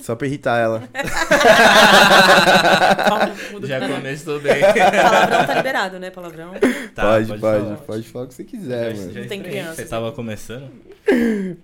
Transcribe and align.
Só 0.00 0.16
pra 0.16 0.26
irritar 0.26 0.58
ela. 0.58 0.82
Já 3.62 3.88
começou 3.88 4.40
bem. 4.40 4.60
Palavrão 4.60 5.46
tá 5.46 5.54
liberado, 5.54 5.98
né? 5.98 6.10
Palavrão. 6.10 6.52
Tá, 6.94 7.02
pode, 7.02 7.26
pode, 7.28 7.40
falar. 7.40 7.76
pode, 7.78 8.02
falar 8.08 8.24
o 8.24 8.28
que 8.28 8.34
você 8.34 8.44
quiser, 8.44 8.94
Já- 8.94 9.00
mano. 9.00 9.12
já 9.12 9.20
Não 9.20 9.28
tem 9.28 9.42
criança, 9.42 9.74
Você 9.76 9.84
tava 9.84 10.12
começando? 10.12 10.70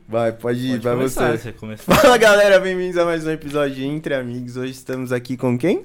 Vai, 0.09 0.33
pode 0.33 0.59
ir, 0.61 0.71
Pode 0.73 0.83
vai 0.85 0.95
começar, 0.95 1.33
você. 1.37 1.53
Você 1.53 1.77
Fala 1.79 2.17
galera, 2.19 2.59
bem-vindos 2.59 2.97
a 2.99 3.05
mais 3.05 3.27
um 3.27 3.31
episódio 3.31 3.75
de 3.77 3.85
Entre 3.85 4.15
Amigos. 4.15 4.57
Hoje 4.57 4.73
estamos 4.73 5.13
aqui 5.13 5.37
com 5.37 5.57
quem? 5.59 5.85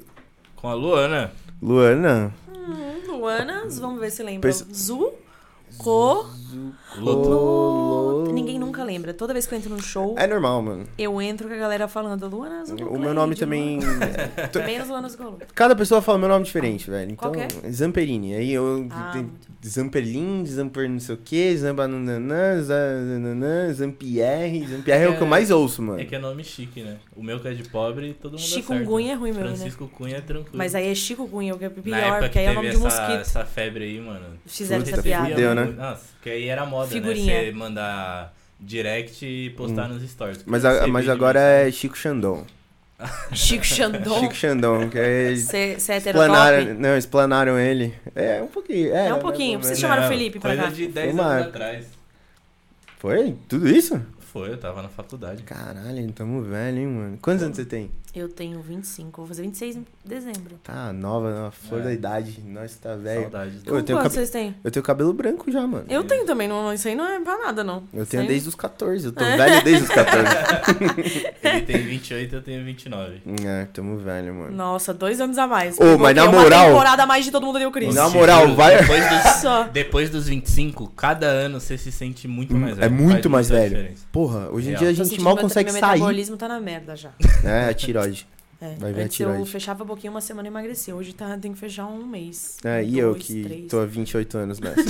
com 0.55 0.67
a 0.67 0.73
Luana. 0.75 1.31
Luana. 1.61 2.31
Hum, 2.47 3.17
Luanas, 3.17 3.79
vamos 3.79 3.99
ver 3.99 4.11
se 4.11 4.21
lembra. 4.21 4.41
Perce- 4.41 4.65
Zu, 4.71 5.11
Co. 5.79 6.27
Lu. 6.97 7.11
Ninguém 8.33 8.57
nunca 8.59 8.83
lembra. 8.83 9.13
Toda 9.13 9.33
vez 9.33 9.45
que 9.47 9.53
eu 9.53 9.57
entro 9.59 9.69
num 9.69 9.79
show, 9.81 10.15
É 10.17 10.25
normal, 10.27 10.61
mano. 10.61 10.85
eu 10.97 11.21
entro 11.21 11.47
com 11.47 11.53
a 11.53 11.57
galera 11.57 11.87
falando 11.87 12.27
Luanas. 12.27 12.69
O 12.69 12.97
meu 12.97 13.13
nome 13.13 13.35
também. 13.35 13.79
Menos 14.65 14.87
Luanas 14.87 15.15
Golo. 15.15 15.39
Cada 15.53 15.75
pessoa 15.75 16.01
fala 16.01 16.17
meu 16.17 16.29
nome 16.29 16.45
diferente, 16.45 16.89
velho. 16.89 17.11
Então, 17.11 17.31
Qual 17.31 17.47
que 17.47 17.71
Zamperini. 17.71 18.35
Aí 18.35 18.51
eu. 18.51 18.87
Ah. 18.91 19.23
Zamperlin, 19.63 20.43
Zamper 20.45 20.89
não 20.89 20.99
sei 20.99 21.13
o 21.15 21.17
que, 21.19 21.55
Zambananã, 21.55 22.61
Zananã, 22.63 23.71
Zampierre. 23.73 24.65
Zampierre 24.67 25.03
é 25.05 25.09
o 25.09 25.15
que 25.17 25.21
eu 25.21 25.27
mais 25.27 25.51
ouço, 25.51 25.81
mano. 25.83 25.99
É 26.01 26.05
que 26.05 26.15
é 26.15 26.19
nome 26.19 26.43
chique, 26.43 26.81
né? 26.81 26.97
O 27.15 27.21
meu 27.23 27.39
que 27.39 27.47
é 27.47 27.53
de 27.53 27.63
pobre, 27.69 28.13
todo 28.19 28.31
mundo 28.31 28.41
Chikungunya 28.41 29.13
é 29.13 29.15
ruim 29.15 29.31
mesmo, 29.31 29.43
né? 29.43 29.55
Francisco 29.55 29.87
Cunha 29.87 30.17
é 30.17 30.21
tranquilo. 30.21 30.57
Mas 30.57 30.73
aí 30.75 30.87
é 30.87 30.95
Chico 30.95 31.27
Cunha, 31.27 31.53
o 31.53 31.59
que 31.59 31.65
é 31.65 31.69
pior, 31.69 32.19
porque 32.19 32.29
que 32.29 32.39
aí 32.39 32.45
é 32.45 32.51
o 32.51 32.53
nome 32.55 32.69
de 32.69 32.75
essa, 32.75 32.83
mosquito. 32.83 33.21
essa 33.21 33.45
febre 33.45 33.83
aí, 33.83 33.99
mano. 33.99 34.25
Fizeram 34.45 34.81
Puta, 34.83 34.95
essa 34.95 35.03
piada. 35.03 35.29
fudeu, 35.29 35.55
né? 35.55 35.63
Nossa, 35.77 36.05
que 36.21 36.29
aí 36.29 36.47
era 36.47 36.65
moda, 36.65 36.87
Figurinha. 36.87 37.33
né? 37.41 37.45
Você 37.45 37.51
mandar 37.51 38.20
direct 38.61 39.25
e 39.25 39.49
postar 39.51 39.89
nos 39.89 40.03
stories. 40.09 40.39
Hum. 40.39 40.43
Mas, 40.45 40.63
a- 40.63 40.87
mas 40.87 41.09
agora 41.09 41.39
é 41.39 41.71
Chico 41.71 41.97
Xandão. 41.97 42.45
Chico 43.33 43.65
Xandão. 43.65 44.19
Chico 44.19 44.35
Xandão, 44.35 44.87
que 44.89 44.99
é. 44.99 45.35
Você 45.35 45.57
é 45.89 45.97
Explanaram, 45.97 46.73
não, 46.75 46.95
explanaram 46.97 47.57
ele. 47.59 47.93
É, 48.13 48.41
um 48.41 48.47
pouquinho. 48.47 48.93
É, 48.93 49.07
É 49.07 49.11
um 49.13 49.15
né, 49.17 49.21
pouquinho, 49.21 49.59
vocês 49.61 49.79
chamaram 49.79 50.05
o 50.05 50.07
Felipe 50.07 50.39
pra 50.39 50.51
coisa 50.51 50.63
cá. 50.65 50.69
de 50.69 50.87
10 50.87 51.15
Foi, 51.15 51.25
anos 51.25 51.47
atrás. 51.47 51.85
Foi? 52.99 53.35
Tudo 53.49 53.67
isso? 53.67 53.99
Foi, 54.19 54.49
eu 54.51 54.57
tava 54.57 54.81
na 54.83 54.87
faculdade. 54.89 55.41
Caralho, 55.43 56.11
tamo 56.13 56.41
velho, 56.43 56.77
hein, 56.77 56.87
mano. 56.87 57.17
Quantos 57.21 57.43
anos 57.43 57.57
você 57.57 57.65
tem? 57.65 57.89
Eu 58.13 58.27
tenho 58.27 58.59
25, 58.61 59.21
vou 59.21 59.27
fazer 59.27 59.41
26 59.43 59.77
em 59.77 59.85
dezembro. 60.03 60.59
Tá 60.65 60.91
nova, 60.91 61.43
na 61.45 61.51
flor 61.51 61.79
É. 61.79 61.83
da 61.85 61.93
idade. 61.93 62.43
Nós 62.45 62.75
tá 62.75 62.93
velho. 62.95 63.21
Saudades. 63.21 63.61
Ô, 63.65 63.77
eu 63.77 63.83
tenho 63.83 63.97
cabe- 63.99 64.09
vocês 64.13 64.29
têm? 64.29 64.53
Eu 64.61 64.69
tenho 64.69 64.83
cabelo 64.83 65.13
branco 65.13 65.49
já, 65.49 65.65
mano. 65.65 65.85
Eu 65.87 66.03
tenho 66.03 66.25
também, 66.25 66.45
não, 66.45 66.73
isso 66.73 66.89
aí 66.89 66.95
não 66.95 67.05
é 67.07 67.21
pra 67.21 67.37
nada, 67.37 67.63
não. 67.63 67.83
Eu 67.93 68.01
Isso 68.03 68.11
tenho 68.11 68.23
aí- 68.23 68.27
desde 68.27 68.49
os 68.49 68.55
14. 68.55 69.05
Eu 69.05 69.13
tô 69.13 69.23
velho 69.23 69.63
desde 69.63 69.83
os 69.83 69.89
14. 69.89 70.27
Ele 71.41 71.61
tem 71.61 71.77
28, 71.83 72.35
eu 72.35 72.41
tenho 72.41 72.65
29. 72.65 73.21
é, 73.45 73.65
tamo 73.71 73.97
velho, 73.97 74.33
mano. 74.35 74.55
Nossa, 74.57 74.93
dois 74.93 75.21
anos 75.21 75.37
a 75.37 75.47
mais. 75.47 75.77
Ô, 75.79 75.97
mas 75.97 76.13
na 76.13 76.25
moral- 76.29 76.59
Uma 76.65 76.67
temporada 76.67 77.03
a 77.03 77.05
mais 77.05 77.23
de 77.23 77.31
todo 77.31 77.45
mundo 77.45 77.59
deu 77.59 77.71
Cris. 77.71 77.95
Na 77.95 78.09
moral, 78.09 78.53
vai- 78.55 78.77
Depois 78.81 79.03
dos, 79.09 79.71
depois 79.71 80.09
dos 80.09 80.27
25, 80.27 80.87
cada 80.97 81.27
ano 81.27 81.61
você 81.61 81.77
se 81.77 81.91
sente 81.93 82.27
muito 82.27 82.53
mais 82.55 82.75
velho. 82.75 82.85
É 82.85 82.89
muito 82.89 83.29
Faz 83.29 83.31
mais 83.31 83.49
velho. 83.49 83.69
diferença. 83.77 84.05
Porra, 84.11 84.49
hoje 84.51 84.71
em 84.71 84.75
dia 84.75 84.89
a 84.89 84.93
gente 84.93 85.19
mal 85.21 85.35
meu- 85.35 85.43
consegue 85.43 85.71
meu 85.71 85.79
sair. 85.79 85.93
metabolismo 85.93 86.35
tá 86.35 86.47
na 86.49 86.59
merda 86.59 86.93
já. 86.95 87.11
É, 87.43 87.69
a 87.69 87.73
tiroide. 88.03 88.27
É, 88.63 88.75
Vai 88.77 88.93
ver 88.93 89.01
a 89.01 89.05
antes 89.05 89.19
eu 89.19 89.43
fechava 89.47 89.81
a 89.81 89.85
boquinha 89.87 90.11
uma 90.11 90.21
semana 90.21 90.47
e 90.47 90.51
emagrecia. 90.51 90.95
Hoje 90.95 91.13
tá, 91.13 91.35
tem 91.35 91.51
que 91.51 91.57
fechar 91.57 91.87
um 91.87 92.05
mês. 92.05 92.57
É, 92.63 92.83
e 92.83 92.99
eu 92.99 93.15
que 93.15 93.41
três. 93.43 93.67
tô 93.67 93.79
há 93.79 93.87
28 93.87 94.37
anos 94.37 94.59
nessa. 94.61 94.83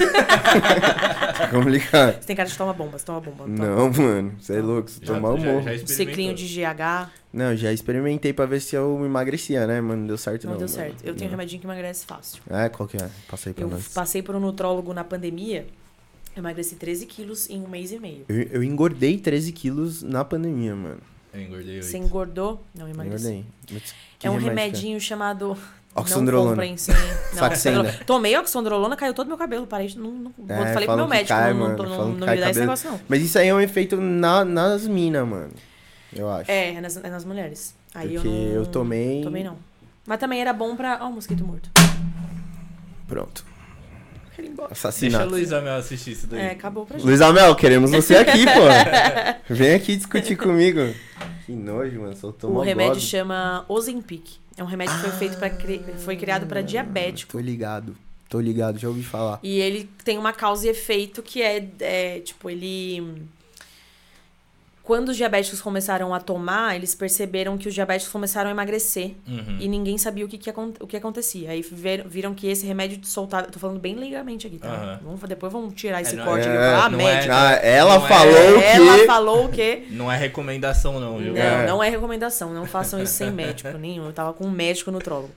tá 1.37 1.47
complicado. 1.49 2.15
Você 2.19 2.27
tem 2.27 2.35
cara 2.35 2.49
de 2.49 2.57
toma 2.57 2.73
bomba, 2.73 2.97
você 2.99 3.05
toma 3.05 3.21
bomba. 3.21 3.43
toma 3.45 3.55
Não, 3.65 3.89
mano, 3.93 4.33
você 4.39 4.57
é 4.57 4.61
louco, 4.61 4.89
você 4.89 4.99
Já- 5.05 5.13
tomar 5.13 5.33
um 5.33 5.39
já- 5.39 5.45
morro. 5.53 5.63
já 5.63 5.71
Um 5.71 5.73
experimentou. 5.73 5.95
ciclinho 5.95 6.35
de 6.35 6.45
GH, 6.47 7.09
Não, 7.31 7.55
já 7.55 7.71
experimentei 7.71 8.33
pra 8.33 8.45
ver 8.45 8.59
se 8.59 8.75
eu 8.75 9.05
emagrecia, 9.05 9.65
né, 9.65 9.79
mano? 9.79 10.01
Não 10.01 10.07
deu 10.07 10.17
certo 10.17 10.43
não. 10.45 10.51
não 10.51 10.59
deu 10.59 10.67
mano. 10.67 10.77
certo. 10.77 11.03
Eu 11.05 11.13
tenho 11.15 11.29
um 11.29 11.31
Não. 11.31 11.37
remedinho 11.39 11.61
que 11.61 11.65
emagrece 11.65 12.05
fácil. 12.05 12.41
É, 12.49 12.67
qual 12.67 12.89
que 12.89 12.97
é? 12.97 13.09
Passa 13.29 13.49
aí 13.49 13.53
pra 13.53 13.63
Eu 13.63 13.69
nós. 13.69 13.87
passei 13.87 14.21
por 14.21 14.35
um 14.35 14.39
nutrólogo 14.41 14.93
na 14.93 15.05
pandemia, 15.05 15.65
eu 16.35 16.39
emagreci 16.41 16.75
13 16.75 17.05
quilos 17.05 17.49
em 17.49 17.61
um 17.61 17.69
mês 17.69 17.91
e 17.93 17.99
meio. 17.99 18.25
Eu, 18.27 18.41
eu 18.51 18.63
engordei 18.63 19.17
13 19.17 19.53
quilos 19.53 20.03
na 20.03 20.25
pandemia, 20.25 20.75
mano. 20.75 20.99
Eu 21.33 21.41
engordei 21.41 21.75
8. 21.77 21.85
Você 21.85 21.97
engordou? 21.97 22.61
Não, 22.75 22.87
eu 22.87 22.93
emagreci. 22.93 23.27
Engordei. 23.27 23.45
Mas 23.71 23.95
que 24.19 24.27
É 24.27 24.29
um 24.29 24.33
remédio 24.37 24.53
que 24.53 24.59
remedinho 24.79 24.99
chamado. 25.01 25.57
Oxandrolona. 25.93 26.49
Não 26.49 26.55
comprem, 26.55 26.77
sim. 26.77 26.91
Não, 27.35 27.47
oxandrolona. 27.47 27.99
Tomei 28.05 28.37
oxandrolona, 28.37 28.95
caiu 28.95 29.13
todo 29.13 29.27
meu 29.27 29.37
cabelo. 29.37 29.67
Parei 29.67 29.87
de. 29.87 29.97
Não, 29.97 30.11
não, 30.11 30.33
É, 30.47 30.73
falei 30.73 30.87
pro 30.87 30.95
meu 30.95 31.07
médico, 31.07 31.27
cai, 31.29 31.53
não, 31.53 31.59
mano, 31.59 31.83
não, 31.83 31.97
não, 32.13 32.27
me 32.27 32.37
dá 32.37 32.49
esse 32.49 32.59
negócio, 32.61 32.91
não. 32.91 32.99
Mas 33.09 33.21
isso 33.21 33.37
aí 33.37 33.49
é 33.49 33.53
um 33.53 33.59
efeito 33.59 33.97
na, 33.99 34.45
nas 34.45 34.87
minas, 34.87 35.27
mano. 35.27 35.51
Eu 36.13 36.29
acho. 36.29 36.49
É, 36.49 36.75
é 36.75 36.81
nas, 36.81 36.95
é 36.95 37.09
nas 37.09 37.25
mulheres. 37.25 37.75
Aí 37.93 38.13
Porque 38.13 38.27
eu 38.27 38.31
não. 38.31 38.51
eu 38.53 38.65
tomei- 38.67 39.21
Tomei 39.21 39.43
não. 39.43 39.57
Mas 40.05 40.17
também 40.19 40.39
era 40.39 40.53
bom 40.53 40.75
pra. 40.77 40.99
Ó, 41.01 41.09
o 41.09 41.13
mosquito 41.13 41.43
morto. 41.45 41.69
Pronto. 43.07 43.45
Quero 44.41 44.45
ir 44.45 44.49
embora. 44.49 44.69
Deixa 44.69 44.87
a 44.87 44.89
Assassinato. 44.89 45.29
Luísa 45.29 45.61
Mel 45.61 45.75
assistir 45.75 46.11
isso 46.11 46.27
daí. 46.27 46.39
É, 46.39 46.51
acabou 46.51 46.85
pra 46.85 46.97
gente. 46.97 47.05
Luiz 47.05 47.21
Amel, 47.21 47.55
queremos 47.55 47.91
você 47.91 48.15
aqui, 48.15 48.45
pô. 49.47 49.53
Vem 49.53 49.75
aqui 49.75 49.95
discutir 49.95 50.35
comigo. 50.35 50.79
Que 51.45 51.51
nojo, 51.51 52.01
mano. 52.01 52.15
Soltou 52.15 52.55
O 52.55 52.61
remédio 52.61 52.95
goza. 52.95 53.05
chama 53.05 53.65
Ozempic. 53.67 54.39
É 54.57 54.63
um 54.63 54.67
remédio 54.67 54.95
que 54.95 55.01
foi 55.01 55.11
feito 55.11 55.37
para 55.37 55.51
foi 55.99 56.15
criado 56.15 56.47
para 56.47 56.61
diabético. 56.61 57.33
Tô 57.33 57.39
ligado. 57.39 57.95
Tô 58.27 58.39
ligado, 58.39 58.79
já 58.79 58.87
ouvi 58.87 59.03
falar. 59.03 59.39
E 59.43 59.59
ele 59.59 59.89
tem 60.05 60.17
uma 60.17 60.31
causa 60.31 60.65
e 60.65 60.69
efeito 60.69 61.21
que 61.21 61.41
é, 61.41 61.67
é, 61.79 62.19
tipo, 62.19 62.49
ele. 62.49 63.23
Quando 64.91 65.07
os 65.07 65.15
diabéticos 65.15 65.61
começaram 65.61 66.13
a 66.13 66.19
tomar, 66.19 66.75
eles 66.75 66.93
perceberam 66.93 67.57
que 67.57 67.65
os 67.65 67.73
diabéticos 67.73 68.11
começaram 68.11 68.49
a 68.49 68.51
emagrecer. 68.51 69.13
Uhum. 69.25 69.55
E 69.57 69.65
ninguém 69.69 69.97
sabia 69.97 70.25
o 70.25 70.27
que, 70.27 70.37
que, 70.37 70.49
o 70.81 70.85
que 70.85 70.97
acontecia. 70.97 71.49
Aí 71.51 71.61
ver- 71.61 72.05
viram 72.05 72.33
que 72.33 72.45
esse 72.47 72.65
remédio 72.65 72.99
soltava. 73.03 73.47
Tô 73.47 73.57
falando 73.57 73.79
bem 73.79 73.95
legalmente 73.95 74.47
aqui, 74.47 74.57
tá? 74.57 74.67
Aham. 74.67 74.99
Vamos, 75.01 75.21
depois 75.21 75.53
vamos 75.53 75.73
tirar 75.75 76.01
esse 76.01 76.13
não 76.17 76.23
é- 76.23 76.25
corte 76.25 76.45
aqui. 76.45 76.57
é, 76.57 76.59
e 76.59 76.71
falar, 76.71 76.85
ah, 76.85 76.89
não 76.89 76.97
médico. 76.97 77.33
Ah, 77.33 77.51
ela 77.63 77.97
Não 77.99 78.05
é- 78.05 78.09
falou 78.09 78.59
que. 78.59 78.65
Ela 78.65 79.05
falou 79.05 79.45
o 79.45 79.49
quê? 79.49 79.83
Não 79.91 80.11
é 80.11 80.17
recomendação, 80.17 80.99
não, 80.99 81.17
viu? 81.19 81.33
Não, 81.33 81.41
É. 81.41 81.65
não 81.67 81.81
é 81.81 81.89
recomendação. 81.89 82.53
Não 82.53 82.65
façam 82.65 83.01
isso 83.01 83.13
sem 83.13 83.31
médico 83.31 83.77
nenhum. 83.77 84.07
Eu 84.07 84.11
tava 84.13 84.33
com 84.33 84.45
um 84.45 84.51
médico 84.51 84.91
nutrólogo. 84.91 85.31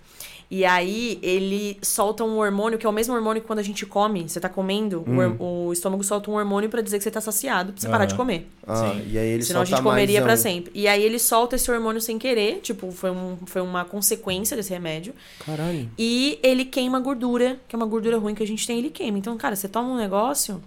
E 0.50 0.64
aí, 0.64 1.18
ele 1.22 1.78
solta 1.82 2.22
um 2.22 2.38
hormônio, 2.38 2.78
que 2.78 2.86
é 2.86 2.88
o 2.88 2.92
mesmo 2.92 3.14
hormônio 3.14 3.40
que 3.42 3.46
quando 3.46 3.58
a 3.58 3.62
gente 3.62 3.84
come, 3.86 4.28
você 4.28 4.38
tá 4.38 4.48
comendo, 4.48 5.02
o 5.06 5.16
hor- 5.16 5.36
o, 5.40 5.72
estômago 5.72 6.04
solta 6.04 6.30
um 6.30 6.34
hormônio 6.34 6.68
pra 6.70 6.80
dizer 6.80 6.98
que 6.98 7.02
você 7.04 7.10
tá 7.10 7.20
saciado, 7.20 7.72
pra 7.72 7.80
você 7.80 7.88
parar 7.88 8.04
Aham. 8.04 8.08
de 8.08 8.14
comer. 8.14 8.48
Ah, 8.66 8.76
Sim. 8.76 9.02
e 9.10 9.18
aí 9.18 9.26
ele 9.28 9.42
Senão 9.42 9.62
a 9.62 9.64
gente 9.64 9.82
comeria 9.82 10.24
um- 10.24 10.36
sempre. 10.36 10.70
E 10.74 10.86
aí, 10.86 11.02
ele 11.02 11.18
solta 11.18 11.56
esse 11.56 11.70
hormônio 11.70 12.00
sem 12.00 12.18
querer, 12.18 12.60
tipo, 12.60 12.92
foi, 12.92 13.10
um, 13.10 13.36
foi 13.46 13.62
uma 13.62 13.84
consequência 13.84 14.56
desse 14.56 14.70
remédio. 14.70 15.14
Caralho. 15.44 15.88
E 15.98 16.38
ele 16.42 16.64
queima 16.64 17.00
gordura, 17.00 17.58
que 17.66 17.74
é 17.74 17.76
uma 17.76 17.86
gordura 17.86 18.18
ruim 18.18 18.34
que 18.34 18.42
a 18.42 18.46
gente 18.46 18.66
tem, 18.66 18.78
ele 18.78 18.90
queima. 18.90 19.18
Então, 19.18 19.36
cara, 19.36 19.56
você 19.56 19.66
toma 19.66 19.88
um 19.88 19.96
negócio, 19.96 20.62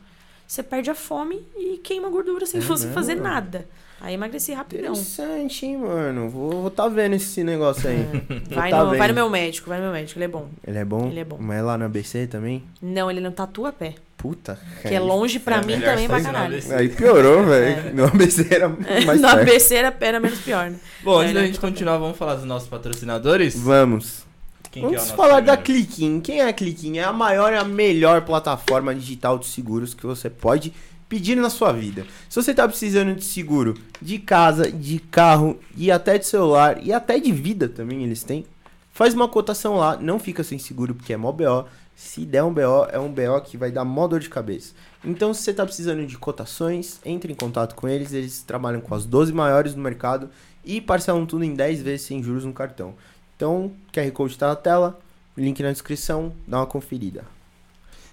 você 0.47 0.61
perde 0.63 0.89
a 0.89 0.95
fome 0.95 1.39
e 1.55 1.77
queima 1.83 2.09
gordura 2.09 2.45
sem 2.45 2.59
É 2.59 2.63
você 2.63 2.85
mesmo? 2.85 2.93
fazer 2.93 3.15
nada. 3.15 3.67
Aí 3.99 4.13
emagreci 4.13 4.53
rapidão. 4.53 4.91
Interessante, 4.93 5.65
hein, 5.65 5.77
mano. 5.77 6.29
Vou, 6.29 6.51
vou 6.61 6.69
tá 6.71 6.87
vendo 6.87 7.15
esse 7.15 7.43
negócio 7.43 7.89
aí. 7.89 8.05
Vai, 8.49 8.69
Tá 8.69 8.83
no, 8.83 8.95
vai 8.97 9.07
no 9.07 9.13
meu 9.13 9.29
médico, 9.29 9.69
vai 9.69 9.79
no 9.79 9.85
meu 9.85 9.93
médico, 9.93 10.19
ele 10.19 10.25
é 10.25 10.27
bom. 10.27 10.47
Ele 10.65 10.77
é 10.77 10.85
bom? 10.85 11.07
Ele 11.07 11.19
é 11.19 11.25
bom. 11.25 11.37
Mas 11.39 11.57
é 11.57 11.61
lá 11.63 11.77
no 11.77 11.85
ABC 11.85 12.27
também? 12.27 12.63
Não, 12.81 13.09
ele 13.09 13.19
não 13.19 13.31
tatua 13.31 13.71
pé. 13.73 13.95
Puta. 14.15 14.59
Que 14.81 14.93
é 14.95 14.99
longe 14.99 15.39
pra 15.39 15.57
É 15.57 15.65
mim 15.65 15.79
também 15.79 16.07
pra 16.07 16.21
caralho. 16.21 16.59
Aí 16.75 16.89
piorou, 16.89 17.43
velho. 17.45 17.95
No 17.95 18.05
ABC 18.05 18.47
era 18.49 18.67
mais 18.69 19.19
É. 19.19 19.21
no. 19.21 19.27
ABC 19.27 19.75
era, 19.75 19.95
era 20.01 20.19
menos 20.19 20.39
pior, 20.39 20.69
né? 20.69 20.77
Bom, 21.03 21.19
antes 21.19 21.31
É, 21.31 21.33
da 21.33 21.45
gente 21.45 21.59
continuar, 21.59 21.97
vamos 21.97 22.17
falar 22.17 22.35
dos 22.35 22.45
nossos 22.45 22.67
patrocinadores? 22.67 23.55
Vamos. 23.57 24.25
Quem 24.71 24.81
que 24.83 24.87
é 24.87 24.91
Vamos 24.91 25.01
nosso 25.03 25.15
falar 25.15 25.39
da 25.41 25.55
primeiro? 25.57 25.87
Cliquim. 25.87 26.19
Quem 26.19 26.39
é 26.41 26.47
a 26.47 26.53
Cliquim? 26.53 26.97
É 26.97 27.03
a 27.03 27.13
maior 27.13 27.53
e 27.53 27.57
a 27.57 27.63
melhor 27.63 28.21
plataforma 28.21 28.93
digital 28.93 29.37
de 29.39 29.45
seguros 29.47 29.93
que 29.93 30.05
você 30.05 30.29
pode 30.29 30.73
pedir 31.07 31.35
na 31.35 31.49
sua 31.49 31.71
vida. 31.71 32.05
Se 32.29 32.41
você 32.41 32.53
tá 32.53 32.67
precisando 32.67 33.15
de 33.15 33.23
seguro 33.23 33.75
de 34.01 34.19
casa, 34.19 34.71
de 34.71 34.99
carro 34.99 35.59
e 35.75 35.91
até 35.91 36.17
de 36.17 36.25
celular 36.25 36.83
e 36.83 36.91
até 36.91 37.19
de 37.19 37.31
vida 37.31 37.69
também 37.69 38.03
eles 38.03 38.23
têm, 38.23 38.45
faz 38.91 39.13
uma 39.13 39.27
cotação 39.27 39.77
lá, 39.77 39.97
não 39.97 40.19
fica 40.19 40.43
sem 40.43 40.59
seguro 40.59 40.95
porque 40.95 41.13
é 41.13 41.17
mó 41.17 41.31
BO. 41.31 41.65
Se 41.95 42.25
der 42.25 42.43
um 42.43 42.53
BO, 42.53 42.85
é 42.91 42.99
um 42.99 43.11
BO 43.11 43.41
que 43.43 43.57
vai 43.57 43.71
dar 43.71 43.83
mó 43.83 44.07
dor 44.07 44.19
de 44.19 44.29
cabeça. 44.29 44.73
Então, 45.03 45.33
se 45.33 45.41
você 45.41 45.53
tá 45.53 45.65
precisando 45.65 46.05
de 46.05 46.15
cotações, 46.15 46.99
entre 47.03 47.31
em 47.31 47.35
contato 47.35 47.73
com 47.73 47.87
eles. 47.87 48.13
Eles 48.13 48.43
trabalham 48.43 48.81
com 48.81 48.93
as 48.93 49.03
12 49.03 49.33
maiores 49.33 49.73
do 49.73 49.81
mercado 49.81 50.29
e 50.63 50.79
parcelam 50.79 51.25
tudo 51.25 51.43
em 51.43 51.55
10 51.55 51.81
vezes 51.81 52.05
sem 52.05 52.21
juros 52.21 52.45
no 52.45 52.53
cartão. 52.53 52.93
Então, 53.35 53.71
QR 53.91 54.11
Code 54.11 54.37
tá 54.37 54.49
na 54.49 54.55
tela, 54.55 54.99
link 55.35 55.61
na 55.63 55.71
descrição, 55.71 56.33
dá 56.47 56.57
uma 56.57 56.65
conferida. 56.67 57.36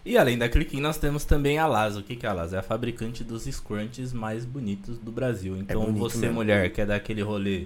E 0.04 0.18
além 0.18 0.36
da 0.36 0.48
Cliquim, 0.48 0.80
nós 0.80 0.98
temos 0.98 1.24
também 1.24 1.58
a 1.58 1.66
Lazo. 1.66 2.00
O 2.00 2.02
que, 2.02 2.14
que 2.14 2.26
é 2.26 2.28
a 2.28 2.32
Lazo? 2.32 2.54
É 2.56 2.58
a 2.58 2.62
fabricante 2.62 3.24
dos 3.24 3.44
scrunchies 3.44 4.12
mais 4.12 4.44
bonitos 4.44 4.98
do 4.98 5.10
Brasil. 5.10 5.56
Então, 5.56 5.82
bonito 5.86 5.98
você, 6.00 6.18
mesmo. 6.18 6.34
mulher, 6.34 6.70
quer 6.72 6.86
dar 6.86 6.96
aquele 6.96 7.22
rolê, 7.22 7.60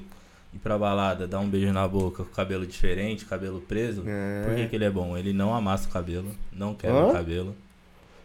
ir 0.55 0.58
pra 0.62 0.79
balada, 0.79 1.26
dar 1.26 1.40
um 1.40 1.49
beijo 1.49 1.73
na 1.73 1.87
boca 1.88 2.23
com 2.25 2.31
cabelo 2.31 2.64
diferente, 2.64 3.25
cabelo 3.25 3.61
preso, 3.61 4.05
É. 4.06 4.44
por 4.46 4.55
que, 4.55 4.69
que 4.69 4.76
ele 4.76 4.85
é 4.85 4.90
bom? 4.90 5.17
Ele 5.17 5.32
não 5.32 5.52
amassa 5.52 5.88
o 5.88 5.93
cabelo, 5.93 6.31
não 6.52 6.75
quebra 6.75 7.06
o 7.06 7.12
cabelo. 7.12 7.56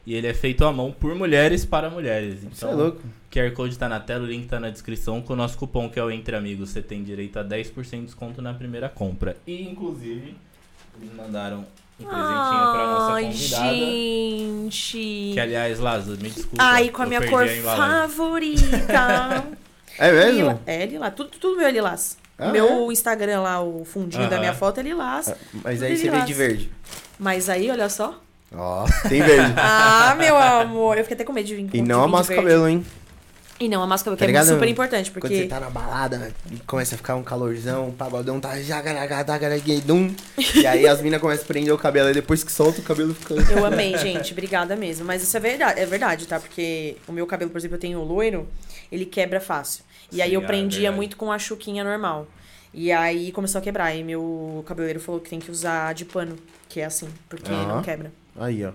E 0.05 0.13
ele 0.13 0.27
é 0.27 0.33
feito 0.33 0.63
à 0.65 0.71
mão 0.71 0.91
por 0.91 1.15
mulheres 1.15 1.65
para 1.65 1.89
mulheres. 1.89 2.43
Então, 2.43 2.69
é 2.69 2.73
louco. 2.75 3.01
QR 3.31 3.51
Code 3.53 3.79
tá 3.79 3.87
na 3.89 3.99
tela, 4.01 4.25
o 4.25 4.27
link 4.27 4.47
tá 4.47 4.59
na 4.59 4.69
descrição. 4.69 5.21
Com 5.21 5.33
o 5.33 5.35
nosso 5.35 5.57
cupom 5.57 5.89
que 5.89 5.97
é 5.97 6.03
o 6.03 6.11
Entre 6.11 6.35
Amigos, 6.35 6.69
você 6.69 6.81
tem 6.81 7.01
direito 7.03 7.39
a 7.39 7.43
10% 7.43 7.99
de 8.01 8.05
desconto 8.05 8.41
na 8.41 8.53
primeira 8.53 8.89
compra. 8.89 9.37
E, 9.47 9.63
inclusive, 9.63 10.35
eles 11.01 11.15
mandaram 11.15 11.65
presentinho 12.05 12.71
pra 12.71 12.87
nossa 12.87 13.13
Ai, 13.13 13.23
convidada. 13.25 13.73
gente. 13.73 15.31
Que, 15.33 15.39
aliás, 15.39 15.79
Lázaro, 15.79 16.17
me 16.21 16.29
desculpa. 16.29 16.57
Ai, 16.63 16.89
com 16.89 17.01
a 17.01 17.05
eu 17.05 17.09
minha 17.09 17.19
perdi 17.21 17.35
cor 17.35 17.47
embalagem. 17.47 18.09
favorita. 18.09 19.43
É 19.99 20.09
Lila- 20.09 20.25
mesmo? 20.25 20.59
É 20.65 20.85
lilás. 20.87 21.13
Tudo, 21.13 21.29
tudo 21.39 21.55
meu 21.57 21.67
é 21.67 21.71
lilás. 21.71 22.17
Ah, 22.39 22.49
meu 22.49 22.91
Instagram 22.91 23.41
lá, 23.41 23.61
o 23.61 23.85
fundinho 23.85 24.23
da 24.27 24.37
Aham. 24.37 24.39
minha 24.39 24.53
foto 24.55 24.79
é 24.79 24.83
lilás. 24.83 25.31
Mas 25.63 25.75
Tudo 25.75 25.85
aí 25.85 25.95
você 25.97 26.09
veio 26.09 26.25
de 26.25 26.33
verde. 26.33 26.71
Mas 27.19 27.47
aí, 27.47 27.69
olha 27.69 27.87
só. 27.89 28.19
Ó, 28.55 28.85
tem 29.07 29.21
verde. 29.21 29.53
Ah, 29.57 30.15
meu 30.17 30.35
amor. 30.35 30.97
Eu 30.97 31.03
fiquei 31.03 31.13
até 31.13 31.23
com 31.23 31.31
medo 31.31 31.45
de 31.45 31.55
vir 31.55 31.61
com 31.69 31.77
E 31.77 31.81
de 31.81 31.87
não 31.87 31.99
vir 32.01 32.07
de 32.07 32.09
amassa 32.09 32.23
o 32.23 32.35
verde. 32.35 32.41
cabelo, 32.43 32.67
hein? 32.67 32.83
E 33.63 33.69
não 33.69 33.81
o 33.85 33.87
cabelo, 33.87 34.17
Tá 34.17 34.25
que 34.25 34.35
é 34.35 34.43
super 34.43 34.67
importante, 34.67 35.09
Quando 35.09 35.21
você 35.29 35.35
porque... 35.35 35.47
tá 35.47 35.57
na 35.57 35.69
balada 35.69 36.33
e 36.51 36.57
começa 36.67 36.95
a 36.95 36.97
ficar 36.97 37.15
um 37.15 37.23
calorzão, 37.23 37.87
o 37.87 37.93
pagodão 37.93 38.37
tá 38.37 38.59
jagaragadagaragedum. 38.61 40.13
E 40.55 40.67
aí 40.67 40.85
as 40.85 41.01
minas 41.01 41.21
começam 41.21 41.45
a 41.45 41.47
prender 41.47 41.73
o 41.73 41.77
cabelo. 41.77 42.09
E 42.09 42.13
depois 42.13 42.43
que 42.43 42.51
solta, 42.51 42.81
o 42.81 42.83
cabelo 42.83 43.13
fica. 43.15 43.35
Eu 43.35 43.65
amei, 43.65 43.97
gente. 43.97 44.33
Obrigada 44.33 44.75
mesmo. 44.75 45.05
Mas 45.05 45.23
isso 45.23 45.35
é 45.37 45.39
verdade, 45.39 45.79
é 45.79 45.85
verdade, 45.85 46.27
tá? 46.27 46.39
Porque 46.39 46.97
o 47.07 47.13
meu 47.13 47.25
cabelo, 47.25 47.49
por 47.51 47.57
exemplo, 47.57 47.75
eu 47.77 47.79
tenho 47.79 48.03
loiro, 48.03 48.47
ele 48.91 49.05
quebra 49.05 49.39
fácil. 49.39 49.83
E 50.11 50.21
aí 50.21 50.29
Sim, 50.29 50.35
eu 50.35 50.41
é 50.41 50.45
prendia 50.45 50.79
verdade. 50.81 50.97
muito 50.97 51.15
com 51.17 51.31
a 51.31 51.39
chuquinha 51.39 51.83
normal. 51.85 52.27
E 52.73 52.91
aí 52.91 53.31
começou 53.31 53.59
a 53.59 53.61
quebrar. 53.61 53.95
E 53.95 54.03
meu 54.03 54.61
cabeleireiro 54.67 54.99
falou 54.99 55.21
que 55.21 55.29
tem 55.29 55.39
que 55.39 55.49
usar 55.49 55.93
de 55.93 56.03
pano, 56.03 56.35
que 56.67 56.81
é 56.81 56.85
assim, 56.85 57.07
porque 57.29 57.51
Aham. 57.51 57.75
não 57.75 57.81
quebra. 57.81 58.11
Aí, 58.35 58.65
ó. 58.65 58.71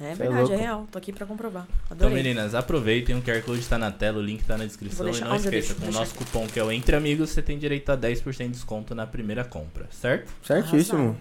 É 0.00 0.04
Cê 0.04 0.10
é 0.10 0.14
verdade, 0.14 0.40
é, 0.40 0.44
louco. 0.46 0.56
real. 0.56 0.88
Tô 0.90 0.98
aqui 0.98 1.12
pra 1.12 1.26
comprovar. 1.26 1.66
Então, 1.86 2.08
Adorei. 2.08 2.14
meninas, 2.22 2.54
aproveitem, 2.54 3.16
o 3.18 3.22
QR 3.22 3.42
Code 3.42 3.66
tá 3.68 3.76
na 3.76 3.90
tela, 3.90 4.18
o 4.18 4.22
link 4.22 4.42
tá 4.44 4.56
na 4.56 4.64
descrição. 4.64 4.98
Vou 5.04 5.08
E 5.08 5.10
deixar- 5.12 5.28
não 5.28 5.36
esqueça, 5.36 5.50
deixo? 5.50 5.74
com 5.74 5.88
o 5.88 5.92
nosso 5.92 6.14
cupom 6.14 6.46
que 6.46 6.58
é 6.58 6.64
o 6.64 6.72
Entre 6.72 6.96
Amigos, 6.96 7.30
você 7.30 7.42
tem 7.42 7.58
direito 7.58 7.90
a 7.92 7.96
10% 7.96 8.46
de 8.46 8.52
desconto 8.54 8.94
na 8.94 9.06
primeira 9.06 9.44
compra, 9.44 9.86
certo? 9.90 10.32
Certíssimo. 10.42 11.16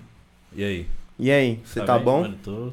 E 0.53 0.63
aí? 0.63 0.87
E 1.19 1.29
aí, 1.29 1.59
você 1.65 1.81
tá 1.83 1.95
bem? 1.95 2.05
bom? 2.05 2.21
Mano, 2.21 2.37
tô... 2.43 2.71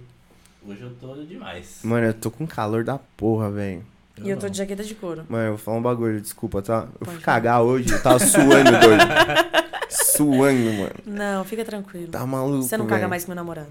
Hoje 0.68 0.82
eu 0.82 0.90
tô 1.00 1.14
demais. 1.24 1.80
Mano, 1.82 2.06
eu 2.06 2.14
tô 2.14 2.30
com 2.30 2.46
calor 2.46 2.82
da 2.84 2.98
porra, 3.16 3.50
velho. 3.50 3.84
E 4.22 4.30
eu 4.30 4.36
tô 4.38 4.48
de 4.48 4.56
jaqueta 4.58 4.82
de 4.82 4.94
couro. 4.94 5.24
Mano, 5.28 5.44
eu 5.44 5.48
vou 5.50 5.58
falar 5.58 5.76
um 5.78 5.82
bagulho, 5.82 6.20
desculpa, 6.20 6.62
tá? 6.62 6.88
Eu 7.00 7.06
fui 7.06 7.20
cagar 7.20 7.62
hoje, 7.62 7.92
eu 7.92 8.02
tava 8.02 8.18
suando 8.18 8.70
doido. 8.70 9.04
suando, 9.90 10.72
mano. 10.72 10.94
Não, 11.04 11.44
fica 11.44 11.64
tranquilo. 11.64 12.08
Tá 12.08 12.24
maluco, 12.26 12.62
Você 12.62 12.76
não 12.76 12.86
caga 12.86 13.00
velho. 13.00 13.10
mais 13.10 13.24
que 13.24 13.30
meu 13.30 13.36
namorado. 13.36 13.68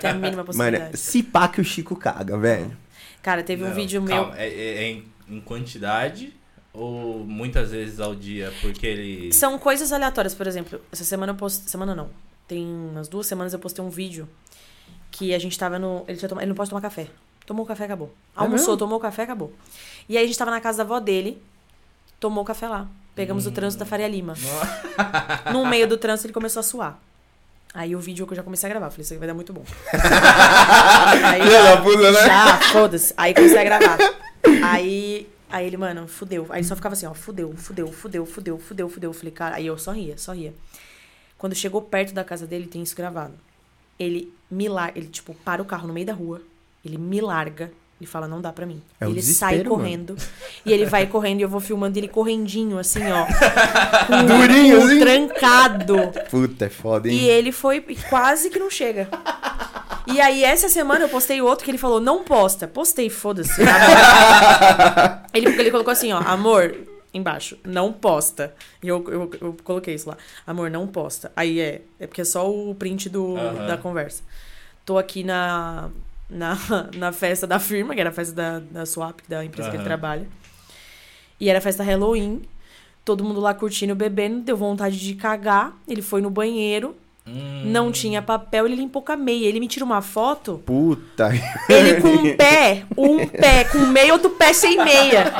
Tem 0.00 0.10
a 0.10 0.14
mínima 0.14 0.30
Mano, 0.36 0.44
possibilidade. 0.46 0.96
se 0.98 1.22
pá 1.22 1.48
que 1.48 1.60
o 1.60 1.64
Chico 1.64 1.96
caga, 1.96 2.36
velho. 2.38 2.76
Cara, 3.22 3.42
teve 3.42 3.64
um 3.64 3.68
Não, 3.68 3.74
vídeo 3.74 4.02
calma, 4.04 4.32
meu. 4.32 4.34
É, 4.36 4.46
é- 4.48 4.84
é 4.84 4.90
em, 5.28 5.40
quantidade 5.40 6.32
ou 6.72 7.24
muitas 7.24 7.70
vezes 7.70 7.98
ao 8.00 8.14
dia? 8.14 8.52
Porque 8.60 8.86
ele. 8.86 9.32
São 9.32 9.58
coisas 9.58 9.92
aleatórias, 9.92 10.34
por 10.34 10.46
exemplo. 10.46 10.80
Essa 10.92 11.04
semana 11.04 11.32
eu 11.32 11.36
postei. 11.36 11.68
Semana 11.68 11.94
não. 11.94 12.10
Tem 12.46 12.64
umas 12.66 13.08
duas 13.08 13.26
semanas 13.26 13.52
eu 13.52 13.58
postei 13.58 13.82
um 13.82 13.88
vídeo 13.88 14.28
que 15.10 15.34
a 15.34 15.38
gente 15.38 15.58
tava 15.58 15.78
no. 15.78 16.04
Ele, 16.06 16.18
tinha 16.18 16.28
tomado, 16.28 16.42
ele 16.42 16.50
não 16.50 16.56
pode 16.56 16.68
tomar 16.70 16.82
café. 16.82 17.06
Tomou 17.46 17.64
o 17.64 17.68
café, 17.68 17.84
acabou. 17.84 18.14
Almoçou, 18.34 18.68
mesmo? 18.68 18.76
tomou 18.78 18.98
o 18.98 19.00
café, 19.00 19.22
acabou. 19.22 19.52
E 20.08 20.16
aí 20.16 20.24
a 20.24 20.26
gente 20.26 20.38
tava 20.38 20.50
na 20.50 20.60
casa 20.60 20.78
da 20.78 20.84
avó 20.84 21.00
dele, 21.00 21.42
tomou 22.20 22.42
o 22.42 22.46
café 22.46 22.68
lá. 22.68 22.88
Pegamos 23.14 23.46
o 23.46 23.52
trânsito 23.52 23.80
da 23.84 23.86
Faria 23.86 24.08
Lima. 24.08 24.34
No 25.52 25.64
meio 25.66 25.86
do 25.86 25.96
trânsito 25.96 26.26
ele 26.26 26.32
começou 26.34 26.60
a 26.60 26.62
suar. 26.62 26.98
Aí 27.74 27.96
o 27.96 27.98
vídeo 27.98 28.24
que 28.24 28.32
eu 28.32 28.36
já 28.36 28.42
comecei 28.44 28.68
a 28.68 28.70
gravar. 28.70 28.88
Falei, 28.88 29.02
isso 29.02 29.12
aqui 29.12 29.18
vai 29.18 29.26
dar 29.26 29.34
muito 29.34 29.52
bom. 29.52 29.64
aí, 31.24 31.40
da 31.40 31.82
puta, 31.82 32.12
né? 32.12 32.24
já, 32.24 32.60
foda-se. 32.70 33.12
Aí 33.16 33.34
comecei 33.34 33.58
a 33.58 33.64
gravar. 33.64 33.98
Aí, 34.62 35.28
aí 35.50 35.66
ele, 35.66 35.76
mano, 35.76 36.06
fudeu. 36.06 36.46
Aí 36.50 36.60
ele 36.60 36.68
só 36.68 36.76
ficava 36.76 36.92
assim, 36.92 37.06
ó, 37.06 37.12
fudeu, 37.14 37.52
fudeu, 37.56 37.88
fudeu, 37.88 38.24
fudeu, 38.24 38.58
fudeu, 38.60 38.88
fudeu. 38.88 39.10
Eu 39.10 39.14
falei, 39.14 39.32
cara, 39.32 39.56
aí 39.56 39.66
eu 39.66 39.76
só 39.76 39.90
ria, 39.90 40.16
só 40.16 40.32
ria. 40.32 40.54
Quando 41.36 41.56
chegou 41.56 41.82
perto 41.82 42.14
da 42.14 42.22
casa 42.22 42.46
dele, 42.46 42.68
tem 42.68 42.80
isso 42.80 42.94
gravado. 42.94 43.34
Ele 43.98 44.32
me 44.48 44.68
larga, 44.68 44.96
ele, 44.96 45.08
tipo, 45.08 45.34
para 45.34 45.60
o 45.60 45.64
carro 45.64 45.88
no 45.88 45.92
meio 45.92 46.06
da 46.06 46.12
rua, 46.12 46.40
ele 46.84 46.96
me 46.96 47.20
larga, 47.20 47.72
ele 48.00 48.10
fala, 48.10 48.26
não 48.26 48.40
dá 48.40 48.52
pra 48.52 48.66
mim. 48.66 48.82
É 49.00 49.06
o 49.06 49.10
ele 49.10 49.22
sai 49.22 49.54
desespero, 49.54 49.70
mano. 49.70 49.82
correndo. 49.82 50.16
E 50.66 50.72
ele 50.72 50.84
vai 50.84 51.06
correndo 51.06 51.40
e 51.40 51.42
eu 51.42 51.48
vou 51.48 51.60
filmando 51.60 51.96
ele 51.96 52.08
correndinho, 52.08 52.78
assim, 52.78 53.00
ó. 53.10 53.24
Com 54.06 54.26
Durinho, 54.26 54.82
assim? 54.82 54.98
trancado. 54.98 55.96
Puta, 56.28 56.66
é 56.66 56.68
foda, 56.68 57.08
hein? 57.08 57.16
E 57.16 57.28
ele 57.28 57.52
foi 57.52 57.84
e 57.88 57.96
quase 57.96 58.50
que 58.50 58.58
não 58.58 58.68
chega. 58.68 59.08
E 60.06 60.20
aí, 60.20 60.42
essa 60.42 60.68
semana 60.68 61.04
eu 61.04 61.08
postei 61.08 61.40
outro 61.40 61.64
que 61.64 61.70
ele 61.70 61.78
falou, 61.78 62.00
não 62.00 62.24
posta. 62.24 62.66
Postei, 62.66 63.08
foda-se. 63.08 63.62
ele, 65.32 65.46
ele 65.48 65.70
colocou 65.70 65.92
assim, 65.92 66.12
ó, 66.12 66.18
amor, 66.18 66.76
embaixo, 67.14 67.56
não 67.64 67.92
posta. 67.92 68.52
E 68.82 68.88
eu, 68.88 69.04
eu, 69.08 69.30
eu 69.40 69.56
coloquei 69.62 69.94
isso 69.94 70.08
lá. 70.08 70.16
Amor, 70.44 70.68
não 70.68 70.86
posta. 70.86 71.32
Aí 71.36 71.60
é, 71.60 71.82
é 71.98 72.06
porque 72.08 72.20
é 72.20 72.24
só 72.24 72.50
o 72.50 72.74
print 72.74 73.08
do, 73.08 73.34
da 73.66 73.78
conversa. 73.78 74.22
Tô 74.84 74.98
aqui 74.98 75.24
na, 75.24 75.90
na, 76.28 76.56
na 76.96 77.12
festa 77.12 77.46
da 77.46 77.58
firma, 77.58 77.94
que 77.94 78.00
era 78.00 78.10
a 78.10 78.12
festa 78.12 78.34
da, 78.34 78.58
da 78.58 78.86
Swap, 78.86 79.20
da 79.28 79.44
empresa 79.44 79.70
que 79.70 79.76
ele 79.76 79.84
trabalha. 79.84 80.28
E 81.38 81.48
era 81.48 81.60
festa 81.60 81.82
Halloween. 81.82 82.42
Todo 83.04 83.22
mundo 83.22 83.40
lá 83.40 83.52
curtindo, 83.52 83.94
bebendo, 83.94 84.40
deu 84.40 84.56
vontade 84.56 84.98
de 84.98 85.14
cagar. 85.14 85.76
Ele 85.86 86.00
foi 86.00 86.22
no 86.22 86.30
banheiro, 86.30 86.96
Hum, 87.26 87.62
não 87.64 87.90
tinha 87.90 88.20
papel, 88.20 88.66
ele 88.66 88.76
limpou 88.76 89.00
com 89.00 89.12
a 89.12 89.16
meia. 89.16 89.46
Ele 89.46 89.58
me 89.58 89.66
tira 89.66 89.84
uma 89.84 90.02
foto, 90.02 90.62
Puta. 90.66 91.30
ele 91.68 92.00
com 92.00 92.08
um 92.08 92.36
pé, 92.36 92.84
um 92.96 93.26
pé 93.26 93.64
com 93.64 93.78
meia, 93.78 94.12
outro 94.12 94.30
pé 94.30 94.52
sem 94.52 94.76
meia. 94.84 95.32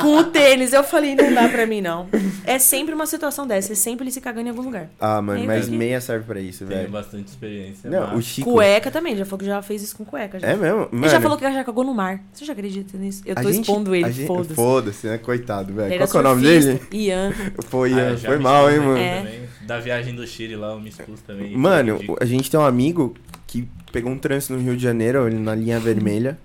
Com 0.00 0.18
o 0.18 0.24
tênis. 0.24 0.72
Eu 0.72 0.84
falei, 0.84 1.14
não 1.16 1.32
dá 1.34 1.48
pra 1.48 1.66
mim, 1.66 1.80
não. 1.80 2.08
É 2.44 2.58
sempre 2.58 2.94
uma 2.94 3.06
situação 3.06 3.46
dessa, 3.46 3.72
é 3.72 3.76
sempre 3.76 4.04
ele 4.04 4.12
se 4.12 4.20
cagando 4.20 4.46
em 4.46 4.50
algum 4.50 4.62
lugar. 4.62 4.88
Ah, 5.00 5.20
mano, 5.20 5.40
Aí 5.40 5.46
mas 5.46 5.66
que- 5.68 5.72
meia 5.76 6.00
serve 6.00 6.24
pra 6.26 6.40
isso, 6.40 6.64
Tenho 6.64 6.78
velho. 6.80 6.90
bastante 6.92 7.26
experiência. 7.28 7.90
Não, 7.90 8.16
o 8.16 8.22
Chico. 8.22 8.50
Cueca 8.52 8.90
também, 8.90 9.16
já 9.16 9.24
falou 9.24 9.38
que 9.40 9.46
já 9.46 9.60
fez 9.62 9.82
isso 9.82 9.96
com 9.96 10.04
cueca. 10.04 10.38
Já. 10.38 10.46
É 10.48 10.54
mesmo? 10.56 10.82
Ele 10.82 10.88
Mano, 10.92 11.08
já 11.08 11.20
falou 11.20 11.36
que 11.36 11.44
já 11.52 11.64
cagou 11.64 11.84
no 11.84 11.92
mar. 11.92 12.20
Você 12.32 12.44
já 12.44 12.52
acredita 12.52 12.96
nisso? 12.96 13.22
Eu 13.26 13.34
a 13.36 13.42
tô 13.42 13.50
gente- 13.52 13.64
expondo 13.68 13.92
a 13.92 13.98
ele, 13.98 14.12
gente- 14.12 14.26
foda-se. 14.26 14.54
Foda-se, 14.54 15.06
né? 15.08 15.18
Coitado, 15.18 15.74
velho. 15.74 15.92
Ele 15.92 15.98
Qual 15.98 16.02
era 16.02 16.10
que 16.10 16.16
é 16.16 16.20
o 16.20 16.22
nome 16.22 16.42
dele? 16.42 16.80
Ian. 16.92 17.32
Foi, 17.68 17.92
Ah, 17.94 18.14
já 18.14 18.28
foi 18.28 18.38
mal, 18.38 18.70
hein, 18.70 18.78
mano. 18.78 18.96
É. 18.98 19.40
Da 19.62 19.78
viagem 19.78 20.14
do 20.14 20.26
Chile 20.26 20.56
lá, 20.56 20.72
eu 20.72 20.80
me 20.80 20.90
também. 21.26 21.56
Mano, 21.56 21.98
a 22.20 22.24
gente 22.24 22.50
tem 22.50 22.58
um 22.58 22.64
amigo 22.64 23.14
que 23.46 23.68
pegou 23.92 24.12
um 24.12 24.18
trânsito 24.18 24.54
no 24.54 24.60
Rio 24.60 24.76
de 24.76 24.82
Janeiro, 24.82 25.26
ele 25.26 25.38
na 25.38 25.54
linha 25.54 25.78
vermelha. 25.80 26.38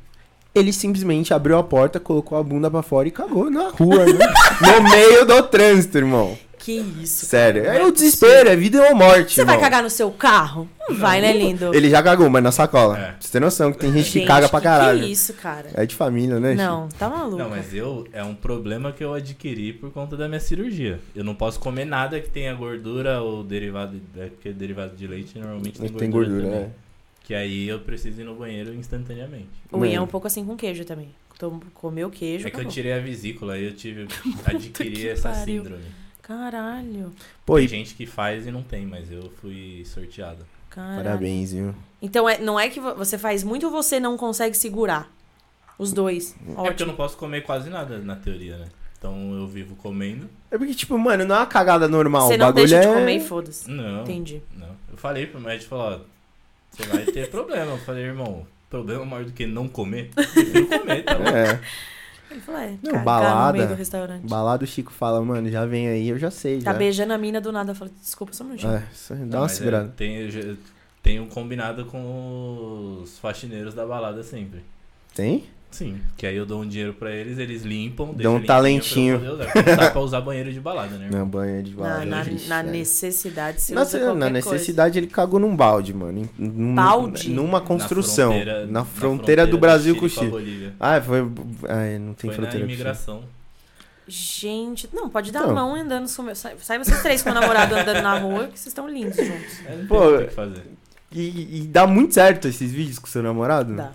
Ele 0.54 0.72
simplesmente 0.72 1.34
abriu 1.34 1.58
a 1.58 1.64
porta, 1.64 2.00
colocou 2.00 2.38
a 2.38 2.44
bunda 2.44 2.72
pra 2.72 2.82
fora 2.82 3.08
e 3.08 3.12
cagou 3.12 3.50
na 3.52 3.70
rua, 3.70 4.06
né? 4.06 4.20
no 4.62 4.90
meio 4.90 5.26
do 5.26 5.44
trânsito, 5.44 5.98
irmão. 5.98 6.38
Que 6.66 6.80
isso. 7.04 7.28
Sério. 7.28 7.64
cara, 7.64 7.78
É 7.78 7.84
o 7.86 7.92
desespero, 7.92 8.50
é 8.50 8.56
vida 8.56 8.82
ou 8.90 8.96
morte, 8.96 9.34
Você 9.36 9.46
vai 9.46 9.54
irmão. 9.54 9.64
cagar 9.70 9.84
no 9.84 9.90
seu 9.90 10.10
carro? 10.10 10.68
Não 10.90 10.96
vai, 10.96 11.22
né, 11.22 11.32
lindo? 11.32 11.72
Ele 11.76 11.92
já 11.92 12.02
cagou, 12.02 12.28
mas 12.28 12.42
na 12.42 12.52
sacola. 12.52 12.98
É. 12.98 13.02
Pra 13.12 13.16
você 13.20 13.32
ter 13.32 13.40
noção 13.40 13.72
que 13.72 13.78
tem 13.78 13.92
gente, 13.94 14.06
que 14.12 14.20
Gente, 14.20 14.28
caga 14.28 14.50
pra 14.50 14.60
caralho. 14.60 15.02
Que 15.02 15.12
isso, 15.12 15.34
cara? 15.34 15.70
É 15.76 15.86
de 15.86 15.94
família, 15.94 16.40
né? 16.40 16.56
Não, 16.56 16.90
tá 16.90 17.08
maluco. 17.08 17.38
Não, 17.38 17.52
mas 17.52 17.72
eu 17.72 18.08
é 18.12 18.24
um 18.24 18.34
problema 18.34 18.92
que 18.92 19.04
eu 19.04 19.14
adquiri 19.14 19.74
por 19.74 19.92
conta 19.92 20.18
da 20.18 20.28
minha 20.28 20.40
cirurgia. 20.40 21.00
Eu 21.16 21.24
não 21.24 21.36
posso 21.36 21.60
comer 21.60 21.86
nada 21.86 22.20
que 22.20 22.30
tenha 22.32 22.52
gordura 22.56 23.22
ou 23.22 23.44
derivado, 23.44 24.02
é 24.18 24.26
porque 24.26 24.52
derivado 24.52 24.96
de 24.96 25.06
leite 25.06 25.38
normalmente 25.38 25.80
tem 25.80 25.88
gordura. 25.88 26.00
Tem 26.00 26.10
gordura, 26.10 26.42
também. 26.46 26.60
né? 26.62 26.70
Que 27.24 27.36
aí 27.36 27.68
eu 27.68 27.78
preciso 27.80 28.22
ir 28.22 28.24
no 28.24 28.34
banheiro 28.34 28.74
instantaneamente. 28.74 29.50
O 29.72 29.86
Ian 29.86 29.92
é 29.92 29.98
um 29.98 30.00
Mano. 30.02 30.08
pouco 30.08 30.26
assim 30.26 30.44
com 30.44 30.56
queijo 30.56 30.84
também. 30.84 31.10
Tom- 31.38 31.60
Comeu 31.76 32.10
queijo, 32.10 32.48
É 32.48 32.50
que 32.50 32.56
eu 32.56 32.62
acabou. 32.62 32.72
tirei 32.74 32.94
a 32.94 33.00
vesícula 33.00 33.54
aí 33.54 33.66
eu 33.66 33.74
tive 33.76 34.08
adquiri 34.46 34.92
que 34.96 35.08
essa 35.10 35.30
pariu. 35.30 35.64
síndrome. 35.64 35.84
Caralho. 36.26 37.14
Pô, 37.46 37.56
Tem 37.58 37.66
e 37.66 37.68
gente 37.68 37.94
que 37.94 38.06
faz 38.06 38.48
e 38.48 38.52
não 38.52 38.64
tem, 38.64 38.86
mas 38.86 39.12
eu 39.12 39.32
fui 39.42 39.84
sorteado. 39.86 40.46
Caralho. 40.70 41.04
parabéns, 41.04 41.52
viu? 41.54 41.74
Então, 42.02 42.28
é, 42.28 42.40
não 42.40 42.60
é 42.60 42.68
que 42.70 42.80
vo- 42.80 42.96
você 42.96 43.18
faz 43.18 43.44
muito 43.44 43.68
ou 43.68 43.72
você 43.72 44.00
não 44.00 44.18
consegue 44.18 44.58
segurar? 44.58 45.10
Os 45.78 45.94
dois. 45.94 46.32
É 46.34 46.46
porque 46.46 46.52
eu 46.60 46.64
Ótimo. 46.64 46.88
não 46.88 46.96
posso 46.96 47.16
comer 47.18 47.42
quase 47.42 47.70
nada 47.70 48.00
na 48.00 48.16
teoria, 48.16 48.58
né? 48.58 48.68
Então 48.98 49.34
eu 49.38 49.46
vivo 49.46 49.76
comendo. 49.76 50.28
É 50.50 50.58
porque, 50.58 50.74
tipo, 50.74 50.98
mano, 50.98 51.26
não 51.26 51.36
é 51.36 51.40
uma 51.40 51.46
cagada 51.46 51.88
normal. 51.88 52.28
Você 52.28 52.36
o 52.36 52.38
não 52.38 52.48
bagulho 52.48 52.68
deixa 52.68 52.84
é... 52.84 52.88
de 52.88 52.94
comer 53.00 53.16
e 53.18 53.20
foda-se. 53.20 53.70
Não. 53.70 54.02
Entendi. 54.04 54.42
Não. 54.56 54.70
Eu 54.92 54.98
falei 54.98 55.28
pro 55.28 55.40
médico, 55.40 55.70
falou, 55.70 55.86
ó, 55.86 56.00
você 56.72 56.84
vai 56.90 57.06
ter 57.06 57.30
problema. 57.30 57.72
Eu 57.74 57.78
falei, 57.80 58.04
irmão, 58.06 58.48
problema 58.70 59.06
maior 59.06 59.26
do 59.26 59.32
que 59.34 59.46
não 59.46 59.68
comer? 59.68 60.10
Eu 60.16 60.24
prefiro 60.26 60.68
comer, 60.80 61.04
tá 61.04 61.16
bom? 61.16 61.28
É. 61.28 61.62
Ele 62.36 62.42
falou, 62.42 62.62
é, 62.62 62.78
Não, 62.84 63.04
balada. 63.04 63.52
no 63.54 63.58
meio 63.58 63.68
do 63.70 63.76
restaurante. 63.76 64.28
Balada 64.28 64.64
o 64.64 64.68
Chico 64.68 64.92
fala, 64.92 65.22
mano, 65.24 65.50
já 65.50 65.66
vem 65.66 65.88
aí, 65.88 66.10
eu 66.10 66.20
já 66.20 66.30
sei, 66.30 66.62
Tá 66.62 66.74
já. 66.74 66.78
beijando 66.78 67.14
a 67.14 67.18
mina 67.18 67.40
do 67.40 67.52
nada. 67.52 67.72
Eu 67.72 67.76
falei, 67.76 67.94
desculpa, 68.02 68.34
só 68.34 68.44
um 68.44 68.48
minutinho. 68.48 68.74
É, 68.74 68.80
dá 69.10 69.16
Não, 69.16 69.26
uma 69.26 69.42
mas 69.44 69.52
segurada. 69.54 69.86
é, 69.86 69.92
tenho, 69.96 70.30
já- 70.30 70.56
tenho 71.02 71.26
combinado 71.28 71.86
com 71.86 73.00
os 73.02 73.18
faxineiros 73.20 73.74
da 73.74 73.86
balada 73.86 74.22
sempre. 74.24 74.64
Tem? 75.14 75.46
Sim, 75.76 75.98
que 76.16 76.26
aí 76.26 76.38
eu 76.38 76.46
dou 76.46 76.62
um 76.62 76.68
dinheiro 76.68 76.94
pra 76.94 77.12
eles, 77.12 77.38
eles 77.38 77.64
limpam, 77.64 78.08
Dá 78.08 78.14
deixam 78.14 78.36
um 78.38 78.42
talentinho. 78.46 79.20
pra 79.20 79.28
eu 79.28 79.38
poder 79.38 79.50
usar. 79.50 79.66
Não 79.70 79.76
dá 79.76 79.92
pra 79.92 80.02
usar 80.02 80.22
banheiro 80.22 80.54
de 80.54 80.60
balada, 80.62 80.98
né? 80.98 81.10
Na 81.12 81.26
banha 81.26 81.62
de 81.62 81.72
Na, 81.72 81.78
balada. 81.78 82.06
na, 82.06 82.24
vixe, 82.24 82.48
na 82.48 82.62
velho. 82.62 82.72
necessidade, 82.78 83.62
se 83.62 83.74
Na, 83.74 83.82
na 83.84 83.90
coisa. 83.90 84.30
necessidade, 84.30 84.98
ele 85.00 85.08
cagou 85.08 85.38
num 85.40 85.54
balde, 85.56 85.94
mano. 85.94 86.20
em- 86.20 86.30
num- 86.40 86.76
Balde? 86.76 87.30
Numa 87.30 87.60
construção. 87.60 88.32
Na 88.70 88.86
fronteira- 88.86 88.86
fronteira, 88.86 89.48
do 89.48 89.58
da 89.58 89.60
Brasil 89.60 89.96
com 89.98 90.06
o 90.06 90.10
Chile. 90.10 90.72
Ah, 90.80 91.02
foi. 91.02 91.20
Ai, 91.68 92.00
não 92.00 92.14
tem 92.14 92.30
Foi 92.30 92.30
na 92.30 92.36
fronteira 92.36 92.48
o 92.48 92.52
Chile. 92.52 92.64
imigração. 92.74 93.24
Gente, 94.08 94.88
não, 94.94 95.10
pode 95.10 95.32
dar 95.32 95.40
Então. 95.40 95.52
a 95.52 95.54
mão 95.56 95.76
andando. 95.76 96.08
com 96.16 96.22
meu- 96.22 96.36
Sai, 96.36 96.56
sai 96.62 96.78
vocês 96.78 97.02
três 97.02 97.22
com 97.24 97.32
meu 97.32 97.42
namorado 97.42 97.74
andando 97.76 98.02
na 98.04 98.18
rua, 98.20 98.44
que 98.48 98.52
vocês 98.60 98.68
estão 98.68 98.88
lindos 98.88 99.18
juntos. 99.18 99.66
É, 99.66 99.76
não 99.76 99.88
Pô, 99.88 100.00
tem 100.00 100.10
muito 100.10 100.24
o 100.24 100.28
que 100.28 100.34
fazer. 100.36 100.64
E, 101.12 101.60
e 101.60 101.68
dá 101.68 101.88
muito 101.88 102.14
certo 102.14 102.48
esses 102.48 102.72
vídeos 102.72 103.00
com 103.00 103.08
seu 103.08 103.24
namorado? 103.24 103.74
Dá, 103.76 103.92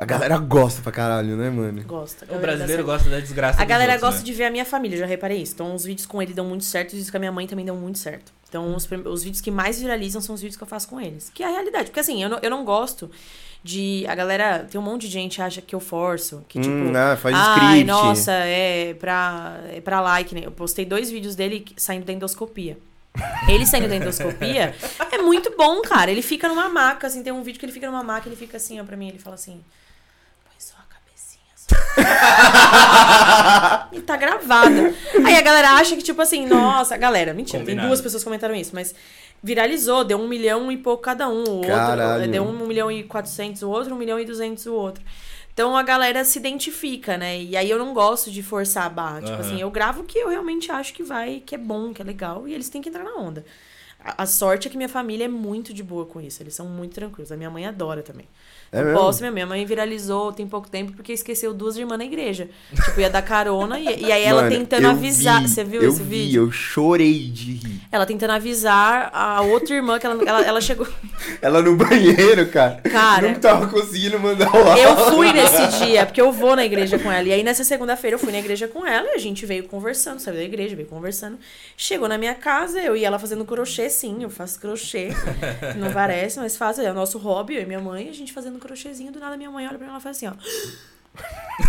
A 0.00 0.06
galera 0.06 0.38
gosta 0.38 0.80
pra 0.80 0.90
caralho, 0.90 1.36
né, 1.36 1.50
mano? 1.50 1.82
gosta. 1.82 2.26
O 2.34 2.38
brasileiro 2.38 2.82
gosta 2.84 3.10
da 3.10 3.20
desgraça 3.20 3.60
A 3.60 3.64
dos 3.64 3.68
galera 3.68 3.92
outros, 3.92 4.10
gosta 4.10 4.20
né? 4.20 4.24
de 4.24 4.32
ver 4.32 4.44
a 4.44 4.50
minha 4.50 4.64
família, 4.64 4.96
já 4.96 5.04
reparei 5.04 5.42
isso. 5.42 5.52
Então, 5.52 5.74
os 5.74 5.84
vídeos 5.84 6.06
com 6.06 6.22
ele 6.22 6.32
dão 6.32 6.46
muito 6.46 6.64
certo, 6.64 6.88
os 6.88 6.94
vídeos 6.94 7.10
com 7.10 7.18
a 7.18 7.20
minha 7.20 7.32
mãe 7.32 7.46
também 7.46 7.66
dão 7.66 7.76
muito 7.76 7.98
certo. 7.98 8.32
Então, 8.48 8.74
os, 8.74 8.88
os 9.04 9.22
vídeos 9.22 9.42
que 9.42 9.50
mais 9.50 9.78
viralizam 9.78 10.22
são 10.22 10.34
os 10.34 10.40
vídeos 10.40 10.56
que 10.56 10.62
eu 10.62 10.66
faço 10.66 10.88
com 10.88 10.98
eles. 10.98 11.30
Que 11.34 11.42
é 11.42 11.46
a 11.46 11.50
realidade. 11.50 11.86
Porque, 11.86 12.00
assim, 12.00 12.22
eu 12.22 12.28
não, 12.30 12.38
eu 12.42 12.48
não 12.50 12.64
gosto 12.64 13.10
de... 13.62 14.06
A 14.08 14.14
galera... 14.14 14.66
Tem 14.70 14.80
um 14.80 14.84
monte 14.84 15.02
de 15.02 15.08
gente 15.08 15.36
que 15.36 15.42
acha 15.42 15.60
que 15.60 15.74
eu 15.74 15.80
forço. 15.80 16.44
Que, 16.48 16.58
tipo... 16.58 16.74
Hum, 16.74 16.92
ah, 16.96 17.16
faz 17.16 17.36
Ai, 17.36 17.54
script. 17.80 17.84
nossa, 17.84 18.32
é 18.32 18.94
pra, 18.94 19.60
é 19.70 19.80
pra 19.82 20.00
like, 20.00 20.34
né? 20.34 20.42
Eu 20.44 20.50
postei 20.50 20.84
dois 20.86 21.10
vídeos 21.10 21.36
dele 21.36 21.64
saindo 21.76 22.06
da 22.06 22.12
endoscopia. 22.12 22.78
Ele 23.48 23.66
saindo 23.66 23.88
da 23.88 23.96
endoscopia 23.96 24.74
é 25.12 25.18
muito 25.18 25.54
bom, 25.56 25.82
cara. 25.82 26.10
Ele 26.10 26.22
fica 26.22 26.48
numa 26.48 26.68
maca, 26.68 27.06
assim, 27.06 27.22
tem 27.22 27.32
um 27.32 27.42
vídeo 27.42 27.58
que 27.58 27.66
ele 27.66 27.72
fica 27.72 27.86
numa 27.86 28.02
maca, 28.02 28.28
ele 28.28 28.36
fica 28.36 28.56
assim, 28.56 28.80
ó, 28.80 28.84
pra 28.84 28.96
mim, 28.96 29.08
ele 29.08 29.18
fala 29.18 29.34
assim. 29.34 29.62
Põe 30.44 30.54
só 30.58 30.74
a 30.78 30.86
cabecinha. 30.94 31.52
Só. 31.56 31.74
e 33.92 34.00
tá 34.00 34.16
gravado. 34.16 34.94
Aí 35.24 35.36
a 35.36 35.40
galera 35.40 35.70
acha 35.72 35.96
que, 35.96 36.02
tipo 36.02 36.20
assim, 36.20 36.46
nossa, 36.46 36.96
galera, 36.96 37.32
mentira, 37.34 37.58
Combinado. 37.58 37.80
tem 37.80 37.88
duas 37.88 38.00
pessoas 38.00 38.22
que 38.22 38.28
comentaram 38.28 38.54
isso, 38.54 38.72
mas 38.74 38.94
viralizou, 39.42 40.04
deu 40.04 40.18
um 40.18 40.28
milhão 40.28 40.70
e 40.70 40.76
pouco 40.76 41.02
cada 41.02 41.28
um. 41.28 41.44
O 41.44 41.56
outro 41.56 41.70
Caralho. 41.70 42.30
deu 42.30 42.42
um 42.44 42.66
milhão 42.66 42.90
e 42.90 43.04
quatrocentos 43.04 43.62
o 43.62 43.70
outro, 43.70 43.94
um 43.94 43.98
milhão 43.98 44.18
e 44.18 44.24
duzentos 44.24 44.66
o 44.66 44.74
outro. 44.74 45.02
Então 45.52 45.76
a 45.76 45.82
galera 45.82 46.24
se 46.24 46.38
identifica, 46.38 47.18
né? 47.18 47.40
E 47.40 47.56
aí 47.56 47.68
eu 47.68 47.78
não 47.78 47.92
gosto 47.92 48.30
de 48.30 48.42
forçar 48.42 48.86
a 48.86 48.88
barra. 48.88 49.20
Tipo 49.20 49.32
Aham. 49.32 49.40
assim, 49.40 49.60
eu 49.60 49.70
gravo 49.70 50.02
o 50.02 50.04
que 50.04 50.18
eu 50.18 50.28
realmente 50.28 50.70
acho 50.70 50.92
que 50.94 51.02
vai, 51.02 51.42
que 51.44 51.54
é 51.54 51.58
bom, 51.58 51.92
que 51.92 52.00
é 52.00 52.04
legal, 52.04 52.46
e 52.48 52.54
eles 52.54 52.68
têm 52.68 52.80
que 52.80 52.88
entrar 52.88 53.04
na 53.04 53.14
onda. 53.16 53.44
A, 54.02 54.22
a 54.22 54.26
sorte 54.26 54.68
é 54.68 54.70
que 54.70 54.76
minha 54.76 54.88
família 54.88 55.24
é 55.24 55.28
muito 55.28 55.74
de 55.74 55.82
boa 55.82 56.06
com 56.06 56.20
isso. 56.20 56.42
Eles 56.42 56.54
são 56.54 56.66
muito 56.66 56.94
tranquilos. 56.94 57.30
A 57.30 57.36
minha 57.36 57.50
mãe 57.50 57.66
adora 57.66 58.02
também. 58.02 58.26
É 58.72 58.84
mesmo? 58.84 59.00
posso, 59.00 59.28
minha, 59.32 59.46
mãe 59.46 59.66
viralizou 59.66 60.32
tem 60.32 60.46
pouco 60.46 60.70
tempo 60.70 60.92
porque 60.92 61.12
esqueceu 61.12 61.52
duas 61.52 61.76
irmãs 61.76 61.98
na 61.98 62.04
igreja. 62.04 62.48
Tipo, 62.84 63.00
ia 63.00 63.10
dar 63.10 63.22
carona 63.22 63.80
e, 63.80 64.04
e 64.04 64.12
aí 64.12 64.22
ela 64.22 64.42
Mano, 64.42 64.54
tentando 64.56 64.86
avisar. 64.86 65.42
vi, 65.42 65.48
Você 65.48 65.64
viu 65.64 65.82
esse 65.82 66.00
vi, 66.00 66.08
vídeo? 66.08 66.44
Eu 66.44 66.52
chorei 66.52 67.28
de 67.30 67.54
rir. 67.54 67.80
Ela 67.90 68.06
tentando 68.06 68.30
avisar 68.30 69.10
a 69.12 69.40
outra 69.40 69.74
irmã 69.74 69.98
que 69.98 70.06
ela, 70.06 70.22
ela, 70.24 70.42
ela 70.42 70.60
chegou. 70.60 70.86
Ela 71.42 71.60
no 71.60 71.74
banheiro, 71.74 72.46
cara. 72.48 72.80
Cara. 72.82 73.32
Não 73.32 73.40
tava 73.40 73.66
conseguindo 73.66 74.20
mandar 74.20 74.54
o 74.54 74.56
áudio. 74.56 74.84
Eu 74.84 74.96
fui 75.12 75.32
nesse 75.32 75.84
dia, 75.84 76.06
porque 76.06 76.20
eu 76.20 76.30
vou 76.30 76.54
na 76.54 76.64
igreja 76.64 76.96
com 76.96 77.10
ela. 77.10 77.26
E 77.26 77.32
aí, 77.32 77.42
nessa 77.42 77.64
segunda-feira, 77.64 78.14
eu 78.14 78.18
fui 78.18 78.30
na 78.30 78.38
igreja 78.38 78.68
com 78.68 78.86
ela 78.86 79.08
e 79.08 79.14
a 79.14 79.18
gente 79.18 79.44
veio 79.46 79.64
conversando, 79.64 80.20
saiu 80.20 80.36
da 80.36 80.44
igreja, 80.44 80.76
veio 80.76 80.86
conversando. 80.88 81.38
Chegou 81.76 82.08
na 82.08 82.16
minha 82.16 82.34
casa, 82.34 82.80
eu 82.80 82.96
e 82.96 83.04
ela 83.04 83.18
fazendo 83.18 83.44
crochê, 83.44 83.90
sim, 83.90 84.22
eu 84.22 84.30
faço 84.30 84.60
crochê. 84.60 85.08
Não 85.76 85.92
parece, 85.92 86.38
mas 86.38 86.56
faço. 86.56 86.80
É 86.80 86.90
o 86.90 86.94
nosso 86.94 87.18
hobby, 87.18 87.56
eu 87.56 87.62
e 87.62 87.66
minha 87.66 87.80
mãe, 87.80 88.08
a 88.08 88.12
gente 88.12 88.32
fazendo 88.32 88.59
crochêzinho. 88.60 89.10
Do 89.10 89.18
nada, 89.18 89.36
minha 89.36 89.50
mãe 89.50 89.66
olha 89.66 89.78
pra 89.78 89.88
ela 89.88 89.98
e 89.98 90.00
faz 90.00 90.16
assim, 90.16 90.28
ó. 90.28 90.32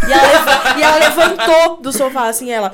E 0.08 0.14
ela, 0.14 0.80
e 0.80 0.84
ela 0.84 0.98
levantou 0.98 1.82
do 1.82 1.92
sofá, 1.92 2.30
assim, 2.30 2.50
ela. 2.52 2.72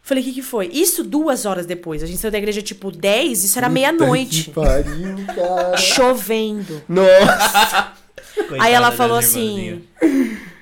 Falei, 0.00 0.22
o 0.22 0.26
que 0.26 0.34
que 0.34 0.42
foi? 0.42 0.68
Isso 0.72 1.02
duas 1.04 1.44
horas 1.44 1.66
depois. 1.66 2.02
A 2.02 2.06
gente 2.06 2.18
saiu 2.18 2.30
da 2.30 2.38
igreja, 2.38 2.62
tipo, 2.62 2.90
10, 2.90 3.44
isso 3.44 3.58
era 3.58 3.68
meia-noite. 3.68 4.50
pariu, 4.50 5.26
cara. 5.26 5.76
Chovendo. 5.76 6.82
Nossa. 6.88 7.92
Coitada 8.34 8.64
Aí 8.64 8.72
ela 8.72 8.92
falou 8.92 9.18
assim. 9.18 9.82
Eu 10.00 10.53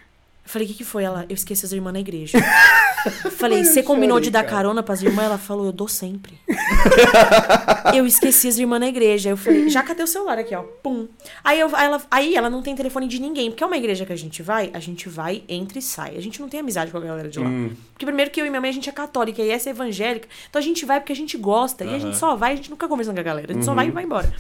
falei, 0.53 0.67
o 0.67 0.71
que, 0.71 0.77
que 0.77 0.85
foi? 0.85 1.05
Ela, 1.05 1.25
eu 1.29 1.35
esqueci 1.35 1.65
as 1.65 1.73
irmãs 1.73 1.93
na 1.93 2.01
igreja. 2.01 2.39
Falei, 3.37 3.65
você 3.65 3.83
combinou 3.83 4.17
chorei, 4.17 4.25
de 4.25 4.31
dar 4.31 4.45
cara. 4.45 4.57
carona 4.57 4.83
pras 4.83 5.03
irmãs? 5.03 5.25
Ela 5.25 5.39
falou, 5.39 5.67
eu 5.67 5.73
dou 5.73 5.89
sempre. 5.89 6.39
eu 7.97 8.07
esqueci 8.07 8.47
as 8.47 8.59
irmãs 8.59 8.79
na 8.79 8.87
igreja. 8.87 9.31
Eu 9.31 9.37
falei, 9.37 9.69
já 9.69 9.83
catei 9.83 10.05
o 10.05 10.07
celular 10.07 10.39
aqui, 10.39 10.55
ó. 10.55 10.63
Pum. 10.63 11.09
Aí, 11.43 11.59
eu, 11.59 11.75
aí, 11.75 11.87
ela, 11.87 12.03
aí 12.11 12.37
ela 12.37 12.49
não 12.51 12.63
tem 12.63 12.77
telefone 12.77 13.09
de 13.09 13.19
ninguém. 13.21 13.51
Porque 13.51 13.65
é 13.65 13.67
uma 13.67 13.77
igreja 13.77 14.07
que 14.07 14.13
a 14.13 14.17
gente 14.17 14.43
vai, 14.43 14.71
a 14.73 14.79
gente 14.79 15.09
vai, 15.09 15.43
entra 15.49 15.79
e 15.79 15.83
sai. 15.83 16.17
A 16.17 16.21
gente 16.21 16.41
não 16.41 16.49
tem 16.49 16.61
amizade 16.61 16.93
com 16.93 16.99
a 16.99 17.01
galera 17.01 17.29
de 17.29 17.41
lá. 17.41 17.47
Hum. 17.47 17.75
Porque 17.93 18.07
primeiro 18.07 18.31
que 18.31 18.41
eu 18.41 18.47
e 18.47 18.51
minha 18.51 18.61
mãe, 18.61 18.71
a 18.71 18.75
gente 18.75 18.89
é 18.89 18.93
católica 18.93 19.43
e 19.43 19.51
essa 19.51 19.69
é 19.69 19.73
evangélica. 19.73 20.29
Então 20.49 20.61
a 20.61 20.65
gente 20.65 20.85
vai 20.85 21.01
porque 21.01 21.13
a 21.13 21.17
gente 21.17 21.37
gosta. 21.37 21.85
E 21.85 21.95
a 21.95 21.99
gente 21.99 22.17
só 22.17 22.37
vai, 22.37 22.53
a 22.53 22.57
gente 22.57 22.71
nunca 22.71 22.87
conversa 22.87 23.13
com 23.13 23.19
a 23.19 23.23
galera. 23.23 23.51
A 23.51 23.55
gente 23.55 23.65
só 23.65 23.73
Uhum. 23.73 23.77
vai 23.77 23.89
e 23.89 23.91
vai 23.91 24.05
embora. 24.05 24.33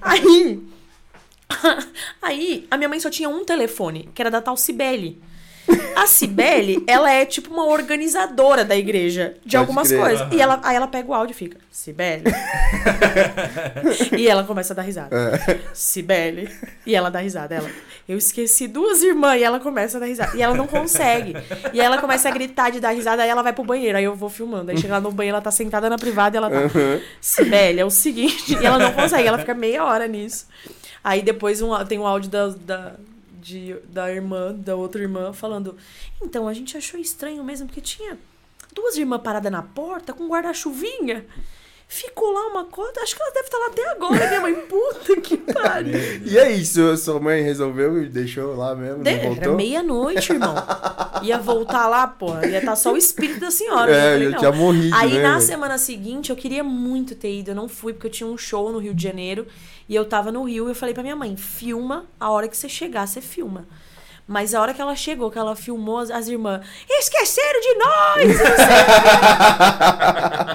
Aí... 0.00 0.62
Aí, 2.22 2.66
a 2.70 2.76
minha 2.76 2.88
mãe 2.88 3.00
só 3.00 3.10
tinha 3.10 3.28
um 3.28 3.44
telefone, 3.44 4.08
que 4.14 4.22
era 4.22 4.30
da 4.30 4.40
tal 4.40 4.56
Cibele. 4.56 5.20
A 5.94 6.06
Cibele, 6.06 6.82
ela 6.86 7.10
é 7.12 7.24
tipo 7.26 7.52
uma 7.52 7.66
organizadora 7.66 8.64
da 8.64 8.74
igreja 8.74 9.34
de 9.34 9.42
Pode 9.42 9.56
algumas 9.56 9.88
crer. 9.88 10.00
coisas. 10.00 10.20
Aham. 10.22 10.34
E 10.34 10.40
ela, 10.40 10.60
aí 10.62 10.76
ela 10.76 10.88
pega 10.88 11.08
o 11.10 11.14
áudio 11.14 11.32
e 11.32 11.36
fica, 11.36 11.58
Cibele. 11.70 12.24
e 14.16 14.26
ela 14.26 14.44
começa 14.44 14.72
a 14.72 14.76
dar 14.76 14.82
risada. 14.82 15.40
Cibele. 15.74 16.50
E 16.86 16.94
ela 16.94 17.10
dá 17.10 17.18
risada. 17.18 17.54
Ela, 17.54 17.70
eu 18.08 18.16
esqueci 18.16 18.66
duas 18.66 19.02
irmãs. 19.02 19.40
E 19.40 19.44
ela 19.44 19.60
começa 19.60 19.98
a 19.98 20.00
dar 20.00 20.06
risada. 20.06 20.36
E 20.36 20.42
ela 20.42 20.54
não 20.54 20.66
consegue. 20.66 21.34
E 21.72 21.80
aí 21.80 21.86
ela 21.86 21.98
começa 21.98 22.28
a 22.28 22.32
gritar 22.32 22.70
de 22.70 22.80
dar 22.80 22.90
risada. 22.90 23.22
Aí 23.22 23.28
ela 23.28 23.42
vai 23.42 23.52
pro 23.52 23.64
banheiro. 23.64 23.98
Aí 23.98 24.04
eu 24.04 24.14
vou 24.14 24.30
filmando. 24.30 24.70
Aí 24.70 24.78
chega 24.78 24.94
lá 24.94 25.00
no 25.00 25.12
banheiro, 25.12 25.36
ela 25.36 25.42
tá 25.42 25.50
sentada 25.50 25.90
na 25.90 25.98
privada 25.98 26.36
e 26.36 26.38
ela 26.38 26.50
tá. 26.50 26.56
Sibeli, 27.20 27.80
é 27.80 27.84
o 27.84 27.90
seguinte. 27.90 28.56
E 28.60 28.66
ela 28.66 28.78
não 28.78 28.92
consegue, 28.92 29.28
ela 29.28 29.38
fica 29.38 29.54
meia 29.54 29.84
hora 29.84 30.08
nisso. 30.08 30.46
Aí 31.02 31.22
depois 31.22 31.62
um, 31.62 31.72
tem 31.84 31.98
um 31.98 32.06
áudio 32.06 32.30
da, 32.30 32.48
da, 32.48 32.92
de, 33.40 33.74
da 33.88 34.12
irmã, 34.12 34.54
da 34.54 34.76
outra 34.76 35.00
irmã, 35.00 35.32
falando: 35.32 35.76
Então, 36.22 36.46
a 36.46 36.54
gente 36.54 36.76
achou 36.76 37.00
estranho 37.00 37.42
mesmo, 37.42 37.66
porque 37.66 37.80
tinha 37.80 38.18
duas 38.74 38.96
irmãs 38.96 39.22
paradas 39.22 39.50
na 39.50 39.62
porta 39.62 40.12
com 40.12 40.28
guarda-chuvinha. 40.28 41.26
Ficou 41.92 42.30
lá 42.30 42.46
uma 42.46 42.64
cota, 42.66 43.00
acho 43.00 43.16
que 43.16 43.20
ela 43.20 43.32
deve 43.32 43.46
estar 43.46 43.58
lá 43.58 43.66
até 43.66 43.88
agora, 43.90 44.28
minha 44.28 44.40
mãe. 44.40 44.54
Puta 44.54 45.20
que 45.20 45.36
pariu. 45.52 45.98
E 46.24 46.38
aí, 46.38 46.64
sua, 46.64 46.96
sua 46.96 47.18
mãe 47.18 47.42
resolveu 47.42 48.00
e 48.00 48.08
deixou 48.08 48.54
lá 48.54 48.76
mesmo? 48.76 49.02
De- 49.02 49.10
Era 49.10 49.50
meia-noite, 49.52 50.32
irmão. 50.32 50.54
Ia 51.24 51.38
voltar 51.38 51.88
lá, 51.88 52.06
porra. 52.06 52.46
Ia 52.46 52.58
estar 52.58 52.76
só 52.76 52.92
o 52.92 52.96
espírito 52.96 53.40
da 53.40 53.50
senhora. 53.50 53.90
É, 53.90 53.96
eu 54.06 54.12
falei, 54.12 54.26
eu 54.28 54.36
tinha 54.36 54.52
morrido, 54.52 54.94
Aí 54.94 55.14
né, 55.14 55.22
na 55.24 55.30
velho? 55.34 55.40
semana 55.42 55.78
seguinte 55.78 56.30
eu 56.30 56.36
queria 56.36 56.62
muito 56.62 57.16
ter 57.16 57.40
ido, 57.40 57.50
eu 57.50 57.54
não 57.56 57.68
fui 57.68 57.92
porque 57.92 58.06
eu 58.06 58.10
tinha 58.12 58.28
um 58.28 58.38
show 58.38 58.70
no 58.70 58.78
Rio 58.78 58.94
de 58.94 59.02
Janeiro 59.02 59.48
e 59.88 59.94
eu 59.96 60.04
tava 60.04 60.30
no 60.30 60.44
Rio 60.44 60.68
e 60.68 60.70
eu 60.70 60.74
falei 60.76 60.94
pra 60.94 61.02
minha 61.02 61.16
mãe, 61.16 61.36
filma 61.36 62.06
a 62.20 62.30
hora 62.30 62.46
que 62.46 62.56
você 62.56 62.68
chegar, 62.68 63.08
você 63.08 63.20
filma. 63.20 63.66
Mas 64.30 64.54
a 64.54 64.60
hora 64.60 64.72
que 64.72 64.80
ela 64.80 64.94
chegou, 64.94 65.28
que 65.28 65.36
ela 65.36 65.56
filmou, 65.56 65.98
as, 65.98 66.08
as 66.08 66.28
irmãs 66.28 66.60
esqueceram 66.88 67.60
de 67.60 67.74
nós! 67.74 68.28
não 68.28 68.34
sei 68.36 68.44
o 68.44 68.56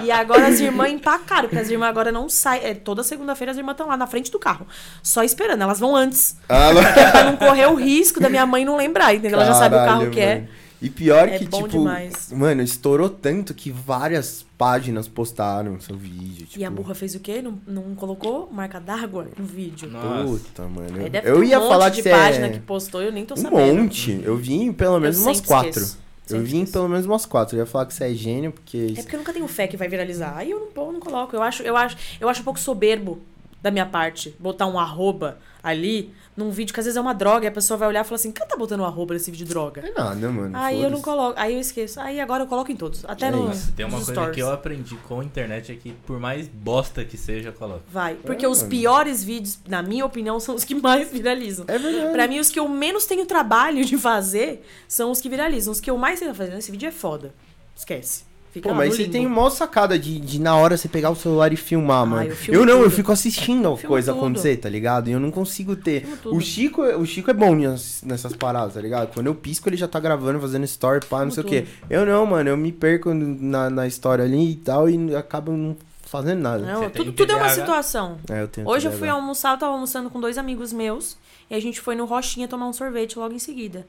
e 0.08 0.10
agora 0.10 0.46
as 0.46 0.58
irmãs 0.60 0.90
empacaram, 0.90 1.46
porque 1.46 1.60
as 1.60 1.68
irmãs 1.68 1.90
agora 1.90 2.10
não 2.10 2.26
saem. 2.26 2.64
É, 2.64 2.72
toda 2.72 3.02
segunda-feira 3.02 3.50
as 3.50 3.58
irmãs 3.58 3.74
estão 3.74 3.86
lá 3.86 3.94
na 3.94 4.06
frente 4.06 4.30
do 4.30 4.38
carro, 4.38 4.66
só 5.02 5.22
esperando. 5.22 5.60
Elas 5.60 5.78
vão 5.78 5.94
antes. 5.94 6.38
Ah, 6.48 6.72
não. 6.72 6.82
pra 7.12 7.24
não 7.24 7.36
correr 7.36 7.66
o 7.66 7.74
risco 7.74 8.18
da 8.18 8.30
minha 8.30 8.46
mãe 8.46 8.64
não 8.64 8.78
lembrar, 8.78 9.14
entendeu? 9.14 9.38
Ela 9.38 9.48
já 9.48 9.54
sabe 9.54 9.74
o 9.74 9.78
carro 9.80 9.88
Caralho, 9.88 10.10
que 10.10 10.20
é. 10.20 10.48
E 10.80 10.90
pior 10.90 11.26
É 11.28 11.38
que, 11.38 11.46
tipo, 11.46 11.66
demais. 11.68 12.30
mano, 12.32 12.60
estourou 12.62 13.08
tanto 13.08 13.54
que 13.54 13.70
várias 13.70 14.44
páginas 14.58 15.08
postaram 15.08 15.80
seu 15.80 15.96
vídeo. 15.96 16.46
Tipo, 16.46 16.58
E 16.60 16.64
a 16.64 16.70
burra 16.70 16.94
fez 16.94 17.14
o 17.14 17.20
quê? 17.20 17.40
Não, 17.40 17.58
não 17.66 17.94
colocou 17.94 18.48
marca 18.52 18.78
d'água 18.78 19.28
no 19.38 19.44
vídeo. 19.46 19.88
Nossa. 19.88 20.24
Puta, 20.26 20.62
mano. 20.64 20.98
Eu, 21.00 21.08
deve 21.10 21.28
eu 21.30 21.34
ter 21.36 21.40
um 21.40 21.44
ia 21.44 21.58
monte 21.58 21.68
falar 21.68 21.88
de 21.88 21.96
que 21.96 22.02
você 22.02 22.10
página 22.10 22.46
é 22.46 22.50
que 22.50 22.58
postou 22.60 23.00
eu 23.02 23.10
nem 23.10 23.24
tô 23.24 23.34
um 23.34 23.36
sabendo. 23.38 23.82
monte. 23.82 24.20
Eu 24.22 24.36
vi 24.36 24.54
em 24.54 24.72
pelo 24.72 25.00
menos 25.00 25.16
Eu 25.18 25.22
umas 25.24 25.40
quatro. 25.40 25.70
esqueço. 25.70 25.98
Eu 26.28 26.36
Sempre 26.38 26.44
vi 26.50 26.56
em 26.56 26.60
esqueço. 26.60 26.72
pelo 26.72 26.88
menos 26.88 27.06
umas 27.06 27.24
quatro. 27.24 27.56
Eu 27.56 27.60
ia 27.60 27.66
falar 27.66 27.86
que 27.86 27.94
você 27.94 28.04
é 28.04 28.14
gênio, 28.14 28.52
porque... 28.52 28.94
É 28.98 29.02
porque 29.02 29.14
eu 29.16 29.18
nunca 29.20 29.32
tenho 29.32 29.48
fé 29.48 29.66
que 29.66 29.76
vai 29.78 29.88
viralizar. 29.88 30.36
Aí 30.36 30.50
eu 30.50 30.60
não, 30.60 30.66
pô, 30.66 30.92
não 30.92 31.00
coloco. 31.00 31.34
Eu 31.34 31.42
acho, 31.42 31.62
eu, 31.62 31.76
acho, 31.76 31.96
eu 32.20 32.28
acho 32.28 32.42
um 32.42 32.44
pouco 32.44 32.60
soberbo 32.60 33.18
da 33.62 33.70
minha 33.70 33.86
parte 33.86 34.34
botar 34.38 34.66
um 34.66 34.78
arroba 34.78 35.38
ali 35.62 36.12
num 36.36 36.50
vídeo 36.50 36.74
que 36.74 36.80
às 36.80 36.86
vezes 36.86 36.96
é 36.96 37.00
uma 37.00 37.14
droga 37.14 37.44
e 37.46 37.48
a 37.48 37.52
pessoa 37.52 37.76
vai 37.78 37.88
olhar 37.88 38.02
e 38.02 38.04
falar 38.04 38.16
assim: 38.16 38.30
quem 38.30 38.46
tá 38.46 38.56
botando 38.56 38.80
um 38.80 38.84
arroba 38.84 39.14
nesse 39.14 39.30
vídeo 39.30 39.46
de 39.46 39.50
droga? 39.50 39.80
É 39.86 39.90
nada, 39.98 40.30
mano. 40.30 40.56
Aí 40.56 40.82
eu 40.82 40.90
não 40.90 41.00
coloco. 41.00 41.38
Aí 41.38 41.54
eu 41.54 41.60
esqueço. 41.60 41.98
Aí 42.00 42.20
agora 42.20 42.42
eu 42.44 42.46
coloco 42.46 42.70
em 42.70 42.76
todos. 42.76 43.04
Até 43.06 43.26
É 43.28 43.30
no, 43.30 43.50
isso. 43.50 43.72
Tem 43.72 43.86
uma 43.86 43.96
coisa 43.96 44.12
stories. 44.12 44.34
que 44.34 44.42
eu 44.42 44.50
aprendi 44.52 44.96
com 45.08 45.20
a 45.20 45.24
internet 45.24 45.72
é 45.72 45.74
que 45.76 45.92
por 46.06 46.20
mais 46.20 46.46
bosta 46.48 47.04
que 47.04 47.16
seja, 47.16 47.52
coloca. 47.52 47.82
Vai. 47.90 48.14
Porque 48.16 48.44
É, 48.44 48.48
os 48.48 48.58
mano. 48.58 48.70
piores 48.70 49.24
vídeos, 49.24 49.58
na 49.66 49.82
minha 49.82 50.04
opinião, 50.04 50.38
são 50.38 50.54
os 50.54 50.64
que 50.64 50.74
mais 50.80 51.10
viralizam. 51.10 51.64
É 51.68 51.78
verdade. 51.78 52.12
Pra 52.12 52.28
mim, 52.28 52.38
os 52.38 52.50
que 52.50 52.58
eu 52.60 52.68
menos 52.68 53.06
tenho 53.06 53.24
trabalho 53.26 53.84
de 53.84 53.96
fazer 53.96 54.64
são 54.86 55.10
os 55.10 55.20
que 55.20 55.28
viralizam. 55.28 55.72
Os 55.72 55.80
que 55.80 55.90
eu 55.90 55.96
mais 55.96 56.18
tenho 56.20 56.34
fazer. 56.34 56.56
Esse 56.58 56.70
vídeo 56.70 56.88
é 56.88 56.92
foda. 56.92 57.32
Esquece. 57.74 58.24
Fica 58.56 58.70
Pô, 58.70 58.74
mas 58.74 58.96
você 58.96 59.06
tem 59.06 59.26
uma 59.26 59.50
sacada 59.50 59.98
de, 59.98 60.18
de 60.18 60.40
na 60.40 60.56
hora 60.56 60.78
você 60.78 60.88
pegar 60.88 61.10
o 61.10 61.14
celular 61.14 61.52
e 61.52 61.56
filmar, 61.56 62.04
Ah, 62.04 62.06
mano. 62.06 62.30
eu 62.48 62.54
eu 62.54 62.64
não, 62.64 62.78
eu 62.78 62.84
tudo. 62.84 62.90
fico 62.96 63.12
assistindo 63.12 63.74
a 63.74 63.76
coisa 63.86 64.12
tudo. 64.12 64.24
acontecer, 64.24 64.56
tá 64.56 64.66
ligado? 64.66 65.08
E 65.10 65.12
eu 65.12 65.20
não 65.20 65.30
consigo 65.30 65.76
ter. 65.76 66.06
Tudo. 66.22 66.34
O 66.34 66.40
Chico, 66.40 66.80
o 66.80 67.04
Chico 67.04 67.30
é 67.30 67.34
bom 67.34 67.54
nessas, 67.54 68.34
paradas, 68.34 68.72
tá 68.72 68.80
ligado? 68.80 69.12
Quando 69.12 69.26
eu 69.26 69.34
pisco, 69.34 69.68
ele 69.68 69.76
já 69.76 69.86
tá 69.86 70.00
gravando, 70.00 70.40
fazendo 70.40 70.64
story, 70.64 71.04
pá, 71.04 71.22
não 71.22 71.30
sei 71.30 71.44
Filmo 71.44 71.58
o 71.58 71.62
quê. 71.64 71.70
Eu 71.90 72.06
não, 72.06 72.24
mano, 72.24 72.48
eu 72.48 72.56
me 72.56 72.72
perco 72.72 73.12
na, 73.12 73.68
na 73.68 73.86
história 73.86 74.24
ali 74.24 74.52
e 74.52 74.56
tal 74.56 74.88
e 74.88 75.14
acabo 75.14 75.52
não 75.52 75.76
fazendo 76.06 76.40
nada. 76.40 76.64
Não, 76.64 76.88
tudo, 76.88 77.12
tudo 77.12 77.32
é 77.32 77.36
uma 77.36 77.50
situação. 77.50 78.16
É, 78.30 78.40
eu 78.40 78.48
tenho 78.48 78.66
Hoje 78.66 78.88
eu 78.88 78.92
fui 78.92 79.10
almoçar, 79.10 79.52
eu 79.52 79.58
tava 79.58 79.72
almoçando 79.74 80.08
com 80.08 80.18
dois 80.18 80.38
amigos 80.38 80.72
meus. 80.72 81.18
E 81.50 81.54
a 81.54 81.60
gente 81.60 81.78
foi 81.78 81.94
no 81.94 82.06
Rochinha 82.06 82.48
tomar 82.48 82.66
um 82.68 82.72
sorvete 82.72 83.18
logo 83.18 83.34
em 83.34 83.38
seguida. 83.38 83.86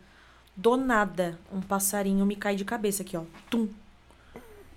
Do 0.58 0.75
nada, 0.75 1.39
um 1.53 1.62
passarinho 1.62 2.25
me 2.25 2.36
cai 2.36 2.58
de 2.58 2.65
cabeça 2.65 3.01
aqui, 3.03 3.15
ó. 3.15 3.21
Tum. 3.49 3.69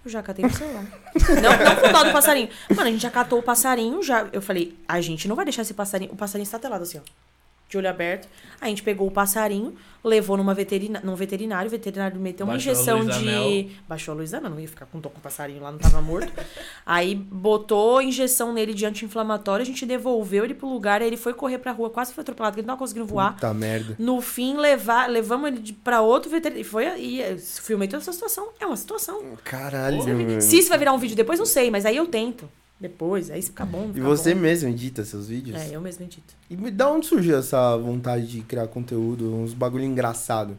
Eu 0.05 0.11
já 0.11 0.23
catei 0.23 0.45
no 0.45 0.53
celular. 0.53 0.85
não, 1.43 1.65
não 1.65 1.77
com 1.77 1.93
dó 1.93 2.05
do 2.05 2.13
passarinho. 2.13 2.49
Mano, 2.71 2.89
a 2.89 2.91
gente 2.91 3.03
já 3.03 3.11
catou 3.11 3.39
o 3.39 3.43
passarinho, 3.43 4.03
já. 4.03 4.29
Eu 4.33 4.41
falei, 4.41 4.77
a 4.89 5.01
gente 5.01 5.29
não 5.29 5.37
vai 5.37 5.45
deixar 5.45 5.63
esse 5.63 5.75
passarinho. 5.75 6.13
O 6.13 6.17
passarinho 6.17 6.45
está 6.45 6.59
telado 6.59 6.83
assim, 6.83 6.99
ó. 6.99 7.30
De 7.71 7.79
olho 7.79 7.89
aberto. 7.89 8.29
A 8.61 8.67
gente 8.67 8.83
pegou 8.83 9.07
o 9.07 9.11
passarinho, 9.13 9.77
levou 10.03 10.37
numa 10.37 10.53
veterina, 10.53 11.01
num 11.05 11.15
veterinário, 11.15 11.69
o 11.69 11.71
veterinário 11.71 12.19
meteu 12.21 12.45
uma 12.45 12.55
Baixou 12.55 12.73
injeção 12.73 13.07
de. 13.07 13.25
Mel. 13.25 13.71
Baixou 13.89 14.13
a 14.13 14.17
Luísa, 14.17 14.41
não, 14.41 14.51
não 14.51 14.59
ia 14.59 14.67
ficar 14.67 14.87
com 14.87 15.01
com 15.01 15.09
o 15.09 15.21
passarinho 15.21 15.63
lá, 15.63 15.71
não 15.71 15.79
tava 15.79 16.03
morto. 16.03 16.33
Aí 16.85 17.15
botou 17.15 18.03
injeção 18.03 18.53
nele 18.53 18.75
de 18.75 18.85
anti-inflamatório, 18.85 19.63
a 19.63 19.67
gente 19.67 19.87
devolveu 19.87 20.45
ele 20.45 20.53
pro 20.55 20.69
lugar, 20.69 21.01
aí 21.01 21.07
ele 21.07 21.17
foi 21.17 21.33
correr 21.33 21.59
pra 21.59 21.71
rua, 21.71 21.89
quase 21.89 22.13
foi 22.13 22.23
atropelado, 22.23 22.53
porque 22.55 22.61
ele 22.61 22.67
não 22.67 22.75
tava 22.75 22.81
conseguindo 22.81 23.07
voar. 23.07 23.35
Puta 23.35 23.55
merda. 23.55 23.95
No 24.01 24.21
fim, 24.21 24.57
levar, 24.57 25.09
levamos 25.09 25.47
ele 25.49 25.61
de- 25.61 25.73
pra 25.73 26.01
outro 26.01 26.29
veterinário. 26.29 26.61
E 26.61 26.65
foi 26.69 26.85
e 26.99 27.23
eh, 27.23 27.37
filmei 27.39 27.87
toda 27.87 28.03
essa 28.03 28.13
situação. 28.13 28.49
É 28.59 28.67
uma 28.67 28.77
situação. 28.77 29.23
Caralho. 29.45 30.03
Se 30.43 30.59
isso 30.59 30.69
vai 30.69 30.79
virar 30.79 30.93
um 30.93 30.99
vídeo 30.99 31.15
depois, 31.17 31.39
não 31.39 31.47
sei, 31.47 31.71
mas 31.71 31.87
aí 31.87 31.97
eu 31.97 32.07
tento. 32.09 32.51
Depois, 32.81 33.31
aí 33.31 33.43
se 33.43 33.51
ficar 33.51 33.67
bom. 33.67 33.91
E 33.91 33.95
fica 33.95 34.07
você 34.07 34.35
bom. 34.35 34.41
mesmo 34.41 34.69
edita 34.71 35.05
seus 35.05 35.29
vídeos? 35.29 35.61
É, 35.61 35.77
eu 35.77 35.81
mesmo 35.81 36.05
edito. 36.05 36.35
E 36.49 36.57
da 36.71 36.91
onde 36.91 37.07
surgiu 37.07 37.37
essa 37.37 37.77
vontade 37.77 38.27
de 38.27 38.41
criar 38.41 38.67
conteúdo, 38.69 39.35
uns 39.35 39.53
bagulho 39.53 39.85
engraçado? 39.85 40.57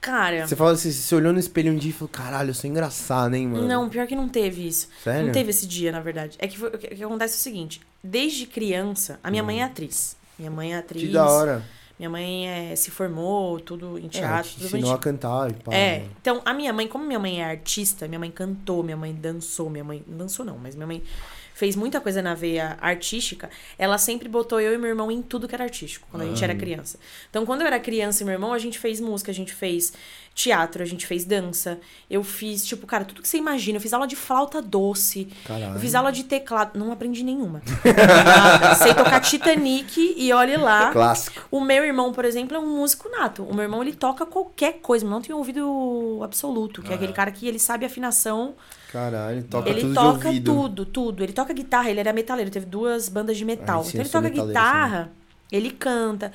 Cara, 0.00 0.46
Você 0.46 0.54
fala 0.54 0.72
assim, 0.72 0.90
você 0.92 1.14
olhou 1.14 1.32
no 1.32 1.38
espelho 1.38 1.72
um 1.72 1.76
dia 1.76 1.90
e 1.90 1.92
falou, 1.92 2.08
caralho, 2.08 2.50
eu 2.50 2.54
sou 2.54 2.70
engraçado, 2.70 3.34
hein, 3.34 3.48
mano? 3.48 3.66
não, 3.66 3.88
pior 3.88 4.06
que 4.06 4.14
não 4.14 4.28
teve 4.28 4.66
isso. 4.66 4.88
Sério? 5.02 5.26
Não 5.26 5.32
teve 5.32 5.50
esse 5.50 5.66
dia, 5.66 5.90
na 5.90 6.00
verdade. 6.00 6.36
É 6.38 6.46
que 6.46 6.56
foi- 6.56 6.68
o 6.68 6.78
que, 6.78 7.02
acontece 7.02 7.34
é 7.34 7.38
o 7.38 7.40
seguinte: 7.40 7.80
desde 8.04 8.46
criança, 8.46 9.18
a 9.22 9.30
minha 9.30 9.42
mãe 9.42 9.60
é 9.62 9.64
atriz. 9.64 10.16
Minha 10.38 10.50
mãe 10.50 10.74
é 10.74 10.78
atriz. 10.78 11.02
Hum. 11.02 11.06
Que 11.08 11.12
da 11.12 11.28
hora. 11.28 11.62
Minha 11.98 12.10
mãe 12.10 12.48
é, 12.48 12.76
se 12.76 12.90
formou, 12.90 13.58
tudo 13.58 13.98
em 13.98 14.08
teatro, 14.08 14.50
é, 14.50 14.54
tudo 14.54 14.66
ensinou 14.66 14.92
a 14.92 14.98
cantar 14.98 15.50
e 15.50 15.54
pá. 15.54 15.74
É, 15.74 16.04
então 16.20 16.42
a 16.44 16.52
minha 16.52 16.72
mãe, 16.72 16.86
como 16.86 17.06
minha 17.06 17.18
mãe 17.18 17.40
é 17.40 17.44
artista, 17.44 18.06
minha 18.06 18.18
mãe 18.18 18.30
cantou, 18.30 18.82
minha 18.82 18.96
mãe 18.96 19.14
dançou, 19.14 19.70
minha 19.70 19.84
mãe. 19.84 20.04
Não 20.06 20.18
dançou 20.18 20.44
não, 20.44 20.58
mas 20.58 20.74
minha 20.74 20.86
mãe 20.86 21.02
fez 21.54 21.74
muita 21.74 21.98
coisa 22.02 22.20
na 22.20 22.34
veia 22.34 22.76
artística. 22.82 23.48
Ela 23.78 23.96
sempre 23.96 24.28
botou 24.28 24.60
eu 24.60 24.74
e 24.74 24.78
meu 24.78 24.90
irmão 24.90 25.10
em 25.10 25.22
tudo 25.22 25.48
que 25.48 25.54
era 25.54 25.64
artístico, 25.64 26.06
quando 26.10 26.24
a 26.24 26.26
gente 26.26 26.44
era 26.44 26.54
criança. 26.54 26.98
Então, 27.30 27.46
quando 27.46 27.62
eu 27.62 27.66
era 27.66 27.80
criança 27.80 28.22
e 28.22 28.26
meu 28.26 28.34
irmão, 28.34 28.52
a 28.52 28.58
gente 28.58 28.78
fez 28.78 29.00
música, 29.00 29.30
a 29.30 29.34
gente 29.34 29.54
fez 29.54 29.94
teatro, 30.36 30.82
a 30.82 30.86
gente 30.86 31.06
fez 31.06 31.24
dança. 31.24 31.80
Eu 32.10 32.22
fiz, 32.22 32.64
tipo, 32.64 32.86
cara, 32.86 33.06
tudo 33.06 33.22
que 33.22 33.26
você 33.28 33.38
imagina. 33.38 33.78
Eu 33.78 33.80
fiz 33.80 33.94
aula 33.94 34.06
de 34.06 34.14
flauta 34.14 34.60
doce. 34.60 35.28
Caralho. 35.46 35.74
Eu 35.74 35.80
fiz 35.80 35.94
aula 35.94 36.12
de 36.12 36.24
teclado. 36.24 36.78
Não 36.78 36.92
aprendi 36.92 37.24
nenhuma. 37.24 37.62
Nada. 37.82 38.74
Sei 38.74 38.92
tocar 38.92 39.18
Titanic 39.20 40.14
e 40.14 40.30
olhe 40.34 40.58
lá. 40.58 40.92
Clássico. 40.92 41.42
O 41.50 41.58
meu 41.60 41.82
irmão, 41.82 42.12
por 42.12 42.26
exemplo, 42.26 42.54
é 42.54 42.60
um 42.60 42.76
músico 42.76 43.08
nato. 43.08 43.44
O 43.44 43.54
meu 43.54 43.62
irmão, 43.62 43.82
ele 43.82 43.94
toca 43.94 44.26
qualquer 44.26 44.74
coisa, 44.82 45.06
não 45.06 45.22
tem 45.22 45.34
ouvido 45.34 46.20
absoluto, 46.22 46.82
que 46.82 46.88
é 46.90 46.92
Ah. 46.92 46.96
aquele 46.96 47.14
cara 47.14 47.30
que 47.30 47.48
ele 47.48 47.58
sabe 47.58 47.86
afinação. 47.86 48.54
Caralho, 48.92 49.42
toca 49.44 49.70
ele 49.70 49.80
tudo 49.80 49.94
toca 49.94 50.28
tudo, 50.44 50.84
tudo. 50.84 51.22
Ele 51.24 51.32
toca 51.32 51.54
guitarra, 51.54 51.90
ele 51.90 52.00
era 52.00 52.12
metaleiro, 52.12 52.50
teve 52.50 52.66
duas 52.66 53.08
bandas 53.08 53.38
de 53.38 53.44
metal. 53.46 53.80
Ah, 53.80 53.84
sim, 53.84 53.98
então 54.02 54.02
ele 54.02 54.10
toca 54.10 54.46
guitarra, 54.46 55.12
ele 55.50 55.70
canta. 55.70 56.30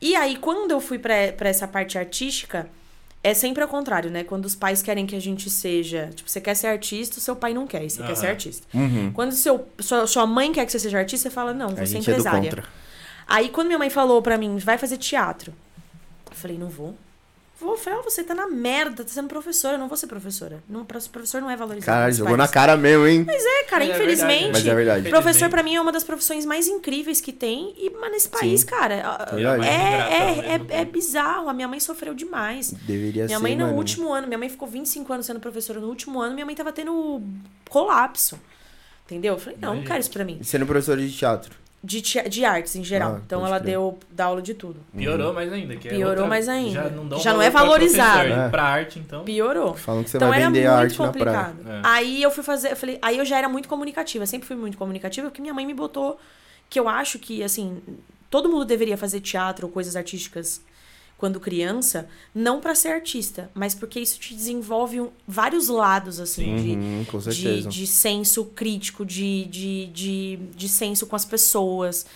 E 0.00 0.14
aí, 0.14 0.36
quando 0.36 0.70
eu 0.70 0.80
fui 0.80 0.98
pra 1.00 1.16
essa 1.48 1.66
parte 1.68 1.98
artística, 1.98 2.70
é 3.22 3.34
sempre 3.34 3.62
ao 3.62 3.68
contrário, 3.68 4.10
né? 4.10 4.24
Quando 4.24 4.46
os 4.46 4.54
pais 4.54 4.82
querem 4.82 5.06
que 5.06 5.14
a 5.14 5.20
gente 5.20 5.50
seja. 5.50 6.10
Tipo, 6.14 6.28
você 6.30 6.40
quer 6.40 6.54
ser 6.54 6.68
artista, 6.68 7.18
o 7.18 7.20
seu 7.20 7.36
pai 7.36 7.52
não 7.52 7.66
quer, 7.66 7.84
e 7.84 7.90
você 7.90 8.02
quer 8.02 8.14
ser 8.16 8.26
Aham. 8.26 8.30
artista. 8.32 8.66
Uhum. 8.72 9.12
Quando 9.12 9.32
seu, 9.32 9.66
sua, 9.78 10.06
sua 10.06 10.26
mãe 10.26 10.52
quer 10.52 10.64
que 10.64 10.72
você 10.72 10.78
seja 10.78 10.98
artista, 10.98 11.28
você 11.28 11.34
fala, 11.34 11.52
não, 11.52 11.68
vou 11.68 11.82
A 11.82 11.86
ser 11.86 11.92
gente 11.92 12.10
é 12.10 12.14
do 12.14 12.20
empresária. 12.20 12.50
contra. 12.50 12.64
Aí 13.26 13.48
quando 13.50 13.66
minha 13.68 13.78
mãe 13.78 13.90
falou 13.90 14.20
pra 14.22 14.36
mim, 14.38 14.56
vai 14.58 14.78
fazer 14.78 14.96
teatro. 14.96 15.52
Eu 16.30 16.36
falei, 16.36 16.56
não 16.58 16.68
vou. 16.68 16.96
Vou, 17.60 17.78
ah, 17.86 18.00
você 18.02 18.24
tá 18.24 18.34
na 18.34 18.46
merda, 18.48 19.04
tá 19.04 19.10
sendo 19.10 19.28
professora, 19.28 19.74
eu 19.74 19.78
não 19.78 19.86
vou 19.86 19.96
ser 19.96 20.06
professora. 20.06 20.62
Não, 20.68 20.84
pro- 20.84 20.98
professor 21.10 21.42
não 21.42 21.50
é 21.50 21.56
valorizado. 21.56 21.86
Caralho, 21.94 22.14
jogou 22.14 22.36
na 22.36 22.44
país. 22.44 22.50
cara 22.52 22.76
mesmo, 22.76 23.06
hein? 23.06 23.26
É, 23.28 23.64
cara, 23.64 23.84
Mas 23.84 23.90
é 23.92 23.96
infelizmente. 23.96 24.42
verdade. 24.42 24.52
Mas 24.52 24.66
é 24.66 24.74
verdade. 24.74 25.10
Professor, 25.10 25.50
pra 25.50 25.62
mim, 25.62 25.74
é 25.74 25.80
uma 25.80 25.92
das 25.92 26.02
profissões 26.02 26.46
mais 26.46 26.66
incríveis 26.66 27.20
que 27.20 27.32
tem. 27.32 27.74
E, 27.76 27.90
mas 28.00 28.10
nesse 28.12 28.28
país, 28.30 28.64
cara, 28.64 28.94
a- 29.06 29.36
É 29.36 29.42
é, 29.68 30.54
é, 30.54 30.76
é, 30.78 30.80
é 30.80 30.84
bizarro. 30.86 31.48
A 31.50 31.52
minha 31.52 31.68
mãe 31.68 31.78
sofreu 31.80 32.14
demais. 32.14 32.70
Deveria 32.72 33.26
Minha 33.26 33.36
ser, 33.36 33.42
mãe, 33.42 33.54
no 33.54 33.66
mano. 33.66 33.76
último 33.76 34.12
ano, 34.12 34.26
minha 34.26 34.38
mãe 34.38 34.48
ficou 34.48 34.66
25 34.66 35.12
anos 35.12 35.26
sendo 35.26 35.38
professora. 35.40 35.78
No 35.80 35.88
último 35.88 36.20
ano, 36.20 36.32
minha 36.34 36.46
mãe 36.46 36.54
tava 36.54 36.72
tendo 36.72 37.22
colapso. 37.68 38.40
Entendeu? 39.06 39.34
Eu 39.34 39.38
falei, 39.40 39.58
não, 39.60 39.74
não 39.74 39.82
quero 39.82 39.98
isso 40.00 40.10
pra 40.10 40.24
mim. 40.24 40.38
E 40.40 40.44
Sendo 40.44 40.64
professora 40.64 41.00
de 41.00 41.12
teatro. 41.12 41.54
De, 41.82 42.02
de 42.02 42.44
artes 42.44 42.76
em 42.76 42.84
geral. 42.84 43.14
Ah, 43.16 43.20
então 43.24 43.46
ela 43.46 43.58
crer. 43.58 43.70
deu 43.72 43.98
dá 44.10 44.26
aula 44.26 44.42
de 44.42 44.52
tudo. 44.52 44.80
Piorou 44.94 45.32
mais 45.32 45.50
ainda. 45.50 45.76
Que 45.76 45.88
é 45.88 45.92
Piorou 45.92 46.10
outra- 46.10 46.26
mais 46.26 46.46
ainda. 46.46 46.70
Já 46.82 46.90
não, 46.90 47.18
Já 47.18 47.32
não 47.32 47.40
é 47.40 47.50
pra 47.50 47.62
valorizado. 47.62 48.18
professor. 48.18 48.38
É. 48.38 48.48
Pra 48.50 48.62
arte, 48.64 48.98
então. 48.98 49.24
Piorou. 49.24 49.74
Falam 49.74 50.04
que 50.04 50.10
você 50.10 50.18
então 50.18 50.28
vai 50.28 50.40
era 50.42 50.50
vender 50.50 50.66
a 50.66 50.76
arte 50.76 50.98
na 51.00 51.08
praia. 51.10 51.12
complicado. 51.48 51.70
É. 51.70 51.80
Aí 51.82 52.22
eu 52.22 52.30
fui 52.30 52.44
fazer, 52.44 52.72
eu 52.72 52.76
falei, 52.76 52.98
aí 53.00 53.16
eu 53.16 53.24
já 53.24 53.38
era 53.38 53.48
muito 53.48 53.66
comunicativa, 53.66 54.26
sempre 54.26 54.46
fui 54.46 54.56
muito 54.56 54.76
comunicativa, 54.76 55.28
porque 55.30 55.40
minha 55.40 55.54
mãe 55.54 55.64
me 55.64 55.72
botou 55.72 56.18
que 56.68 56.78
eu 56.78 56.86
acho 56.86 57.18
que 57.18 57.42
assim, 57.42 57.80
todo 58.28 58.46
mundo 58.50 58.66
deveria 58.66 58.98
fazer 58.98 59.20
teatro 59.20 59.66
ou 59.66 59.72
coisas 59.72 59.96
artísticas 59.96 60.60
quando 61.20 61.38
criança, 61.38 62.08
não 62.34 62.60
pra 62.60 62.74
ser 62.74 62.88
artista, 62.88 63.50
mas 63.54 63.74
porque 63.74 64.00
isso 64.00 64.18
te 64.18 64.34
desenvolve 64.34 65.00
um- 65.02 65.10
vários 65.28 65.68
lados 65.68 66.18
assim 66.18 66.56
de 66.56 66.70
Uhum, 66.70 67.04
de, 67.30 67.62
de 67.68 67.86
senso 67.86 68.46
crítico, 68.46 69.04
de, 69.04 69.44
de, 69.44 69.86
de, 69.88 70.36
de 70.56 70.68
senso 70.68 71.06
com 71.06 71.14
as 71.14 71.26
pessoas. 71.26 72.06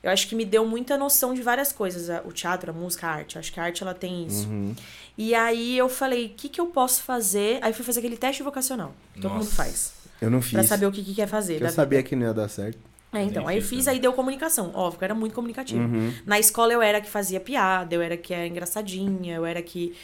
Eu 0.00 0.10
acho 0.10 0.28
que 0.28 0.34
me 0.36 0.44
deu 0.44 0.64
muita 0.64 0.96
noção 0.96 1.34
de 1.34 1.42
várias 1.42 1.72
coisas, 1.72 2.08
o 2.24 2.32
teatro, 2.32 2.70
a 2.70 2.72
música, 2.74 3.06
a 3.08 3.10
arte. 3.10 3.34
Eu 3.36 3.40
acho 3.40 3.52
que 3.52 3.58
a 3.58 3.64
arte 3.64 3.82
ela 3.82 3.94
tem 3.94 4.26
isso. 4.26 4.48
Uhum. 4.48 4.74
E 5.18 5.34
aí 5.34 5.76
eu 5.76 5.88
falei, 5.88 6.26
o 6.26 6.30
que, 6.30 6.48
que 6.48 6.60
eu 6.60 6.66
posso 6.66 7.02
fazer? 7.02 7.58
Aí 7.62 7.72
fui 7.72 7.84
fazer 7.84 7.98
aquele 7.98 8.16
teste 8.16 8.42
vocacional. 8.44 8.94
que 9.14 9.20
Todo 9.20 9.32
mundo 9.34 9.44
faz. 9.46 9.92
Eu 10.20 10.30
não 10.30 10.40
fiz. 10.40 10.52
Pra 10.52 10.62
saber 10.64 10.86
o 10.86 10.92
que, 10.92 11.02
que 11.02 11.14
quer 11.14 11.26
fazer. 11.28 11.54
eu 11.56 11.60
da 11.60 11.70
sabia 11.70 11.98
vida. 11.98 12.08
que 12.08 12.16
não 12.16 12.26
ia 12.28 12.32
dar 12.34 12.48
certo. 12.48 12.78
É, 13.12 13.22
então. 13.22 13.46
Aí 13.46 13.58
eu 13.58 13.62
fiz 13.62 13.84
também. 13.84 13.98
aí 13.98 14.00
deu 14.00 14.12
comunicação. 14.12 14.70
Óbvio, 14.74 14.98
eu 15.00 15.04
era 15.04 15.14
muito 15.14 15.34
comunicativa. 15.34 15.82
Uhum. 15.82 16.12
Na 16.24 16.38
escola 16.38 16.72
eu 16.72 16.80
era 16.80 16.98
a 16.98 17.00
que 17.00 17.10
fazia 17.10 17.38
piada, 17.38 17.94
eu 17.94 18.00
era 18.00 18.14
a 18.14 18.16
que 18.16 18.32
era 18.32 18.46
engraçadinha, 18.46 19.36
eu 19.36 19.44
era 19.44 19.60
que. 19.60 19.94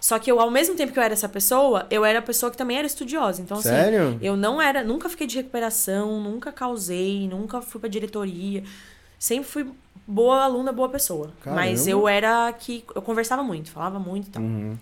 Só 0.00 0.18
que 0.18 0.30
eu, 0.30 0.38
ao 0.38 0.50
mesmo 0.50 0.74
tempo 0.74 0.92
que 0.92 0.98
eu 0.98 1.02
era 1.02 1.14
essa 1.14 1.28
pessoa, 1.28 1.86
eu 1.90 2.04
era 2.04 2.18
a 2.18 2.22
pessoa 2.22 2.50
que 2.50 2.58
também 2.58 2.76
era 2.76 2.86
estudiosa. 2.86 3.40
Então, 3.40 3.58
assim, 3.58 3.70
Sério? 3.70 4.18
eu 4.20 4.36
não 4.36 4.60
era, 4.60 4.84
nunca 4.84 5.08
fiquei 5.08 5.26
de 5.26 5.36
recuperação, 5.36 6.20
nunca 6.20 6.52
causei, 6.52 7.26
nunca 7.26 7.62
fui 7.62 7.80
pra 7.80 7.88
diretoria. 7.88 8.62
Sempre 9.18 9.48
fui 9.48 9.66
boa 10.06 10.44
aluna, 10.44 10.72
boa 10.72 10.90
pessoa. 10.90 11.32
Mas 11.46 11.80
Caramba. 11.80 11.90
eu 11.90 12.08
era 12.08 12.48
a 12.48 12.52
que 12.52 12.84
eu 12.94 13.00
conversava 13.00 13.42
muito, 13.42 13.70
falava 13.70 13.98
muito 13.98 14.28
e 14.28 14.30
tal. 14.30 14.42
Uhum. 14.42 14.76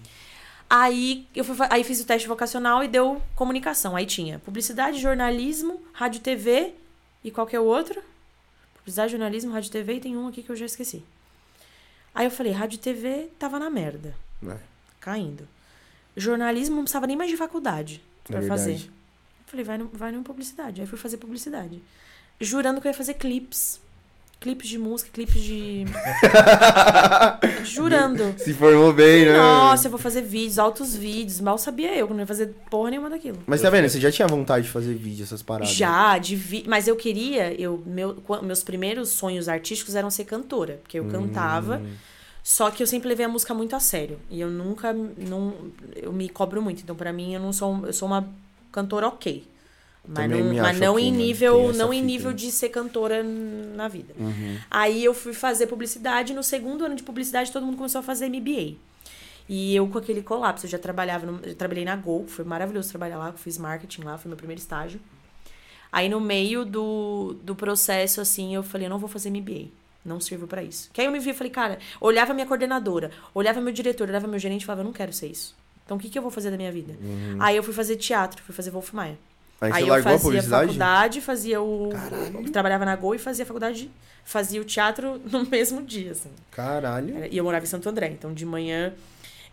Aí 0.69 1.27
eu 1.37 1.45
fui, 1.45 1.55
aí 1.71 1.85
fiz 1.85 2.01
o 2.01 2.07
teste 2.07 2.27
vocacional 2.27 2.83
e 2.83 2.89
deu 2.89 3.23
comunicação. 3.37 3.95
Aí 3.95 4.07
tinha 4.07 4.41
publicidade, 4.41 4.99
jornalismo, 4.99 5.81
rádio 5.93 6.21
TV 6.21 6.75
e 7.25 7.31
qualquer 7.31 7.61
outro. 7.61 8.03
Publicidade, 8.75 9.13
jornalismo, 9.13 9.53
rádio 9.53 9.71
TV 9.71 9.95
e 9.95 10.01
tem 10.01 10.17
um 10.17 10.27
aqui 10.29 10.43
que 10.43 10.51
eu 10.51 10.57
já 10.57 10.67
esqueci. 10.67 11.05
Aí 12.15 12.27
eu 12.27 12.31
falei, 12.31 12.53
rádio 12.53 12.79
TV 12.79 13.29
tava 13.39 13.59
na 13.59 13.71
merda, 13.71 14.15
É, 14.47 14.57
caindo. 15.01 15.47
Jornalismo 16.17 16.77
não 16.77 16.83
precisava 16.83 17.07
nem 17.07 17.17
mais 17.17 17.31
de 17.31 17.37
faculdade 17.37 18.03
é 18.25 18.29
pra 18.33 18.41
verdade. 18.41 18.61
fazer. 18.61 18.91
Falei, 19.47 19.65
vai 19.65 19.79
no, 19.79 19.89
vai 19.89 20.13
no 20.13 20.23
publicidade. 20.23 20.81
Aí 20.81 20.87
fui 20.87 20.99
fazer 20.99 21.17
publicidade. 21.17 21.83
Jurando 22.41 22.81
que 22.81 22.87
eu 22.89 22.91
ia 22.91 22.97
fazer 22.97 23.15
clipes. 23.15 23.81
Clipes 24.43 24.69
de 24.69 24.77
música, 24.77 25.09
clipes 25.13 25.41
de. 25.41 25.85
Jurando. 27.65 28.35
Se 28.39 28.53
formou 28.53 28.93
bem, 28.93 29.25
né? 29.27 29.37
Nossa, 29.37 29.87
eu 29.87 29.91
vou 29.91 30.01
fazer 30.01 30.23
vídeos, 30.23 30.59
altos 30.59 30.97
vídeos. 30.97 31.41
Mal 31.41 31.57
sabia 31.59 31.95
eu 31.97 32.09
que 32.09 32.13
não 32.13 32.21
ia 32.21 32.27
fazer 32.27 32.49
porra 32.69 32.91
nenhuma 32.91 33.09
daquilo. 33.09 33.39
Mas 33.47 33.63
tá 33.63 33.71
vendo? 33.71 33.89
Você 33.89 34.01
já 34.01 34.11
tinha 34.11 34.27
vontade 34.27 34.67
de 34.67 34.73
fazer 34.73 34.95
vídeo, 34.95 35.23
essas 35.23 35.43
paradas. 35.43 35.73
Já, 35.73 36.19
de 36.19 36.35
vi... 36.35 36.65
mas 36.67 36.89
eu 36.89 36.97
queria, 36.97 37.55
eu, 37.55 37.81
meu, 37.87 38.17
meus 38.43 38.65
primeiros 38.65 39.11
sonhos 39.11 39.49
artísticos 39.49 39.95
eram 39.95 40.11
ser 40.11 40.25
cantora, 40.25 40.81
porque 40.83 40.99
eu 40.99 41.05
cantava, 41.05 41.77
Hum. 41.79 41.93
só 42.43 42.69
que 42.73 42.83
eu 42.83 42.87
sempre 42.89 43.09
levei 43.09 43.25
a 43.25 43.29
música 43.29 43.55
muito 43.55 43.77
a 43.77 43.81
sério. 43.81 44.19
E 44.29 44.41
eu 44.41 44.51
nunca 44.51 44.93
não 44.93 45.55
eu 45.95 46.13
me 46.13 46.29
cobro 46.29 46.61
muito, 46.61 46.83
então 46.83 46.97
pra 46.97 47.13
mim 47.13 47.33
eu 47.35 47.41
não 47.41 47.53
sou 47.53 47.87
eu 47.87 47.93
sou 47.93 48.09
uma 48.09 48.29
cantora 48.73 49.07
OK. 49.07 49.45
Mas 50.07 50.25
Também 50.25 50.43
não, 50.43 50.63
mas 50.63 50.81
não 50.81 50.99
em 50.99 51.13
nível, 51.13 51.73
não 51.73 51.95
em 51.95 52.03
nível 52.03 52.33
de 52.33 52.51
ser 52.51 52.71
cantora 52.71 53.23
na 53.23 53.87
vida. 53.87 54.13
Uhum. 54.19 54.59
Aí 54.69 55.05
eu 55.05 55.15
fui 55.15 55.33
fazer 55.33 55.69
publicidade, 55.69 56.35
no 56.35 56.43
segundo 56.43 56.85
ano 56.85 56.97
de 56.97 57.05
publicidade 57.05 57.53
todo 57.53 57.65
mundo 57.65 57.77
começou 57.77 58.01
a 58.01 58.03
fazer 58.03 58.29
MBA. 58.29 58.75
E 59.49 59.77
eu 59.77 59.87
com 59.87 59.99
aquele 59.99 60.23
colapso, 60.23 60.67
eu 60.67 60.71
já 60.71 60.79
trabalhava, 60.79 61.27
no, 61.27 61.41
eu 61.45 61.55
trabalhei 61.55 61.85
na 61.85 61.95
Gol, 61.95 62.27
foi 62.27 62.45
maravilhoso 62.45 62.89
trabalhar 62.89 63.19
lá, 63.19 63.29
eu 63.29 63.35
fiz 63.35 63.59
marketing 63.59 64.03
lá, 64.03 64.19
foi 64.19 64.29
meu 64.29 64.37
primeiro 64.37 64.61
estágio. 64.61 65.01
Aí 65.91 66.09
no 66.09 66.21
meio 66.21 66.65
do, 66.65 67.37
do 67.43 67.55
processo, 67.55 68.21
assim, 68.21 68.55
eu 68.55 68.63
falei, 68.63 68.87
eu 68.87 68.91
não 68.91 68.99
vou 68.99 69.09
fazer 69.09 69.31
MBA. 69.31 69.69
Não 70.05 70.19
sirvo 70.21 70.49
pra 70.49 70.65
isso. 70.65 70.91
Que 70.93 71.01
aí 71.01 71.07
eu 71.07 71.13
me 71.13 71.21
vi 71.21 71.31
e 71.31 71.35
falei, 71.35 71.53
cara, 71.53 71.79
olhava 72.01 72.35
minha 72.35 72.47
coordenadora, 72.47 73.13
olhava 73.33 73.61
meu 73.61 73.73
diretor, 73.73 74.09
olhava 74.09 74.27
meu 74.27 74.39
gerente 74.39 74.63
e 74.63 74.67
falava, 74.67 74.81
eu 74.81 74.87
não 74.87 74.93
quero 74.93 75.13
ser 75.13 75.29
isso. 75.29 75.55
Então 75.85 75.97
o 75.97 76.01
que, 76.01 76.09
que 76.09 76.19
eu 76.19 76.23
vou 76.23 76.31
fazer 76.31 76.51
da 76.51 76.57
minha 76.57 76.73
vida? 76.73 76.95
Aí 77.39 77.57
eu 77.57 77.63
fui 77.63 77.73
fazer 77.73 77.97
teatro, 77.97 78.43
fui 78.43 78.55
fazer 78.55 78.71
Wolf 78.71 78.93
Maia. 78.93 79.17
Aí 79.67 79.71
você 79.71 79.77
Aí 79.79 79.89
eu 79.99 80.03
fazia 80.03 80.43
faculdade, 80.43 81.21
fazia 81.21 81.61
o. 81.63 81.89
Caralho. 81.91 82.51
Trabalhava 82.51 82.85
na 82.85 82.97
Gol 82.97 83.15
e 83.15 83.19
fazia 83.19 83.47
faculdade, 83.47 83.91
fazia 84.25 84.61
o 84.61 84.65
teatro 84.65 85.21
no 85.31 85.45
mesmo 85.49 85.83
dia, 85.83 86.13
assim. 86.13 86.31
Caralho. 86.51 87.17
Era- 87.17 87.29
E 87.29 87.37
eu 87.37 87.45
morava 87.45 87.65
em 87.65 87.69
Santo 87.69 87.89
André, 87.89 88.09
então 88.09 88.33
de 88.35 88.45
manhã 88.45 88.93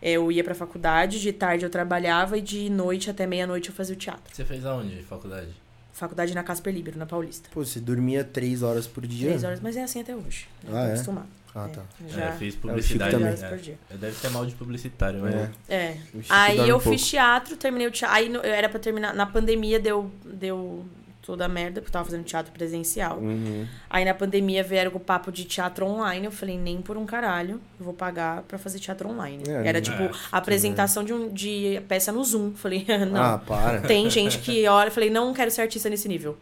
eu 0.02 0.32
ia 0.32 0.42
pra 0.42 0.54
faculdade, 0.54 1.20
de 1.20 1.32
tarde 1.32 1.64
eu 1.64 1.70
trabalhava 1.70 2.38
e 2.38 2.40
de 2.40 2.70
noite 2.70 3.10
até 3.10 3.26
meia-noite 3.26 3.68
eu 3.68 3.74
fazia 3.74 3.94
o 3.94 3.98
teatro. 3.98 4.34
Você 4.34 4.44
fez 4.44 4.64
aonde, 4.64 5.02
faculdade? 5.02 5.50
Faculdade 6.00 6.34
na 6.34 6.42
Casper 6.42 6.72
Libero, 6.72 6.98
na 6.98 7.04
Paulista. 7.06 7.48
Pô, 7.52 7.62
você 7.64 7.78
dormia 7.78 8.24
três 8.24 8.62
horas 8.62 8.86
por 8.86 9.06
dia? 9.06 9.28
Três 9.28 9.44
horas, 9.44 9.60
mas 9.60 9.76
é 9.76 9.82
assim 9.84 10.00
até 10.00 10.16
hoje. 10.16 10.48
Eu 10.66 10.70
Ah, 10.76 10.80
tô 10.80 10.86
é? 10.88 10.92
acostumado. 10.92 11.26
Ah, 11.54 11.66
É, 11.66 11.68
tá. 11.68 11.82
Já 12.08 12.24
É, 12.24 12.28
eu 12.28 12.32
fiz 12.38 12.54
publicidade. 12.54 13.10
também. 13.10 13.26
horas 13.28 13.40
né? 13.42 13.48
por 13.48 13.58
dia. 13.58 13.78
Eu 13.90 13.98
deve 13.98 14.16
ter 14.20 14.30
mal 14.30 14.46
de 14.46 14.54
publicitário, 14.54 15.20
mas... 15.20 15.34
É. 15.34 15.50
É. 15.68 15.96
Aí 16.28 16.56
eu 16.58 16.76
um 16.76 16.80
pouco. 16.80 16.96
fiz 16.96 17.06
teatro, 17.08 17.56
terminei 17.56 17.86
o 17.86 17.90
teatro. 17.90 18.16
Aí 18.16 18.28
no- 18.28 18.38
eu 18.38 18.52
era 18.54 18.68
pra 18.68 18.78
terminar. 18.80 19.12
Na 19.14 19.26
pandemia 19.26 19.78
deu, 19.78 20.10
deu 20.24 20.86
toda 21.30 21.44
a 21.44 21.48
merda, 21.48 21.80
porque 21.80 21.88
eu 21.88 21.92
tava 21.92 22.04
fazendo 22.06 22.24
teatro 22.24 22.52
presencial. 22.52 23.18
Uhum. 23.18 23.64
Aí 23.88 24.04
na 24.04 24.12
pandemia 24.14 24.64
vieram 24.64 24.90
com 24.90 24.98
o 24.98 25.00
papo 25.00 25.30
de 25.30 25.44
teatro 25.44 25.86
online. 25.86 26.24
Eu 26.26 26.32
falei, 26.32 26.58
nem 26.58 26.82
por 26.82 26.96
um 26.96 27.06
caralho, 27.06 27.60
eu 27.78 27.84
vou 27.84 27.94
pagar 27.94 28.42
pra 28.42 28.58
fazer 28.58 28.80
teatro 28.80 29.08
online. 29.08 29.44
É, 29.46 29.68
Era 29.68 29.80
tipo 29.80 30.02
é, 30.02 30.10
apresentação 30.32 31.04
de, 31.04 31.12
um, 31.12 31.32
de 31.32 31.80
peça 31.86 32.10
no 32.10 32.24
Zoom. 32.24 32.52
Falei, 32.56 32.84
não. 33.10 33.22
Ah, 33.22 33.38
para. 33.38 33.80
Tem 33.82 34.10
gente 34.10 34.38
que 34.38 34.66
olha, 34.66 34.88
eu 34.88 34.92
falei, 34.92 35.08
não 35.08 35.32
quero 35.32 35.50
ser 35.52 35.60
artista 35.62 35.88
nesse 35.88 36.08
nível. 36.08 36.36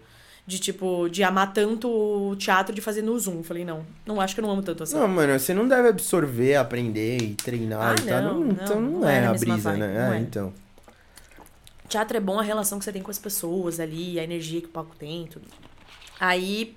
De 0.46 0.58
tipo, 0.58 1.10
de 1.10 1.22
amar 1.22 1.52
tanto 1.52 1.86
o 1.90 2.34
teatro 2.34 2.74
de 2.74 2.80
fazer 2.80 3.02
no 3.02 3.18
Zoom. 3.18 3.42
Falei, 3.42 3.66
não, 3.66 3.84
não 4.06 4.18
acho 4.18 4.34
que 4.34 4.40
eu 4.40 4.42
não 4.46 4.50
amo 4.50 4.62
tanto 4.62 4.82
assim. 4.84 4.96
Não, 4.96 5.06
mano, 5.06 5.38
você 5.38 5.52
não 5.52 5.68
deve 5.68 5.88
absorver, 5.88 6.56
aprender 6.56 7.18
e 7.22 7.34
treinar 7.34 7.90
Ah, 7.90 7.94
e 8.02 8.08
tal. 8.08 8.22
não, 8.22 8.40
Não, 8.40 8.50
então 8.52 8.80
não, 8.80 8.90
não, 8.92 9.00
não 9.00 9.08
é 9.10 9.24
é 9.24 9.26
a 9.26 9.34
brisa, 9.34 9.56
vibe, 9.72 9.78
né? 9.80 10.06
não 10.06 10.12
É, 10.14 10.16
é. 10.16 10.20
então. 10.20 10.52
Teatro 11.88 12.16
é 12.16 12.20
bom 12.20 12.38
a 12.38 12.42
relação 12.42 12.78
que 12.78 12.84
você 12.84 12.92
tem 12.92 13.02
com 13.02 13.10
as 13.10 13.18
pessoas 13.18 13.80
ali, 13.80 14.18
a 14.20 14.24
energia 14.24 14.60
que 14.60 14.66
o 14.66 14.70
palco 14.70 14.94
tem, 14.96 15.26
tudo. 15.26 15.46
Aí, 16.20 16.76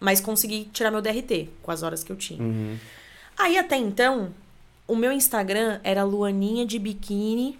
mas 0.00 0.20
consegui 0.20 0.68
tirar 0.72 0.90
meu 0.90 1.00
DRT 1.00 1.48
com 1.62 1.70
as 1.70 1.82
horas 1.82 2.02
que 2.02 2.10
eu 2.10 2.16
tinha. 2.16 2.42
Uhum. 2.42 2.76
Aí 3.38 3.56
até 3.56 3.76
então, 3.76 4.34
o 4.86 4.96
meu 4.96 5.12
Instagram 5.12 5.80
era 5.84 6.02
Luaninha 6.02 6.66
de 6.66 6.78
biquíni, 6.78 7.58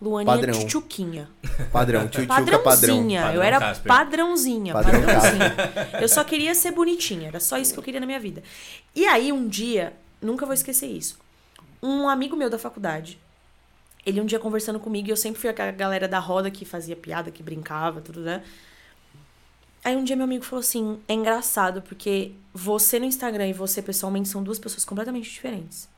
Luaninha 0.00 0.36
Padrão. 0.36 0.58
tchutchuquinha. 0.58 1.28
Padrão, 1.72 2.08
tio 2.08 2.26
padrão. 2.26 2.62
Padrãozinha. 2.62 3.22
Padrão 3.22 3.36
eu 3.36 3.42
era 3.42 3.58
Casper. 3.58 3.88
padrãozinha, 3.88 4.72
Padrão 4.72 5.00
padrãozinha. 5.02 5.54
eu 6.00 6.08
só 6.08 6.24
queria 6.24 6.54
ser 6.54 6.72
bonitinha, 6.72 7.28
era 7.28 7.40
só 7.40 7.56
isso 7.56 7.72
que 7.72 7.78
eu 7.78 7.82
queria 7.82 8.00
na 8.00 8.06
minha 8.06 8.20
vida. 8.20 8.42
E 8.94 9.06
aí 9.06 9.32
um 9.32 9.48
dia, 9.48 9.94
nunca 10.20 10.44
vou 10.44 10.54
esquecer 10.54 10.86
isso. 10.86 11.18
Um 11.82 12.08
amigo 12.08 12.36
meu 12.36 12.50
da 12.50 12.58
faculdade, 12.58 13.18
ele 14.06 14.20
um 14.20 14.24
dia 14.24 14.38
conversando 14.38 14.78
comigo, 14.78 15.08
e 15.08 15.10
eu 15.10 15.16
sempre 15.16 15.40
fui 15.40 15.50
a 15.50 15.52
galera 15.72 16.06
da 16.06 16.20
roda 16.20 16.50
que 16.50 16.64
fazia 16.64 16.94
piada, 16.94 17.30
que 17.30 17.42
brincava, 17.42 18.00
tudo, 18.00 18.20
né? 18.20 18.42
Aí 19.84 19.96
um 19.96 20.04
dia 20.04 20.16
meu 20.16 20.24
amigo 20.24 20.44
falou 20.44 20.60
assim: 20.60 21.00
é 21.08 21.14
engraçado, 21.14 21.82
porque 21.82 22.32
você 22.54 22.98
no 22.98 23.04
Instagram 23.04 23.48
e 23.48 23.52
você 23.52 23.82
pessoalmente 23.82 24.28
são 24.28 24.42
duas 24.42 24.58
pessoas 24.58 24.84
completamente 24.84 25.28
diferentes. 25.28 25.88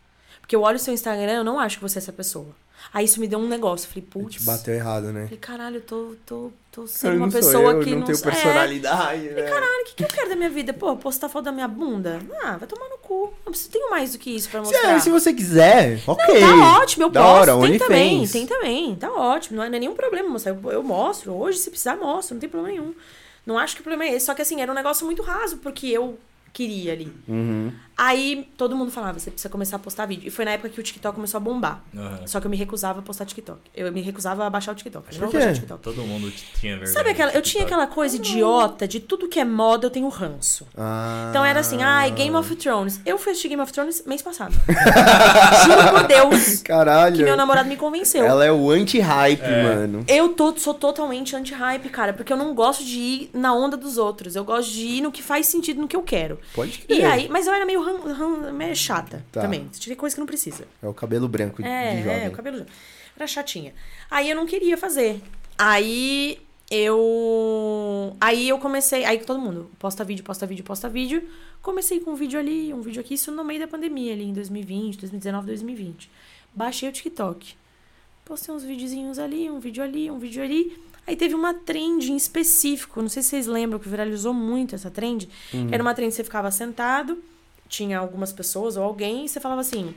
Porque 0.41 0.57
eu 0.57 0.63
olho 0.63 0.77
o 0.77 0.81
seu 0.81 0.95
Instagram, 0.95 1.33
eu 1.33 1.45
não 1.45 1.61
acho 1.61 1.77
que 1.77 1.83
você 1.83 1.99
é 1.99 2.01
essa 2.01 2.13
pessoa. 2.13 2.55
Aí 2.93 3.05
isso 3.05 3.21
me 3.21 3.29
deu 3.29 3.39
um 3.39 3.47
negócio. 3.49 3.87
Eu 3.87 3.91
falei, 3.91 4.03
Te 4.03 4.11
putz. 4.11 4.45
bateu 4.45 4.75
errado, 4.75 5.13
né? 5.13 5.25
Falei, 5.25 5.39
caralho, 5.39 5.77
eu 5.77 5.81
tô, 5.83 6.15
tô, 6.25 6.51
tô 6.73 6.83
Eu 6.83 6.87
sendo 6.87 7.17
uma 7.17 7.27
não 7.27 7.33
pessoa 7.33 7.73
eu, 7.73 7.81
que 7.81 7.91
não 7.91 7.99
não 7.99 8.07
tenho 8.07 8.19
é. 8.19 8.21
personalidade, 8.23 9.23
né? 9.31 9.43
Caralho, 9.43 9.83
o 9.83 9.85
que, 9.85 9.95
que 9.97 10.05
eu 10.05 10.09
quero 10.09 10.29
da 10.31 10.37
minha 10.37 10.49
vida? 10.51 10.73
Pô, 10.73 10.97
postar 10.97 11.29
foto 11.29 11.45
da 11.45 11.53
minha 11.53 11.69
bunda? 11.69 12.19
Ah, 12.43 12.57
vai 12.57 12.67
tomar 12.67 12.89
no 12.89 12.99
cu. 12.99 13.33
Eu 13.45 13.51
preciso, 13.51 13.71
tenho 13.71 13.91
mais 13.91 14.13
do 14.13 14.19
que 14.19 14.31
isso 14.31 14.49
pra 14.49 14.65
Se, 14.65 14.73
mostrar. 14.73 14.91
é, 14.91 14.99
se 15.01 15.11
você 15.11 15.33
quiser, 15.35 16.01
ok. 16.07 16.41
Tá 16.41 16.81
ótimo, 16.81 17.05
eu 17.05 17.11
da 17.11 17.23
posto. 17.23 17.51
hora, 17.53 17.69
tem 17.69 17.79
também, 17.79 18.27
tem 18.27 18.47
também. 18.47 18.97
Tá 18.97 19.13
ótimo. 19.13 19.59
Não 19.59 19.65
é, 19.65 19.69
não 19.69 19.77
é 19.77 19.81
nenhum 19.81 19.95
problema 19.95 20.29
mostrar. 20.29 20.53
Eu, 20.53 20.73
eu 20.73 20.83
mostro. 20.83 21.35
Hoje, 21.35 21.59
se 21.59 21.69
precisar, 21.71 21.97
mostro. 21.97 22.35
Não 22.35 22.41
tem 22.41 22.49
problema 22.49 22.79
nenhum. 22.79 22.95
Não 23.45 23.59
acho 23.59 23.75
que 23.75 23.81
o 23.81 23.85
problema 23.85 24.05
é 24.11 24.17
esse. 24.17 24.27
Só 24.27 24.35
que 24.35 24.43
assim, 24.43 24.61
era 24.63 24.71
um 24.73 24.75
negócio 24.75 25.05
muito 25.07 25.23
raso, 25.23 25.59
porque 25.59 25.87
eu 25.89 26.19
queria 26.53 26.93
ali. 26.93 27.13
Uhum. 27.29 27.71
Aí 28.01 28.49
todo 28.57 28.77
mundo 28.77 28.93
falava, 28.93 29.19
você 29.19 29.29
precisa 29.29 29.49
começar 29.49 29.75
a 29.75 29.79
postar 29.81 30.07
vídeo. 30.07 30.29
E 30.29 30.31
foi 30.31 30.45
na 30.45 30.53
época 30.53 30.69
que 30.69 30.79
o 30.79 30.83
TikTok 30.85 31.17
começou 31.17 31.39
a 31.39 31.41
bombar. 31.41 31.83
Aham. 31.97 32.21
Só 32.27 32.39
que 32.41 32.47
eu 32.47 32.51
me 32.51 32.57
recusava 32.57 33.01
a 33.01 33.03
postar 33.03 33.25
TikTok. 33.25 33.59
Eu 33.75 33.91
me 33.91 34.01
recusava 34.01 34.47
a 34.47 34.51
baixar 34.51 34.71
o 34.71 34.75
TikTok. 34.77 35.05
Eu 35.09 35.19
Por 35.19 35.25
não 35.25 35.33
baixar 35.33 35.51
o 35.51 35.55
TikTok. 35.55 35.83
Todo 35.83 36.03
mundo 36.03 36.31
tinha 36.61 36.77
vergonha. 36.77 36.95
Sabe 36.95 37.11
aquela. 37.11 37.33
Eu 37.33 37.43
tinha 37.43 37.65
aquela 37.65 37.89
coisa 37.89 38.15
idiota 38.15 38.87
de 38.87 39.01
tudo 39.01 39.27
que 39.29 39.41
é 39.41 39.45
moda, 39.45 39.87
eu 39.87 39.91
tenho 39.91 40.09
ranço. 40.09 40.65
Ah. 40.77 41.27
Então 41.31 41.45
era 41.45 41.59
assim, 41.59 41.83
ai, 41.83 42.13
Game 42.13 42.37
of 42.37 42.55
Thrones. 42.55 43.01
Eu 43.05 43.19
fui 43.19 43.33
assistir 43.33 43.49
Game 43.49 43.61
of 43.61 43.73
Thrones 43.73 44.05
mês 44.07 44.23
passado. 44.23 44.55
Juro 45.67 45.91
por 45.91 46.07
Deus 46.07 46.63
Caralho. 46.63 47.17
que 47.17 47.25
meu 47.25 47.37
namorado 47.37 47.69
me 47.69 47.77
convenceu. 47.77 48.25
Ela 48.25 48.45
é 48.45 48.53
o 48.53 48.71
anti-hype, 48.71 49.43
mano. 49.43 50.05
Eu 50.07 50.29
tô, 50.31 50.57
sou 50.57 50.73
totalmente 50.75 51.35
anti-hype, 51.35 51.89
cara, 51.89 52.13
porque 52.13 52.33
eu 52.33 52.37
não 52.37 52.55
gosto 52.55 52.85
de 52.85 52.99
ir 52.99 53.31
na 53.35 53.53
onda 53.53 53.77
dos 53.77 53.99
outros. 53.99 54.37
Eu 54.37 54.45
gosto 54.45 54.71
de 54.71 54.87
ir 54.87 55.01
no 55.01 55.11
que 55.11 55.23
faz 55.23 55.47
sentido, 55.47 55.81
no 55.81 55.89
que 55.89 55.97
eu 55.97 56.03
quero. 56.03 56.39
Pode 56.55 56.79
crer. 56.79 57.01
E 57.01 57.05
aí, 57.05 57.29
mas 57.29 57.47
eu 57.47 57.53
era 57.53 57.67
meio, 57.67 57.88
ran- 58.13 58.53
meio 58.53 58.77
chata 58.77 59.25
Tá. 59.33 59.43
também. 59.43 59.69
Tinha 59.73 59.97
coisa 59.97 60.15
que 60.15 60.21
não 60.21 60.27
precisa. 60.27 60.67
É 60.83 60.87
o 60.89 60.95
cabelo 60.95 61.29
branco 61.29 61.63
de 61.63 61.69
É, 61.69 62.03
jovem. 62.03 62.25
é, 62.25 62.29
o 62.29 62.33
cabelo. 62.33 62.67
Era 63.17 63.27
chatinha. 63.27 63.75
Aí 64.11 64.31
eu 64.31 64.37
não 64.37 64.47
queria 64.47 64.77
fazer. 64.77 65.21
Aí 65.57 66.39
eu. 66.71 68.17
Aí 68.21 68.49
eu 68.49 68.59
comecei. 68.59 69.05
Aí 69.05 69.19
todo 69.19 69.41
mundo, 69.41 69.71
posta 69.79 70.05
vídeo, 70.05 70.25
posta 70.25 70.47
vídeo, 70.47 70.65
posta 70.65 70.89
vídeo. 70.89 71.23
Comecei 71.63 72.01
com 72.01 72.13
um 72.13 72.15
vídeo 72.15 72.39
ali, 72.39 72.73
um 72.73 72.81
vídeo 72.81 73.01
aqui, 73.01 73.15
isso 73.15 73.33
no 73.33 73.45
meio 73.45 73.61
da 73.61 73.67
pandemia, 73.67 74.13
ali 74.13 74.25
em 74.25 74.33
2020, 74.33 74.99
2019, 74.99 75.47
2020. 75.49 76.09
Baixei 76.55 76.89
o 76.89 76.93
TikTok. 76.93 77.55
Postei 78.25 78.55
uns 78.55 78.63
videozinhos 78.63 79.19
ali, 79.19 79.51
um 79.51 79.59
vídeo 79.59 79.83
ali, 79.83 80.11
um 80.11 80.19
vídeo 80.19 80.43
ali. 80.43 80.79
Aí 81.07 81.17
teve 81.17 81.35
uma 81.35 81.55
trend 81.55 82.13
em 82.13 82.17
específico, 82.17 83.01
não 83.01 83.09
sei 83.09 83.23
se 83.23 83.31
vocês 83.31 83.47
lembram 83.47 83.79
que 83.79 83.89
viralizou 83.89 84.33
muito 84.35 84.75
essa 84.75 84.91
trend. 84.91 85.29
Era 85.71 85.83
uma 85.83 85.95
trend 85.95 86.11
que 86.11 86.17
você 86.17 86.25
ficava 86.25 86.51
sentado, 86.51 87.19
tinha 87.69 87.99
algumas 87.99 88.33
pessoas 88.33 88.77
ou 88.77 88.83
alguém, 88.83 89.25
e 89.25 89.29
você 89.29 89.41
falava 89.41 89.61
assim: 89.61 89.95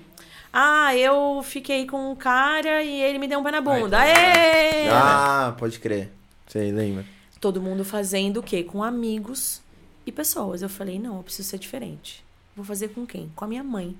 Ah, 0.51 0.95
eu 0.95 1.41
fiquei 1.43 1.85
com 1.85 2.11
um 2.11 2.15
cara 2.15 2.83
e 2.83 3.01
ele 3.01 3.17
me 3.17 3.27
deu 3.27 3.39
um 3.39 3.43
pé 3.43 3.51
na 3.51 3.61
bunda. 3.61 3.97
Ai, 3.97 4.11
Aê! 4.11 4.89
Ah, 4.89 5.55
pode 5.57 5.79
crer. 5.79 6.11
Sei, 6.47 6.71
lembra. 6.71 7.05
Todo 7.39 7.61
mundo 7.61 7.85
fazendo 7.85 8.37
o 8.37 8.43
quê? 8.43 8.63
Com 8.63 8.83
amigos 8.83 9.61
e 10.05 10.11
pessoas. 10.11 10.61
Eu 10.61 10.69
falei: 10.69 10.99
Não, 10.99 11.17
eu 11.17 11.23
preciso 11.23 11.49
ser 11.49 11.57
diferente. 11.57 12.23
Vou 12.55 12.65
fazer 12.65 12.89
com 12.89 13.05
quem? 13.05 13.31
Com 13.35 13.45
a 13.45 13.47
minha 13.47 13.63
mãe. 13.63 13.95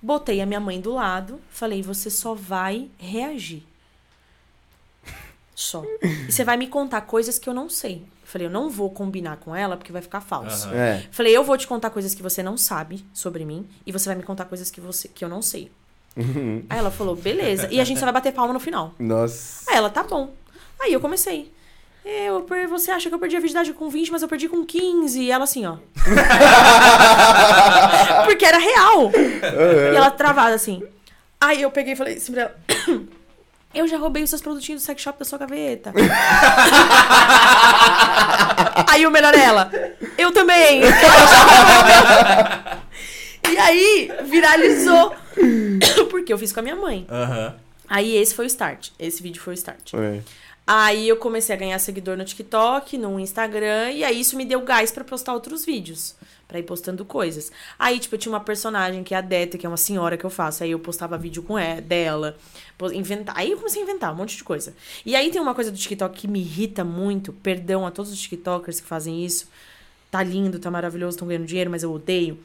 Botei 0.00 0.40
a 0.40 0.46
minha 0.46 0.60
mãe 0.60 0.80
do 0.80 0.94
lado, 0.94 1.40
falei: 1.50 1.82
Você 1.82 2.08
só 2.10 2.34
vai 2.34 2.88
reagir. 2.98 3.62
Só. 5.54 5.84
E 6.02 6.32
você 6.32 6.44
vai 6.44 6.56
me 6.56 6.66
contar 6.66 7.02
coisas 7.02 7.38
que 7.38 7.48
eu 7.48 7.54
não 7.54 7.68
sei. 7.68 8.04
Eu 8.32 8.32
falei: 8.32 8.46
Eu 8.46 8.50
não 8.50 8.70
vou 8.70 8.88
combinar 8.90 9.36
com 9.36 9.54
ela 9.54 9.76
porque 9.76 9.92
vai 9.92 10.00
ficar 10.00 10.22
falso. 10.22 10.68
Aham. 10.68 10.76
É. 10.76 11.04
Falei, 11.10 11.36
eu 11.36 11.44
vou 11.44 11.58
te 11.58 11.66
contar 11.66 11.90
coisas 11.90 12.14
que 12.14 12.22
você 12.22 12.42
não 12.42 12.56
sabe 12.56 13.04
sobre 13.12 13.44
mim 13.44 13.68
e 13.86 13.92
você 13.92 14.08
vai 14.08 14.16
me 14.16 14.22
contar 14.22 14.46
coisas 14.46 14.70
que, 14.70 14.80
você, 14.80 15.08
que 15.08 15.22
eu 15.24 15.28
não 15.28 15.42
sei. 15.42 15.70
Aí 16.68 16.78
ela 16.78 16.90
falou, 16.90 17.14
beleza. 17.14 17.68
E 17.70 17.80
a 17.80 17.84
gente 17.84 17.98
só 17.98 18.06
vai 18.06 18.14
bater 18.14 18.32
palma 18.32 18.52
no 18.52 18.60
final. 18.60 18.94
Nossa. 18.98 19.70
Aí 19.70 19.76
ela, 19.76 19.90
tá 19.90 20.02
bom. 20.02 20.32
Aí 20.80 20.92
eu 20.92 21.00
comecei. 21.00 21.52
Eu, 22.04 22.46
você 22.68 22.90
acha 22.90 23.08
que 23.08 23.14
eu 23.14 23.18
perdi 23.18 23.36
a 23.36 23.40
virgindade 23.40 23.72
com 23.72 23.88
20, 23.88 24.10
mas 24.10 24.22
eu 24.22 24.28
perdi 24.28 24.48
com 24.48 24.64
15. 24.64 25.20
E 25.20 25.30
ela 25.30 25.44
assim, 25.44 25.64
ó. 25.66 25.76
Porque 28.26 28.44
era 28.44 28.58
real. 28.58 29.10
E 29.92 29.96
ela 29.96 30.10
travada 30.10 30.54
assim. 30.54 30.82
Aí 31.40 31.62
eu 31.62 31.70
peguei 31.70 31.92
e 31.92 31.96
falei 31.96 32.16
assim 32.16 32.32
pra 32.32 32.42
ela. 32.42 32.56
Eu 33.74 33.88
já 33.88 33.96
roubei 33.96 34.22
os 34.22 34.30
seus 34.30 34.42
produtinhos 34.42 34.82
do 34.82 34.84
sex 34.84 35.00
shop 35.00 35.18
da 35.18 35.24
sua 35.24 35.38
gaveta. 35.38 35.92
aí 38.88 39.06
o 39.06 39.10
melhor 39.10 39.34
é 39.34 39.40
ela. 39.40 39.70
Eu 40.18 40.32
também. 40.32 40.82
E 43.50 43.58
aí, 43.58 44.10
viralizou. 44.24 45.14
Porque 46.10 46.32
eu 46.32 46.38
fiz 46.38 46.52
com 46.52 46.60
a 46.60 46.62
minha 46.62 46.76
mãe. 46.76 47.06
Aham. 47.10 47.54
Aí 47.88 48.16
esse 48.16 48.34
foi 48.34 48.46
o 48.46 48.48
start. 48.48 48.90
Esse 48.98 49.22
vídeo 49.22 49.42
foi 49.42 49.52
o 49.52 49.56
start. 49.56 49.92
É. 49.94 50.20
Aí 50.66 51.08
eu 51.08 51.16
comecei 51.16 51.54
a 51.54 51.58
ganhar 51.58 51.78
seguidor 51.78 52.16
no 52.16 52.24
TikTok, 52.24 52.96
no 52.96 53.18
Instagram, 53.18 53.90
e 53.90 54.04
aí 54.04 54.20
isso 54.20 54.36
me 54.36 54.44
deu 54.44 54.60
gás 54.62 54.92
pra 54.92 55.02
postar 55.02 55.34
outros 55.34 55.64
vídeos, 55.64 56.14
Pra 56.52 56.58
ir 56.60 56.64
postando 56.64 57.02
coisas. 57.02 57.50
Aí, 57.78 57.98
tipo, 57.98 58.14
eu 58.14 58.18
tinha 58.18 58.30
uma 58.30 58.38
personagem 58.40 59.02
que 59.02 59.14
é 59.14 59.16
a 59.16 59.20
Deta, 59.22 59.56
que 59.56 59.64
é 59.64 59.68
uma 59.70 59.78
senhora 59.78 60.18
que 60.18 60.24
eu 60.26 60.28
faço, 60.28 60.62
aí 60.62 60.70
eu 60.72 60.78
postava 60.78 61.16
vídeo 61.16 61.42
com 61.42 61.58
ela, 61.58 61.80
dela, 61.80 62.36
pos- 62.76 62.92
inventar. 62.92 63.34
Aí 63.38 63.52
eu 63.52 63.56
comecei 63.56 63.80
a 63.80 63.84
inventar 63.84 64.12
um 64.12 64.16
monte 64.16 64.36
de 64.36 64.44
coisa. 64.44 64.74
E 65.06 65.16
aí 65.16 65.30
tem 65.30 65.40
uma 65.40 65.54
coisa 65.54 65.70
do 65.72 65.78
TikTok 65.78 66.14
que 66.20 66.28
me 66.28 66.40
irrita 66.40 66.84
muito, 66.84 67.32
perdão 67.32 67.86
a 67.86 67.90
todos 67.90 68.12
os 68.12 68.20
TikTokers 68.20 68.82
que 68.82 68.86
fazem 68.86 69.24
isso. 69.24 69.48
Tá 70.10 70.22
lindo, 70.22 70.58
tá 70.58 70.70
maravilhoso, 70.70 71.14
estão 71.16 71.26
ganhando 71.26 71.46
dinheiro, 71.46 71.70
mas 71.70 71.82
eu 71.82 71.90
odeio. 71.90 72.38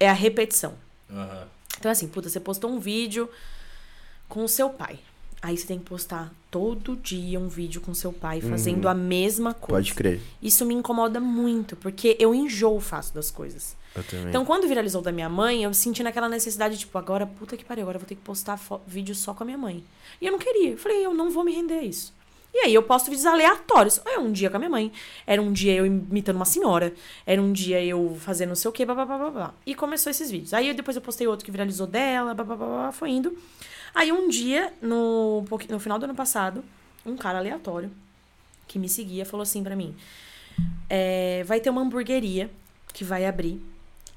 É 0.00 0.08
a 0.08 0.14
repetição. 0.14 0.72
Aham. 1.10 1.46
Então, 1.78 1.90
assim, 1.90 2.08
puta, 2.08 2.30
você 2.30 2.40
postou 2.40 2.70
um 2.70 2.78
vídeo. 2.80 3.28
com 4.26 4.42
o 4.42 4.48
seu 4.48 4.70
pai. 4.70 4.98
Aí 5.44 5.58
você 5.58 5.66
tem 5.66 5.78
que 5.78 5.84
postar 5.84 6.32
todo 6.50 6.96
dia 6.96 7.38
um 7.38 7.48
vídeo 7.48 7.82
com 7.82 7.92
seu 7.92 8.10
pai 8.10 8.40
Uhum. 8.42 8.48
fazendo 8.48 8.88
a 8.88 8.94
mesma 8.94 9.52
coisa. 9.52 9.76
Pode 9.76 9.92
crer. 9.94 10.20
Isso 10.40 10.64
me 10.64 10.72
incomoda 10.72 11.20
muito, 11.20 11.76
porque 11.76 12.16
eu 12.18 12.34
enjoo 12.34 12.80
fácil 12.80 13.12
das 13.14 13.30
coisas. 13.30 13.76
Eu 13.94 14.02
também. 14.02 14.28
Então, 14.28 14.42
quando 14.46 14.66
viralizou 14.66 15.02
da 15.02 15.12
minha 15.12 15.28
mãe, 15.28 15.62
eu 15.62 15.74
senti 15.74 16.02
naquela 16.02 16.30
necessidade, 16.30 16.78
tipo, 16.78 16.96
agora, 16.96 17.26
puta 17.26 17.58
que 17.58 17.64
pariu, 17.64 17.82
agora 17.82 17.96
eu 17.96 18.00
vou 18.00 18.08
ter 18.08 18.14
que 18.14 18.22
postar 18.22 18.58
vídeo 18.86 19.14
só 19.14 19.34
com 19.34 19.42
a 19.42 19.46
minha 19.46 19.58
mãe. 19.58 19.84
E 20.18 20.24
eu 20.26 20.32
não 20.32 20.38
queria. 20.38 20.70
Eu 20.70 20.78
falei, 20.78 21.04
eu 21.04 21.12
não 21.12 21.30
vou 21.30 21.44
me 21.44 21.52
render 21.52 21.74
a 21.74 21.82
isso. 21.82 22.14
E 22.54 22.58
aí 22.60 22.72
eu 22.74 22.82
posto 22.82 23.06
vídeos 23.10 23.26
aleatórios. 23.26 24.00
Era 24.06 24.20
um 24.20 24.32
dia 24.32 24.48
com 24.48 24.56
a 24.56 24.58
minha 24.60 24.70
mãe, 24.70 24.90
era 25.26 25.42
um 25.42 25.52
dia 25.52 25.74
eu 25.74 25.84
imitando 25.84 26.36
uma 26.36 26.44
senhora, 26.46 26.94
era 27.26 27.42
um 27.42 27.52
dia 27.52 27.84
eu 27.84 28.16
fazendo 28.20 28.48
não 28.50 28.56
sei 28.56 28.68
o 28.68 28.72
quê, 28.72 28.86
blá, 28.86 28.94
blá, 28.94 29.04
blá, 29.04 29.18
blá, 29.18 29.30
blá. 29.30 29.54
E 29.66 29.74
começou 29.74 30.08
esses 30.10 30.30
vídeos. 30.30 30.54
Aí 30.54 30.72
depois 30.72 30.96
eu 30.96 31.02
postei 31.02 31.26
outro 31.26 31.44
que 31.44 31.50
viralizou 31.50 31.86
dela, 31.86 32.32
blá, 32.32 32.44
blá, 32.44 32.56
blá, 32.56 32.66
blá, 32.66 32.92
foi 32.92 33.10
indo. 33.10 33.36
Aí 33.94 34.10
um 34.10 34.28
dia, 34.28 34.72
no, 34.82 35.44
no 35.68 35.78
final 35.78 35.98
do 35.98 36.04
ano 36.04 36.14
passado, 36.14 36.64
um 37.06 37.16
cara 37.16 37.38
aleatório 37.38 37.90
que 38.66 38.78
me 38.78 38.88
seguia 38.88 39.24
falou 39.24 39.42
assim 39.42 39.62
pra 39.62 39.76
mim: 39.76 39.94
é, 40.88 41.44
vai 41.44 41.60
ter 41.60 41.70
uma 41.70 41.80
hamburgueria 41.82 42.50
que 42.92 43.04
vai 43.04 43.26
abrir. 43.26 43.60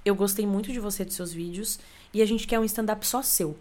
Eu 0.03 0.15
gostei 0.15 0.45
muito 0.45 0.71
de 0.71 0.79
você, 0.79 1.03
dos 1.03 1.15
seus 1.15 1.33
vídeos, 1.33 1.79
e 2.13 2.21
a 2.21 2.25
gente 2.25 2.47
quer 2.47 2.59
um 2.59 2.63
stand-up 2.63 3.05
só 3.05 3.21
seu. 3.21 3.57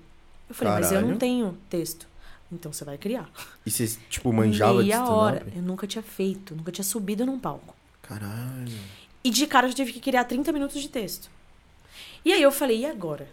Eu 0.49 0.55
falei, 0.55 0.75
mas 0.75 0.87
eu 0.93 0.97
não 0.97 1.01
Caralho. 1.03 1.19
tenho 1.19 1.59
texto. 1.69 2.07
Então 2.53 2.73
você 2.73 2.85
vai 2.85 2.97
criar. 2.97 3.29
E 3.65 3.71
você, 3.71 3.99
tipo, 4.09 4.33
manjava 4.33 4.75
de 4.81 4.89
Meia 4.89 4.95
stand-up? 4.99 5.13
hora. 5.19 5.47
Eu 5.55 5.63
nunca 5.63 5.87
tinha 5.87 6.03
feito, 6.03 6.55
nunca 6.55 6.71
tinha 6.71 6.85
subido 6.85 7.27
num 7.27 7.39
palco. 7.39 7.75
Caralho. 8.03 8.79
E 9.25 9.31
de 9.31 9.45
cara 9.49 9.67
eu 9.67 9.75
tive 9.75 9.93
que 9.93 9.99
criar 9.99 10.25
30 10.25 10.53
minutos 10.53 10.81
de 10.81 10.89
texto. 10.89 11.29
E 12.25 12.33
aí 12.33 12.41
eu 12.41 12.53
falei, 12.53 12.81
e 12.81 12.87
agora? 12.87 13.29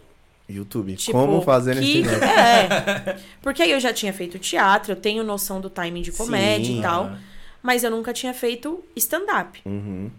YouTube. 0.48 0.94
Tipo, 0.96 1.12
Como 1.18 1.40
fazer 1.42 1.74
que... 1.80 2.02
nesse? 2.02 2.14
É. 2.24 3.18
Porque 3.40 3.62
aí 3.62 3.70
eu 3.72 3.80
já 3.80 3.92
tinha 3.92 4.12
feito 4.12 4.38
teatro, 4.38 4.92
eu 4.92 4.96
tenho 4.96 5.24
noção 5.24 5.60
do 5.60 5.70
timing 5.70 6.02
de 6.02 6.12
comédia 6.12 6.66
Sim. 6.66 6.78
e 6.78 6.82
tal. 6.82 7.12
Mas 7.62 7.82
eu 7.82 7.90
nunca 7.90 8.12
tinha 8.12 8.34
feito 8.34 8.84
stand-up. 8.94 9.60
Uhum. 9.64 10.10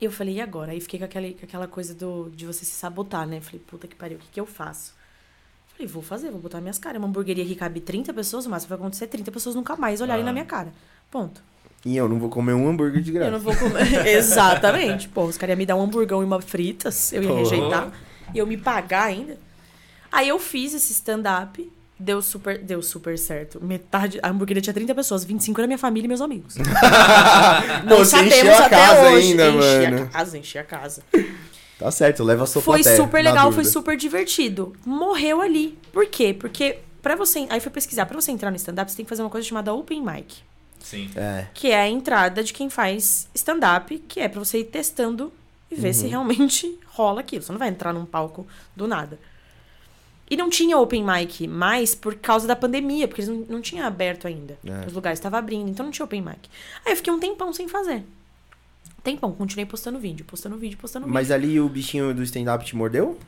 E 0.00 0.04
eu 0.04 0.10
falei, 0.10 0.34
e 0.34 0.40
agora? 0.40 0.72
Aí 0.72 0.80
fiquei 0.80 0.98
com 0.98 1.04
aquela, 1.04 1.28
com 1.30 1.44
aquela 1.44 1.68
coisa 1.68 1.94
do, 1.94 2.28
de 2.34 2.44
você 2.44 2.64
se 2.64 2.72
sabotar, 2.72 3.24
né? 3.26 3.40
Falei, 3.40 3.60
puta 3.64 3.86
que 3.86 3.94
pariu, 3.94 4.16
o 4.16 4.20
que, 4.20 4.26
que 4.32 4.40
eu 4.40 4.46
faço? 4.46 4.92
Falei, 5.74 5.86
vou 5.86 6.02
fazer, 6.02 6.30
vou 6.32 6.40
botar 6.40 6.60
minhas 6.60 6.78
caras. 6.78 6.98
Uma 6.98 7.06
hamburgueria 7.06 7.44
que 7.46 7.54
cabe 7.54 7.80
30 7.80 8.12
pessoas, 8.12 8.46
o 8.46 8.50
máximo 8.50 8.70
vai 8.70 8.78
acontecer 8.78 9.06
30 9.06 9.30
pessoas 9.30 9.54
nunca 9.54 9.76
mais 9.76 10.00
olharem 10.00 10.22
Ah. 10.24 10.26
na 10.26 10.32
minha 10.32 10.44
cara. 10.44 10.72
Ponto. 11.08 11.40
E 11.84 11.96
eu 11.96 12.08
não 12.08 12.18
vou 12.18 12.28
comer 12.28 12.52
um 12.52 12.68
hambúrguer 12.68 13.00
de 13.00 13.12
graça. 13.12 13.28
Eu 13.28 13.32
não 13.32 13.38
vou 13.40 13.54
comer. 13.56 13.86
Exatamente. 14.06 15.08
Pô, 15.08 15.24
os 15.24 15.36
caras 15.38 15.52
iam 15.54 15.58
me 15.58 15.66
dar 15.66 15.76
um 15.76 15.82
hamburgão 15.82 16.20
e 16.20 16.24
uma 16.24 16.40
fritas, 16.40 17.12
eu 17.12 17.22
ia 17.22 17.28
Porra. 17.28 17.40
rejeitar. 17.40 17.92
E 18.34 18.38
eu 18.38 18.46
me 18.46 18.56
pagar 18.56 19.04
ainda. 19.04 19.38
Aí 20.12 20.28
eu 20.28 20.38
fiz 20.38 20.74
esse 20.74 20.92
stand-up. 20.92 21.72
Deu 21.98 22.20
super, 22.20 22.58
deu 22.58 22.82
super 22.82 23.16
certo. 23.16 23.62
Metade. 23.64 24.18
A 24.22 24.28
hamburgueria 24.30 24.60
tinha 24.60 24.74
30 24.74 24.92
pessoas, 24.94 25.22
25 25.24 25.60
era 25.60 25.66
minha 25.68 25.78
família 25.78 26.06
e 26.06 26.08
meus 26.08 26.20
amigos. 26.20 26.56
Pô, 27.88 27.96
você 27.98 28.20
encheu 28.22 28.54
a 28.56 28.68
casa 28.68 29.02
ainda, 29.08 29.48
enchi 29.48 29.90
mano. 29.90 30.02
a 30.02 30.06
casa, 30.06 30.38
enchi 30.38 30.58
a 30.58 30.64
casa. 30.64 31.02
Tá 31.78 31.90
certo, 31.90 32.24
leva 32.24 32.42
a 32.44 32.46
sua 32.46 32.60
Foi 32.62 32.78
plateia, 32.82 32.96
super 32.96 33.22
legal, 33.24 33.52
foi 33.52 33.64
super 33.64 33.96
divertido. 33.96 34.72
Morreu 34.84 35.40
ali. 35.40 35.78
Por 35.92 36.06
quê? 36.06 36.34
Porque 36.34 36.78
pra 37.00 37.14
você. 37.14 37.46
Aí 37.50 37.60
fui 37.60 37.70
pesquisar, 37.70 38.06
pra 38.06 38.20
você 38.20 38.32
entrar 38.32 38.50
no 38.50 38.56
stand-up, 38.56 38.90
você 38.90 38.96
tem 38.96 39.04
que 39.04 39.08
fazer 39.08 39.22
uma 39.22 39.30
coisa 39.30 39.46
chamada 39.46 39.72
open 39.72 40.02
mic. 40.04 40.36
Sim. 40.80 41.08
É. 41.14 41.46
Que 41.54 41.70
é 41.70 41.82
a 41.82 41.88
entrada 41.88 42.42
de 42.42 42.52
quem 42.52 42.68
faz 42.68 43.28
stand-up, 43.34 43.96
que 44.08 44.18
é 44.20 44.28
pra 44.28 44.40
você 44.40 44.58
ir 44.58 44.64
testando 44.64 45.32
e 45.70 45.76
ver 45.76 45.88
Uhum. 45.88 45.94
se 45.94 46.06
realmente 46.08 46.78
rola 46.88 47.20
aquilo. 47.20 47.42
Você 47.44 47.52
não 47.52 47.58
vai 47.60 47.68
entrar 47.68 47.92
num 47.92 48.04
palco 48.04 48.44
do 48.74 48.88
nada. 48.88 49.18
E 50.32 50.36
não 50.36 50.48
tinha 50.48 50.78
open 50.78 51.04
mic 51.04 51.46
mais 51.46 51.94
por 51.94 52.14
causa 52.14 52.46
da 52.46 52.56
pandemia, 52.56 53.06
porque 53.06 53.20
eles 53.20 53.28
não, 53.28 53.44
não 53.56 53.60
tinham 53.60 53.86
aberto 53.86 54.26
ainda. 54.26 54.58
É. 54.64 54.86
Os 54.86 54.94
lugares 54.94 55.18
estavam 55.18 55.38
abrindo, 55.38 55.68
então 55.68 55.84
não 55.84 55.92
tinha 55.92 56.06
open 56.06 56.22
mic. 56.22 56.48
Aí 56.86 56.92
eu 56.92 56.96
fiquei 56.96 57.12
um 57.12 57.20
tempão 57.20 57.52
sem 57.52 57.68
fazer. 57.68 58.02
Tempão, 59.04 59.30
continuei 59.32 59.66
postando 59.66 59.98
vídeo, 59.98 60.24
postando 60.24 60.56
vídeo, 60.56 60.78
postando 60.78 61.04
vídeo. 61.04 61.12
Mas 61.12 61.30
ali 61.30 61.60
o 61.60 61.68
bichinho 61.68 62.14
do 62.14 62.22
stand-up 62.22 62.64
te 62.64 62.74
mordeu? 62.74 63.18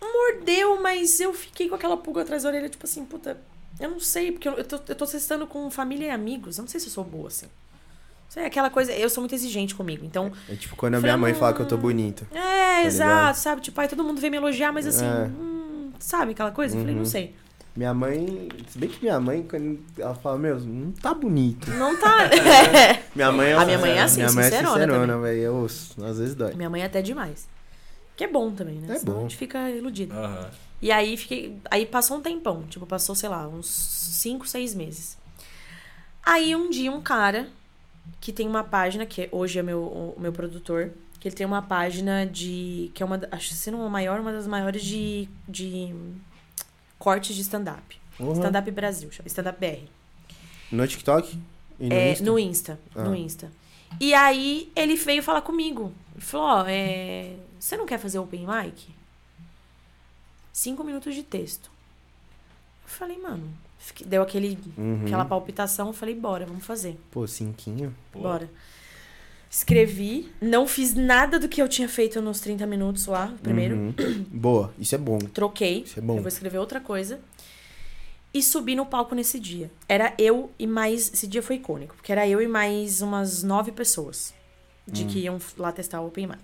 mordeu, 0.00 0.80
mas 0.80 1.18
eu 1.18 1.34
fiquei 1.34 1.68
com 1.68 1.74
aquela 1.74 1.96
pulga 1.96 2.22
atrás 2.22 2.44
da 2.44 2.48
orelha, 2.48 2.68
tipo 2.68 2.84
assim, 2.86 3.04
puta, 3.04 3.36
eu 3.80 3.90
não 3.90 3.98
sei, 3.98 4.30
porque 4.30 4.48
eu, 4.48 4.52
eu, 4.52 4.64
tô, 4.64 4.76
eu 4.86 4.94
tô 4.94 5.06
testando 5.06 5.48
com 5.48 5.68
família 5.68 6.06
e 6.06 6.10
amigos, 6.10 6.58
eu 6.58 6.62
não 6.62 6.68
sei 6.68 6.78
se 6.78 6.86
eu 6.86 6.92
sou 6.92 7.02
boa, 7.02 7.26
assim. 7.26 7.46
Sei, 8.28 8.44
aquela 8.44 8.70
coisa, 8.70 8.92
eu 8.92 9.10
sou 9.10 9.20
muito 9.20 9.34
exigente 9.34 9.74
comigo, 9.74 10.04
então... 10.04 10.30
É 10.48 10.54
tipo 10.54 10.76
quando 10.76 10.94
a 10.94 11.00
minha 11.00 11.16
mãe 11.16 11.34
fala 11.34 11.52
que 11.52 11.60
eu 11.60 11.66
tô 11.66 11.76
bonito. 11.76 12.24
É, 12.32 12.84
exato, 12.84 13.10
ligado? 13.10 13.34
sabe? 13.34 13.60
Tipo, 13.62 13.80
aí 13.80 13.88
todo 13.88 14.04
mundo 14.04 14.20
vem 14.20 14.30
me 14.30 14.36
elogiar, 14.36 14.70
mas 14.70 14.86
assim, 14.86 15.04
É. 15.04 15.24
hum, 15.26 15.59
sabe 16.00 16.32
aquela 16.32 16.50
coisa? 16.50 16.74
Eu 16.76 16.80
falei, 16.80 16.94
não 16.94 17.02
Uhum. 17.02 17.08
sei. 17.08 17.34
Minha 17.76 17.94
mãe. 17.94 18.48
Se 18.68 18.78
bem 18.78 18.88
que 18.88 19.00
minha 19.00 19.20
mãe, 19.20 19.46
quando 19.48 19.78
ela 19.96 20.14
fala, 20.14 20.36
meu, 20.38 20.58
não 20.60 20.90
tá 20.92 21.14
bonito. 21.14 21.70
Não 21.70 21.96
tá. 21.98 22.24
É. 22.24 23.02
Minha 23.14 23.30
mãe 23.30 23.50
é 23.50 23.54
A 23.54 23.64
minha 23.64 23.78
mãe 23.78 23.90
é 23.92 24.00
assim, 24.02 24.16
Minha 24.22 24.32
mãe 24.32 24.44
é 24.44 24.50
sincerona 24.50 24.74
sincerona, 24.84 25.18
velho. 25.20 25.40
Eu 25.40 25.54
ouço, 25.54 26.04
às 26.04 26.18
vezes 26.18 26.34
dói. 26.34 26.54
Minha 26.54 26.68
mãe 26.68 26.82
é 26.82 26.86
até 26.86 27.00
demais. 27.00 27.48
Que 28.16 28.24
é 28.24 28.28
bom 28.28 28.50
também, 28.50 28.74
né? 28.76 28.96
É 28.96 28.98
Senão 28.98 29.12
bom. 29.14 29.18
a 29.20 29.22
gente 29.22 29.36
fica 29.36 29.70
iludido. 29.70 30.12
Aham. 30.14 30.50
E 30.82 30.90
aí 30.90 31.16
fiquei. 31.16 31.56
Aí 31.70 31.86
passou 31.86 32.16
um 32.16 32.20
tempão. 32.20 32.62
Tipo, 32.68 32.86
passou, 32.86 33.14
sei 33.14 33.28
lá, 33.28 33.46
uns 33.46 33.66
5, 33.68 34.46
6 34.48 34.74
meses. 34.74 35.16
Aí 36.24 36.54
um 36.56 36.70
dia 36.70 36.90
um 36.90 37.00
cara 37.00 37.48
que 38.20 38.32
tem 38.32 38.46
uma 38.48 38.64
página, 38.64 39.06
que 39.06 39.28
hoje 39.32 39.58
é 39.58 39.62
meu, 39.62 39.80
o 39.82 40.20
meu 40.20 40.32
produtor, 40.32 40.90
que 41.20 41.28
ele 41.28 41.36
tem 41.36 41.46
uma 41.46 41.62
página 41.62 42.26
de. 42.26 42.90
que 42.94 43.02
é 43.02 43.06
uma. 43.06 43.20
Acho 43.30 43.50
que 43.50 43.54
se 43.54 43.70
não 43.70 43.84
a 43.86 43.88
maior, 43.90 44.18
uma 44.20 44.32
das 44.32 44.46
maiores 44.46 44.82
de. 44.82 45.28
de 45.46 45.94
cortes 46.98 47.36
de 47.36 47.42
stand-up. 47.42 48.00
Uhum. 48.18 48.32
Stand-up 48.32 48.70
Brasil, 48.72 49.10
chama 49.12 49.26
Stand-up 49.28 49.58
BR. 49.60 49.86
No 50.72 50.86
TikTok? 50.86 51.38
E 51.78 51.88
no 51.88 51.94
É, 51.94 52.12
Insta? 52.12 52.24
no 52.24 52.38
Insta. 52.38 52.80
No 52.94 53.12
Ah. 53.12 53.16
Insta. 53.16 53.52
E 53.98 54.12
aí 54.14 54.70
ele 54.76 54.94
veio 54.96 55.22
falar 55.22 55.40
comigo. 55.42 55.92
Ele 56.14 56.20
falou, 56.24 56.46
ó, 56.46 56.64
é, 56.68 57.36
você 57.58 57.76
não 57.76 57.86
quer 57.86 57.98
fazer 57.98 58.18
open 58.18 58.46
mic? 58.46 58.88
Cinco 60.52 60.84
minutos 60.84 61.14
de 61.14 61.22
texto. 61.22 61.70
Eu 62.84 62.88
falei, 62.88 63.18
mano, 63.18 63.48
deu 64.04 64.22
aquele, 64.22 64.58
Uhum. 64.76 65.04
aquela 65.06 65.24
palpitação, 65.24 65.88
eu 65.88 65.92
falei, 65.92 66.14
bora, 66.14 66.44
vamos 66.46 66.64
fazer. 66.64 66.98
Pô, 67.10 67.26
cinquinho. 67.26 67.94
Pô. 68.12 68.20
Escrevi, 69.52 70.30
não 70.40 70.64
fiz 70.64 70.94
nada 70.94 71.36
do 71.36 71.48
que 71.48 71.60
eu 71.60 71.68
tinha 71.68 71.88
feito 71.88 72.22
nos 72.22 72.38
30 72.38 72.64
minutos 72.66 73.06
lá, 73.06 73.34
primeiro. 73.42 73.74
Uhum. 73.76 73.94
Boa, 74.30 74.72
isso 74.78 74.94
é 74.94 74.98
bom. 74.98 75.18
Troquei. 75.18 75.82
Isso 75.82 75.98
é 75.98 76.02
bom. 76.02 76.16
Eu 76.18 76.22
vou 76.22 76.28
escrever 76.28 76.58
outra 76.58 76.80
coisa. 76.80 77.18
E 78.32 78.40
subi 78.40 78.76
no 78.76 78.86
palco 78.86 79.12
nesse 79.12 79.40
dia. 79.40 79.68
Era 79.88 80.14
eu 80.16 80.52
e 80.56 80.68
mais. 80.68 81.12
Esse 81.12 81.26
dia 81.26 81.42
foi 81.42 81.56
icônico, 81.56 81.96
porque 81.96 82.12
era 82.12 82.28
eu 82.28 82.40
e 82.40 82.46
mais 82.46 83.02
umas 83.02 83.42
nove 83.42 83.72
pessoas 83.72 84.32
de 84.86 85.04
que 85.04 85.18
iam 85.18 85.38
lá 85.58 85.72
testar 85.72 86.00
o 86.00 86.06
Open 86.06 86.28
Mic. 86.28 86.38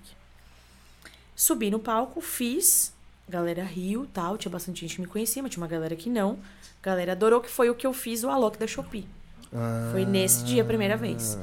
Subi 1.36 1.70
no 1.70 1.78
palco, 1.78 2.20
fiz. 2.20 2.92
Galera 3.28 3.62
riu 3.62 4.08
tal. 4.12 4.36
Tinha 4.36 4.50
bastante 4.50 4.80
gente 4.80 4.96
que 4.96 5.00
me 5.00 5.06
conhecia, 5.06 5.40
mas 5.42 5.52
tinha 5.52 5.62
uma 5.62 5.68
galera 5.68 5.94
que 5.94 6.10
não. 6.10 6.40
Galera 6.82 7.12
adorou, 7.12 7.40
que 7.40 7.50
foi 7.50 7.70
o 7.70 7.74
que 7.74 7.86
eu 7.86 7.92
fiz 7.92 8.24
o 8.24 8.30
Alok 8.30 8.58
da 8.58 8.66
Shopee. 8.66 9.06
Foi 9.92 10.04
nesse 10.04 10.42
dia 10.44 10.62
a 10.62 10.66
primeira 10.66 10.96
vez. 10.96 11.38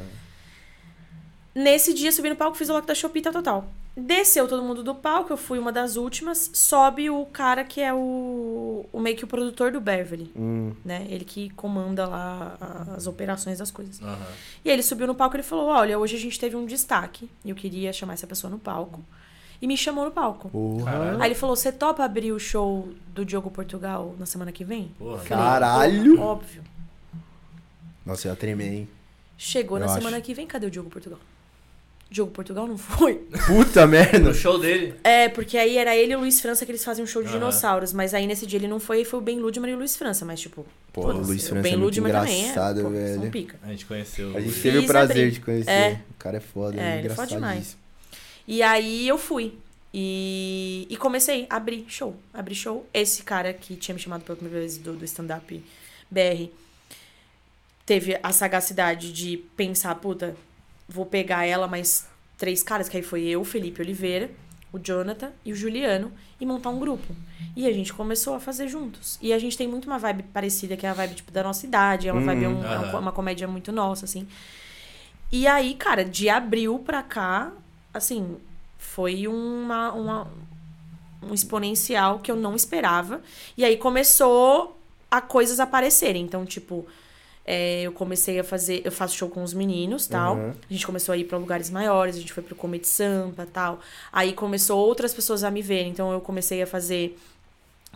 Nesse 1.56 1.94
dia, 1.94 2.12
subi 2.12 2.30
no 2.30 2.36
palco, 2.36 2.58
fiz 2.58 2.68
o 2.70 2.72
Alok 2.72 2.88
da 2.88 2.96
Shopee, 2.96 3.22
tal, 3.22 3.32
tal, 3.34 3.44
tal. 3.44 3.68
Desceu 3.96 4.48
todo 4.48 4.64
mundo 4.64 4.82
do 4.82 4.96
palco, 4.96 5.32
eu 5.32 5.38
fui 5.38 5.60
uma 5.60 5.72
das 5.72 5.98
últimas. 5.98 6.50
Sobe 6.52 7.12
o 7.12 7.26
cara 7.28 7.64
que 7.64 7.80
é 7.80 7.94
o, 7.94 8.88
o 8.92 9.00
meio 9.00 9.16
que 9.16 9.24
o 9.24 9.28
produtor 9.28 9.72
do 9.72 9.80
Beverly, 9.80 10.32
Hum, 10.36 10.74
né? 10.84 11.06
Ele 11.10 11.24
que 11.24 11.52
comanda 11.52 12.08
lá 12.08 12.58
as 12.98 13.06
operações 13.06 13.60
das 13.60 13.70
coisas. 13.70 14.02
Aham. 14.02 14.18
E 14.66 14.70
aí 14.70 14.76
ele 14.76 14.82
subiu 14.82 15.06
no 15.06 15.14
palco 15.14 15.36
e 15.36 15.38
ele 15.38 15.44
falou: 15.44 15.68
Olha, 15.68 16.00
hoje 16.00 16.16
a 16.16 16.20
gente 16.20 16.40
teve 16.40 16.56
um 16.56 16.66
destaque. 16.66 17.30
E 17.46 17.52
eu 17.52 17.56
queria 17.56 17.94
chamar 17.94 18.14
essa 18.14 18.26
pessoa 18.26 18.50
no 18.50 18.58
palco. 18.58 19.04
E 19.62 19.68
me 19.68 19.78
chamou 19.78 20.06
no 20.06 20.12
palco. 20.12 20.50
porra. 20.50 21.18
Aí 21.20 21.28
ele 21.28 21.36
falou: 21.36 21.56
Você 21.56 21.72
topa 21.72 22.04
abrir 22.04 22.32
o 22.32 22.40
show 22.40 22.90
do 23.14 23.24
Diogo 23.24 23.52
Portugal 23.52 24.16
na 24.18 24.26
semana 24.26 24.52
que 24.52 24.64
vem? 24.64 24.88
Porra. 24.98 25.20
Falei, 25.20 25.28
Caralho! 25.30 26.20
Óbvio. 26.20 26.64
Nossa, 28.04 28.28
eu 28.28 28.32
ia 28.32 28.36
tremer, 28.36 28.74
hein? 28.74 28.90
Chegou 29.38 29.78
Eu 29.78 29.82
na 29.82 29.86
acho. 29.92 29.96
semana 30.02 30.20
que 30.20 30.34
vem, 30.34 30.48
cadê 30.48 30.66
o 30.66 30.72
Diogo 30.72 30.90
Portugal? 30.90 31.20
Diogo 32.14 32.32
Portugal 32.32 32.68
não 32.68 32.78
foi. 32.78 33.16
Puta 33.48 33.88
merda! 33.88 34.20
No 34.20 34.36
show 34.36 34.60
dele. 34.60 34.94
É, 35.04 35.28
porque 35.30 35.58
aí 35.58 35.80
era 35.80 35.96
ele 35.96 36.14
e 36.14 36.16
o 36.16 36.20
Luiz 36.20 36.40
França 36.40 36.64
que 36.64 36.72
eles 36.72 36.86
faziam 36.86 37.06
um 37.06 37.08
show 37.08 37.24
de 37.24 37.30
Aham. 37.30 37.40
dinossauros. 37.40 37.92
Mas 37.92 38.14
aí 38.14 38.28
nesse 38.28 38.46
dia 38.46 38.60
ele 38.60 38.68
não 38.68 38.80
foi, 38.80 39.02
e 39.02 39.06
foi 39.06 39.20
o 39.20 39.22
Ben 39.24 39.40
Ludman 39.40 39.72
e 39.72 39.74
o 39.74 39.78
Luiz 39.80 39.96
França. 39.96 40.24
Mas, 40.24 40.40
tipo, 40.40 40.64
Pô, 40.94 41.08
o 41.08 41.12
Luiz 41.12 41.44
o 41.44 41.48
França 41.48 41.64
Ben 41.64 41.74
é 41.74 41.76
muito 41.76 41.96
Ludman 41.96 42.14
também 42.14 42.36
é. 42.36 42.40
engraçado, 42.42 42.84
pô, 42.84 42.90
velho. 42.92 43.20
São 43.20 43.32
pica. 43.32 43.60
A 43.64 43.68
gente 43.70 43.86
conheceu. 43.88 44.38
A 44.38 44.40
gente 44.40 44.62
teve 44.62 44.78
o 44.78 44.82
Fiz, 44.82 44.92
prazer 44.92 45.18
abri. 45.18 45.32
de 45.32 45.42
conhecer. 45.42 45.72
É. 45.72 46.02
O 46.12 46.14
cara 46.20 46.38
é 46.38 46.40
foda, 46.40 46.80
É, 46.80 46.84
é, 46.84 47.00
ele 47.00 47.08
é 47.08 47.16
foda 47.16 47.28
demais. 47.28 47.76
E 48.48 48.62
aí 48.62 49.08
eu 49.08 49.18
fui. 49.18 49.58
E, 49.92 50.86
e 50.92 50.96
comecei 50.98 51.48
a 51.50 51.56
abrir 51.56 51.84
show. 51.88 52.16
Abri 52.32 52.54
show. 52.54 52.86
Esse 52.94 53.24
cara 53.24 53.54
que 53.54 53.76
tinha 53.76 53.96
me 53.96 54.00
chamado 54.00 54.22
pela 54.22 54.36
primeira 54.36 54.60
vez 54.60 54.78
do, 54.78 54.94
do 54.94 55.04
stand-up 55.04 55.64
BR 56.12 56.52
teve 57.88 58.20
a 58.22 58.32
sagacidade 58.32 59.12
de 59.12 59.38
pensar, 59.58 59.96
puta, 59.96 60.36
vou 60.88 61.06
pegar 61.06 61.46
ela, 61.46 61.68
mais 61.68 62.08
três 62.38 62.62
caras, 62.64 62.90
que 62.90 62.98
aí 62.98 63.04
foi 63.04 63.24
eu, 63.24 63.44
Felipe 63.44 63.82
Oliveira, 63.82 64.30
o 64.72 64.80
Jonathan 64.80 65.32
e 65.46 65.52
o 65.52 65.56
Juliano 65.56 66.12
e 66.40 66.46
montar 66.46 66.70
um 66.70 66.80
grupo. 66.80 67.16
E 67.56 67.68
a 67.68 67.72
gente 67.72 67.94
começou 67.94 68.34
a 68.36 68.40
fazer 68.40 68.68
juntos. 68.68 69.18
E 69.22 69.32
a 69.32 69.38
gente 69.40 69.56
tem 69.58 69.68
muito 69.68 69.86
uma 69.86 70.00
vibe 70.00 70.24
parecida, 70.24 70.76
que 70.76 70.86
é 70.86 70.90
a 70.90 70.94
vibe 70.94 71.16
tipo, 71.16 71.32
da 71.32 71.44
nossa 71.44 71.66
idade, 71.66 72.08
é 72.08 72.12
uma 72.12 72.22
vibe, 72.26 72.48
um- 72.48 72.64
é 72.66 72.80
uma, 72.80 73.00
uma 73.00 73.12
comédia 73.12 73.48
muito 73.48 73.72
nossa, 73.72 74.06
assim. 74.06 74.28
E 75.32 75.48
aí, 75.48 75.74
cara, 75.76 76.04
de 76.04 76.30
abril 76.30 76.80
pra 76.80 77.02
cá, 77.04 77.52
assim, 77.94 78.38
foi 78.78 79.28
uma, 79.28 79.92
uma, 79.94 80.28
um 81.22 81.34
exponencial 81.34 82.20
que 82.20 82.32
eu 82.32 82.36
não 82.36 82.56
esperava. 82.56 83.22
E 83.58 83.64
aí 83.64 83.78
começou 83.78 84.80
a 85.10 85.22
coisas 85.22 85.60
aparecerem. 85.60 86.24
Então, 86.24 86.46
tipo, 86.46 86.86
é, 87.46 87.82
eu 87.84 87.92
comecei 87.92 88.40
a 88.40 88.44
fazer. 88.44 88.82
Eu 88.86 88.92
faço 88.92 89.16
show 89.16 89.30
com 89.30 89.44
os 89.44 89.54
meninos 89.54 90.08
tal. 90.08 90.36
Uhum. 90.36 90.54
A 90.70 90.74
gente 90.74 90.86
começou 90.86 91.14
a 91.14 91.18
ir 91.18 91.26
pra 91.26 91.38
lugares 91.38 91.70
maiores, 91.70 92.16
a 92.16 92.20
gente 92.20 92.32
foi 92.34 92.42
pro 92.44 92.56
Comedy 92.56 92.88
Sampa 92.88 93.46
tal. 93.52 93.80
Aí 94.12 94.34
começou 94.34 94.80
outras 94.80 95.14
pessoas 95.14 95.44
a 95.44 95.52
me 95.52 95.62
verem. 95.62 95.92
Então 95.92 96.12
eu 96.12 96.22
comecei 96.22 96.62
a 96.62 96.68
fazer. 96.68 97.18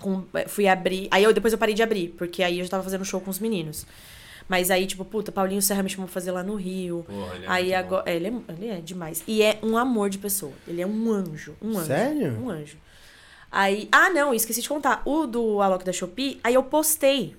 com- 0.01 0.23
fui 0.47 0.67
abrir. 0.67 1.07
Aí 1.09 1.23
eu, 1.23 1.33
depois 1.33 1.51
eu 1.53 1.57
parei 1.57 1.73
de 1.73 1.81
abrir, 1.81 2.09
porque 2.17 2.43
aí 2.43 2.59
eu 2.59 2.65
já 2.65 2.69
tava 2.71 2.83
fazendo 2.83 3.03
show 3.03 3.19
com 3.19 3.31
os 3.31 3.39
meninos. 3.39 3.85
Mas 4.47 4.69
aí, 4.71 4.85
tipo, 4.85 5.03
puta, 5.03 5.31
Paulinho 5.31 5.61
Serra 5.61 5.81
me 5.83 5.89
chamou 5.89 6.05
pra 6.05 6.13
fazer 6.13 6.31
lá 6.31 6.41
no 6.43 6.55
Rio. 6.55 7.03
Porra, 7.07 7.35
ele 7.35 7.45
é 7.45 7.49
aí 7.49 7.73
agora. 7.73 8.03
é, 8.09 8.15
ele, 8.15 8.27
é, 8.27 8.31
ele 8.53 8.67
é 8.69 8.75
demais. 8.79 9.23
E 9.27 9.41
é 9.41 9.57
um 9.63 9.75
amor 9.75 10.09
de 10.09 10.17
pessoa. 10.19 10.53
Ele 10.67 10.81
é 10.81 10.87
um 10.87 11.11
anjo. 11.11 11.55
Um 11.61 11.71
anjo. 11.77 11.87
Sério? 11.87 12.31
Um 12.39 12.49
anjo. 12.49 12.77
Aí. 13.51 13.89
Ah, 13.91 14.09
não, 14.09 14.33
esqueci 14.33 14.61
de 14.61 14.69
contar. 14.69 15.01
O 15.03 15.25
do 15.25 15.61
Alok 15.61 15.83
da 15.83 15.91
Shopee, 15.91 16.39
aí 16.43 16.53
eu 16.53 16.63
postei. 16.63 17.35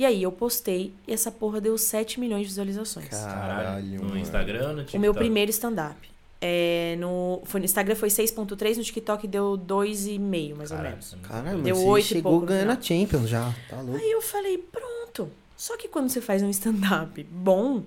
E 0.00 0.06
aí 0.06 0.22
eu 0.22 0.32
postei 0.32 0.94
e 1.06 1.12
essa 1.12 1.30
porra 1.30 1.60
deu 1.60 1.76
7 1.76 2.18
milhões 2.18 2.40
de 2.44 2.46
visualizações. 2.48 3.06
Caralho, 3.10 4.02
No. 4.02 4.16
Instagram, 4.16 4.68
no 4.68 4.76
TikTok. 4.78 4.96
O 4.96 5.00
meu 5.00 5.12
primeiro 5.12 5.50
stand-up. 5.50 6.08
É, 6.40 6.96
no, 6.98 7.42
foi, 7.44 7.60
no 7.60 7.66
Instagram 7.66 7.94
foi 7.94 8.08
6.3, 8.08 8.78
no 8.78 8.82
TikTok 8.82 9.28
deu 9.28 9.58
2,5, 9.58 10.56
mais 10.56 10.70
ou 10.70 10.76
Caralho, 10.78 10.94
menos. 10.96 11.12
é 11.12 11.16
muito 11.16 11.28
Caralho. 11.28 11.62
Deu 11.62 11.76
mas 11.76 11.84
oito 11.84 12.06
você 12.06 12.14
e 12.14 12.16
chegou 12.16 12.32
pouco 12.32 12.46
ganhando 12.46 12.70
a. 12.70 12.80
Champions 12.80 13.28
já. 13.28 13.54
Tá 13.68 13.76
louco. 13.82 13.98
Aí 14.02 14.10
eu 14.10 14.22
falei, 14.22 14.56
pronto. 14.56 15.30
Só 15.54 15.76
que 15.76 15.86
quando 15.86 16.08
você 16.08 16.22
faz 16.22 16.42
um 16.42 16.48
stand-up 16.48 17.22
bom, 17.30 17.82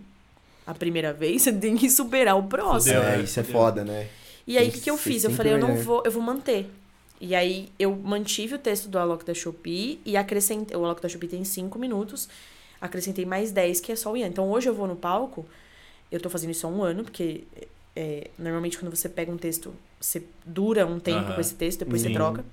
a 0.68 0.74
primeira 0.76 1.12
vez, 1.14 1.42
você 1.42 1.52
tem 1.52 1.76
que 1.76 1.90
superar 1.90 2.38
o 2.38 2.44
próximo. 2.44 2.94
Fudeu, 2.94 3.10
É, 3.12 3.18
né? 3.18 3.24
isso 3.24 3.40
é 3.40 3.44
foda, 3.44 3.84
né? 3.84 4.08
E 4.46 4.56
aí, 4.56 4.70
o 4.70 4.72
que, 4.72 4.82
que 4.82 4.90
eu 4.92 4.98
fiz? 4.98 5.24
Eu 5.24 5.32
falei, 5.32 5.54
eu 5.54 5.58
não 5.58 5.76
vou, 5.78 6.04
eu 6.06 6.12
vou 6.12 6.22
manter. 6.22 6.70
E 7.26 7.34
aí, 7.34 7.70
eu 7.80 7.96
mantive 7.96 8.56
o 8.56 8.60
texto 8.60 8.90
do 8.90 9.00
Alok 9.00 9.24
da 9.24 9.34
Shopee 9.34 10.02
e 10.06 10.18
acrescentei. 10.18 10.76
O 10.76 10.84
Alok 10.84 11.02
da 11.02 11.08
Shopee 11.08 11.30
tem 11.30 11.46
5 11.46 11.80
minutos, 11.80 12.28
acrescentei 12.82 13.26
mais 13.26 13.50
10, 13.50 13.80
que 13.80 13.94
é 13.94 13.96
só 13.96 14.12
o 14.12 14.18
Ian. 14.18 14.28
Então, 14.28 14.52
hoje 14.52 14.68
eu 14.68 14.74
vou 14.74 14.86
no 14.86 14.98
palco, 14.98 15.46
eu 16.12 16.20
tô 16.20 16.30
fazendo 16.30 16.52
isso 16.52 16.68
há 16.68 16.70
um 16.70 16.84
ano, 16.84 17.06
porque 17.06 17.46
é, 17.96 18.30
normalmente 18.38 18.78
quando 18.78 18.94
você 18.94 19.08
pega 19.08 19.32
um 19.32 19.38
texto, 19.38 19.74
você 20.02 20.22
dura 20.46 20.86
um 20.86 21.00
tempo 21.00 21.34
com 21.34 21.40
esse 21.40 21.56
texto, 21.56 21.80
depois 21.80 22.02
Sim. 22.02 22.10
você 22.10 22.14
troca. 22.14 22.44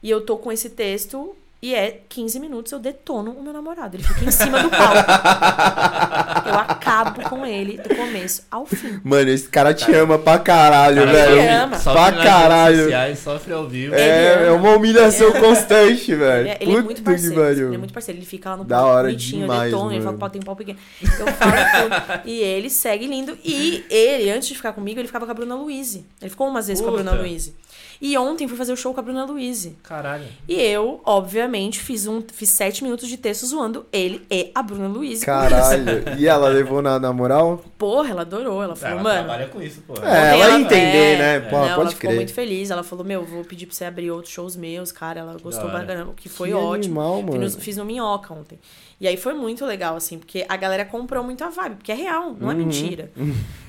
E 0.00 0.08
eu 0.08 0.24
tô 0.24 0.38
com 0.38 0.52
esse 0.52 0.70
texto. 0.70 1.34
E 1.60 1.74
é 1.74 2.02
15 2.08 2.38
minutos, 2.38 2.70
eu 2.70 2.78
detono 2.78 3.32
o 3.32 3.42
meu 3.42 3.52
namorado. 3.52 3.96
Ele 3.96 4.04
fica 4.04 4.24
em 4.24 4.30
cima 4.30 4.62
do 4.62 4.70
palco. 4.70 4.94
eu 6.46 6.54
acabo 6.54 7.28
com 7.28 7.44
ele 7.44 7.78
do 7.78 7.96
começo 7.96 8.42
ao 8.48 8.64
fim. 8.64 9.00
Mano, 9.02 9.28
esse 9.28 9.48
cara 9.48 9.74
te 9.74 9.92
ama 9.92 10.18
pra 10.20 10.38
caralho, 10.38 10.98
Cara, 11.04 11.12
velho. 11.12 11.38
Ele 11.40 11.48
ama. 11.48 11.76
Sofre 11.78 11.92
Pra 11.92 12.10
nas 12.10 12.14
redes 12.14 12.30
caralho. 12.32 12.82
sociais, 12.84 13.18
sofre 13.18 13.52
ao 13.52 13.66
vivo. 13.66 13.94
É, 13.94 14.46
é 14.46 14.50
uma 14.52 14.76
humilhação 14.76 15.32
constante, 15.32 16.14
velho. 16.14 16.40
Ele 16.42 16.48
é, 16.48 16.58
ele 16.60 16.70
é 16.70 16.74
muito 16.80 17.02
Puta 17.02 17.10
parceiro. 17.10 17.66
Ele 17.66 17.74
é 17.74 17.78
muito 17.78 17.92
parceiro. 17.94 18.18
Ele 18.20 18.26
fica 18.26 18.50
lá 18.50 18.56
no 18.58 18.64
Da 18.64 18.76
palco 18.76 18.90
hora 18.92 19.08
bonitinho, 19.08 19.40
demais, 19.42 19.60
eu 19.72 19.78
detono, 19.78 19.92
ele 19.92 20.00
fala 20.00 20.04
mano. 20.04 20.12
que 20.12 20.16
o 20.16 20.20
pau 20.20 20.30
tem 20.30 20.40
um 20.40 20.44
pau 20.44 20.56
pequeno. 20.56 20.78
Eu 21.02 21.26
falo 21.32 21.52
tudo. 21.82 22.20
E 22.24 22.40
ele 22.40 22.70
segue 22.70 23.06
lindo. 23.08 23.36
E 23.44 23.84
ele, 23.90 24.30
antes 24.30 24.46
de 24.48 24.54
ficar 24.54 24.72
comigo, 24.72 25.00
ele 25.00 25.08
ficava 25.08 25.24
com 25.26 25.32
a 25.32 25.34
Bruna 25.34 25.56
Luiz. 25.56 25.96
Ele 25.96 26.30
ficou 26.30 26.46
umas 26.46 26.68
vezes 26.68 26.80
com 26.80 26.88
a 26.88 26.92
Puta. 26.92 27.02
Bruna 27.02 27.20
Luiz. 27.20 27.52
E 28.00 28.16
ontem 28.16 28.46
fui 28.46 28.56
fazer 28.56 28.72
o 28.72 28.76
show 28.76 28.94
com 28.94 29.00
a 29.00 29.02
Bruna 29.02 29.24
Luiz. 29.24 29.68
Caralho. 29.82 30.24
E 30.46 30.54
eu, 30.54 31.00
obviamente, 31.04 31.80
fiz 31.80 32.06
um 32.06 32.22
fiz 32.32 32.50
sete 32.50 32.84
minutos 32.84 33.08
de 33.08 33.16
texto 33.16 33.44
zoando 33.46 33.86
ele 33.92 34.24
e 34.30 34.52
a 34.54 34.62
Bruna 34.62 34.86
Luiz. 34.86 35.24
Caralho. 35.24 36.04
E 36.16 36.26
ela 36.28 36.48
levou 36.48 36.80
na, 36.80 36.98
na 37.00 37.12
moral? 37.12 37.62
Porra, 37.76 38.10
ela 38.10 38.22
adorou. 38.22 38.62
Ela 38.62 38.76
falou, 38.76 38.94
ela 39.00 39.02
mano. 39.02 39.18
trabalha 39.24 39.48
com 39.48 39.60
isso, 39.60 39.82
pô. 39.86 39.94
É, 40.02 40.06
ela 40.06 40.44
ela- 40.44 40.58
ia 40.58 40.60
entender, 40.64 41.14
é, 41.14 41.18
né? 41.18 41.40
Pô, 41.40 41.56
Não, 41.56 41.62
pode 41.68 41.72
ela 41.80 41.88
ficou 41.90 42.00
crer. 42.10 42.14
muito 42.16 42.32
feliz. 42.32 42.70
Ela 42.70 42.82
falou, 42.84 43.04
meu, 43.04 43.24
vou 43.24 43.44
pedir 43.44 43.66
pra 43.66 43.74
você 43.74 43.84
abrir 43.84 44.10
outros 44.12 44.32
shows 44.32 44.54
meus, 44.54 44.92
cara. 44.92 45.20
Ela 45.20 45.36
gostou 45.42 45.68
caramba, 45.68 46.12
que 46.16 46.28
foi 46.28 46.48
Que 46.50 46.54
ótimo. 46.54 47.00
animal, 47.00 47.16
Fiz 47.16 47.24
mano. 47.34 47.40
no, 47.44 47.50
fiz 47.50 47.76
no 47.76 47.84
Minhoca 47.84 48.32
ontem. 48.32 48.58
E 49.00 49.06
aí 49.06 49.16
foi 49.16 49.32
muito 49.32 49.64
legal, 49.64 49.94
assim, 49.94 50.18
porque 50.18 50.44
a 50.48 50.56
galera 50.56 50.84
comprou 50.84 51.22
muito 51.22 51.44
a 51.44 51.48
vibe, 51.48 51.76
porque 51.76 51.92
é 51.92 51.94
real, 51.94 52.34
não 52.38 52.50
é 52.50 52.54
Uhum. 52.54 52.58
mentira. 52.60 53.12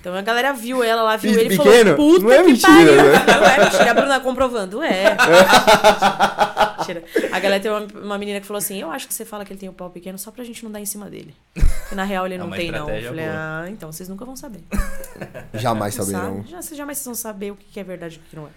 Então 0.01 0.15
a 0.15 0.21
galera 0.23 0.51
viu 0.53 0.84
ela 0.84 1.03
lá, 1.03 1.17
viu 1.17 1.32
Fiz 1.32 1.39
ele 1.41 1.53
e 1.53 1.57
falou, 1.57 1.71
puta 1.95 2.23
Não 2.25 2.32
é 2.32 2.38
que 2.38 2.43
mentira, 2.47 2.71
pariu. 2.73 2.95
né? 2.95 3.25
Não 3.39 3.45
é 3.45 3.59
mentira. 3.65 3.91
A 3.91 3.93
Bruna 3.93 4.18
comprovando, 4.20 4.82
é. 4.84 5.15
mentira. 6.80 7.03
A 7.32 7.39
galera 7.39 7.61
tem 7.61 7.72
uma, 7.72 7.82
uma 8.03 8.17
menina 8.17 8.39
que 8.39 8.45
falou 8.47 8.57
assim, 8.59 8.80
eu 8.80 8.91
acho 8.91 9.07
que 9.07 9.13
você 9.13 9.26
fala 9.26 9.45
que 9.45 9.51
ele 9.53 9.59
tem 9.59 9.70
o 9.70 9.74
pau 9.74 9.89
pequeno 9.89 10.17
só 10.17 10.32
pra 10.32 10.43
gente 10.43 10.63
não 10.63 10.72
dar 10.72 10.80
em 10.80 10.86
cima 10.86 11.09
dele. 11.09 11.36
Porque 11.53 11.95
na 11.95 12.03
real 12.03 12.26
ele 12.26 12.36
É 12.36 12.38
não 12.38 12.49
tem, 12.49 12.72
não. 12.72 12.89
Eu 12.89 13.09
falei, 13.09 13.26
boa. 13.26 13.38
ah, 13.38 13.70
então 13.70 13.91
vocês 13.91 14.07
nunca 14.09 14.26
vão 14.26 14.36
saber. 14.36 14.61
Jamais 15.53 15.95
Não 15.95 16.05
saberão. 16.05 16.36
sabe? 16.38 16.49
Já, 16.49 16.61
vocês 16.61 16.78
jamais 16.78 16.97
vocês 16.97 17.05
vão 17.05 17.15
saber 17.15 17.51
o 17.51 17.55
que 17.55 17.80
é 17.80 17.84
verdade 17.84 18.15
e 18.15 18.20
o 18.20 18.22
que 18.30 18.36
não 18.36 18.47
é. 18.47 18.51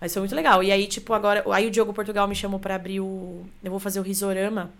Mas 0.00 0.12
foi 0.12 0.20
muito 0.20 0.34
legal. 0.34 0.62
E 0.62 0.70
aí, 0.70 0.86
tipo, 0.86 1.14
agora. 1.14 1.42
Aí 1.52 1.66
o 1.66 1.70
Diogo 1.70 1.92
Portugal 1.92 2.28
me 2.28 2.34
chamou 2.34 2.60
pra 2.60 2.74
abrir 2.74 3.00
o. 3.00 3.46
Eu 3.64 3.70
vou 3.70 3.80
fazer 3.80 3.98
o 3.98 4.02
Risorama 4.02 4.70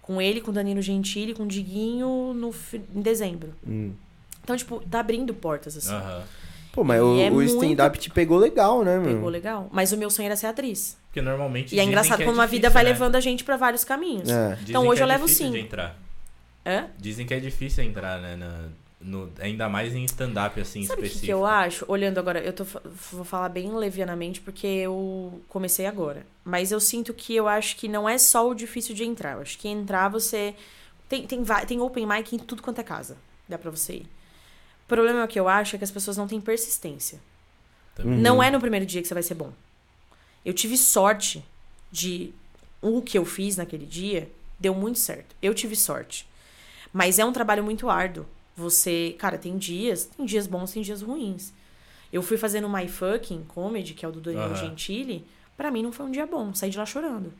com 0.00 0.20
ele, 0.22 0.40
com 0.40 0.50
o 0.50 0.54
Danilo 0.54 0.80
Gentili, 0.80 1.34
com 1.34 1.42
o 1.42 1.46
Diguinho 1.48 2.32
no, 2.34 2.54
em 2.94 3.00
dezembro. 3.02 3.52
Hum. 3.66 3.92
Então, 4.44 4.56
tipo, 4.56 4.80
tá 4.88 5.00
abrindo 5.00 5.34
portas, 5.34 5.76
assim. 5.76 5.92
Aham. 5.94 6.22
Pô, 6.74 6.82
mas 6.82 6.98
E 6.98 7.02
o, 7.02 7.20
é 7.20 7.30
o 7.30 7.34
muito- 7.34 7.54
stand-up 7.54 7.96
te 7.98 8.10
pegou 8.10 8.36
legal, 8.36 8.82
né, 8.82 8.98
Pegou 8.98 9.12
mano? 9.14 9.28
legal. 9.28 9.68
Mas 9.72 9.92
o 9.92 9.96
meu 9.96 10.10
sonho 10.10 10.26
era 10.26 10.34
ser 10.36 10.46
atriz. 10.48 10.96
Porque 11.06 11.22
normalmente. 11.22 11.74
E 11.74 11.78
é 11.78 11.84
engraçado 11.84 12.16
que 12.16 12.24
é 12.24 12.26
como 12.26 12.40
a 12.40 12.46
vida 12.46 12.68
vai 12.68 12.82
né? 12.82 12.90
levando 12.90 13.14
a 13.14 13.20
gente 13.20 13.44
pra 13.44 13.56
vários 13.56 13.84
caminhos. 13.84 14.28
É. 14.28 14.58
Então, 14.68 14.86
hoje 14.88 15.00
é 15.00 15.04
eu 15.04 15.08
levo 15.08 15.26
de 15.26 15.32
cinco. 15.34 15.56
entrar. 15.56 15.96
Hã? 16.66 16.86
Dizem 16.98 17.24
que 17.26 17.32
é 17.32 17.38
difícil 17.38 17.84
entrar, 17.84 18.20
né? 18.20 18.34
na- 18.36 18.68
no, 19.00 19.30
ainda 19.38 19.68
mais 19.68 19.94
em 19.94 20.02
stand-up, 20.06 20.58
assim, 20.58 20.82
Sabe 20.84 21.00
o 21.00 21.02
que, 21.02 21.08
específico. 21.08 21.26
que 21.26 21.32
eu 21.32 21.44
acho? 21.44 21.84
Olhando 21.86 22.16
agora, 22.18 22.40
eu 22.40 22.54
tô, 22.54 22.64
vou 23.12 23.22
falar 23.24 23.50
bem 23.50 23.70
levianamente 23.76 24.40
porque 24.40 24.66
eu 24.66 25.42
comecei 25.48 25.84
agora. 25.86 26.26
Mas 26.42 26.72
eu 26.72 26.80
sinto 26.80 27.12
que 27.12 27.36
eu 27.36 27.46
acho 27.46 27.76
que 27.76 27.86
não 27.86 28.08
é 28.08 28.16
só 28.16 28.48
o 28.48 28.54
difícil 28.54 28.94
de 28.94 29.04
entrar. 29.04 29.32
Eu 29.34 29.42
acho 29.42 29.58
que 29.58 29.68
entrar 29.68 30.08
você. 30.08 30.54
Tem, 31.06 31.26
tem, 31.26 31.44
tem 31.66 31.80
open 31.82 32.06
mic 32.06 32.34
em 32.34 32.38
tudo 32.38 32.62
quanto 32.62 32.80
é 32.80 32.82
casa. 32.82 33.16
Dá 33.46 33.58
pra 33.58 33.70
você 33.70 33.96
ir. 33.96 34.06
O 34.84 34.86
problema 34.88 35.26
que 35.26 35.38
eu 35.40 35.48
acho 35.48 35.74
é 35.74 35.78
que 35.78 35.84
as 35.84 35.90
pessoas 35.90 36.16
não 36.16 36.26
têm 36.28 36.40
persistência. 36.40 37.18
Uhum. 37.98 38.16
Não 38.18 38.42
é 38.42 38.50
no 38.50 38.60
primeiro 38.60 38.84
dia 38.84 39.00
que 39.00 39.08
você 39.08 39.14
vai 39.14 39.22
ser 39.22 39.34
bom. 39.34 39.52
Eu 40.44 40.52
tive 40.52 40.76
sorte 40.76 41.44
de. 41.90 42.32
O 42.82 43.00
que 43.00 43.16
eu 43.16 43.24
fiz 43.24 43.56
naquele 43.56 43.86
dia 43.86 44.30
deu 44.60 44.74
muito 44.74 44.98
certo. 44.98 45.34
Eu 45.40 45.54
tive 45.54 45.74
sorte. 45.74 46.28
Mas 46.92 47.18
é 47.18 47.24
um 47.24 47.32
trabalho 47.32 47.64
muito 47.64 47.88
árduo. 47.88 48.26
Você. 48.56 49.14
Cara, 49.18 49.38
tem 49.38 49.56
dias. 49.56 50.04
Tem 50.16 50.26
dias 50.26 50.46
bons, 50.46 50.72
tem 50.72 50.82
dias 50.82 51.00
ruins. 51.02 51.52
Eu 52.12 52.22
fui 52.22 52.36
fazendo 52.36 52.68
My 52.68 52.86
Fucking 52.86 53.44
Comedy, 53.48 53.94
que 53.94 54.04
é 54.04 54.08
o 54.08 54.12
do 54.12 54.20
Danilo 54.20 54.44
Aham. 54.44 54.56
Gentili. 54.56 55.24
Pra 55.56 55.70
mim 55.70 55.82
não 55.82 55.92
foi 55.92 56.04
um 56.06 56.10
dia 56.10 56.26
bom. 56.26 56.52
Saí 56.54 56.68
de 56.70 56.76
lá 56.78 56.84
chorando. 56.84 57.32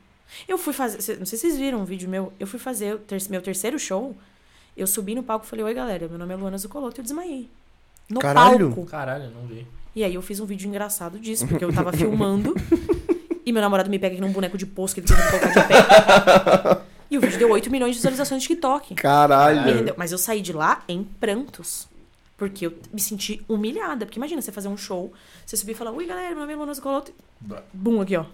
Eu 0.47 0.57
fui 0.57 0.73
fazer. 0.73 1.17
Não 1.19 1.25
sei 1.25 1.37
se 1.37 1.47
vocês 1.47 1.57
viram 1.57 1.81
um 1.81 1.85
vídeo 1.85 2.09
meu. 2.09 2.33
Eu 2.39 2.47
fui 2.47 2.59
fazer 2.59 2.95
o 2.95 2.99
ter- 2.99 3.21
meu 3.29 3.41
terceiro 3.41 3.77
show. 3.77 4.15
Eu 4.75 4.87
subi 4.87 5.15
no 5.15 5.23
palco 5.23 5.45
e 5.45 5.49
falei: 5.49 5.65
Oi, 5.65 5.73
galera, 5.73 6.07
meu 6.07 6.17
nome 6.17 6.33
é 6.33 6.37
Luana 6.37 6.57
Zucoloto 6.57 6.99
e 6.99 7.01
eu 7.01 7.03
desmaiei. 7.03 7.49
No 8.09 8.19
Caralho. 8.19 8.67
palco. 8.67 8.85
Caralho, 8.85 9.29
não 9.31 9.47
vi. 9.47 9.65
E 9.95 10.03
aí 10.03 10.13
eu 10.13 10.21
fiz 10.21 10.39
um 10.39 10.45
vídeo 10.45 10.67
engraçado 10.67 11.17
disso, 11.17 11.47
porque 11.47 11.63
eu 11.63 11.73
tava 11.73 11.93
filmando 11.93 12.53
e 13.45 13.51
meu 13.51 13.61
namorado 13.61 13.89
me 13.89 13.97
pega 13.97 14.13
aqui 14.13 14.21
num 14.21 14.31
boneco 14.31 14.57
de 14.57 14.65
poço 14.65 14.93
que 14.93 14.99
ele 14.99 15.07
tenta 15.07 15.23
me 15.23 15.29
colocar 15.29 15.61
de 15.61 15.67
pé. 15.67 16.81
E 17.09 17.17
o 17.17 17.21
vídeo 17.21 17.37
deu 17.37 17.51
8 17.51 17.69
milhões 17.69 17.91
de 17.91 17.97
visualizações 17.97 18.41
no 18.41 18.47
TikTok. 18.47 18.95
Caralho. 18.95 19.93
Mas 19.95 20.11
eu 20.11 20.17
saí 20.17 20.41
de 20.41 20.51
lá 20.51 20.83
em 20.87 21.03
prantos. 21.03 21.87
Porque 22.35 22.65
eu 22.65 22.73
me 22.91 22.99
senti 22.99 23.45
humilhada. 23.47 24.05
Porque 24.05 24.17
imagina 24.19 24.41
você 24.41 24.51
fazer 24.51 24.67
um 24.67 24.75
show, 24.75 25.13
você 25.45 25.55
subir 25.55 25.73
e 25.73 25.75
falar, 25.75 25.91
ui, 25.91 26.05
galera, 26.05 26.29
meu 26.29 26.39
nome 26.39 26.53
é 26.53 26.55
Luana 26.55 26.73
Zucoloto. 26.73 27.13
Bum, 27.71 28.01
aqui, 28.01 28.17
ó. 28.17 28.25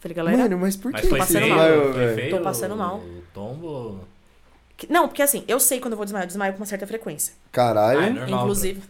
Falei, 0.00 0.14
galera. 0.14 0.36
Mano, 0.36 0.58
mas 0.58 0.76
por 0.76 0.92
Mas 0.92 1.02
que 1.02 1.08
foi 1.08 1.18
você 1.20 1.24
passando 1.24 1.42
feio, 1.42 1.56
mal. 1.56 1.92
foi 1.94 2.14
feio 2.14 2.36
Tô 2.36 2.42
passando 2.42 2.76
mal. 2.76 2.98
O 2.98 3.22
tombo... 3.32 4.00
que- 4.78 4.90
Não, 4.90 5.06
porque 5.08 5.20
assim, 5.20 5.44
eu 5.46 5.60
sei 5.60 5.78
quando 5.80 5.92
eu 5.92 5.96
vou 5.98 6.06
desmaiar, 6.06 6.24
eu 6.24 6.28
desmaio 6.28 6.52
com 6.54 6.60
uma 6.60 6.66
certa 6.66 6.86
frequência. 6.86 7.34
Ah, 7.36 7.48
é 7.50 7.52
Caralho. 7.52 8.14
normal. 8.14 8.40
Inclusive. 8.40 8.80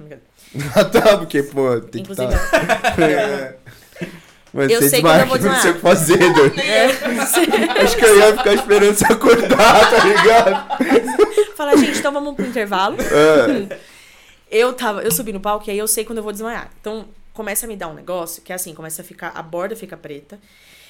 Ah, 0.76 0.84
tá, 0.84 1.18
porque, 1.18 1.42
pô, 1.42 1.80
tem 1.80 2.04
que 2.04 2.12
Inclusive. 2.12 2.28
tá... 2.32 2.94
É. 3.02 3.56
Mas 4.52 4.70
Eu 4.70 4.80
você 4.80 4.88
sei 4.88 5.02
quando 5.02 5.20
eu 5.20 5.26
desmaia 5.26 5.26
vou 5.26 5.38
que 5.38 5.44
não 5.44 5.52
desmaiar. 5.52 5.62
sei 5.62 5.70
o 5.70 5.74
que 5.74 5.80
fazer, 5.80 6.32
doido. 6.32 6.58
É, 6.60 7.82
Acho 7.82 7.96
que 7.96 8.04
eu 8.04 8.18
ia 8.18 8.36
ficar 8.36 8.54
esperando 8.54 8.94
você 8.94 9.12
acordar, 9.12 9.90
tá 9.90 10.04
ligado? 10.04 11.54
Fala, 11.56 11.76
gente, 11.76 11.98
então 11.98 12.12
vamos 12.12 12.34
pro 12.34 12.46
intervalo. 12.46 12.96
É. 13.00 13.78
Eu 14.50 14.72
tava, 14.72 15.02
eu 15.02 15.10
subi 15.10 15.32
no 15.32 15.40
palco 15.40 15.68
e 15.68 15.70
aí 15.70 15.78
eu 15.78 15.86
sei 15.86 16.04
quando 16.04 16.18
eu 16.18 16.22
vou 16.24 16.32
desmaiar. 16.32 16.70
Então, 16.80 17.06
começa 17.34 17.66
a 17.66 17.68
me 17.68 17.76
dar 17.76 17.88
um 17.88 17.94
negócio 17.94 18.40
que 18.42 18.50
é 18.50 18.54
assim, 18.54 18.72
começa 18.74 19.02
a 19.02 19.04
ficar, 19.04 19.32
a 19.34 19.42
borda 19.42 19.76
fica 19.76 19.96
preta. 19.98 20.38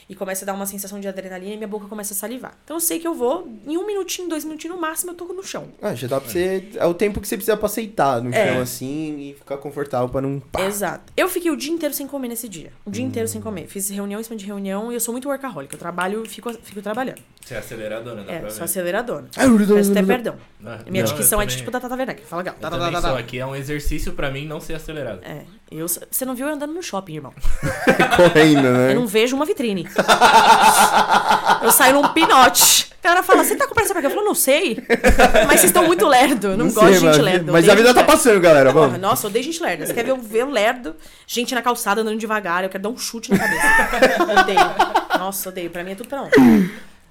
E 0.09 0.15
começa 0.15 0.45
a 0.45 0.47
dar 0.47 0.55
uma 0.55 0.67
sensação 0.67 0.99
de 0.99 1.07
adrenalina 1.07 1.53
e 1.55 1.57
minha 1.57 1.69
boca 1.69 1.87
começa 1.87 2.15
a 2.15 2.17
salivar. 2.17 2.57
Então 2.65 2.77
eu 2.77 2.81
sei 2.81 2.99
que 2.99 3.07
eu 3.07 3.15
vou, 3.15 3.47
em 3.67 3.77
um 3.77 3.87
minutinho, 3.87 4.29
dois 4.29 4.45
minutinhos 4.45 4.75
no 4.77 4.81
máximo, 4.81 5.13
eu 5.13 5.15
tô 5.17 5.25
no 5.27 5.43
chão. 5.45 5.69
Ah, 5.83 5.95
já 5.95 6.07
dá 6.09 6.21
pra 6.21 6.31
você. 6.31 6.69
É 6.77 6.87
o 6.87 6.95
tempo 6.95 7.21
que 7.21 7.29
você 7.29 7.37
precisa 7.37 7.57
pra 7.57 7.67
aceitar 7.67 8.23
no 8.23 8.33
É. 8.35 8.53
chão 8.55 8.63
assim 8.63 9.19
e 9.21 9.35
ficar 9.35 9.59
confortável 9.59 10.09
pra 10.09 10.21
não. 10.21 10.41
Pá. 10.41 10.63
Exato. 10.65 11.13
Eu 11.17 11.29
fiquei 11.29 11.51
o 11.51 11.57
dia 11.57 11.73
inteiro 11.73 11.95
sem 11.95 12.07
comer 12.07 12.29
nesse 12.29 12.49
dia. 12.49 12.73
O 12.85 12.91
dia 12.91 13.05
inteiro 13.05 13.29
sem 13.29 13.41
comer. 13.41 13.67
Fiz 13.69 13.89
reunião 13.91 14.21
em 14.21 14.25
cima 14.25 14.37
de 14.37 14.47
reunião 14.47 14.91
e 14.91 14.95
eu 14.95 15.01
sou 15.01 15.13
muito 15.13 15.29
workaholic. 15.29 15.73
Eu 15.73 15.79
trabalho 15.79 16.23
e 16.25 16.29
fico, 16.29 16.53
fico 16.63 16.81
trabalhando. 16.83 17.21
Você 17.49 17.55
é 17.55 17.59
aceleradora, 17.59 18.25
dá 18.25 18.31
É, 18.35 18.39
pra 18.41 18.51
sou 18.51 18.59
ver. 18.59 18.65
aceleradora. 18.65 19.25
Eu- 19.39 19.59
Peço 19.75 19.91
até 19.91 20.03
perdão. 20.03 20.35
Ah, 20.67 20.81
Minha 20.87 21.03
não, 21.05 21.15
dicção 21.15 21.41
é 21.41 21.47
de 21.47 21.53
também- 21.53 21.57
tipo 21.65 21.71
da 21.71 21.81
Tata 21.81 21.95
Werneck. 21.95 22.23
Fala, 22.27 22.43
gal. 22.43 22.55
Eu 22.55 22.61
Tá, 22.61 22.69
tá, 22.71 22.77
também 22.77 22.93
tá, 22.93 23.01
tá, 23.01 23.09
sou 23.09 23.17
tá. 23.17 23.21
aqui, 23.23 23.39
é 23.39 23.47
um 23.47 23.57
exercício 23.57 24.13
pra 24.13 24.31
mim 24.31 24.45
não 24.47 24.61
ser 24.61 24.75
acelerado. 24.75 25.21
É. 25.23 25.45
Eu, 25.71 25.87
você 25.89 26.25
não 26.27 26.35
viu 26.35 26.47
eu 26.47 26.53
andando 26.55 26.75
no 26.75 26.83
shopping, 26.83 27.15
irmão. 27.15 27.33
Correndo, 28.17 28.63
né? 28.71 28.91
Eu 28.93 28.97
não 28.97 29.07
vejo 29.07 29.35
uma 29.35 29.47
vitrine. 29.47 29.89
eu 31.63 31.73
saio 31.73 31.95
num 31.95 32.09
pinote. 32.09 32.89
A 33.03 33.09
galera 33.09 33.23
fala, 33.23 33.45
você 33.45 33.57
tá 33.57 33.67
com 33.67 33.75
pressa 33.75 33.93
pra 33.95 34.03
quê? 34.03 34.09
Eu 34.09 34.11
falo, 34.11 34.25
não 34.27 34.35
sei. 34.35 34.85
Mas 35.47 35.61
vocês 35.61 35.65
estão 35.65 35.87
muito 35.87 36.07
lerdo. 36.07 36.49
Eu 36.49 36.57
não, 36.59 36.67
gosto 36.67 36.81
sei, 36.81 36.93
de 36.93 36.99
gente 36.99 37.23
mas- 37.23 37.47
eu 37.47 37.53
Mas 37.53 37.69
a 37.69 37.75
vida 37.75 37.95
tá 37.95 38.05
passando, 38.05 38.41
galera. 38.41 38.73
Porra, 38.73 38.87
Vamos. 38.89 39.01
nossa, 39.01 39.27
eu 39.27 39.31
odeio 39.31 39.45
gente 39.45 39.63
lerda. 39.63 39.87
Você 39.87 39.95
quer 39.95 40.05
ver 40.05 40.11
eu 40.11 40.17
ver 40.19 40.45
lerdo? 40.45 40.95
Gente 41.27 41.55
na 41.55 41.63
calçada 41.63 42.03
andando 42.03 42.19
devagar. 42.19 42.65
Eu 42.65 42.69
quero 42.69 42.83
dar 42.83 42.91
um 42.91 42.99
chute 42.99 43.31
na 43.31 43.39
cabeça. 43.39 44.41
odeio. 44.43 45.19
Nossa, 45.19 45.49
odeio. 45.49 45.71
Pra 45.71 45.83
mim 45.85 45.93
é 45.93 45.95
tudo 45.95 46.09
pra 46.09 46.23
ontem. 46.23 46.71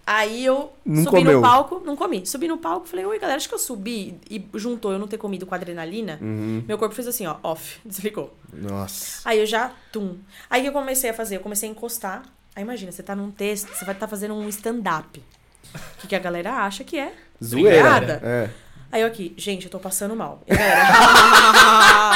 Aí 0.09 0.45
eu 0.45 0.71
Não 0.85 1.03
subi 1.03 1.17
comeu. 1.17 1.33
no 1.33 1.41
palco, 1.41 1.81
não 1.85 1.97
comi. 1.97 2.25
Subi 2.25 2.47
no 2.47 2.57
palco, 2.57 2.87
falei, 2.87 3.05
oi 3.05 3.19
galera, 3.19 3.35
acho 3.35 3.49
que 3.49 3.53
eu 3.53 3.59
subi 3.59 4.17
e 4.31 4.41
juntou 4.53 4.93
eu 4.93 4.97
não 4.97 5.05
ter 5.05 5.17
comido 5.17 5.45
com 5.45 5.53
adrenalina. 5.53 6.17
Uhum. 6.21 6.63
Meu 6.65 6.77
corpo 6.77 6.95
fez 6.95 7.09
assim, 7.09 7.27
ó, 7.27 7.35
off, 7.43 7.77
desligou. 7.83 8.33
Nossa. 8.53 9.27
Aí 9.27 9.37
eu 9.37 9.45
já, 9.45 9.73
tum. 9.91 10.15
Aí 10.49 10.61
o 10.61 10.63
que 10.63 10.69
eu 10.69 10.73
comecei 10.73 11.09
a 11.09 11.13
fazer? 11.13 11.35
Eu 11.35 11.41
comecei 11.41 11.67
a 11.67 11.71
encostar. 11.73 12.23
Aí 12.55 12.63
imagina, 12.63 12.89
você 12.89 13.03
tá 13.03 13.13
num 13.17 13.29
texto, 13.29 13.67
você 13.67 13.83
vai 13.83 13.93
estar 13.93 14.07
fazendo 14.07 14.33
um 14.33 14.47
stand-up. 14.47 15.21
O 15.75 15.97
que, 15.99 16.07
que 16.07 16.15
a 16.15 16.19
galera 16.19 16.53
acha 16.53 16.85
que 16.85 16.97
é? 16.97 17.11
Zoeira. 17.43 18.21
É. 18.23 18.49
Aí 18.91 19.01
eu 19.01 19.07
aqui, 19.07 19.33
gente, 19.37 19.65
eu 19.65 19.71
tô 19.71 19.79
passando 19.79 20.15
mal. 20.15 20.41
E 20.49 20.55
galera, 20.55 22.15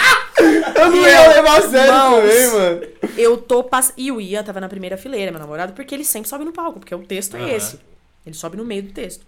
Eu 0.79 0.89
não 0.89 0.97
ia 1.07 1.27
levar 1.29 1.59
a 1.59 1.69
sério 1.69 1.93
também, 1.93 2.47
mano. 2.51 2.81
eu 3.17 3.37
tô 3.37 3.63
passando. 3.63 3.93
E 3.97 4.11
o 4.11 4.19
Ian 4.19 4.43
tava 4.43 4.59
na 4.59 4.67
primeira 4.69 4.97
fileira, 4.97 5.31
meu 5.31 5.39
namorado, 5.39 5.73
porque 5.73 5.93
ele 5.93 6.03
sempre 6.05 6.29
sobe 6.29 6.45
no 6.45 6.51
palco, 6.51 6.79
porque 6.79 6.95
o 6.95 6.99
texto 6.99 7.35
é 7.37 7.41
Aham. 7.41 7.49
esse. 7.55 7.79
Ele 8.25 8.35
sobe 8.35 8.57
no 8.57 8.65
meio 8.65 8.83
do 8.83 8.91
texto. 8.91 9.25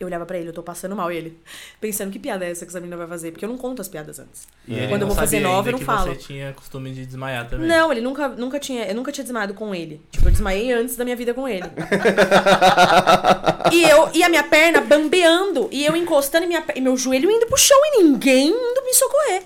Eu 0.00 0.06
olhava 0.06 0.24
pra 0.24 0.38
ele, 0.38 0.48
eu 0.48 0.52
tô 0.54 0.62
passando 0.62 0.96
mal. 0.96 1.12
E 1.12 1.16
ele, 1.18 1.38
pensando, 1.78 2.10
que 2.10 2.18
piada 2.18 2.42
é 2.42 2.50
essa 2.50 2.64
que 2.64 2.70
essa 2.70 2.80
menina 2.80 2.96
vai 2.96 3.06
fazer? 3.06 3.32
Porque 3.32 3.44
eu 3.44 3.50
não 3.50 3.58
conto 3.58 3.82
as 3.82 3.88
piadas 3.88 4.18
antes. 4.18 4.48
E 4.66 4.88
Quando 4.88 5.02
eu 5.02 5.06
vou 5.06 5.14
fazer 5.14 5.40
nova, 5.40 5.68
eu 5.68 5.72
não 5.72 5.78
que 5.78 5.84
falo. 5.84 6.14
você 6.14 6.16
tinha 6.16 6.54
costume 6.54 6.90
de 6.90 7.04
desmaiar 7.04 7.46
também. 7.46 7.68
Não, 7.68 7.92
ele 7.92 8.00
nunca, 8.00 8.28
nunca 8.28 8.58
tinha. 8.58 8.86
Eu 8.86 8.94
nunca 8.94 9.12
tinha 9.12 9.24
desmaiado 9.24 9.52
com 9.52 9.74
ele. 9.74 10.00
Tipo, 10.10 10.28
eu 10.28 10.32
desmaiei 10.32 10.72
antes 10.72 10.96
da 10.96 11.04
minha 11.04 11.14
vida 11.14 11.34
com 11.34 11.46
ele. 11.46 11.66
e 13.70 13.82
eu 13.82 14.08
e 14.14 14.22
a 14.22 14.30
minha 14.30 14.42
perna 14.42 14.80
bambeando. 14.80 15.68
E 15.70 15.84
eu 15.84 15.94
encostando 15.94 16.44
e, 16.44 16.48
minha, 16.48 16.64
e 16.74 16.80
meu 16.80 16.96
joelho 16.96 17.30
indo 17.30 17.46
pro 17.46 17.58
chão 17.58 17.76
e 17.84 18.02
ninguém 18.02 18.48
indo 18.48 18.82
me 18.82 18.94
socorrer. 18.94 19.42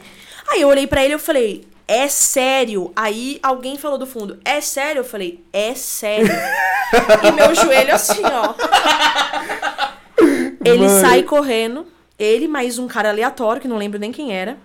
Aí 0.46 0.60
eu 0.60 0.68
olhei 0.68 0.86
pra 0.86 1.02
ele 1.02 1.14
e 1.14 1.16
eu 1.16 1.18
falei, 1.18 1.66
é 1.88 2.08
sério? 2.08 2.92
Aí 2.94 3.40
alguém 3.42 3.76
falou 3.76 3.98
do 3.98 4.06
fundo, 4.06 4.38
é 4.44 4.60
sério? 4.60 5.00
Eu 5.00 5.04
falei, 5.04 5.42
é 5.52 5.74
sério. 5.74 6.30
e 7.26 7.32
meu 7.32 7.52
joelho 7.56 7.92
assim, 7.92 8.22
ó. 8.22 8.54
Ele 10.64 10.88
sai 10.88 11.22
correndo. 11.22 11.86
Ele 12.18 12.46
mais 12.46 12.78
um 12.78 12.86
cara 12.86 13.10
aleatório, 13.10 13.60
que 13.60 13.68
não 13.68 13.76
lembro 13.76 13.98
nem 13.98 14.12
quem 14.12 14.32
era. 14.32 14.56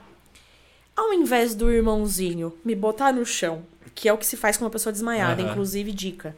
Ao 0.95 1.13
invés 1.13 1.55
do 1.55 1.71
irmãozinho 1.71 2.53
me 2.63 2.75
botar 2.75 3.11
no 3.13 3.25
chão, 3.25 3.63
que 3.95 4.07
é 4.07 4.13
o 4.13 4.17
que 4.17 4.25
se 4.25 4.37
faz 4.37 4.57
com 4.57 4.65
uma 4.65 4.69
pessoa 4.69 4.91
desmaiada, 4.93 5.41
Aham. 5.41 5.51
inclusive 5.51 5.91
dica. 5.91 6.35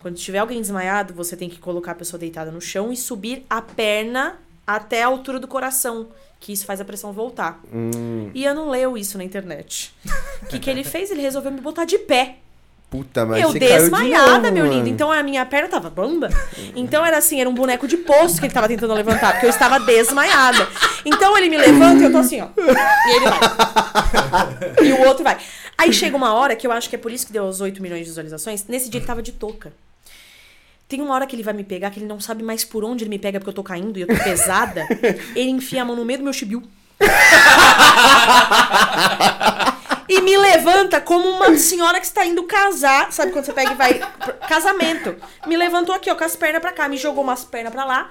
Quando 0.00 0.16
tiver 0.16 0.38
alguém 0.38 0.60
desmaiado, 0.60 1.14
você 1.14 1.36
tem 1.36 1.48
que 1.48 1.58
colocar 1.58 1.92
a 1.92 1.94
pessoa 1.94 2.18
deitada 2.18 2.50
no 2.50 2.60
chão 2.60 2.92
e 2.92 2.96
subir 2.96 3.44
a 3.48 3.62
perna 3.62 4.36
até 4.66 5.02
a 5.02 5.06
altura 5.06 5.38
do 5.38 5.46
coração, 5.46 6.08
que 6.40 6.52
isso 6.52 6.64
faz 6.66 6.80
a 6.80 6.84
pressão 6.84 7.12
voltar. 7.12 7.60
Hum, 7.72 8.30
E 8.34 8.44
eu 8.44 8.54
não 8.54 8.68
leu 8.68 8.96
isso 8.98 9.16
na 9.16 9.22
internet. 9.24 9.94
O 10.42 10.46
que, 10.46 10.58
que 10.58 10.68
ele 10.70 10.82
fez? 10.82 11.10
Ele 11.10 11.20
resolveu 11.22 11.52
me 11.52 11.60
botar 11.60 11.84
de 11.84 11.98
pé. 11.98 12.38
Puta, 12.92 13.24
mas 13.24 13.42
eu 13.42 13.50
de 13.54 13.58
desmaiada, 13.58 14.50
novo, 14.50 14.52
meu 14.52 14.66
lindo. 14.66 14.86
Então 14.86 15.10
a 15.10 15.22
minha 15.22 15.46
perna 15.46 15.66
tava 15.66 15.88
bamba. 15.88 16.28
Então 16.76 17.04
era 17.04 17.16
assim, 17.16 17.40
era 17.40 17.48
um 17.48 17.54
boneco 17.54 17.88
de 17.88 17.96
poço 17.96 18.38
que 18.38 18.44
ele 18.44 18.52
tava 18.52 18.68
tentando 18.68 18.92
levantar, 18.92 19.32
porque 19.32 19.46
eu 19.46 19.50
estava 19.50 19.80
desmaiada. 19.80 20.68
Então 21.02 21.36
ele 21.38 21.48
me 21.48 21.56
levanta 21.56 22.02
e 22.02 22.04
eu 22.04 22.12
tô 22.12 22.18
assim, 22.18 22.42
ó. 22.42 22.48
E 22.54 23.16
ele 23.16 23.24
vai. 23.24 23.40
E 24.86 24.92
o 24.92 25.08
outro 25.08 25.24
vai. 25.24 25.38
Aí 25.78 25.90
chega 25.90 26.14
uma 26.14 26.34
hora 26.34 26.54
que 26.54 26.66
eu 26.66 26.70
acho 26.70 26.90
que 26.90 26.94
é 26.94 26.98
por 26.98 27.10
isso 27.10 27.26
que 27.26 27.32
deu 27.32 27.44
os 27.44 27.62
8 27.62 27.80
milhões 27.80 28.00
de 28.00 28.08
visualizações. 28.08 28.66
Nesse 28.68 28.90
dia 28.90 28.98
ele 28.98 29.06
tava 29.06 29.22
de 29.22 29.32
touca. 29.32 29.72
Tem 30.86 31.00
uma 31.00 31.14
hora 31.14 31.26
que 31.26 31.34
ele 31.34 31.42
vai 31.42 31.54
me 31.54 31.64
pegar, 31.64 31.90
que 31.90 31.98
ele 31.98 32.06
não 32.06 32.20
sabe 32.20 32.42
mais 32.42 32.62
por 32.62 32.84
onde 32.84 33.04
ele 33.04 33.08
me 33.08 33.18
pega 33.18 33.40
porque 33.40 33.48
eu 33.48 33.54
tô 33.54 33.62
caindo 33.62 33.98
e 33.98 34.02
eu 34.02 34.06
tô 34.06 34.22
pesada. 34.22 34.86
Ele 35.34 35.48
enfia 35.48 35.80
a 35.80 35.84
mão 35.86 35.96
no 35.96 36.04
meio 36.04 36.18
do 36.18 36.24
meu 36.24 36.32
chibiu. 36.34 36.62
E 40.14 40.20
me 40.20 40.36
levanta 40.36 41.00
como 41.00 41.28
uma 41.28 41.56
senhora 41.56 41.98
que 42.00 42.06
está 42.06 42.24
indo 42.26 42.42
casar. 42.44 43.12
Sabe 43.12 43.32
quando 43.32 43.44
você 43.44 43.52
pega 43.52 43.72
e 43.72 43.74
vai. 43.74 44.00
Casamento. 44.48 45.14
Me 45.46 45.56
levantou 45.56 45.94
aqui, 45.94 46.10
ó, 46.10 46.14
com 46.14 46.24
as 46.24 46.36
pernas 46.36 46.60
pra 46.60 46.72
cá, 46.72 46.88
me 46.88 46.96
jogou 46.96 47.22
umas 47.24 47.44
pernas 47.44 47.72
pra 47.72 47.84
lá. 47.84 48.10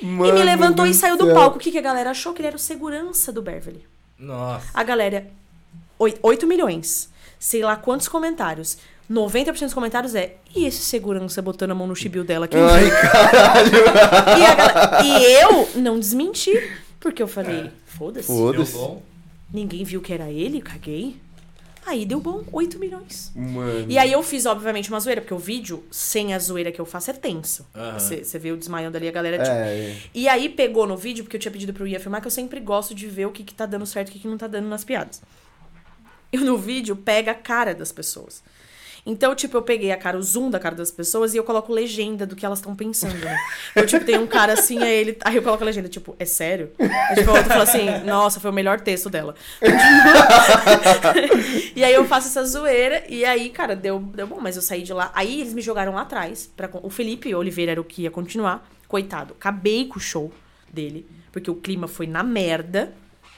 e 0.00 0.04
me 0.06 0.12
Mano 0.12 0.42
levantou 0.42 0.86
e 0.86 0.94
saiu 0.94 1.16
do 1.16 1.26
céu. 1.26 1.34
palco. 1.34 1.56
O 1.56 1.60
que, 1.60 1.70
que 1.70 1.78
a 1.78 1.82
galera 1.82 2.10
achou? 2.10 2.32
Que 2.32 2.40
ele 2.40 2.48
era 2.48 2.56
o 2.56 2.60
segurança 2.60 3.32
do 3.32 3.42
Beverly. 3.42 3.86
Nossa. 4.18 4.66
A 4.72 4.82
galera. 4.82 5.26
oi- 5.98 6.16
8 6.22 6.46
milhões. 6.46 7.08
Sei 7.38 7.62
lá 7.62 7.76
quantos 7.76 8.08
comentários. 8.08 8.78
90% 9.10 9.64
dos 9.66 9.74
comentários 9.74 10.14
é. 10.14 10.36
E 10.54 10.64
esse 10.64 10.78
segurança 10.82 11.42
botando 11.42 11.72
a 11.72 11.74
mão 11.74 11.86
no 11.86 11.94
chibio 11.94 12.24
dela 12.24 12.46
aqui? 12.46 12.56
Ai, 12.56 12.90
caralho. 12.90 13.70
E, 14.40 14.46
a 14.46 14.54
galera- 14.54 15.02
e 15.04 15.24
eu 15.42 15.68
não 15.74 15.98
desmenti. 15.98 16.52
Porque 16.98 17.22
eu 17.22 17.28
falei, 17.28 17.70
foda-se. 17.84 18.28
Deu 18.28 18.36
Foda-se. 18.38 18.72
bom? 18.72 19.02
Ninguém 19.52 19.84
viu 19.84 20.00
que 20.00 20.12
era 20.12 20.30
ele, 20.30 20.62
caguei. 20.62 21.16
Aí 21.86 22.06
deu 22.06 22.18
bom, 22.18 22.42
8 22.50 22.78
milhões. 22.78 23.30
Mano. 23.34 23.86
E 23.90 23.98
aí 23.98 24.10
eu 24.10 24.22
fiz, 24.22 24.46
obviamente, 24.46 24.88
uma 24.88 24.98
zoeira, 25.00 25.20
porque 25.20 25.34
o 25.34 25.38
vídeo, 25.38 25.84
sem 25.90 26.32
a 26.32 26.38
zoeira 26.38 26.72
que 26.72 26.80
eu 26.80 26.86
faço, 26.86 27.10
é 27.10 27.14
tenso. 27.14 27.66
Você 28.22 28.38
vê 28.38 28.50
eu 28.50 28.56
desmaiando 28.56 28.96
ali, 28.96 29.06
a 29.06 29.12
galera, 29.12 29.36
tipo... 29.38 29.50
É, 29.54 29.96
E 30.14 30.28
aí 30.28 30.48
pegou 30.48 30.86
no 30.86 30.96
vídeo, 30.96 31.24
porque 31.24 31.36
eu 31.36 31.40
tinha 31.40 31.52
pedido 31.52 31.72
pro 31.74 31.86
Ia 31.86 32.00
filmar, 32.00 32.20
que 32.20 32.26
eu 32.26 32.30
sempre 32.30 32.58
gosto 32.60 32.94
de 32.94 33.06
ver 33.06 33.26
o 33.26 33.30
que, 33.32 33.44
que 33.44 33.54
tá 33.54 33.66
dando 33.66 33.84
certo 33.84 34.08
e 34.08 34.10
o 34.10 34.12
que, 34.14 34.20
que 34.20 34.28
não 34.28 34.38
tá 34.38 34.46
dando 34.46 34.66
nas 34.68 34.82
piadas. 34.82 35.20
E 36.32 36.38
no 36.38 36.56
vídeo 36.58 36.96
pega 36.96 37.32
a 37.32 37.34
cara 37.34 37.74
das 37.74 37.92
pessoas. 37.92 38.42
Então, 39.06 39.34
tipo, 39.34 39.54
eu 39.56 39.62
peguei 39.62 39.92
a 39.92 39.98
cara, 39.98 40.16
o 40.16 40.22
zoom 40.22 40.48
da 40.48 40.58
cara 40.58 40.74
das 40.74 40.90
pessoas 40.90 41.34
e 41.34 41.36
eu 41.36 41.44
coloco 41.44 41.70
legenda 41.70 42.26
do 42.26 42.34
que 42.34 42.46
elas 42.46 42.58
estão 42.58 42.74
pensando, 42.74 43.18
né? 43.18 43.36
Eu, 43.74 43.86
tipo, 43.86 44.02
tem 44.04 44.18
um 44.18 44.26
cara 44.26 44.54
assim, 44.54 44.82
aí, 44.82 44.94
ele, 44.94 45.18
aí 45.22 45.36
eu 45.36 45.42
coloco 45.42 45.62
a 45.62 45.66
legenda, 45.66 45.90
tipo, 45.90 46.16
é 46.18 46.24
sério? 46.24 46.70
Aí, 46.78 47.16
tipo, 47.16 47.30
o 47.30 47.34
outro 47.34 47.50
fala 47.50 47.64
assim, 47.64 47.86
nossa, 48.06 48.40
foi 48.40 48.50
o 48.50 48.54
melhor 48.54 48.80
texto 48.80 49.10
dela. 49.10 49.34
e 51.76 51.84
aí 51.84 51.92
eu 51.92 52.06
faço 52.06 52.28
essa 52.28 52.46
zoeira 52.46 53.04
e 53.06 53.26
aí, 53.26 53.50
cara, 53.50 53.76
deu, 53.76 53.98
deu 53.98 54.26
bom, 54.26 54.38
mas 54.40 54.56
eu 54.56 54.62
saí 54.62 54.82
de 54.82 54.94
lá. 54.94 55.10
Aí 55.14 55.42
eles 55.42 55.52
me 55.52 55.60
jogaram 55.60 55.92
lá 55.92 56.02
atrás. 56.02 56.50
Pra, 56.56 56.70
o 56.82 56.88
Felipe 56.88 57.34
Oliveira 57.34 57.72
era 57.72 57.80
o 57.80 57.84
que 57.84 58.02
ia 58.02 58.10
continuar. 58.10 58.66
Coitado, 58.88 59.34
acabei 59.34 59.86
com 59.86 59.98
o 59.98 60.00
show 60.00 60.32
dele, 60.72 61.06
porque 61.30 61.50
o 61.50 61.54
clima 61.54 61.86
foi 61.86 62.06
na 62.06 62.22
merda. 62.22 62.94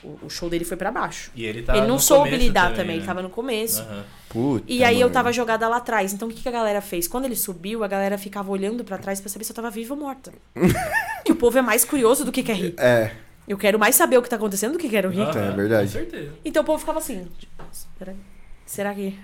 O, 0.07 0.27
o 0.27 0.31
show 0.31 0.49
dele 0.49 0.65
foi 0.65 0.77
pra 0.77 0.91
baixo. 0.93 1.31
E 1.35 1.45
ele 1.45 1.63
tá 1.63 1.77
ele 1.77 1.87
não 1.87 1.95
no 1.97 2.01
soube 2.01 2.31
começo 2.31 2.45
lidar 2.47 2.63
também, 2.71 2.77
também, 2.77 2.87
né? 2.89 3.01
ele 3.01 3.07
tava 3.07 3.23
no 3.23 3.31
começo. 3.31 3.83
Aham. 3.83 4.05
Puta, 4.29 4.65
E 4.69 4.85
aí 4.85 5.01
eu 5.01 5.11
tava 5.11 5.33
jogada 5.33 5.67
lá 5.69 5.77
atrás. 5.79 6.13
Então 6.13 6.29
o 6.29 6.31
que, 6.31 6.43
que 6.43 6.49
a 6.49 6.53
galera 6.53 6.81
fez? 6.81 7.09
Quando 7.09 7.25
ele 7.25 7.35
subiu, 7.37 7.83
a 7.83 7.89
galera 7.89 8.17
ficava 8.19 8.51
olhando 8.51 8.85
pra 8.85 8.99
trás 8.99 9.21
pra 9.21 9.29
saber 9.31 9.45
se 9.45 9.53
eu 9.53 9.57
tava 9.57 9.71
viva 9.71 9.95
ou 9.95 10.01
morta. 10.01 10.33
que 11.25 11.33
o 11.33 11.37
povo 11.37 11.59
é 11.59 11.63
mais 11.63 11.85
curioso 11.85 12.25
do 12.25 12.31
que 12.33 12.43
quer 12.43 12.57
rir. 12.57 12.75
É, 12.79 13.11
Eu 13.49 13.57
quero 13.59 13.79
mais 13.79 13.97
saber 13.97 14.19
o 14.19 14.23
que 14.23 14.29
tá 14.29 14.37
acontecendo 14.37 14.73
do 14.75 14.79
que 14.79 14.89
quero 14.89 15.09
rir. 15.11 15.23
Aham, 15.23 15.53
é 15.53 15.57
verdade. 15.57 15.87
Com 15.87 15.93
certeza. 15.93 16.33
Então 16.45 16.63
o 16.63 16.67
povo 16.67 16.79
ficava 16.79 16.99
assim. 16.99 17.27
Será, 17.99 18.13
será 18.67 18.95
que. 18.95 19.19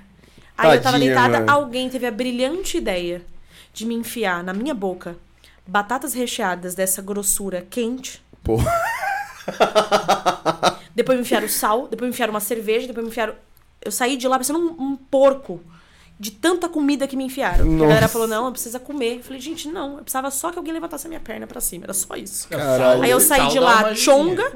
Aí 0.56 0.76
eu 0.76 0.82
tava 0.82 0.98
Tadinha, 0.98 1.14
deitada, 1.14 1.40
mano. 1.40 1.50
alguém 1.52 1.88
teve 1.88 2.06
a 2.06 2.10
brilhante 2.10 2.76
ideia 2.78 3.22
de 3.72 3.84
me 3.86 3.94
enfiar 3.94 4.42
na 4.44 4.52
minha 4.52 4.74
boca 4.74 5.16
batatas 5.66 6.12
recheadas 6.14 6.74
dessa 6.74 7.00
grossura 7.02 7.66
quente. 7.70 8.22
pô. 8.42 8.56
Depois 10.94 11.16
me 11.16 11.22
enfiaram 11.22 11.48
sal, 11.48 11.88
depois 11.88 12.08
me 12.08 12.14
enfiaram 12.14 12.32
uma 12.32 12.40
cerveja, 12.40 12.86
depois 12.86 13.04
me 13.04 13.10
enfiaram. 13.10 13.34
Eu 13.80 13.90
saí 13.90 14.16
de 14.16 14.28
lá 14.28 14.36
parecendo 14.36 14.58
um, 14.58 14.92
um 14.92 14.96
porco. 14.96 15.60
De 16.20 16.30
tanta 16.30 16.68
comida 16.68 17.08
que 17.08 17.16
me 17.16 17.24
enfiaram. 17.24 17.64
A 17.64 17.78
galera 17.78 18.00
Nossa. 18.02 18.08
falou, 18.08 18.28
não, 18.28 18.52
precisa 18.52 18.78
comer. 18.78 19.16
Eu 19.16 19.22
falei, 19.24 19.40
gente, 19.40 19.66
não. 19.66 19.96
Eu 19.96 20.02
precisava 20.02 20.30
só 20.30 20.52
que 20.52 20.58
alguém 20.58 20.72
levantasse 20.72 21.06
a 21.06 21.08
minha 21.08 21.18
perna 21.18 21.48
pra 21.48 21.60
cima. 21.60 21.84
Era 21.84 21.94
só 21.94 22.14
isso. 22.14 22.46
Caralho. 22.48 23.02
Aí 23.02 23.10
eu 23.10 23.18
saí 23.18 23.48
de 23.48 23.58
lá 23.58 23.92
chonga. 23.96 24.52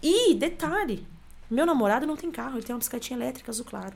E, 0.00 0.34
detalhe, 0.34 1.04
meu 1.50 1.66
namorado 1.66 2.06
não 2.06 2.14
tem 2.14 2.30
carro, 2.30 2.56
ele 2.56 2.62
tem 2.62 2.74
uma 2.74 2.78
bicicletinha 2.78 3.18
elétrica 3.18 3.50
azul 3.50 3.64
claro. 3.64 3.94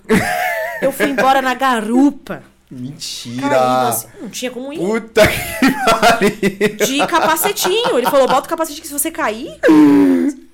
eu 0.83 0.91
fui 0.91 1.07
embora 1.07 1.41
na 1.41 1.55
garupa. 1.55 2.43
Mentira. 2.71 3.49
Caído 3.49 3.89
assim. 3.89 4.09
Não 4.21 4.29
tinha 4.29 4.51
como 4.51 4.73
ir. 4.73 4.79
Puta 4.79 5.23
que 5.27 5.71
pariu. 5.91 6.87
De 6.87 7.07
capacetinho. 7.07 7.97
Ele 7.99 8.07
falou, 8.11 8.29
bota 8.29 8.47
o 8.47 8.51
capacete 8.51 8.81
que 8.81 8.87
se 8.87 8.93
você 8.93 9.11
cair. 9.11 9.59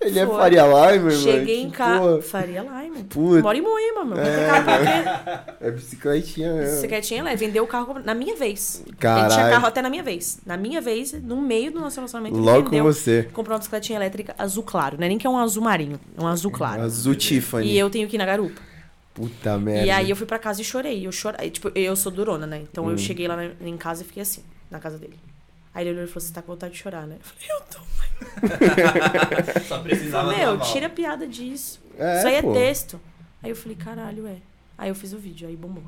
Ele 0.00 0.18
é 0.18 0.26
Foi. 0.26 0.36
Faria 0.36 0.66
mano. 0.66 1.10
Cheguei 1.10 1.62
em 1.62 1.70
casa. 1.70 2.22
Faria 2.22 2.62
Lime. 2.62 3.04
Puta. 3.04 3.42
Moro 3.42 3.56
em 3.56 3.60
Moema, 3.62 4.04
mano. 4.04 4.20
É, 4.20 5.56
É, 5.60 5.68
É 5.68 5.70
bicicletinha 5.70 6.52
mesmo. 6.52 6.80
Você 6.80 6.88
quer 6.88 7.00
tinha 7.00 7.24
lá, 7.24 7.34
vendeu 7.34 7.64
o 7.64 7.66
carro 7.66 7.98
na 8.04 8.14
minha 8.14 8.36
vez. 8.36 8.76
Ele 8.80 8.84
tinha 8.90 8.96
Caralho. 8.98 9.50
carro 9.52 9.66
até 9.66 9.82
na 9.82 9.90
minha 9.90 10.02
vez. 10.02 10.38
Na 10.44 10.56
minha 10.56 10.80
vez, 10.80 11.12
no 11.12 11.40
meio 11.40 11.72
do 11.72 11.80
nosso 11.80 11.96
relacionamento, 11.96 12.36
Logo 12.36 12.70
com 12.70 12.82
você. 12.82 13.28
Comprou 13.32 13.54
uma 13.54 13.58
bicicletinha 13.58 13.98
elétrica 13.98 14.34
azul 14.38 14.62
claro. 14.62 14.96
Não 14.98 15.06
é 15.06 15.08
nem 15.08 15.18
que 15.18 15.26
é 15.26 15.30
um 15.30 15.38
azul 15.38 15.62
marinho, 15.62 15.98
é 16.16 16.22
um 16.22 16.26
azul 16.26 16.50
claro. 16.50 16.82
Azul 16.82 17.14
Tiffany. 17.14 17.66
E 17.66 17.78
eu 17.78 17.88
tenho 17.88 18.06
que 18.06 18.16
ir 18.16 18.18
na 18.18 18.26
garupa. 18.26 18.60
Puta 19.14 19.56
merda. 19.56 19.86
E 19.86 19.90
aí 19.90 20.10
eu 20.10 20.16
fui 20.16 20.26
pra 20.26 20.38
casa 20.38 20.60
e 20.60 20.64
chorei. 20.64 21.06
Eu 21.06 21.12
chorei. 21.12 21.48
Tipo, 21.50 21.70
eu 21.74 21.94
sou 21.94 22.10
durona, 22.10 22.46
né? 22.46 22.58
Então 22.70 22.86
Hum. 22.86 22.90
eu 22.90 22.98
cheguei 22.98 23.28
lá 23.28 23.36
na- 23.36 23.50
em 23.60 23.76
casa 23.76 24.02
e 24.02 24.04
fiquei 24.04 24.22
assim, 24.22 24.42
na 24.70 24.80
casa 24.80 24.98
dele. 24.98 25.18
Aí 25.72 25.84
ele 25.84 25.90
olhou 25.94 26.04
e 26.04 26.08
falou: 26.08 26.20
Você 26.20 26.32
tá 26.32 26.42
com 26.42 26.52
vontade 26.52 26.72
de 26.74 26.80
chorar, 26.80 27.06
né? 27.06 27.16
Eu 27.18 27.24
falei: 27.24 27.48
Eu 27.48 27.60
tô. 27.70 29.60
Só 29.68 29.78
precisava 29.80 30.36
Meu, 30.36 30.58
tira 30.60 30.86
a 30.86 30.90
piada 30.90 31.26
disso. 31.26 31.80
É, 31.98 32.18
Isso 32.18 32.26
aí 32.28 32.34
é 32.36 32.42
pô. 32.42 32.52
texto. 32.52 33.00
Aí 33.42 33.50
eu 33.50 33.56
falei: 33.56 33.76
Caralho, 33.76 34.26
é. 34.26 34.36
Aí 34.76 34.88
eu 34.88 34.94
fiz 34.94 35.12
o 35.12 35.18
vídeo, 35.18 35.46
aí 35.48 35.56
bombou. 35.56 35.84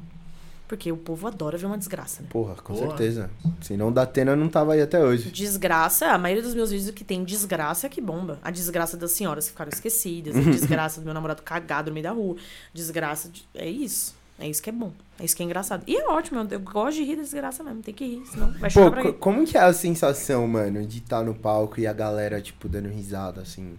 Porque 0.69 0.91
o 0.91 0.97
povo 0.97 1.29
adora 1.29 1.57
ver 1.57 1.67
uma 1.67 1.79
desgraça, 1.79 2.23
né? 2.23 2.29
Porra, 2.31 2.55
com 2.57 2.75
Porra. 2.75 2.89
certeza. 2.89 3.31
Se 3.61 3.77
não 3.77 3.93
da 3.93 4.03
Atena, 4.03 4.35
não 4.35 4.49
tava 4.49 4.73
aí 4.73 4.83
até 4.83 5.03
hoje. 5.03 5.31
Desgraça, 5.31 6.07
a 6.09 6.19
maioria 6.19 6.43
dos 6.43 6.55
meus 6.55 6.71
vídeos 6.73 6.91
que 6.91 7.05
tem 7.05 7.23
desgraça 7.23 7.87
é 7.87 7.91
que 7.91 8.01
bomba. 8.01 8.39
A 8.43 8.51
desgraça 8.51 8.97
das 8.97 9.13
senhoras 9.13 9.45
que 9.45 9.53
ficaram 9.53 9.71
esquecidas, 9.73 10.37
a 10.37 10.41
desgraça 10.51 11.01
do 11.01 11.05
meu 11.05 11.15
namorado 11.15 11.43
cagado 11.43 11.91
no 11.91 11.95
meio 11.95 12.05
da 12.05 12.11
rua, 12.11 12.37
desgraça. 12.75 13.29
De... 13.29 13.47
É 13.55 13.69
isso. 13.69 14.15
É 14.39 14.47
isso 14.49 14.61
que 14.63 14.69
é 14.69 14.73
bom. 14.73 14.93
É 15.19 15.25
isso 15.25 15.35
que 15.37 15.43
é 15.43 15.47
engraçado. 15.47 15.83
E 15.87 15.97
é 15.97 16.07
ótimo, 16.09 16.41
eu, 16.41 16.49
eu 16.51 16.61
gosto 16.61 16.97
de 16.97 17.05
rir 17.05 17.17
da 17.17 17.23
desgraça 17.23 17.63
mesmo. 17.63 17.81
Tem 17.83 17.95
que 17.95 18.05
rir, 18.05 18.27
senão 18.27 18.53
vai 18.59 18.69
chorar 18.69 18.87
Pô, 18.87 18.91
pra 18.93 19.03
quê? 19.03 19.13
como 19.13 19.47
que 19.47 19.57
é 19.57 19.61
a 19.63 19.73
sensação, 19.73 20.47
mano, 20.49 20.85
de 20.85 20.99
estar 20.99 21.23
no 21.25 21.35
palco 21.35 21.81
e 21.81 21.87
a 21.87 21.93
galera, 21.93 22.41
tipo, 22.43 22.69
dando 22.69 22.89
risada, 22.89 23.41
assim? 23.41 23.79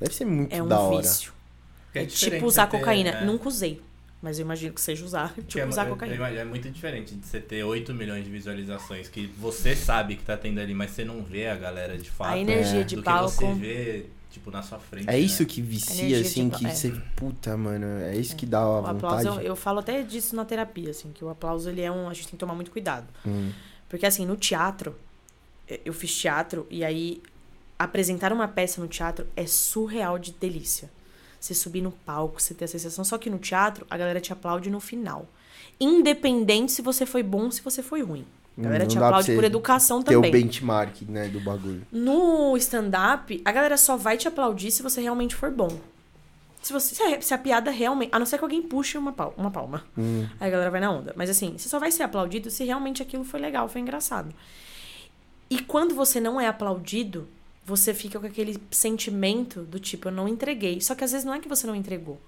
Deve 0.00 0.12
ser 0.14 0.24
muito 0.26 0.52
É 0.54 0.62
um 0.62 0.66
da 0.66 0.78
hora. 0.80 1.00
vício. 1.00 1.32
É, 1.94 2.04
diferente 2.04 2.34
tipo 2.38 2.46
usar 2.46 2.66
cocaína. 2.66 3.12
né? 3.12 3.24
Nunca 3.24 3.48
usei. 3.48 3.80
Mas 4.24 4.38
eu 4.38 4.44
imagino 4.44 4.72
que 4.72 4.80
seja 4.80 5.04
usar. 5.04 5.34
Tipo, 5.46 5.58
é, 5.58 5.66
usar 5.68 5.84
eu 5.84 5.90
cocaína. 5.90 6.14
imagino, 6.14 6.40
é 6.40 6.44
muito 6.46 6.70
diferente 6.70 7.14
de 7.14 7.26
você 7.26 7.38
ter 7.38 7.62
8 7.62 7.92
milhões 7.92 8.24
de 8.24 8.30
visualizações 8.30 9.06
que 9.06 9.26
você 9.38 9.76
sabe 9.76 10.16
que 10.16 10.24
tá 10.24 10.34
tendo 10.34 10.58
ali, 10.60 10.72
mas 10.72 10.92
você 10.92 11.04
não 11.04 11.22
vê 11.22 11.46
a 11.48 11.54
galera 11.54 11.98
de 11.98 12.10
fato. 12.10 12.30
A 12.32 12.38
energia 12.38 12.80
É. 12.80 12.84
de 12.84 12.96
do 12.96 13.02
palco. 13.02 13.30
que 13.36 13.44
você 13.44 13.52
vê, 13.52 14.06
tipo, 14.30 14.50
na 14.50 14.62
sua 14.62 14.78
frente. 14.78 15.10
É 15.10 15.18
isso 15.18 15.42
né? 15.42 15.48
que 15.50 15.60
vicia, 15.60 16.08
de 16.22 16.26
assim, 16.26 16.48
que 16.48 16.66
é. 16.66 16.70
você... 16.70 16.90
Puta, 17.14 17.54
mano, 17.54 17.84
é 18.00 18.16
isso 18.16 18.34
que 18.34 18.46
dá 18.46 18.60
a 18.60 18.66
O 18.78 18.82
vontade. 18.82 18.96
aplauso, 19.26 19.40
eu, 19.40 19.46
eu 19.48 19.56
falo 19.56 19.80
até 19.80 20.02
disso 20.02 20.34
na 20.34 20.46
terapia, 20.46 20.90
assim, 20.90 21.10
que 21.12 21.22
o 21.22 21.28
aplauso 21.28 21.68
ele 21.68 21.82
é 21.82 21.92
um. 21.92 22.08
A 22.08 22.14
gente 22.14 22.24
tem 22.28 22.30
que 22.32 22.38
tomar 22.38 22.54
muito 22.54 22.70
cuidado. 22.70 23.06
Hum. 23.26 23.50
Porque 23.90 24.06
assim, 24.06 24.24
no 24.24 24.36
teatro, 24.38 24.96
eu 25.84 25.92
fiz 25.92 26.16
teatro 26.16 26.66
e 26.70 26.82
aí 26.82 27.22
apresentar 27.78 28.32
uma 28.32 28.48
peça 28.48 28.80
no 28.80 28.88
teatro 28.88 29.26
é 29.36 29.46
surreal 29.46 30.18
de 30.18 30.32
delícia. 30.32 30.88
Você 31.44 31.52
subir 31.52 31.82
no 31.82 31.90
palco, 31.90 32.40
você 32.40 32.54
ter 32.54 32.64
a 32.64 32.68
sensação. 32.68 33.04
Só 33.04 33.18
que 33.18 33.28
no 33.28 33.36
teatro, 33.38 33.86
a 33.90 33.98
galera 33.98 34.18
te 34.18 34.32
aplaude 34.32 34.70
no 34.70 34.80
final. 34.80 35.26
Independente 35.78 36.72
se 36.72 36.80
você 36.80 37.04
foi 37.04 37.22
bom 37.22 37.44
ou 37.44 37.50
se 37.52 37.60
você 37.60 37.82
foi 37.82 38.02
ruim. 38.02 38.24
A 38.56 38.62
galera 38.62 38.84
Não 38.84 38.88
te 38.90 38.96
aplaude 38.96 39.34
por 39.34 39.44
educação 39.44 40.02
Ter 40.02 40.16
o 40.16 40.22
também. 40.22 40.30
benchmark, 40.32 41.02
né, 41.06 41.28
do 41.28 41.40
bagulho. 41.40 41.86
No 41.92 42.56
stand-up, 42.56 43.42
a 43.44 43.52
galera 43.52 43.76
só 43.76 43.94
vai 43.94 44.16
te 44.16 44.26
aplaudir 44.26 44.70
se 44.70 44.82
você 44.82 45.02
realmente 45.02 45.34
for 45.34 45.50
bom. 45.50 45.68
Se, 46.62 46.72
você, 46.72 46.94
se, 46.94 47.02
a, 47.02 47.20
se 47.20 47.34
a 47.34 47.38
piada 47.38 47.70
realmente. 47.70 48.08
A 48.14 48.18
não 48.18 48.24
ser 48.24 48.38
que 48.38 48.44
alguém 48.44 48.62
puxe 48.62 48.96
uma, 48.96 49.12
pal- 49.12 49.34
uma 49.36 49.50
palma. 49.50 49.84
Hum. 49.98 50.26
Aí 50.40 50.48
a 50.48 50.50
galera 50.50 50.70
vai 50.70 50.80
na 50.80 50.90
onda. 50.90 51.12
Mas 51.14 51.28
assim, 51.28 51.58
você 51.58 51.68
só 51.68 51.78
vai 51.78 51.90
ser 51.90 52.04
aplaudido 52.04 52.50
se 52.50 52.64
realmente 52.64 53.02
aquilo 53.02 53.22
foi 53.22 53.38
legal, 53.38 53.68
foi 53.68 53.82
engraçado. 53.82 54.34
E 55.50 55.58
quando 55.58 55.94
você 55.94 56.18
não 56.20 56.40
é 56.40 56.46
aplaudido, 56.48 57.28
você 57.64 57.94
fica 57.94 58.18
com 58.20 58.26
aquele 58.26 58.58
sentimento 58.70 59.62
do 59.62 59.78
tipo, 59.80 60.08
eu 60.08 60.12
não 60.12 60.28
entreguei. 60.28 60.80
Só 60.80 60.94
que 60.94 61.04
às 61.04 61.12
vezes 61.12 61.24
não 61.24 61.34
é 61.34 61.40
que 61.40 61.48
você 61.48 61.66
não 61.66 61.74
entregou. 61.74 62.20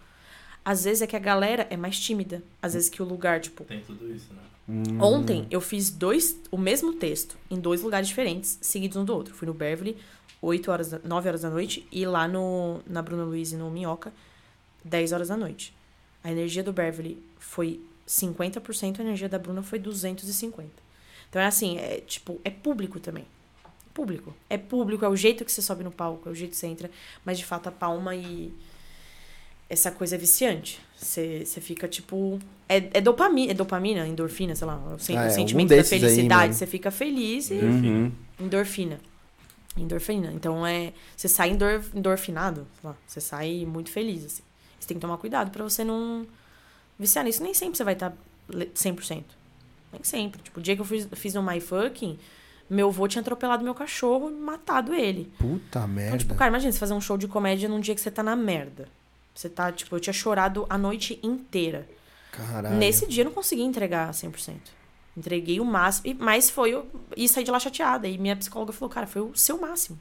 Às 0.65 0.85
vezes 0.85 1.03
é 1.03 1.07
que 1.07 1.15
a 1.17 1.21
galera 1.21 1.67
é 1.71 1.77
mais 1.77 1.99
tímida. 1.99 2.43
Às 2.61 2.75
vezes 2.75 2.89
que 2.89 3.03
o 3.03 3.05
lugar, 3.05 3.41
tipo, 3.41 3.65
Tem 3.65 3.81
tudo 3.81 4.11
isso, 4.13 4.33
né? 4.33 4.41
Hum. 4.69 4.83
Ontem 5.01 5.47
eu 5.51 5.61
fiz 5.61 5.91
dois, 5.91 6.37
o 6.51 6.59
mesmo 6.59 6.93
texto 6.95 7.37
em 7.51 7.61
dois 7.61 7.83
lugares 7.83 8.09
diferentes, 8.09 8.59
seguidos 8.61 8.97
um 8.97 9.05
do 9.05 9.15
outro. 9.15 9.33
Fui 9.33 9.47
no 9.47 9.55
Beverly, 9.55 9.97
8 10.43 10.71
horas, 10.73 10.91
da- 10.91 10.99
9 11.05 11.29
horas 11.29 11.43
da 11.43 11.51
noite, 11.51 11.87
e 11.93 12.05
lá 12.05 12.27
no, 12.27 12.81
na 12.87 13.01
Bruna 13.01 13.23
Luiz 13.25 13.53
e 13.53 13.57
no 13.57 13.71
Minhoca, 13.71 14.13
10 14.85 15.13
horas 15.13 15.29
da 15.29 15.37
noite. 15.37 15.73
A 16.25 16.33
energia 16.33 16.65
do 16.65 16.73
Beverly 16.73 17.23
foi 17.39 17.81
50%, 18.09 18.99
a 18.99 19.03
energia 19.03 19.29
da 19.29 19.39
Bruna 19.39 19.63
foi 19.63 19.79
250%. 19.79 20.65
Então 21.31 21.41
é 21.41 21.47
assim, 21.47 21.79
é 21.79 22.01
tipo, 22.01 22.41
é 22.45 22.51
público 22.51 22.99
também. 22.99 23.25
Público. 23.97 24.35
É 24.51 24.59
público, 24.59 25.05
é 25.05 25.09
o 25.09 25.17
jeito 25.17 25.45
que 25.45 25.51
você 25.51 25.63
sobe 25.63 25.83
no 25.83 25.91
palco, 25.91 26.29
é 26.29 26.33
o 26.33 26.35
jeito 26.35 26.51
que 26.51 26.57
você 26.59 26.67
entra, 26.67 26.91
mas 27.25 27.39
de 27.39 27.45
fato 27.47 27.69
a 27.69 27.73
palma 27.73 28.15
e 28.15 28.53
essa 29.69 29.91
coisa 29.91 30.15
é 30.15 30.19
viciante. 30.19 30.79
Você 30.97 31.45
você 31.45 31.61
fica 31.61 31.89
tipo. 31.89 32.39
É, 32.69 32.77
é 32.99 33.01
dopamina, 33.01 33.51
é 33.53 33.55
dopamina, 33.55 34.07
endorfina, 34.07 34.55
sei 34.55 34.67
lá. 34.67 34.77
O, 34.95 34.99
sen- 34.99 35.17
Ah, 35.17 35.23
o 35.23 35.27
é, 35.27 35.31
sentimento 35.31 35.69
da 35.71 35.77
desses 35.77 35.93
aí, 35.95 36.01
felicidade. 36.01 36.49
né? 36.49 36.53
Você 36.53 36.67
fica 36.67 36.91
feliz 36.91 37.51
e. 37.51 37.55
Uhum. 37.55 38.13
Endorfina. 38.39 39.01
Endorfina. 39.77 40.31
Então 40.33 40.67
é. 40.67 40.93
Você 41.17 41.29
sai 41.29 41.51
endor, 41.51 41.83
endorfinado, 41.95 42.67
sei 42.81 42.91
lá. 42.91 42.97
Você 43.07 43.21
sai 43.21 43.65
muito 43.67 43.91
feliz, 43.91 44.25
assim. 44.25 44.43
Você 44.79 44.89
tem 44.89 44.97
que 44.97 45.01
tomar 45.01 45.17
cuidado 45.19 45.51
pra 45.51 45.65
você 45.65 45.83
não 45.83 46.27
viciar 46.99 47.25
nisso. 47.25 47.43
Nem 47.43 47.53
sempre 47.55 47.77
você 47.77 47.85
vai 47.85 47.95
estar 47.95 48.13
100%. 48.51 49.25
Nem 49.93 50.03
sempre. 50.05 50.41
Tipo, 50.43 50.61
o 50.61 50.63
dia 50.63 50.75
que 50.77 50.83
eu 50.83 50.87
fiz, 50.87 51.09
fiz 51.15 51.35
no 51.35 51.43
My 51.43 51.61
Fucking, 51.61 52.19
meu 52.69 52.89
avô 52.89 53.07
tinha 53.09 53.21
atropelado 53.21 53.63
meu 53.65 53.75
cachorro 53.75 54.31
e 54.31 54.35
matado 54.35 54.93
ele. 54.95 55.33
Puta 55.39 55.79
Então, 55.81 55.89
merda. 55.89 56.19
tipo, 56.19 56.35
cara, 56.35 56.51
imagina 56.51 56.73
você 56.73 56.79
fazer 56.79 56.95
um 56.95 57.01
show 57.01 57.17
de 57.17 57.29
comédia 57.29 57.69
num 57.69 57.81
dia 57.81 57.95
que 57.95 58.01
você 58.01 58.11
tá 58.11 58.23
na 58.23 58.35
merda. 58.37 58.89
Você 59.35 59.49
tá, 59.49 59.71
tipo, 59.71 59.95
eu 59.95 60.01
tinha 60.01 60.13
chorado 60.15 60.67
a 60.69 60.77
noite 60.79 61.19
inteira. 61.23 61.87
Caralho. 62.33 62.77
Nesse 62.77 63.07
dia 63.07 63.23
eu 63.23 63.27
não 63.27 63.33
consegui 63.33 63.63
entregar 63.63 64.11
100%. 64.13 64.57
Entreguei 65.17 65.61
o 65.61 65.65
máximo, 65.65 66.09
e- 66.09 66.15
mas 66.15 66.51
foi 66.51 66.75
o, 66.75 66.85
e 67.17 67.27
saí 67.29 67.43
de 67.45 67.51
lá 67.51 67.59
chateada. 67.59 68.07
E 68.09 68.19
minha 68.19 68.37
psicóloga 68.37 68.73
falou, 68.73 68.93
cara, 68.93 69.07
foi 69.07 69.23
o 69.23 69.35
seu 69.37 69.59
máximo. 69.59 69.99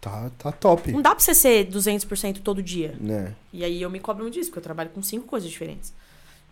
Tá, 0.00 0.30
tá 0.38 0.52
top. 0.52 0.92
Não 0.92 1.02
dá 1.02 1.10
pra 1.10 1.18
você 1.20 1.34
ser 1.34 1.66
200% 1.66 2.40
todo 2.40 2.62
dia. 2.62 2.96
Né? 3.00 3.34
E 3.52 3.64
aí 3.64 3.82
eu 3.82 3.90
me 3.90 3.98
cobro 3.98 4.22
muito 4.22 4.34
disso, 4.34 4.50
porque 4.50 4.58
eu 4.60 4.62
trabalho 4.62 4.90
com 4.90 5.02
cinco 5.02 5.26
coisas 5.26 5.50
diferentes. 5.50 5.92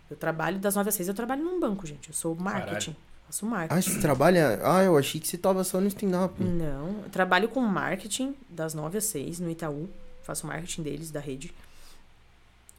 Eu 0.09 0.17
trabalho 0.17 0.59
das 0.59 0.75
9 0.75 0.89
às 0.89 0.95
6, 0.95 1.07
eu 1.07 1.13
trabalho 1.13 1.43
num 1.43 1.59
banco, 1.59 1.85
gente. 1.85 2.09
Eu 2.09 2.15
sou 2.15 2.35
marketing. 2.35 2.95
Faço 3.27 3.45
marketing. 3.45 3.77
Ah, 3.77 3.81
você 3.93 3.99
trabalha... 3.99 4.59
Ah, 4.63 4.83
eu 4.83 4.97
achei 4.97 5.19
que 5.21 5.27
você 5.27 5.37
tava 5.37 5.63
só 5.63 5.79
no 5.79 5.87
stand-up. 5.87 6.41
Não, 6.43 7.03
eu 7.03 7.09
trabalho 7.11 7.47
com 7.49 7.59
marketing 7.61 8.33
das 8.49 8.73
9 8.73 8.97
às 8.97 9.03
6 9.05 9.39
no 9.39 9.49
Itaú. 9.51 9.87
Faço 10.23 10.47
marketing 10.47 10.81
deles, 10.83 11.11
da 11.11 11.19
rede. 11.19 11.53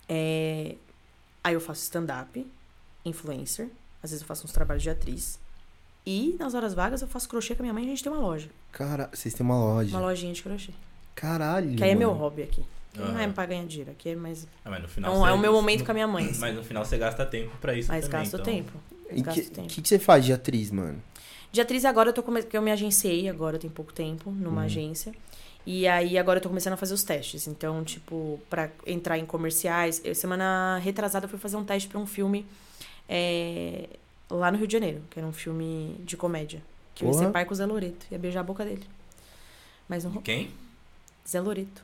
É, 0.09 0.75
Aí 1.45 1.55
eu 1.55 1.61
faço 1.61 1.83
stand-up, 1.83 2.47
influencer. 3.05 3.69
Às 4.03 4.11
vezes 4.11 4.23
eu 4.23 4.27
faço 4.27 4.45
uns 4.45 4.53
trabalhos 4.53 4.83
de 4.83 4.91
atriz. 4.91 5.39
E 6.05 6.37
nas 6.39 6.55
horas 6.55 6.75
vagas 6.75 7.01
eu 7.03 7.09
faço 7.09 7.29
crochê 7.29 7.55
com 7.55 7.63
a 7.63 7.65
minha 7.65 7.73
mãe 7.75 7.85
e 7.85 7.87
a 7.87 7.91
gente 7.91 8.03
tem 8.03 8.11
uma 8.13 8.21
loja. 8.21 8.49
Cara, 8.73 9.09
vocês 9.13 9.33
têm 9.35 9.45
uma 9.45 9.57
loja. 9.59 9.97
Uma 9.97 10.07
lojinha 10.07 10.33
de 10.33 10.43
crochê. 10.43 10.73
Caralho. 11.15 11.77
Que 11.77 11.85
aí 11.85 11.91
é 11.91 11.95
meu 11.95 12.13
hobby 12.13 12.43
aqui. 12.43 12.65
Não 12.95 13.19
é 13.19 13.29
pra 13.29 13.47
ganhar 13.47 13.65
dinheiro, 13.67 13.91
aqui 13.93 14.11
é 14.11 14.17
mais. 14.17 14.47
Ah, 14.65 14.71
mas 14.71 14.81
no 14.81 14.87
É, 14.87 14.89
final 14.89 15.15
você- 15.17 15.31
é 15.31 15.33
o 15.33 15.39
meu 15.39 15.53
momento 15.53 15.81
no- 15.81 15.85
com 15.87 15.91
a 15.93 15.95
minha 15.95 16.07
mãe. 16.09 16.25
assim. 16.31 16.41
Mas 16.41 16.55
no 16.57 16.65
final 16.65 16.85
você 16.85 16.99
gasta 16.99 17.25
tempo 17.25 17.57
pra 17.61 17.75
isso 17.75 17.89
Mas 17.89 18.05
também. 18.07 18.21
gasto 18.23 18.35
então... 18.35 18.45
tempo. 18.45 18.73
E 19.11 19.23
Gasto 19.23 19.41
que, 19.41 19.63
que, 19.63 19.83
que 19.83 19.89
você 19.89 19.99
faz 19.99 20.25
de 20.25 20.33
atriz, 20.33 20.71
mano? 20.71 21.03
De 21.51 21.61
atriz 21.61 21.85
agora 21.85 22.11
eu 22.11 22.13
tô 22.13 22.23
come... 22.23 22.43
que 22.43 22.57
eu 22.57 22.63
me 22.63 22.71
agenciei 22.71 23.29
agora 23.29 23.59
tem 23.59 23.71
pouco 23.71 23.93
tempo 23.93 24.31
numa 24.31 24.63
agência. 24.63 25.13
E 25.67 25.87
aí 25.87 26.17
agora 26.17 26.39
eu 26.39 26.43
tô 26.43 26.49
começando 26.49 26.75
a 26.75 26.77
fazer 26.77 26.95
os 26.95 27.03
testes. 27.03 27.47
Então, 27.47 27.85
tipo, 27.85 28.41
pra 28.49 28.71
entrar 28.87 29.19
em 29.19 29.27
comerciais, 29.27 30.01
eu, 30.05 30.15
semana 30.15 30.79
retrasada 30.79 31.27
eu 31.27 31.29
fui 31.29 31.39
fazer 31.39 31.57
um 31.57 31.65
teste 31.65 31.89
pra 31.89 31.99
um 31.99 32.07
filme 32.07 32.47
é, 33.09 33.89
lá 34.31 34.51
no 34.51 34.59
Rio 34.59 34.67
de 34.67 34.73
Janeiro, 34.73 35.03
que 35.11 35.19
era 35.19 35.27
um 35.27 35.33
filme 35.33 35.97
de 36.05 36.17
comédia. 36.17 36.63
Que 36.95 37.05
eu 37.05 37.09
ia 37.09 37.13
Porra. 37.13 37.27
ser 37.27 37.33
pai 37.33 37.45
com 37.45 37.53
o 37.53 37.57
Zé 37.57 37.67
Loreto, 37.67 38.07
ia 38.11 38.19
beijar 38.19 38.41
a 38.41 38.45
boca 38.45 38.65
dele. 38.65 38.85
Mas 39.89 40.05
não. 40.05 40.13
Quem? 40.23 40.51
Zé 41.27 41.41
Loreto. 41.41 41.83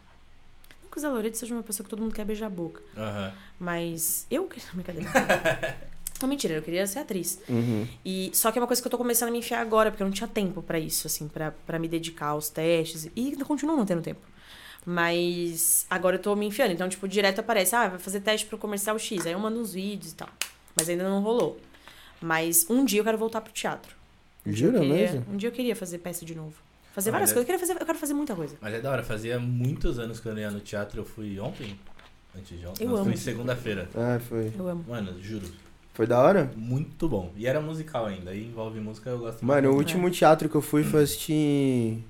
Não 0.83 0.91
que 0.91 0.99
o 0.99 1.01
Zé 1.01 1.09
Loreto 1.09 1.37
seja 1.37 1.55
uma 1.55 1.63
pessoa 1.63 1.85
que 1.85 1.91
todo 1.91 2.01
mundo 2.01 2.15
quer 2.15 2.25
beijar 2.25 2.47
a 2.47 2.51
boca. 2.51 2.83
Aham. 2.97 3.33
Mas 3.59 4.27
eu 4.31 4.47
queria. 4.47 4.69
Brincadeira. 4.73 5.11
não, 6.25 6.29
mentira, 6.31 6.55
eu 6.55 6.63
queria 6.63 6.87
ser 6.87 6.99
atriz. 7.01 7.41
Uhum. 7.49 7.87
E 8.05 8.31
só 8.35 8.51
que 8.51 8.59
é 8.59 8.61
uma 8.63 8.67
coisa 8.67 8.81
que 8.83 8.87
eu 8.87 8.91
tô 8.91 8.99
começando 8.99 9.29
a 9.29 9.33
me 9.33 9.39
enfiar 9.39 9.61
agora, 9.61 9.91
porque 9.91 10.03
eu 10.03 10.07
não 10.07 10.13
tinha 10.13 10.27
tempo 10.29 10.63
pra 10.63 10.79
isso, 10.79 11.07
assim, 11.07 11.29
pra 11.29 11.53
pra 11.67 11.79
me 11.79 11.87
dedicar 11.89 12.29
aos 12.29 12.49
testes. 12.49 13.09
E 13.15 13.37
continuo 13.45 13.77
não 13.77 13.85
tendo 13.87 14.03
tempo. 14.03 14.21
Mas 14.87 15.87
agora 15.89 16.17
eu 16.17 16.21
tô 16.21 16.35
me 16.37 16.47
enfiando. 16.47 16.73
Então, 16.73 16.89
tipo, 16.89 17.09
direto 17.09 17.41
aparece, 17.41 17.75
ah, 17.75 17.89
vai 17.89 17.99
fazer 17.99 18.21
teste 18.21 18.47
pro 18.47 18.59
comercial 18.59 18.99
X. 18.99 19.27
Aí 19.27 19.33
eu 19.33 19.39
mando 19.39 19.59
uns 19.61 19.73
vídeos 19.75 20.13
e 20.13 20.15
tal. 20.15 20.29
Mas 20.77 20.89
ainda 20.89 21.05
não 21.09 21.23
rolou. 21.23 21.59
Mas 22.21 22.67
um 22.69 22.85
dia 22.85 23.01
eu 23.01 23.05
quero 23.05 23.19
voltar 23.19 23.41
pro 23.41 23.53
teatro. 23.53 23.95
Um 24.47 24.53
Jura 24.53 24.79
queria- 24.81 24.95
mesmo? 24.95 25.27
Um 25.33 25.37
dia 25.37 25.49
eu 25.49 25.53
queria 25.53 25.75
fazer 25.75 25.99
peça 25.99 26.25
de 26.25 26.35
novo. 26.35 26.55
Fazer 26.95 27.11
várias 27.11 27.31
mas 27.31 27.33
é- 27.33 27.35
coisas. 27.35 27.43
Eu, 27.43 27.47
queria 27.47 27.59
fazer, 27.59 27.83
eu 27.83 27.87
quero 27.87 27.99
fazer 27.99 28.15
muita 28.15 28.35
coisa. 28.37 28.57
Mas 28.61 28.75
é 28.75 28.81
da 28.81 28.91
hora, 28.91 29.03
fazia 29.03 29.39
muitos 29.39 29.99
anos 29.99 30.21
que 30.21 30.27
eu 30.29 30.33
não 30.33 30.41
ia 30.41 30.51
no 30.51 30.61
teatro. 30.61 31.01
Eu 31.01 31.05
fui 31.05 31.39
ontem? 31.41 31.79
Antes 32.37 32.59
de 32.59 32.67
ontem? 32.67 32.85
Eu 32.85 32.91
Não, 32.91 32.97
amo. 32.97 33.05
Fui 33.07 33.17
segunda-feira. 33.17 33.89
Ah, 33.95 34.21
foi. 34.21 34.53
Eu 34.59 34.69
amo. 34.69 34.85
Mano, 34.87 35.21
juro. 35.23 35.47
Foi 35.95 36.09
da 36.09 36.21
hora? 36.21 36.51
Muito 36.57 37.09
bom. 37.09 37.31
E 37.37 37.47
era 37.47 37.61
musical 37.61 38.07
ainda. 38.07 38.33
Aí 38.33 38.45
envolve 38.45 38.81
música, 38.81 39.11
eu 39.11 39.19
gosto 39.19 39.45
Mano, 39.45 39.71
o 39.71 39.77
último 39.77 40.11
teatro 40.11 40.49
que 40.49 40.57
eu 40.57 40.61
fui 40.61 40.83
foi 40.83 41.05
assistir 41.05 42.05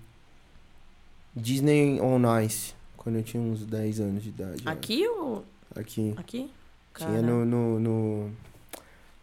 Disney 1.37 2.01
on 2.01 2.23
Ice 2.41 2.75
Quando 2.97 3.17
eu 3.17 3.23
tinha 3.23 3.43
uns 3.43 3.65
10 3.67 4.01
anos 4.01 4.23
de 4.23 4.31
idade. 4.31 4.63
Aqui 4.65 5.07
ou. 5.07 5.45
Aqui. 5.77 6.15
aqui? 6.17 6.51
Tinha 6.97 7.11
Cara. 7.11 7.23
no, 7.23 7.45
no, 7.45 7.81
no 7.81 8.31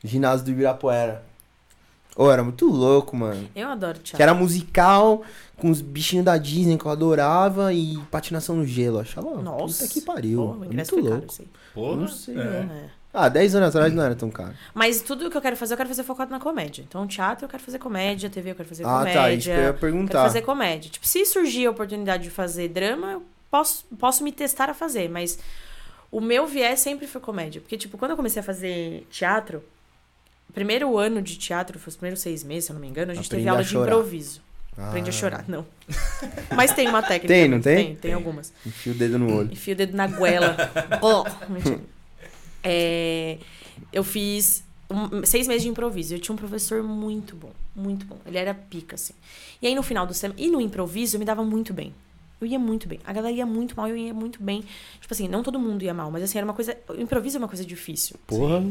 ginásio 0.03 0.45
do 0.45 0.51
Ibirapuera. 0.51 1.23
Ô, 2.15 2.29
era 2.29 2.43
muito 2.43 2.69
louco, 2.69 3.15
mano. 3.15 3.49
Eu 3.55 3.67
adoro 3.69 3.97
teatro. 3.97 4.17
Que 4.17 4.21
era 4.21 4.33
musical, 4.33 5.23
com 5.57 5.71
os 5.71 5.81
bichinhos 5.81 6.25
da 6.25 6.37
Disney 6.37 6.77
que 6.77 6.85
eu 6.85 6.91
adorava 6.91 7.73
e 7.73 7.97
patinação 8.11 8.57
no 8.57 8.65
gelo. 8.65 8.97
Eu 8.97 9.01
achava, 9.01 9.41
Nossa. 9.41 9.85
puta 9.85 9.93
que 9.93 10.01
pariu. 10.01 10.39
Pô, 10.39 10.53
muito 10.53 10.89
caro, 10.89 11.03
louco. 11.03 11.31
isso 11.31 11.41
aí. 11.41 11.47
Porra. 11.73 11.95
Não 11.95 12.07
sei, 12.07 12.35
é. 12.35 12.37
né? 12.37 12.89
É. 12.97 13.00
Ah, 13.13 13.27
10 13.27 13.55
anos 13.55 13.69
atrás 13.75 13.93
não 13.93 14.03
era 14.03 14.15
tão 14.15 14.29
caro. 14.29 14.53
Mas 14.73 15.01
tudo 15.01 15.29
que 15.29 15.35
eu 15.35 15.41
quero 15.41 15.57
fazer, 15.57 15.73
eu 15.73 15.77
quero 15.77 15.89
fazer 15.89 16.03
focado 16.03 16.31
na 16.31 16.39
comédia. 16.39 16.81
Então, 16.87 17.05
teatro 17.05 17.45
eu 17.45 17.49
quero 17.49 17.61
fazer 17.61 17.77
comédia, 17.77 18.29
TV 18.29 18.51
eu 18.51 18.55
quero 18.55 18.69
fazer 18.69 18.85
ah, 18.85 18.99
comédia. 18.99 19.21
tá. 19.21 19.31
Isso 19.33 19.43
que 19.43 19.49
eu 19.49 19.53
ia 19.53 19.59
eu 19.59 19.65
quero 19.65 19.77
perguntar. 19.79 20.23
fazer 20.23 20.41
comédia. 20.41 20.89
Tipo, 20.89 21.05
se 21.05 21.25
surgir 21.25 21.65
a 21.65 21.71
oportunidade 21.71 22.23
de 22.23 22.29
fazer 22.29 22.69
drama, 22.69 23.11
eu 23.13 23.23
posso, 23.49 23.83
posso 23.99 24.23
me 24.23 24.31
testar 24.31 24.69
a 24.69 24.73
fazer, 24.73 25.09
mas 25.09 25.37
o 26.09 26.21
meu 26.21 26.47
viés 26.47 26.79
sempre 26.79 27.05
foi 27.05 27.19
comédia. 27.19 27.59
Porque, 27.59 27.77
tipo, 27.77 27.97
quando 27.97 28.11
eu 28.11 28.17
comecei 28.17 28.39
a 28.39 28.43
fazer 28.43 29.05
teatro, 29.11 29.61
primeiro 30.53 30.97
ano 30.97 31.21
de 31.21 31.37
teatro, 31.37 31.77
foi 31.79 31.89
os 31.89 31.95
primeiros 31.97 32.21
seis 32.21 32.43
meses, 32.45 32.65
se 32.65 32.71
eu 32.71 32.75
não 32.75 32.81
me 32.81 32.87
engano, 32.87 33.11
a 33.11 33.15
gente 33.15 33.25
Aprendi 33.25 33.41
teve 33.43 33.49
aula 33.49 33.61
a 33.61 33.65
de 33.65 33.77
improviso. 33.77 34.41
Aprendi 34.77 35.09
a 35.09 35.13
Ah, 35.13 35.13
chorar, 35.13 35.45
não. 35.49 35.65
Mas 36.55 36.73
tem 36.73 36.87
uma 36.87 37.01
técnica. 37.03 37.27
Tem, 37.27 37.47
não 37.49 37.59
tem? 37.59 37.75
Tem, 37.75 37.85
tem 37.87 37.95
Tem. 37.97 38.13
algumas. 38.13 38.53
Enfia 38.65 38.93
o 38.93 38.95
dedo 38.95 39.19
no 39.19 39.35
olho. 39.35 39.51
Enfia 39.51 39.73
o 39.73 39.77
dedo 39.77 39.97
na 39.97 40.07
goela. 40.07 40.55
oh, 41.01 41.25
mentira. 41.51 41.81
É, 42.63 43.37
eu 43.91 44.03
fiz 44.03 44.63
um- 44.89 45.25
seis 45.25 45.47
meses 45.47 45.63
de 45.63 45.69
improviso. 45.69 46.13
Eu 46.13 46.19
tinha 46.19 46.33
um 46.33 46.37
professor 46.37 46.83
muito 46.83 47.35
bom, 47.35 47.51
muito 47.75 48.05
bom. 48.05 48.17
Ele 48.25 48.37
era 48.37 48.53
pica, 48.53 48.95
assim. 48.95 49.13
E 49.61 49.67
aí 49.67 49.75
no 49.75 49.83
final 49.83 50.05
do 50.05 50.13
semestre, 50.13 50.45
e 50.45 50.49
no 50.51 50.59
improviso 50.61 51.15
eu 51.15 51.19
me 51.19 51.25
dava 51.25 51.43
muito 51.43 51.73
bem. 51.73 51.93
Eu 52.39 52.47
ia 52.47 52.57
muito 52.57 52.87
bem. 52.87 52.99
A 53.05 53.13
galera 53.13 53.33
ia 53.35 53.45
muito 53.45 53.75
mal, 53.77 53.87
eu 53.87 53.95
ia 53.95 54.13
muito 54.13 54.41
bem. 54.41 54.63
Tipo 54.99 55.13
assim, 55.13 55.27
não 55.27 55.43
todo 55.43 55.59
mundo 55.59 55.83
ia 55.83 55.93
mal, 55.93 56.09
mas 56.09 56.23
assim, 56.23 56.37
era 56.39 56.45
uma 56.45 56.53
coisa. 56.55 56.75
O 56.89 56.93
improviso 56.99 57.37
é 57.37 57.39
uma 57.39 57.47
coisa 57.47 57.63
difícil. 57.63 58.15
Porra. 58.25 58.63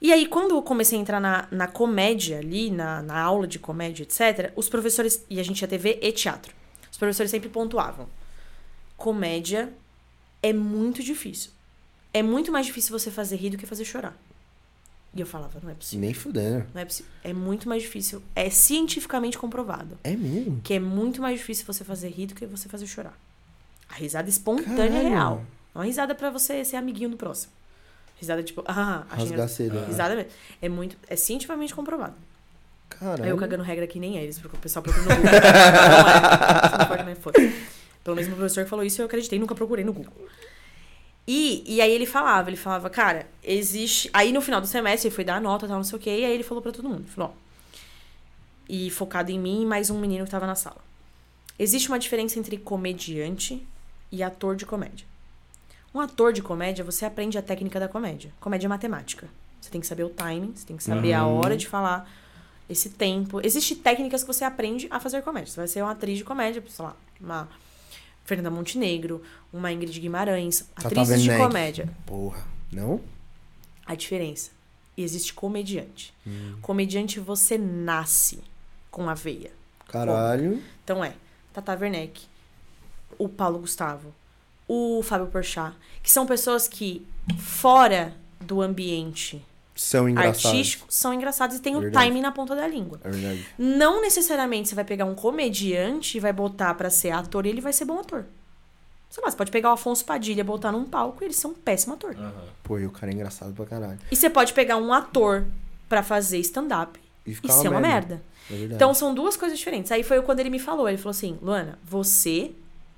E 0.00 0.12
aí, 0.12 0.26
quando 0.26 0.56
eu 0.56 0.62
comecei 0.62 0.98
a 0.98 1.00
entrar 1.00 1.20
na, 1.20 1.46
na 1.52 1.68
comédia 1.68 2.38
ali, 2.40 2.72
na, 2.72 3.00
na 3.02 3.20
aula 3.20 3.46
de 3.46 3.60
comédia, 3.60 4.02
etc., 4.02 4.52
os 4.56 4.68
professores. 4.68 5.24
E 5.30 5.38
a 5.38 5.44
gente 5.44 5.58
tinha 5.58 5.68
TV 5.68 6.00
e 6.02 6.10
teatro. 6.10 6.52
Os 6.90 6.98
professores 6.98 7.30
sempre 7.30 7.48
pontuavam. 7.48 8.08
Comédia 8.96 9.72
é 10.42 10.52
muito 10.52 11.02
difícil. 11.04 11.50
É 12.14 12.22
muito 12.22 12.52
mais 12.52 12.66
difícil 12.66 12.96
você 12.98 13.10
fazer 13.10 13.36
rir 13.36 13.50
do 13.50 13.58
que 13.58 13.66
fazer 13.66 13.84
chorar. 13.84 14.16
E 15.14 15.20
eu 15.20 15.26
falava, 15.26 15.58
não 15.62 15.70
é 15.70 15.74
possível. 15.74 16.00
Nem 16.00 16.14
fudendo. 16.14 16.66
Não 16.72 16.80
é 16.80 16.84
possível. 16.84 17.10
É 17.22 17.32
muito 17.34 17.68
mais 17.68 17.82
difícil. 17.82 18.22
É 18.34 18.48
cientificamente 18.48 19.36
comprovado. 19.36 19.98
É 20.02 20.16
mesmo? 20.16 20.60
Que 20.62 20.74
é 20.74 20.80
muito 20.80 21.20
mais 21.20 21.38
difícil 21.38 21.66
você 21.66 21.84
fazer 21.84 22.08
rir 22.08 22.26
do 22.26 22.34
que 22.34 22.46
você 22.46 22.68
fazer 22.68 22.86
chorar. 22.86 23.18
A 23.90 23.94
risada 23.94 24.28
espontânea 24.28 24.84
é 24.84 24.88
Caralho. 24.88 25.08
real. 25.08 25.36
Não 25.74 25.80
é 25.82 25.84
uma 25.84 25.84
risada 25.84 26.14
pra 26.14 26.30
você 26.30 26.64
ser 26.64 26.76
amiguinho 26.76 27.10
do 27.10 27.16
próximo. 27.16 27.52
Risada 28.18 28.42
tipo, 28.42 28.62
ah, 28.66 29.04
achei 29.10 29.28
Rasgar 29.28 29.48
cedo. 29.48 29.84
Risada 29.84 30.16
mesmo. 30.16 30.30
É 30.62 30.68
muito. 30.68 30.96
É 31.08 31.16
cientificamente 31.16 31.74
comprovado. 31.74 32.14
Caralho. 32.88 33.24
Aí 33.24 33.30
eu 33.30 33.36
cagando 33.36 33.62
regra 33.62 33.84
aqui 33.84 33.98
nem 33.98 34.16
é 34.16 34.22
eles, 34.22 34.38
porque 34.38 34.56
o 34.56 34.60
pessoal 34.60 34.82
procura 34.82 35.14
no 35.14 35.16
Google. 35.16 35.30
não 35.32 36.08
é. 36.08 36.78
Não 36.78 36.86
pode, 36.86 37.04
mas 37.04 37.18
foda. 37.18 37.38
Pelo 38.04 38.16
menos 38.16 38.32
o 38.32 38.36
professor 38.36 38.64
que 38.64 38.70
falou 38.70 38.84
isso, 38.84 39.00
eu 39.00 39.06
acreditei, 39.06 39.38
nunca 39.38 39.54
procurei 39.54 39.84
no 39.84 39.92
Google. 39.92 40.12
E, 41.26 41.62
e 41.66 41.80
aí 41.80 41.90
ele 41.92 42.04
falava, 42.06 42.50
ele 42.50 42.56
falava, 42.56 42.90
cara, 42.90 43.26
existe. 43.44 44.10
Aí 44.12 44.32
no 44.32 44.40
final 44.40 44.60
do 44.60 44.66
semestre 44.66 45.08
ele 45.08 45.14
foi 45.14 45.24
dar 45.24 45.36
a 45.36 45.40
nota, 45.40 45.68
tal, 45.68 45.76
não 45.76 45.84
sei 45.84 45.96
o 45.96 46.00
quê, 46.00 46.10
e 46.10 46.24
aí 46.24 46.32
ele 46.32 46.42
falou 46.42 46.60
pra 46.62 46.72
todo 46.72 46.88
mundo, 46.88 47.06
falou, 47.08 47.34
ó. 47.36 47.42
E 48.68 48.90
focado 48.90 49.30
em 49.30 49.38
mim 49.38 49.62
e 49.62 49.66
mais 49.66 49.90
um 49.90 49.98
menino 50.00 50.24
que 50.24 50.30
tava 50.30 50.46
na 50.46 50.54
sala. 50.54 50.78
Existe 51.58 51.88
uma 51.88 51.98
diferença 51.98 52.38
entre 52.38 52.56
comediante 52.56 53.64
e 54.10 54.22
ator 54.22 54.56
de 54.56 54.64
comédia. 54.66 55.06
Um 55.94 56.00
ator 56.00 56.32
de 56.32 56.42
comédia, 56.42 56.82
você 56.84 57.04
aprende 57.04 57.36
a 57.36 57.42
técnica 57.42 57.78
da 57.78 57.86
comédia. 57.86 58.32
Comédia 58.40 58.66
é 58.66 58.68
matemática. 58.68 59.28
Você 59.60 59.70
tem 59.70 59.80
que 59.80 59.86
saber 59.86 60.04
o 60.04 60.08
timing, 60.08 60.52
você 60.56 60.66
tem 60.66 60.76
que 60.76 60.82
saber 60.82 61.12
a 61.12 61.24
Uhum. 61.26 61.36
hora 61.38 61.56
de 61.56 61.68
falar, 61.68 62.10
esse 62.68 62.90
tempo. 62.90 63.40
Existem 63.44 63.76
técnicas 63.76 64.22
que 64.22 64.26
você 64.26 64.44
aprende 64.44 64.88
a 64.90 64.98
fazer 64.98 65.22
comédia. 65.22 65.52
Você 65.52 65.60
vai 65.60 65.68
ser 65.68 65.82
uma 65.82 65.92
atriz 65.92 66.16
de 66.18 66.24
comédia, 66.24 66.62
sei 66.68 66.84
lá, 66.84 66.96
uma 67.20 67.48
Fernanda 68.24 68.50
Montenegro, 68.50 69.22
uma 69.52 69.72
Ingrid 69.72 69.98
Guimarães, 69.98 70.68
atrizes 70.76 71.22
de 71.22 71.36
comédia. 71.36 71.88
Porra. 72.06 72.46
Não? 72.70 73.00
A 73.84 73.94
diferença. 73.94 74.50
Existe 74.96 75.32
comediante. 75.32 76.14
Hum. 76.26 76.56
Comediante 76.60 77.18
você 77.18 77.58
nasce 77.58 78.40
com 78.90 79.08
a 79.08 79.14
veia. 79.14 79.50
Caralho. 79.88 80.62
Então 80.84 81.04
é 81.04 81.14
Tata 81.52 81.76
Werneck, 81.78 82.22
o 83.18 83.28
Paulo 83.28 83.58
Gustavo, 83.58 84.14
o 84.66 85.02
Fábio 85.02 85.26
Porchat, 85.26 85.74
que 86.02 86.10
são 86.10 86.26
pessoas 86.26 86.66
que 86.68 87.06
fora 87.38 88.14
do 88.40 88.60
ambiente 88.62 89.44
São 89.82 90.08
engraçados. 90.08 90.46
artístico 90.46 90.86
são 90.88 91.12
engraçados 91.12 91.56
e 91.56 91.60
tem 91.60 91.74
o 91.74 91.80
Verdade. 91.80 92.06
timing 92.06 92.20
na 92.20 92.30
ponta 92.30 92.54
da 92.54 92.66
língua. 92.68 93.00
É 93.02 93.10
verdade. 93.10 93.46
Não 93.58 94.00
necessariamente 94.00 94.68
você 94.68 94.74
vai 94.76 94.84
pegar 94.84 95.04
um 95.04 95.14
comediante 95.14 96.16
e 96.16 96.20
vai 96.20 96.32
botar 96.32 96.72
pra 96.74 96.88
ser 96.88 97.10
ator 97.10 97.44
e 97.46 97.48
ele 97.48 97.60
vai 97.60 97.72
ser 97.72 97.84
bom 97.84 97.98
ator. 97.98 98.24
Sei 99.10 99.22
lá, 99.22 99.30
você 99.30 99.36
pode 99.36 99.50
pegar 99.50 99.70
o 99.70 99.72
Afonso 99.72 100.04
Padilha, 100.04 100.42
botar 100.44 100.70
num 100.72 100.84
palco 100.84 101.22
e 101.22 101.26
ele 101.26 101.34
ser 101.34 101.48
um 101.48 101.52
péssimo 101.52 101.94
ator. 101.94 102.14
Aham. 102.16 102.32
Pô, 102.62 102.78
e 102.78 102.86
o 102.86 102.90
cara 102.90 103.10
é 103.10 103.14
engraçado 103.14 103.52
pra 103.52 103.66
caralho. 103.66 103.98
E 104.10 104.16
você 104.16 104.30
pode 104.30 104.52
pegar 104.52 104.76
um 104.76 104.92
ator 104.92 105.46
pra 105.88 106.02
fazer 106.02 106.38
stand-up 106.38 106.98
E 107.26 107.32
e 107.32 107.52
ser 107.52 107.68
uma 107.68 107.80
merda. 107.80 108.22
É 108.48 108.54
verdade. 108.54 108.74
Então 108.76 108.94
são 108.94 109.12
duas 109.12 109.36
coisas 109.36 109.58
diferentes. 109.58 109.90
Aí 109.92 110.02
foi 110.02 110.22
quando 110.22 110.40
ele 110.40 110.48
me 110.50 110.58
falou, 110.58 110.88
ele 110.88 110.96
falou 110.96 111.10
assim, 111.10 111.38
Luana, 111.42 111.78
você 111.84 112.52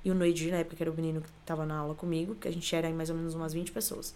e 0.05 0.11
o 0.11 0.13
Noedir, 0.15 0.51
na 0.51 0.57
época 0.57 0.75
que 0.75 0.83
era 0.83 0.91
o 0.91 0.95
menino 0.95 1.19
que 1.19 1.27
tava 1.45 1.65
na 1.65 1.77
aula 1.79 1.95
comigo, 1.95 2.35
que 2.35 2.47
a 2.47 2.51
gente 2.51 2.73
era 2.75 2.87
em 2.87 2.93
mais 2.93 3.09
ou 3.09 3.15
menos 3.15 3.33
umas 3.33 3.51
20 3.53 3.71
pessoas. 3.71 4.13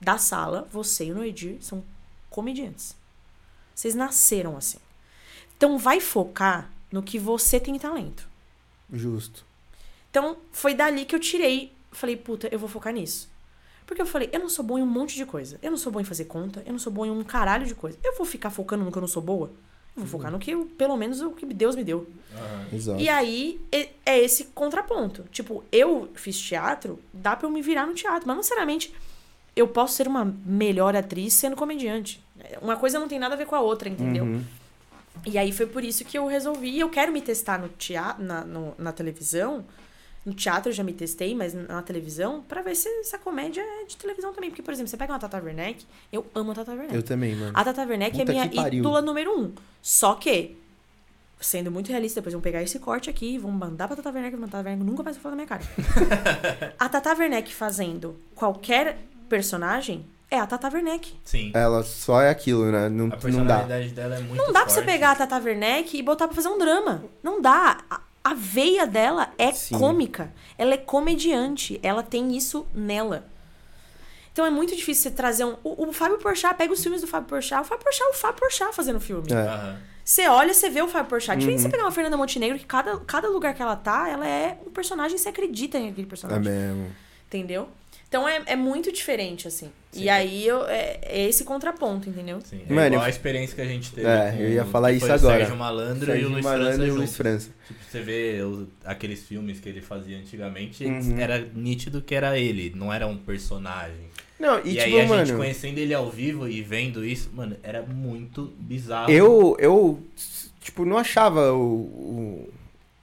Da 0.00 0.18
sala, 0.18 0.68
você 0.70 1.06
e 1.06 1.12
o 1.12 1.14
Noedir 1.14 1.56
são 1.60 1.82
comediantes. 2.30 2.96
Vocês 3.74 3.94
nasceram 3.94 4.56
assim. 4.56 4.78
Então 5.56 5.76
vai 5.76 6.00
focar 6.00 6.70
no 6.90 7.02
que 7.02 7.18
você 7.18 7.60
tem 7.60 7.78
talento. 7.78 8.26
Justo. 8.92 9.44
Então 10.10 10.36
foi 10.52 10.74
dali 10.74 11.04
que 11.04 11.14
eu 11.14 11.20
tirei, 11.20 11.72
falei, 11.92 12.16
puta, 12.16 12.48
eu 12.50 12.58
vou 12.58 12.68
focar 12.68 12.92
nisso. 12.92 13.28
Porque 13.86 14.00
eu 14.00 14.06
falei, 14.06 14.28
eu 14.32 14.38
não 14.40 14.48
sou 14.48 14.64
bom 14.64 14.78
em 14.78 14.82
um 14.82 14.86
monte 14.86 15.16
de 15.16 15.26
coisa. 15.26 15.58
Eu 15.62 15.70
não 15.70 15.78
sou 15.78 15.90
bom 15.92 16.00
em 16.00 16.04
fazer 16.04 16.24
conta, 16.26 16.62
eu 16.64 16.72
não 16.72 16.78
sou 16.78 16.92
bom 16.92 17.04
em 17.04 17.10
um 17.10 17.22
caralho 17.24 17.66
de 17.66 17.74
coisa. 17.74 17.98
Eu 18.04 18.16
vou 18.16 18.24
ficar 18.24 18.50
focando 18.50 18.84
no 18.84 18.92
que 18.92 18.98
eu 18.98 19.00
não 19.02 19.08
sou 19.08 19.22
boa? 19.22 19.50
Eu 19.96 20.02
vou 20.04 20.06
focar 20.06 20.30
no 20.30 20.38
que, 20.38 20.52
eu, 20.52 20.64
pelo 20.78 20.96
menos, 20.96 21.20
o 21.20 21.32
que 21.32 21.44
Deus 21.46 21.74
me 21.74 21.82
deu. 21.82 22.08
Exato. 22.72 23.00
E 23.00 23.08
aí 23.08 23.60
é- 23.72 23.88
é 24.06 24.18
esse 24.20 24.44
contraponto. 24.46 25.24
Tipo, 25.32 25.64
eu 25.72 26.08
fiz 26.14 26.40
teatro, 26.40 27.00
dá 27.12 27.34
pra 27.34 27.48
eu 27.48 27.50
me 27.50 27.60
virar 27.60 27.86
no 27.86 27.94
teatro, 27.94 28.20
mas 28.26 28.34
não 28.34 28.36
necessariamente 28.36 28.94
eu 29.56 29.66
posso 29.68 29.94
ser 29.94 30.06
uma 30.08 30.24
melhor 30.44 30.94
atriz 30.96 31.34
sendo 31.34 31.56
comediante. 31.56 32.22
Uma 32.62 32.76
coisa 32.76 32.98
não 32.98 33.08
tem 33.08 33.18
nada 33.18 33.34
a 33.34 33.38
ver 33.38 33.46
com 33.46 33.54
a 33.54 33.60
outra, 33.60 33.88
entendeu? 33.88 34.24
Uhum. 34.24 34.44
E 35.26 35.36
aí 35.36 35.52
foi 35.52 35.66
por 35.66 35.84
isso 35.84 36.04
que 36.04 36.16
eu 36.16 36.26
resolvi. 36.26 36.78
Eu 36.78 36.88
quero 36.88 37.12
me 37.12 37.20
testar 37.20 37.58
no 37.58 37.68
teatro, 37.68 38.24
na, 38.24 38.42
no- 38.44 38.74
na 38.78 38.92
televisão. 38.92 39.64
No 40.24 40.32
teatro 40.34 40.68
eu 40.70 40.74
já 40.74 40.82
me 40.84 40.92
testei, 40.92 41.34
mas 41.34 41.52
na 41.54 41.82
televisão, 41.82 42.42
pra 42.42 42.62
ver 42.62 42.74
se 42.74 42.88
essa 43.00 43.18
comédia 43.18 43.60
é 43.62 43.84
de 43.86 43.96
televisão 43.96 44.32
também. 44.32 44.50
Porque, 44.50 44.62
por 44.62 44.72
exemplo, 44.72 44.88
você 44.88 44.96
pega 44.96 45.12
uma 45.12 45.18
Tata 45.18 45.38
Werneck, 45.42 45.84
eu 46.12 46.26
amo 46.34 46.52
a 46.52 46.54
Tata 46.54 46.72
Werneck. 46.72 46.94
Eu 46.94 47.02
também, 47.02 47.34
mano. 47.34 47.52
A 47.54 47.64
Tata 47.64 47.82
Werneck 47.86 48.18
Puta 48.18 48.30
é 48.32 48.34
minha 48.34 48.68
ídola 48.78 49.00
número 49.02 49.38
um. 49.38 49.52
Só 49.82 50.14
que, 50.14 50.56
sendo 51.40 51.70
muito 51.70 51.88
realista, 51.88 52.20
depois 52.20 52.32
vamos 52.34 52.44
pegar 52.44 52.62
esse 52.62 52.78
corte 52.78 53.08
aqui, 53.10 53.38
vamos 53.38 53.58
mandar 53.58 53.88
pra 53.88 53.96
Tata 53.96 54.10
Werneck, 54.10 54.36
a 54.36 54.40
Tata 54.40 54.56
Werneck 54.68 54.84
nunca 54.84 55.02
mais 55.02 55.16
vai 55.16 55.22
falar 55.22 55.36
na 55.36 55.36
minha 55.36 55.48
cara. 55.48 55.62
a 56.78 56.88
Tata 56.88 57.14
Werneck 57.14 57.52
fazendo 57.54 58.16
qualquer 58.34 58.98
personagem 59.30 60.04
é 60.30 60.38
a 60.38 60.46
Tata 60.46 60.68
Werneck. 60.68 61.14
Sim. 61.24 61.50
Ela 61.54 61.82
só 61.82 62.20
é 62.20 62.28
aquilo, 62.28 62.70
né? 62.70 62.88
Não, 62.88 63.06
A 63.06 63.08
não 63.08 63.08
dá. 63.08 63.16
personalidade 63.16 63.88
dela 63.90 64.16
é 64.16 64.20
muito 64.20 64.36
Não 64.36 64.52
dá 64.52 64.60
pra 64.60 64.68
você 64.68 64.74
forte. 64.82 64.86
pegar 64.86 65.12
a 65.12 65.14
Tata 65.16 65.38
Werneck 65.38 65.96
e 65.96 66.02
botar 66.02 66.26
pra 66.28 66.34
fazer 66.36 66.48
um 66.48 66.58
drama. 66.58 67.02
Não 67.22 67.40
dá. 67.40 67.78
A, 67.90 68.00
a 68.22 68.34
veia 68.34 68.86
dela 68.86 69.30
é 69.38 69.50
Sim. 69.52 69.78
cômica. 69.78 70.30
Ela 70.58 70.74
é 70.74 70.76
comediante. 70.76 71.80
Ela 71.82 72.02
tem 72.02 72.36
isso 72.36 72.66
nela. 72.74 73.24
Então 74.32 74.46
é 74.46 74.50
muito 74.50 74.76
difícil 74.76 75.04
você 75.04 75.10
trazer 75.10 75.44
um... 75.44 75.56
O, 75.64 75.88
o 75.88 75.92
Fábio 75.92 76.18
Porchat, 76.18 76.54
pega 76.56 76.72
os 76.72 76.80
filmes 76.82 77.00
do 77.00 77.06
Fábio 77.08 77.28
Porchat. 77.28 77.62
O 77.62 77.64
Fábio 77.64 77.82
Porchat 77.82 78.02
é 78.04 78.10
o 78.10 78.14
Fábio 78.14 78.38
Porchat 78.40 78.74
fazendo 78.74 79.00
filme. 79.00 79.26
É. 79.32 79.76
Você 80.04 80.28
olha, 80.28 80.54
você 80.54 80.70
vê 80.70 80.80
o 80.82 80.86
Fábio 80.88 81.08
Porchat. 81.10 81.36
Diferente 81.38 81.58
de 81.58 81.64
Uhum. 81.64 81.70
você 81.70 81.76
pegar 81.76 81.84
uma 81.84 81.90
Fernanda 81.92 82.16
Montenegro, 82.16 82.56
que 82.58 82.64
cada, 82.64 82.96
cada 83.00 83.28
lugar 83.28 83.52
que 83.54 83.62
ela 83.62 83.74
tá, 83.76 84.08
ela 84.08 84.26
é 84.28 84.58
um 84.66 84.70
personagem 84.70 85.18
você 85.18 85.28
acredita 85.28 85.78
naquele 85.80 86.02
É 86.06 86.08
personagem. 86.08 86.42
mesmo. 86.42 86.92
Entendeu? 87.26 87.68
Então 88.10 88.28
é, 88.28 88.42
é 88.44 88.56
muito 88.56 88.90
diferente, 88.92 89.46
assim. 89.46 89.70
Sim. 89.92 90.02
E 90.02 90.08
aí 90.08 90.44
eu, 90.44 90.66
é, 90.66 90.98
é 91.02 91.28
esse 91.28 91.44
contraponto, 91.44 92.08
entendeu? 92.10 92.40
Sim. 92.44 92.60
É 92.68 92.72
Mano, 92.72 92.86
igual 92.88 93.02
eu- 93.02 93.06
a 93.06 93.08
experiência 93.08 93.54
que 93.54 93.62
a 93.62 93.64
gente 93.64 93.92
teve. 93.92 94.06
É, 94.06 94.32
com- 94.32 94.38
eu 94.42 94.50
ia 94.50 94.64
falar 94.64 94.90
isso 94.92 95.04
agora. 95.04 95.36
O 95.36 95.38
Sérgio 95.38 95.56
Malandro 95.56 96.02
e 96.02 96.06
Sérgio 96.06 96.26
o 96.28 96.32
Luiz 96.32 96.44
Malandro 96.44 96.66
França 96.74 96.86
e 96.86 96.90
o 96.90 96.94
Luiz. 96.96 97.16
França. 97.16 97.50
Tipo, 97.68 97.80
você 97.88 98.00
vê 98.00 98.42
os- 98.42 98.66
aqueles 98.84 99.22
filmes 99.22 99.60
que 99.60 99.68
ele 99.68 99.80
fazia 99.80 100.18
antigamente, 100.18 100.84
Uhum. 100.84 101.20
era 101.20 101.38
nítido 101.54 102.02
que 102.02 102.12
era 102.12 102.36
ele, 102.36 102.72
não 102.74 102.92
era 102.92 103.06
um 103.06 103.16
personagem. 103.16 104.10
Não, 104.40 104.58
E, 104.64 104.72
e, 104.74 104.80
aí 104.80 104.90
tipo, 104.90 105.02
a 105.02 105.06
mano. 105.06 105.26
gente 105.26 105.36
conhecendo 105.36 105.78
ele 105.78 105.94
ao 105.94 106.10
vivo 106.10 106.48
e 106.48 106.62
vendo 106.62 107.04
isso, 107.04 107.30
mano, 107.32 107.56
era 107.62 107.80
muito 107.82 108.52
bizarro. 108.58 109.08
Eu, 109.12 109.54
eu, 109.60 110.02
tipo, 110.60 110.84
não 110.84 110.98
achava 110.98 111.52
o, 111.52 111.58
o, 111.62 112.48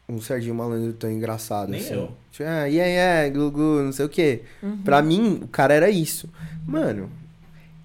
um 0.10 0.22
Serginho 0.22 0.56
Malandro 0.56 0.94
tão 0.94 1.12
engraçado 1.12 1.70
Nem 1.70 1.80
assim. 1.82 1.94
eu. 1.94 2.12
Tipo, 2.32 2.48
ah, 2.50 2.66
yeah, 2.66 2.86
yeah, 2.92 3.30
glu, 3.30 3.52
glu, 3.52 3.84
não 3.84 3.92
sei 3.92 4.06
o 4.06 4.10
quê. 4.10 4.42
Uhum. 4.64 4.78
Pra 4.78 5.02
mim, 5.02 5.40
o 5.44 5.48
cara 5.48 5.74
era 5.74 5.90
isso. 5.90 6.30
Mano, 6.66 7.10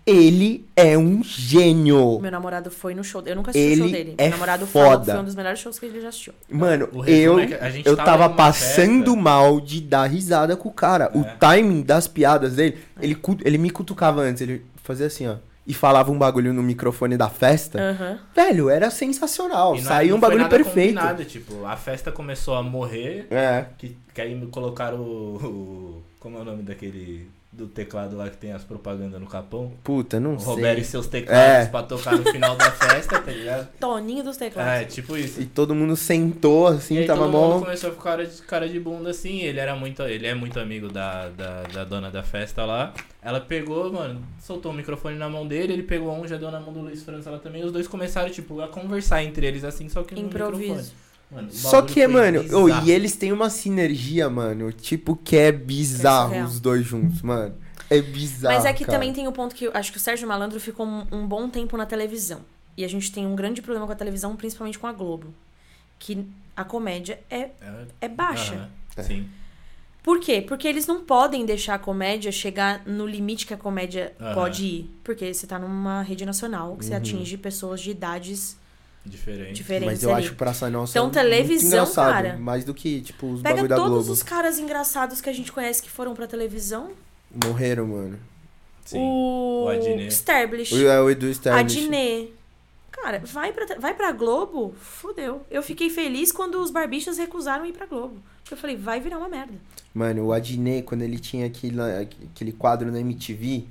ele 0.05 0.65
é 0.77 0.97
um 0.99 1.23
gênio. 1.23 2.21
Meu 2.21 2.31
namorado 2.31 2.71
foi 2.71 2.95
no 2.95 3.03
show. 3.05 3.23
Eu 3.25 3.37
nunca 3.37 3.51
assisti 3.51 3.73
o 3.73 3.77
show 3.77 3.87
Ele 3.87 3.93
dele. 3.97 4.15
é 4.19 4.23
Meu 4.25 4.33
namorado 4.33 4.67
foda. 4.67 5.13
foi 5.13 5.21
um 5.21 5.25
dos 5.25 5.35
melhores 5.35 5.59
shows 5.61 5.79
que 5.79 5.87
ele 5.87 6.01
já 6.01 6.09
assistiu. 6.09 6.33
Mano, 6.51 6.89
O 6.93 7.05
eu, 7.05 7.39
é 7.39 7.83
eu 7.85 7.97
tava 7.97 8.05
tava 8.23 8.31
passando 8.31 9.05
festa. 9.15 9.21
mal 9.21 9.61
de 9.61 9.81
dar 9.81 10.07
risada 10.07 10.57
com 10.57 10.69
o 10.69 10.73
cara. 10.73 11.11
O 11.15 11.21
É. 11.23 11.37
timing 11.41 11.83
das 11.83 12.07
piadas 12.09 12.55
dele, 12.57 12.79
ele, 13.01 13.15
cu- 13.15 13.39
ele 13.45 13.59
me 13.59 13.71
cutucava 13.71 14.21
antes, 14.23 14.43
ele 14.43 14.65
fazia 14.83 15.07
assim, 15.07 15.27
ó. 15.29 15.37
E 15.67 15.73
falava 15.73 16.11
um 16.11 16.19
bagulho 16.19 16.53
no 16.53 16.63
microfone 16.63 17.17
da 17.17 17.29
festa. 17.31 17.79
Aham. 17.81 18.19
Velho, 18.35 18.69
era 18.69 18.91
sensacional. 18.91 19.75
Não- 19.77 19.83
Saiu 19.83 20.11
não 20.11 20.17
um 20.17 20.21
bagulho 20.21 20.43
nada 20.43 20.57
perfeito. 20.57 20.95
combinado, 20.95 21.25
tipo, 21.25 21.65
a 21.65 21.77
festa 21.77 22.11
começou 22.11 22.55
a 22.57 22.63
morrer, 22.63 23.27
É. 23.31 23.67
que, 23.79 23.97
que 24.13 24.21
aí 24.21 24.35
me 24.35 24.47
colocaram 24.49 24.99
o, 25.01 25.37
o- 25.37 26.03
Como 26.19 26.37
é 26.39 26.41
o 26.41 26.45
nome 26.45 26.63
daquele. 26.63 27.29
Do 27.55 27.67
teclado 27.67 28.17
lá 28.17 28.31
que 28.31 28.39
tem 28.39 28.51
as 28.51 28.65
propagandas 28.65 29.21
no 29.21 29.27
capão? 29.27 29.75
Puta, 29.85 30.19
não 30.19 30.37
O 30.37 30.39
sei. 30.41 30.49
Roberto 30.49 30.79
e 30.81 30.85
seus 30.85 31.07
teclados 31.07 31.67
É. 31.67 31.67
pra 31.67 31.83
tocar 31.83 32.17
no 32.17 32.25
final 32.33 32.57
da 32.57 32.71
festa, 32.71 33.21
tá 33.21 33.29
ligado? 33.31 33.69
Toninho 33.79 34.25
dos 34.25 34.39
teclados. 34.39 34.73
É, 34.73 34.85
tipo 34.87 35.15
isso. 35.19 35.39
E 35.43 35.45
todo 35.45 35.75
mundo 35.75 35.95
sentou 35.95 36.67
assim, 36.67 36.95
e 36.95 36.99
aí 37.01 37.07
tava 37.07 37.27
todo 37.27 37.33
mundo 37.33 37.65
começou 37.67 37.91
a 37.91 37.93
ficar 37.93 38.03
cara 38.05 38.27
de, 38.27 38.43
cara 38.43 38.69
de 38.71 38.81
bunda 38.81 39.11
assim. 39.11 39.41
Ele 39.41 39.61
era 39.61 39.77
muito. 39.77 40.01
Ele 40.03 40.27
é 40.27 40.35
muito 40.35 40.59
amigo 40.59 40.89
da, 40.89 41.29
da, 41.29 41.63
da 41.65 41.85
dona 41.85 42.11
da 42.11 42.23
festa 42.23 42.65
lá. 42.65 42.95
Ela 43.21 43.39
pegou, 43.39 43.93
mano, 43.93 44.23
soltou 44.41 44.73
o 44.73 44.75
microfone 44.75 45.19
na 45.19 45.29
mão 45.29 45.47
dele, 45.47 45.75
ele 45.75 45.83
pegou 45.83 46.11
um, 46.11 46.27
já 46.27 46.39
deu 46.39 46.51
na 46.51 46.59
mão 46.59 46.73
do 46.73 46.81
Luiz 46.81 47.03
França 47.03 47.31
lá 47.31 47.39
também. 47.39 47.63
Os 47.63 47.71
dois 47.71 47.87
começaram, 47.87 48.31
tipo, 48.31 48.63
a 48.63 48.69
conversar 48.69 49.23
entre 49.25 49.47
eles 49.47 49.63
assim, 49.63 49.91
só 49.91 50.03
que 50.03 50.15
no 50.15 50.23
microfone. 50.23 50.83
Mano, 51.33 51.51
Só 51.51 51.81
que, 51.83 52.07
mano, 52.07 52.43
bizarro. 52.43 52.87
e 52.87 52.91
eles 52.91 53.17
têm 53.17 53.33
uma 53.33 53.49
sinergia, 53.49 54.29
mano, 54.29 54.71
tipo, 54.73 55.17
que 55.17 55.37
é 55.37 55.51
bizarro 55.51 56.29
surreal. 56.29 56.47
os 56.47 56.61
dois 56.61 56.85
juntos, 56.85 57.23
mano. 57.23 57.55
É 57.89 58.01
bizarro. 58.03 58.55
Mas 58.55 58.65
é 58.67 58.73
que 58.73 58.85
cara. 58.85 58.99
também 58.99 59.13
tem 59.13 59.27
o 59.27 59.33
ponto 59.33 59.55
que 59.55 59.65
eu 59.65 59.71
acho 59.75 59.91
que 59.93 59.99
o 59.99 60.01
Sérgio 60.01 60.29
Malandro 60.29 60.61
ficou 60.61 60.87
um, 60.87 61.07
um 61.11 61.27
bom 61.27 61.49
tempo 61.49 61.77
na 61.77 61.87
televisão. 61.87 62.41
E 62.77 62.85
a 62.85 62.89
gente 62.89 63.11
tem 63.13 63.27
um 63.27 63.35
grande 63.35 63.61
problema 63.63 63.87
com 63.87 63.93
a 63.93 63.97
televisão, 63.97 64.35
principalmente 64.37 64.79
com 64.79 64.87
a 64.87 64.93
Globo. 64.93 65.33
Que 65.99 66.27
a 66.57 66.65
comédia 66.65 67.19
é, 67.31 67.37
É, 67.61 67.87
é 68.03 68.09
baixa. 68.09 68.69
É. 68.97 69.03
Sim. 69.03 69.27
Por 70.03 70.19
quê? 70.21 70.43
Porque 70.43 70.67
eles 70.67 70.87
não 70.87 71.05
podem 71.05 71.47
deixar 71.47 71.75
a 71.75 71.79
comédia 71.79 72.33
chegar 72.33 72.83
no 72.87 73.07
limite 73.07 73.47
que 73.47 73.55
a 73.55 73.57
comédia 73.57 74.13
Aham. 74.21 74.35
pode 74.35 74.65
ir. 74.65 74.91
Porque 75.05 75.33
você 75.33 75.47
tá 75.47 75.59
numa 75.59 76.03
rede 76.03 76.27
nacional 76.27 76.77
que 76.77 76.85
você 76.85 76.91
Uhum. 76.93 76.99
atinge 76.99 77.37
pessoas 77.37 77.81
de 77.81 77.91
idades 77.93 78.57
Diferente. 79.05 79.55
diferentes 79.55 79.87
Mas 79.95 80.03
eu 80.05 80.15
ali. 80.15 80.25
acho 80.27 80.35
Praça 80.37 80.71
Nossa 80.71 80.97
Então, 80.97 81.11
televisão, 81.11 81.91
cara. 81.93 82.37
Mais 82.37 82.65
do 82.65 82.73
que, 82.73 83.01
tipo, 83.01 83.27
os 83.33 83.43
Pega 83.43 83.55
bagulho 83.57 83.69
da 83.69 83.77
todos 83.77 83.91
Globo. 83.91 84.13
os 84.13 84.23
caras 84.23 84.59
engraçados 84.59 85.21
que 85.21 85.29
a 85.29 85.33
gente 85.33 85.51
conhece 85.51 85.83
que 85.83 85.91
foram 85.91 86.15
pra 86.15 86.27
televisão. 86.27 86.93
Morreram, 87.45 87.87
mano. 87.89 88.19
Sim. 88.85 88.99
O, 88.99 89.65
O 89.65 89.69
Adnet. 89.69 90.15
O, 90.73 90.89
é 90.89 91.01
o 91.01 91.11
Edu 91.11 91.27
A 91.27 91.31
Sterblitch. 91.31 91.75
Dinê. 91.79 92.29
Cara, 92.91 93.21
vai 93.25 93.53
pra, 93.53 93.67
vai 93.79 93.95
pra 93.95 94.13
Globo, 94.13 94.75
fudeu. 94.81 95.45
Eu 95.51 95.63
fiquei 95.63 95.91
feliz 95.91 96.31
quando 96.31 96.61
os 96.63 96.71
barbichas 96.71 97.19
recusaram 97.19 97.67
ir 97.67 97.73
pra 97.73 97.87
Globo. 97.87 98.17
Porque 98.43 98.55
eu 98.55 98.59
falei, 98.59 98.77
vai 98.77 99.01
virar 99.01 99.19
uma 99.19 99.29
merda. 99.29 99.55
Mano, 99.93 100.27
o 100.27 100.33
Adnet, 100.33 100.83
quando 100.85 101.03
ele 101.03 101.19
tinha 101.19 101.47
aquele, 101.47 101.81
aquele 101.81 102.53
quadro 102.53 102.93
na 102.93 103.01
MTV, 103.01 103.65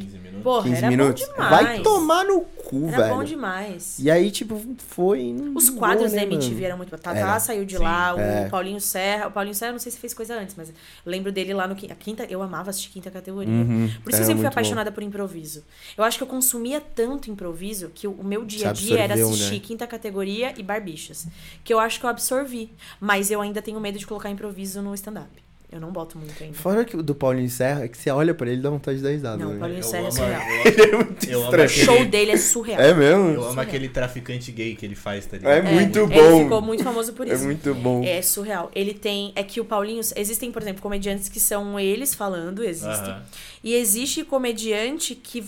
15 0.00 0.18
minutos. 0.18 0.42
Porra, 0.42 0.62
15 0.64 0.76
era 0.76 0.88
minutos, 0.88 1.26
bom 1.26 1.32
demais. 1.32 1.50
vai 1.66 1.80
tomar 1.82 2.24
no 2.24 2.40
cu, 2.42 2.88
Era 2.88 2.96
velho. 2.98 3.14
bom 3.16 3.24
demais. 3.24 3.98
E 3.98 4.10
aí, 4.10 4.30
tipo, 4.30 4.60
foi. 4.88 5.34
Os 5.54 5.68
boa, 5.70 5.78
quadros 5.78 6.12
né, 6.12 6.18
da 6.20 6.26
MTV 6.26 6.54
mano? 6.54 6.66
eram 6.66 6.76
muito 6.76 6.90
bons. 6.90 7.00
Tatá 7.00 7.18
Era. 7.18 7.40
saiu 7.40 7.64
de 7.64 7.76
Sim, 7.76 7.82
lá, 7.82 8.14
o 8.14 8.20
é. 8.20 8.48
Paulinho 8.48 8.80
Serra. 8.80 9.28
O 9.28 9.30
Paulinho 9.30 9.54
Serra, 9.54 9.72
não 9.72 9.78
sei 9.78 9.90
se 9.92 9.98
fez 9.98 10.12
coisa 10.14 10.34
antes, 10.38 10.54
mas 10.56 10.68
eu 10.68 10.74
lembro 11.04 11.32
dele 11.32 11.52
lá 11.54 11.66
no 11.66 11.74
qui- 11.74 11.90
a 11.90 11.94
quinta. 11.94 12.24
Eu 12.28 12.42
amava 12.42 12.70
assistir 12.70 12.90
quinta 12.90 13.10
categoria. 13.10 13.52
Uhum, 13.52 13.88
Por 14.02 14.10
isso 14.10 14.16
era 14.16 14.22
eu 14.22 14.26
sempre 14.26 14.26
fui 14.26 14.34
muito 14.34 14.42
bom. 14.42 14.48
apaixonada 14.48 14.92
por 14.92 15.02
improviso. 15.02 15.64
Eu 15.96 16.04
acho 16.04 16.18
que 16.18 16.22
eu 16.22 16.28
consumia 16.28 16.80
tanto 16.80 17.30
improviso 17.30 17.90
que 17.94 18.06
o 18.06 18.22
meu 18.22 18.44
dia 18.44 18.70
a 18.70 18.72
dia 18.72 19.00
era 19.00 19.14
assistir 19.14 19.54
né? 19.54 19.60
quinta 19.60 19.86
categoria 19.86 20.52
e 20.56 20.62
barbichas. 20.62 21.26
Que 21.64 21.72
eu 21.72 21.78
acho 21.80 21.98
que 21.98 22.06
eu 22.06 22.10
absorvi. 22.10 22.70
Mas 23.00 23.30
eu 23.30 23.40
ainda 23.40 23.62
tenho 23.62 23.80
medo 23.80 23.98
de 23.98 24.06
colocar 24.06 24.30
improviso 24.30 24.82
no 24.82 24.94
stand-up. 24.94 25.45
Eu 25.70 25.80
não 25.80 25.90
boto 25.90 26.16
muito 26.16 26.40
ainda. 26.42 26.54
Fora 26.56 26.84
que 26.84 26.96
o 26.96 27.02
do 27.02 27.12
Paulinho 27.14 27.50
Serra, 27.50 27.84
é 27.84 27.88
que 27.88 27.98
você 27.98 28.08
olha 28.08 28.32
pra 28.32 28.46
ele 28.48 28.60
e 28.60 28.62
dá 28.62 28.70
vontade 28.70 28.98
de 28.98 29.02
dar 29.02 29.10
risada. 29.10 29.36
Não, 29.36 29.50
né? 29.50 29.56
o 29.56 29.58
Paulinho 29.58 29.80
Eu 29.80 29.82
Serra 29.82 29.98
é 29.98 30.06
amo- 30.06 30.12
surreal. 30.12 30.42
eu- 30.42 30.96
muito 31.04 31.26
Eu 31.30 31.44
amo. 31.46 31.62
O 31.64 31.68
show 31.68 32.04
dele 32.04 32.30
é 32.30 32.36
surreal. 32.36 32.80
É 32.80 32.94
mesmo? 32.94 33.24
Eu 33.24 33.30
amo 33.32 33.42
Surreal. 33.42 33.58
aquele 33.60 33.88
traficante 33.88 34.52
gay 34.52 34.76
que 34.76 34.86
ele 34.86 34.94
faz, 34.94 35.26
tá 35.26 35.36
ligado? 35.36 35.52
É 35.52 35.62
muito 35.62 35.98
Ele 35.98 36.06
bom. 36.14 36.42
ficou 36.44 36.62
muito 36.62 36.84
famoso 36.84 37.12
por 37.14 37.26
É 37.28 37.34
isso. 37.34 37.44
muito 37.44 37.74
bom. 37.74 38.02
É 38.04 38.22
surreal. 38.22 38.70
Ele 38.74 38.94
tem. 38.94 39.32
É 39.34 39.42
que 39.42 39.60
o 39.60 39.64
Paulinho. 39.64 40.00
Existem, 40.14 40.52
por 40.52 40.62
exemplo, 40.62 40.80
comediantes 40.80 41.28
que 41.28 41.40
são 41.40 41.78
eles 41.80 42.14
falando, 42.14 42.62
existem. 42.62 43.10
Aham. 43.10 43.22
E 43.64 43.74
existe 43.74 44.22
comediante 44.24 45.14
que 45.16 45.44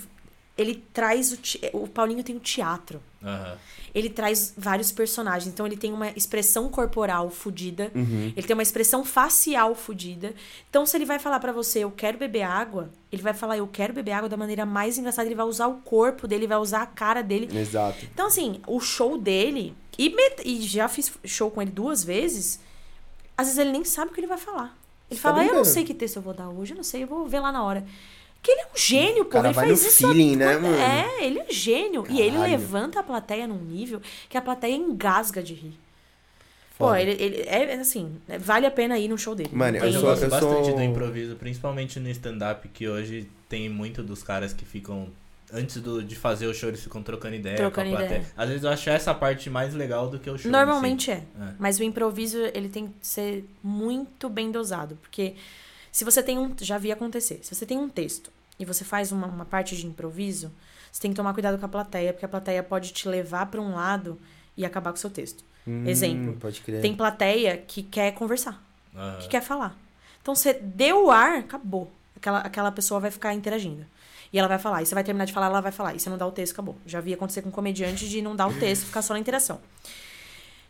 ele 0.58 0.84
traz 0.92 1.32
o. 1.32 1.36
te- 1.38 1.60
O 1.72 1.86
Paulinho 1.88 2.22
tem 2.22 2.36
o 2.36 2.40
teatro. 2.40 3.00
Aham. 3.22 3.56
Ele 3.94 4.10
traz 4.10 4.52
vários 4.56 4.92
personagens. 4.92 5.52
Então 5.52 5.66
ele 5.66 5.76
tem 5.76 5.92
uma 5.92 6.10
expressão 6.10 6.68
corporal 6.68 7.30
fodida. 7.30 7.90
Uhum. 7.94 8.32
Ele 8.36 8.46
tem 8.46 8.54
uma 8.54 8.62
expressão 8.62 9.02
facial 9.04 9.74
fodida. 9.74 10.34
Então, 10.68 10.84
se 10.84 10.94
ele 10.96 11.06
vai 11.06 11.18
falar 11.18 11.40
pra 11.40 11.52
você, 11.52 11.80
eu 11.80 11.90
quero 11.90 12.18
beber 12.18 12.42
água, 12.42 12.90
ele 13.10 13.22
vai 13.22 13.32
falar, 13.32 13.56
eu 13.56 13.66
quero 13.66 13.94
beber 13.94 14.12
água 14.12 14.28
da 14.28 14.36
maneira 14.36 14.66
mais 14.66 14.98
engraçada. 14.98 15.26
Ele 15.26 15.34
vai 15.34 15.46
usar 15.46 15.68
o 15.68 15.78
corpo 15.80 16.28
dele, 16.28 16.46
vai 16.46 16.58
usar 16.58 16.82
a 16.82 16.86
cara 16.86 17.22
dele. 17.22 17.48
Exato. 17.58 18.04
Então, 18.12 18.26
assim, 18.26 18.60
o 18.66 18.78
show 18.78 19.16
dele. 19.16 19.74
E, 19.98 20.10
met- 20.10 20.42
e 20.44 20.60
já 20.62 20.86
fiz 20.86 21.10
show 21.24 21.50
com 21.50 21.62
ele 21.62 21.70
duas 21.70 22.04
vezes. 22.04 22.60
Às 23.36 23.46
vezes 23.46 23.58
ele 23.58 23.72
nem 23.72 23.84
sabe 23.84 24.10
o 24.10 24.14
que 24.14 24.20
ele 24.20 24.26
vai 24.28 24.38
falar. 24.38 24.76
Ele 25.10 25.18
Você 25.18 25.22
tá 25.22 25.30
fala, 25.30 25.44
eu 25.46 25.54
não 25.54 25.64
sei 25.64 25.84
que 25.84 25.94
texto 25.94 26.16
eu 26.16 26.22
vou 26.22 26.34
dar 26.34 26.50
hoje, 26.50 26.72
eu 26.74 26.76
não 26.76 26.84
sei, 26.84 27.02
eu 27.02 27.06
vou 27.06 27.26
ver 27.26 27.40
lá 27.40 27.50
na 27.50 27.64
hora. 27.64 27.84
Que 28.42 28.52
ele 28.52 28.60
é 28.62 28.66
um 28.66 28.76
gênio, 28.78 29.24
pô. 29.24 29.38
Ele 29.38 29.52
faz 29.52 29.82
isso. 29.84 30.06
feeling, 30.08 30.36
né, 30.36 30.56
mano? 30.58 30.76
É, 30.78 31.24
ele 31.24 31.40
é 31.40 31.44
um 31.44 31.52
gênio. 31.52 32.04
E 32.08 32.20
ele 32.20 32.32
Caralho. 32.36 32.52
levanta 32.52 33.00
a 33.00 33.02
plateia 33.02 33.46
num 33.46 33.58
nível 33.60 34.00
que 34.28 34.38
a 34.38 34.42
plateia 34.42 34.74
engasga 34.74 35.42
de 35.42 35.54
rir. 35.54 35.74
Pô, 36.78 36.94
ele, 36.94 37.10
ele 37.20 37.42
é 37.42 37.74
assim, 37.74 38.16
é- 38.28 38.38
vale 38.38 38.64
a 38.64 38.70
pena 38.70 38.96
ir 38.96 39.08
no 39.08 39.18
show 39.18 39.34
dele. 39.34 39.50
Mano, 39.52 39.78
eu, 39.78 39.92
sou- 39.92 40.02
gosto 40.02 40.22
eu 40.22 40.30
bastante 40.30 40.66
sou- 40.66 40.76
do 40.76 40.82
improviso, 40.82 41.34
principalmente 41.34 41.98
no 41.98 42.08
stand-up, 42.10 42.68
que 42.68 42.88
hoje 42.88 43.28
tem 43.48 43.68
muito 43.68 44.00
dos 44.02 44.22
caras 44.22 44.52
que 44.52 44.64
ficam. 44.64 45.08
Antes 45.52 45.80
do, 45.80 46.04
de 46.04 46.14
fazer 46.14 46.46
o 46.46 46.52
show, 46.54 46.68
eles 46.68 46.82
ficam 46.82 47.02
trocando 47.02 47.34
ideia 47.34 47.56
Trocando 47.56 47.88
com 47.88 47.94
a 47.96 47.98
plateia. 47.98 48.18
ideia. 48.18 48.32
Às 48.36 48.48
vezes 48.48 48.64
eu 48.64 48.70
acho 48.70 48.90
essa 48.90 49.12
parte 49.14 49.48
mais 49.50 49.72
legal 49.74 50.08
do 50.08 50.18
que 50.20 50.28
o 50.28 50.34
show. 50.34 50.42
si. 50.42 50.48
Normalmente 50.48 51.10
é. 51.10 51.14
É. 51.14 51.24
Mas 51.58 51.78
o 51.80 51.82
improviso, 51.82 52.38
ele 52.54 52.68
tem 52.68 52.88
que 52.88 52.92
ser 53.00 53.44
muito 53.62 54.28
bem 54.28 54.52
dosado. 54.52 54.96
Porque 55.00 55.34
se 55.98 56.04
você 56.04 56.22
tem 56.22 56.38
um. 56.38 56.54
Já 56.60 56.78
vi 56.78 56.92
acontecer. 56.92 57.40
Se 57.42 57.52
você 57.52 57.66
tem 57.66 57.76
um 57.76 57.88
texto 57.88 58.30
e 58.56 58.64
você 58.64 58.84
faz 58.84 59.10
uma, 59.10 59.26
uma 59.26 59.44
parte 59.44 59.76
de 59.76 59.84
improviso, 59.84 60.52
você 60.92 61.02
tem 61.02 61.10
que 61.10 61.16
tomar 61.16 61.32
cuidado 61.32 61.58
com 61.58 61.66
a 61.66 61.68
plateia, 61.68 62.12
porque 62.12 62.24
a 62.24 62.28
plateia 62.28 62.62
pode 62.62 62.92
te 62.92 63.08
levar 63.08 63.46
pra 63.46 63.60
um 63.60 63.74
lado 63.74 64.16
e 64.56 64.64
acabar 64.64 64.92
com 64.92 64.96
o 64.96 65.00
seu 65.00 65.10
texto. 65.10 65.42
Hum, 65.66 65.84
Exemplo. 65.88 66.34
Pode 66.34 66.60
crer. 66.60 66.80
Tem 66.80 66.94
plateia 66.94 67.56
que 67.58 67.82
quer 67.82 68.12
conversar, 68.12 68.62
que 69.20 69.26
quer 69.26 69.42
falar. 69.42 69.76
Então 70.22 70.36
você 70.36 70.54
deu 70.54 71.06
o 71.06 71.10
ar, 71.10 71.38
acabou. 71.40 71.90
Aquela, 72.14 72.38
aquela 72.42 72.70
pessoa 72.70 73.00
vai 73.00 73.10
ficar 73.10 73.34
interagindo. 73.34 73.84
E 74.32 74.38
ela 74.38 74.46
vai 74.46 74.58
falar. 74.60 74.82
E 74.82 74.86
você 74.86 74.94
vai 74.94 75.02
terminar 75.02 75.24
de 75.24 75.32
falar, 75.32 75.46
ela 75.46 75.60
vai 75.60 75.72
falar. 75.72 75.96
E 75.96 75.98
você 75.98 76.08
não 76.08 76.16
dá 76.16 76.28
o 76.28 76.30
texto, 76.30 76.52
acabou. 76.52 76.76
Já 76.86 77.00
vi 77.00 77.12
acontecer 77.12 77.42
com 77.42 77.50
comediante 77.50 78.08
de 78.08 78.22
não 78.22 78.36
dar 78.36 78.46
o 78.46 78.54
texto, 78.54 78.86
ficar 78.86 79.02
só 79.02 79.14
na 79.14 79.18
interação. 79.18 79.60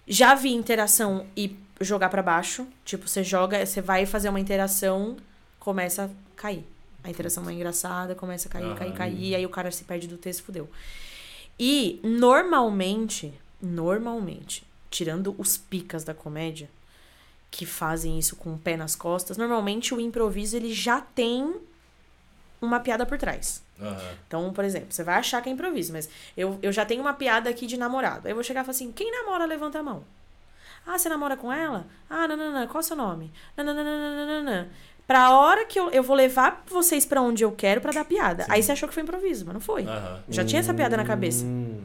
Já 0.09 0.35
vi 0.35 0.53
interação 0.55 1.27
e 1.37 1.57
jogar 1.81 2.09
pra 2.09 2.23
baixo. 2.23 2.67
Tipo, 2.85 3.07
você 3.07 3.23
joga, 3.23 3.65
você 3.65 3.81
vai 3.81 4.07
fazer 4.07 4.29
uma 4.29 4.41
interação, 4.41 5.17
começa 5.59 6.05
a 6.05 6.09
cair. 6.35 6.65
A 7.05 7.11
interação 7.11 7.49
é 7.49 7.53
engraçada, 7.53 8.15
começa 8.15 8.49
a 8.49 8.51
cair, 8.51 8.75
cair, 8.75 8.89
Aham. 8.89 8.97
cair. 8.97 9.29
E 9.29 9.35
aí 9.35 9.47
o 9.47 9.51
cara 9.51 9.71
se 9.71 9.85
perde 9.85 10.09
do 10.09 10.17
texto, 10.17 10.43
fudeu. 10.43 10.69
E 11.59 12.01
normalmente, 12.03 13.33
normalmente, 13.61 14.65
tirando 14.91 15.35
os 15.39 15.57
picas 15.57 16.05
da 16.05 16.15
comédia, 16.15 16.71
que 17.51 17.65
fazem 17.65 18.19
isso 18.19 18.37
com 18.37 18.55
o 18.55 18.59
pé 18.59 18.77
nas 18.77 18.95
costas, 18.95 19.37
normalmente 19.37 19.95
o 19.95 20.01
improviso 20.01 20.57
ele 20.57 20.73
já 20.73 21.01
tem 21.01 21.55
uma 22.61 22.81
piada 22.81 23.07
por 23.07 23.19
trás. 23.19 23.63
Aham. 23.81 24.14
Então, 24.26 24.53
por 24.53 24.64
exemplo, 24.64 24.89
você 24.91 25.05
vai 25.05 25.16
achar 25.16 25.41
que 25.43 25.49
é 25.49 25.53
improviso, 25.53 25.93
mas 25.93 26.09
eu, 26.37 26.59
eu 26.62 26.72
já 26.72 26.85
tenho 26.85 27.01
uma 27.01 27.14
piada 27.14 27.49
aqui 27.51 27.66
de 27.66 27.76
namorado. 27.76 28.26
Aí 28.26 28.33
eu 28.33 28.35
vou 28.35 28.43
chegar 28.45 28.61
e 28.62 28.64
falar 28.64 28.74
assim: 28.74 28.91
quem 28.93 29.11
namora, 29.11 29.45
levanta 29.47 29.79
a 29.79 29.83
mão. 29.83 30.03
Ah, 30.87 30.99
você 30.99 31.09
namora 31.09 31.37
com 31.37 31.53
ela? 31.53 31.87
Ah, 32.09 32.26
não, 32.26 32.37
não, 32.37 32.51
não. 32.53 32.66
Qual 32.66 32.79
é 32.81 32.85
o 32.85 32.87
seu 32.87 32.97
nome? 32.97 33.31
Não, 33.57 33.64
não, 33.64 33.74
não, 33.74 33.85
não, 33.85 34.16
não, 34.16 34.26
não, 34.26 34.43
não. 34.45 34.66
Pra 35.07 35.31
hora 35.31 35.64
que 35.64 35.79
eu, 35.79 35.91
eu 35.91 36.03
vou 36.03 36.14
levar 36.16 36.62
vocês 36.66 37.07
pra 37.07 37.20
onde 37.22 37.43
eu 37.43 37.53
quero 37.53 37.81
pra 37.81 37.93
dar 37.93 38.05
piada. 38.05 38.45
Aí 38.49 38.62
você 38.62 38.72
achou 38.72 38.89
que 38.89 38.95
foi 38.95 39.03
improviso, 39.03 39.45
mas 39.47 39.55
não 39.55 39.61
foi. 39.61 39.85
Aham. 39.85 40.22
Já 40.29 40.45
tinha 40.45 40.61
essa 40.61 40.74
piada 40.74 40.97
na 40.97 41.05
cabeça. 41.05 41.45
Hum, 41.45 41.85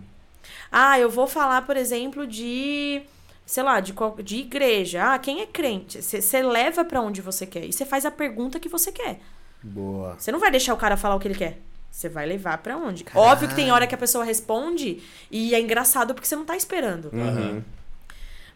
Ah, 0.72 1.00
eu 1.00 1.10
vou 1.10 1.28
falar, 1.28 1.62
por 1.66 1.78
exemplo, 1.78 2.26
de. 2.28 3.02
Sei 3.46 3.62
lá, 3.62 3.80
de, 3.82 3.92
qual- 3.94 4.16
de 4.22 4.38
igreja. 4.38 5.14
Ah, 5.14 5.20
quem 5.20 5.42
é 5.42 5.46
crente? 5.46 6.02
Você 6.02 6.42
leva 6.42 6.84
pra 6.86 7.02
onde 7.02 7.22
você 7.22 7.46
quer. 7.46 7.66
E 7.66 7.74
você 7.74 7.86
faz 7.86 8.06
a 8.06 8.12
pergunta 8.12 8.60
que 8.60 8.70
você 8.70 8.92
quer. 8.92 9.20
boa. 9.62 10.16
Você 10.18 10.32
não 10.32 10.40
vai 10.40 10.50
deixar 10.52 10.74
o 10.74 10.78
cara 10.78 10.96
falar 10.98 11.16
o 11.16 11.20
que 11.20 11.28
ele 11.28 11.36
quer. 11.38 11.60
Você 11.94 12.10
vai 12.10 12.26
levar 12.26 12.58
pra 12.58 12.76
onde? 12.76 13.06
Óbvio 13.14 13.48
que 13.48 13.54
tem 13.54 13.72
hora 13.72 13.86
que 13.86 13.94
a 13.94 13.98
pessoa 13.98 14.26
responde 14.26 15.04
e 15.30 15.54
é 15.54 15.62
engraçado 15.62 16.16
porque 16.16 16.28
você 16.28 16.36
não 16.36 16.44
tá 16.44 16.58
esperando. 16.58 17.12
Uhum. 17.14 17.62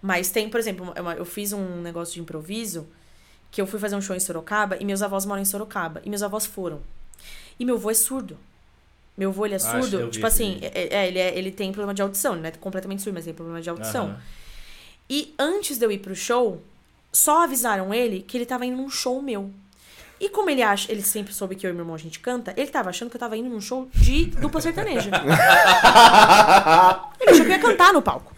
Mas 0.02 0.32
tem, 0.32 0.50
por 0.50 0.60
exemplo, 0.60 0.92
eu 1.16 1.24
fiz 1.24 1.54
um 1.54 1.80
negócio 1.82 2.16
de 2.16 2.20
improviso 2.20 2.88
que 3.52 3.62
eu 3.62 3.68
fui 3.68 3.80
fazer 3.80 3.96
um 3.96 4.02
show 4.02 4.16
em 4.16 4.20
Sorocaba 4.20 4.76
e 4.80 4.84
meus 4.86 5.04
avós 5.04 5.24
moram 5.24 5.40
em 5.40 5.46
Sorocaba. 5.46 6.02
E 6.04 6.10
meus 6.10 6.24
avós 6.24 6.48
foram. 6.48 6.82
E 7.60 7.64
meu 7.66 7.76
avô 7.76 7.92
é 7.92 7.94
surdo. 7.94 8.40
Meu 9.16 9.30
avô, 9.30 9.46
ele 9.46 9.54
é 9.54 9.58
Ah, 9.58 9.60
surdo. 9.60 10.06
vi 10.06 10.10
Tipo 10.10 10.26
assim, 10.26 10.58
é, 10.64 10.96
é, 10.96 11.08
ele, 11.08 11.20
é- 11.20 11.38
ele 11.38 11.52
tem 11.52 11.72
problema 11.72 11.94
de 11.94 12.02
audição. 12.02 12.34
Ele 12.34 12.42
não 12.42 12.50
é 12.50 12.52
completamente 12.54 13.04
surdo, 13.04 13.14
mas 13.14 13.26
tem 13.26 13.36
problema 13.36 13.62
de 13.62 13.70
audição. 13.70 14.06
Aham. 14.08 14.20
E 15.08 15.36
antes 15.38 15.78
de 15.78 15.86
eu 15.86 15.92
ir 15.92 16.00
pro 16.00 16.16
show, 16.16 16.60
só 17.14 17.44
avisaram 17.44 17.94
ele 17.94 18.22
que 18.22 18.36
ele 18.36 18.48
tava 18.48 18.66
indo 18.66 18.78
num 18.78 18.90
show 18.90 19.22
meu. 19.22 19.52
E 20.20 20.30
como 20.30 20.50
ele 20.50 20.64
acha, 20.64 20.92
ele 20.92 21.04
sempre 21.04 21.34
soube 21.34 21.56
que 21.56 21.66
eu 21.66 21.70
e 21.70 21.74
meu 21.74 21.84
irmão 21.84 21.96
a 21.96 22.00
gente 22.00 22.20
canta, 22.20 22.54
ele 22.58 22.72
tava 22.72 22.90
achando 22.90 23.10
que 23.10 23.16
eu 23.16 23.20
tava 23.20 23.38
indo 23.38 23.50
num 23.50 23.62
show 23.62 23.88
de 23.94 24.26
dupla 24.26 24.60
sertaneja. 24.60 25.12
ele 27.20 27.30
achou 27.30 27.46
que 27.46 27.52
eu 27.52 27.56
ia 27.56 27.60
cantar 27.60 27.94
no 27.94 28.02
palco. 28.02 28.34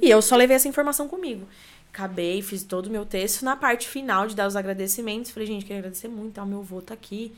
E 0.00 0.08
eu 0.08 0.22
só 0.22 0.34
levei 0.34 0.56
essa 0.56 0.68
informação 0.68 1.06
comigo. 1.06 1.46
Acabei, 1.92 2.40
fiz 2.40 2.62
todo 2.62 2.86
o 2.86 2.90
meu 2.90 3.04
texto. 3.04 3.44
Na 3.44 3.54
parte 3.54 3.86
final 3.86 4.26
de 4.26 4.34
dar 4.34 4.46
os 4.46 4.56
agradecimentos, 4.56 5.30
falei, 5.30 5.46
gente, 5.46 5.62
queria 5.64 5.78
agradecer 5.78 6.08
muito, 6.08 6.34
tá? 6.34 6.42
o 6.42 6.46
meu 6.46 6.60
avô 6.60 6.80
tá 6.80 6.94
aqui, 6.94 7.34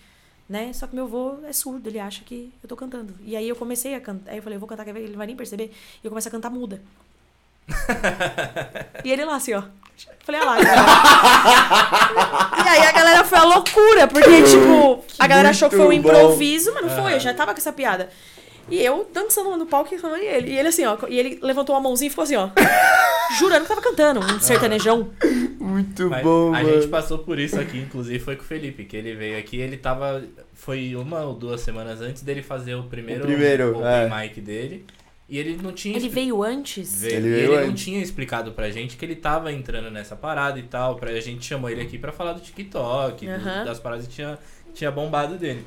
né? 0.49 0.72
Só 0.72 0.87
que 0.87 0.95
meu 0.95 1.05
avô 1.05 1.39
é 1.45 1.53
surdo, 1.53 1.89
ele 1.89 1.99
acha 1.99 2.22
que 2.22 2.53
eu 2.62 2.68
tô 2.68 2.76
cantando. 2.76 3.14
E 3.24 3.35
aí 3.35 3.49
eu 3.49 3.57
comecei 3.57 3.95
a 3.95 4.01
cantar, 4.01 4.30
aí 4.30 4.39
eu 4.39 4.43
falei, 4.43 4.57
eu 4.57 4.61
vou 4.61 4.68
cantar, 4.68 4.87
ele 4.87 5.09
não 5.09 5.16
vai 5.16 5.26
nem 5.26 5.35
perceber. 5.35 5.72
E 6.03 6.07
eu 6.07 6.11
comecei 6.11 6.28
a 6.28 6.33
cantar 6.33 6.51
muda. 6.51 6.80
E 9.05 9.11
ele 9.11 9.24
lá, 9.24 9.35
assim, 9.37 9.53
ó. 9.55 9.64
Falei, 10.24 10.40
olha 10.40 10.51
lá, 10.51 10.62
galera. 10.62 10.82
E 12.64 12.68
aí 12.68 12.86
a 12.86 12.93
galera 12.93 13.24
foi 13.24 13.38
a 13.38 13.45
loucura, 13.45 14.07
porque, 14.07 14.43
tipo, 14.45 15.05
a 15.18 15.26
galera 15.26 15.51
achou 15.51 15.68
que 15.68 15.76
foi 15.76 15.84
um 15.84 15.88
Muito 15.88 16.03
bom. 16.05 16.09
improviso, 16.11 16.72
mas 16.74 16.84
não 16.84 17.03
foi, 17.03 17.14
eu 17.14 17.20
já 17.20 17.34
tava 17.34 17.53
com 17.53 17.59
essa 17.59 17.72
piada. 17.72 18.09
E 18.70 18.80
eu 18.80 19.09
dançando 19.12 19.57
no 19.57 19.66
palco 19.66 19.93
e 19.93 19.99
falando, 19.99 20.22
e 20.22 20.26
ele, 20.26 20.51
e 20.53 20.59
ele 20.59 20.68
assim, 20.68 20.84
ó, 20.84 20.97
e 21.09 21.18
ele 21.18 21.38
levantou 21.43 21.74
a 21.74 21.80
mãozinha 21.80 22.07
e 22.07 22.11
ficou 22.11 22.22
assim, 22.22 22.36
ó. 22.36 22.49
Jurando 23.36 23.62
que 23.62 23.68
tava 23.68 23.80
cantando, 23.80 24.20
um 24.20 24.40
sertanejão. 24.40 25.11
Muito 25.59 26.09
Mas 26.09 26.22
bom, 26.22 26.49
a 26.49 26.62
mano. 26.62 26.72
gente 26.74 26.86
passou 26.88 27.18
por 27.18 27.38
isso 27.40 27.59
aqui, 27.59 27.78
inclusive 27.78 28.20
foi 28.20 28.36
com 28.36 28.43
o 28.43 28.47
Felipe, 28.47 28.84
que 28.84 28.97
ele 28.97 29.14
veio 29.14 29.36
aqui, 29.38 29.59
ele 29.59 29.76
tava. 29.76 30.22
Foi 30.55 30.95
uma 30.95 31.22
ou 31.22 31.34
duas 31.34 31.61
semanas 31.61 32.01
antes 32.01 32.22
dele 32.22 32.43
fazer 32.43 32.74
o 32.76 32.84
primeiro, 32.84 33.24
O 33.24 33.26
primeiro, 33.26 33.70
open 33.78 33.84
é. 33.84 34.09
mic 34.22 34.40
dele. 34.40 34.86
E 35.33 35.39
ele 35.39 35.59
não 35.62 35.72
tinha. 35.72 35.97
Ele 35.97 36.11
veio 36.11 36.43
antes. 36.43 37.01
veio, 37.01 37.14
Ele 37.16 37.26
e 37.28 37.30
veio 37.30 37.53
ele 37.55 37.61
não 37.62 37.70
antes. 37.70 37.85
tinha 37.85 38.03
explicado 38.03 38.53
pra 38.53 38.70
gente 38.70 38.99
que 38.99 39.05
ele 39.07 39.16
tava 39.16 39.51
entrando 39.51 39.91
nessa 39.91 40.14
parada 40.14 40.59
e 40.59 40.62
tal. 40.64 40.97
Pra, 40.97 41.11
a 41.11 41.20
gente 41.20 41.43
chamou 41.47 41.70
ele 41.70 41.80
aqui 41.80 41.97
pra 41.97 42.12
falar 42.12 42.35
do 42.35 42.41
TikTok, 42.41 43.24
do- 43.24 43.33
Aham. 43.33 43.64
das 43.64 43.80
paradas 43.80 44.07
que 44.07 44.12
tinha, 44.12 44.39
tinha 44.74 44.91
bombado 44.91 45.39
dele. 45.39 45.64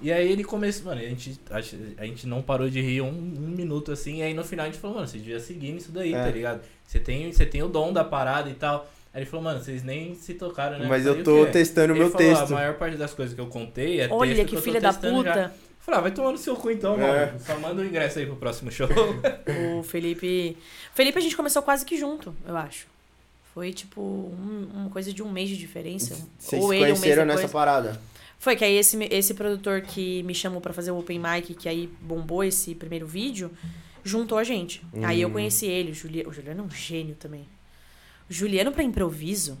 E 0.00 0.12
aí 0.12 0.30
ele 0.30 0.44
começou, 0.44 0.84
mano, 0.86 1.00
a 1.00 1.04
gente, 1.04 1.40
a, 1.50 1.56
a 1.56 2.06
gente 2.06 2.24
não 2.28 2.40
parou 2.40 2.70
de 2.70 2.80
rir 2.80 3.00
um, 3.00 3.08
um 3.08 3.48
minuto 3.48 3.90
assim, 3.90 4.18
e 4.18 4.22
aí 4.22 4.32
no 4.32 4.44
final 4.44 4.64
a 4.66 4.70
gente 4.70 4.80
falou, 4.80 4.96
mano, 4.98 5.08
você 5.08 5.18
devia 5.18 5.40
seguir 5.40 5.72
nisso 5.72 5.90
daí, 5.90 6.14
É. 6.14 6.22
tá 6.24 6.30
ligado? 6.30 6.60
Você 6.86 7.00
tem, 7.00 7.32
você 7.32 7.44
tem 7.44 7.62
o 7.64 7.68
dom 7.68 7.92
da 7.92 8.04
parada 8.04 8.48
e 8.48 8.54
tal. 8.54 8.88
Aí 9.12 9.22
ele 9.22 9.26
falou, 9.28 9.42
mano, 9.42 9.58
vocês 9.62 9.82
nem 9.82 10.14
se 10.14 10.34
tocaram, 10.34 10.78
né? 10.78 10.86
Mas 10.88 11.04
Eu 11.04 11.16
eu 11.16 11.24
tô 11.24 11.46
testando 11.46 11.92
o 11.94 11.96
meu 11.96 12.10
falou, 12.12 12.28
texto. 12.28 12.52
A 12.52 12.54
maior 12.54 12.74
parte 12.74 12.96
das 12.96 13.12
coisas 13.12 13.34
que 13.34 13.40
eu 13.40 13.48
contei 13.48 14.00
é 14.02 14.08
Olha 14.08 14.36
texto 14.36 14.48
que 14.50 14.54
eu 14.54 14.58
tô 14.60 14.64
filha 14.64 14.80
da 14.80 14.92
testando 14.92 15.24
já." 15.24 15.50
Falei, 15.80 15.98
ah, 15.98 16.02
vai 16.02 16.10
tomar 16.12 16.32
no 16.32 16.38
seu 16.38 16.54
cu 16.56 16.70
então, 16.70 16.94
É. 17.00 17.26
mano. 17.26 17.40
Só 17.40 17.58
manda 17.58 17.80
o 17.82 17.84
ingresso 17.84 18.18
aí 18.18 18.26
pro 18.26 18.36
próximo 18.36 18.70
show. 18.70 18.86
O 19.78 19.82
Felipe. 19.82 20.56
Felipe 20.94 21.18
a 21.18 21.20
gente 21.22 21.36
começou 21.36 21.62
quase 21.62 21.84
que 21.84 21.96
junto, 21.96 22.34
eu 22.46 22.56
acho. 22.56 22.86
Foi 23.54 23.72
tipo 23.72 24.00
um- 24.00 24.68
uma 24.74 24.90
coisa 24.90 25.12
de 25.12 25.22
um 25.22 25.30
mês 25.30 25.48
de 25.48 25.56
diferença. 25.56 26.14
Vocês 26.38 26.62
Ou 26.62 26.68
se 26.68 26.74
ele 26.76 26.84
um 26.84 26.86
mês 26.86 26.98
conheceram 27.00 27.26
depois. 27.26 27.40
nessa 27.42 27.52
parada? 27.52 28.00
Foi 28.38 28.54
que 28.56 28.64
aí 28.64 28.76
esse, 28.76 28.96
esse 29.10 29.34
produtor 29.34 29.80
que 29.82 30.22
me 30.22 30.34
chamou 30.34 30.60
pra 30.60 30.72
fazer 30.72 30.90
o 30.92 30.98
Open 30.98 31.18
Mic, 31.18 31.54
que 31.54 31.68
aí 31.68 31.88
bombou 32.00 32.44
esse 32.44 32.74
primeiro 32.74 33.06
vídeo, 33.06 33.50
juntou 34.04 34.38
a 34.38 34.44
gente. 34.44 34.82
Aí 35.02 35.20
eu 35.20 35.28
Hum. 35.28 35.32
conheci 35.32 35.66
ele, 35.66 35.90
o 35.90 35.94
Juliano. 35.94 36.30
O 36.30 36.32
Juliano 36.32 36.60
é 36.60 36.64
um 36.64 36.70
gênio 36.70 37.14
também. 37.16 37.46
O 38.28 38.32
Juliano 38.32 38.70
pra 38.72 38.82
improviso. 38.82 39.58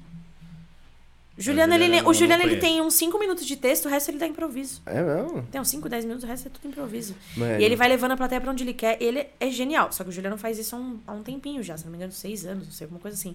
O 1.40 1.42
Juliano, 1.42 1.72
ele, 1.74 1.88
não- 1.88 2.06
o 2.06 2.12
Juliano 2.12 2.42
ele 2.42 2.58
tem 2.58 2.82
uns 2.82 2.92
5 2.94 3.18
minutos 3.18 3.46
de 3.46 3.56
texto, 3.56 3.86
o 3.86 3.88
resto 3.88 4.10
ele 4.10 4.18
dá 4.18 4.26
improviso. 4.26 4.82
É 4.84 5.02
mesmo? 5.02 5.42
Tem 5.50 5.58
uns 5.58 5.68
5, 5.70 5.88
10 5.88 6.04
minutos, 6.04 6.22
o 6.24 6.26
resto 6.26 6.48
é 6.48 6.50
tudo 6.50 6.68
improviso. 6.68 7.16
Mano. 7.34 7.58
E 7.58 7.64
ele 7.64 7.76
vai 7.76 7.88
levando 7.88 8.12
a 8.12 8.16
plateia 8.16 8.38
pra 8.40 8.50
onde 8.50 8.62
ele 8.62 8.74
quer. 8.74 9.00
Ele 9.02 9.26
é 9.40 9.50
genial. 9.50 9.90
Só 9.90 10.04
que 10.04 10.10
o 10.10 10.12
Juliano 10.12 10.36
faz 10.36 10.58
isso 10.58 10.76
há 10.76 10.78
um, 10.78 11.00
há 11.06 11.12
um 11.12 11.22
tempinho 11.22 11.62
já, 11.62 11.76
se 11.78 11.84
não 11.84 11.90
me 11.92 11.96
engano, 11.96 12.12
seis 12.12 12.44
anos, 12.44 12.66
não 12.66 12.72
sei, 12.72 12.84
alguma 12.84 13.00
coisa 13.00 13.16
assim. 13.16 13.34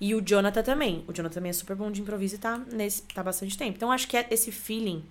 E 0.00 0.12
o 0.14 0.20
Jonathan 0.20 0.62
também. 0.62 1.04
O 1.06 1.12
Jonathan 1.12 1.34
também 1.34 1.50
é 1.50 1.52
super 1.52 1.76
bom 1.76 1.88
de 1.90 2.00
improviso 2.02 2.34
e 2.34 2.38
tá, 2.38 2.58
nesse, 2.72 3.02
tá 3.02 3.22
bastante 3.22 3.56
tempo. 3.56 3.76
Então 3.76 3.92
acho 3.92 4.08
que 4.08 4.16
é 4.16 4.26
esse 4.30 4.50
feeling 4.50 5.04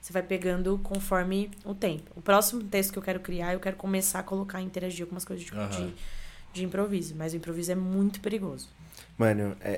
você 0.00 0.12
vai 0.12 0.22
pegando 0.22 0.78
conforme 0.84 1.50
o 1.64 1.74
tempo. 1.74 2.10
O 2.14 2.20
próximo 2.20 2.62
texto 2.64 2.92
que 2.92 2.98
eu 2.98 3.02
quero 3.02 3.20
criar, 3.20 3.54
eu 3.54 3.60
quero 3.60 3.76
começar 3.76 4.20
a 4.20 4.22
colocar, 4.22 4.60
interagir 4.60 5.02
algumas 5.04 5.24
coisas 5.24 5.44
de, 5.44 5.52
Aham. 5.52 5.68
de, 5.70 5.94
de 6.52 6.64
improviso. 6.64 7.14
Mas 7.16 7.32
o 7.32 7.36
improviso 7.36 7.72
é 7.72 7.74
muito 7.74 8.20
perigoso. 8.20 8.68
Mano, 9.18 9.56
é, 9.60 9.72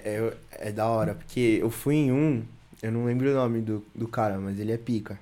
é, 0.61 0.69
é 0.69 0.73
da 0.73 0.87
hora, 0.87 1.15
porque 1.15 1.59
eu 1.63 1.71
fui 1.71 1.95
em 1.97 2.13
um, 2.13 2.43
eu 2.83 2.93
não 2.93 3.07
lembro 3.07 3.31
o 3.31 3.35
nome 3.35 3.61
do, 3.63 3.85
do 3.95 4.07
cara, 4.07 4.39
mas 4.39 4.59
ele 4.61 4.71
é 4.71 4.77
pica. 4.77 5.19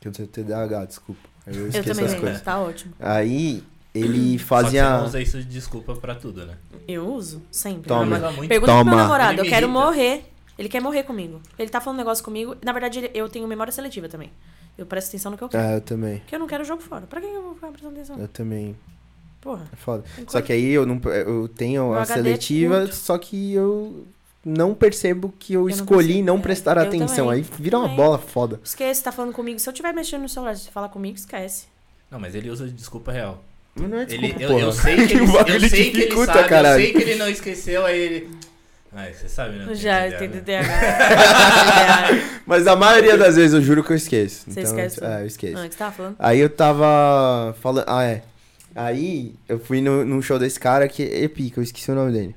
Que 0.00 0.08
eu 0.08 0.12
tenho 0.12 0.28
TDAH, 0.28 0.84
desculpa. 0.84 1.20
Eu 1.46 1.66
Eu 1.68 1.84
também 1.84 2.04
as 2.04 2.14
coisas. 2.14 2.42
Tá 2.42 2.58
ótimo. 2.58 2.92
Aí 3.00 3.64
ele 3.94 4.32
Só 4.32 4.38
que 4.38 4.44
fazia. 4.44 4.84
você 4.84 4.90
não 4.98 5.04
usa 5.06 5.20
isso 5.22 5.38
de 5.38 5.44
desculpa 5.44 5.94
pra 5.96 6.14
tudo, 6.14 6.44
né? 6.44 6.56
Eu 6.86 7.06
uso, 7.10 7.42
sempre. 7.50 7.88
Toma. 7.88 8.04
Mas- 8.06 8.18
Usa 8.22 8.32
muito. 8.32 8.48
Pergunta 8.48 8.72
pro 8.72 8.84
meu 8.84 8.92
Toma. 8.92 9.02
namorado, 9.02 9.38
eu 9.40 9.44
quero 9.46 9.68
morrer. 9.68 10.30
Ele 10.58 10.68
quer 10.68 10.80
morrer 10.80 11.02
comigo. 11.02 11.40
Ele 11.58 11.68
tá 11.68 11.80
falando 11.80 11.96
um 11.98 12.02
negócio 12.02 12.22
comigo. 12.22 12.54
Na 12.62 12.72
verdade, 12.72 13.10
eu 13.14 13.28
tenho 13.28 13.46
memória 13.48 13.72
seletiva 13.72 14.08
também. 14.08 14.30
Eu 14.76 14.86
presto 14.86 15.08
atenção 15.08 15.32
no 15.32 15.38
que 15.38 15.44
eu 15.44 15.48
quero. 15.48 15.62
É, 15.62 15.76
eu 15.76 15.80
também. 15.80 16.18
Porque 16.18 16.34
eu 16.34 16.38
não 16.38 16.46
quero 16.46 16.62
o 16.62 16.66
jogo 16.66 16.82
fora. 16.82 17.06
Pra 17.06 17.20
que 17.20 17.26
eu 17.26 17.42
vou 17.42 17.54
ficar 17.54 17.68
prestando 17.68 17.94
atenção? 17.94 18.18
Eu 18.18 18.28
também. 18.28 18.76
Porra. 19.44 19.68
É 19.70 19.76
foda. 19.76 20.02
tem 20.16 20.24
Só 20.26 20.40
que 20.40 20.52
aí 20.52 20.70
eu 20.72 20.86
não 20.86 20.98
eu 21.12 21.46
tenho 21.48 21.90
Meu 21.90 21.94
a 21.94 22.02
HD 22.02 22.12
é 22.12 22.14
seletiva, 22.16 22.78
curto. 22.80 22.94
só 22.96 23.18
que 23.18 23.52
eu 23.52 24.06
não 24.44 24.74
percebo 24.74 25.32
que 25.38 25.52
eu, 25.52 25.62
não 25.62 25.68
escolhi 25.68 26.08
consigo. 26.08 26.26
não 26.26 26.36
É, 26.38 26.40
prestar 26.40 26.76
eu 26.78 26.82
atenção. 26.84 27.26
também. 27.26 27.40
Aí 27.40 27.46
vira 27.60 27.78
uma 27.78 27.88
bola 27.88 28.18
foda. 28.18 28.58
Esquece, 28.64 29.02
tá 29.04 29.12
falando 29.12 29.32
comigo. 29.34 29.58
Se 29.60 29.68
eu 29.68 29.72
estiver 29.72 29.92
mexendo 29.92 30.22
no 30.22 30.28
celular, 30.30 30.56
se 30.56 30.70
falar 30.70 30.88
comigo, 30.88 31.16
esquece. 31.16 31.66
Não, 32.10 32.18
mas 32.18 32.34
ele 32.34 32.48
usa 32.50 32.66
de 32.66 32.72
desculpa 32.72 33.12
real. 33.12 33.44
Mas 33.76 33.90
não 33.90 33.98
é 33.98 34.02
Ele, 34.02 34.32
desculpa, 34.32 34.42
eu, 34.42 34.48
porra. 34.48 34.60
eu 34.64 34.72
sei 34.72 34.96
que 35.06 35.12
ele, 35.14 35.24
eu 35.24 35.68
sei 35.68 35.90
que 35.90 36.00
ele 36.00 36.26
sabe, 36.26 36.48
caralho. 36.48 36.80
eu 36.80 36.84
sei 36.86 36.92
que 36.92 37.02
ele 37.02 37.14
não 37.16 37.28
esqueceu, 37.28 37.84
aí 37.84 38.00
ele... 38.00 38.30
Ah, 38.96 39.08
você 39.12 39.28
sabe, 39.28 39.56
né? 39.58 39.74
Já, 39.74 40.08
Tem 40.08 40.30
tem 40.30 40.40
TDAH. 40.40 40.68
Mas 42.46 42.66
a 42.68 42.76
maioria 42.76 43.18
das 43.18 43.34
vezes 43.34 43.52
eu 43.52 43.60
juro 43.60 43.82
que 43.82 43.90
eu 43.90 43.96
esqueço. 43.96 44.44
Você 44.46 44.60
então, 44.60 44.62
esquece? 44.62 45.04
É, 45.04 45.22
eu 45.22 45.26
esqueço. 45.26 45.58
Ah, 45.58 45.64
o 45.64 45.68
que 45.68 45.72
você 45.74 45.78
tava 45.78 45.92
falando? 45.92 46.16
Aí 46.18 46.38
eu 46.38 46.48
tava 46.48 47.56
falando. 47.60 47.84
Ah, 47.88 48.04
é. 48.04 48.22
Aí 48.74 49.34
eu 49.48 49.58
fui 49.58 49.80
no, 49.80 50.04
num 50.04 50.20
show 50.20 50.38
desse 50.38 50.58
cara 50.58 50.88
que 50.88 51.02
é 51.02 51.28
pica, 51.28 51.60
eu 51.60 51.64
esqueci 51.64 51.90
o 51.90 51.94
nome 51.94 52.12
dele. 52.12 52.34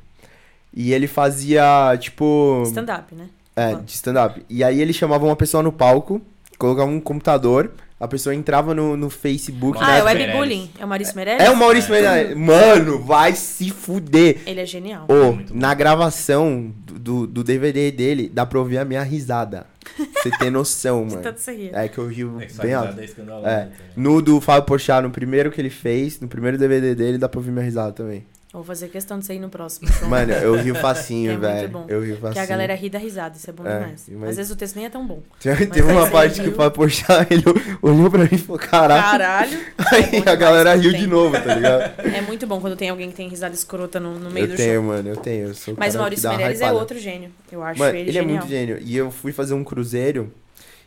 E 0.74 0.94
ele 0.94 1.08
fazia, 1.08 1.98
tipo. 2.00 2.62
Stand-up, 2.66 3.16
né? 3.16 3.28
É, 3.56 3.74
Ah. 3.74 3.82
de 3.84 3.92
stand-up. 3.92 4.46
E 4.50 4.64
aí 4.64 4.80
ele 4.80 4.94
chamava 4.94 5.26
uma 5.26 5.36
pessoa 5.36 5.64
no 5.64 5.72
palco, 5.72 6.22
colocava 6.60 6.90
um 6.92 7.00
computador, 7.00 7.72
a 8.00 8.08
pessoa 8.08 8.36
entrava 8.36 8.76
no, 8.76 8.96
no 8.96 9.10
Facebook. 9.10 9.80
Ah, 9.82 9.88
né? 9.88 10.00
é 10.00 10.04
o 10.04 10.06
webbullying. 10.06 10.70
É 10.80 10.86
o 10.86 10.88
Maurício 10.88 11.16
Meirelles? 11.16 11.44
É 11.44 11.50
o 11.50 11.56
Maurício 11.56 11.92
É. 11.96 12.02
Meirelles. 12.02 12.38
Mano, 12.38 13.00
vai 13.00 13.34
se 13.34 13.72
fuder. 13.72 14.42
Ele 14.46 14.62
é 14.62 14.66
genial. 14.68 15.08
Bom. 15.08 15.40
na 15.52 15.74
gravação 15.74 16.72
do, 16.86 17.00
do, 17.00 17.28
do 17.28 17.44
DVD 17.44 17.90
dele, 17.92 18.30
dá 18.32 18.46
pra 18.46 18.60
ouvir 18.60 18.78
a 18.78 18.86
minha 18.86 19.02
risada. 19.02 19.66
Você 20.14 20.30
tem 20.38 20.50
noção, 20.52 21.04
Você 21.10 21.16
mano. 21.16 21.24
tanto 21.24 21.40
você 21.40 21.52
rir. 21.56 21.70
É 21.74 21.88
que 21.88 21.98
eu 21.98 22.08
rio 22.08 22.40
É 22.42 22.46
que 22.46 22.58
bem 22.58 22.74
alto. 22.74 23.00
é 23.00 23.04
É. 23.04 23.60
também. 23.62 23.72
No 23.96 24.22
do 24.22 24.40
Fábio 24.42 24.64
Porchat, 24.66 25.02
no 25.04 25.10
primeiro 25.12 25.52
que 25.52 25.60
ele 25.62 25.70
fez, 25.70 26.20
no 26.20 26.28
primeiro 26.28 26.58
DVD 26.58 26.94
dele, 26.96 27.18
dá 27.18 27.28
pra 27.30 27.40
ouvir 27.40 27.52
minha 27.52 27.64
risada 27.66 27.92
também. 27.94 28.26
Eu 28.58 28.64
Vou 28.64 28.66
fazer 28.66 28.88
questão 28.90 29.20
de 29.20 29.26
você 29.26 29.36
ir 29.36 29.40
no 29.40 29.50
próximo. 29.50 29.88
show. 29.92 30.08
Mano, 30.10 30.34
eu 30.34 30.56
rio 30.56 30.74
facinho, 30.76 31.32
É 31.32 31.38
muito 31.38 31.42
velho. 31.42 31.70
bom. 31.70 31.86
Eu 31.88 32.02
rio 32.04 32.16
facinho. 32.18 32.34
Que 32.34 32.40
a 32.40 32.46
galera 32.46 32.74
ri 32.76 32.90
da 32.90 32.98
risada, 33.00 33.36
isso 33.38 33.50
é 33.50 33.54
bom 33.54 33.66
É, 33.68 33.80
demais. 33.80 34.06
mas- 34.10 34.30
Às 34.32 34.38
vezes 34.38 34.52
o 34.52 34.56
texto 34.56 34.76
nem 34.76 34.86
é 34.86 34.90
tão 34.90 35.06
bom. 35.06 35.22
Teve 35.40 35.82
uma 35.92 36.06
aí 36.06 36.12
parte 36.12 36.36
você 36.36 36.42
que 36.42 36.48
o 36.48 36.52
riu. 36.52 36.56
Fábio 36.58 36.72
Porchat, 36.72 37.28
ele 37.32 37.44
olhou 37.82 38.10
pra 38.10 38.24
mim 38.24 38.30
e 38.32 38.38
falou, 38.38 38.60
caraca. 38.60 39.02
Caralho! 39.12 39.60
Aí 39.92 40.24
É 40.26 40.30
a 40.30 40.36
galera 40.36 40.74
riu 40.76 40.92
tem. 40.92 41.02
de 41.02 41.08
novo, 41.08 41.34
tá 41.40 41.54
ligado? 41.54 42.00
É 42.02 42.22
muito 42.22 42.46
bom 42.48 42.60
quando 42.60 42.76
tem 42.76 42.90
alguém 42.90 43.10
que 43.12 43.16
tem 43.16 43.28
risada 43.30 43.54
escrota 43.54 44.00
no, 44.00 44.18
no 44.20 44.30
meio 44.32 44.46
eu 44.46 44.50
do 44.50 44.56
tenho, 44.58 44.74
show. 44.82 44.84
mano, 44.84 45.10
eu 45.10 45.16
tenho. 45.18 45.48
Eu 45.50 45.54
sou 45.54 45.76
Mas 45.78 45.94
o 45.96 46.00
Maurício 46.00 46.28
Meirelles 46.30 46.60
é 46.62 46.72
outro 46.72 46.98
gênio. 47.00 47.30
Eu 47.52 47.62
acho 47.64 47.80
Mano, 47.80 47.96
ele, 47.96 48.10
ele 48.10 48.18
é 48.18 48.22
muito 48.24 48.48
gênio. 48.48 48.80
E 48.82 48.98
eu 48.98 49.12
fui 49.12 49.32
fazer 49.32 49.54
um 49.54 49.64
cruzeiro 49.64 50.34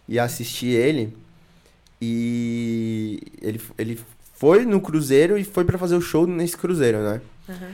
e 0.08 0.18
assisti 0.18 0.66
ele. 0.66 1.14
E 2.02 3.20
ele, 3.42 3.60
ele 3.78 3.98
foi 4.34 4.64
no 4.64 4.80
cruzeiro 4.80 5.36
e 5.38 5.44
foi 5.44 5.64
pra 5.64 5.76
fazer 5.78 5.94
o 5.96 6.00
show 6.00 6.26
nesse 6.26 6.56
cruzeiro, 6.56 6.98
né? 6.98 7.20
Aham. 7.50 7.70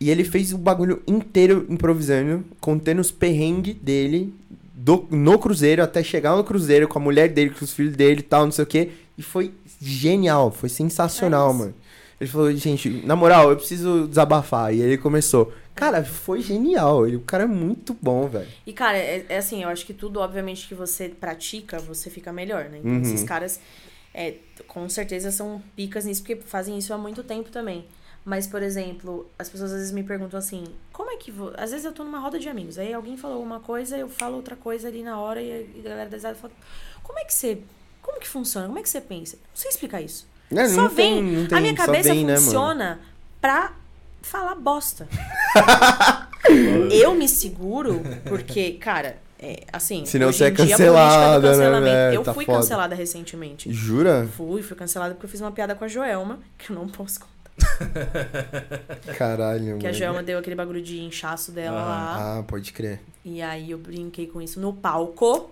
E 0.00 0.10
ele 0.10 0.22
fez 0.24 0.52
o 0.52 0.58
bagulho 0.58 1.02
inteiro 1.06 1.66
improvisando, 1.68 2.44
contando 2.60 3.00
os 3.00 3.10
perrengues 3.10 3.74
dele 3.74 4.32
do, 4.72 5.06
no 5.10 5.38
cruzeiro, 5.38 5.82
até 5.82 6.04
chegar 6.04 6.36
no 6.36 6.44
cruzeiro 6.44 6.86
com 6.86 6.98
a 6.98 7.02
mulher 7.02 7.28
dele, 7.28 7.50
com 7.50 7.64
os 7.64 7.72
filhos 7.72 7.96
dele 7.96 8.20
e 8.20 8.22
tal, 8.22 8.44
não 8.44 8.52
sei 8.52 8.62
o 8.62 8.66
quê. 8.66 8.90
E 9.16 9.22
foi 9.22 9.52
genial, 9.82 10.52
foi 10.52 10.68
sensacional, 10.68 11.50
É 11.50 11.54
mano. 11.54 11.74
Ele 12.20 12.30
falou, 12.30 12.52
gente, 12.54 12.88
na 13.04 13.14
moral, 13.16 13.50
eu 13.50 13.56
preciso 13.56 14.06
desabafar. 14.08 14.72
E 14.74 14.80
ele 14.80 14.98
começou. 14.98 15.52
Cara, 15.74 16.04
foi 16.04 16.40
genial. 16.42 17.06
Ele, 17.06 17.16
o 17.16 17.20
cara 17.20 17.44
é 17.44 17.46
muito 17.46 17.96
bom, 18.00 18.26
velho. 18.28 18.48
E, 18.66 18.72
cara, 18.72 18.98
é, 18.98 19.24
é 19.28 19.36
assim, 19.38 19.62
eu 19.62 19.68
acho 19.68 19.86
que 19.86 19.94
tudo, 19.94 20.18
obviamente, 20.20 20.66
que 20.66 20.74
você 20.74 21.08
pratica, 21.08 21.78
você 21.78 22.10
fica 22.10 22.32
melhor, 22.32 22.64
né? 22.64 22.78
Então, 22.78 22.90
Uhum. 22.92 23.02
esses 23.02 23.22
caras. 23.24 23.60
É, 24.14 24.34
com 24.66 24.88
certeza 24.88 25.30
são 25.30 25.62
picas 25.76 26.04
nisso, 26.04 26.22
porque 26.22 26.36
fazem 26.36 26.76
isso 26.78 26.92
há 26.92 26.98
muito 26.98 27.22
tempo 27.22 27.50
também. 27.50 27.84
Mas, 28.28 28.46
por 28.46 28.62
exemplo, 28.62 29.26
as 29.38 29.48
pessoas 29.48 29.72
às 29.72 29.78
vezes 29.78 29.90
me 29.90 30.02
perguntam 30.02 30.38
assim, 30.38 30.62
como 30.92 31.10
é 31.10 31.16
que. 31.16 31.30
Vou... 31.30 31.50
Às 31.56 31.70
vezes 31.70 31.86
eu 31.86 31.92
tô 31.92 32.04
numa 32.04 32.18
roda 32.18 32.38
de 32.38 32.46
amigos, 32.46 32.76
aí 32.78 32.92
alguém 32.92 33.16
falou 33.16 33.42
uma 33.42 33.58
coisa, 33.58 33.96
eu 33.96 34.06
falo 34.06 34.36
outra 34.36 34.54
coisa 34.54 34.86
ali 34.86 35.02
na 35.02 35.18
hora 35.18 35.40
e 35.40 35.66
a 35.78 35.82
galera 35.88 36.10
da 36.10 36.16
risada 36.18 36.34
fala, 36.34 36.52
como 37.02 37.18
é 37.18 37.24
que 37.24 37.32
você. 37.32 37.58
Como 38.02 38.20
que 38.20 38.28
funciona? 38.28 38.66
Como 38.66 38.78
é 38.78 38.82
que 38.82 38.88
você 38.90 39.00
pensa? 39.00 39.36
Não 39.36 39.56
sei 39.56 39.70
explicar 39.70 40.02
isso. 40.02 40.26
É, 40.54 40.68
só 40.68 40.82
não 40.82 40.88
vem. 40.90 41.14
tem- 41.14 41.22
não 41.24 41.46
tem- 41.46 41.56
a 41.58 41.60
minha 41.62 41.74
cabeça 41.74 42.10
vem, 42.10 42.22
né, 42.26 42.36
funciona 42.36 43.00
pra 43.40 43.72
falar 44.20 44.54
bosta. 44.56 45.08
eu 46.92 47.14
me 47.14 47.26
seguro 47.28 48.02
porque, 48.26 48.72
cara, 48.72 49.16
é, 49.38 49.62
assim. 49.72 50.04
Senão 50.04 50.30
você 50.30 50.44
é 50.44 50.50
cancelada, 50.50 51.80
né? 51.80 52.14
Eu 52.14 52.22
Tá 52.22 52.34
fui 52.34 52.44
foda. 52.44 52.58
cancelada 52.58 52.94
recentemente. 52.94 53.72
Jura? 53.72 54.28
Fui, 54.36 54.60
fui 54.62 54.76
cancelada 54.76 55.14
porque 55.14 55.24
eu 55.26 55.30
fiz 55.30 55.40
uma 55.40 55.52
piada 55.52 55.74
com 55.74 55.84
a 55.84 55.88
Joelma, 55.88 56.40
que 56.58 56.70
eu 56.70 56.76
não 56.76 56.86
posso 56.88 57.20
contar. 57.20 57.37
Caralho, 59.16 59.78
Que 59.78 59.86
a 59.86 59.90
mano. 59.90 59.94
Joelma 59.98 60.22
deu 60.22 60.38
aquele 60.38 60.56
bagulho 60.56 60.82
de 60.82 61.00
inchaço 61.00 61.52
dela 61.52 61.80
lá. 61.80 62.38
Ah, 62.38 62.42
pode 62.42 62.72
crer. 62.72 63.00
E 63.24 63.42
aí 63.42 63.70
eu 63.70 63.78
brinquei 63.78 64.26
com 64.26 64.40
isso 64.40 64.60
no 64.60 64.72
palco. 64.72 65.50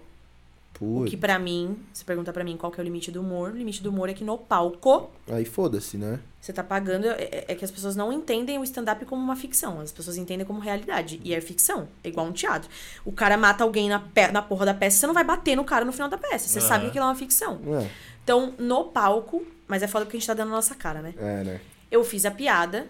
O 0.78 1.00
Putz. 1.00 1.10
que 1.10 1.16
pra 1.16 1.38
mim, 1.38 1.78
se 1.90 2.04
pergunta 2.04 2.30
pra 2.34 2.44
mim 2.44 2.54
qual 2.54 2.70
que 2.70 2.78
é 2.78 2.82
o 2.82 2.84
limite 2.84 3.10
do 3.10 3.22
humor, 3.22 3.50
o 3.50 3.56
limite 3.56 3.82
do 3.82 3.88
humor 3.88 4.10
é 4.10 4.12
que 4.12 4.22
no 4.22 4.36
palco 4.36 5.10
Aí 5.26 5.46
foda-se, 5.46 5.96
né? 5.96 6.20
você 6.38 6.52
tá 6.52 6.62
pagando. 6.62 7.06
É, 7.06 7.12
é- 7.22 7.44
é 7.48 7.54
que 7.54 7.64
as 7.64 7.70
pessoas 7.70 7.96
não 7.96 8.12
entendem 8.12 8.58
o 8.58 8.62
stand-up 8.62 9.02
como 9.06 9.20
uma 9.22 9.34
ficção. 9.34 9.80
As 9.80 9.90
pessoas 9.90 10.16
entendem 10.18 10.46
como 10.46 10.60
realidade. 10.60 11.18
E 11.24 11.34
é 11.34 11.40
ficção. 11.40 11.88
É 12.04 12.08
igual 12.10 12.26
um 12.26 12.32
teatro. 12.32 12.68
O 13.06 13.10
cara 13.10 13.36
mata 13.38 13.64
alguém 13.64 13.88
na, 13.88 13.98
pe- 14.00 14.30
na 14.30 14.42
porra 14.42 14.66
da 14.66 14.74
peça, 14.74 14.98
você 14.98 15.06
não 15.06 15.14
vai 15.14 15.24
bater 15.24 15.56
no 15.56 15.64
cara 15.64 15.84
no 15.84 15.92
final 15.92 16.08
da 16.10 16.18
peça. 16.18 16.46
Você 16.46 16.60
sabe 16.60 16.84
que 16.84 16.90
aquilo 16.90 17.04
é 17.04 17.08
uma 17.08 17.14
ficção. 17.16 17.58
É, 17.82 17.88
Então, 18.22 18.52
no 18.58 18.84
palco, 18.84 19.42
mas 19.66 19.82
é 19.82 19.88
foda 19.88 20.04
porque 20.04 20.18
a 20.18 20.20
gente 20.20 20.26
tá 20.26 20.34
dando 20.34 20.48
a 20.52 20.56
nossa 20.56 20.74
cara, 20.74 21.00
né? 21.00 21.14
é, 21.18 21.42
né? 21.42 21.60
Eu 21.90 22.02
fiz 22.04 22.24
a 22.24 22.30
piada, 22.30 22.86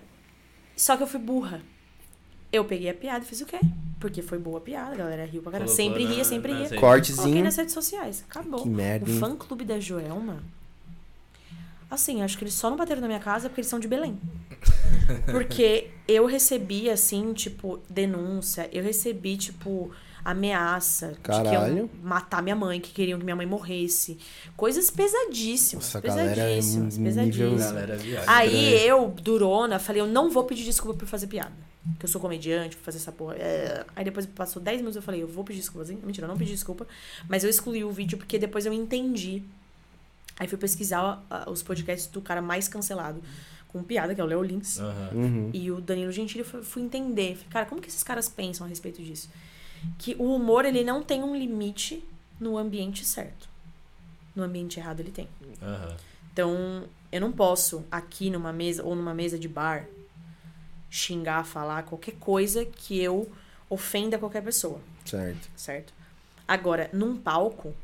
só 0.77 0.97
que 0.97 1.03
eu 1.03 1.07
fui 1.07 1.21
burra. 1.21 1.61
Eu 2.53 2.65
peguei 2.65 2.89
a 2.89 2.95
piada 2.95 3.25
e 3.25 3.29
fiz 3.29 3.41
o 3.41 3.47
quê? 3.47 3.59
Porque 4.01 4.23
foi 4.23 4.39
boa 4.39 4.59
a 4.59 4.61
piada, 4.61 4.93
a 4.95 4.97
galera 4.97 5.25
riu 5.27 5.43
pra 5.43 5.53
caramba. 5.53 5.71
Colocou 5.71 5.85
Sempre 5.91 6.05
na- 6.05 6.11
ria, 6.15 6.25
sempre 6.25 6.53
ria. 6.53 6.63
redes. 6.69 6.79
Coloquei 6.81 7.13
Cortezinho. 7.15 7.45
nas 7.45 7.57
redes 7.57 7.75
sociais. 7.75 8.25
Acabou. 8.29 8.63
Que 8.63 8.69
merda, 8.69 9.07
O 9.07 9.13
hein? 9.13 9.19
fã 9.21 9.37
clube 9.37 9.65
da 9.65 9.79
Joelma. 9.81 10.43
Assim, 11.91 12.23
acho 12.23 12.37
que 12.37 12.45
eles 12.45 12.55
só 12.55 12.69
não 12.69 12.77
bateram 12.77 13.01
na 13.01 13.07
minha 13.07 13.21
casa 13.21 13.49
porque 13.49 13.61
eles 13.61 13.69
são 13.71 13.79
de 13.79 13.87
Belém. 13.89 14.19
Porque 15.31 15.91
eu 16.09 16.27
recebi, 16.27 16.91
assim, 16.91 17.33
tipo, 17.33 17.79
denúncia. 17.89 18.69
Eu 18.73 18.83
recebi, 18.83 19.37
tipo, 19.37 19.93
ameaça. 20.31 21.09
De 21.09 21.15
que 21.15 21.21
Caralho. 21.21 21.91
matar 22.03 22.43
minha 22.43 22.57
mãe, 22.57 22.81
que 22.81 22.93
queriam 22.93 23.19
que 23.19 23.25
minha 23.25 23.37
mãe 23.37 23.47
morresse. 23.47 24.19
Coisas 24.57 24.91
pesadíssimas. 24.91 25.85
Nossa, 25.87 26.01
galera 26.01 26.31
é 26.33 26.55
pesadíssimas, 26.57 26.99
um 26.99 27.05
pesadíssimas. 27.05 27.51
nível- 27.51 27.59
Galera. 27.59 27.99
Aí 28.27 28.87
eu, 28.87 29.09
durona, 29.23 29.79
falei, 29.79 30.03
eu 30.03 30.07
não 30.07 30.31
vou 30.31 30.45
pedir 30.45 30.65
desculpa 30.65 30.99
por 30.99 31.07
fazer 31.09 31.27
piada. 31.27 31.53
Que 32.01 32.05
eu 32.05 32.09
sou 32.09 32.21
comediante, 32.21 32.77
por 32.77 32.83
fazer 32.83 32.99
essa 32.99 33.13
porra. 33.13 33.37
É. 33.37 33.85
Aí 33.95 34.05
depois 34.05 34.27
passou 34.27 34.61
10 34.61 34.79
minutos, 34.79 34.97
eu 34.97 35.03
falei, 35.03 35.23
eu 35.23 35.29
vou 35.29 35.45
pedir 35.45 35.61
desculpa. 35.61 35.85
Assim, 35.85 35.97
Mentira, 36.05 36.25
eu 36.27 36.29
não 36.29 36.37
pedi 36.37 36.51
desculpa. 36.51 36.87
Mas 37.29 37.45
eu 37.45 37.51
excluí 37.51 37.85
o 37.85 37.91
vídeo 37.93 38.19
porque 38.19 38.39
depois 38.39 38.67
eu 38.67 38.73
entendi. 38.73 39.43
Aí 40.39 40.49
fui 40.49 40.59
pesquisar 40.59 41.25
ah, 41.31 41.49
os 41.49 41.63
podcasts 41.63 42.09
do 42.11 42.21
cara 42.21 42.43
mais 42.43 42.67
cancelado 42.69 43.23
com 43.69 43.83
piada, 43.83 44.15
que 44.15 44.21
é 44.21 44.25
o 44.25 44.27
Leo 44.27 44.43
Lins. 44.43 44.79
Aham. 44.81 45.11
Uhum. 45.15 45.51
E 45.53 45.71
o 45.71 45.81
Danilo 45.81 46.11
Gentili, 46.11 46.43
fui, 46.45 46.63
fui 46.63 46.83
entender. 46.83 47.37
Falei, 47.37 47.51
cara, 47.51 47.67
como 47.67 47.81
que 47.81 47.89
esses 47.89 48.03
caras 48.03 48.29
pensam 48.29 48.67
a 48.67 48.69
respeito 48.69 49.01
disso? 49.03 49.29
Que 49.99 50.15
o 50.19 50.35
humor, 50.35 50.65
ele 50.65 50.85
não 50.85 51.03
tem 51.03 51.23
um 51.23 51.37
limite 51.37 52.05
no 52.41 52.57
ambiente 52.59 53.05
certo. 53.05 53.49
No 54.35 54.43
ambiente 54.43 54.79
errado, 54.79 55.01
ele 55.01 55.11
tem. 55.11 55.29
Aham. 55.63 55.97
Então, 56.33 56.85
eu 57.11 57.21
não 57.21 57.33
posso 57.33 57.85
aqui 57.91 58.29
numa 58.29 58.53
mesa 58.53 58.83
ou 58.85 58.95
numa 58.95 59.15
mesa 59.15 59.39
de 59.39 59.49
bar 59.49 59.87
xingar, 60.91 61.45
falar 61.45 61.83
qualquer 61.85 62.15
coisa 62.17 62.65
que 62.65 62.99
eu 63.01 63.31
ofenda 63.69 64.19
qualquer 64.19 64.43
pessoa, 64.43 64.81
Certo. 65.05 65.49
certo? 65.57 65.93
Agora, 66.47 66.89
num 66.93 67.17
palco, 67.17 67.75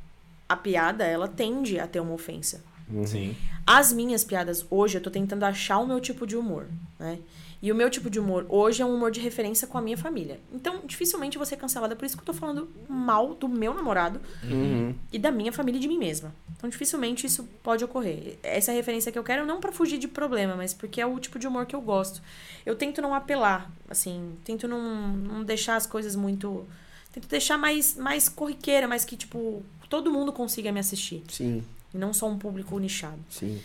a 0.48 0.56
piada 0.56 1.04
ela 1.04 1.26
tende 1.26 1.78
a 1.80 1.86
ter 1.86 2.00
uma 2.00 2.12
ofensa. 2.12 2.62
Uhum. 2.88 3.06
Sim. 3.06 3.36
As 3.66 3.92
minhas 3.92 4.22
piadas 4.22 4.64
hoje, 4.70 4.98
eu 4.98 5.02
tô 5.02 5.10
tentando 5.10 5.44
achar 5.44 5.78
o 5.78 5.86
meu 5.86 6.00
tipo 6.00 6.26
de 6.26 6.36
humor, 6.36 6.68
né? 6.98 7.18
E 7.62 7.70
o 7.70 7.74
meu 7.76 7.88
tipo 7.88 8.10
de 8.10 8.18
humor 8.18 8.44
hoje 8.48 8.82
é 8.82 8.84
um 8.84 8.92
humor 8.92 9.12
de 9.12 9.20
referência 9.20 9.68
com 9.68 9.78
a 9.78 9.80
minha 9.80 9.96
família. 9.96 10.40
Então, 10.52 10.80
dificilmente 10.84 11.36
eu 11.36 11.38
vou 11.38 11.46
ser 11.46 11.56
cancelada 11.56 11.94
por 11.94 12.04
isso 12.04 12.16
que 12.16 12.20
eu 12.22 12.26
tô 12.26 12.32
falando 12.34 12.68
mal 12.88 13.34
do 13.34 13.48
meu 13.48 13.72
namorado 13.72 14.20
Uhum. 14.42 14.92
e 15.12 15.18
da 15.18 15.30
minha 15.30 15.52
família 15.52 15.78
e 15.78 15.80
de 15.80 15.86
mim 15.86 15.96
mesma. 15.96 16.34
Então, 16.56 16.68
dificilmente 16.68 17.24
isso 17.24 17.44
pode 17.62 17.84
ocorrer. 17.84 18.36
Essa 18.42 18.72
é 18.72 18.74
a 18.74 18.76
referência 18.76 19.12
que 19.12 19.18
eu 19.18 19.22
quero, 19.22 19.46
não 19.46 19.60
pra 19.60 19.70
fugir 19.70 19.96
de 19.98 20.08
problema, 20.08 20.56
mas 20.56 20.74
porque 20.74 21.00
é 21.00 21.06
o 21.06 21.16
tipo 21.20 21.38
de 21.38 21.46
humor 21.46 21.64
que 21.64 21.76
eu 21.76 21.80
gosto. 21.80 22.20
Eu 22.66 22.74
tento 22.74 23.00
não 23.00 23.14
apelar, 23.14 23.70
assim, 23.88 24.32
tento 24.44 24.66
não, 24.66 25.08
não 25.16 25.44
deixar 25.44 25.76
as 25.76 25.86
coisas 25.86 26.16
muito. 26.16 26.66
Tento 27.12 27.28
deixar 27.28 27.58
mais, 27.58 27.94
mais 27.96 28.28
corriqueira, 28.28 28.88
mas 28.88 29.04
que, 29.04 29.16
tipo, 29.16 29.62
todo 29.88 30.10
mundo 30.10 30.32
consiga 30.32 30.72
me 30.72 30.80
assistir. 30.80 31.22
Sim, 31.28 31.62
E 31.94 31.96
não 31.98 32.12
só 32.12 32.26
um 32.28 32.36
público 32.38 32.76
nichado. 32.80 33.20
sim. 33.30 33.60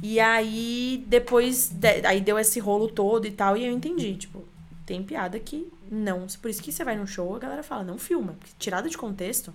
E 0.00 0.20
aí, 0.20 1.04
depois. 1.06 1.68
de- 1.68 2.06
aí 2.06 2.20
deu 2.20 2.38
esse 2.38 2.60
rolo 2.60 2.88
todo 2.88 3.26
e 3.26 3.30
tal, 3.32 3.56
e 3.56 3.64
eu 3.66 3.72
entendi. 3.72 4.14
Tipo, 4.16 4.44
tem 4.86 5.02
piada 5.02 5.38
que 5.38 5.66
não. 5.90 6.26
Por 6.40 6.50
isso 6.50 6.62
que 6.62 6.70
você 6.72 6.84
vai 6.84 6.96
num 6.96 7.06
show, 7.06 7.34
a 7.34 7.38
galera 7.38 7.62
fala, 7.62 7.82
não 7.84 7.98
filma. 7.98 8.34
Porque 8.38 8.52
tirada 8.58 8.88
de 8.88 8.96
contexto, 8.96 9.52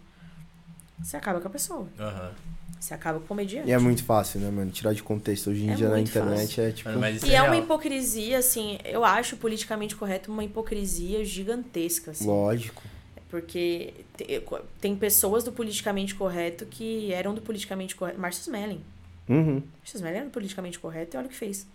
você 1.02 1.18
acaba 1.18 1.40
com 1.42 1.48
a 1.48 1.52
pessoa. 1.52 1.88
Aham. 2.00 2.32
Você 2.80 2.94
acaba 2.94 3.18
com 3.18 3.26
o 3.26 3.28
comediante. 3.28 3.68
E 3.68 3.72
é 3.72 3.78
muito 3.80 4.04
fácil, 4.04 4.40
né, 4.40 4.52
mano? 4.52 4.70
Tirar 4.70 4.94
de 4.94 5.02
contexto 5.02 5.50
hoje 5.50 5.66
em 5.66 5.72
É 5.72 5.76
dia 5.76 5.90
na 5.90 6.00
internet 6.00 6.62
é 6.62 6.72
tipo. 6.72 6.92
Mas 7.00 7.24
E 7.24 7.34
é 7.34 7.42
uma 7.42 7.52
real. 7.54 7.64
hipocrisia, 7.64 8.38
assim, 8.38 8.78
eu 8.86 9.04
acho 9.04 9.36
politicamente 9.38 9.96
correto 9.96 10.32
uma 10.32 10.44
hipocrisia 10.44 11.26
gigantesca, 11.26 12.12
assim. 12.12 12.28
Lógico. 12.28 12.84
Porque 13.30 13.94
te- 14.16 14.42
tem 14.80 14.96
pessoas 14.96 15.44
do 15.44 15.52
politicamente 15.52 16.14
correto 16.16 16.66
que 16.68 17.12
eram 17.12 17.34
do 17.34 17.42
politicamente 17.42 17.96
correto. 17.96 18.20
Márcio 18.20 18.42
Smelling. 18.42 18.82
Uhum. 19.30 19.62
Márcio 19.80 19.98
Smelling 19.98 20.18
era 20.18 20.30
politicamente 20.30 20.80
correto 20.80 21.16
e 21.16 21.18
olha 21.18 21.28
o 21.28 21.30
que 21.30 21.36
fez. 21.36 21.68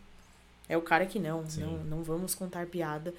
É 0.69 0.77
o 0.77 0.83
cara 0.83 1.05
que 1.07 1.19
não, 1.19 1.49
Sim. 1.49 1.61
não, 1.63 1.85
não 1.85 2.03
vamos 2.03 2.35
contar 2.35 2.67
piada 2.67 3.13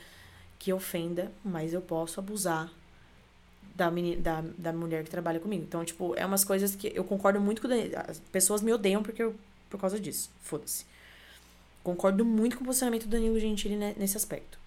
que 0.57 0.71
ofenda, 0.73 1.31
mas 1.43 1.73
eu 1.73 1.81
posso 1.81 2.19
abusar 2.19 2.71
da, 3.75 3.91
meni- 3.91 4.15
da, 4.15 4.41
da 4.57 4.71
mulher 4.71 5.03
que 5.03 5.09
trabalha 5.09 5.39
comigo. 5.39 5.63
Então, 5.63 5.83
tipo, 5.83 6.13
é 6.15 6.25
umas 6.25 6.43
coisas 6.43 6.75
que 6.75 6.91
eu 6.95 7.03
concordo 7.03 7.39
muito 7.41 7.61
com 7.61 7.67
o 7.67 7.69
Danilo. 7.69 7.93
As 8.07 8.19
pessoas 8.31 8.61
me 8.61 8.71
odeiam 8.71 9.03
porque 9.03 9.21
eu, 9.21 9.35
por 9.69 9.79
causa 9.79 9.99
disso. 9.99 10.31
Foda-se. 10.41 10.85
Concordo 11.83 12.23
muito 12.23 12.55
com 12.57 12.63
o 12.63 12.65
posicionamento 12.65 13.03
do 13.03 13.09
Danilo 13.09 13.39
Gentili 13.39 13.75
ne- 13.75 13.93
nesse 13.97 14.15
aspecto. 14.15 14.57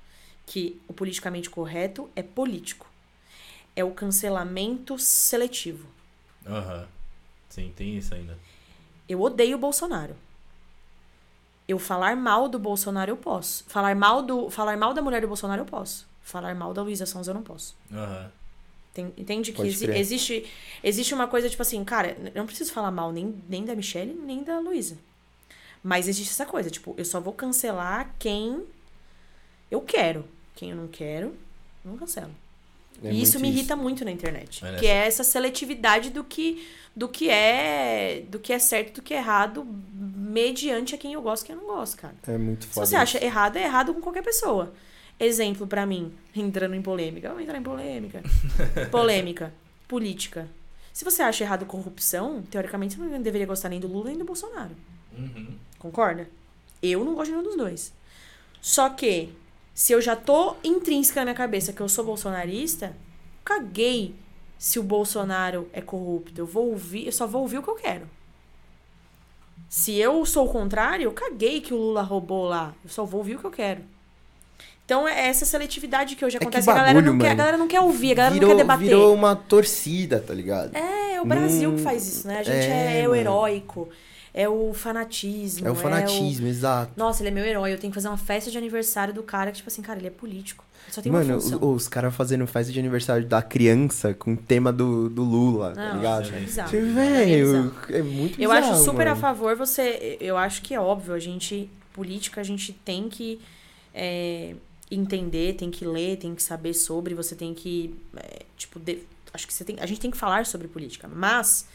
Que 0.45 0.81
o 0.87 0.93
politicamente 0.93 1.49
correto 1.49 2.11
é 2.15 2.23
político. 2.23 2.87
É 3.75 3.83
o 3.83 3.91
cancelamento 3.93 4.99
seletivo. 4.99 5.89
Aham. 6.47 6.87
Sim, 7.49 7.73
tem 7.75 7.97
isso 7.97 8.15
ainda. 8.15 8.39
Eu 9.09 9.21
odeio 9.21 9.57
o 9.57 9.61
Bolsonaro. 9.61 10.17
Eu 11.69 11.79
falar 11.79 12.17
mal 12.17 12.49
do 12.49 12.59
Bolsonaro 12.59 13.11
eu 13.11 13.17
posso. 13.17 13.65
Falar 13.67 13.95
mal 13.97 14.23
do 14.23 14.49
falar 14.51 14.77
mal 14.77 14.95
da 14.95 15.03
mulher 15.03 15.21
do 15.21 15.27
Bolsonaro 15.29 15.63
eu 15.63 15.67
posso. 15.67 16.07
Falar 16.23 16.55
mal 16.55 16.73
da 16.73 16.83
Luísa 16.83 17.07
Sons 17.07 17.27
eu 17.29 17.35
não 17.35 17.43
posso. 17.43 17.75
Aham. 17.93 18.31
Tem- 18.95 19.13
entende 19.17 19.51
que 19.53 19.59
Pode 19.59 19.69
exi- 19.69 19.85
crer. 19.87 19.97
existe 19.99 20.47
existe 20.83 21.13
uma 21.15 21.27
coisa 21.29 21.51
tipo 21.51 21.61
assim, 21.63 21.85
cara, 21.85 22.17
eu 22.19 22.33
não 22.37 22.47
preciso 22.47 22.73
falar 22.73 22.91
mal 22.91 23.13
nem, 23.13 23.43
nem 23.49 23.65
da 23.65 23.75
Michelle, 23.75 24.15
nem 24.15 24.43
da 24.43 24.59
Luísa. 24.59 24.97
Mas 25.83 26.09
existe 26.09 26.31
essa 26.31 26.47
coisa, 26.47 26.71
tipo, 26.71 26.95
eu 26.97 27.05
só 27.05 27.21
vou 27.21 27.33
cancelar 27.33 28.15
quem 28.19 28.65
eu 29.71 29.81
quero. 29.83 30.25
Quem 30.55 30.71
eu 30.71 30.77
não 30.77 30.89
quero, 30.89 31.27
eu 31.85 31.91
não 31.91 31.99
cancelo. 31.99 32.31
É 33.03 33.13
e 33.13 33.23
isso 33.23 33.39
me 33.39 33.49
irrita 33.49 33.77
muito 33.77 34.05
na 34.05 34.11
internet. 34.11 34.63
Que 34.79 34.87
é 34.87 35.07
essa 35.07 35.23
seletividade 35.23 36.11
do 36.11 36.25
que, 36.25 36.67
do 36.95 37.09
que 37.09 37.29
é 37.29 38.25
do 38.29 38.39
que 38.39 38.53
é 38.53 38.59
certo 38.59 38.97
do 38.97 39.03
que 39.03 39.15
é 39.15 39.19
errado, 39.19 39.67
mediante 39.95 40.95
a 40.95 40.99
quem 40.99 41.13
eu 41.13 41.23
gosto 41.23 41.45
e 41.45 41.47
quem 41.47 41.55
eu 41.55 41.63
não 41.63 41.69
gosto, 41.69 41.97
cara. 41.97 42.15
É 42.27 42.39
muito 42.39 42.65
Se 42.65 42.73
foda. 42.73 42.87
você 42.87 42.97
acha 42.97 43.25
errado, 43.25 43.57
é 43.57 43.65
errado 43.65 43.93
com 43.95 44.01
qualquer 44.01 44.23
pessoa. 44.23 44.73
Exemplo 45.19 45.67
pra 45.67 45.87
mim, 45.87 46.13
entrando 46.35 46.75
em 46.75 46.83
polêmica. 46.83 47.29
Vamos 47.29 47.43
entrar 47.45 47.59
em 47.59 47.63
polêmica. 47.63 48.23
polêmica. 48.91 49.53
Política. 49.89 50.49
Se 50.93 51.05
você 51.05 51.23
acha 51.23 51.45
errado 51.45 51.65
corrupção, 51.67 52.43
teoricamente 52.51 52.97
você 52.97 53.03
não 53.03 53.23
deveria 53.23 53.47
gostar 53.47 53.69
nem 53.69 53.79
do 53.81 53.87
Lula 53.87 54.09
nem 54.09 54.19
do 54.19 54.25
Bolsonaro. 54.25 54.75
Uhum. 55.17 55.55
Concorda? 55.79 56.29
Eu 56.83 57.05
não 57.05 57.15
gosto 57.15 57.27
de 57.27 57.33
nenhum 57.33 57.45
dos 57.45 57.57
dois. 57.57 57.93
Só 58.61 58.89
que, 58.91 59.31
se 59.77 59.93
eu 59.93 60.01
já 60.01 60.17
tô 60.17 60.57
intrínseca 60.65 61.21
na 61.21 61.27
minha 61.27 61.35
cabeça 61.35 61.71
que 61.71 61.83
eu 61.83 61.89
sou 61.89 62.03
bolsonarista, 62.03 62.97
caguei 63.45 64.15
se 64.59 64.79
o 64.79 64.83
Bolsonaro 64.83 65.69
é 65.71 65.83
corrupto. 65.83 66.41
Eu 66.41 66.47
vou 66.47 66.71
ouvir, 66.71 67.05
eu 67.05 67.13
só 67.13 67.27
vou 67.27 67.43
ouvir 67.43 67.59
o 67.59 67.63
que 67.63 67.69
eu 67.69 67.75
quero. 67.75 68.09
Se 69.69 69.95
eu 69.99 70.25
sou 70.25 70.47
o 70.47 70.51
contrário, 70.51 71.05
eu 71.05 71.13
caguei 71.13 71.61
que 71.61 71.75
o 71.75 71.77
Lula 71.77 72.01
roubou 72.01 72.47
lá. 72.47 72.75
Eu 72.83 72.89
só 72.89 73.05
vou 73.05 73.19
ouvir 73.19 73.37
o 73.37 73.39
que 73.39 73.45
eu 73.45 73.51
quero. 73.51 73.83
Então 74.87 75.07
é 75.07 75.29
essa 75.29 75.45
seletividade 75.45 76.17
que 76.17 76.25
hoje 76.25 76.37
É 76.37 76.39
que 76.39 76.47
acontece. 76.47 76.71
a, 76.71 76.73
galera 76.73 76.95
bagulho, 76.95 77.13
não 77.13 77.19
quer, 77.21 77.33
a 77.33 77.35
galera 77.35 77.57
não 77.59 77.69
quer 77.69 77.81
ouvir, 77.83 78.13
a 78.13 78.15
galera 78.15 78.35
virou, 78.35 78.49
não 78.49 78.57
quer 78.57 78.63
debater. 78.63 78.87
virou 78.87 79.15
uma 79.15 79.37
torcida, 79.37 80.25
tá 80.27 80.33
ligado? 80.33 80.75
É, 80.75 81.21
o 81.21 81.27
Brasil 81.27 81.69
Hum, 81.71 81.77
que 81.77 81.83
faz 81.83 82.09
isso, 82.09 82.27
né? 82.27 82.39
A 82.39 82.43
gente 82.43 82.67
é, 82.67 83.01
é, 83.01 83.09
o 83.09 83.11
mano. 83.11 83.23
É 84.37 84.47
o 84.49 84.75
fanatismo. 84.75 85.67
É 85.67 85.71
o 85.71 85.75
fanatismo, 85.75 86.47
exato. 86.47 86.93
Nossa, 86.95 87.23
ele 87.23 87.31
é 87.31 87.33
meu 87.33 87.45
herói. 87.45 87.73
Eu 87.73 87.79
tenho 87.79 87.91
que 87.91 87.95
fazer 87.95 88.09
uma 88.09 88.19
festa 88.19 88.51
de 88.51 88.59
aniversário 88.59 89.15
do 89.15 89.23
cara 89.23 89.51
que, 89.51 89.57
tipo 89.57 89.69
assim, 89.71 89.81
cara, 89.81 89.99
ele 89.99 90.09
é 90.09 90.11
político. 90.11 90.63
Só 90.91 91.01
tem 91.01 91.11
Mano, 91.11 91.25
uma 91.31 91.37
os, 91.39 91.45
função. 91.51 91.73
os 91.73 91.89
caras 91.89 92.15
fazendo 92.15 92.47
festa 92.47 92.71
de 92.71 92.79
aniversário 92.79 93.27
da 93.27 93.41
criança 93.41 94.13
com 94.13 94.35
o 94.35 94.37
tema 94.37 94.71
do, 94.73 95.09
do 95.09 95.25
Lula, 95.25 95.73
tá 95.73 95.89
Não, 95.89 95.97
ligado? 95.97 96.29
é 96.29 96.39
bizarro. 96.41 96.69
Você, 96.71 96.77
É 96.77 96.81
Velho, 96.83 97.47
bizarro. 97.47 97.75
é 97.89 98.03
muito 98.03 98.41
Eu 98.41 98.51
bizarro, 98.51 98.75
acho 98.75 98.85
super 98.85 99.07
a 99.07 99.11
mano. 99.11 99.21
favor 99.23 99.57
você. 99.57 100.19
Eu 100.21 100.37
acho 100.37 100.61
que 100.61 100.75
é 100.75 100.81
óbvio, 100.81 101.15
a 101.15 101.19
gente. 101.19 101.71
Política, 101.95 102.43
a 102.43 102.45
gente 102.45 102.75
tem 102.75 103.09
que 103.09 103.41
é, 103.95 104.55
entender, 104.91 105.55
tem 105.55 105.71
que 105.71 105.85
ler, 105.87 106.19
tem 106.19 106.35
que 106.35 106.43
saber 106.43 106.75
sobre, 106.75 107.15
você 107.15 107.35
tem 107.35 107.55
que. 107.55 107.95
é, 108.19 108.43
tipo, 108.57 108.79
de- 108.79 108.99
acho 109.33 109.47
que 109.47 109.55
você 109.55 109.65
tem. 109.65 109.77
A 109.81 109.87
gente 109.87 109.99
tem 110.01 110.11
que 110.11 110.17
falar 110.19 110.45
sobre 110.45 110.69
política. 110.69 111.09
Mas 111.09 111.67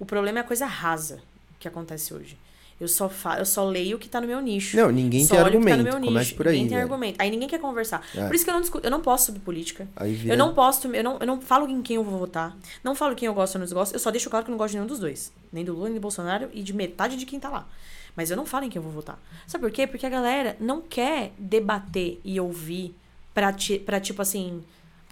o 0.00 0.04
problema 0.04 0.38
é 0.38 0.40
a 0.40 0.44
coisa 0.44 0.66
rasa 0.66 1.20
que 1.62 1.68
acontece 1.68 2.12
hoje. 2.12 2.36
Eu 2.80 2.88
só, 2.88 3.08
fa 3.08 3.38
eu 3.38 3.46
só 3.46 3.64
leio 3.64 3.96
o 3.96 4.00
que 4.00 4.08
tá 4.08 4.20
no 4.20 4.26
meu 4.26 4.40
nicho. 4.40 4.76
Não, 4.76 4.90
ninguém 4.90 5.24
Só 5.24 5.36
tem 5.36 5.38
tá 5.38 5.46
argumento. 5.46 5.84
Comece 5.84 6.10
nicho. 6.10 6.34
por 6.34 6.48
aí. 6.48 6.54
Ninguém 6.54 6.68
tem 6.68 6.78
velho. 6.78 6.92
argumento. 6.92 7.20
Aí 7.20 7.30
ninguém 7.30 7.48
quer 7.48 7.60
conversar. 7.60 8.04
É. 8.12 8.26
Por 8.26 8.34
isso 8.34 8.44
que 8.44 8.50
eu 8.50 8.54
não 8.54 8.60
discuto, 8.60 8.84
eu 8.84 8.90
não 8.90 9.00
posso 9.00 9.26
sobre 9.26 9.40
política. 9.40 9.86
Vira... 10.00 10.34
Eu 10.34 10.36
não 10.36 10.52
posto, 10.52 10.92
eu 10.92 11.04
não, 11.04 11.16
eu 11.20 11.26
não 11.26 11.40
falo 11.40 11.68
em 11.68 11.80
quem 11.80 11.94
eu 11.94 12.02
vou 12.02 12.18
votar. 12.18 12.56
Não 12.82 12.96
falo 12.96 13.14
quem 13.14 13.26
eu 13.26 13.34
gosto 13.34 13.54
ou 13.54 13.60
não 13.60 13.68
gosto. 13.68 13.94
Eu 13.94 14.00
só 14.00 14.10
deixo 14.10 14.28
claro 14.28 14.44
que 14.44 14.50
eu 14.50 14.52
não 14.52 14.58
gosto 14.58 14.72
de 14.72 14.78
nenhum 14.78 14.88
dos 14.88 14.98
dois. 14.98 15.32
Nem 15.52 15.64
do 15.64 15.74
Lula, 15.74 15.84
nem 15.84 15.94
do 15.94 16.00
Bolsonaro 16.00 16.48
e 16.52 16.60
de 16.60 16.72
metade 16.72 17.16
de 17.16 17.24
quem 17.24 17.38
tá 17.38 17.48
lá. 17.48 17.68
Mas 18.16 18.32
eu 18.32 18.36
não 18.36 18.44
falo 18.44 18.64
em 18.64 18.68
quem 18.68 18.80
eu 18.80 18.82
vou 18.82 18.92
votar. 18.92 19.16
Sabe 19.46 19.62
por 19.62 19.70
quê? 19.70 19.86
Porque 19.86 20.04
a 20.04 20.10
galera 20.10 20.56
não 20.58 20.80
quer 20.80 21.32
debater 21.38 22.20
e 22.24 22.40
ouvir 22.40 22.96
pra, 23.32 23.52
ti, 23.52 23.78
pra 23.78 24.00
tipo 24.00 24.20
assim. 24.22 24.60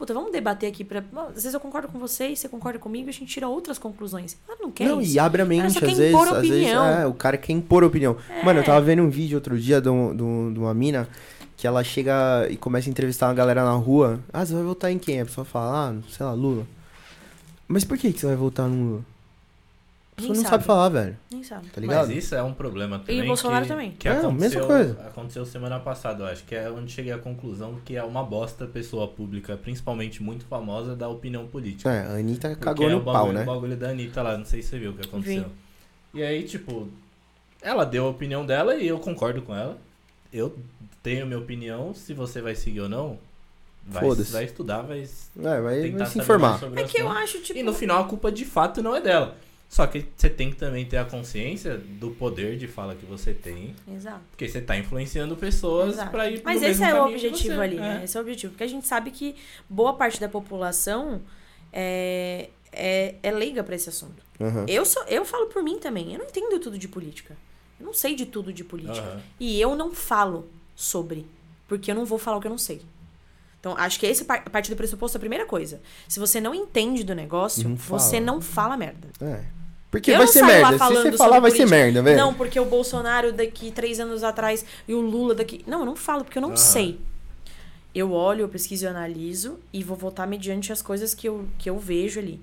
Puta, 0.01 0.15
vamos 0.15 0.33
debater 0.33 0.67
aqui. 0.67 0.83
Pra... 0.83 1.05
Às 1.29 1.35
vezes 1.35 1.53
eu 1.53 1.61
concordo 1.61 1.87
com 1.87 1.99
você 1.99 2.29
e 2.29 2.35
você 2.37 2.49
concorda 2.49 2.79
comigo 2.79 3.09
e 3.09 3.11
a 3.11 3.13
gente 3.13 3.27
tira 3.27 3.47
outras 3.47 3.77
conclusões. 3.79 4.35
Ela 4.49 4.57
não 4.63 4.71
quer 4.71 4.89
Não, 4.89 4.99
isso. 5.03 5.15
e 5.15 5.19
abre 5.19 5.43
a 5.43 5.45
mente, 5.45 5.67
às 5.67 5.75
vezes. 5.99 6.15
Às 6.15 6.41
vezes 6.49 6.69
é, 6.69 7.07
o 7.07 7.13
cara 7.13 7.37
quer 7.37 7.53
impor 7.53 7.85
opinião. 7.85 8.17
Mano, 8.43 8.61
eu 8.61 8.63
É. 8.63 8.65
tava 8.67 8.81
vendo 8.81 9.03
um 9.03 9.11
vídeo 9.11 9.37
outro 9.37 9.59
dia 9.61 9.79
de, 9.79 9.91
um- 9.91 10.17
de 10.17 10.23
um- 10.23 10.53
de 10.55 10.59
uma 10.59 10.73
mina 10.73 11.07
que 11.55 11.67
ela 11.67 11.85
chega 11.85 12.49
e 12.49 12.57
começa 12.57 12.89
a 12.89 12.91
entrevistar 12.91 13.29
uma 13.29 13.35
galera 13.35 13.63
na 13.63 13.73
rua. 13.73 14.21
Ah, 14.33 14.43
você 14.47 14.55
vai 14.55 14.63
votar 14.63 14.91
em 14.91 14.99
quem? 14.99 15.21
A 15.21 15.27
pessoa 15.27 15.45
fala, 15.45 15.91
ah, 15.91 15.95
sei 16.11 16.25
lá, 16.25 16.33
Lula. 16.33 16.67
Mas 17.69 17.85
por 17.85 17.99
que, 17.99 18.11
que 18.11 18.21
você 18.21 18.27
vai 18.27 18.37
votar 18.37 18.67
no 18.69 18.83
Lula? 18.93 19.05
Pessoa 20.21 20.35
Nem 20.35 20.43
não 20.43 20.51
sabe 20.51 20.51
sabe. 20.51 20.65
falar, 20.65 20.89
velho. 20.89 21.17
Nem 21.31 21.43
sabe. 21.43 21.69
Tá 21.69 21.81
ligado? 21.81 22.09
Mas 22.09 22.17
isso 22.17 22.35
é 22.35 22.43
um 22.43 22.53
problema 22.53 22.99
também. 22.99 23.23
o 23.23 23.27
Bolsonaro 23.27 23.63
que, 23.63 23.69
também. 23.69 23.91
Que 23.93 24.09
É, 24.09 24.13
aconteceu, 24.13 24.33
mesma 24.39 24.67
coisa. 24.67 24.93
Aconteceu 25.07 25.47
semana 25.47 25.81
passada, 25.81 26.25
eu 26.25 26.27
acho. 26.29 26.45
Que 26.45 26.55
é 26.55 26.71
onde 26.71 26.93
cheguei 26.93 27.13
à 27.13 27.19
conclusão 27.19 27.79
que 27.85 27.97
é 27.97 28.03
uma 28.03 28.23
bosta 28.23 28.67
pessoa 28.67 29.09
pública, 29.09 29.57
principalmente 29.57 30.23
muito 30.23 30.45
famosa, 30.45 30.95
da 30.95 31.09
opinião 31.09 31.47
política. 31.47 31.91
É, 31.91 32.07
a 32.07 32.13
Anita 32.15 32.49
Porque 32.49 32.65
cagou 32.65 32.89
é 32.89 32.93
no 32.93 32.99
o 32.99 33.03
pau, 33.03 33.15
bagulho, 33.15 33.33
né? 33.33 33.43
O 33.43 33.47
bagulho 33.47 33.77
da 33.77 33.89
Anitta 33.91 34.23
lá, 34.23 34.37
não 34.39 34.45
sei 34.45 34.63
se 34.63 34.69
você 34.69 34.79
viu 34.79 34.91
o 34.91 34.95
que 34.95 35.07
aconteceu. 35.07 35.47
E 36.13 36.23
aí, 36.23 36.43
tipo, 36.43 36.89
ela 37.63 37.85
deu 37.85 38.07
a 38.07 38.09
opinião 38.11 38.45
dela 38.45 38.75
e 38.75 38.87
eu 38.87 38.99
concordo 38.99 39.43
com 39.43 39.55
ela. 39.55 39.79
Eu 40.33 40.57
tenho 41.03 41.27
minha 41.27 41.39
opinião, 41.39 41.95
se 41.95 42.15
você 42.15 42.41
vai 42.41 42.55
seguir 42.55 42.81
ou 42.81 42.89
não, 42.89 43.19
vai, 43.87 44.05
vai 44.09 44.45
estudar, 44.45 44.83
vai 44.83 45.01
É, 45.03 45.61
vai, 45.61 45.81
tentar 45.83 45.99
vai 45.99 46.07
se 46.07 46.19
informar. 46.19 46.61
É 46.77 46.85
que 46.85 47.01
eu 47.01 47.09
acho, 47.11 47.41
tipo. 47.41 47.59
E 47.59 47.63
no 47.63 47.73
final 47.73 48.03
a 48.03 48.09
culpa 48.09 48.31
de 48.31 48.45
fato 48.45 48.83
não 48.83 48.95
é 48.95 49.01
dela. 49.01 49.37
Só 49.71 49.87
que 49.87 50.05
você 50.17 50.29
tem 50.29 50.51
que 50.51 50.57
também 50.57 50.85
ter 50.85 50.97
a 50.97 51.05
consciência 51.05 51.79
do 51.79 52.11
poder 52.11 52.59
de 52.59 52.67
fala 52.67 52.97
que 52.97 53.07
você 53.07 53.33
tem. 53.33 53.75
Exato. 53.95 54.21
Porque 54.33 54.49
você 54.49 54.61
tá 54.61 54.77
influenciando 54.77 55.37
pessoas 55.37 55.93
Exato. 55.95 56.11
pra 56.11 56.29
ir 56.29 56.41
pro 56.41 56.45
Mas 56.53 56.61
mesmo 56.61 56.85
esse 56.85 56.93
é 56.93 57.01
o 57.01 57.07
objetivo 57.07 57.55
você. 57.55 57.61
ali, 57.61 57.77
É. 57.77 57.81
né? 57.81 58.01
Esse 58.05 58.17
é 58.17 58.21
o 58.21 58.23
objetivo. 58.23 58.53
Porque 58.53 58.65
a 58.65 58.67
gente 58.67 58.85
sabe 58.89 59.13
que 59.13 59.37
boa 59.69 59.93
parte 59.95 60.21
da 60.21 60.29
população 60.29 61.23
é, 61.73 62.51
é, 62.73 63.15
é 63.23 63.31
leiga 63.31 63.63
pra 63.63 63.77
esse 63.77 63.89
assunto. 63.89 64.21
Aham. 64.41 64.67
Eu, 64.69 64.85
sou, 64.85 65.05
eu 65.05 65.25
falo 65.25 65.47
por 65.47 65.63
mim 65.63 65.79
também. 65.79 66.13
Eu 66.15 66.19
não 66.19 66.27
entendo 66.27 66.59
tudo 66.59 66.77
de 66.77 66.89
política. 66.89 67.37
Eu 67.79 67.87
não 67.87 67.95
sei 67.95 68.17
de 68.17 68.27
tudo 68.27 68.53
de 68.53 68.65
política. 68.65 69.01
Aham. 69.07 69.21
E 69.39 69.61
eu 69.61 69.77
não 69.77 69.93
falo 69.95 70.49
sobre. 70.75 71.25
Porque 71.69 71.93
eu 71.93 71.95
não 71.95 72.05
vou 72.05 72.19
falar 72.19 72.39
o 72.39 72.41
que 72.41 72.49
eu 72.49 72.51
não 72.51 72.59
sei. 72.59 72.83
Então, 73.61 73.77
acho 73.77 74.01
que 74.01 74.07
esse 74.07 74.25
par- 74.25 74.43
a 74.45 74.51
partir 74.51 74.71
do 74.71 74.77
pressuposto 74.77 75.17
é 75.17 75.19
a 75.19 75.21
primeira 75.21 75.47
coisa. 75.47 75.81
Se 76.09 76.19
você 76.19 76.41
não 76.41 76.53
entende 76.55 77.05
do 77.05 77.15
negócio, 77.15 77.69
Não 77.69 77.77
você 77.77 78.19
não 78.19 78.41
fala 78.41 78.77
merda. 78.77 79.09
É. 79.21 79.45
Porque 79.91 80.13
Eu 80.13 80.17
vai 80.19 80.27
não 80.27 80.33
ser 80.33 80.43
merda. 80.45 80.79
Se 80.79 80.95
você 80.95 81.13
falar, 81.13 81.41
vai 81.41 81.51
ser 81.51 81.67
merda, 81.67 82.01
velho. 82.03 82.17
Não, 82.17 82.33
porque 82.35 82.61
o 82.61 82.65
Bolsonaro 82.65 83.33
daqui 83.33 83.71
três 83.73 83.99
anos 83.99 84.23
atrás 84.23 84.65
e 84.87 84.95
o 84.95 85.01
Lula 85.01 85.35
daqui. 85.35 85.65
Não, 85.67 85.81
eu 85.81 85.87
não 85.87 85.97
falo, 85.97 86.25
porque 86.25 86.39
eu 86.39 86.43
não 86.43 86.51
Aham. 86.51 86.57
sei. 86.57 87.01
Eu 87.93 88.13
olho, 88.13 88.43
eu 88.43 88.49
pesquiso, 88.49 88.87
eu 88.87 88.91
analiso 88.91 89.59
e 89.73 89.83
vou 89.83 89.97
votar 89.97 90.27
mediante 90.27 90.73
as 90.73 90.81
coisas 90.81 91.13
que 91.13 91.29
eu, 91.29 91.47
que 91.59 91.69
eu 91.69 91.77
vejo 91.77 92.21
ali. 92.21 92.41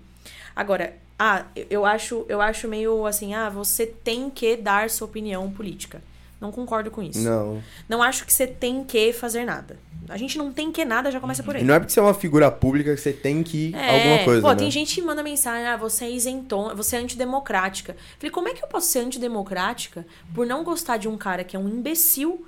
Agora, 0.54 0.94
ah, 1.18 1.46
eu- 1.56 1.68
eu 1.70 1.86
acho, 1.86 2.26
eu 2.28 2.42
acho 2.42 2.68
meio 2.68 3.06
assim, 3.06 3.34
ah, 3.34 3.50
você 3.50 3.86
tem 3.86 4.30
que 4.30 4.58
dar 4.58 4.90
sua 4.90 5.08
opinião 5.08 5.50
política. 5.50 6.02
Não 6.40 6.52
concordo 6.52 6.92
com 6.92 7.02
isso. 7.02 7.20
Não. 7.20 7.62
Não 7.90 8.04
acho 8.04 8.26
que 8.26 8.32
você 8.32 8.46
tem 8.46 8.84
que 8.84 9.12
fazer 9.12 9.44
nada. 9.44 9.80
A 10.08 10.16
gente 10.18 10.38
não 10.38 10.54
tem 10.54 10.72
que 10.72 10.86
nada, 10.86 11.12
já 11.12 11.20
começa 11.20 11.42
por 11.44 11.56
aí. 11.56 11.62
E 11.64 11.66
não 11.66 11.74
é 11.74 11.80
porque 11.80 11.92
você 11.92 12.00
é 12.00 12.04
uma 12.04 12.14
figura 12.14 12.50
pública 12.52 12.94
que 12.96 13.02
você 13.02 13.12
tem 13.12 13.44
que 13.44 13.74
É, 13.76 13.96
alguma 14.00 14.24
coisa, 14.24 14.42
pô, 14.42 14.50
né? 14.50 14.56
tem 14.56 14.72
gente 14.72 14.96
que 14.96 15.02
manda 15.02 15.22
mensagem, 15.24 15.66
ah, 15.68 15.76
você 15.76 16.06
é 16.06 16.12
isentão, 16.12 16.74
você 16.76 16.96
é 16.96 17.00
antidemocrática. 17.00 17.98
Falei, 18.18 18.32
como 18.32 18.48
é 18.48 18.54
que 18.54 18.64
eu 18.64 18.68
posso 18.68 18.88
ser 18.88 19.00
antidemocrática 19.00 20.06
por 20.34 20.46
não 20.46 20.64
gostar 20.64 20.98
de 20.98 21.08
um 21.10 21.18
cara 21.18 21.44
que 21.44 21.56
é 21.56 21.60
um 21.60 21.68
imbecil 21.68 22.46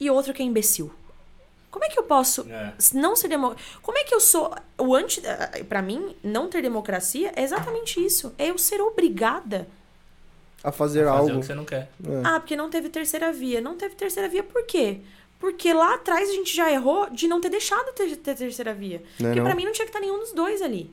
e 0.00 0.08
outro 0.08 0.32
que 0.32 0.40
é 0.40 0.44
imbecil? 0.46 0.90
Como 1.70 1.84
é 1.84 1.88
que 1.88 1.98
eu 1.98 2.04
posso 2.04 2.46
É. 2.50 2.72
não 2.94 3.14
ser 3.14 3.28
democrática? 3.28 3.80
Como 3.82 3.98
é 3.98 4.04
que 4.04 4.14
eu 4.14 4.20
sou 4.20 4.54
o 4.78 4.94
anti 4.94 5.20
Pra 5.68 5.82
mim, 5.82 6.16
não 6.24 6.48
ter 6.48 6.62
democracia 6.62 7.32
é 7.36 7.42
exatamente 7.42 8.02
isso. 8.02 8.32
É 8.38 8.48
eu 8.50 8.56
ser 8.56 8.80
obrigada. 8.80 9.68
A 10.64 10.72
fazer, 10.72 11.04
Fazer 11.04 11.08
algo. 11.18 11.36
o 11.36 11.40
que 11.40 11.46
você 11.46 11.54
não 11.54 11.64
quer. 11.64 11.90
É. 12.04 12.22
Ah, 12.24 12.40
porque 12.40 12.56
não 12.56 12.68
teve 12.68 12.88
terceira 12.88 13.32
via. 13.32 13.60
Não 13.60 13.76
teve 13.76 13.94
terceira 13.94 14.28
via 14.28 14.42
por 14.42 14.64
quê? 14.66 14.98
Porque 15.38 15.72
lá 15.72 15.94
atrás 15.94 16.28
a 16.28 16.32
gente 16.32 16.54
já 16.54 16.70
errou 16.70 17.08
de 17.10 17.28
não 17.28 17.40
ter 17.40 17.48
deixado 17.48 17.92
ter, 17.92 18.16
ter 18.16 18.34
terceira 18.34 18.74
via. 18.74 19.02
Não 19.20 19.28
é 19.28 19.30
Porque 19.30 19.40
não? 19.40 19.46
pra 19.46 19.54
mim 19.54 19.64
não 19.64 19.72
tinha 19.72 19.84
que 19.84 19.90
estar 19.90 20.00
nenhum 20.00 20.18
dos 20.18 20.32
dois 20.32 20.60
ali. 20.60 20.90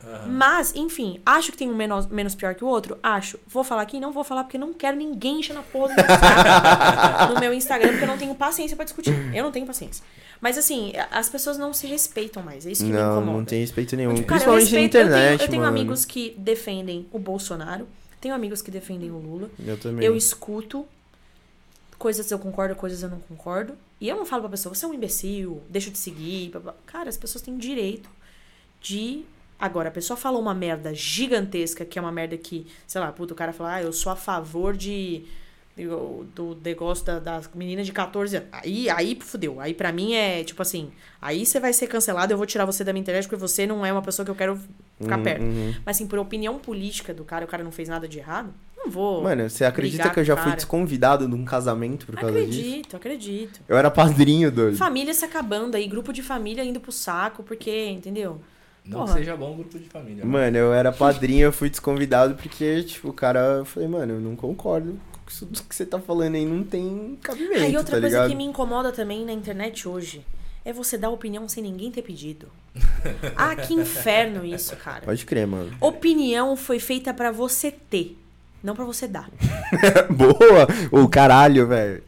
Aham. 0.00 0.28
Mas, 0.28 0.72
enfim, 0.76 1.20
acho 1.26 1.50
que 1.50 1.58
tem 1.58 1.68
um 1.68 1.74
menos, 1.74 2.06
menos 2.06 2.32
pior 2.36 2.54
que 2.54 2.62
o 2.62 2.68
outro? 2.68 2.96
Acho. 3.02 3.36
Vou 3.48 3.64
falar 3.64 3.82
aqui? 3.82 3.98
Não 3.98 4.12
vou 4.12 4.22
falar 4.22 4.44
porque 4.44 4.56
não 4.56 4.72
quero 4.72 4.96
ninguém 4.96 5.40
enchendo 5.40 5.58
a 5.58 5.62
porra 5.64 5.96
do 5.96 5.96
meu 5.96 6.04
Instagram, 6.14 7.26
no 7.34 7.40
meu 7.40 7.52
Instagram, 7.54 7.88
porque 7.90 8.04
eu 8.04 8.08
não 8.08 8.18
tenho 8.18 8.34
paciência 8.36 8.76
pra 8.76 8.84
discutir. 8.84 9.34
Eu 9.34 9.42
não 9.42 9.50
tenho 9.50 9.66
paciência. 9.66 10.04
Mas, 10.40 10.56
assim, 10.56 10.92
as 11.10 11.28
pessoas 11.28 11.58
não 11.58 11.74
se 11.74 11.88
respeitam 11.88 12.40
mais. 12.44 12.64
É 12.64 12.70
isso 12.70 12.84
que 12.84 12.90
me 12.92 12.96
Não, 12.96 13.16
incomoda. 13.16 13.38
não 13.38 13.44
tem 13.44 13.58
respeito 13.60 13.96
nenhum. 13.96 14.14
Tipo, 14.14 14.28
cara, 14.28 14.42
eu 14.42 14.52
Principalmente 14.54 14.72
na 14.72 14.78
respeito- 14.80 14.96
eu 14.96 15.02
tenho- 15.02 15.16
internet, 15.18 15.42
Eu 15.42 15.48
tenho, 15.48 15.64
amigos 15.64 16.04
que 16.04 16.32
defendem 16.38 17.08
o 17.10 17.18
Bolsonaro, 17.18 17.88
tenho 18.20 18.34
amigos 18.34 18.62
que 18.62 18.70
defendem 18.70 19.10
o 19.10 19.18
Lula. 19.18 19.50
Eu 19.64 19.78
também. 19.78 20.04
Eu 20.04 20.16
escuto 20.16 20.86
coisas 21.98 22.30
eu 22.30 22.38
concordo, 22.38 22.74
coisas 22.76 23.02
eu 23.02 23.10
não 23.10 23.18
concordo. 23.20 23.76
E 24.00 24.08
eu 24.08 24.16
não 24.16 24.24
falo 24.24 24.42
pra 24.42 24.50
pessoa, 24.50 24.74
você 24.74 24.84
é 24.84 24.88
um 24.88 24.94
imbecil, 24.94 25.60
deixa 25.68 25.88
eu 25.88 25.92
te 25.92 25.98
seguir. 25.98 26.50
blá, 26.50 26.60
blá. 26.60 26.74
Cara, 26.86 27.08
as 27.08 27.16
pessoas 27.16 27.42
têm 27.42 27.58
direito 27.58 28.08
de. 28.80 29.24
Agora, 29.58 29.88
a 29.88 29.92
pessoa 29.92 30.16
falou 30.16 30.40
uma 30.40 30.54
merda 30.54 30.94
gigantesca, 30.94 31.84
que 31.84 31.98
é 31.98 32.02
uma 32.02 32.12
merda 32.12 32.36
que, 32.36 32.64
sei 32.86 33.00
lá, 33.00 33.10
puta, 33.10 33.34
o 33.34 33.36
cara 33.36 33.52
fala, 33.52 33.74
ah, 33.74 33.82
eu 33.82 33.92
sou 33.92 34.12
a 34.12 34.16
favor 34.16 34.76
de. 34.76 35.24
Do, 35.84 36.26
do 36.34 36.58
negócio 36.64 37.04
da, 37.04 37.18
das 37.18 37.48
meninas 37.54 37.86
de 37.86 37.92
14 37.92 38.36
anos. 38.36 38.48
Aí, 38.52 38.90
aí 38.90 39.16
fudeu. 39.20 39.60
Aí 39.60 39.72
pra 39.72 39.92
mim 39.92 40.14
é 40.14 40.42
tipo 40.42 40.60
assim. 40.60 40.90
Aí 41.22 41.46
você 41.46 41.60
vai 41.60 41.72
ser 41.72 41.86
cancelado, 41.86 42.32
eu 42.32 42.36
vou 42.36 42.46
tirar 42.46 42.64
você 42.64 42.82
da 42.82 42.92
minha 42.92 43.00
internet 43.00 43.24
porque 43.28 43.36
você 43.40 43.66
não 43.66 43.84
é 43.86 43.92
uma 43.92 44.02
pessoa 44.02 44.24
que 44.24 44.30
eu 44.30 44.34
quero 44.34 44.58
ficar 45.00 45.16
Uhum, 45.18 45.22
perto. 45.24 45.42
uhum. 45.42 45.74
Mas 45.86 45.96
assim, 45.96 46.06
por 46.06 46.18
opinião 46.18 46.58
política 46.58 47.14
do 47.14 47.24
cara, 47.24 47.44
o 47.44 47.48
cara 47.48 47.62
não 47.62 47.70
fez 47.72 47.88
nada 47.88 48.08
de 48.08 48.18
errado, 48.18 48.52
não 48.76 48.90
vou. 48.90 49.22
Mano, 49.22 49.48
você 49.48 49.64
acredita 49.64 50.10
que 50.10 50.18
eu 50.20 50.24
já 50.24 50.36
fui 50.36 50.52
desconvidado 50.54 51.26
de 51.28 51.34
um 51.34 51.44
casamento 51.44 52.06
por 52.06 52.16
causa 52.16 52.34
disso? 52.44 52.58
Acredito, 52.60 52.96
acredito. 52.96 53.60
Eu 53.68 53.76
era 53.76 53.90
padrinho, 53.90 54.50
doido. 54.50 54.76
Família 54.76 55.14
se 55.14 55.24
acabando 55.24 55.76
aí, 55.76 55.86
grupo 55.86 56.12
de 56.12 56.22
família 56.22 56.64
indo 56.64 56.80
pro 56.80 56.90
saco, 56.92 57.42
porque, 57.42 57.86
entendeu? 57.88 58.40
Não 58.84 59.00
Porra. 59.00 59.12
seja 59.14 59.36
bom 59.36 59.54
grupo 59.54 59.78
de 59.78 59.84
família. 59.88 60.24
Mano, 60.24 60.56
eu 60.56 60.72
era 60.72 60.90
padrinho, 60.90 61.42
eu 61.46 61.52
fui 61.52 61.68
desconvidado 61.68 62.34
porque, 62.36 62.82
tipo, 62.84 63.10
o 63.10 63.12
cara... 63.12 63.40
Eu 63.58 63.64
falei, 63.66 63.86
mano, 63.88 64.14
eu 64.14 64.20
não 64.20 64.34
concordo 64.34 64.98
isso 65.32 65.46
que 65.46 65.74
você 65.74 65.86
tá 65.86 65.98
falando 66.00 66.34
aí, 66.34 66.44
não 66.44 66.64
tem 66.64 67.18
cabimento, 67.22 67.62
Aí 67.62 67.76
outra 67.76 67.96
tá 67.96 68.00
coisa 68.00 68.16
ligado? 68.16 68.30
que 68.30 68.36
me 68.36 68.44
incomoda 68.44 68.92
também 68.92 69.24
na 69.24 69.32
internet 69.32 69.88
hoje 69.88 70.24
é 70.64 70.72
você 70.72 70.98
dar 70.98 71.10
opinião 71.10 71.48
sem 71.48 71.62
ninguém 71.62 71.90
ter 71.90 72.02
pedido. 72.02 72.48
ah, 73.36 73.56
que 73.56 73.72
inferno 73.72 74.44
isso, 74.44 74.76
cara. 74.76 75.02
Pode 75.02 75.24
crer, 75.24 75.46
mano. 75.46 75.72
Opinião 75.80 76.56
foi 76.56 76.78
feita 76.78 77.14
pra 77.14 77.30
você 77.30 77.70
ter, 77.70 78.18
não 78.62 78.74
pra 78.74 78.84
você 78.84 79.08
dar. 79.08 79.30
Boa! 80.10 80.66
O 80.92 81.08
caralho, 81.08 81.66
velho. 81.66 82.02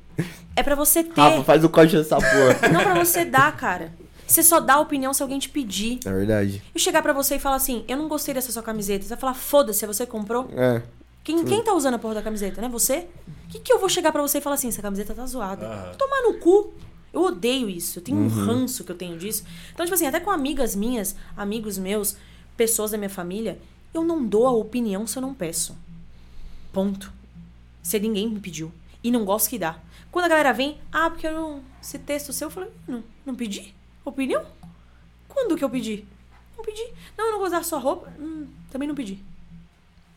É 0.55 0.63
pra 0.63 0.75
você 0.75 1.03
ter, 1.03 1.19
Rafa, 1.19 1.45
faz 1.45 1.65
o 1.65 1.71
código 1.71 2.03
dessa 2.03 2.17
porra. 2.17 2.69
não 2.71 2.83
pra 2.83 3.03
você 3.03 3.25
dar, 3.25 3.57
cara. 3.57 3.93
Você 4.27 4.43
só 4.43 4.61
dá 4.61 4.79
opinião 4.79 5.13
se 5.13 5.23
alguém 5.23 5.39
te 5.39 5.49
pedir. 5.49 5.99
É 6.05 6.13
verdade. 6.13 6.63
E 6.75 6.79
chegar 6.79 7.03
pra 7.03 7.13
você 7.13 7.37
e 7.37 7.39
falar 7.41 7.57
assim, 7.57 7.85
eu 7.89 7.97
não 7.97 8.09
gostei 8.09 8.33
dessa 8.35 8.53
sua 8.53 8.63
camiseta. 8.63 9.03
Você 9.03 9.09
vai 9.09 9.19
falar, 9.19 9.35
foda-se, 9.35 9.85
é 9.85 9.89
você 9.89 10.07
comprou. 10.07 10.49
É. 10.57 10.83
Quem, 11.23 11.45
quem 11.45 11.63
tá 11.63 11.75
usando 11.75 11.95
a 11.95 11.99
porra 11.99 12.15
da 12.15 12.23
camiseta, 12.23 12.61
né? 12.61 12.69
Você? 12.69 13.07
O 13.47 13.49
que, 13.49 13.59
que 13.59 13.73
eu 13.73 13.79
vou 13.79 13.89
chegar 13.89 14.11
pra 14.11 14.23
você 14.23 14.39
e 14.39 14.41
falar 14.41 14.55
assim, 14.55 14.69
essa 14.69 14.81
camiseta 14.81 15.15
tá 15.15 15.27
zoada? 15.27 15.95
Tomar 15.99 16.23
no 16.23 16.39
cu. 16.39 16.73
Eu 17.13 17.23
odeio 17.23 17.69
isso. 17.69 17.99
Eu 17.99 18.03
tenho 18.03 18.19
um 18.19 18.29
ranço 18.29 18.85
que 18.85 18.93
eu 18.93 18.97
tenho 18.97 19.19
disso. 19.19 19.45
Então, 19.73 19.85
tipo 19.85 19.95
assim, 19.95 20.07
até 20.07 20.21
com 20.21 20.31
amigas 20.31 20.75
minhas, 20.75 21.15
amigos 21.37 21.77
meus, 21.77 22.17
pessoas 22.57 22.93
da 22.93 22.99
minha 22.99 23.11
família, 23.11 23.61
eu 23.93 24.05
não 24.05 24.25
dou 24.25 24.47
a 24.47 24.53
opinião 24.53 25.07
se 25.07 25.19
eu 25.19 25.23
não 25.23 25.35
peço. 25.35 25.77
Ponto. 26.73 27.13
Se 27.83 27.99
ninguém 27.99 28.29
me 28.29 28.41
pediu. 28.41 28.73
E 29.03 29.11
não 29.11 29.25
gosto 29.25 29.51
que 29.51 29.59
dá. 29.59 29.79
Quando 30.11 30.25
a 30.27 30.29
galera 30.29 30.53
vem, 30.53 30.79
ah, 30.93 31.11
porque 31.11 31.27
eu 31.27 31.33
não, 31.33 31.63
esse 31.81 31.99
texto 31.99 32.33
seu, 32.33 32.47
eu 32.47 32.51
falei, 32.51 32.71
não, 32.87 33.03
não 33.25 33.35
pedi? 33.35 33.75
Opinião? 34.05 34.45
Quando 35.29 35.57
que 35.57 35.65
eu 35.65 35.71
pedi? 35.71 36.05
Não 36.57 36.65
pedi. 36.65 36.83
Não, 37.17 37.27
eu 37.27 37.33
não 37.33 37.39
gosto 37.39 37.53
da 37.53 37.63
sua 37.63 37.79
roupa. 37.79 38.13
Hum, 38.19 38.47
também 38.71 38.89
não 38.89 38.95
pedi. 38.95 39.23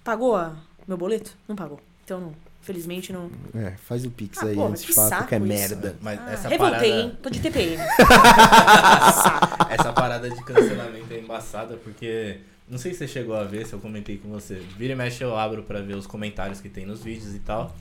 Pagou 0.03 0.35
a, 0.35 0.55
meu 0.87 0.97
boleto? 0.97 1.35
Não 1.47 1.55
pagou. 1.55 1.79
Então, 2.03 2.19
não, 2.19 2.33
felizmente, 2.61 3.13
não. 3.13 3.29
É, 3.55 3.71
faz 3.77 4.03
o 4.05 4.11
pix 4.11 4.37
Ah, 4.39 4.47
aí 4.47 4.55
porra, 4.55 4.69
antes 4.69 4.81
de 4.81 4.87
que 4.87 4.93
falar 4.93 5.09
saco 5.09 5.21
qualquer 5.23 5.37
isso. 5.41 5.47
merda. 5.47 5.95
Mas 6.01 6.19
Ah, 6.19 6.31
essa 6.31 6.49
revoltei, 6.49 6.77
parada. 6.91 7.01
hein? 7.01 7.17
Tô 7.21 7.29
de 7.29 7.39
TPM. 7.39 7.77
Essa 9.69 9.93
parada 9.93 10.29
de 10.29 10.43
cancelamento 10.43 11.13
é 11.13 11.19
embaçada 11.19 11.77
porque. 11.77 12.39
Não 12.69 12.77
sei 12.77 12.93
se 12.93 12.99
você 12.99 13.07
chegou 13.07 13.35
a 13.35 13.43
ver, 13.43 13.65
se 13.67 13.73
eu 13.73 13.79
comentei 13.79 14.17
com 14.17 14.29
você. 14.29 14.55
Vira 14.77 14.93
e 14.93 14.95
mexe 14.95 15.21
eu 15.23 15.35
abro 15.37 15.63
pra 15.63 15.81
ver 15.81 15.95
os 15.95 16.07
comentários 16.07 16.61
que 16.61 16.69
tem 16.69 16.85
nos 16.85 17.03
vídeos 17.03 17.35
e 17.35 17.39
tal. 17.39 17.75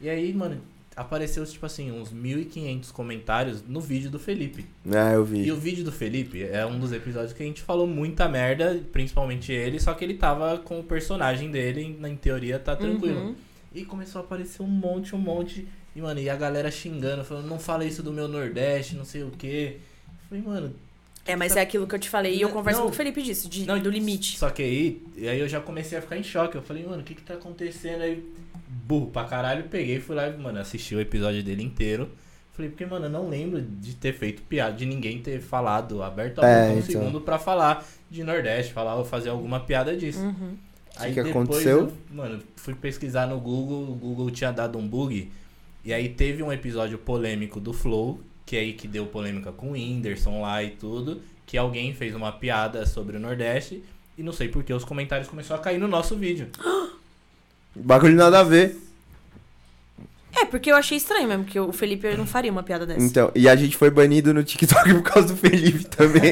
E 0.00 0.08
aí, 0.10 0.32
mano, 0.34 0.60
apareceu, 0.96 1.44
tipo 1.44 1.66
assim, 1.66 1.92
uns 1.92 2.12
1.500 2.12 2.90
comentários 2.90 3.62
no 3.68 3.80
vídeo 3.80 4.10
do 4.10 4.18
Felipe. 4.18 4.64
Ah, 4.90 5.12
eu 5.12 5.22
E 5.22 5.42
vi. 5.42 5.52
o 5.52 5.56
vídeo 5.56 5.84
do 5.84 5.92
Felipe 5.92 6.42
é 6.42 6.64
um 6.64 6.78
dos 6.78 6.90
episódios 6.90 7.34
que 7.34 7.42
a 7.42 7.46
gente 7.46 7.60
falou 7.60 7.86
muita 7.86 8.26
merda, 8.28 8.80
principalmente 8.90 9.52
ele, 9.52 9.78
só 9.78 9.92
que 9.92 10.02
ele 10.02 10.14
tava 10.14 10.58
com 10.58 10.80
o 10.80 10.82
personagem 10.82 11.50
dele, 11.50 11.82
e, 12.02 12.06
em 12.06 12.16
teoria 12.16 12.58
tá 12.58 12.74
tranquilo. 12.74 13.20
Uhum. 13.20 13.34
E 13.74 13.84
começou 13.84 14.22
a 14.22 14.24
aparecer 14.24 14.62
um 14.62 14.66
monte, 14.66 15.14
um 15.14 15.18
monte. 15.18 15.68
E, 15.94 16.00
mano, 16.00 16.18
e 16.18 16.30
a 16.30 16.36
galera 16.36 16.70
xingando, 16.70 17.22
falando, 17.24 17.46
não 17.46 17.58
fala 17.58 17.84
isso 17.84 18.02
do 18.02 18.12
meu 18.12 18.26
Nordeste, 18.26 18.96
não 18.96 19.04
sei 19.04 19.22
o 19.22 19.30
quê. 19.30 19.76
Eu 20.08 20.28
Falei, 20.28 20.44
mano. 20.44 20.74
É, 21.26 21.34
mas 21.34 21.56
é 21.56 21.60
aquilo 21.60 21.86
que 21.86 21.94
eu 21.94 21.98
te 21.98 22.08
falei 22.08 22.36
e 22.36 22.40
eu 22.40 22.48
converso 22.50 22.80
não. 22.80 22.86
com 22.86 22.92
o 22.92 22.94
Felipe 22.94 23.20
disso, 23.20 23.48
de, 23.48 23.66
Não, 23.66 23.78
do 23.80 23.90
limite. 23.90 24.38
Só 24.38 24.48
que 24.48 24.62
aí, 24.62 25.02
e 25.16 25.28
aí 25.28 25.40
eu 25.40 25.48
já 25.48 25.60
comecei 25.60 25.98
a 25.98 26.00
ficar 26.00 26.16
em 26.16 26.22
choque. 26.22 26.56
Eu 26.56 26.62
falei, 26.62 26.86
mano, 26.86 27.02
o 27.02 27.04
que 27.04 27.14
que 27.16 27.22
tá 27.22 27.34
acontecendo 27.34 28.02
aí? 28.02 28.24
Burro 28.68 29.06
pra 29.06 29.24
caralho. 29.24 29.64
Peguei, 29.64 30.00
fui 30.00 30.14
lá 30.16 30.28
e, 30.28 30.36
mano, 30.36 30.58
assisti 30.58 30.94
o 30.94 31.00
episódio 31.00 31.42
dele 31.42 31.62
inteiro. 31.62 32.08
Falei, 32.52 32.70
porque, 32.70 32.86
mano, 32.86 33.06
eu 33.06 33.10
não 33.10 33.28
lembro 33.28 33.60
de 33.60 33.94
ter 33.94 34.14
feito 34.14 34.42
piada, 34.42 34.74
de 34.74 34.86
ninguém 34.86 35.20
ter 35.20 35.40
falado 35.40 36.02
aberto 36.02 36.42
a 36.42 36.48
É, 36.48 36.68
um 36.70 36.78
então. 36.78 36.82
segundo 36.86 37.20
pra 37.20 37.38
falar 37.38 37.86
de 38.10 38.24
Nordeste, 38.24 38.72
falar 38.72 38.94
ou 38.96 39.04
fazer 39.04 39.28
alguma 39.28 39.60
piada 39.60 39.94
disso. 39.96 40.20
Uhum. 40.20 40.56
Aí 40.96 41.12
que 41.12 41.22
depois 41.22 41.44
aconteceu? 41.44 41.78
eu, 41.80 41.92
mano, 42.10 42.42
fui 42.56 42.74
pesquisar 42.74 43.26
no 43.26 43.38
Google, 43.38 43.82
o 43.90 43.94
Google 43.94 44.30
tinha 44.30 44.50
dado 44.50 44.78
um 44.78 44.88
bug. 44.88 45.30
E 45.84 45.92
aí 45.92 46.08
teve 46.08 46.42
um 46.42 46.50
episódio 46.50 46.96
polêmico 46.96 47.60
do 47.60 47.74
Flow, 47.74 48.20
que 48.46 48.56
é 48.56 48.60
aí 48.60 48.72
que 48.72 48.88
deu 48.88 49.04
polêmica 49.06 49.52
com 49.52 49.68
o 49.68 49.72
Whindersson 49.72 50.40
lá 50.40 50.62
e 50.62 50.70
tudo, 50.70 51.20
que 51.44 51.58
alguém 51.58 51.92
fez 51.92 52.14
uma 52.14 52.32
piada 52.32 52.86
sobre 52.86 53.18
o 53.18 53.20
Nordeste. 53.20 53.84
E 54.16 54.22
não 54.22 54.32
sei 54.32 54.48
porque 54.48 54.72
os 54.72 54.82
comentários 54.84 55.28
começaram 55.28 55.60
a 55.60 55.62
cair 55.62 55.78
no 55.78 55.86
nosso 55.86 56.16
vídeo. 56.16 56.48
Bagulho 57.84 58.16
nada 58.16 58.40
a 58.40 58.42
ver. 58.42 58.76
É, 60.38 60.44
porque 60.44 60.70
eu 60.70 60.76
achei 60.76 60.98
estranho 60.98 61.26
mesmo, 61.28 61.44
que 61.44 61.58
o 61.58 61.72
Felipe 61.72 62.14
não 62.16 62.26
faria 62.26 62.52
uma 62.52 62.62
piada 62.62 62.84
dessa. 62.84 63.00
Então, 63.02 63.30
e 63.34 63.48
a 63.48 63.56
gente 63.56 63.76
foi 63.76 63.88
banido 63.90 64.34
no 64.34 64.44
TikTok 64.44 64.92
por 64.94 65.02
causa 65.02 65.28
do 65.28 65.36
Felipe 65.36 65.84
também. 65.86 66.30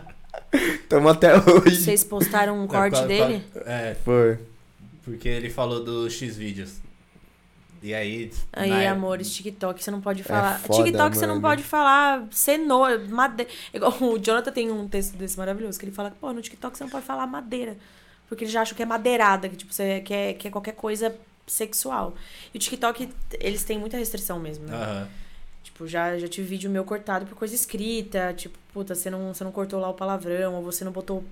Tamo 0.88 1.08
até 1.08 1.34
hoje. 1.36 1.76
Vocês 1.76 2.04
postaram 2.04 2.62
um 2.62 2.66
corte 2.66 2.98
É, 3.00 3.06
dele? 3.06 3.44
É, 3.66 3.96
Foi. 4.04 4.38
porque 5.04 5.28
ele 5.28 5.50
falou 5.50 5.82
do 5.84 6.08
X 6.08 6.36
vídeos. 6.36 6.74
E 7.82 7.92
aí. 7.92 8.30
Aí, 8.52 8.70
na 8.70 8.92
amores, 8.92 9.30
TikTok 9.34 9.82
você 9.82 9.90
não 9.90 10.00
pode 10.00 10.22
falar. 10.22 10.58
foda, 10.60 10.84
TikTok 10.84 11.16
você 11.18 11.26
não 11.26 11.34
mano. 11.34 11.42
pode 11.48 11.62
falar 11.62 12.26
cenoura, 12.30 12.98
madeira. 13.08 13.50
Igual 13.74 13.94
o 14.00 14.18
Jonathan 14.18 14.52
tem 14.52 14.70
um 14.70 14.88
texto 14.88 15.14
desse 15.16 15.36
maravilhoso, 15.36 15.78
que 15.78 15.84
ele 15.84 15.92
fala 15.92 16.10
que, 16.10 16.16
pô, 16.16 16.32
no 16.32 16.40
TikTok 16.40 16.78
você 16.78 16.84
não 16.84 16.90
pode 16.90 17.04
falar 17.04 17.26
madeira. 17.26 17.76
Porque 18.28 18.44
eles 18.44 18.52
já 18.52 18.62
acham 18.62 18.76
que 18.76 18.82
é 18.82 18.86
madeirada, 18.86 19.48
que 19.48 19.56
tipo, 19.56 19.72
você 19.72 20.00
quer, 20.00 20.34
quer 20.34 20.50
qualquer 20.50 20.74
coisa 20.74 21.14
sexual. 21.46 22.14
E 22.52 22.56
o 22.56 22.60
TikTok, 22.60 23.08
eles 23.38 23.64
têm 23.64 23.78
muita 23.78 23.96
restrição 23.96 24.38
mesmo, 24.38 24.66
né? 24.66 24.76
Aham. 24.76 25.08
Tipo, 25.62 25.86
já, 25.86 26.18
já 26.18 26.28
tive 26.28 26.46
vídeo 26.46 26.70
meu 26.70 26.84
cortado 26.84 27.26
por 27.26 27.36
coisa 27.36 27.54
escrita. 27.54 28.34
Tipo, 28.36 28.58
puta, 28.72 28.94
você 28.94 29.10
não, 29.10 29.32
você 29.32 29.42
não 29.42 29.50
cortou 29.50 29.80
lá 29.80 29.88
o 29.88 29.94
palavrão, 29.94 30.54
ou 30.54 30.62
você 30.62 30.84
não 30.84 30.92
botou 30.92 31.24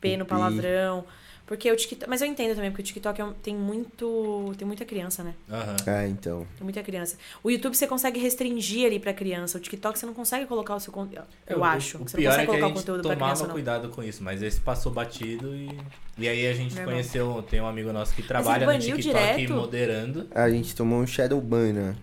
P 0.00 0.16
no 0.16 0.26
palavrão. 0.26 1.04
Porque 1.50 1.68
o 1.68 1.74
TikTok. 1.74 2.08
Mas 2.08 2.22
eu 2.22 2.28
entendo 2.28 2.54
também, 2.54 2.70
porque 2.70 2.82
o 2.82 2.84
TikTok 2.84 3.20
é 3.20 3.24
um- 3.24 3.32
tem 3.32 3.56
muito. 3.56 4.54
Tem 4.56 4.64
muita 4.64 4.84
criança, 4.84 5.24
né? 5.24 5.34
Aham. 5.50 5.74
É, 5.84 6.06
então. 6.06 6.46
Tem 6.56 6.62
muita 6.62 6.80
criança. 6.80 7.16
O 7.42 7.50
YouTube 7.50 7.74
você 7.74 7.88
consegue 7.88 8.20
restringir 8.20 8.86
ali 8.86 9.00
pra 9.00 9.12
criança. 9.12 9.58
O 9.58 9.60
TikTok 9.60 9.98
você 9.98 10.06
não 10.06 10.14
consegue 10.14 10.46
colocar 10.46 10.76
o 10.76 10.80
seu 10.80 10.92
conteúdo. 10.92 11.26
Eu 11.48 11.56
É, 11.56 11.58
o- 11.60 11.64
acho. 11.64 11.96
O 11.98 12.08
você 12.08 12.16
não 12.16 12.22
pior 12.22 12.30
consegue 12.30 12.30
é 12.30 12.34
que 12.36 12.40
a 12.42 12.46
colocar 12.46 12.66
o 12.66 12.68
gente 12.68 12.78
conteúdo 12.78 13.02
pra 13.02 13.12
tomava 13.14 13.32
criança, 13.32 13.46
não. 13.48 13.52
cuidado 13.54 13.88
com 13.88 14.00
isso, 14.04 14.22
mas 14.22 14.40
esse 14.42 14.60
passou 14.60 14.92
batido 14.92 15.52
e. 15.56 15.76
E 16.16 16.28
aí 16.28 16.46
a 16.46 16.52
gente 16.54 16.72
Normal. 16.76 16.92
conheceu, 16.92 17.44
tem 17.50 17.60
um 17.60 17.66
amigo 17.66 17.92
nosso 17.92 18.14
que 18.14 18.22
trabalha 18.22 18.64
no 18.64 18.78
TikTok 18.78 19.02
direto? 19.02 19.52
moderando. 19.52 20.28
A 20.32 20.48
gente 20.48 20.76
tomou 20.76 21.00
um 21.00 21.06
shadow 21.06 21.40
ban, 21.40 21.72
né? 21.72 21.96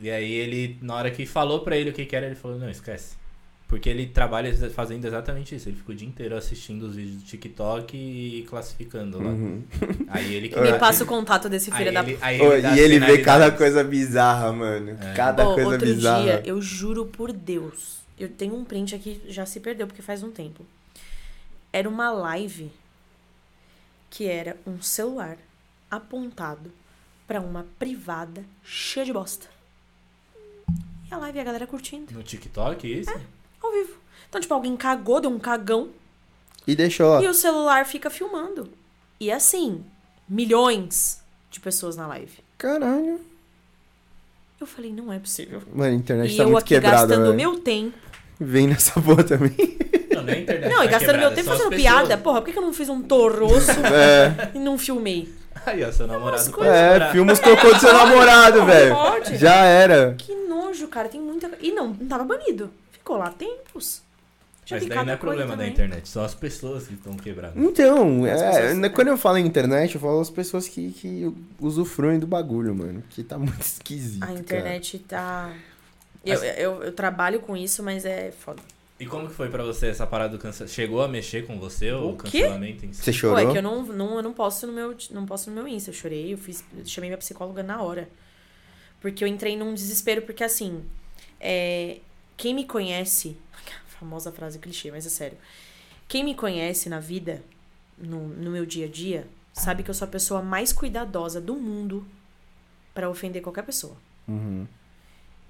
E 0.00 0.08
aí 0.10 0.32
ele, 0.32 0.78
na 0.80 0.94
hora 0.94 1.10
que 1.10 1.26
falou 1.26 1.60
pra 1.60 1.76
ele 1.76 1.90
o 1.90 1.92
que 1.92 2.06
que 2.06 2.16
era, 2.16 2.24
ele 2.24 2.36
falou, 2.36 2.56
não, 2.58 2.70
esquece. 2.70 3.16
Porque 3.68 3.86
ele 3.90 4.06
trabalha 4.06 4.50
fazendo 4.70 5.04
exatamente 5.04 5.54
isso. 5.54 5.68
Ele 5.68 5.76
fica 5.76 5.92
o 5.92 5.94
dia 5.94 6.08
inteiro 6.08 6.34
assistindo 6.34 6.84
os 6.84 6.96
vídeos 6.96 7.16
do 7.16 7.24
TikTok 7.24 7.94
e 7.94 8.42
classificando 8.48 9.22
lá. 9.22 9.28
Uhum. 9.28 9.62
Aí 10.08 10.34
ele 10.34 10.48
que. 10.48 10.58
Me 10.58 10.78
passa 10.78 11.04
o 11.04 11.06
contato 11.06 11.50
desse 11.50 11.70
filho 11.70 11.90
aí 11.90 11.94
da. 11.94 12.02
ele, 12.02 12.18
aí 12.22 12.40
Ô, 12.40 12.62
dá 12.62 12.74
e 12.74 12.80
ele 12.80 12.98
vê 12.98 13.18
cada 13.18 13.52
coisa 13.52 13.84
bizarra, 13.84 14.50
mano. 14.54 14.96
É. 14.98 15.12
Cada 15.12 15.46
Ô, 15.46 15.54
coisa 15.54 15.70
outro 15.72 15.86
bizarra. 15.86 16.22
dia, 16.22 16.42
eu 16.46 16.62
juro 16.62 17.04
por 17.04 17.30
Deus. 17.30 17.98
Eu 18.18 18.30
tenho 18.30 18.56
um 18.56 18.64
print 18.64 18.94
aqui, 18.94 19.20
já 19.28 19.44
se 19.44 19.60
perdeu, 19.60 19.86
porque 19.86 20.00
faz 20.00 20.22
um 20.22 20.30
tempo. 20.30 20.64
Era 21.70 21.86
uma 21.86 22.10
live 22.10 22.72
que 24.08 24.26
era 24.26 24.56
um 24.66 24.80
celular 24.80 25.36
apontado 25.90 26.72
pra 27.26 27.38
uma 27.38 27.66
privada 27.78 28.42
cheia 28.64 29.04
de 29.04 29.12
bosta. 29.12 29.46
E 31.10 31.14
a 31.14 31.18
live 31.18 31.36
e 31.36 31.40
a 31.40 31.44
galera 31.44 31.66
curtindo, 31.66 32.14
No 32.14 32.22
TikTok, 32.22 32.90
isso? 33.00 33.12
Ao 33.68 33.72
vivo. 33.74 33.94
Então, 34.28 34.40
tipo, 34.40 34.52
alguém 34.54 34.76
cagou, 34.76 35.20
deu 35.20 35.30
um 35.30 35.38
cagão, 35.38 35.88
E 36.66 36.74
deixou, 36.76 37.22
e 37.22 37.26
o 37.26 37.34
celular 37.34 37.86
fica 37.86 38.10
filmando. 38.10 38.68
E 39.20 39.30
assim, 39.30 39.84
milhões 40.28 41.20
de 41.50 41.60
pessoas 41.60 41.96
na 41.96 42.06
live. 42.06 42.38
Caralho. 42.58 43.20
Eu 44.60 44.66
falei, 44.66 44.92
não 44.92 45.12
é 45.12 45.18
possível. 45.18 45.62
Mano, 45.72 45.92
a 45.92 45.94
internet 45.96 46.32
E 46.34 46.36
tá 46.36 46.42
eu 46.42 46.48
muito 46.50 46.58
aqui 46.64 46.74
quebrada, 46.74 47.06
gastando 47.06 47.24
velho. 47.24 47.34
meu 47.36 47.60
tempo. 47.60 47.96
Vem 48.40 48.66
nessa 48.66 48.98
porra 49.00 49.24
também. 49.24 49.54
Não, 50.12 50.22
não 50.24 50.32
é 50.32 50.40
internet. 50.40 50.72
Não, 50.74 50.82
e 50.82 50.86
tá 50.86 50.90
gastando 50.98 51.18
meu 51.18 51.30
tempo 51.34 51.48
fazendo 51.48 51.70
pessoas. 51.70 51.80
piada. 51.80 52.18
Porra, 52.18 52.40
por 52.40 52.46
que 52.46 52.52
que 52.52 52.58
eu 52.58 52.62
não 52.62 52.72
fiz 52.72 52.88
um 52.88 53.00
torroço 53.02 53.70
É, 53.92 54.50
e 54.54 54.58
não 54.58 54.76
filmei? 54.76 55.32
Aí, 55.64 55.82
ó, 55.84 55.90
seu 55.92 56.06
namorado. 56.06 56.50
Pode 56.50 56.68
é 56.68 57.10
filma 57.12 57.32
os 57.32 57.40
cocô 57.40 57.72
do 57.72 57.78
seu 57.80 57.92
namorado, 57.92 58.64
velho. 58.66 58.94
pode. 58.94 59.36
Já 59.36 59.64
era. 59.64 60.14
Que 60.18 60.34
nojo, 60.34 60.86
cara. 60.88 61.08
Tem 61.08 61.20
muita. 61.20 61.50
E 61.60 61.72
não, 61.72 61.88
não 61.88 62.06
tava 62.06 62.24
banido. 62.24 62.70
Ficou 63.08 63.16
lá 63.16 63.30
tempos. 63.30 64.02
Já 64.66 64.76
Mas 64.76 64.86
daí 64.86 65.02
não 65.06 65.12
é 65.14 65.16
problema 65.16 65.56
da 65.56 65.66
internet, 65.66 66.06
são 66.06 66.22
as 66.22 66.34
pessoas 66.34 66.86
que 66.86 66.92
estão 66.92 67.16
quebradas. 67.16 67.56
Então, 67.56 68.26
é, 68.26 68.34
pessoas- 68.34 68.76
né, 68.76 68.88
quando 68.90 69.08
eu 69.08 69.16
falo 69.16 69.38
em 69.38 69.46
internet, 69.46 69.94
eu 69.94 70.00
falo 70.02 70.20
as 70.20 70.28
pessoas 70.28 70.68
que, 70.68 70.92
que 70.92 71.34
usufruem 71.58 72.18
do 72.18 72.26
bagulho, 72.26 72.74
mano. 72.74 73.02
Que 73.08 73.24
tá 73.24 73.38
muito 73.40 73.62
esquisito. 73.62 74.22
A 74.22 74.34
internet 74.34 74.98
tá. 74.98 75.50
Eu, 76.22 76.36
eu, 76.44 76.82
eu 76.82 76.92
trabalho 76.92 77.40
com 77.40 77.56
isso, 77.56 77.82
mas 77.82 78.04
é 78.04 78.30
foda. 78.30 78.60
E 79.00 79.06
como 79.06 79.26
que 79.28 79.32
foi 79.34 79.48
pra 79.48 79.62
você 79.62 79.86
essa 79.86 80.06
parada 80.06 80.36
do 80.36 80.38
cancelamento? 80.38 80.74
Chegou 80.74 81.00
a 81.02 81.08
mexer 81.08 81.46
com 81.46 81.58
você 81.58 81.90
o, 81.92 82.10
O 82.10 82.16
cancelamento 82.16 82.84
em 82.84 82.88
Cara. 82.90 82.92
si? 82.92 83.04
Você 83.04 83.12
Pô, 83.12 83.16
chorou? 83.16 83.38
é 83.38 83.50
que 83.50 83.56
eu 83.56 83.62
não, 83.62 83.82
não, 83.86 84.16
eu 84.16 84.22
não 84.22 84.34
posto 84.34 84.66
no 84.66 84.72
meu, 84.74 84.94
não 85.12 85.24
posto 85.24 85.48
no 85.48 85.56
meu 85.56 85.66
Insta. 85.66 85.88
Eu 85.88 85.94
chorei, 85.94 86.34
eu 86.34 86.36
fiz. 86.36 86.62
eu 86.76 86.84
chamei 86.84 87.08
minha 87.08 87.16
psicóloga 87.16 87.62
na 87.62 87.80
hora. 87.80 88.06
Porque 89.00 89.24
eu 89.24 89.28
entrei 89.28 89.56
num 89.56 89.72
desespero, 89.72 90.20
porque 90.20 90.44
assim. 90.44 90.82
é, 91.40 92.00
quem 92.38 92.54
me 92.54 92.64
conhece. 92.64 93.36
A 93.66 93.98
famosa 93.98 94.32
frase 94.32 94.58
clichê, 94.58 94.90
mas 94.90 95.04
é 95.04 95.10
sério. 95.10 95.36
Quem 96.06 96.24
me 96.24 96.34
conhece 96.34 96.88
na 96.88 97.00
vida, 97.00 97.42
no, 97.98 98.28
no 98.28 98.50
meu 98.50 98.64
dia 98.64 98.86
a 98.86 98.88
dia, 98.88 99.26
sabe 99.52 99.82
que 99.82 99.90
eu 99.90 99.94
sou 99.94 100.06
a 100.06 100.10
pessoa 100.10 100.40
mais 100.40 100.72
cuidadosa 100.72 101.40
do 101.40 101.54
mundo 101.56 102.06
pra 102.94 103.10
ofender 103.10 103.42
qualquer 103.42 103.64
pessoa. 103.64 103.96
Uhum. 104.26 104.66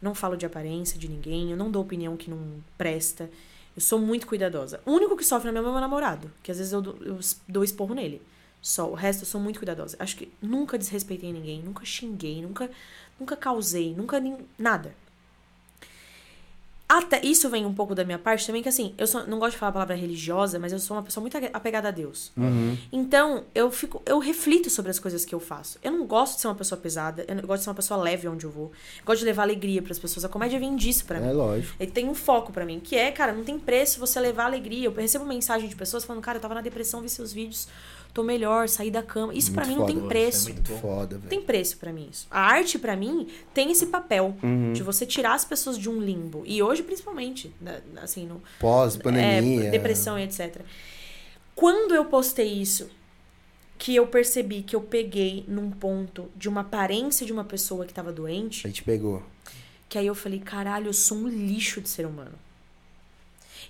Não 0.00 0.14
falo 0.14 0.36
de 0.36 0.46
aparência 0.46 0.98
de 0.98 1.08
ninguém, 1.08 1.50
eu 1.50 1.56
não 1.56 1.70
dou 1.70 1.82
opinião 1.82 2.16
que 2.16 2.30
não 2.30 2.62
presta. 2.76 3.30
Eu 3.76 3.82
sou 3.82 3.98
muito 3.98 4.26
cuidadosa. 4.26 4.80
O 4.86 4.92
único 4.92 5.16
que 5.16 5.24
sofre 5.24 5.46
na 5.50 5.60
minha 5.60 5.68
é 5.68 5.72
meu 5.72 5.80
namorado, 5.80 6.30
que 6.42 6.50
às 6.50 6.58
vezes 6.58 6.72
eu 6.72 6.80
dou, 6.82 6.96
eu 7.00 7.20
dou 7.46 7.62
esporro 7.62 7.94
nele. 7.94 8.20
Só, 8.60 8.90
o 8.90 8.94
resto 8.94 9.22
eu 9.22 9.26
sou 9.26 9.40
muito 9.40 9.58
cuidadosa. 9.60 9.96
Acho 10.00 10.16
que 10.16 10.32
nunca 10.42 10.76
desrespeitei 10.76 11.32
ninguém, 11.32 11.62
nunca 11.62 11.84
xinguei, 11.84 12.42
nunca, 12.42 12.68
nunca 13.20 13.36
causei, 13.36 13.94
nunca 13.94 14.18
nin- 14.18 14.46
nada. 14.58 14.92
Até 16.88 17.20
isso 17.22 17.50
vem 17.50 17.66
um 17.66 17.74
pouco 17.74 17.94
da 17.94 18.02
minha 18.02 18.18
parte 18.18 18.46
também, 18.46 18.62
que 18.62 18.68
assim, 18.68 18.94
eu 18.96 19.06
sou- 19.06 19.26
não 19.26 19.38
gosto 19.38 19.52
de 19.52 19.58
falar 19.58 19.68
a 19.70 19.72
palavra 19.74 19.94
religiosa, 19.94 20.58
mas 20.58 20.72
eu 20.72 20.78
sou 20.78 20.96
uma 20.96 21.02
pessoa 21.02 21.20
muito 21.20 21.36
apegada 21.52 21.88
a 21.88 21.90
Deus. 21.90 22.32
Uhum. 22.34 22.78
Então, 22.90 23.44
eu 23.54 23.70
fico, 23.70 24.00
eu 24.06 24.18
reflito 24.18 24.70
sobre 24.70 24.90
as 24.90 24.98
coisas 24.98 25.22
que 25.22 25.34
eu 25.34 25.38
faço. 25.40 25.78
Eu 25.82 25.92
não 25.92 26.06
gosto 26.06 26.36
de 26.36 26.40
ser 26.40 26.48
uma 26.48 26.54
pessoa 26.54 26.80
pesada, 26.80 27.26
eu 27.28 27.36
gosto 27.46 27.58
de 27.58 27.64
ser 27.64 27.70
uma 27.70 27.76
pessoa 27.76 28.00
leve 28.00 28.26
onde 28.26 28.46
eu 28.46 28.50
vou. 28.50 28.72
Gosto 29.04 29.18
de 29.20 29.26
levar 29.26 29.42
alegria 29.42 29.82
pras 29.82 29.98
pessoas. 29.98 30.24
A 30.24 30.30
comédia 30.30 30.58
vem 30.58 30.74
disso 30.76 31.04
pra 31.04 31.20
mim. 31.20 31.26
É 31.28 31.32
lógico. 31.32 31.74
Ele 31.78 31.90
tem 31.90 32.08
um 32.08 32.14
foco 32.14 32.52
pra 32.52 32.64
mim, 32.64 32.80
que 32.80 32.96
é, 32.96 33.12
cara, 33.12 33.32
não 33.32 33.44
tem 33.44 33.58
preço 33.58 34.00
você 34.00 34.18
levar 34.18 34.46
alegria. 34.46 34.86
Eu 34.86 34.94
recebo 34.94 35.26
mensagem 35.26 35.68
de 35.68 35.76
pessoas 35.76 36.04
falando, 36.06 36.22
cara, 36.22 36.38
eu 36.38 36.42
tava 36.42 36.54
na 36.54 36.62
depressão, 36.62 37.02
vi 37.02 37.10
seus 37.10 37.34
vídeos, 37.34 37.68
tô 38.14 38.22
melhor, 38.22 38.68
saí 38.68 38.90
da 38.90 39.02
cama. 39.02 39.32
Isso 39.34 39.52
pra 39.52 39.64
Muito 39.66 39.76
mim 39.76 39.80
não 39.80 39.86
tem 39.86 39.96
isso 39.96 40.04
é 40.04 40.08
preço. 40.08 40.52
muito 40.52 40.72
foda, 40.76 41.16
velho. 41.18 41.28
tem 41.28 41.40
preço 41.42 41.76
pra 41.78 41.92
mim 41.92 42.08
isso. 42.10 42.26
A 42.30 42.40
arte 42.40 42.78
pra 42.78 42.96
mim 42.96 43.28
tem 43.54 43.70
esse 43.70 43.86
papel 43.86 44.36
Uhum. 44.42 44.72
de 44.72 44.82
você 44.82 45.06
tirar 45.06 45.34
as 45.34 45.44
pessoas 45.44 45.78
de 45.78 45.88
um 45.88 46.00
limbo. 46.00 46.42
E 46.46 46.62
hoje 46.62 46.82
principalmente, 46.82 47.52
né, 47.60 47.80
assim, 48.02 48.26
no 48.26 48.42
Pós-pandemia. 48.58 49.66
é, 49.66 49.70
depressão 49.70 50.18
e 50.18 50.22
etc. 50.24 50.60
Quando 51.54 51.94
eu 51.94 52.04
postei 52.04 52.48
isso, 52.52 52.88
que 53.76 53.94
eu 53.94 54.06
percebi 54.06 54.62
que 54.62 54.74
eu 54.74 54.80
peguei 54.80 55.44
num 55.46 55.70
ponto 55.70 56.28
de 56.36 56.48
uma 56.48 56.62
aparência 56.62 57.24
de 57.24 57.32
uma 57.32 57.44
pessoa 57.44 57.84
que 57.86 57.94
tava 57.94 58.12
doente, 58.12 58.66
A 58.66 58.70
gente 58.70 58.82
pegou. 58.82 59.22
que 59.88 59.96
aí 59.98 60.06
eu 60.06 60.14
falei, 60.14 60.40
caralho, 60.40 60.88
eu 60.88 60.92
sou 60.92 61.16
um 61.18 61.28
lixo 61.28 61.80
de 61.80 61.88
ser 61.88 62.04
humano. 62.06 62.32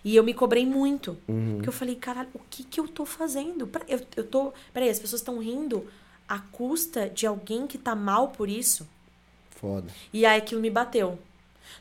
E 0.05 0.15
eu 0.17 0.23
me 0.23 0.33
cobrei 0.35 0.65
muito. 0.65 1.17
Uhum. 1.29 1.55
Porque 1.57 1.69
eu 1.69 1.73
falei, 1.73 1.95
caralho, 1.97 2.29
o 2.35 2.41
que 2.51 2.63
que 2.65 2.79
eu 2.81 2.87
tô 2.89 3.05
fazendo? 3.05 3.69
Eu, 3.89 4.01
eu 4.17 4.25
tô. 4.25 4.53
Peraí, 4.73 4.89
as 4.89 4.99
pessoas 4.99 5.21
estão 5.21 5.39
rindo 5.39 5.87
à 6.29 6.39
custa 6.39 7.09
de 7.09 7.27
alguém 7.27 7.67
que 7.67 7.77
tá 7.79 7.95
mal 7.95 8.29
por 8.29 8.49
isso. 8.49 8.87
Foda. 9.51 9.89
E 10.13 10.25
aí 10.25 10.39
aquilo 10.39 10.61
me 10.61 10.71
bateu. 10.71 11.19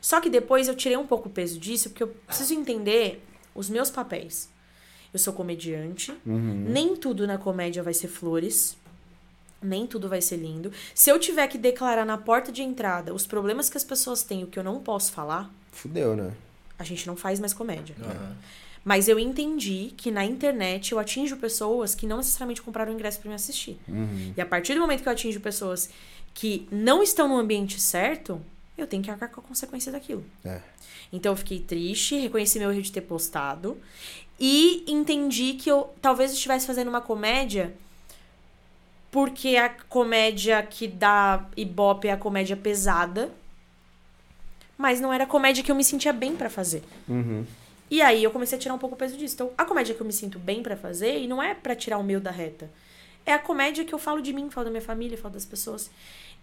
Só 0.00 0.20
que 0.20 0.28
depois 0.28 0.68
eu 0.68 0.74
tirei 0.74 0.96
um 0.96 1.06
pouco 1.06 1.28
o 1.28 1.32
peso 1.32 1.58
disso, 1.58 1.90
porque 1.90 2.02
eu 2.02 2.08
preciso 2.26 2.54
entender 2.54 3.24
os 3.54 3.68
meus 3.70 3.90
papéis. 3.90 4.48
Eu 5.12 5.18
sou 5.18 5.32
comediante, 5.32 6.12
Uhum. 6.26 6.66
nem 6.68 6.94
tudo 6.96 7.26
na 7.26 7.38
comédia 7.38 7.82
vai 7.82 7.94
ser 7.94 8.08
flores. 8.08 8.76
Nem 9.60 9.86
tudo 9.86 10.08
vai 10.08 10.20
ser 10.20 10.36
lindo. 10.36 10.70
Se 10.94 11.10
eu 11.10 11.18
tiver 11.18 11.48
que 11.48 11.58
declarar 11.58 12.04
na 12.04 12.16
porta 12.18 12.52
de 12.52 12.62
entrada 12.62 13.12
os 13.14 13.26
problemas 13.26 13.68
que 13.68 13.76
as 13.76 13.82
pessoas 13.82 14.22
têm, 14.22 14.44
o 14.44 14.46
que 14.46 14.58
eu 14.58 14.62
não 14.62 14.80
posso 14.80 15.10
falar, 15.10 15.50
Fudeu, 15.72 16.14
né? 16.14 16.32
A 16.78 16.84
gente 16.84 17.06
não 17.06 17.16
faz 17.16 17.40
mais 17.40 17.52
comédia. 17.52 17.96
Aham. 18.00 18.36
Mas 18.84 19.08
eu 19.08 19.18
entendi 19.18 19.92
que 19.96 20.10
na 20.10 20.24
internet 20.24 20.92
eu 20.92 20.98
atinjo 20.98 21.36
pessoas 21.36 21.94
que 21.94 22.06
não 22.06 22.18
necessariamente 22.18 22.62
compraram 22.62 22.92
o 22.92 22.94
ingresso 22.94 23.20
pra 23.20 23.28
me 23.28 23.34
assistir. 23.34 23.78
Uhum. 23.86 24.32
E 24.36 24.40
a 24.40 24.46
partir 24.46 24.74
do 24.74 24.80
momento 24.80 25.02
que 25.02 25.08
eu 25.08 25.12
atinjo 25.12 25.40
pessoas 25.40 25.90
que 26.32 26.66
não 26.70 27.02
estão 27.02 27.28
no 27.28 27.36
ambiente 27.36 27.80
certo, 27.80 28.40
eu 28.78 28.86
tenho 28.86 29.02
que 29.02 29.10
arcar 29.10 29.28
com 29.30 29.40
a 29.40 29.44
consequência 29.44 29.90
daquilo. 29.90 30.24
É. 30.44 30.60
Então 31.12 31.32
eu 31.32 31.36
fiquei 31.36 31.58
triste, 31.58 32.16
reconheci 32.16 32.58
meu 32.58 32.70
erro 32.70 32.80
de 32.80 32.92
ter 32.92 33.00
postado 33.00 33.76
e 34.38 34.84
entendi 34.86 35.54
que 35.54 35.70
eu 35.70 35.92
talvez 36.00 36.32
estivesse 36.32 36.66
fazendo 36.66 36.88
uma 36.88 37.00
comédia 37.00 37.74
porque 39.10 39.56
a 39.56 39.68
comédia 39.68 40.62
que 40.62 40.86
dá 40.86 41.46
ibope 41.56 42.08
é 42.08 42.12
a 42.12 42.16
comédia 42.16 42.56
pesada, 42.56 43.30
mas 44.78 45.00
não 45.00 45.12
era 45.12 45.24
a 45.24 45.26
comédia 45.26 45.62
que 45.62 45.70
eu 45.70 45.74
me 45.74 45.84
sentia 45.84 46.12
bem 46.12 46.34
pra 46.36 46.48
fazer. 46.48 46.82
Uhum. 47.08 47.44
E 47.90 48.00
aí 48.00 48.22
eu 48.22 48.30
comecei 48.30 48.56
a 48.56 48.60
tirar 48.60 48.74
um 48.74 48.78
pouco 48.78 48.94
o 48.94 48.98
peso 48.98 49.16
disso. 49.16 49.34
Então, 49.34 49.50
a 49.58 49.64
comédia 49.64 49.94
que 49.94 50.00
eu 50.00 50.06
me 50.06 50.12
sinto 50.12 50.38
bem 50.38 50.62
pra 50.62 50.76
fazer, 50.76 51.18
e 51.18 51.26
não 51.26 51.42
é 51.42 51.54
pra 51.54 51.74
tirar 51.74 51.98
o 51.98 52.04
meu 52.04 52.20
da 52.20 52.30
reta. 52.30 52.70
É 53.26 53.32
a 53.32 53.38
comédia 53.38 53.84
que 53.84 53.92
eu 53.94 53.98
falo 53.98 54.22
de 54.22 54.32
mim, 54.32 54.48
falo 54.50 54.66
da 54.66 54.70
minha 54.70 54.82
família, 54.82 55.18
falo 55.18 55.34
das 55.34 55.44
pessoas. 55.44 55.90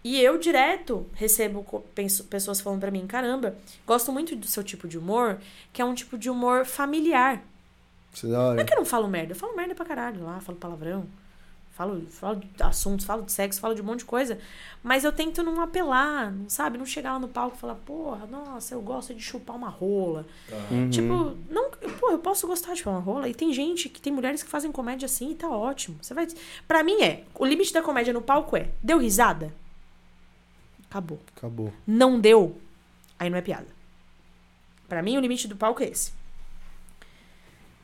E 0.04 0.20
eu 0.20 0.38
direto 0.38 1.06
recebo 1.14 1.64
penso- 1.94 2.24
pessoas 2.24 2.60
falando 2.60 2.80
pra 2.80 2.90
mim, 2.90 3.06
caramba, 3.06 3.56
gosto 3.86 4.12
muito 4.12 4.36
do 4.36 4.46
seu 4.46 4.62
tipo 4.62 4.86
de 4.86 4.98
humor, 4.98 5.38
que 5.72 5.80
é 5.80 5.84
um 5.84 5.94
tipo 5.94 6.16
de 6.18 6.28
humor 6.30 6.64
familiar. 6.64 7.42
É 8.22 8.26
Não 8.26 8.60
é 8.60 8.64
que 8.64 8.72
eu 8.72 8.76
não 8.78 8.84
falo 8.84 9.08
merda, 9.08 9.32
eu 9.32 9.36
falo 9.36 9.56
merda 9.56 9.74
pra 9.74 9.84
caralho 9.84 10.22
lá, 10.24 10.40
falo 10.40 10.58
palavrão. 10.58 11.06
Falo, 11.76 12.00
falo 12.08 12.36
de 12.36 12.48
assuntos, 12.62 13.04
falo 13.04 13.22
de 13.22 13.30
sexo, 13.30 13.60
falo 13.60 13.74
de 13.74 13.82
um 13.82 13.84
monte 13.84 13.98
de 13.98 14.06
coisa. 14.06 14.38
Mas 14.82 15.04
eu 15.04 15.12
tento 15.12 15.42
não 15.42 15.60
apelar, 15.60 16.32
não 16.32 16.48
sabe? 16.48 16.78
Não 16.78 16.86
chegar 16.86 17.12
lá 17.12 17.18
no 17.18 17.28
palco 17.28 17.54
e 17.54 17.60
falar, 17.60 17.74
porra, 17.74 18.26
nossa, 18.26 18.74
eu 18.74 18.80
gosto 18.80 19.14
de 19.14 19.20
chupar 19.20 19.54
uma 19.54 19.68
rola. 19.68 20.24
Uhum. 20.70 20.88
Tipo, 20.88 21.36
não, 21.50 21.70
pô, 22.00 22.12
eu 22.12 22.18
posso 22.18 22.46
gostar 22.46 22.72
de 22.72 22.88
uma 22.88 22.98
rola. 22.98 23.28
E 23.28 23.34
tem 23.34 23.52
gente 23.52 23.90
que 23.90 24.00
tem 24.00 24.10
mulheres 24.10 24.42
que 24.42 24.48
fazem 24.48 24.72
comédia 24.72 25.04
assim 25.04 25.32
e 25.32 25.34
tá 25.34 25.50
ótimo. 25.50 25.98
Você 26.00 26.14
vai. 26.14 26.26
Pra 26.66 26.82
mim 26.82 27.02
é, 27.02 27.24
o 27.34 27.44
limite 27.44 27.74
da 27.74 27.82
comédia 27.82 28.14
no 28.14 28.22
palco 28.22 28.56
é, 28.56 28.70
deu 28.82 28.96
risada? 28.96 29.52
Acabou. 30.88 31.20
Acabou. 31.36 31.70
Não 31.86 32.18
deu? 32.18 32.58
Aí 33.18 33.28
não 33.28 33.36
é 33.36 33.42
piada. 33.42 33.68
Pra 34.88 35.02
mim 35.02 35.18
o 35.18 35.20
limite 35.20 35.46
do 35.46 35.56
palco 35.56 35.82
é 35.82 35.88
esse. 35.88 36.14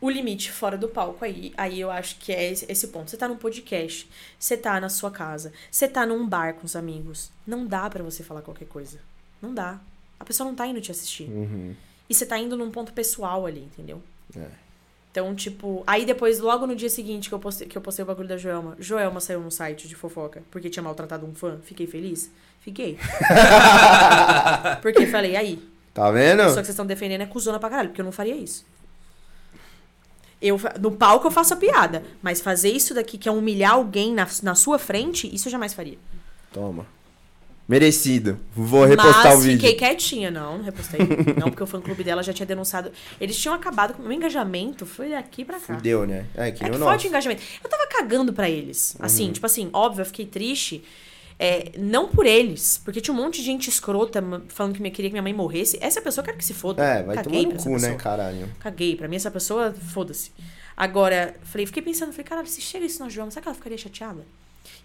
O 0.03 0.11
limite 0.11 0.51
fora 0.51 0.77
do 0.77 0.89
palco 0.89 1.25
aí, 1.25 1.55
aí 1.57 1.81
eu 1.81 1.89
acho 1.89 2.17
que 2.19 2.33
é 2.33 2.51
esse, 2.51 2.89
ponto. 2.89 3.09
Você 3.09 3.17
tá 3.17 3.29
num 3.29 3.37
podcast, 3.37 4.11
você 4.37 4.57
tá 4.57 4.81
na 4.81 4.89
sua 4.89 5.13
casa, 5.13 5.53
você 5.71 5.87
tá 5.87 6.05
num 6.05 6.27
bar 6.29 6.55
com 6.55 6.67
os 6.67 6.75
amigos. 6.75 7.31
Não 7.47 7.65
dá 7.65 7.89
pra 7.89 8.03
você 8.03 8.25
falar 8.25 8.43
qualquer 8.43 8.67
coisa. 8.67 8.99
Não 9.41 9.55
dá. 9.55 9.79
A 10.19 10.25
pessoa 10.25 10.49
não 10.49 10.57
tá 10.57 10.67
indo 10.67 10.81
te 10.81 10.91
assistir. 10.91 11.31
Uhum. 11.31 11.77
E 12.11 12.15
você 12.15 12.27
tá 12.27 12.37
indo 12.37 12.57
num 12.57 12.69
ponto 12.69 12.93
pessoal 12.93 13.47
ali, 13.47 13.61
entendeu? 13.61 14.03
É. 14.37 14.49
Então, 15.13 15.33
tipo, 15.37 15.85
aí 15.87 16.05
depois, 16.05 16.41
logo 16.41 16.67
no 16.67 16.75
dia 16.75 16.91
seguinte 16.91 17.29
que 17.29 17.35
eu 17.35 17.39
postei, 17.39 17.69
que 17.69 17.79
eu 17.79 17.83
postei 17.83 18.03
o 18.03 18.07
bagulho 18.07 18.27
da 18.29 18.37
Joelma, 18.37 18.75
Joelma 18.81 19.21
saiu 19.21 19.41
no 19.41 19.53
site 19.53 19.87
de 19.87 19.95
fofoca 19.95 20.43
porque 20.51 20.69
tinha 20.69 20.83
maltratado 20.83 21.25
um 21.25 21.33
fã. 21.33 21.61
Fiquei 21.63 21.87
feliz? 21.87 22.29
Fiquei. 22.61 22.99
porque 24.83 25.07
falei, 25.07 25.37
aí, 25.37 25.63
Tá 25.95 26.09
a 26.09 26.11
vendo? 26.11 26.39
pessoa 26.39 26.61
que 26.61 26.67
vocês 26.67 26.71
estão 26.71 26.87
defendendo 26.87 27.21
é 27.21 27.27
cuzona 27.27 27.61
pra 27.61 27.69
caralho, 27.71 27.91
porque 27.91 28.01
eu 28.01 28.05
não 28.05 28.11
faria 28.11 28.35
isso. 28.35 28.65
Eu, 30.43 30.61
no 30.81 30.91
palco 30.91 31.27
eu 31.29 31.31
faço 31.31 31.55
a 31.55 31.57
piada, 31.57 32.03
mas 32.21 32.41
fazer 32.41 32.71
isso 32.71 32.93
daqui, 32.93 33.17
que 33.17 33.29
é 33.29 33.33
humilhar 33.33 33.73
alguém 33.75 34.13
na, 34.13 34.27
na 34.43 34.55
sua 34.57 34.79
frente, 34.79 35.33
isso 35.33 35.47
eu 35.49 35.53
jamais 35.53 35.73
faria. 35.73 35.97
Toma. 36.53 36.85
Merecido. 37.69 38.39
Vou 38.55 38.85
repostar 38.85 39.25
mas 39.29 39.39
o 39.39 39.43
vídeo. 39.43 39.61
fiquei 39.61 39.75
quietinha, 39.75 40.31
não, 40.31 40.59
não 40.59 40.65
repostei. 40.65 40.99
não, 41.39 41.49
porque 41.49 41.63
o 41.63 41.67
fã-clube 41.67 42.03
dela 42.03 42.23
já 42.23 42.33
tinha 42.33 42.45
denunciado. 42.45 42.91
Eles 43.21 43.37
tinham 43.39 43.55
acabado 43.55 43.95
com 43.95 44.03
o 44.03 44.05
meu 44.05 44.13
engajamento, 44.13 44.85
foi 44.85 45.11
daqui 45.11 45.45
pra 45.45 45.59
cá. 45.61 45.77
Fudeu, 45.77 46.05
né? 46.07 46.27
É, 46.35 46.51
que 46.51 46.65
É 46.65 46.71
o 46.71 46.79
forte 46.79 47.07
engajamento. 47.07 47.41
Eu 47.63 47.71
tava 47.71 47.87
cagando 47.87 48.33
pra 48.33 48.51
eles. 48.51 48.97
Assim, 48.99 49.27
Uhum. 49.27 49.33
tipo 49.33 49.47
assim, 49.47 49.71
óbvio, 49.73 50.03
eu 50.03 50.07
fiquei 50.07 50.27
triste. 50.27 50.83
É, 51.45 51.73
não 51.77 52.07
por 52.07 52.25
eles, 52.25 52.81
porque 52.85 53.01
tinha 53.01 53.13
um 53.13 53.17
monte 53.17 53.39
de 53.41 53.43
gente 53.43 53.69
escrota 53.69 54.23
falando 54.47 54.75
que 54.77 54.91
queria 54.93 55.11
que 55.11 55.13
minha 55.13 55.23
mãe 55.23 55.35
morresse. 55.35 55.77
Essa 55.81 56.01
pessoa 56.01 56.23
eu 56.23 56.27
quero 56.27 56.39
que 56.39 56.45
se 56.45 56.55
foda. 56.55 56.85
É, 56.85 57.03
vai 57.03 57.17
Caguei 57.17 57.43
tomar 57.43 57.55
no 57.57 57.63
cu, 57.65 57.69
né, 57.71 57.75
pessoa. 57.81 57.95
caralho? 57.97 58.49
Caguei. 58.61 58.95
Pra 58.95 59.09
mim, 59.09 59.17
essa 59.17 59.29
pessoa, 59.29 59.73
foda-se. 59.73 60.31
Agora, 60.77 61.35
falei, 61.43 61.67
fiquei 61.67 61.83
pensando, 61.83 62.13
falei, 62.13 62.25
caralho, 62.25 62.47
se 62.47 62.61
chega 62.61 62.87
isso 62.87 63.03
na 63.03 63.09
João, 63.09 63.29
será 63.29 63.43
que 63.43 63.49
ela 63.49 63.57
ficaria 63.57 63.77
chateada? 63.77 64.25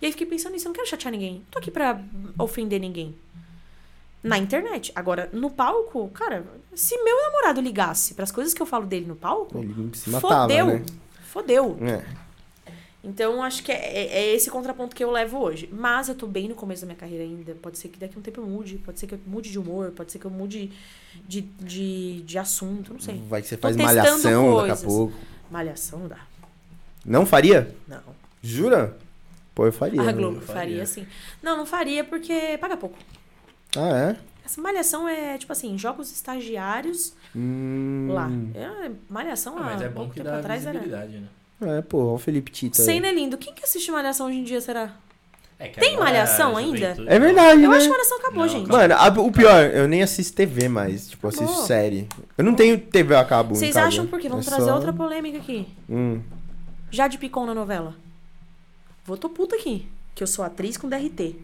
E 0.02 0.06
aí 0.08 0.12
fiquei 0.12 0.26
pensando 0.26 0.54
nisso, 0.54 0.66
eu 0.66 0.70
não 0.70 0.76
quero 0.76 0.88
chatear 0.90 1.12
ninguém. 1.12 1.34
Não 1.36 1.42
tô 1.52 1.60
aqui 1.60 1.70
pra 1.70 2.02
ofender 2.40 2.80
ninguém. 2.80 3.16
Na 4.24 4.40
internet. 4.40 4.92
Agora, 4.96 5.30
no 5.32 5.52
palco, 5.52 6.10
cara, 6.10 6.44
se 6.74 6.98
meu 7.04 7.16
namorado 7.24 7.62
ligasse 7.62 8.16
pras 8.16 8.32
coisas 8.32 8.52
que 8.52 8.62
eu 8.62 8.66
falo 8.66 8.88
dele 8.88 9.06
no 9.06 9.16
palco, 9.16 9.60
Ele 9.60 9.92
se 9.96 10.10
matava, 10.10 10.42
fodeu. 10.50 10.66
né? 10.66 10.84
Fodeu. 11.22 11.78
É. 11.82 12.27
Então, 13.04 13.42
acho 13.44 13.64
que 13.64 13.72
é, 13.72 13.76
é- 13.76 14.18
é 14.20 14.34
esse 14.36 14.50
contraponto 14.50 14.96
que 14.96 15.04
eu 15.04 15.12
levo 15.12 15.38
hoje. 15.40 15.70
Mas 15.72 16.10
eu 16.10 16.16
tô 16.16 16.28
bem 16.28 16.50
no 16.50 16.56
começo 16.56 16.82
da 16.82 16.88
minha 16.88 16.98
carreira 16.98 17.24
ainda. 17.24 17.54
Pode 17.56 17.78
ser 17.78 17.88
que 17.90 17.98
daqui 18.00 18.16
a 18.16 18.20
um 18.20 18.22
tempo 18.22 18.42
eu 18.42 18.46
mude. 18.46 18.78
Pode 18.80 19.00
ser 19.00 19.08
que 19.08 19.14
eu 19.14 19.20
mude 19.26 19.50
de 19.52 19.58
humor. 19.60 19.92
Pode 19.92 20.12
ser 20.12 20.20
que 20.20 20.26
eu 20.26 20.32
mude 20.32 20.72
de, 21.28 21.42
de, 21.42 22.22
de 22.24 22.38
assunto. 22.38 22.94
Não 22.94 23.00
sei. 23.00 23.22
Vai 23.30 23.42
que 23.42 23.48
você 23.48 23.56
Tô 23.56 23.62
faz 23.62 23.76
malhação 23.78 24.22
daqui 24.22 24.60
coisas. 24.60 24.84
a 24.84 24.86
pouco. 24.88 25.14
Malhação 25.50 26.00
não 26.00 26.08
dá. 26.08 26.20
Não 27.06 27.26
faria? 27.26 27.74
Não. 27.88 28.02
Jura? 28.42 28.98
Pô, 29.56 29.66
eu 29.66 29.72
faria. 29.72 30.02
A 30.02 30.06
né? 30.06 30.14
Globo 30.14 30.38
Eu 30.38 30.42
faria, 30.42 30.62
faria. 30.62 30.86
sim. 30.86 31.08
Não, 31.42 31.56
não 31.56 31.66
faria 31.66 32.04
porque 32.04 32.58
paga 32.60 32.76
pouco. 32.76 32.98
Ah, 33.78 34.12
é? 34.12 34.18
Essa 34.46 34.62
malhação 34.62 35.08
é, 35.08 35.38
tipo 35.38 35.52
assim, 35.52 35.78
jogos 35.78 36.12
estagiários 36.12 37.14
Hum... 37.36 38.10
lá. 38.12 38.30
É, 38.56 38.92
malhação 39.10 39.58
Ah, 39.58 39.62
há 39.62 39.64
mas 39.64 39.82
é 39.82 39.88
bom 39.90 39.96
pouco 40.02 40.10
que 40.14 40.20
tempo 40.20 40.30
dá 40.32 40.40
atrás 40.40 40.66
era. 40.66 40.80
né? 40.80 41.28
É, 41.62 41.82
pô, 41.82 41.98
olha 42.00 42.08
o 42.16 42.18
Felipe 42.18 42.52
Tito 42.52 42.80
aí. 42.80 42.86
Sem 42.86 43.00
né, 43.00 43.12
lindo. 43.12 43.38
Quem 43.38 43.54
que 43.54 43.64
assiste 43.64 43.92
malhação 43.92 44.28
hoje 44.28 44.38
em 44.38 44.44
dia, 44.44 44.62
será? 44.62 44.94
É 45.60 45.70
Tem 45.70 45.94
agora 45.96 46.06
malhação 46.12 46.56
a 46.56 46.60
ainda? 46.60 46.78
juventude- 46.78 47.10
É 47.10 47.18
verdade, 47.20 47.64
Eu 47.64 47.72
né? 47.72 47.78
acho 47.78 47.86
que 47.88 47.92
a 47.92 47.98
malhação 47.98 48.18
acabou, 48.20 48.38
Não, 48.46 48.48
gente. 48.48 48.68
Mano, 48.70 48.94
a- 48.94 49.08
o 49.08 49.32
pior, 49.32 49.64
eu 49.74 49.88
nem 49.88 50.04
assisto 50.04 50.36
TV 50.38 50.70
mais. 50.70 51.10
Tipo, 51.10 51.28
assisto 51.28 51.46
Acabou. 51.46 51.66
série. 51.66 52.08
Eu 52.38 52.44
não 52.44 52.54
tenho 52.54 52.78
TV 52.80 53.16
a 53.16 53.26
cabo. 53.26 53.54
em 53.54 53.56
Vocês 53.56 53.74
casa. 53.74 53.88
acham 53.88 54.06
por 54.06 54.20
quê? 54.20 54.30
Vamos 54.30 54.46
É 54.46 54.50
trazer 54.52 54.68
só- 54.68 54.76
outra 54.76 54.94
polêmica 54.94 55.40
aqui. 55.40 55.68
Hum. 55.90 56.22
Jade 56.92 57.18
Picon 57.18 57.48
na 57.48 57.56
novela. 57.56 57.96
Vou 59.04 59.18
tô 59.18 59.30
puta 59.30 59.56
aqui. 59.56 59.88
Que 60.14 60.22
eu 60.22 60.28
sou 60.28 60.46
atriz 60.46 60.78
com 60.78 60.88
DRT. 60.88 61.36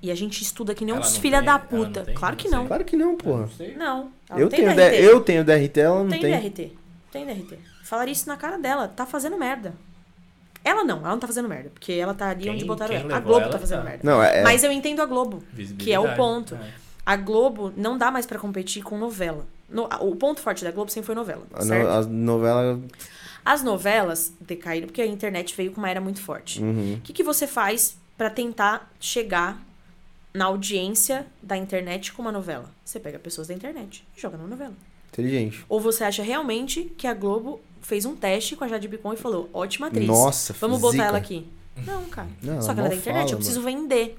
E 0.00 0.10
a 0.10 0.14
gente 0.14 0.40
estuda 0.42 0.74
que 0.74 0.84
nem 0.84 0.94
Ela 0.94 1.04
uns 1.04 1.12
não 1.14 1.20
filha 1.20 1.38
tem? 1.38 1.46
da 1.46 1.52
Ela 1.52 1.58
puta. 1.58 2.02
tem? 2.04 2.14
Claro 2.14 2.36
que 2.36 2.48
Não. 2.48 2.66
Claro 2.66 2.84
que 2.84 2.96
não, 2.96 3.10
Eu 3.10 3.16
porra. 3.18 3.40
não 3.42 3.50
sei. 3.50 3.74
Não. 3.76 4.10
Ela 4.30 4.38
Eu 4.40 4.44
não 4.44 4.48
tem 4.48 4.60
tenho, 4.60 4.74
DRT. 4.74 5.02
Eu 5.02 5.20
tenho 5.20 5.44
DRT, 5.44 5.80
ela 5.80 6.02
não 6.02 6.08
tem, 6.08 6.20
tem. 6.20 6.30
DRT. 6.40 6.72
Tem 7.12 7.26
DRT. 7.26 7.58
Falaria 7.88 8.12
isso 8.12 8.28
na 8.28 8.36
cara 8.36 8.58
dela. 8.58 8.86
Tá 8.86 9.06
fazendo 9.06 9.38
merda. 9.38 9.74
Ela 10.62 10.84
não, 10.84 10.98
ela 10.98 11.10
não 11.10 11.18
tá 11.18 11.26
fazendo 11.26 11.48
merda. 11.48 11.70
Porque 11.70 11.92
ela 11.92 12.12
tá 12.12 12.28
ali 12.30 12.42
Quem- 12.44 12.52
onde 12.52 12.64
botaram 12.66 12.94
ela. 12.94 13.16
A 13.16 13.20
Globo 13.20 13.40
ela 13.42 13.50
tá 13.52 13.58
fazendo 13.58 13.78
tá. 13.78 13.84
merda. 13.84 14.00
Não, 14.02 14.22
é. 14.22 14.42
Mas 14.42 14.62
eu 14.62 14.70
entendo 14.70 15.00
a 15.00 15.06
Globo. 15.06 15.42
Que 15.78 15.90
é 15.92 15.98
o 15.98 16.14
ponto. 16.14 16.54
É. 16.54 16.70
A 17.06 17.16
Globo 17.16 17.72
não 17.76 17.96
dá 17.96 18.10
mais 18.10 18.26
pra 18.26 18.38
competir 18.38 18.82
com 18.82 18.98
novela. 18.98 19.46
No- 19.70 19.88
o 20.00 20.14
ponto 20.16 20.40
forte 20.40 20.62
da 20.64 20.70
Globo 20.70 20.90
sempre 20.90 21.06
foi 21.06 21.14
novela. 21.14 21.46
a, 21.54 21.62
certo? 21.62 21.86
no, 21.86 21.92
a 21.92 22.02
novela. 22.04 22.80
As 23.44 23.62
novelas 23.62 24.34
decaíram 24.38 24.86
porque 24.88 25.00
a 25.00 25.06
internet 25.06 25.54
veio 25.56 25.72
com 25.72 25.78
uma 25.78 25.88
era 25.88 26.00
muito 26.02 26.20
forte. 26.20 26.62
Uhum. 26.62 26.94
O 26.96 27.00
que, 27.00 27.14
que 27.14 27.22
você 27.22 27.46
faz 27.46 27.96
pra 28.18 28.28
tentar 28.28 28.90
chegar 29.00 29.58
na 30.34 30.44
audiência 30.44 31.26
da 31.42 31.56
internet 31.56 32.12
com 32.12 32.20
uma 32.20 32.32
novela? 32.32 32.66
Você 32.84 33.00
pega 33.00 33.18
pessoas 33.18 33.48
da 33.48 33.54
internet 33.54 34.04
e 34.14 34.20
joga 34.20 34.36
na 34.36 34.44
novela. 34.46 34.74
Inteligente. 35.10 35.64
Ou 35.68 35.80
você 35.80 36.04
acha 36.04 36.22
realmente 36.22 36.92
que 36.98 37.06
a 37.06 37.14
Globo 37.14 37.58
fez 37.88 38.04
um 38.04 38.14
teste 38.14 38.54
com 38.54 38.64
a 38.64 38.68
Jade 38.68 38.86
Picon 38.88 39.14
e 39.14 39.16
falou, 39.16 39.48
ótima 39.52 39.86
atriz. 39.88 40.06
Nossa, 40.06 40.52
Vamos 40.60 40.78
botar 40.80 40.92
zica. 40.92 41.04
ela 41.04 41.18
aqui. 41.18 41.46
Não, 41.86 42.04
cara. 42.06 42.28
Não, 42.42 42.60
Só 42.60 42.74
que 42.74 42.80
ela 42.80 42.88
é 42.88 42.90
da 42.90 42.96
internet, 42.96 43.22
fala, 43.24 43.32
eu 43.32 43.36
preciso 43.38 43.62
vender. 43.62 44.18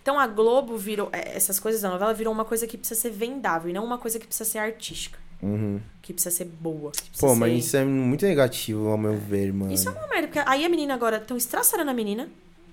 Então 0.00 0.18
a 0.18 0.26
Globo 0.26 0.76
virou. 0.76 1.08
é, 1.12 1.36
Essas 1.36 1.60
coisas 1.60 1.80
da 1.82 1.90
novela 1.90 2.14
virou 2.14 2.32
uma 2.32 2.44
coisa 2.44 2.66
que 2.66 2.78
precisa 2.78 2.98
ser 3.00 3.10
vendável 3.10 3.68
e 3.70 3.72
não 3.72 3.84
uma 3.84 3.98
coisa 3.98 4.18
que 4.18 4.26
precisa 4.26 4.48
ser 4.48 4.58
artística. 4.58 5.18
Uhum. 5.42 5.80
Que 6.00 6.12
precisa 6.12 6.34
ser 6.34 6.44
boa. 6.46 6.90
precisa 6.92 7.10
Pô, 7.20 7.32
ser- 7.34 7.38
mas 7.40 7.64
isso 7.66 7.76
é 7.76 7.84
muito 7.84 8.24
negativo, 8.24 8.88
ao 8.88 8.96
meu 8.96 9.16
ver, 9.16 9.52
mano. 9.52 9.72
Isso 9.72 9.88
é 9.88 9.92
uma 9.92 10.06
merda, 10.08 10.28
porque 10.28 10.38
aí 10.46 10.64
a 10.64 10.68
menina 10.68 10.94
agora 10.94 11.16
estão 11.18 11.36
estraçarando 11.36 11.90
a 11.90 11.94
menina. 11.94 12.28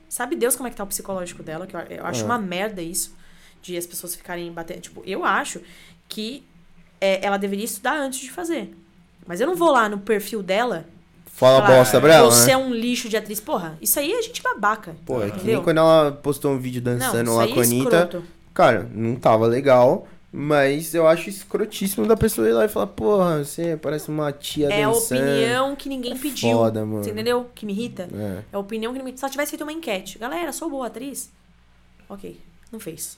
Sabe 0.07 0.35
Deus 0.35 0.55
como 0.55 0.67
é 0.67 0.71
que 0.71 0.77
tá 0.77 0.83
o 0.83 0.87
psicológico 0.87 1.43
dela, 1.43 1.67
que 1.67 1.75
eu, 1.75 1.79
eu 1.81 2.05
acho 2.05 2.21
É. 2.21 2.25
uma 2.25 2.37
merda 2.39 2.81
isso. 2.81 3.13
De 3.61 3.75
as 3.75 3.85
pessoas 3.85 4.15
ficarem 4.15 4.51
batendo. 4.51 4.81
Tipo, 4.81 5.03
eu 5.05 5.25
acho 5.25 5.61
que 6.07 6.43
é, 7.01 7.25
ela 7.25 7.37
deveria 7.37 7.65
estudar 7.65 7.97
antes 7.99 8.19
de 8.19 8.31
fazer. 8.31 8.73
Mas 9.29 9.39
eu 9.39 9.45
não 9.45 9.55
vou 9.55 9.71
lá 9.71 9.87
no 9.87 9.99
perfil 9.99 10.41
dela. 10.41 10.85
Fala 11.27 11.61
falar, 11.61 11.77
bosta 11.77 12.01
pra 12.01 12.15
ela, 12.15 12.31
Você 12.31 12.47
né? 12.47 12.53
é 12.53 12.57
um 12.57 12.73
lixo 12.73 13.07
de 13.07 13.15
atriz. 13.15 13.39
Porra, 13.39 13.77
isso 13.79 13.99
aí 13.99 14.11
é 14.11 14.21
gente 14.23 14.41
babaca. 14.41 14.95
Pô, 15.05 15.21
é 15.21 15.29
que 15.29 15.45
nem 15.45 15.61
quando 15.61 15.77
ela 15.77 16.11
postou 16.11 16.51
um 16.51 16.57
vídeo 16.57 16.81
dançando 16.81 17.35
lá 17.35 17.47
com 17.47 17.59
a 17.59 17.63
é 17.63 17.65
Anitta. 17.67 17.95
escroto. 18.05 18.23
Cara, 18.55 18.89
não 18.91 19.15
tava 19.15 19.45
legal, 19.45 20.07
mas 20.33 20.95
eu 20.95 21.07
acho 21.07 21.29
escrotíssimo 21.29 22.07
da 22.07 22.17
pessoa 22.17 22.49
ir 22.49 22.53
lá 22.53 22.65
e 22.65 22.67
falar, 22.67 22.87
porra, 22.87 23.45
você 23.45 23.77
parece 23.77 24.09
uma 24.09 24.31
tia 24.31 24.67
É 24.67 24.83
a 24.83 24.87
dançando. 24.89 25.21
opinião 25.21 25.75
que 25.75 25.87
ninguém 25.89 26.17
pediu. 26.17 26.51
foda, 26.57 26.83
mano. 26.83 27.03
Você 27.03 27.11
entendeu? 27.11 27.47
Que 27.53 27.67
me 27.67 27.71
irrita. 27.73 28.09
É. 28.11 28.43
É 28.51 28.55
a 28.55 28.59
opinião 28.59 28.91
que 28.91 28.97
ninguém. 28.97 29.15
Se 29.15 29.23
ela 29.23 29.31
tivesse 29.31 29.51
feito 29.51 29.61
uma 29.61 29.71
enquete. 29.71 30.17
Galera, 30.17 30.51
sou 30.51 30.71
boa 30.71 30.87
atriz? 30.87 31.29
Ok. 32.09 32.37
Não 32.71 32.79
fez. 32.79 33.15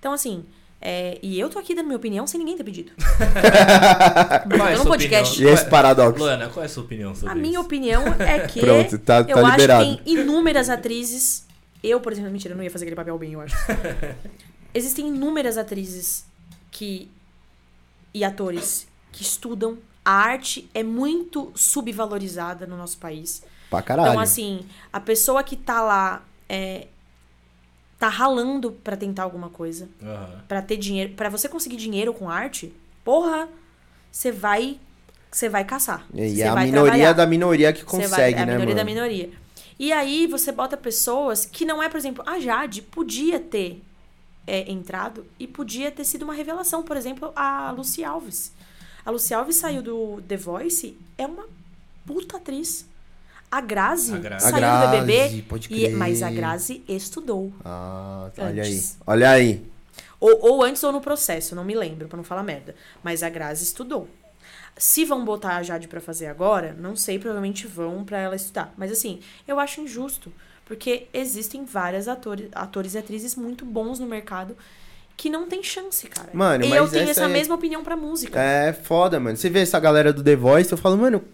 Então, 0.00 0.12
assim. 0.12 0.44
É, 0.80 1.18
E 1.22 1.38
eu 1.38 1.48
tô 1.50 1.58
aqui 1.58 1.74
dando 1.74 1.86
minha 1.86 1.96
opinião 1.96 2.26
sem 2.26 2.38
ninguém 2.38 2.56
ter 2.56 2.64
pedido. 2.64 2.92
Qual 4.56 4.68
é 4.68 4.74
a 4.74 4.78
no 4.78 4.84
podcast. 4.84 5.34
opinião? 5.34 5.50
E 5.50 5.54
esse 5.54 5.68
paradoxo? 5.68 6.18
Luana, 6.22 6.48
qual 6.48 6.62
é 6.62 6.66
a 6.66 6.68
sua 6.68 6.84
opinião 6.84 7.14
sobre 7.14 7.30
A 7.30 7.32
isso? 7.32 7.40
minha 7.42 7.60
opinião 7.60 8.02
é 8.18 8.40
que. 8.46 8.60
Pronto, 8.60 8.98
tá, 8.98 9.24
tá 9.24 9.30
eu 9.30 9.38
acho 9.44 9.50
liberado. 9.52 9.84
que 9.96 10.02
tem 10.04 10.14
inúmeras 10.14 10.68
atrizes. 10.68 11.46
Eu, 11.82 12.00
por 12.00 12.12
exemplo, 12.12 12.30
mentira, 12.30 12.54
eu 12.54 12.56
não 12.56 12.64
ia 12.64 12.70
fazer 12.70 12.84
aquele 12.84 12.96
papel 12.96 13.16
bem, 13.18 13.32
eu 13.32 13.40
acho. 13.40 13.56
Existem 14.74 15.08
inúmeras 15.08 15.56
atrizes 15.56 16.24
que. 16.70 17.10
e 18.14 18.24
atores 18.24 18.86
que 19.12 19.22
estudam. 19.22 19.78
A 20.04 20.12
arte 20.12 20.68
é 20.72 20.82
muito 20.82 21.52
subvalorizada 21.54 22.66
no 22.66 22.76
nosso 22.76 22.96
país. 22.98 23.42
Pra 23.68 23.82
caralho. 23.82 24.08
Então, 24.10 24.20
assim, 24.20 24.60
a 24.92 24.98
pessoa 24.98 25.42
que 25.42 25.54
tá 25.54 25.82
lá 25.82 26.22
é, 26.48 26.86
tá 27.98 28.08
ralando 28.08 28.72
pra 28.72 28.96
tentar 28.96 29.24
alguma 29.24 29.50
coisa, 29.50 29.88
Aham. 30.02 30.42
Pra 30.46 30.62
ter 30.62 30.76
dinheiro, 30.76 31.14
Pra 31.14 31.28
você 31.28 31.48
conseguir 31.48 31.76
dinheiro 31.76 32.14
com 32.14 32.28
arte, 32.30 32.72
porra, 33.04 33.48
você 34.10 34.30
vai 34.30 34.78
você 35.30 35.48
vai 35.48 35.64
caçar. 35.64 36.06
e 36.14 36.40
é 36.40 36.48
a 36.48 36.54
minoria 36.56 36.82
trabalhar. 36.84 37.12
da 37.12 37.26
minoria 37.26 37.72
que 37.72 37.80
Você 37.80 37.86
consegue, 37.86 38.10
vai, 38.16 38.32
é 38.32 38.38
a 38.42 38.46
né, 38.46 38.52
minoria 38.54 38.74
da 38.74 38.84
minoria. 38.84 39.30
E 39.78 39.92
aí 39.92 40.26
você 40.26 40.50
bota 40.50 40.76
pessoas 40.76 41.44
que 41.44 41.64
não 41.66 41.82
é, 41.82 41.88
por 41.88 41.98
exemplo, 41.98 42.24
a 42.26 42.40
Jade 42.40 42.80
podia 42.82 43.38
ter 43.38 43.82
é, 44.46 44.70
entrado 44.72 45.26
e 45.38 45.46
podia 45.46 45.90
ter 45.90 46.04
sido 46.04 46.22
uma 46.22 46.32
revelação. 46.32 46.82
Por 46.82 46.96
exemplo, 46.96 47.30
a 47.36 47.70
Lucy 47.76 48.02
Alves. 48.02 48.52
A 49.04 49.10
Lucy 49.10 49.34
Alves 49.34 49.56
saiu 49.56 49.82
do 49.82 50.22
The 50.26 50.36
Voice, 50.36 50.96
é 51.18 51.26
uma 51.26 51.44
puta 52.06 52.38
atriz. 52.38 52.86
A 53.50 53.60
Grazi, 53.60 54.14
A 54.14 54.18
Grazi. 54.18 54.46
A 54.46 54.50
saiu 54.50 54.60
Grazi, 54.60 54.86
do 54.86 55.06
BBB, 55.06 55.42
pode 55.42 55.66
e, 55.66 55.68
crer. 55.68 55.96
mas 55.96 56.22
a 56.22 56.30
Grazi 56.30 56.82
estudou. 56.88 57.52
Ah, 57.64 58.30
olha 58.38 58.62
aí. 58.62 58.82
Olha 59.06 59.30
aí. 59.30 59.62
Ou, 60.20 60.38
ou 60.40 60.64
antes 60.64 60.82
ou 60.82 60.92
no 60.92 61.00
processo, 61.00 61.54
não 61.54 61.64
me 61.64 61.74
lembro, 61.74 62.08
pra 62.08 62.16
não 62.16 62.24
falar 62.24 62.42
merda. 62.42 62.74
Mas 63.02 63.22
a 63.22 63.28
Grazi 63.28 63.64
estudou. 63.64 64.08
Se 64.76 65.04
vão 65.04 65.24
botar 65.24 65.56
a 65.56 65.62
Jade 65.62 65.88
pra 65.88 66.00
fazer 66.00 66.26
agora, 66.26 66.76
não 66.78 66.94
sei, 66.94 67.18
provavelmente 67.18 67.66
vão 67.66 68.04
pra 68.04 68.18
ela 68.18 68.36
estudar. 68.36 68.72
Mas 68.76 68.92
assim, 68.92 69.20
eu 69.46 69.58
acho 69.58 69.80
injusto, 69.80 70.32
porque 70.64 71.06
existem 71.12 71.64
vários 71.64 72.06
atores, 72.06 72.48
atores 72.52 72.94
e 72.94 72.98
atrizes 72.98 73.34
muito 73.34 73.64
bons 73.64 73.98
no 73.98 74.06
mercado 74.06 74.56
que 75.16 75.28
não 75.28 75.48
tem 75.48 75.64
chance, 75.64 76.06
cara. 76.06 76.28
Mano, 76.32 76.64
e 76.64 76.68
mas 76.68 76.78
eu 76.78 76.88
tenho 76.88 77.02
essa 77.02 77.22
essa 77.22 77.24
é- 77.24 77.28
mesma 77.32 77.56
opinião 77.56 77.82
pra 77.82 77.96
música. 77.96 78.40
É 78.40 78.72
foda, 78.72 79.18
mano. 79.18 79.36
Você 79.36 79.50
vê 79.50 79.60
essa 79.60 79.80
galera 79.80 80.12
do 80.12 80.22
The 80.22 80.36
Voice, 80.36 80.70
eu 80.70 80.78
falo, 80.78 80.96
mano, 80.96 81.24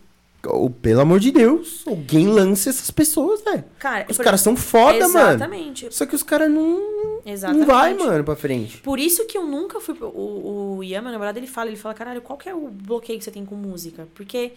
oh, 0.48 0.70
pelo 0.70 1.00
amor 1.00 1.20
de 1.20 1.30
Deus, 1.30 1.82
alguém 1.86 2.26
lance 2.26 2.68
essas 2.68 2.90
pessoas, 2.90 3.42
velho. 3.42 3.64
Cara, 3.78 4.06
Os 4.08 4.16
por- 4.16 4.24
caras 4.24 4.40
são 4.40 4.56
foda, 4.56 5.06
mano. 5.08 5.30
Exatamente. 5.34 5.88
Só 5.94 6.06
que 6.06 6.14
os 6.14 6.22
caras 6.22 6.50
não, 6.50 7.20
Exatamente. 7.24 7.60
não 7.60 7.66
vai, 7.74 7.94
mano, 7.94 8.24
pra 8.24 8.36
frente. 8.36 8.78
Por 8.78 8.98
isso 8.98 9.26
que 9.26 9.36
eu 9.38 9.44
nunca 9.46 9.80
fui. 9.80 9.96
O, 10.00 10.76
o 10.78 10.84
Ian, 10.84 11.02
meu 11.02 11.12
namorado, 11.12 11.38
ele 11.38 11.46
fala, 11.46 11.68
ele 11.68 11.76
fala, 11.76 11.94
caralho, 11.94 12.20
qual 12.22 12.38
que 12.38 12.48
é 12.48 12.54
o 12.54 12.68
bloqueio 12.68 13.18
que 13.18 13.24
você 13.24 13.30
tem 13.30 13.44
com 13.44 13.54
música? 13.54 14.06
Porque 14.14 14.52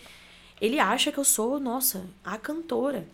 ele 0.62 0.80
acha 0.80 1.12
que 1.12 1.18
eu 1.18 1.24
sou, 1.24 1.60
nossa, 1.60 2.04
a 2.24 2.38
cantora. 2.38 3.06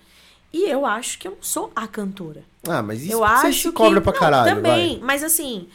E 0.52 0.70
eu 0.70 0.86
acho 0.86 1.18
que 1.18 1.28
eu 1.28 1.32
não 1.32 1.42
sou 1.42 1.72
a 1.76 1.88
cantora. 1.88 2.44
Ah, 2.68 2.82
mas 2.84 3.02
isso 3.04 3.12
eu 3.14 3.20
você 3.20 3.48
acho 3.48 3.60
se 3.70 3.72
cobra 3.72 4.00
que... 4.00 4.04
pra 4.04 4.14
Não, 4.14 4.20
caralho, 4.20 4.56
também, 4.56 4.98
vai. 5.00 5.06
mas 5.08 5.24
assim, 5.24 5.68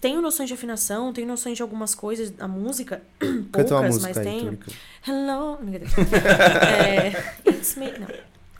tenho 0.00 0.20
noções 0.20 0.48
de 0.48 0.54
afinação, 0.54 1.12
tenho 1.12 1.26
noções 1.26 1.56
de 1.56 1.62
algumas 1.62 1.94
coisas 1.94 2.30
da 2.30 2.46
música, 2.46 3.02
Canta 3.18 3.74
uma 3.74 3.82
poucas, 3.82 3.94
música 3.94 4.08
mas 4.08 4.18
aí, 4.18 4.24
tenho. 4.24 4.58
Hello. 5.06 5.58
É, 6.66 7.50
it's 7.50 7.76
me. 7.76 7.92
Não. 7.98 8.06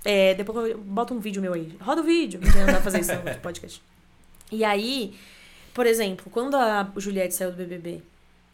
É, 0.04 0.34
depois 0.34 0.70
eu 0.70 0.78
boto 0.78 1.14
um 1.14 1.18
vídeo 1.18 1.42
meu 1.42 1.52
aí. 1.52 1.76
Roda 1.80 2.00
o 2.00 2.04
vídeo. 2.04 2.40
Não 2.40 2.66
dá 2.66 2.74
pra 2.74 2.82
fazer 2.82 3.00
isso 3.00 3.12
no 3.12 3.40
podcast. 3.40 3.82
E 4.52 4.64
aí, 4.64 5.14
por 5.74 5.86
exemplo, 5.86 6.26
quando 6.30 6.56
a 6.56 6.88
Juliette 6.96 7.34
saiu 7.34 7.50
do 7.50 7.56
BBB 7.56 8.02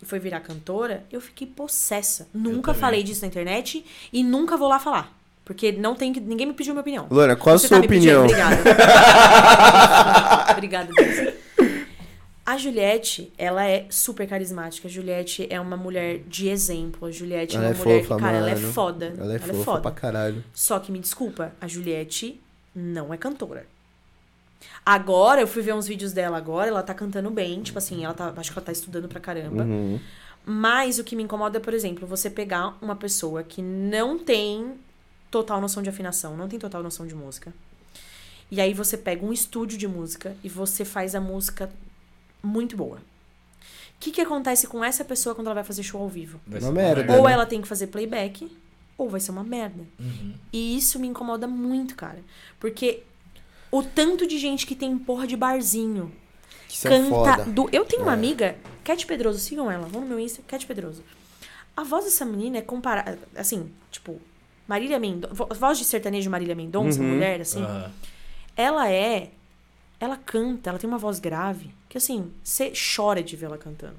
e 0.01 0.07
foi 0.07 0.19
virar 0.19 0.41
cantora, 0.41 1.05
eu 1.13 1.21
fiquei 1.21 1.47
possessa. 1.47 2.29
Nunca 2.33 2.73
falei 2.73 3.03
disso 3.03 3.21
na 3.23 3.29
internet 3.29 3.85
e 4.13 4.25
nunca 4.25 4.57
vou 4.57 4.69
lá 4.69 4.79
falar. 4.79 5.13
Porque 5.45 5.73
não 5.73 5.95
tem 5.95 6.13
que, 6.13 6.21
ninguém 6.21 6.47
me 6.47 6.55
pediu 6.55 6.73
minha 6.73 6.81
opinião. 6.81 7.07
Luana, 7.11 7.37
qual 7.37 7.57
a 7.57 7.59
Você 7.59 7.69
sua 7.69 7.81
tá 7.81 7.85
opinião? 7.85 8.25
Obrigada. 8.25 8.63
Obrigada, 10.53 10.91
Deus. 10.95 11.35
A 12.53 12.59
Juliette, 12.59 13.33
ela 13.39 13.65
é 13.65 13.87
super 13.89 14.29
carismática. 14.29 14.87
A 14.87 14.91
Juliette 14.91 15.47
é 15.49 15.59
uma 15.59 15.75
mulher 15.75 16.19
de 16.29 16.51
exemplo. 16.51 17.09
A 17.09 17.11
Juliette 17.11 17.57
Ela 17.57 17.65
é 17.65 17.69
é 17.69 17.73
uma 17.73 17.79
mulher 17.83 18.03
fofa, 18.03 18.15
que, 18.15 18.21
cara, 18.21 18.37
ela 18.37 18.51
é 18.51 18.55
mano. 18.55 18.73
foda. 18.75 19.15
Ela 19.19 19.35
é 19.37 19.39
fofa 19.39 19.81
pra 19.81 19.91
caralho. 19.91 20.45
Só 20.53 20.79
que 20.79 20.93
me 20.93 20.99
desculpa, 20.99 21.55
a 21.59 21.67
Juliette 21.67 22.39
não 22.75 23.11
é 23.11 23.17
cantora. 23.17 23.65
Agora, 24.85 25.41
eu 25.41 25.47
fui 25.47 25.63
ver 25.63 25.73
uns 25.73 25.87
vídeos 25.87 26.13
dela 26.13 26.37
agora, 26.37 26.69
ela 26.69 26.83
tá 26.83 26.93
cantando 26.93 27.31
bem, 27.31 27.63
tipo 27.63 27.79
assim, 27.79 28.05
ela 28.05 28.13
tá, 28.13 28.35
acho 28.37 28.53
que 28.53 28.59
ela 28.59 28.67
tá 28.67 28.73
estudando 28.73 29.09
pra 29.09 29.19
caramba. 29.19 29.65
Uhum. 29.65 29.99
Mas 30.45 30.99
o 30.99 31.05
que 31.05 31.17
me 31.17 31.23
incomoda 31.23 31.57
é, 31.57 31.61
por 31.61 31.73
exemplo, 31.73 32.07
você 32.07 32.29
pegar 32.29 32.77
uma 32.83 32.95
pessoa 32.95 33.43
que 33.43 33.63
não 33.63 34.19
tem 34.19 34.75
total 35.31 35.59
noção 35.59 35.83
de 35.83 35.89
afinação, 35.89 36.37
não 36.37 36.49
tem 36.49 36.59
total 36.59 36.83
noção 36.83 37.07
de 37.07 37.15
música. 37.15 37.51
E 38.51 38.61
aí 38.61 38.75
você 38.75 38.99
pega 38.99 39.25
um 39.25 39.33
estúdio 39.33 39.79
de 39.79 39.89
música 39.89 40.37
e 40.45 40.51
você 40.51 40.85
faz 40.85 41.15
a 41.15 41.21
música 41.23 41.71
muito 42.43 42.77
boa. 42.77 42.97
O 42.97 44.01
que, 44.01 44.11
que 44.11 44.21
acontece 44.21 44.67
com 44.67 44.83
essa 44.85 45.05
pessoa 45.05 45.35
quando 45.35 45.47
ela 45.47 45.55
vai 45.55 45.65
fazer 45.65 45.83
show 45.83 46.01
ao 46.03 46.09
vivo? 46.09 46.41
Vai 46.47 46.61
Uma 46.61 46.73
merda. 46.73 47.13
Ou 47.17 47.25
né? 47.25 47.33
ela 47.33 47.47
tem 47.47 47.63
que 47.63 47.69
fazer 47.69 47.87
playback, 47.87 48.51
ou 48.99 49.09
vai 49.09 49.21
ser 49.21 49.31
uma 49.31 49.45
merda. 49.45 49.85
Uhum. 49.99 50.35
E 50.53 50.77
isso 50.77 50.99
me 50.99 51.07
incomoda 51.07 51.47
muito, 51.47 51.95
cara. 51.95 52.19
Porque 52.59 53.03
o 53.71 53.83
tanto 53.83 54.27
de 54.27 54.39
gente 54.39 54.67
que 54.67 54.75
tem 54.75 54.99
porra 54.99 55.27
de 55.27 55.37
barzinho 55.37 56.13
Isso 56.69 56.89
é 56.89 56.91
canta. 56.91 57.09
foda. 57.11 57.45
Do... 57.45 57.69
Eu 57.73 57.85
tenho 57.85 58.03
uma 58.03 58.11
É. 58.13 58.15
amiga, 58.15 58.57
Cat 58.83 59.07
Pedroso, 59.07 59.39
sigam 59.39 59.71
ela, 59.71 59.87
vão 59.87 60.01
no 60.03 60.09
meu 60.09 60.19
Insta, 60.19 60.43
Cat 60.49 60.67
Pedroso. 60.67 61.03
A 61.77 61.85
voz 61.85 62.05
dessa 62.05 62.25
menina 62.25 62.59
é 62.59 62.63
comparada. 62.63 63.19
Assim, 63.37 63.71
tipo, 63.91 64.21
Marília 64.67 64.99
Mendonça. 64.99 65.35
Voz 65.55 65.79
de 65.79 65.85
sertanejo 65.85 66.29
Marília 66.29 66.55
Mendonça, 66.57 67.01
Uhum. 67.01 67.09
mulher, 67.15 67.41
assim. 67.41 67.63
Aham. 67.63 67.91
Ela 68.57 68.91
é. 68.91 69.31
Ela 70.03 70.17
canta, 70.17 70.69
ela 70.69 70.81
tem 70.81 70.91
uma 70.91 70.99
voz 70.99 71.21
grave. 71.21 71.73
Que 71.89 71.97
assim, 71.97 72.33
você 72.43 72.73
chora 72.97 73.23
de 73.23 73.37
ver 73.37 73.47
ela 73.47 73.57
cantando. 73.57 73.95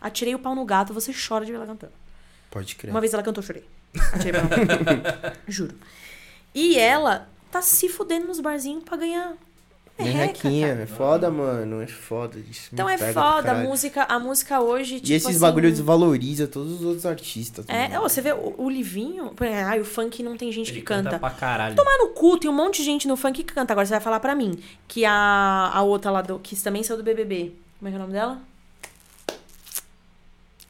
Atirei 0.00 0.34
o 0.34 0.40
pau 0.40 0.56
no 0.56 0.64
gato, 0.64 0.92
você 0.92 1.12
chora 1.14 1.44
de 1.44 1.52
ver 1.52 1.58
ela 1.58 1.66
cantando. 1.66 1.92
Pode 2.50 2.74
crer. 2.74 2.90
Uma 2.90 3.00
vez 3.00 3.14
ela 3.14 3.22
cantou, 3.22 3.40
eu 3.40 3.46
chorei. 3.46 3.64
Atirei 4.12 4.40
o 4.40 4.48
pau 4.48 4.58
no 4.58 4.66
gato. 4.66 5.38
Juro. 5.46 5.78
E 6.52 6.76
ela 6.76 7.28
tá 7.48 7.62
se 7.62 7.88
fudendo 7.88 8.26
nos 8.26 8.40
barzinhos 8.40 8.82
pra 8.82 8.96
ganhar. 8.96 9.36
Merrequinha, 9.98 10.68
cara. 10.68 10.82
é 10.82 10.86
foda, 10.86 11.30
mano. 11.30 11.80
É 11.80 11.86
foda. 11.86 12.38
Isso 12.50 12.68
Então 12.72 12.86
me 12.86 12.92
é 12.92 12.98
foda, 12.98 13.52
a 13.52 13.54
música, 13.54 14.02
a 14.04 14.18
música 14.18 14.60
hoje, 14.60 14.96
tipo 14.96 15.10
E 15.10 15.14
esses 15.14 15.28
assim, 15.28 15.38
bagulho 15.38 15.70
desvaloriza 15.70 16.46
todos 16.46 16.72
os 16.74 16.82
outros 16.84 17.06
artistas. 17.06 17.64
É, 17.68 17.98
ó, 17.98 18.02
você 18.02 18.20
vê 18.20 18.32
o, 18.32 18.54
o 18.58 18.68
Livinho, 18.68 19.32
ai, 19.66 19.80
o 19.80 19.84
funk 19.84 20.22
não 20.22 20.36
tem 20.36 20.52
gente 20.52 20.70
Ele 20.70 20.80
que 20.80 20.86
canta 20.86 21.10
canta. 21.10 21.18
pra 21.18 21.30
caralho. 21.30 21.74
Tomar 21.74 21.96
no 21.98 22.08
cu, 22.08 22.38
tem 22.38 22.50
um 22.50 22.54
monte 22.54 22.78
de 22.78 22.84
gente 22.84 23.08
no 23.08 23.16
funk 23.16 23.42
que 23.42 23.52
canta. 23.54 23.72
Agora 23.72 23.86
você 23.86 23.92
vai 23.94 24.00
falar 24.00 24.20
pra 24.20 24.34
mim 24.34 24.58
que 24.86 25.04
a, 25.04 25.70
a 25.72 25.82
outra 25.82 26.10
lá 26.10 26.20
do. 26.20 26.38
que 26.38 26.54
também 26.56 26.82
saiu 26.82 26.98
do 26.98 27.02
BBB. 27.02 27.52
Como 27.78 27.88
é 27.88 27.90
que 27.90 27.96
é 27.96 27.98
o 27.98 28.02
nome 28.02 28.12
dela? 28.12 28.38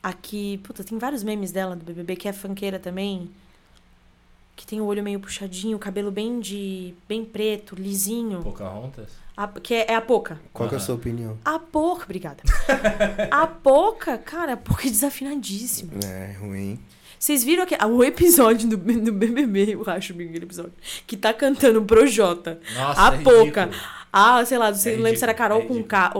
Aqui. 0.02 0.58
Puta, 0.58 0.84
tem 0.84 0.98
vários 0.98 1.22
memes 1.24 1.50
dela 1.50 1.74
do 1.74 1.84
BBB 1.84 2.16
que 2.16 2.28
é 2.28 2.32
funkeira 2.32 2.78
também. 2.78 3.28
Que 4.56 4.66
tem 4.66 4.80
o 4.80 4.84
olho 4.86 5.02
meio 5.02 5.20
puxadinho, 5.20 5.76
o 5.76 5.80
cabelo 5.80 6.10
bem 6.10 6.40
de. 6.40 6.94
bem 7.06 7.24
preto, 7.24 7.74
lisinho. 7.76 8.42
Pocahontas? 8.42 9.10
A- 9.36 9.46
que 9.48 9.74
é, 9.74 9.92
é 9.92 9.94
a 9.94 10.00
Poca. 10.00 10.40
Qual 10.52 10.66
que 10.68 10.74
é 10.74 10.78
a 10.78 10.80
sua 10.80 10.94
opinião? 10.94 11.36
A 11.44 11.58
Poca, 11.58 12.04
obrigada. 12.04 12.42
a 13.30 13.46
Poca, 13.46 14.16
cara, 14.16 14.54
a 14.54 14.56
Poca 14.56 14.86
é 14.86 14.90
desafinadíssima. 14.90 15.92
É, 16.06 16.32
ruim. 16.40 16.80
Vocês 17.18 17.44
viram 17.44 17.62
aqui, 17.64 17.74
o 17.84 18.02
episódio 18.04 18.68
do, 18.68 18.76
do 18.76 19.12
BBB, 19.12 19.74
eu 19.74 19.82
acho, 19.86 20.12
aquele 20.12 20.36
episódio, 20.44 20.72
que 21.06 21.16
tá 21.16 21.32
cantando 21.32 21.82
pro 21.82 22.06
Jota. 22.06 22.60
Nossa, 22.74 23.10
a 23.10 23.14
é 23.14 23.18
Poca. 23.22 23.64
ridículo. 23.64 23.70
Ah, 24.12 24.44
sei 24.46 24.56
lá, 24.56 24.70
não 24.70 24.78
sei, 24.78 24.94
É 24.94 24.96
não 24.96 25.02
lembro 25.04 25.18
se 25.18 25.24
era 25.24 25.34
Carol 25.34 25.60
é 25.62 25.64
com. 25.66 25.82
K. 25.82 26.12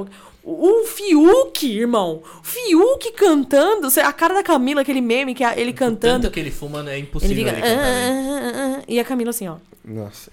O, 0.49 0.85
Fiuk, 0.85 1.67
irmão. 1.67 2.23
O 2.41 2.45
Fiuk 2.45 3.11
cantando. 3.15 3.89
A 4.01 4.13
cara 4.13 4.33
da 4.35 4.45
Camila, 4.45 4.83
aquele 4.83 5.01
meme 5.01 5.35
que 5.35 5.43
é 5.43 5.61
ele 5.61 5.73
cantando. 5.73 6.23
Tanto 6.23 6.33
que 6.33 6.39
ele 6.39 6.53
fuma, 6.53 6.89
é 6.89 6.93
Ele 6.93 7.01
impossível 7.03 7.35
fica. 7.37 7.51
ele, 7.51 7.61
cantar 7.61 7.77
bem. 7.77 7.85
"Ah, 7.85 8.53
ah, 8.55 8.77
ah", 8.79 8.83
e 8.87 9.01
a 9.01 9.05
Camila 9.05 9.31
assim, 9.31 9.49
ó. 9.49 9.57
Nossa. 9.85 10.31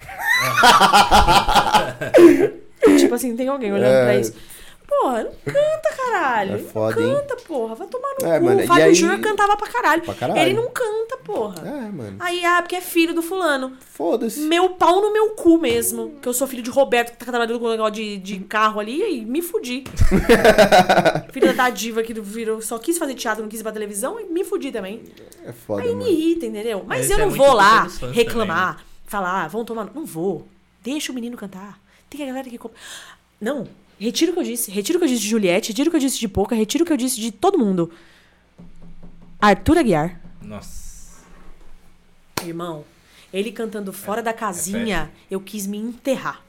Tipo 2.98 3.14
assim, 3.14 3.36
tem 3.36 3.48
alguém 3.48 3.72
olhando 3.72 3.92
É. 3.92 4.04
pra 4.04 4.18
isso. 4.18 4.34
Porra, 4.88 5.24
não 5.24 5.32
canta, 5.44 5.96
caralho. 5.96 6.54
É 6.54 6.58
Não 6.58 6.68
foda, 6.70 7.02
hein? 7.02 7.12
canta, 7.14 7.36
porra. 7.44 7.74
Vai 7.74 7.86
tomar 7.88 8.08
no 8.20 8.26
É, 8.26 8.38
cu. 8.38 8.44
mano, 8.44 8.60
o 8.60 8.62
e 8.62 8.66
Fábio 8.68 8.84
aí- 8.84 8.94
Júnior 8.94 9.20
cantava 9.20 9.56
pra 9.56 9.66
caralho. 9.66 10.02
Pra 10.02 10.14
caralho. 10.14 10.40
Ele 10.40 10.52
não 10.54 10.70
canta, 10.70 11.16
porra. 11.24 11.56
É, 11.66 11.90
mano. 11.90 12.16
Aí, 12.20 12.44
ah, 12.44 12.62
porque 12.62 12.76
é 12.76 12.80
filho 12.80 13.12
do 13.12 13.20
fulano. 13.20 13.76
Foda-se. 13.80 14.40
Meu 14.42 14.70
pau 14.70 15.00
no 15.00 15.12
meu 15.12 15.30
cu 15.30 15.58
mesmo. 15.58 16.14
Que 16.22 16.28
eu 16.28 16.32
sou 16.32 16.46
filho 16.46 16.62
de 16.62 16.70
Roberto, 16.70 17.10
que 17.12 17.18
tá 17.18 17.26
trabalhando 17.26 17.58
com 17.58 17.66
um 17.66 17.70
negócio 17.70 17.94
de, 17.94 18.16
de 18.18 18.38
carro 18.40 18.78
ali, 18.78 19.20
e 19.20 19.24
me 19.24 19.42
fudi. 19.42 19.82
Filha 21.32 21.52
da 21.52 21.68
diva 21.70 22.02
que 22.02 22.14
virou, 22.20 22.60
só 22.62 22.78
quis 22.78 22.96
fazer 22.96 23.14
teatro, 23.14 23.42
não 23.42 23.48
quis 23.50 23.60
ir 23.60 23.62
pra 23.62 23.72
televisão, 23.72 24.18
e 24.20 24.24
me 24.26 24.44
fudi 24.44 24.70
também. 24.72 25.02
É 25.44 25.52
foda, 25.52 25.82
Aí 25.82 25.88
me 25.88 25.94
mano. 25.96 26.08
irrita, 26.10 26.46
entendeu? 26.46 26.84
Mas 26.86 27.00
Mas 27.00 27.10
eu 27.10 27.16
é 27.16 27.20
não 27.20 27.28
muito 27.28 27.42
vou 27.44 27.52
lá 27.54 27.88
fãs 27.88 28.12
reclamar, 28.14 28.84
falar, 29.06 29.44
ah, 29.44 29.48
vão 29.48 29.64
tomar. 29.64 29.90
Não 29.94 30.04
vou. 30.06 30.46
Deixa 30.82 31.10
o 31.12 31.14
menino 31.14 31.36
cantar. 31.36 31.78
Tem 32.08 32.22
a 32.22 32.26
galera 32.26 32.48
que. 32.48 32.58
Não. 33.40 33.66
Retiro 33.98 34.32
o 34.32 34.34
que 34.34 34.40
eu 34.40 34.44
disse. 34.44 34.70
Retiro 34.70 34.98
o 34.98 35.00
que 35.00 35.04
eu 35.06 35.08
disse 35.08 35.22
de 35.22 35.28
Juliette, 35.28 35.68
retiro 35.70 35.88
o 35.88 35.90
que 35.90 35.96
eu 35.96 36.00
disse 36.00 36.18
de 36.18 36.28
Pouca, 36.28 36.54
retiro 36.54 36.84
o 36.84 36.86
que 36.86 36.92
eu 36.92 36.96
disse 36.96 37.20
de 37.20 37.30
todo 37.32 37.58
mundo. 37.58 37.90
Arthur 39.40 39.78
Aguiar. 39.78 40.20
Nossa. 40.42 41.24
Irmão, 42.44 42.84
ele 43.32 43.50
cantando 43.50 43.92
fora 43.92 44.22
da 44.22 44.32
casinha, 44.32 45.10
eu 45.30 45.40
quis 45.40 45.66
me 45.66 45.78
enterrar. 45.78 46.44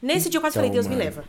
Nesse 0.00 0.30
dia 0.30 0.38
eu 0.38 0.40
quase 0.40 0.54
Então, 0.54 0.62
falei, 0.62 0.70
Deus 0.70 0.86
me 0.86 0.92
mano. 0.94 1.04
leva. 1.04 1.24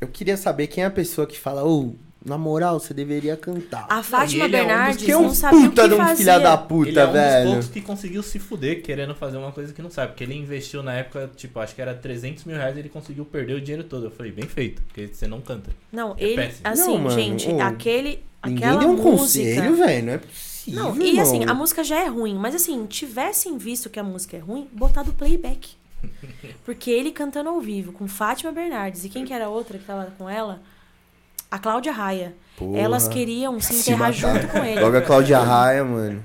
Eu 0.00 0.08
queria 0.08 0.36
saber 0.36 0.66
quem 0.68 0.84
é 0.84 0.86
a 0.86 0.90
pessoa 0.90 1.26
que 1.26 1.38
fala, 1.38 1.64
ô, 1.64 1.94
na 2.24 2.36
moral, 2.36 2.78
você 2.78 2.92
deveria 2.92 3.36
cantar. 3.36 3.86
A 3.88 4.02
Fátima 4.02 4.44
ele 4.44 4.56
é 4.56 4.62
um 4.62 4.66
dos 4.66 4.68
Bernardes 4.68 5.04
que 5.04 5.10
é 5.10 5.14
não 5.14 5.26
um 5.26 5.28
puta 5.30 5.82
que 5.82 5.88
de 5.88 5.94
um 5.94 5.96
fazia. 5.96 6.16
filha 6.16 6.38
da 6.38 6.54
ele 6.54 6.62
puta, 6.68 7.00
é 7.00 7.06
um 7.06 7.12
velho. 7.12 7.44
dos 7.44 7.50
poucos 7.52 7.68
que 7.68 7.80
conseguiu 7.80 8.22
se 8.22 8.38
fuder 8.38 8.82
querendo 8.82 9.14
fazer 9.14 9.38
uma 9.38 9.52
coisa 9.52 9.72
que 9.72 9.80
não 9.80 9.90
sabe. 9.90 10.12
Porque 10.12 10.24
ele 10.24 10.34
investiu 10.34 10.82
na 10.82 10.92
época, 10.94 11.30
tipo, 11.34 11.58
acho 11.60 11.74
que 11.74 11.80
era 11.80 11.94
300 11.94 12.44
mil 12.44 12.56
reais 12.56 12.76
e 12.76 12.80
ele 12.80 12.88
conseguiu 12.90 13.24
perder 13.24 13.54
o 13.54 13.60
dinheiro 13.60 13.84
todo. 13.84 14.06
Eu 14.06 14.10
falei, 14.10 14.32
bem 14.32 14.46
feito, 14.46 14.82
porque 14.82 15.08
você 15.12 15.26
não 15.26 15.40
canta. 15.40 15.70
Não, 15.90 16.14
É 16.18 16.24
ele, 16.24 16.36
péssimo. 16.36 16.60
assim, 16.68 16.80
Não, 16.84 16.98
mano, 16.98 17.10
gente, 17.10 17.48
ô, 17.48 17.60
aquele, 17.60 18.22
Ninguém 18.44 18.64
aquela 18.68 18.80
deu 18.80 18.88
um 18.90 18.92
música... 18.96 19.10
conselho, 19.18 19.76
velho. 19.76 20.06
Não 20.06 20.12
é 20.12 20.18
possível. 20.18 20.82
Não, 20.84 20.96
e 21.00 21.08
irmão. 21.08 21.22
assim, 21.22 21.44
a 21.44 21.54
música 21.54 21.82
já 21.82 22.00
é 22.00 22.06
ruim, 22.06 22.34
mas 22.34 22.54
assim, 22.54 22.84
tivessem 22.86 23.56
visto 23.56 23.88
que 23.88 23.98
a 23.98 24.04
música 24.04 24.36
é 24.36 24.40
ruim, 24.40 24.68
botado 24.72 25.12
playback. 25.14 25.70
Porque 26.64 26.90
ele 26.90 27.10
cantando 27.10 27.48
ao 27.48 27.60
vivo 27.60 27.92
com 27.92 28.06
Fátima 28.06 28.52
Bernardes 28.52 29.04
e 29.04 29.08
quem 29.08 29.24
que 29.24 29.32
era 29.32 29.46
a 29.46 29.48
outra 29.48 29.78
que 29.78 29.84
tava 29.84 30.12
com 30.18 30.28
ela? 30.28 30.60
A 31.50 31.58
Cláudia 31.58 31.92
Raia. 31.92 32.34
Porra. 32.56 32.78
Elas 32.78 33.08
queriam 33.08 33.60
se 33.60 33.72
Se 33.74 33.90
enterrar 33.92 34.12
matar. 34.12 34.12
junto 34.40 34.48
com 34.52 34.58
ele. 34.64 34.80
Logo 34.80 34.96
a 34.96 35.02
Cláudia 35.02 35.38
Raia, 35.38 35.84
mano. 35.84 36.24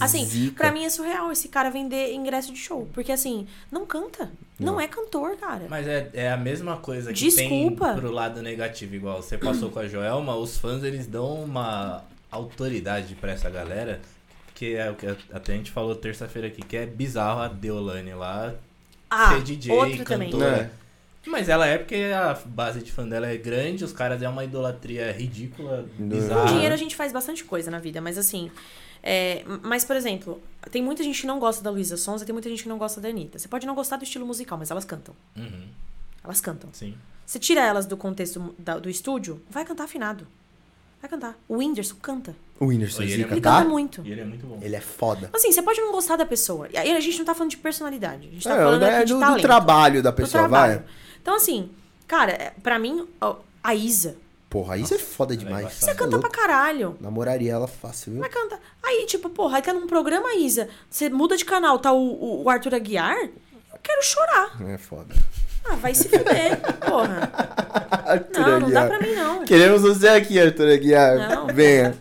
Assim, 0.00 0.24
Zica. 0.24 0.56
pra 0.62 0.72
mim 0.72 0.84
é 0.84 0.90
surreal 0.90 1.30
esse 1.32 1.48
cara 1.48 1.70
vender 1.70 2.12
ingresso 2.14 2.52
de 2.52 2.58
show. 2.58 2.88
Porque 2.94 3.10
assim, 3.10 3.46
não 3.70 3.84
canta. 3.84 4.30
Não, 4.58 4.74
Não. 4.74 4.80
é 4.80 4.86
cantor, 4.86 5.36
cara. 5.36 5.66
Mas 5.68 5.86
é, 5.86 6.08
é 6.14 6.30
a 6.32 6.36
mesma 6.36 6.76
coisa 6.76 7.12
que 7.12 7.18
Desculpa. 7.18 7.92
tem 7.92 7.96
pro 8.00 8.10
lado 8.10 8.40
negativo, 8.42 8.94
igual 8.94 9.22
você 9.22 9.36
passou 9.36 9.70
com 9.70 9.78
a 9.80 9.88
Joelma, 9.88 10.36
os 10.36 10.56
fãs 10.56 10.82
eles 10.84 11.06
dão 11.06 11.42
uma 11.42 12.04
autoridade 12.30 13.14
pra 13.16 13.32
essa 13.32 13.50
galera, 13.50 14.00
que 14.54 14.76
é 14.76 14.90
o 14.90 14.94
que 14.94 15.06
até 15.32 15.52
a 15.52 15.56
gente 15.56 15.70
falou 15.70 15.94
terça-feira 15.94 16.48
aqui, 16.48 16.62
que 16.62 16.76
é 16.76 16.86
bizarro 16.86 17.40
a 17.40 17.48
Deolane 17.48 18.14
lá 18.14 18.54
ah, 19.10 19.30
ser 19.34 19.42
DJ, 19.42 19.72
outra 19.72 20.04
também. 20.04 20.30
cantora. 20.30 20.56
É. 20.56 20.70
Mas 21.28 21.48
ela 21.48 21.66
é 21.66 21.78
porque 21.78 22.10
a 22.14 22.34
base 22.46 22.80
de 22.82 22.90
fã 22.90 23.06
dela 23.06 23.26
é 23.26 23.36
grande, 23.36 23.84
os 23.84 23.92
caras 23.92 24.22
é 24.22 24.28
uma 24.28 24.44
idolatria 24.44 25.12
ridícula, 25.12 25.86
Não. 25.98 26.08
Com 26.08 26.14
bizarra. 26.16 26.46
dinheiro 26.46 26.74
a 26.74 26.76
gente 26.78 26.96
faz 26.96 27.12
bastante 27.12 27.44
coisa 27.44 27.70
na 27.70 27.78
vida, 27.78 28.00
mas 28.00 28.16
assim. 28.18 28.50
é, 29.02 29.44
mas, 29.62 29.84
por 29.84 29.94
exemplo, 29.96 30.40
tem 30.70 30.82
muita 30.82 31.02
gente 31.02 31.20
que 31.20 31.26
não 31.26 31.38
gosta 31.38 31.62
da 31.62 31.70
Luísa 31.70 31.96
Sonza, 31.96 32.24
tem 32.24 32.32
muita 32.32 32.48
gente 32.48 32.62
que 32.62 32.68
não 32.68 32.78
gosta 32.78 33.00
da 33.00 33.08
Anitta. 33.08 33.38
Você 33.38 33.46
pode 33.48 33.66
não 33.66 33.74
gostar 33.74 33.96
do 33.96 34.04
estilo 34.04 34.26
musical, 34.26 34.58
mas 34.58 34.70
elas 34.70 34.84
cantam. 34.84 35.14
Uhum, 35.36 35.68
Elas 36.24 36.40
cantam. 36.40 36.70
sim. 36.72 36.94
Você 37.24 37.38
tira 37.38 37.60
elas 37.62 37.84
do 37.84 37.94
contexto 37.96 38.54
da- 38.58 38.78
do 38.78 38.88
estúdio, 38.88 39.42
vai 39.50 39.62
cantar 39.64 39.84
afinado. 39.84 40.26
Vai 41.00 41.10
cantar. 41.10 41.38
O 41.46 41.58
Whindersson 41.58 41.96
canta. 42.00 42.34
O 42.58 42.66
Whindersson 42.66 43.02
Ele 43.02 43.12
é 43.12 43.14
Ele 43.16 43.40
canta 43.40 43.64
muito. 43.68 44.02
E 44.04 44.10
ele 44.10 44.20
é 44.22 44.24
muito 44.24 44.46
bom. 44.46 44.58
Ele 44.62 44.74
é 44.74 44.80
foda. 44.80 45.30
Assim, 45.32 45.52
você 45.52 45.60
pode 45.62 45.78
não 45.80 45.92
gostar 45.92 46.16
da 46.16 46.24
pessoa. 46.26 46.68
E 46.72 46.76
aí 46.78 46.90
a 46.96 46.98
gente 47.00 47.18
não 47.18 47.24
tá 47.26 47.34
falando 47.34 47.50
de 47.50 47.58
personalidade. 47.58 48.26
A 48.28 48.30
gente 48.32 48.42
tá 48.42 48.54
é, 48.56 48.58
falando 48.64 48.82
é 48.82 48.96
aqui 48.96 49.04
de 49.06 49.12
do, 49.12 49.20
do 49.20 49.40
trabalho 49.42 50.02
da 50.02 50.10
do 50.10 50.16
pessoa, 50.16 50.44
trabalho. 50.48 50.78
vai. 50.80 50.84
Então, 51.28 51.36
assim, 51.36 51.68
cara, 52.06 52.32
é, 52.32 52.52
pra 52.62 52.78
mim, 52.78 53.06
a 53.62 53.74
Isa, 53.74 54.16
Porra, 54.48 54.78
isso 54.78 54.94
é 54.94 54.98
foda 54.98 55.34
é 55.34 55.36
demais. 55.36 55.74
você 55.74 55.92
canta 55.94 56.16
louco. 56.16 56.20
pra 56.20 56.30
caralho. 56.30 56.96
Namoraria 57.02 57.52
ela 57.52 57.66
fácil, 57.68 58.12
viu? 58.12 58.20
Vai 58.22 58.30
cantar. 58.30 58.58
Aí, 58.82 59.04
tipo, 59.06 59.28
porra, 59.28 59.56
aí 59.58 59.62
tá 59.62 59.74
num 59.74 59.86
programa, 59.86 60.32
Isa. 60.36 60.70
Você 60.88 61.10
muda 61.10 61.36
de 61.36 61.44
canal, 61.44 61.78
tá 61.78 61.92
o, 61.92 61.98
o- 61.98 62.44
o 62.44 62.48
Arthur 62.48 62.74
Aguiar. 62.76 63.14
Eu 63.14 63.78
quero 63.82 64.02
chorar. 64.02 64.56
É 64.70 64.78
foda. 64.78 65.14
Ah, 65.66 65.74
vai 65.74 65.94
se 65.94 66.08
fuder, 66.08 66.58
porra. 66.86 67.30
Arthur 68.06 68.40
Não, 68.40 68.60
não 68.60 68.70
dá 68.70 68.84
Aguiar. 68.84 68.98
pra 68.98 69.06
mim, 69.06 69.14
não. 69.14 69.44
Queremos 69.44 69.82
você 69.82 70.08
aqui, 70.08 70.40
Arthur 70.40 70.72
Aguiar. 70.72 71.18
Não. 71.28 71.46
Venha. 71.48 71.94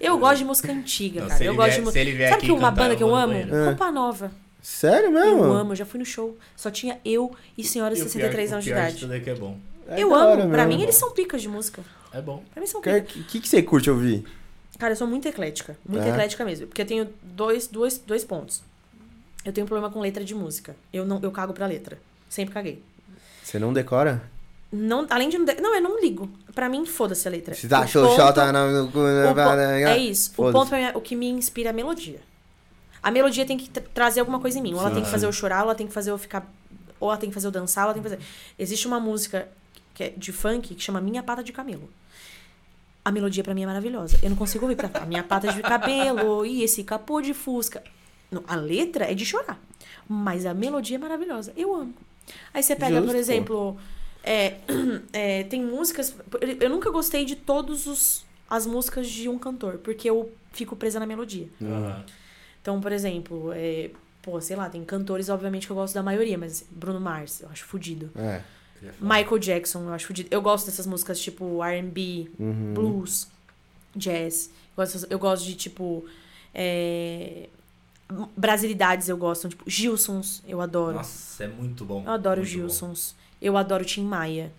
Eu 0.00 0.18
gosto 0.18 0.38
de 0.38 0.44
música 0.44 0.72
antiga, 0.72 1.20
Não, 1.20 1.28
cara. 1.28 1.44
Eu 1.44 1.52
ele 1.52 1.56
gosto 1.56 1.68
vier- 1.68 1.78
de 1.78 1.84
música. 1.84 2.04
vier 2.04 2.28
Sabe 2.30 2.42
que 2.46 2.50
uma 2.50 2.72
banda 2.72 2.96
que 2.96 3.02
eu 3.04 3.14
amo? 3.14 3.28
banheiro. 3.28 3.54
É. 3.54 3.66
Roupa 3.66 3.92
Nova. 3.92 4.32
Sério 4.68 5.12
mesmo? 5.12 5.44
Eu 5.44 5.52
amo, 5.52 5.72
eu 5.72 5.76
já 5.76 5.86
fui 5.86 5.98
no 6.00 6.04
show. 6.04 6.36
Só 6.56 6.72
tinha 6.72 6.98
eu 7.04 7.32
e 7.56 7.62
senhoras 7.62 7.98
E 7.98 8.02
de 8.02 8.08
o 8.08 8.10
pior- 8.10 8.22
63 8.32 8.50
o 8.50 8.52
anos 8.54 8.64
de 8.64 8.70
idade. 8.72 8.96
tudo 8.98 9.14
é 9.14 9.20
que 9.20 9.30
é 9.30 9.34
bom. 9.36 9.56
É 9.88 10.02
eu 10.02 10.12
amo. 10.12 10.48
Pra 10.50 10.64
mesmo. 10.66 10.78
mim, 10.78 10.82
eles 10.82 10.96
são 10.96 11.12
picas 11.12 11.40
de 11.40 11.48
música. 11.48 11.82
É 12.12 12.20
bom. 12.20 12.42
Pra 12.52 12.60
mim, 12.60 12.66
são 12.66 12.80
O 12.80 12.82
picas. 12.82 13.12
que, 13.12 13.22
que, 13.22 13.40
que 13.40 13.48
você 13.48 13.62
curte 13.62 13.88
ouvir? 13.88 14.24
Cara, 14.76 14.92
eu 14.92 14.96
sou 14.96 15.06
muito 15.06 15.28
eclética. 15.28 15.78
Muito 15.88 16.04
É? 16.04 16.08
eclética 16.10 16.44
mesmo. 16.44 16.66
Porque 16.66 16.82
eu 16.82 16.86
tenho 16.86 17.08
dois, 17.22 17.68
dois, 17.68 17.96
dois 17.98 18.24
pontos. 18.24 18.60
Eu 19.44 19.52
tenho 19.52 19.64
um 19.64 19.68
problema 19.68 19.88
com 19.92 20.00
letra 20.00 20.24
de 20.24 20.34
música. 20.34 20.74
Eu, 20.92 21.06
não, 21.06 21.20
eu 21.22 21.30
cago 21.30 21.52
pra 21.52 21.64
letra. 21.66 21.96
Sempre 22.28 22.52
caguei. 22.52 22.82
Você 23.44 23.60
não 23.60 23.72
decora? 23.72 24.20
Não, 24.72 25.06
além 25.08 25.28
de 25.28 25.38
não. 25.38 25.44
de- 25.44 25.60
Não, 25.60 25.76
eu 25.76 25.80
não 25.80 26.00
ligo. 26.00 26.28
Pra 26.52 26.68
mim, 26.68 26.84
foda-se 26.84 27.28
a 27.28 27.30
letra. 27.30 27.54
Você 27.54 27.68
tá 27.68 27.82
O 27.82 27.86
xoxota 27.86 28.44
ponto- 28.46 28.52
no 28.58 28.90
cu, 28.90 28.98
o 28.98 29.34
po-? 29.34 29.60
É 29.60 29.96
isso. 29.96 30.32
O 30.36 30.50
ponto 30.50 30.68
pra 30.68 30.78
mim, 30.78 30.84
é- 30.86 30.92
o 30.96 31.00
que 31.00 31.14
me 31.14 31.28
inspira 31.28 31.68
é 31.68 31.70
a 31.70 31.72
melodia. 31.72 32.18
A 33.06 33.10
melodia 33.12 33.46
tem 33.46 33.56
que 33.56 33.70
tra- 33.70 33.84
trazer 33.94 34.18
alguma 34.18 34.40
coisa 34.40 34.58
em 34.58 34.62
mim. 34.62 34.74
Ou 34.74 34.80
ela 34.80 34.88
Sim, 34.88 34.94
tem 34.96 35.04
que 35.04 35.10
fazer 35.10 35.26
eu 35.26 35.32
chorar, 35.32 35.58
ou 35.58 35.68
ela 35.68 35.74
tem 35.76 35.86
que 35.86 35.92
fazer 35.92 36.10
eu 36.10 36.18
ficar. 36.18 36.44
Ou 36.98 37.08
ela 37.08 37.16
tem 37.16 37.28
que 37.30 37.34
fazer 37.34 37.46
eu 37.46 37.52
dançar, 37.52 37.84
ou 37.84 37.90
ela 37.90 37.94
tem 37.94 38.02
que 38.02 38.08
fazer. 38.08 38.22
Existe 38.58 38.86
uma 38.88 38.98
música 38.98 39.48
que 39.94 40.02
é 40.04 40.08
de 40.10 40.32
funk 40.32 40.74
que 40.74 40.82
chama 40.82 41.00
Minha 41.00 41.22
Pata 41.22 41.42
de 41.42 41.52
Camelo. 41.52 41.88
A 43.04 43.12
melodia 43.12 43.44
pra 43.44 43.54
mim 43.54 43.62
é 43.62 43.66
maravilhosa. 43.66 44.18
Eu 44.22 44.30
não 44.30 44.36
consigo 44.36 44.64
ouvir 44.64 44.74
pra 44.74 44.90
a 45.00 45.06
minha 45.06 45.22
pata 45.22 45.52
de 45.52 45.62
cabelo 45.62 46.44
e 46.44 46.64
esse 46.64 46.82
capô 46.82 47.20
de 47.22 47.32
fusca. 47.32 47.80
Não, 48.28 48.42
a 48.48 48.56
letra 48.56 49.04
é 49.04 49.14
de 49.14 49.24
chorar. 49.24 49.60
Mas 50.08 50.44
a 50.44 50.52
melodia 50.52 50.96
é 50.96 50.98
maravilhosa. 50.98 51.52
Eu 51.56 51.72
amo. 51.72 51.94
Aí 52.52 52.60
você 52.64 52.74
pega, 52.74 52.96
Justo, 52.96 53.06
por 53.06 53.16
exemplo, 53.16 53.76
é, 54.24 54.56
é, 55.12 55.44
tem 55.44 55.62
músicas. 55.64 56.16
Eu 56.58 56.68
nunca 56.68 56.90
gostei 56.90 57.24
de 57.24 57.36
todas 57.36 58.24
as 58.50 58.66
músicas 58.66 59.06
de 59.08 59.28
um 59.28 59.38
cantor, 59.38 59.78
porque 59.78 60.10
eu 60.10 60.32
fico 60.52 60.74
presa 60.74 60.98
na 60.98 61.06
melodia. 61.06 61.46
Aham. 61.62 62.04
Então, 62.66 62.80
por 62.80 62.90
exemplo, 62.90 63.52
é, 63.54 63.90
pô, 64.20 64.40
sei 64.40 64.56
lá, 64.56 64.68
tem 64.68 64.84
cantores, 64.84 65.28
obviamente, 65.28 65.68
que 65.68 65.72
eu 65.72 65.76
gosto 65.76 65.94
da 65.94 66.02
maioria, 66.02 66.36
mas 66.36 66.66
Bruno 66.68 67.00
Mars, 67.00 67.40
eu 67.42 67.48
acho 67.48 67.64
fudido. 67.64 68.10
É. 68.16 68.42
É. 68.82 68.90
Michael 69.00 69.38
Jackson, 69.38 69.82
eu 69.84 69.92
acho 69.94 70.08
fudido. 70.08 70.28
Eu 70.32 70.42
gosto 70.42 70.66
dessas 70.66 70.84
músicas 70.84 71.20
tipo 71.20 71.60
RB, 71.62 72.28
Uhum. 72.36 72.74
blues, 72.74 73.28
jazz. 73.94 74.50
Eu 74.76 74.84
gosto, 74.84 75.06
eu 75.08 75.16
gosto 75.20 75.44
de, 75.44 75.54
tipo. 75.54 76.06
é, 76.52 77.48
brasilidades 78.36 79.08
eu 79.08 79.16
gosto, 79.16 79.48
tipo, 79.48 79.62
Gilsons, 79.70 80.42
eu 80.44 80.60
adoro. 80.60 80.96
Nossa, 80.96 81.44
é 81.44 81.46
muito 81.48 81.84
bom. 81.84 82.02
eu 82.04 82.10
adoro 82.10 82.40
muito 82.40 82.50
bom. 82.52 82.58
Gilsons. 82.62 83.14
Eu 83.40 83.56
adoro 83.56 83.84
Tim 83.84 84.02
Maia. 84.02 84.50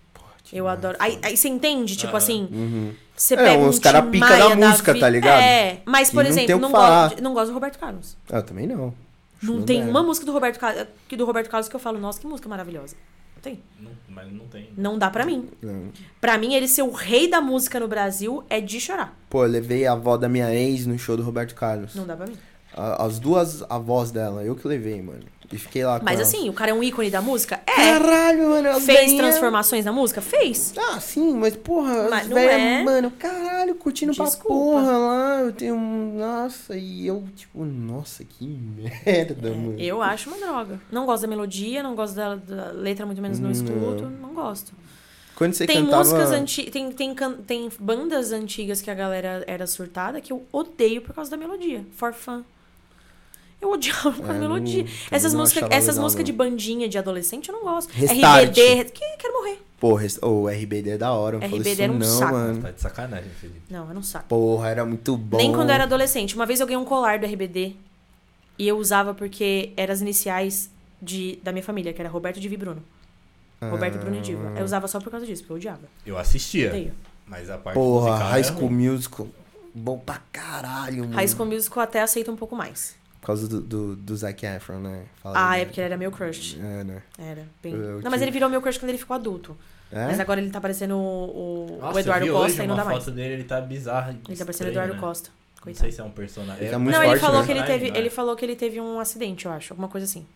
Tim 0.44 0.56
Eu 0.56 0.64
Maia, 0.64 0.78
adoro. 0.78 0.96
foda. 0.96 1.04
Aí, 1.04 1.18
aí 1.22 1.36
você 1.36 1.48
entende, 1.48 1.94
tipo 1.94 2.08
Aham. 2.08 2.16
assim, 2.16 2.48
Uhum. 2.50 2.94
Você 3.18 3.34
É, 3.34 3.36
pega 3.36 3.58
uns 3.62 3.78
um 3.78 3.80
cara 3.80 4.02
pica 4.02 4.36
da 4.36 4.54
música, 4.56 4.92
vi- 4.94 5.00
tá 5.00 5.08
ligado? 5.08 5.40
É, 5.42 5.80
mas, 5.84 6.08
Que 6.08 6.14
por 6.14 6.24
não 6.24 6.30
exemplo, 6.30 6.58
não, 6.60 6.70
falar. 6.70 7.08
gosto, 7.08 7.22
não 7.22 7.34
gosto 7.34 7.46
do 7.48 7.54
Roberto 7.54 7.78
Carlos. 7.78 8.16
Ah, 8.30 8.36
Eu 8.36 8.42
também 8.42 8.66
não. 8.66 8.94
Acho 9.40 9.46
Não 9.46 9.56
uma 9.58 9.66
tem 9.66 9.88
uma 9.88 10.02
música 10.02 10.26
do 10.26 10.32
Roberto, 10.32 10.58
que 11.06 11.16
do 11.16 11.24
Roberto 11.24 11.48
Carlos 11.48 11.68
que 11.68 11.76
eu 11.76 11.80
falo, 11.80 11.98
nossa, 12.00 12.20
que 12.20 12.26
música 12.26 12.48
maravilhosa. 12.48 12.96
Não 13.36 13.42
tem. 13.42 13.60
Não, 13.80 13.90
mas 14.08 14.32
não 14.32 14.46
tem. 14.46 14.68
Não 14.76 14.98
dá 14.98 15.10
pra 15.10 15.24
mim. 15.24 15.48
Não. 15.62 15.84
Pra 16.20 16.36
mim, 16.36 16.54
ele 16.54 16.66
ser 16.66 16.82
o 16.82 16.90
rei 16.90 17.28
da 17.30 17.40
música 17.40 17.78
no 17.78 17.86
Brasil 17.86 18.42
é 18.50 18.60
de 18.60 18.80
chorar. 18.80 19.16
Pô, 19.30 19.44
eu 19.44 19.48
levei 19.48 19.86
a 19.86 19.92
avó 19.92 20.16
da 20.16 20.28
minha 20.28 20.52
ex 20.52 20.86
no 20.86 20.98
show 20.98 21.16
do 21.16 21.22
Roberto 21.22 21.54
Carlos. 21.54 21.94
Não 21.94 22.04
dá 22.04 22.16
pra 22.16 22.26
mim. 22.26 22.36
A- 22.74 23.04
As 23.04 23.20
duas 23.20 23.62
avós 23.70 24.10
dela, 24.10 24.42
eu 24.42 24.56
que 24.56 24.66
levei, 24.66 25.00
mano. 25.00 25.22
E 25.50 25.56
fiquei 25.56 25.82
lá 25.82 25.98
com 25.98 26.04
Mas 26.04 26.16
elas. 26.20 26.28
assim, 26.34 26.48
o 26.50 26.52
cara 26.52 26.72
é 26.72 26.74
um 26.74 26.82
ícone 26.82 27.10
da 27.10 27.22
música? 27.22 27.60
É. 27.66 27.74
Caralho, 27.74 28.50
mano. 28.50 28.72
Fez 28.80 28.86
velhinhas- 28.86 29.16
transformações 29.16 29.84
na 29.84 29.92
música? 29.92 30.20
Fez. 30.20 30.74
Ah, 30.76 31.00
sim, 31.00 31.32
mas 31.34 31.56
porra, 31.56 32.08
Mas 32.10 32.30
é. 32.30 32.82
mano, 32.82 33.10
caralho, 33.12 33.74
curtindo 33.74 34.14
pra 34.14 34.26
Desculpa. 34.26 34.48
porra 34.48 34.98
lá. 34.98 35.40
Eu 35.40 35.52
tenho. 35.52 35.74
um- 35.74 36.18
Nossa, 36.18 36.76
e 36.76 37.06
eu, 37.06 37.24
tipo, 37.34 37.64
nossa, 37.64 38.24
que 38.24 38.46
merda, 38.46 39.50
mano. 39.50 39.74
Eu 39.78 40.02
acho 40.02 40.28
uma 40.28 40.38
droga. 40.38 40.80
Não 40.92 41.06
gosto 41.06 41.22
da 41.22 41.28
melodia, 41.28 41.82
não 41.82 41.94
gosto 41.94 42.14
da, 42.14 42.34
da 42.36 42.70
letra, 42.72 43.06
muito 43.06 43.22
menos 43.22 43.38
no 43.38 43.44
Não. 43.46 43.52
escuto. 43.52 44.02
Não 44.20 44.34
gosto. 44.34 44.72
Quando 45.34 45.54
você 45.54 45.66
tem 45.66 45.76
cantava. 45.84 45.98
músicas 45.98 46.30
antigas, 46.32 46.72
tem, 46.72 46.90
tem, 46.92 47.14
can- 47.14 47.36
tem 47.46 47.70
bandas 47.78 48.32
antigas 48.32 48.82
que 48.82 48.90
a 48.90 48.94
galera 48.94 49.44
era 49.46 49.66
surtada 49.66 50.20
que 50.20 50.32
eu 50.32 50.44
odeio 50.52 51.00
por 51.00 51.14
causa 51.14 51.30
da 51.30 51.36
melodia. 51.36 51.86
For 51.92 52.12
fun. 52.12 52.42
Eu 53.60 53.72
odiava 53.72 54.12
por 54.12 54.18
causa 54.18 54.22
É, 54.22 54.26
da 54.26 54.32
não- 54.34 54.54
melodia. 54.54 54.84
também 54.84 54.98
Essas 55.10 55.32
não 55.32 55.40
músicas, 55.40 55.68
essas 55.70 55.96
não. 55.96 56.08
de 56.24 56.32
bandinha 56.32 56.88
de 56.88 56.96
adolescente 56.98 57.48
eu 57.48 57.54
não 57.54 57.62
gosto. 57.64 57.90
Restart. 57.90 58.48
RBD, 58.56 58.84
que 58.92 59.16
quero 59.18 59.34
morrer. 59.34 59.58
Porra, 59.80 60.06
o 60.22 60.48
RBD 60.48 60.90
é 60.90 60.98
da 60.98 61.12
hora. 61.12 61.38
Não 61.38 61.46
RBD 61.46 61.70
isso 61.72 61.82
era 61.82 61.92
um 61.92 61.98
não, 61.98 62.06
saco. 62.06 62.32
mano. 62.32 62.62
Tá 62.62 62.70
de 62.72 62.80
sacanagem, 62.80 63.30
Felipe. 63.30 63.60
Não, 63.70 63.88
eu 63.88 63.94
não 63.94 64.02
saco. 64.02 64.26
Porra, 64.28 64.68
era 64.70 64.84
muito 64.84 65.16
bom. 65.16 65.36
Nem 65.38 65.52
quando 65.52 65.68
eu 65.70 65.74
era 65.74 65.84
adolescente. 65.84 66.34
Uma 66.34 66.46
vez 66.46 66.60
eu 66.60 66.66
ganhei 66.66 66.80
um 66.80 66.84
colar 66.84 67.18
do 67.18 67.26
RBD 67.26 67.74
e 68.58 68.66
eu 68.68 68.76
usava 68.76 69.14
porque 69.14 69.72
eram 69.76 69.92
as 69.92 70.00
iniciais 70.00 70.70
de, 71.00 71.38
da 71.42 71.52
minha 71.52 71.62
família, 71.62 71.92
que 71.92 72.00
era 72.00 72.08
Roberto 72.10 72.40
de 72.40 72.48
Bruno. 72.56 72.82
Roberto 73.60 73.98
Bruno 73.98 74.16
e 74.16 74.20
Diva. 74.20 74.52
Ah. 74.54 74.58
Eu 74.60 74.64
usava 74.64 74.86
só 74.86 75.00
por 75.00 75.10
causa 75.10 75.26
disso, 75.26 75.42
porque 75.42 75.52
eu 75.52 75.56
odiava. 75.56 75.82
Eu 76.06 76.16
assistia, 76.18 76.68
Odeio. 76.68 76.92
mas 77.26 77.50
a 77.50 77.58
parte 77.58 77.74
Porra, 77.74 78.10
musical 78.10 78.28
High 78.30 78.40
era 78.40 78.52
School 78.52 78.68
ruim. 78.68 78.88
Musical. 78.88 79.28
Bom 79.74 79.98
pra 79.98 80.20
caralho, 80.32 81.00
mano. 81.04 81.14
High 81.14 81.28
School 81.28 81.46
Musical 81.48 81.82
até 81.82 82.00
aceita 82.00 82.30
um 82.32 82.36
pouco 82.36 82.54
mais. 82.56 82.96
Por 83.28 83.32
causa 83.32 83.46
do, 83.46 83.60
do, 83.60 83.94
do 83.94 84.16
Zac 84.16 84.46
Efron, 84.46 84.78
né? 84.78 85.04
Fala 85.22 85.50
Ah, 85.50 85.58
é 85.58 85.66
porque 85.66 85.78
ele 85.78 85.84
era 85.84 85.98
meu 85.98 86.10
crush. 86.10 86.56
É, 86.58 86.82
né? 86.82 87.02
Era, 87.18 87.46
bem... 87.62 87.74
Eu 87.74 88.00
Não, 88.00 88.10
mas 88.10 88.22
ele 88.22 88.30
virou 88.30 88.48
meu 88.48 88.62
crush 88.62 88.78
quando 88.78 88.88
ele 88.88 88.96
ficou 88.96 89.14
adulto. 89.14 89.54
É? 89.92 90.06
Mas 90.06 90.18
agora 90.18 90.40
ele 90.40 90.48
tá 90.50 90.62
parecendo 90.62 90.96
o, 90.96 91.76
o- 91.76 91.78
Nossa, 91.78 91.96
o 91.96 92.00
Eduardo 92.00 92.24
eu 92.24 92.32
vi 92.32 92.38
Costa 92.40 92.52
hoje 92.54 92.62
e 92.62 92.66
não 92.66 92.74
dá 92.76 92.84
mais. 92.86 92.98
foto 93.04 93.10
dele, 93.10 93.34
ele 93.34 93.44
tá 93.44 93.60
bizarro. 93.60 94.16
Ele 94.26 94.34
tá 94.34 94.46
parecendo 94.46 94.70
o 94.70 94.72
Eduardo 94.72 94.94
né? 94.94 95.00
Costa. 95.00 95.28
Não 95.56 95.62
Coitado. 95.62 95.82
sei 95.84 95.92
se 95.92 96.00
é 96.00 96.04
um 96.04 96.10
personagem. 96.10 96.62
Ele 96.62 96.70
tá 96.70 96.78
muito 96.78 96.94
Não, 96.94 97.02
ele 97.02 97.10
forte, 97.10 97.20
falou 97.20 97.40
né? 97.40 97.46
que 97.46 97.52
ele 97.52 97.62
teve, 97.64 97.90
né? 97.90 97.98
ele 97.98 98.08
falou 98.08 98.34
que 98.34 98.44
ele 98.46 98.56
teve 98.56 98.80
um 98.80 98.98
acidente, 98.98 99.44
eu 99.44 99.52
acho, 99.52 99.74
alguma 99.74 99.88
coisa 99.88 100.06
assim, 100.06 100.26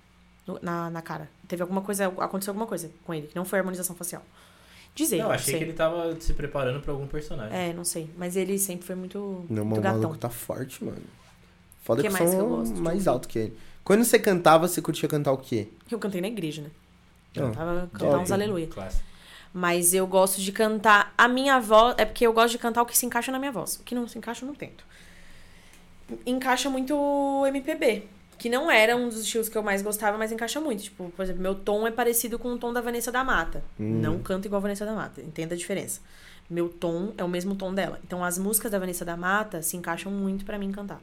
na, 0.61 0.91
na 0.91 1.01
cara. 1.01 1.31
Teve 1.49 1.63
alguma 1.63 1.81
coisa, 1.81 2.09
aconteceu 2.19 2.51
alguma 2.51 2.67
coisa 2.67 2.91
com 3.07 3.15
ele, 3.15 3.27
que 3.29 3.37
não 3.37 3.47
foi 3.47 3.59
harmonização 3.59 3.97
facial. 3.97 4.23
Dizer, 4.95 5.17
Não, 5.17 5.25
não, 5.29 5.33
achei 5.33 5.53
sei. 5.53 5.59
que 5.59 5.65
ele 5.65 5.73
tava 5.73 6.15
se 6.21 6.35
preparando 6.35 6.79
pra 6.83 6.93
algum 6.93 7.07
personagem. 7.07 7.57
É, 7.57 7.73
não 7.73 7.85
sei, 7.85 8.11
mas 8.19 8.37
ele 8.37 8.59
sempre 8.59 8.85
foi 8.87 8.95
muito, 8.97 9.47
Não, 9.49 9.65
muito 9.65 9.79
o 9.79 9.83
gatão. 9.83 9.99
maluco 10.01 10.19
tá 10.19 10.29
forte, 10.29 10.85
mano. 10.85 10.99
Foda 11.83 12.01
Que 12.01 12.09
que, 12.09 12.13
mais 12.13 12.31
são 12.31 12.39
que 12.39 12.45
eu 12.45 12.57
gosto 12.57 12.81
mais 12.81 13.09
alto 13.09 13.29
que 13.29 13.39
ele. 13.39 13.57
Quando 13.85 14.05
você 14.05 14.19
cantava, 14.19 14.69
você 14.69 14.81
curtia 14.81 15.09
cantar 15.09 15.33
o 15.33 15.39
quê? 15.39 15.69
Eu 15.91 15.99
cantei 15.99 16.21
na 16.21 16.29
igreja, 16.29 16.63
né? 16.63 16.71
Não, 17.35 17.49
Cantava, 17.49 17.81
top. 17.81 17.99
cantar 17.99 18.19
uns 18.19 18.31
aleluia. 18.33 18.67
Clássico. 18.69 19.05
Mas 19.53 19.93
eu 19.93 20.07
gosto 20.07 20.41
de 20.41 20.53
cantar 20.53 21.13
a 21.19 21.29
minha 21.29 21.59
voz. 21.61 21.95
É 21.99 22.05
porque 22.05 22.27
eu 22.27 22.33
gosto 22.33 22.53
de 22.53 22.59
cantar 22.59 22.83
o 22.83 22.87
que 22.87 22.97
se 22.97 23.05
encaixa 23.05 23.33
na 23.33 23.39
minha 23.39 23.53
voz. 23.53 23.77
O 23.77 23.83
que 23.83 23.95
não 23.95 24.07
se 24.07 24.17
encaixa, 24.17 24.45
eu 24.45 24.47
não 24.47 24.55
tento. 24.55 24.85
Encaixa 26.25 26.71
muito 26.71 26.95
o 26.97 27.47
MPB. 27.47 28.05
Que 28.39 28.49
não 28.49 28.71
era 28.71 28.97
um 28.97 29.09
dos 29.09 29.21
estilos 29.21 29.49
que 29.49 29.57
eu 29.57 29.63
mais 29.63 29.83
gostava, 29.83 30.17
mas 30.17 30.33
encaixa 30.33 30.61
muito. 30.61 30.85
Tipo, 30.85 31.13
por 31.15 31.23
exemplo, 31.23 31.43
meu 31.43 31.55
tom 31.55 31.87
é 31.87 31.91
parecido 31.91 32.39
com 32.39 32.49
o 32.53 32.59
tom 32.59 32.73
da 32.73 32.81
Vanessa 32.81 33.13
da 33.13 33.23
Mata. 33.23 33.63
Hum. 33.79 34.01
Não 34.01 34.19
canto 34.21 34.47
igual 34.47 34.59
a 34.59 34.63
Vanessa 34.63 34.85
da 34.87 34.95
Mata. 34.95 35.21
Entenda 35.21 35.55
a 35.55 35.59
diferença. 35.59 36.01
Meu 36.49 36.69
tom 36.69 37.13
é 37.17 37.25
o 37.25 37.29
mesmo 37.29 37.55
tom 37.55 37.73
dela. 37.75 38.01
Então 38.05 38.25
as 38.25 38.39
músicas 38.39 38.71
da 38.71 38.79
Vanessa 38.79 39.05
da 39.05 39.17
Mata 39.17 39.63
se 39.63 39.77
encaixam 39.77 40.11
muito 40.11 40.45
pra 40.45 40.59
mim 40.59 40.73
cantar. 40.73 41.01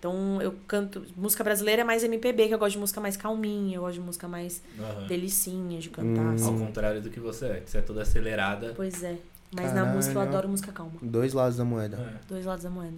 Então 0.00 0.40
eu 0.40 0.54
canto. 0.66 1.04
Música 1.14 1.44
brasileira 1.44 1.82
é 1.82 1.84
mais 1.84 2.02
MPB, 2.02 2.48
que 2.48 2.54
eu 2.54 2.58
gosto 2.58 2.72
de 2.72 2.78
música 2.78 3.00
mais 3.02 3.18
calminha, 3.18 3.76
eu 3.76 3.82
gosto 3.82 3.94
de 3.96 4.00
música 4.00 4.26
mais 4.26 4.62
Aham. 4.78 5.06
delicinha 5.06 5.78
de 5.78 5.90
cantar. 5.90 6.22
Hum. 6.24 6.34
assim. 6.34 6.46
Ao 6.46 6.54
contrário 6.58 7.02
do 7.02 7.10
que 7.10 7.20
você 7.20 7.44
é, 7.46 7.60
que 7.60 7.70
você 7.70 7.78
é 7.78 7.82
toda 7.82 8.00
acelerada. 8.00 8.72
Pois 8.74 9.02
é. 9.02 9.18
Mas 9.52 9.66
na 9.66 9.80
Caralho. 9.80 9.96
música 9.96 10.14
eu 10.14 10.20
adoro 10.22 10.48
música 10.48 10.72
calma. 10.72 10.92
Dois 11.02 11.34
lados 11.34 11.58
da 11.58 11.64
moeda. 11.66 11.96
É, 11.98 12.26
Dois 12.26 12.46
lados 12.46 12.64
da 12.64 12.70
moeda. 12.70 12.96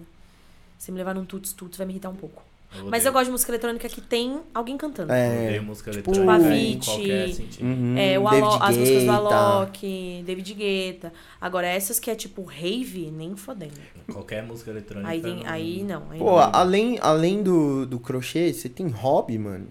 Se 0.79 0.91
me 0.93 0.97
levar 0.97 1.13
num 1.13 1.25
tuts 1.25 1.51
tuts 1.51 1.77
vai 1.77 1.85
me 1.85 1.91
irritar 1.93 2.09
um 2.09 2.15
pouco. 2.15 2.41
Eu 2.77 2.85
Mas 2.89 3.05
eu 3.05 3.11
gosto 3.13 3.25
de 3.25 3.31
música 3.31 3.51
eletrônica 3.51 3.87
que 3.89 4.01
tem 4.01 4.39
alguém 4.53 4.77
cantando. 4.77 5.11
É. 5.11 5.59
música 5.59 5.91
tipo, 5.91 6.11
eletrônica 6.11 6.43
em 6.47 6.73
Avicii, 6.73 6.79
qualquer 6.85 7.33
sentido. 7.33 7.65
Uhum, 7.65 7.97
É, 7.97 8.19
o 8.19 8.27
Alok, 8.27 8.57
as 8.63 8.77
músicas 8.77 9.03
do. 9.03 9.11
Alok, 9.11 10.23
David 10.25 10.53
Guetta. 10.53 11.13
Agora, 11.39 11.67
essas 11.67 11.99
que 11.99 12.09
é 12.11 12.15
tipo 12.15 12.43
rave, 12.43 13.11
nem 13.11 13.35
fodendo. 13.35 13.73
Qualquer 14.11 14.43
música 14.43 14.71
eletrônica. 14.71 15.09
Aí, 15.09 15.21
tem, 15.21 15.35
não- 15.43 15.49
aí 15.51 15.83
não. 15.83 16.03
Aí 16.11 16.19
Pô, 16.19 16.31
não. 16.39 16.49
além, 16.53 16.97
além 17.01 17.43
do, 17.43 17.85
do 17.85 17.99
crochê, 17.99 18.51
você 18.53 18.69
tem 18.69 18.87
hobby, 18.87 19.37
mano? 19.37 19.67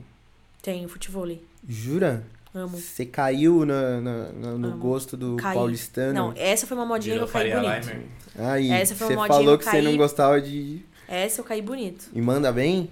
Tem 0.62 0.87
futevôlei. 0.87 1.43
Jura? 1.69 2.24
Amo. 2.55 2.77
Você 2.79 3.07
caiu 3.07 3.65
na, 3.65 4.01
na- 4.01 4.33
na- 4.33 4.51
no 4.59 4.69
Amo. 4.69 4.77
gosto 4.77 5.16
do 5.16 5.37
Caí. 5.37 5.55
paulistano? 5.55 6.12
Não, 6.12 6.33
essa 6.37 6.66
foi 6.66 6.77
uma 6.77 6.85
modinha 6.85 7.15
Virou 7.15 7.27
que 7.29 7.37
eu 7.37 7.41
caí 7.41 7.51
bonito. 7.55 8.12
Aí, 8.39 8.70
essa 8.70 8.95
foi 8.95 9.07
você 9.07 9.12
uma 9.15 9.23
modinha 9.23 9.39
falou 9.39 9.59
que 9.59 9.65
você 9.65 9.81
não 9.81 9.97
gostava 9.97 10.41
de... 10.41 10.85
Essa 11.15 11.41
eu 11.41 11.45
caí 11.45 11.61
bonito. 11.61 12.09
E 12.13 12.21
manda 12.21 12.51
bem? 12.53 12.91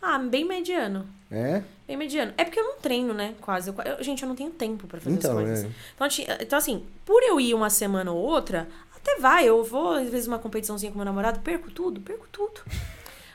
Ah, 0.00 0.18
bem 0.18 0.44
mediano. 0.44 1.06
É? 1.30 1.62
Bem 1.86 1.96
mediano. 1.96 2.32
É 2.36 2.44
porque 2.44 2.58
eu 2.60 2.64
não 2.64 2.76
treino, 2.76 3.14
né? 3.14 3.34
Quase. 3.40 3.70
Eu, 3.70 3.74
eu- 3.84 4.02
gente, 4.04 4.22
eu 4.22 4.28
não 4.28 4.36
tenho 4.36 4.50
tempo 4.50 4.86
pra 4.86 5.00
fazer 5.00 5.14
Então, 5.16 5.38
as 5.38 5.44
coisas. 5.44 5.64
é. 5.64 5.68
Então, 5.94 6.08
ti- 6.08 6.26
então, 6.40 6.58
assim, 6.58 6.84
por 7.06 7.22
eu 7.22 7.40
ir 7.40 7.54
uma 7.54 7.70
semana 7.70 8.10
ou 8.12 8.18
outra, 8.18 8.68
até 8.94 9.16
vai. 9.18 9.48
Eu 9.48 9.62
vou, 9.64 9.92
às 9.94 10.08
vezes, 10.10 10.26
uma 10.26 10.38
competiçãozinha 10.38 10.90
com 10.92 10.98
meu 10.98 11.04
namorado, 11.04 11.40
perco 11.40 11.70
tudo, 11.70 12.00
perco 12.00 12.26
tudo. 12.30 12.60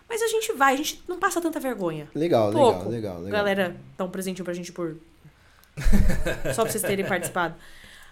Mas 0.10 0.22
a 0.22 0.28
gente 0.28 0.54
vai, 0.54 0.74
a 0.74 0.78
gente 0.78 1.02
não 1.08 1.18
passa 1.20 1.42
tanta 1.42 1.60
vergonha. 1.60 2.08
Legal, 2.14 2.52
Pouco. 2.52 2.90
legal, 2.90 2.90
legal, 2.92 3.16
legal. 3.22 3.32
Galera, 3.32 3.76
dá 3.98 4.06
um 4.06 4.10
presentinho 4.12 4.46
pra 4.46 4.54
gente 4.54 4.72
por. 4.72 4.96
Só 6.54 6.64
pra 6.64 6.72
vocês 6.72 6.82
terem 6.84 7.06
participado. 7.06 7.56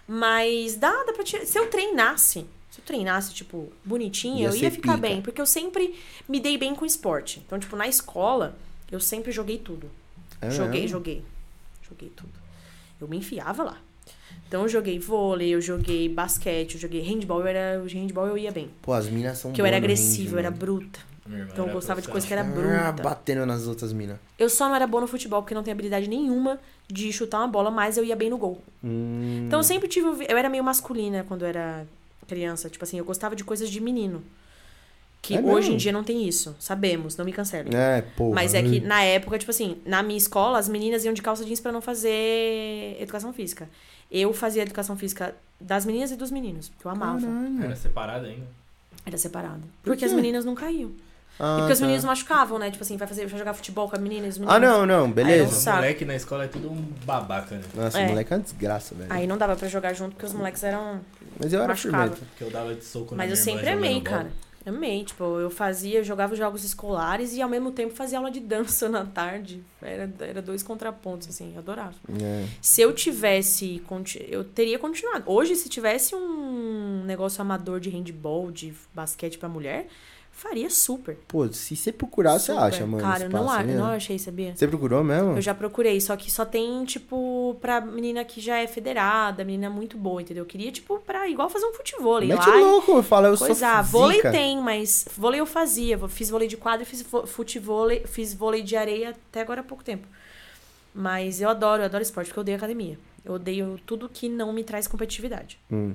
Mas 0.06 0.76
dá, 0.76 1.04
dá 1.04 1.12
pra 1.12 1.24
tirar. 1.24 1.44
Se 1.46 1.58
eu 1.58 1.68
treinasse, 1.68 2.46
se 2.76 2.80
eu 2.80 2.84
treinasse, 2.84 3.32
tipo, 3.34 3.72
bonitinho, 3.84 4.38
Ia 4.40 4.48
eu 4.48 4.54
ia 4.54 4.70
ficar 4.70 4.94
pica. 4.96 5.08
bem. 5.08 5.22
Porque 5.22 5.40
eu 5.40 5.46
sempre 5.46 5.94
me 6.28 6.38
dei 6.38 6.56
bem 6.58 6.74
com 6.74 6.84
esporte. 6.84 7.42
Então, 7.46 7.58
tipo, 7.58 7.74
na 7.74 7.88
escola, 7.88 8.56
eu 8.92 9.00
sempre 9.00 9.32
joguei 9.32 9.58
tudo. 9.58 9.90
É 10.40 10.50
joguei, 10.50 10.82
mesmo? 10.82 10.88
joguei. 10.98 11.24
Joguei 11.88 12.10
tudo. 12.14 12.32
Eu 13.00 13.08
me 13.08 13.16
enfiava 13.16 13.62
lá. 13.62 13.78
Então 14.48 14.62
eu 14.62 14.68
joguei 14.68 14.98
vôlei, 14.98 15.48
eu 15.54 15.60
joguei 15.60 16.08
basquete, 16.08 16.74
eu 16.74 16.80
joguei 16.80 17.00
handball, 17.00 17.40
eu 17.40 17.46
era. 17.46 17.82
O 17.82 17.86
handball 17.86 18.26
eu 18.28 18.38
ia 18.38 18.52
bem. 18.52 18.70
Pô, 18.82 18.92
as 18.92 19.08
minas 19.08 19.38
são 19.38 19.50
Porque 19.50 19.60
eu 19.60 19.66
era 19.66 19.76
agressiva, 19.76 20.36
eu 20.36 20.38
era 20.38 20.50
bruta. 20.50 21.00
Então 21.52 21.66
eu 21.66 21.72
gostava 21.72 22.00
de 22.00 22.06
coisa 22.08 22.24
que 22.24 22.32
era 22.32 22.42
Ah, 22.42 22.44
bruta. 22.92 23.02
batendo 23.02 23.44
nas 23.44 23.66
outras 23.66 23.92
minas. 23.92 24.16
Eu 24.38 24.48
só 24.48 24.68
não 24.68 24.76
era 24.76 24.86
boa 24.86 25.00
no 25.00 25.08
futebol 25.08 25.42
porque 25.42 25.54
não 25.54 25.62
tenho 25.64 25.74
habilidade 25.74 26.06
nenhuma 26.08 26.60
de 26.86 27.12
chutar 27.12 27.38
uma 27.38 27.48
bola, 27.48 27.68
mas 27.70 27.96
eu 27.96 28.04
ia 28.04 28.14
bem 28.14 28.30
no 28.30 28.38
gol. 28.38 28.62
Hum, 28.84 29.44
Então 29.46 29.58
eu 29.58 29.64
sempre 29.64 29.88
tive. 29.88 30.06
Eu 30.28 30.36
era 30.38 30.48
meio 30.48 30.62
masculina 30.62 31.24
quando 31.26 31.42
eu 31.42 31.48
era 31.48 31.84
criança. 32.26 32.68
Tipo 32.68 32.84
assim, 32.84 32.98
eu 32.98 33.04
gostava 33.04 33.34
de 33.36 33.44
coisas 33.44 33.70
de 33.70 33.80
menino. 33.80 34.22
Que 35.22 35.36
É 35.36 35.40
hoje 35.40 35.72
em 35.72 35.76
dia 35.76 35.90
não 35.90 36.04
tem 36.04 36.26
isso. 36.28 36.54
Sabemos, 36.58 37.16
não 37.16 37.24
me 37.24 37.32
cancelem. 37.32 37.74
É, 37.74 38.02
porra. 38.02 38.34
Mas 38.34 38.54
é 38.54 38.62
que 38.62 38.80
na 38.80 39.02
época, 39.02 39.38
tipo 39.38 39.50
assim, 39.50 39.78
na 39.84 40.02
minha 40.02 40.18
escola, 40.18 40.58
as 40.58 40.68
meninas 40.68 41.04
iam 41.04 41.12
de 41.12 41.20
calça 41.22 41.44
jeans 41.44 41.58
pra 41.60 41.72
não 41.72 41.80
fazer 41.80 42.96
educação 43.00 43.32
física. 43.32 43.68
Eu 44.10 44.32
fazia 44.32 44.62
educação 44.62 44.96
física 44.96 45.34
das 45.60 45.84
meninas 45.84 46.12
e 46.12 46.16
dos 46.16 46.30
meninos, 46.30 46.68
porque 46.68 46.86
eu 46.86 46.90
amava. 46.90 47.26
Caralho. 47.26 47.64
Era 47.64 47.76
separada 47.76 48.26
ainda. 48.28 48.46
Era 49.04 49.18
separado. 49.18 49.62
Por 49.82 49.90
Porque 49.90 50.04
as 50.04 50.12
meninas 50.12 50.44
não 50.44 50.54
caíam. 50.54 50.92
Ah, 51.38 51.56
e 51.56 51.58
porque 51.60 51.72
os 51.74 51.78
tá. 51.78 51.84
meninos 51.84 52.04
machucavam, 52.04 52.58
né? 52.58 52.70
Tipo 52.70 52.82
assim, 52.82 52.96
vai, 52.96 53.06
fazer, 53.06 53.26
vai 53.26 53.38
jogar 53.38 53.52
futebol 53.54 53.88
com 53.88 53.96
a 53.96 53.98
menina 53.98 54.26
e 54.26 54.28
os 54.30 54.38
meninos. 54.38 54.56
Ah, 54.56 54.58
não, 54.60 54.86
não, 54.86 55.04
Aí 55.06 55.12
beleza. 55.12 55.42
eu- 55.42 55.48
Os 55.48 55.54
Saco. 55.54 55.76
moleque 55.76 56.04
na 56.04 56.14
escola 56.16 56.44
é 56.44 56.48
tudo 56.48 56.70
um 56.70 56.82
babaca, 57.04 57.56
né? 57.56 57.62
Nossa, 57.74 58.00
É. 58.00 58.08
moleque 58.08 58.32
é 58.32 58.36
uma 58.36 58.42
desgraça, 58.42 58.94
velho. 58.94 59.12
Aí 59.12 59.26
não 59.26 59.36
dava 59.36 59.54
pra 59.56 59.68
jogar 59.68 59.92
junto 59.92 60.12
porque 60.12 60.26
os 60.26 60.32
moleques 60.32 60.62
eram. 60.64 61.00
Mas 61.38 61.52
eu 61.52 61.62
era 61.62 61.76
firmeza. 61.76 62.16
Que 62.38 62.44
eu 62.44 62.50
dava 62.50 62.74
de 62.74 62.84
soco 62.84 63.14
na 63.14 63.22
Mas 63.24 63.30
eu 63.30 63.36
sempre 63.36 63.68
amei, 63.68 63.94
jogando 63.94 64.04
bola. 64.10 64.16
cara. 64.24 64.46
Amei. 64.66 65.04
Tipo, 65.04 65.22
eu 65.38 65.48
fazia, 65.48 65.98
eu 66.00 66.04
jogava 66.04 66.34
jogos 66.34 66.64
escolares 66.64 67.32
e 67.34 67.40
ao 67.40 67.48
mesmo 67.48 67.70
tempo 67.70 67.94
fazia 67.94 68.18
aula 68.18 68.32
de 68.32 68.40
dança 68.40 68.88
na 68.88 69.04
tarde. 69.04 69.62
Era, 69.80 70.10
era 70.18 70.42
dois 70.42 70.60
contrapontos, 70.62 71.28
assim, 71.28 71.52
eu 71.52 71.60
adorava. 71.60 71.94
É. 72.20 72.44
Se 72.60 72.80
eu 72.82 72.92
tivesse. 72.92 73.80
Eu 74.28 74.42
teria 74.42 74.76
continuado. 74.78 75.22
Hoje, 75.26 75.54
se 75.54 75.68
tivesse 75.68 76.16
um 76.16 77.04
negócio 77.04 77.40
amador 77.40 77.78
de 77.78 77.90
handball, 77.90 78.50
de 78.50 78.74
basquete 78.92 79.38
pra 79.38 79.48
mulher, 79.48 79.86
faria 80.36 80.68
super. 80.68 81.16
Pô, 81.26 81.50
se 81.50 81.74
você 81.74 81.90
procurar, 81.90 82.38
você 82.38 82.52
Super. 82.52 82.62
acha, 82.64 82.86
mano. 82.86 83.02
Cara, 83.02 83.24
eu 83.24 83.30
não, 83.30 83.50
a- 83.50 83.62
não 83.62 83.88
né? 83.88 83.96
achei, 83.96 84.18
sabia? 84.18 84.54
Você 84.54 84.68
procurou 84.68 85.02
mesmo? 85.02 85.32
Eu 85.32 85.40
já 85.40 85.54
procurei, 85.54 85.98
só 86.00 86.14
que 86.14 86.30
só 86.30 86.44
tem, 86.44 86.84
tipo, 86.84 87.56
pra 87.60 87.80
menina 87.80 88.22
que 88.24 88.40
já 88.40 88.58
é 88.58 88.66
federada, 88.66 89.44
menina 89.44 89.70
muito 89.70 89.96
boa, 89.96 90.20
entendeu? 90.20 90.42
Eu 90.44 90.46
queria, 90.48 90.70
tipo, 90.70 90.98
pra 91.00 91.26
igual 91.28 91.48
fazer 91.48 91.64
um 91.66 91.72
futebol 91.72 92.20
Mete 92.20 92.36
lá. 92.48 92.54
louco, 92.54 92.92
eu 92.92 93.02
falo, 93.02 93.26
eu 93.28 93.36
Coisa, 93.38 93.82
sou 93.82 93.84
vôlei 93.84 94.16
zica. 94.18 94.30
tem, 94.30 94.60
mas 94.60 95.06
vôlei 95.16 95.40
eu 95.40 95.46
fazia. 95.46 95.98
Fiz 96.08 96.28
vôlei 96.30 96.46
de 96.48 96.56
quadra, 96.56 96.84
fiz 96.84 97.02
futevôlei, 97.26 98.02
fiz 98.06 98.34
vôlei 98.34 98.62
de 98.62 98.76
areia 98.76 99.10
até 99.10 99.40
agora 99.40 99.62
há 99.62 99.64
pouco 99.64 99.82
tempo. 99.82 100.06
Mas 100.94 101.40
eu 101.40 101.48
adoro, 101.48 101.82
eu 101.82 101.86
adoro 101.86 102.02
esporte, 102.02 102.28
porque 102.28 102.38
eu 102.38 102.42
odeio 102.42 102.56
academia. 102.56 102.98
Eu 103.24 103.34
odeio 103.34 103.78
tudo 103.84 104.08
que 104.08 104.28
não 104.28 104.52
me 104.52 104.62
traz 104.64 104.86
competitividade. 104.86 105.58
Hum. 105.70 105.94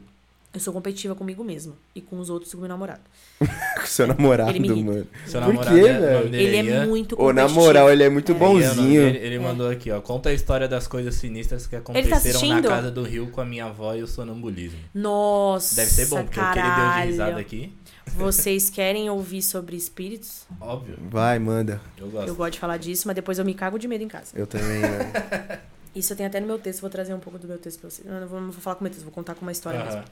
Eu 0.54 0.60
sou 0.60 0.74
competitiva 0.74 1.16
comigo 1.16 1.46
mesma 1.46 1.74
e 1.96 2.02
com 2.02 2.20
os 2.20 2.30
outros 2.30 2.52
e 2.52 2.56
com 2.56 2.62
meu 2.62 2.68
namorado. 2.68 3.00
Com 3.40 3.86
seu 3.86 4.06
namorado, 4.06 4.50
Ele 4.52 4.60
me 4.60 4.84
mano. 4.84 5.08
Seu 5.26 5.40
Por 5.42 5.48
namorado 5.54 5.76
quê, 5.76 5.88
é- 5.88 5.98
o 5.98 6.02
velho? 6.02 6.36
Ele 6.36 6.56
é 6.58 6.86
muito 6.86 7.16
Ô, 7.16 7.18
competitivo. 7.20 7.34
na 7.34 7.48
moral, 7.48 7.90
ele 7.90 8.04
é 8.04 8.10
muito 8.10 8.32
É. 8.34 8.36
Bonzinho. 8.36 9.02
dele, 9.02 9.18
Ele 9.20 9.40
mandou 9.40 9.70
aqui, 9.70 9.90
ó. 9.92 10.02
Conta 10.02 10.28
a 10.28 10.34
história 10.34 10.68
das 10.68 10.88
coisas 10.88 11.16
sinistras 11.16 11.68
que 11.68 11.76
aconteceram 11.78 12.10
na 12.10 12.22
tá 12.22 12.28
assistindo? 12.30 12.68
casa 12.68 12.92
do 12.92 13.02
Rio 13.04 13.28
com 13.32 13.40
a 13.40 13.46
minha 13.46 13.66
avó 13.68 13.96
e 13.96 14.04
o 14.04 14.08
sonambulismo. 14.08 14.78
Nossa, 14.94 15.76
Deve 15.76 15.90
ser 15.92 16.08
bom, 16.08 16.24
porque 16.24 16.40
o 16.40 16.44
que 16.44 16.50
ele 16.50 16.54
deu 16.56 16.64
de 16.64 16.70
caralho. 16.70 17.12
risada 17.12 17.40
aqui, 17.40 17.74
Vocês 18.08 18.70
querem 18.70 19.10
ouvir 19.10 19.42
sobre 19.42 19.78
espíritos? 19.78 20.46
óbvio. 20.60 20.98
Vai, 21.10 21.40
manda. 21.40 21.80
Eu 21.98 22.10
gosto. 22.10 22.28
Eu 22.28 22.36
gosto 22.36 22.54
de 22.54 22.60
falar 22.60 22.76
disso, 22.76 23.04
mas 23.08 23.16
depois 23.16 23.40
eu 23.40 23.46
me 23.46 23.54
cago 23.54 23.80
de 23.80 23.88
medo 23.88 24.04
em 24.04 24.08
casa. 24.10 24.34
Eu 24.36 24.46
também, 24.46 24.82
mano. 24.82 25.12
Isso 25.96 26.12
eu 26.12 26.18
tenho 26.18 26.28
até 26.28 26.40
no 26.42 26.48
meu 26.48 26.60
texto, 26.60 26.82
vou 26.82 26.90
trazer 26.90 27.14
um 27.14 27.20
pouco 27.20 27.40
do 27.40 27.48
meu 27.48 27.58
texto 27.58 27.80
pra 27.80 27.90
vocês. 27.90 28.06
Eu 28.08 28.14
não 28.20 28.28
vou, 28.28 28.40
não 28.42 28.52
vou 28.52 28.62
falar 28.62 28.76
com 28.76 28.82
o 28.82 28.84
meu 28.84 28.92
texto, 28.92 29.04
vou 29.04 29.14
contar 29.14 29.34
com 29.36 29.42
uma 29.42 29.52
história 29.54 29.82
mesmo. 29.84 30.04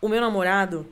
O 0.00 0.08
meu 0.08 0.20
namorado 0.20 0.86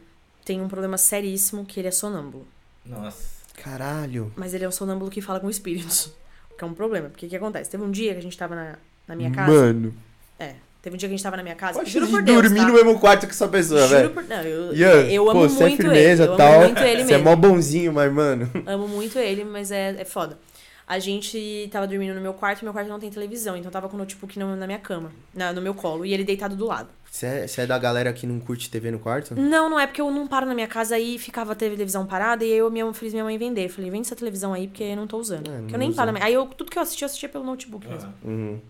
tem 0.45 0.61
um 0.61 0.69
problema 0.69 0.99
seríssimo 0.99 1.65
que 1.65 1.81
ele 1.81 1.89
é 1.89 1.91
sonâmbulo. 1.91 2.47
Nossa. 2.85 3.37
Caralho. 3.63 4.33
Mas 4.37 4.55
ele 4.55 4.65
é 4.65 4.69
um 4.69 4.73
sonâmbulo 4.73 5.11
que 5.11 5.21
fala 5.21 5.41
com 5.41 5.51
espíritos. 5.51 6.13
Que 6.57 6.65
é 6.65 6.67
um 6.67 6.73
problema. 6.73 7.11
Porque 7.11 7.27
o 7.27 7.29
que 7.29 7.37
acontece? 7.37 7.69
Teve 7.69 7.85
um 7.85 7.91
dia 7.91 8.15
que 8.15 8.19
a 8.19 8.23
gente 8.23 8.39
tava 8.39 8.55
na, 8.55 8.77
na 9.07 9.15
minha 9.15 9.31
casa. 9.31 9.53
Mano. 9.53 9.95
É. 10.39 10.55
Teve 10.81 10.95
um 10.95 10.97
dia 10.97 11.07
que 11.07 11.15
a 11.15 11.17
gente 11.19 11.23
tava 11.23 11.37
na 11.37 11.43
minha 11.43 11.55
casa. 11.55 11.81
Pode 11.81 11.91
juro 11.91 12.07
por 12.07 12.23
Deus. 12.23 12.41
dormir 12.41 12.61
tá? 12.61 12.67
no 12.69 12.73
mesmo 12.73 12.99
quarto 12.99 13.27
com 13.27 13.31
essa 13.33 13.47
pessoa, 13.47 13.81
Juro 13.83 13.91
velho. 13.91 14.11
por 14.15 14.25
Não, 14.25 14.41
eu, 14.41 14.75
Ian, 14.75 15.03
eu 15.11 15.31
amo 15.31 15.41
pô, 15.41 15.45
é 15.45 15.49
muito 15.69 15.77
firmeza 15.77 16.23
ele. 16.23 16.33
Eu 16.33 16.37
tal. 16.39 16.53
amo 16.55 16.63
muito 16.65 16.83
ele 16.83 17.05
Você 17.05 17.13
é 17.13 17.19
mesmo. 17.19 17.25
mó 17.25 17.37
bonzinho, 17.37 17.93
mas, 17.93 18.11
mano. 18.11 18.51
Amo 18.65 18.89
muito 18.89 19.19
ele, 19.19 19.45
mas 19.45 19.71
é, 19.71 19.97
é 20.01 20.05
foda. 20.07 20.39
A 20.87 20.99
gente 21.01 21.69
tava 21.73 21.87
dormindo 21.87 22.15
no 22.15 22.21
meu 22.21 22.33
quarto 22.33 22.61
e 22.61 22.65
meu 22.65 22.73
quarto 22.73 22.89
não 22.89 23.01
tem 23.01 23.11
televisão, 23.11 23.57
então 23.57 23.69
eu 23.69 23.73
tava 23.73 23.89
com 23.89 23.97
o 23.97 23.99
notebook 23.99 24.39
no, 24.39 24.55
na 24.55 24.67
minha 24.67 24.79
cama, 24.79 25.11
na- 25.35 25.53
no 25.53 25.61
meu 25.61 25.75
colo, 25.75 26.07
e 26.07 26.15
ele 26.15 26.23
deitado 26.23 26.55
do 26.55 26.65
lado. 26.67 26.89
Você 27.11 27.27
é, 27.27 27.47
é 27.63 27.67
da 27.67 27.77
galera 27.79 28.13
que 28.13 28.25
não 28.27 28.39
curte 28.39 28.71
TV 28.71 28.91
no 28.93 28.99
quarto? 29.01 29.35
Não, 29.35 29.69
não 29.69 29.81
é 29.81 29.87
porque 29.87 30.01
eu 30.01 30.11
não 30.13 30.29
paro 30.29 30.47
na 30.47 30.55
minha 30.55 30.69
casa 30.69 30.95
aí 30.95 31.19
ficava 31.19 31.53
a 31.53 31.55
televisão 31.57 32.07
parada 32.07 32.45
e 32.45 32.53
aí 32.53 32.59
eu 32.59 32.71
minha, 32.71 32.93
fiz 32.93 33.13
minha 33.13 33.25
mãe 33.25 33.37
vender. 33.37 33.69
Falei, 33.69 33.91
vende 33.91 34.07
essa 34.07 34.15
televisão 34.15 34.53
aí 34.53 34.69
porque 34.69 34.85
eu 34.85 34.97
não 34.97 35.07
tô 35.09 35.19
usando. 35.19 35.49
É, 35.49 35.51
não 35.55 35.61
porque 35.63 35.75
eu 35.75 35.79
nem 35.79 35.89
usa. 35.89 35.97
paro 35.97 36.07
na 36.09 36.13
minha... 36.13 36.25
Aí 36.25 36.35
eu, 36.35 36.47
tudo 36.47 36.71
que 36.71 36.79
eu 36.79 36.83
assistia, 36.83 37.05
eu 37.05 37.07
assistia 37.07 37.29
pelo 37.29 37.43
notebook 37.45 37.87
mesmo. 37.89 38.09
Aham. 38.25 38.31
Uhum. 38.33 38.61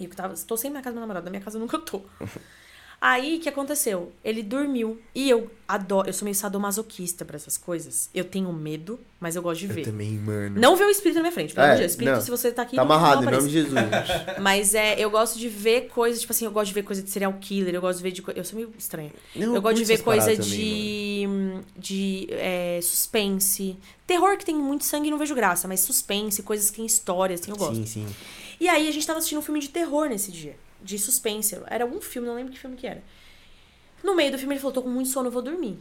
E 0.00 0.04
eu 0.06 0.10
tava, 0.10 0.34
tô 0.46 0.56
sem 0.56 0.70
minha 0.70 0.82
casa 0.82 0.94
do 0.94 0.98
meu 0.98 1.02
namorado, 1.02 1.24
na 1.26 1.30
minha 1.30 1.42
casa 1.42 1.56
eu 1.56 1.60
nunca 1.60 1.78
tô. 1.78 2.00
Aí, 3.02 3.38
o 3.38 3.40
que 3.40 3.48
aconteceu? 3.48 4.12
Ele 4.22 4.42
dormiu. 4.42 5.00
E 5.14 5.30
eu 5.30 5.50
adoro, 5.66 6.06
eu 6.06 6.12
sou 6.12 6.26
meio 6.26 6.34
sadomasoquista 6.34 7.24
pra 7.24 7.36
essas 7.36 7.56
coisas. 7.56 8.10
Eu 8.14 8.24
tenho 8.24 8.52
medo, 8.52 9.00
mas 9.18 9.36
eu 9.36 9.40
gosto 9.42 9.60
de 9.60 9.68
Eu 9.68 9.74
ver. 9.74 9.84
também, 9.84 10.18
mano. 10.18 10.60
Não 10.60 10.76
ver 10.76 10.84
o 10.84 10.90
espírito 10.90 11.14
na 11.16 11.22
minha 11.22 11.32
frente, 11.32 11.54
pelo 11.54 11.66
É, 11.66 11.72
de 11.72 11.78
Deus. 11.78 11.92
Espírito, 11.92 12.14
não. 12.16 12.20
se 12.20 12.30
você 12.30 12.52
tá 12.52 12.60
aqui, 12.60 12.76
Tá 12.76 12.82
amarrado, 12.82 13.22
em 13.22 13.30
nome 13.30 13.48
de. 13.48 13.52
Jesus. 13.54 13.72
Mas 14.42 14.74
é, 14.74 15.00
eu 15.00 15.08
gosto 15.10 15.38
de 15.38 15.48
ver 15.48 15.88
coisas, 15.88 16.20
tipo 16.20 16.32
assim, 16.34 16.44
eu 16.44 16.50
gosto 16.50 16.66
de 16.68 16.74
ver 16.74 16.82
coisa 16.82 17.02
de 17.02 17.08
serial 17.08 17.32
killer, 17.40 17.74
eu 17.74 17.80
gosto 17.80 17.96
de 17.98 18.02
ver 18.02 18.12
de. 18.12 18.22
Eu 18.36 18.44
sou 18.44 18.56
meio 18.56 18.70
estranha. 18.78 19.12
Não, 19.34 19.54
eu 19.54 19.62
gosto 19.62 19.78
de 19.78 19.84
ver 19.84 20.02
coisa 20.02 20.36
também, 20.36 20.46
de. 20.50 21.26
de 21.78 22.26
é, 22.32 22.80
suspense. 22.82 23.78
Terror 24.06 24.36
que 24.36 24.44
tem 24.44 24.54
muito 24.56 24.84
sangue 24.84 25.10
não 25.10 25.16
vejo 25.16 25.34
graça, 25.34 25.66
mas 25.66 25.80
suspense, 25.80 26.42
coisas 26.42 26.68
que 26.70 26.76
tem 26.76 26.84
histórias, 26.86 27.40
assim, 27.40 27.50
eu 27.50 27.56
gosto. 27.56 27.76
Sim, 27.76 27.86
sim. 27.86 28.06
E 28.60 28.68
aí 28.68 28.86
a 28.88 28.92
gente 28.92 29.06
tava 29.06 29.18
assistindo 29.20 29.38
um 29.38 29.42
filme 29.42 29.60
de 29.60 29.70
terror 29.70 30.06
nesse 30.08 30.30
dia. 30.30 30.54
De 30.82 30.98
suspense. 30.98 31.58
Era 31.66 31.84
algum 31.84 32.00
filme, 32.00 32.26
não 32.28 32.34
lembro 32.34 32.52
que 32.52 32.58
filme 32.58 32.76
que 32.76 32.86
era. 32.86 33.02
No 34.02 34.14
meio 34.16 34.32
do 34.32 34.38
filme 34.38 34.54
ele 34.54 34.60
falou, 34.60 34.72
tô 34.74 34.82
com 34.82 34.88
muito 34.88 35.10
sono, 35.10 35.28
eu 35.28 35.32
vou 35.32 35.42
dormir. 35.42 35.78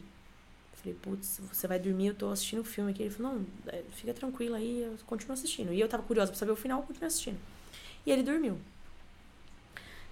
Eu 0.73 0.80
falei, 0.81 0.97
putz, 1.01 1.39
você 1.51 1.67
vai 1.67 1.80
dormir, 1.80 2.07
eu 2.07 2.13
tô 2.15 2.30
assistindo 2.31 2.59
o 2.59 2.63
filme 2.65 2.91
aqui. 2.91 3.03
Ele 3.03 3.09
falou, 3.09 3.34
não, 3.34 3.45
é, 3.67 3.81
fica 3.95 4.13
tranquila 4.13 4.57
aí, 4.57 4.81
eu 4.81 4.95
continuo 5.05 5.34
assistindo. 5.34 5.73
E 5.73 5.80
eu 5.80 5.88
tava 5.88 6.03
curiosa 6.03 6.31
pra 6.31 6.38
saber 6.39 6.51
o 6.51 6.55
final, 6.55 6.80
eu 6.80 6.84
continuei 6.85 7.07
assistindo. 7.07 7.38
E 8.05 8.11
ele 8.11 8.23
dormiu. 8.23 8.57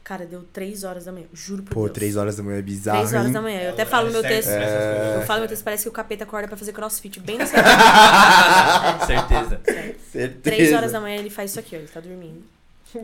Cara, 0.03 0.25
deu 0.25 0.41
três 0.53 0.85
horas 0.85 1.03
da 1.03 1.11
manhã, 1.11 1.25
juro 1.33 1.63
por 1.63 1.73
Pô, 1.73 1.81
Deus. 1.83 1.91
três 1.93 2.15
horas 2.15 2.37
da 2.37 2.43
manhã 2.43 2.59
é 2.59 2.61
bizarro. 2.61 2.99
Três 2.99 3.13
horas 3.13 3.27
hein? 3.27 3.33
da 3.33 3.41
manhã. 3.41 3.61
Eu 3.63 3.69
até 3.71 3.81
É, 3.81 3.85
falo 3.85 4.07
no 4.07 4.13
meu 4.13 4.21
texto. 4.21 4.47
coisas. 4.49 5.15
Eu 5.15 5.21
falo 5.23 5.39
no 5.39 5.41
meu 5.41 5.49
texto, 5.49 5.63
parece 5.65 5.83
que 5.83 5.89
o 5.89 5.91
capeta 5.91 6.23
acorda 6.23 6.47
pra 6.47 6.55
fazer 6.55 6.71
crossfit. 6.71 7.19
Bem 7.19 7.37
nessa 7.37 7.57
Certeza. 9.05 9.61
Certeza. 10.11 10.41
Três 10.41 10.73
horas 10.73 10.93
da 10.93 11.01
manhã 11.01 11.17
ele 11.17 11.29
faz 11.29 11.51
isso 11.51 11.59
aqui, 11.59 11.75
ó. 11.75 11.79
Ele 11.79 11.87
tá 11.89 11.99
dormindo. 11.99 12.41
Aí 12.95 13.03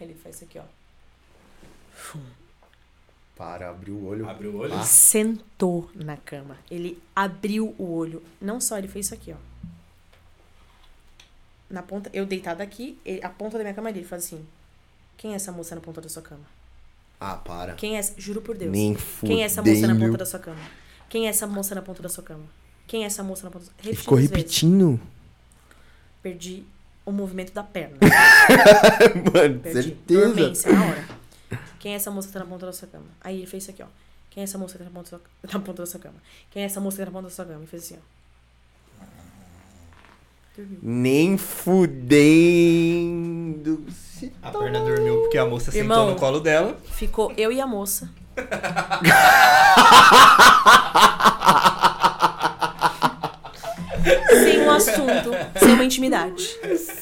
ele 0.00 0.14
faz 0.14 0.34
isso 0.34 0.44
aqui, 0.44 0.58
ó. 0.58 0.62
Para, 3.36 3.68
abriu 3.68 3.94
o 3.94 4.06
olho. 4.06 4.28
Abriu 4.28 4.50
o 4.52 4.56
olho. 4.58 4.74
Ah. 4.74 4.82
sentou 4.82 5.90
na 5.94 6.16
cama. 6.16 6.56
Ele 6.70 6.98
abriu 7.14 7.74
o 7.78 7.92
olho. 7.94 8.22
Não 8.40 8.60
só, 8.60 8.78
ele 8.78 8.88
fez 8.88 9.06
isso 9.06 9.14
aqui, 9.14 9.32
ó. 9.32 9.36
Na 11.68 11.82
ponta, 11.82 12.08
eu 12.12 12.24
deitada 12.24 12.62
aqui, 12.62 12.98
ele- 13.04 13.22
a 13.24 13.28
ponta 13.28 13.58
da 13.58 13.64
minha 13.64 13.74
cama 13.74 13.90
ele 13.90 14.04
faz 14.04 14.24
assim. 14.24 14.44
Quem 15.16 15.32
é 15.32 15.36
essa 15.36 15.50
moça 15.52 15.74
na 15.74 15.80
ponta 15.80 16.00
da 16.00 16.08
sua 16.08 16.22
cama? 16.22 16.44
Ah, 17.20 17.34
para. 17.36 17.74
Quem 17.74 17.96
é 17.96 17.98
essa? 17.98 18.14
Juro 18.16 18.40
por 18.40 18.56
Deus. 18.56 18.70
Nem 18.70 18.96
Quem 19.20 19.42
é 19.42 19.46
essa 19.46 19.62
moça 19.62 19.86
na 19.86 19.96
ponta 19.96 20.18
da 20.18 20.26
sua 20.26 20.38
cama? 20.38 20.60
Quem 21.08 21.26
é 21.26 21.30
essa 21.30 21.46
moça 21.46 21.74
na 21.74 21.82
ponta 21.82 22.02
da 22.02 22.08
sua 22.08 22.22
cama? 22.24 22.44
Quem 22.86 23.02
é 23.02 23.06
essa 23.06 23.22
moça 23.22 23.44
na 23.44 23.50
ponta 23.50 23.64
da 23.64 23.70
sua 23.70 23.74
cama? 23.76 23.88
Ele 23.88 23.96
ficou 23.96 24.16
repetindo. 24.18 25.00
Perdi 26.22 26.64
o 27.04 27.12
movimento 27.12 27.52
da 27.52 27.62
perna. 27.62 27.96
Mano, 29.34 29.60
Perdi. 29.60 29.82
certeza. 29.82 30.26
Dormência 30.26 30.72
na 30.72 30.84
hora. 30.86 31.15
Quem 31.78 31.92
é 31.92 31.96
essa 31.96 32.10
moça 32.10 32.26
que 32.28 32.34
tá 32.34 32.40
na 32.40 32.46
ponta 32.46 32.66
da 32.66 32.72
sua 32.72 32.88
cama? 32.88 33.06
Aí 33.20 33.36
ele 33.38 33.46
fez 33.46 33.62
isso 33.64 33.70
aqui, 33.70 33.82
ó. 33.82 33.86
Quem 34.30 34.40
é 34.42 34.44
essa 34.44 34.58
moça 34.58 34.72
que 34.74 34.78
tá 34.78 34.84
na 34.84 34.90
ponta 34.90 35.10
da 35.10 35.18
sua, 35.18 35.20
na 35.58 35.60
ponta 35.64 35.82
da 35.82 35.86
sua 35.86 36.00
cama? 36.00 36.16
Quem 36.50 36.62
é 36.62 36.66
essa 36.66 36.80
moça 36.80 36.96
que 36.96 37.02
tá 37.04 37.10
na 37.10 37.12
ponta 37.12 37.28
da 37.28 37.34
sua 37.34 37.44
cama? 37.44 37.64
E 37.64 37.66
fez 37.66 37.84
assim, 37.84 37.96
ó. 37.96 38.00
Dormiu. 40.56 40.78
Nem 40.82 41.36
fudendo. 41.36 42.16
Se 43.90 44.32
A 44.42 44.50
perna 44.50 44.80
dormiu 44.80 45.20
porque 45.20 45.36
a 45.36 45.44
moça 45.44 45.76
Irmão. 45.76 45.98
sentou 45.98 46.14
no 46.14 46.18
colo 46.18 46.40
dela. 46.40 46.78
Ficou 46.92 47.30
eu 47.36 47.52
e 47.52 47.60
a 47.60 47.66
moça. 47.66 48.08
sem 54.30 54.60
um 54.62 54.70
assunto, 54.70 55.30
sem 55.58 55.72
uma 55.74 55.84
intimidade. 55.84 56.56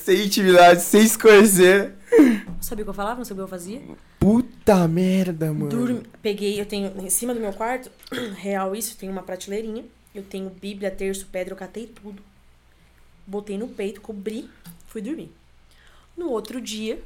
Sem 0.04 0.24
intimidade, 0.24 0.82
sem 0.82 1.06
se 1.06 1.18
conhecer. 1.18 1.92
Não 2.46 2.62
sabia 2.62 2.82
o 2.82 2.86
que 2.86 2.90
eu 2.90 2.94
falava, 2.94 3.16
não 3.16 3.24
sabia 3.24 3.44
o 3.44 3.46
que 3.46 3.54
eu 3.54 3.58
fazia. 3.58 3.82
Puta 4.18 4.88
merda, 4.88 5.52
mano. 5.52 5.68
Dormi, 5.68 6.02
peguei, 6.22 6.60
eu 6.60 6.66
tenho 6.66 6.92
em 7.00 7.10
cima 7.10 7.34
do 7.34 7.40
meu 7.40 7.52
quarto, 7.52 7.90
real 8.36 8.74
isso, 8.74 8.96
tem 8.96 9.08
uma 9.08 9.22
prateleirinha. 9.22 9.84
Eu 10.14 10.22
tenho 10.22 10.48
Bíblia, 10.48 10.90
terço, 10.90 11.26
pedra, 11.26 11.54
eu 11.54 11.58
catei 11.58 11.86
tudo. 11.86 12.22
Botei 13.26 13.58
no 13.58 13.68
peito, 13.68 14.00
cobri, 14.00 14.48
fui 14.86 15.02
dormir. 15.02 15.32
No 16.16 16.30
outro 16.30 16.60
dia, 16.60 17.02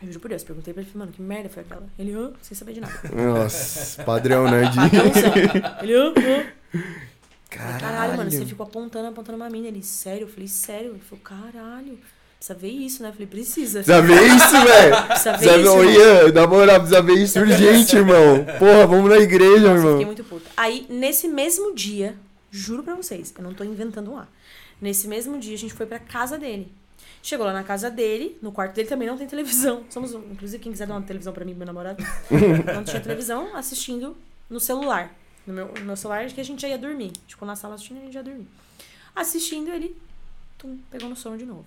eu 0.00 0.06
juro 0.08 0.20
por 0.20 0.28
Deus, 0.28 0.44
perguntei 0.44 0.72
pra 0.72 0.82
ele, 0.82 0.90
falei, 0.90 1.06
mano, 1.06 1.12
que 1.12 1.20
merda 1.20 1.48
foi 1.48 1.62
aquela? 1.64 1.88
Ele, 1.98 2.12
hã? 2.12 2.32
Sem 2.40 2.56
saber 2.56 2.74
de 2.74 2.80
nada. 2.80 2.94
Nossa, 3.12 4.04
padrão, 4.04 4.48
né? 4.48 4.62
De... 4.70 5.82
Ele, 5.82 5.94
hã? 5.94 6.10
hã? 6.10 6.52
Caralho. 7.50 7.80
Caralho, 7.80 8.16
mano, 8.16 8.30
você 8.30 8.46
ficou 8.46 8.64
apontando, 8.64 9.08
apontando 9.08 9.36
uma 9.36 9.50
mina. 9.50 9.66
Ele, 9.66 9.82
sério? 9.82 10.24
Eu 10.24 10.28
falei, 10.28 10.46
sério? 10.46 10.90
Ele 10.90 11.00
falou, 11.00 11.24
caralho, 11.24 11.98
precisa 12.38 12.54
ver 12.58 12.70
isso, 12.70 13.02
né? 13.02 13.08
Eu 13.08 13.12
falei, 13.12 13.26
precisa. 13.26 13.82
Precisa 13.82 14.02
ver 14.02 14.22
isso, 14.26 14.50
velho. 14.50 15.06
Precisa 15.06 15.32
ver 15.32 15.38
Precisa 15.38 15.76
ver, 15.76 15.90
isso. 15.90 16.00
Ian, 16.00 16.32
na 16.32 16.46
moral, 16.46 16.76
precisa 16.80 17.02
ver 17.02 17.18
isso 17.18 17.40
urgente, 17.40 17.96
irmão. 17.96 18.44
Porra, 18.58 18.86
vamos 18.86 19.10
na 19.10 19.18
igreja, 19.18 19.60
Nossa, 19.60 19.74
irmão. 19.74 19.92
fiquei 19.92 20.06
muito 20.06 20.24
puta. 20.24 20.50
Aí, 20.56 20.86
nesse 20.88 21.26
mesmo 21.28 21.74
dia, 21.74 22.16
juro 22.50 22.82
pra 22.82 22.94
vocês, 22.94 23.34
eu 23.36 23.42
não 23.42 23.52
tô 23.52 23.64
inventando 23.64 24.12
um 24.12 24.16
ar. 24.16 24.28
Nesse 24.80 25.08
mesmo 25.08 25.38
dia, 25.38 25.54
a 25.54 25.58
gente 25.58 25.74
foi 25.74 25.86
pra 25.86 25.98
casa 25.98 26.38
dele. 26.38 26.72
Chegou 27.20 27.44
lá 27.44 27.52
na 27.52 27.64
casa 27.64 27.90
dele, 27.90 28.38
no 28.40 28.52
quarto 28.52 28.74
dele 28.74 28.88
também 28.88 29.08
não 29.08 29.18
tem 29.18 29.26
televisão. 29.26 29.82
Somos, 29.90 30.14
inclusive, 30.14 30.62
quem 30.62 30.70
quiser 30.70 30.86
dar 30.86 30.94
uma 30.94 31.02
televisão 31.02 31.32
pra 31.32 31.44
mim 31.44 31.54
meu 31.54 31.66
namorado. 31.66 32.02
não 32.74 32.84
tinha 32.84 33.00
televisão, 33.00 33.56
assistindo 33.56 34.16
no 34.48 34.60
celular. 34.60 35.12
No 35.44 35.52
meu, 35.52 35.74
no 35.74 35.84
meu 35.84 35.96
celular, 35.96 36.26
que 36.26 36.40
a 36.40 36.44
gente 36.44 36.62
já 36.62 36.68
ia 36.68 36.78
dormir. 36.78 37.10
Tipo, 37.26 37.44
na 37.44 37.56
sala 37.56 37.74
assistindo, 37.74 37.98
a 37.98 38.04
gente 38.04 38.14
ia 38.14 38.22
dormir. 38.22 38.46
Assistindo, 39.16 39.70
ele 39.70 39.96
tum, 40.56 40.78
pegou 40.90 41.08
no 41.08 41.16
sono 41.16 41.36
de 41.36 41.44
novo. 41.44 41.64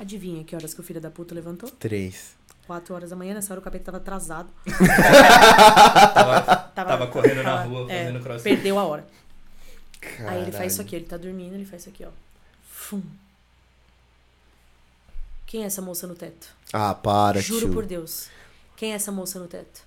Adivinha 0.00 0.42
que 0.42 0.56
horas 0.56 0.72
que 0.74 0.80
o 0.80 0.82
filho 0.82 1.00
da 1.00 1.10
puta 1.10 1.34
levantou? 1.34 1.68
Três. 1.78 2.34
4 2.66 2.94
horas 2.94 3.10
da 3.10 3.16
manhã, 3.16 3.34
nessa 3.34 3.52
hora 3.52 3.60
o 3.60 3.62
capeta 3.62 3.84
tava 3.86 3.96
atrasado. 3.98 4.48
Tava, 6.14 6.42
tava 6.74 7.06
correndo 7.08 7.42
na 7.42 7.56
tava- 7.56 7.64
rua, 7.68 7.92
é, 7.92 8.04
fazendo 8.06 8.22
crossfit. 8.22 8.54
Perdeu 8.54 8.78
a 8.78 8.84
hora. 8.84 9.06
Aí 10.26 10.42
ele 10.42 10.52
faz 10.52 10.72
isso 10.72 10.76
Caralho. 10.78 10.80
aqui, 10.82 10.96
ele 10.96 11.04
tá 11.04 11.16
dormindo, 11.16 11.54
ele 11.54 11.64
faz 11.66 11.82
isso 11.82 11.90
aqui, 11.90 12.04
ó. 12.04 12.10
Fum. 12.70 13.02
Quem 15.46 15.64
é 15.64 15.66
essa 15.66 15.82
moça 15.82 16.06
no 16.06 16.14
teto? 16.14 16.48
Ah, 16.72 16.94
para, 16.94 17.40
Juro 17.40 17.66
tio. 17.66 17.72
por 17.74 17.84
Deus. 17.84 18.28
Quem 18.76 18.92
é 18.92 18.94
essa 18.94 19.10
moça 19.12 19.38
no 19.38 19.46
teto? 19.48 19.82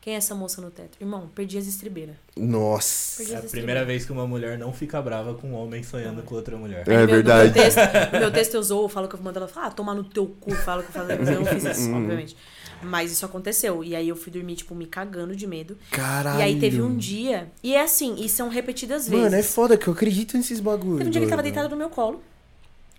Quem 0.00 0.14
é 0.14 0.16
essa 0.16 0.34
moça 0.34 0.62
no 0.62 0.70
teto? 0.70 0.96
Irmão, 1.00 1.28
perdi 1.34 1.58
as 1.58 1.66
estribeiras. 1.66 2.14
Nossa. 2.36 3.16
Perdi 3.18 3.34
É 3.34 3.38
a 3.38 3.42
primeira 3.42 3.84
vez 3.84 4.04
que 4.06 4.12
uma 4.12 4.26
mulher 4.26 4.56
não 4.56 4.72
fica 4.72 5.02
brava 5.02 5.34
com 5.34 5.48
um 5.48 5.54
homem 5.54 5.82
sonhando 5.82 6.22
com 6.22 6.34
outra 6.36 6.56
mulher. 6.56 6.84
É 6.88 6.90
No 6.92 6.96
meu- 6.98 7.06
verdade. 7.08 7.48
No 7.50 7.54
meu 7.54 7.62
texto, 7.64 7.78
meu 8.12 8.32
texto 8.32 8.54
eu 8.54 8.62
zoo, 8.62 8.88
falo 8.88 9.08
que 9.08 9.16
eu 9.16 9.20
mando 9.20 9.38
ela 9.38 9.48
falar, 9.48 9.66
ah, 9.66 9.70
tomar 9.70 9.94
no 9.94 10.04
teu 10.04 10.26
cu, 10.40 10.54
falo 10.54 10.82
que 10.82 10.88
eu 10.88 10.92
falo, 10.92 11.08
mas 11.18 11.28
eu 11.28 11.40
não 11.40 11.44
fiz 11.46 11.64
isso, 11.64 11.88
Uhum. 11.90 12.02
obviamente. 12.02 12.36
Mas 12.80 13.10
isso 13.10 13.26
aconteceu. 13.26 13.82
E 13.82 13.96
aí 13.96 14.08
eu 14.08 14.14
fui 14.14 14.30
dormir, 14.32 14.54
tipo, 14.54 14.72
me 14.72 14.86
cagando 14.86 15.34
de 15.34 15.46
medo. 15.48 15.76
Caralho. 15.90 16.38
E 16.38 16.42
aí 16.42 16.60
teve 16.60 16.80
um 16.80 16.96
dia. 16.96 17.50
E 17.60 17.74
é 17.74 17.82
assim, 17.82 18.14
e 18.20 18.28
são 18.28 18.48
repetidas 18.48 19.08
vezes. 19.08 19.24
Mano, 19.24 19.34
é 19.34 19.42
foda 19.42 19.76
que 19.76 19.88
eu 19.88 19.92
acredito 19.92 20.36
nesses 20.36 20.60
bagulhos. 20.60 20.98
Teve 20.98 21.08
um 21.08 21.10
dia 21.10 21.20
que 21.20 21.24
ele 21.24 21.30
tava 21.30 21.42
deitado 21.42 21.68
no 21.68 21.76
meu 21.76 21.90
colo, 21.90 22.22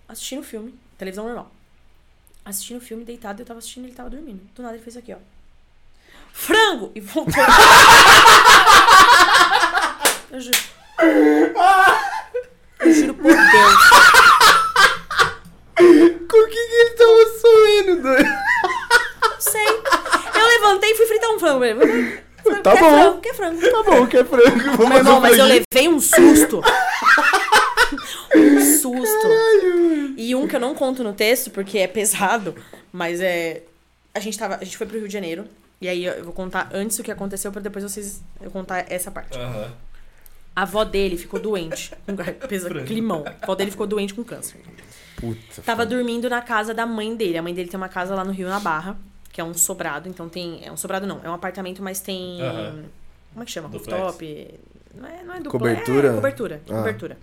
assistindo 0.06 0.42
filme, 0.42 0.74
televisão 0.98 1.24
normal. 1.24 1.50
Assistindo 2.44 2.78
filme, 2.80 3.04
deitado, 3.04 3.40
eu 3.40 3.46
tava 3.46 3.58
assistindo, 3.58 3.86
ele 3.86 3.94
tava 3.94 4.10
dormindo. 4.10 4.40
Do 4.54 4.62
nada 4.62 4.74
ele 4.74 4.82
fez 4.82 4.94
isso 4.94 4.98
aqui, 4.98 5.14
ó. 5.14 5.39
Frango! 6.32 6.92
E 6.94 7.00
voltou. 7.00 7.32
Eu 10.32 10.40
juro. 10.40 10.58
Eu 12.80 12.92
juro 12.94 13.14
por 13.14 13.32
Deus. 13.32 13.74
Com 15.76 16.36
o 16.38 16.48
que, 16.48 16.66
que 16.68 16.74
ele 16.74 16.90
tava 16.90 17.26
sonhando, 17.40 18.02
doido? 18.02 18.28
Não 19.22 19.40
sei. 19.40 19.66
Eu 19.66 20.46
levantei 20.46 20.90
e 20.92 20.94
fui 20.94 21.06
fritar 21.06 21.30
um 21.30 21.38
frango. 21.38 21.64
ele. 21.64 22.22
Tá 22.62 22.72
quer 22.72 22.80
bom. 22.80 22.90
frango, 22.90 23.20
quer 23.20 23.34
frango. 23.34 23.60
Tá 23.70 23.82
bom, 23.82 24.06
que 24.06 24.16
é 24.16 24.24
frango. 24.24 24.76
Vou 24.76 24.86
Meu 24.86 24.98
fazer 24.98 24.98
irmão, 24.98 25.20
mas 25.20 25.38
eu 25.38 25.44
levei 25.46 25.88
um 25.88 26.00
susto. 26.00 26.62
um 28.36 28.60
susto. 28.78 29.28
E 30.16 30.34
um 30.34 30.46
que 30.46 30.56
eu 30.56 30.60
não 30.60 30.74
conto 30.74 31.02
no 31.02 31.12
texto, 31.12 31.50
porque 31.50 31.78
é 31.78 31.86
pesado, 31.86 32.54
mas 32.92 33.20
é. 33.20 33.62
A 34.14 34.20
gente 34.20 34.38
tava. 34.38 34.56
A 34.60 34.64
gente 34.64 34.76
foi 34.76 34.86
pro 34.86 34.98
Rio 34.98 35.08
de 35.08 35.12
Janeiro. 35.14 35.46
E 35.80 35.88
aí 35.88 36.04
eu 36.04 36.22
vou 36.24 36.32
contar 36.32 36.68
antes 36.72 36.98
o 36.98 37.02
que 37.02 37.10
aconteceu 37.10 37.50
pra 37.50 37.62
depois 37.62 37.82
vocês 37.82 38.22
eu 38.40 38.50
contar 38.50 38.84
essa 38.92 39.10
parte. 39.10 39.38
Aham. 39.38 39.72
A 40.54 40.62
avó 40.62 40.84
dele 40.84 41.16
ficou 41.16 41.40
doente. 41.40 41.90
Com 42.04 42.14
pesa 42.46 42.68
climão. 42.84 43.24
A 43.26 43.44
avó 43.44 43.54
dele 43.54 43.70
ficou 43.70 43.86
doente 43.86 44.12
com 44.12 44.22
câncer. 44.22 44.60
Puta. 45.16 45.62
Tava 45.62 45.86
dormindo 45.86 46.28
na 46.28 46.42
casa 46.42 46.74
da 46.74 46.84
mãe 46.84 47.16
dele. 47.16 47.38
A 47.38 47.42
mãe 47.42 47.54
dele 47.54 47.70
tem 47.70 47.78
uma 47.78 47.88
casa 47.88 48.14
lá 48.14 48.24
no 48.24 48.32
Rio, 48.32 48.48
na 48.48 48.60
Barra, 48.60 48.96
que 49.32 49.40
é 49.40 49.44
um 49.44 49.54
sobrado. 49.54 50.08
Então 50.08 50.28
tem. 50.28 50.60
É 50.62 50.70
um 50.70 50.76
sobrado 50.76 51.06
não, 51.06 51.20
é 51.24 51.30
um 51.30 51.34
apartamento, 51.34 51.82
mas 51.82 52.00
tem. 52.00 52.42
Aham. 52.42 52.84
Como 53.32 53.42
é 53.42 53.46
que 53.46 53.52
chama? 53.52 53.68
Duplex. 53.68 54.02
Rooftop? 54.02 54.60
Não 54.94 55.08
é, 55.08 55.22
não 55.22 55.34
é 55.34 55.36
dupla, 55.38 55.50
Cobertura? 55.52 56.08
É, 56.08 56.14
cobertura. 56.14 56.62
Ah. 56.68 56.74
Cobertura. 56.74 57.18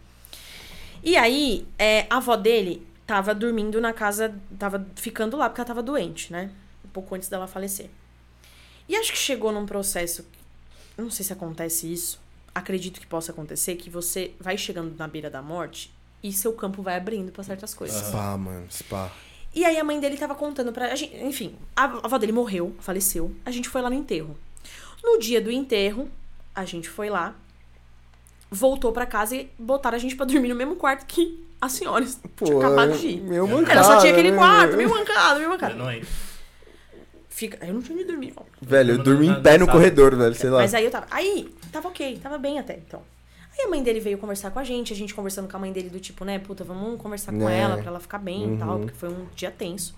E 1.03 1.15
aí, 1.15 1.67
é, 1.77 2.07
a 2.09 2.17
avó 2.17 2.35
dele 2.35 2.87
tava 3.05 3.35
dormindo 3.35 3.79
na 3.79 3.93
casa. 3.93 4.33
Tava 4.57 4.87
ficando 4.95 5.37
lá 5.37 5.47
porque 5.47 5.61
ela 5.61 5.67
tava 5.67 5.83
doente, 5.83 6.31
né? 6.31 6.49
Um 6.83 6.89
pouco 6.89 7.13
antes 7.13 7.29
dela 7.29 7.45
falecer. 7.45 7.89
E 8.87 8.95
acho 8.95 9.11
que 9.11 9.17
chegou 9.17 9.51
num 9.51 9.65
processo. 9.65 10.25
Não 10.97 11.09
sei 11.11 11.25
se 11.25 11.33
acontece 11.33 11.91
isso. 11.91 12.19
Acredito 12.55 12.99
que 12.99 13.05
possa 13.07 13.31
acontecer, 13.31 13.75
que 13.75 13.89
você 13.89 14.31
vai 14.39 14.57
chegando 14.57 14.95
na 14.97 15.07
beira 15.07 15.29
da 15.29 15.41
morte 15.41 15.93
e 16.23 16.31
seu 16.33 16.53
campo 16.53 16.81
vai 16.81 16.95
abrindo 16.97 17.31
pra 17.31 17.43
certas 17.43 17.73
coisas. 17.73 18.07
Spa, 18.07 18.35
mano, 18.37 18.65
spa. 18.71 19.11
E 19.53 19.63
aí 19.63 19.77
a 19.77 19.83
mãe 19.83 19.99
dele 19.99 20.17
tava 20.17 20.33
contando 20.35 20.71
pra 20.71 20.95
gente. 20.95 21.15
Enfim, 21.17 21.55
a 21.75 21.83
avó 21.83 22.17
dele 22.17 22.31
morreu, 22.31 22.75
faleceu. 22.79 23.31
A 23.45 23.51
gente 23.51 23.69
foi 23.69 23.81
lá 23.81 23.89
no 23.89 23.95
enterro. 23.95 24.37
No 25.03 25.19
dia 25.19 25.39
do 25.39 25.51
enterro, 25.51 26.09
a 26.55 26.65
gente 26.65 26.89
foi 26.89 27.09
lá, 27.09 27.35
voltou 28.49 28.91
pra 28.91 29.05
casa 29.05 29.35
e 29.35 29.49
botaram 29.57 29.95
a 29.95 29.99
gente 29.99 30.15
pra 30.15 30.25
dormir 30.25 30.47
no 30.49 30.55
mesmo 30.55 30.75
quarto 30.75 31.05
que 31.05 31.45
as 31.61 31.73
senhoras 31.73 32.19
tinham 32.43 32.59
acabado 32.59 32.97
de 32.97 33.07
ir. 33.07 33.21
Meu 33.21 33.47
mancada, 33.47 33.71
Ela 33.73 33.83
só 33.83 33.97
tinha 33.99 34.11
aquele 34.13 34.31
né, 34.31 34.37
quarto, 34.37 34.69
meu? 34.69 34.77
meio 34.77 34.89
mancado, 34.89 35.39
meio 35.39 35.49
mancado. 35.49 35.75
não. 35.75 36.01
Fica... 37.37 37.63
Eu 37.63 37.71
não 37.75 37.81
tinha 37.83 37.95
onde 37.95 38.05
dormir, 38.07 38.33
ó. 38.35 38.41
Velho, 38.59 38.93
eu 38.93 38.97
Na- 38.97 39.03
dormi 39.03 39.27
em 39.27 39.41
pé 39.43 39.59
no 39.59 39.65
sala. 39.65 39.77
corredor, 39.77 40.15
velho, 40.15 40.33
sei 40.33 40.49
lá. 40.49 40.57
Mas 40.61 40.73
aí 40.73 40.83
eu 40.85 40.89
tava. 40.89 41.05
Aí, 41.11 41.53
tava 41.71 41.87
ok, 41.87 42.17
tava 42.17 42.35
bem 42.39 42.57
até, 42.57 42.77
então. 42.77 43.03
Aí 43.53 43.65
a 43.65 43.69
mãe 43.69 43.83
dele 43.83 43.99
veio 43.99 44.17
conversar 44.17 44.49
com 44.49 44.57
a 44.57 44.63
gente, 44.63 44.91
a 44.91 44.95
gente 44.95 45.13
conversando 45.13 45.47
com 45.47 45.55
a 45.55 45.59
mãe 45.59 45.71
dele 45.71 45.87
do 45.89 45.99
tipo, 45.99 46.25
né, 46.25 46.39
puta, 46.39 46.63
vamos 46.63 46.99
conversar 46.99 47.31
com 47.31 47.47
É. 47.47 47.59
ela 47.59 47.77
pra 47.77 47.85
ela 47.91 47.99
ficar 47.99 48.17
bem 48.17 48.55
e 48.55 48.57
tal, 48.57 48.69
Uhum. 48.77 48.79
porque 48.81 48.95
foi 48.95 49.09
um 49.09 49.27
dia 49.35 49.51
tenso. 49.51 49.93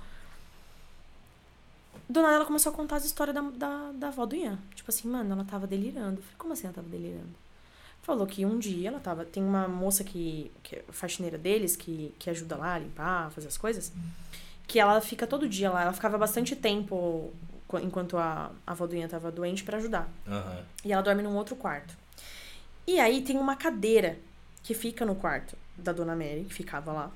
Do 2.09 2.21
nada 2.21 2.35
ela 2.35 2.45
começou 2.45 2.71
a 2.71 2.75
contar 2.75 2.95
as 2.97 3.05
histórias 3.05 3.33
da, 3.35 3.41
da, 3.41 3.91
da 3.93 4.07
avó 4.09 4.25
do 4.25 4.35
Ian. 4.35 4.57
Tipo 4.75 4.89
assim, 4.89 5.07
mano, 5.07 5.31
ela 5.31 5.45
tava 5.45 5.65
delirando. 5.65 6.17
Eu 6.17 6.23
falei, 6.23 6.37
como 6.37 6.53
assim 6.53 6.65
ela 6.65 6.73
tava 6.73 6.87
delirando? 6.89 7.29
Falou 8.01 8.25
que 8.25 8.45
um 8.45 8.57
dia 8.59 8.89
ela 8.89 8.99
tava. 8.99 9.23
Tem 9.23 9.43
uma 9.43 9.67
moça 9.67 10.03
que, 10.03 10.51
que 10.63 10.75
é 10.77 10.83
faxineira 10.89 11.37
deles, 11.37 11.75
que, 11.75 12.13
que 12.19 12.29
ajuda 12.29 12.55
lá 12.57 12.73
a 12.73 12.79
limpar, 12.79 13.29
fazer 13.31 13.47
as 13.47 13.57
coisas. 13.57 13.93
Que 14.69 14.79
ela 14.79 15.01
fica 15.01 15.25
todo 15.25 15.49
dia 15.49 15.71
lá. 15.71 15.81
Ela 15.81 15.93
ficava 15.93 16.15
bastante 16.15 16.55
tempo 16.55 17.33
qu- 17.67 17.79
enquanto 17.79 18.17
a, 18.17 18.51
a 18.67 18.71
avó 18.71 18.85
do 18.85 18.95
Ian 18.95 19.07
tava 19.07 19.31
doente 19.31 19.63
pra 19.63 19.77
ajudar. 19.79 20.07
Aham. 20.27 20.63
E 20.85 20.93
ela 20.93 21.01
dorme 21.01 21.23
num 21.23 21.35
outro 21.35 21.55
quarto. 21.55 21.97
E 22.85 22.99
aí 22.99 23.21
tem 23.23 23.37
uma 23.37 23.55
cadeira 23.55 24.17
que 24.61 24.75
fica 24.75 25.03
no 25.05 25.15
quarto 25.15 25.57
da 25.75 25.91
dona 25.91 26.15
Mary, 26.15 26.45
que 26.47 26.53
ficava 26.53 26.91
lá. 26.93 27.11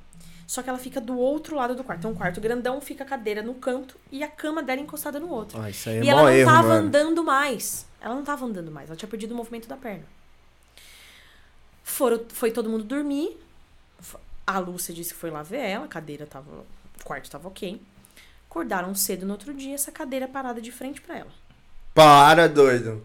Só 0.48 0.64
que 0.64 0.70
ela 0.70 0.80
fica 0.80 1.00
do 1.00 1.16
outro 1.18 1.56
lado 1.56 1.76
do 1.76 1.84
quarto. 1.84 2.02
Tem 2.02 2.10
um 2.12 2.16
quarto 2.16 2.42
grandão, 2.42 2.82
fica 2.82 3.04
a 3.04 3.08
cadeira 3.08 3.42
no 3.44 3.54
canto 3.54 3.96
e 4.12 4.24
a 4.24 4.28
cama 4.28 4.64
dela 4.64 4.82
encostada 4.82 5.20
no 5.20 5.30
outro. 5.30 5.62
Ah, 5.62 5.70
isso 5.70 5.90
aí 5.90 5.98
é 6.00 6.04
e 6.04 6.10
ela 6.10 6.24
não 6.24 6.30
erro, 6.30 6.50
tava 6.52 6.68
mano. 6.70 6.88
andando 6.88 7.24
mais. 7.24 7.86
Ela 8.02 8.16
não 8.16 8.24
tava 8.24 8.46
andando 8.46 8.72
mais. 8.72 8.90
Ela 8.90 8.96
tinha 8.98 9.08
perdido 9.10 9.32
o 9.34 9.38
movimento 9.38 9.68
da 9.68 9.78
perna. 9.78 10.04
Foram, 11.84 12.24
foi 12.30 12.52
todo 12.52 12.70
mundo 12.70 12.84
dormir. 12.84 13.38
A 14.46 14.60
Lúcia 14.60 14.94
disse 14.94 15.14
que 15.14 15.20
foi 15.20 15.30
lá 15.32 15.42
ver 15.44 15.60
ela. 15.60 15.86
A 15.86 15.88
cadeira 15.88 16.26
tava. 16.26 16.66
O 17.04 17.06
quarto 17.06 17.30
tava 17.30 17.50
ok. 17.50 17.82
Acordaram 18.50 18.96
cedo 18.96 19.26
no 19.26 19.34
outro 19.34 19.54
dia, 19.54 19.76
essa 19.76 19.92
cadeira 19.92 20.28
parada 20.28 20.62
de 20.62 20.72
frente 20.72 21.02
pra 21.02 21.18
ela. 21.18 21.32
Para, 21.94 22.48
doido. 22.48 23.04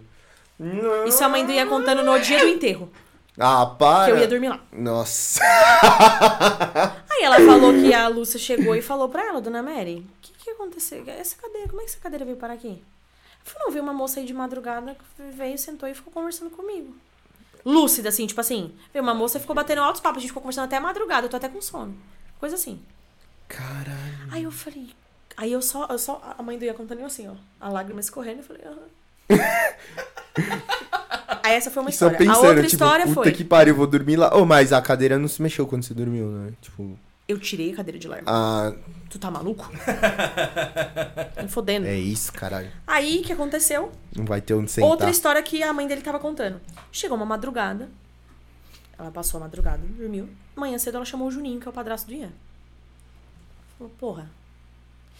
Não. 0.59 1.05
Isso 1.05 1.23
a 1.25 1.29
mãe 1.29 1.45
ia 1.51 1.67
contando 1.67 2.03
no 2.05 2.19
dia 2.21 2.39
do 2.39 2.49
enterro. 2.49 2.91
Ah, 3.39 3.67
para. 3.67 4.07
Que 4.07 4.11
eu 4.13 4.19
ia 4.19 4.29
dormir 4.29 4.49
lá. 4.49 4.61
Nossa. 4.73 5.41
Aí 7.11 7.23
ela 7.23 7.37
falou 7.37 7.73
que 7.73 7.95
a 7.95 8.09
Lúcia 8.09 8.39
chegou 8.39 8.75
e 8.75 8.83
falou 8.83 9.09
pra 9.09 9.25
ela, 9.25 9.41
dona 9.41 9.63
Mary, 9.63 9.99
o 9.99 10.21
que, 10.21 10.33
que 10.33 10.51
aconteceu? 10.51 11.05
Essa 11.07 11.37
cadeira, 11.37 11.69
como 11.69 11.81
é 11.81 11.85
que 11.85 11.91
essa 11.91 12.01
cadeira 12.01 12.25
veio 12.25 12.37
parar 12.37 12.55
aqui? 12.55 12.69
Ela 12.69 13.45
falou, 13.45 13.67
não, 13.67 13.73
veio 13.73 13.83
uma 13.85 13.93
moça 13.93 14.21
aí 14.21 14.27
de 14.27 14.35
madrugada, 14.35 14.97
veio, 15.37 15.57
sentou 15.57 15.89
e 15.89 15.95
ficou 15.95 16.13
conversando 16.13 16.51
comigo. 16.51 16.95
Lúcida, 17.65 18.09
assim, 18.09 18.27
tipo 18.27 18.41
assim, 18.41 18.75
veio 18.93 19.03
uma 19.03 19.15
moça 19.15 19.39
e 19.39 19.41
ficou 19.41 19.55
batendo 19.55 19.83
altos 19.83 20.01
papos, 20.01 20.19
a 20.19 20.21
gente 20.21 20.31
ficou 20.31 20.43
conversando 20.43 20.65
até 20.65 20.77
a 20.77 20.81
madrugada, 20.81 21.27
eu 21.27 21.31
tô 21.31 21.37
até 21.37 21.49
com 21.49 21.61
sono. 21.61 21.97
Coisa 22.41 22.57
assim. 22.57 22.81
Caralho. 23.49 24.29
Aí 24.31 24.43
eu 24.45 24.51
falei. 24.51 24.91
Aí 25.37 25.53
eu 25.53 25.61
só, 25.63 25.87
eu 25.91 25.99
só. 25.99 26.35
A 26.39 26.43
mãe 26.43 26.59
do 26.59 26.65
ia 26.65 26.75
contando 26.75 27.01
eu 27.01 27.07
assim, 27.07 27.29
ó. 27.29 27.35
A 27.61 27.69
lágrima 27.69 28.01
escorrendo, 28.01 28.39
eu 28.41 28.45
falei, 28.45 28.63
aham. 28.65 28.89
Aí 31.43 31.55
essa 31.55 31.71
foi 31.71 31.83
uma 31.83 31.91
E 31.91 31.93
só 31.93 32.07
história. 32.09 32.19
pensando, 32.19 32.37
a 32.37 32.49
outra 32.49 32.63
tipo, 32.65 32.75
história 32.75 33.07
puta 33.07 33.23
foi. 33.23 33.33
que 33.33 33.45
pariu, 33.45 33.75
vou 33.75 33.87
dormir 33.87 34.17
lá. 34.17 34.35
Ô, 34.37 34.45
mas 34.45 34.73
a 34.73 34.83
cadeira 34.83 35.19
não 35.19 35.29
se 35.29 35.41
mexeu 35.41 35.67
quando 35.67 35.83
você 35.83 35.95
dormiu, 35.95 36.27
né? 36.27 36.53
Tipo, 36.61 36.99
Eu 37.27 37.39
tirei 37.39 37.73
a 37.73 37.77
cadeira 37.77 37.99
de 37.99 38.07
lá. 38.09 38.19
ah, 38.27 38.73
Tu 39.09 39.19
tá 39.19 39.31
maluco? 39.31 39.71
Me 41.43 41.49
fodendo. 41.49 41.87
é 41.87 41.97
isso, 41.99 42.33
caralho. 42.33 42.71
Aí, 42.87 43.21
o 43.21 43.23
que 43.23 43.33
aconteceu? 43.33 43.91
Não 44.15 44.25
vai 44.27 44.41
ter 44.43 44.53
onde 44.55 44.71
sentar. 44.71 44.91
Outra 44.91 45.09
história 45.11 45.43
que 45.43 45.63
a 45.63 45.73
mãe 45.73 45.87
dele 45.87 46.03
tava 46.03 46.19
contando. 46.19 46.61
Chegou 46.93 47.17
uma 47.17 47.27
madrugada. 47.27 47.89
Ela 48.99 49.11
passou 49.11 49.39
a 49.39 49.45
madrugada, 49.45 49.81
dormiu. 49.97 50.29
Manhã 50.57 50.77
cedo 50.79 50.97
ela 50.97 51.05
chamou 51.05 51.29
o 51.29 51.31
Juninho, 51.31 51.61
que 51.61 51.69
é 51.69 51.71
o 51.71 51.73
padrasto 51.73 52.09
do 52.09 52.15
Ian. 52.15 52.33
Falou, 53.79 53.93
porra, 53.97 54.29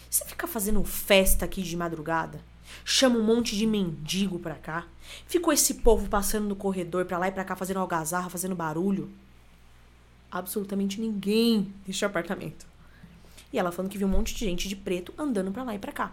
você 0.09 0.25
fica 0.25 0.45
fazendo 0.45 0.83
festa 0.83 1.45
aqui 1.45 1.61
de 1.61 1.77
madrugada? 1.77 2.41
Chama 2.83 3.17
um 3.17 3.23
monte 3.23 3.55
de 3.55 3.65
mendigo 3.65 4.37
pra 4.37 4.55
cá. 4.55 4.85
Ficou 5.25 5.53
esse 5.53 5.75
povo 5.75 6.09
passando 6.09 6.47
no 6.47 6.55
corredor 6.55 7.05
pra 7.05 7.17
lá 7.17 7.29
e 7.29 7.31
pra 7.31 7.45
cá, 7.45 7.55
fazendo 7.55 7.79
algazarra, 7.79 8.29
fazendo 8.29 8.55
barulho. 8.55 9.09
Absolutamente 10.29 10.99
ninguém 10.99 11.73
neste 11.87 12.03
apartamento. 12.03 12.67
E 13.51 13.57
ela 13.57 13.71
falando 13.71 13.89
que 13.89 13.97
viu 13.97 14.07
um 14.07 14.11
monte 14.11 14.35
de 14.35 14.45
gente 14.45 14.67
de 14.67 14.75
preto 14.75 15.13
andando 15.17 15.51
pra 15.51 15.63
lá 15.63 15.73
e 15.73 15.79
pra 15.79 15.91
cá. 15.91 16.11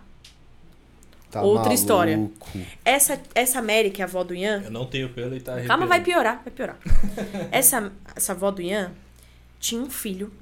Tá 1.31 1.43
Outra 1.43 1.75
história. 1.75 2.17
maluco. 2.17 2.49
Essa, 2.85 3.21
essa 3.35 3.61
Mary, 3.61 3.91
que 3.91 4.01
é 4.01 4.05
a 4.05 4.09
avó 4.09 4.23
do 4.23 4.35
Ian, 4.35 4.63
Eu 4.63 4.71
não 4.71 4.87
tenho 4.87 5.13
pelo 5.13 5.37
e 5.37 5.41
tá 5.41 5.61
Calma, 5.65 5.85
vai 5.85 6.03
piorar, 6.03 6.43
vai 6.43 6.53
piorar. 6.53 6.79
essa, 7.51 7.93
essa 8.15 8.33
avó 8.33 8.51
do 8.51 8.63
Ian 8.63 8.93
tinha 9.59 9.83
um 9.83 9.91
filho 9.91 10.33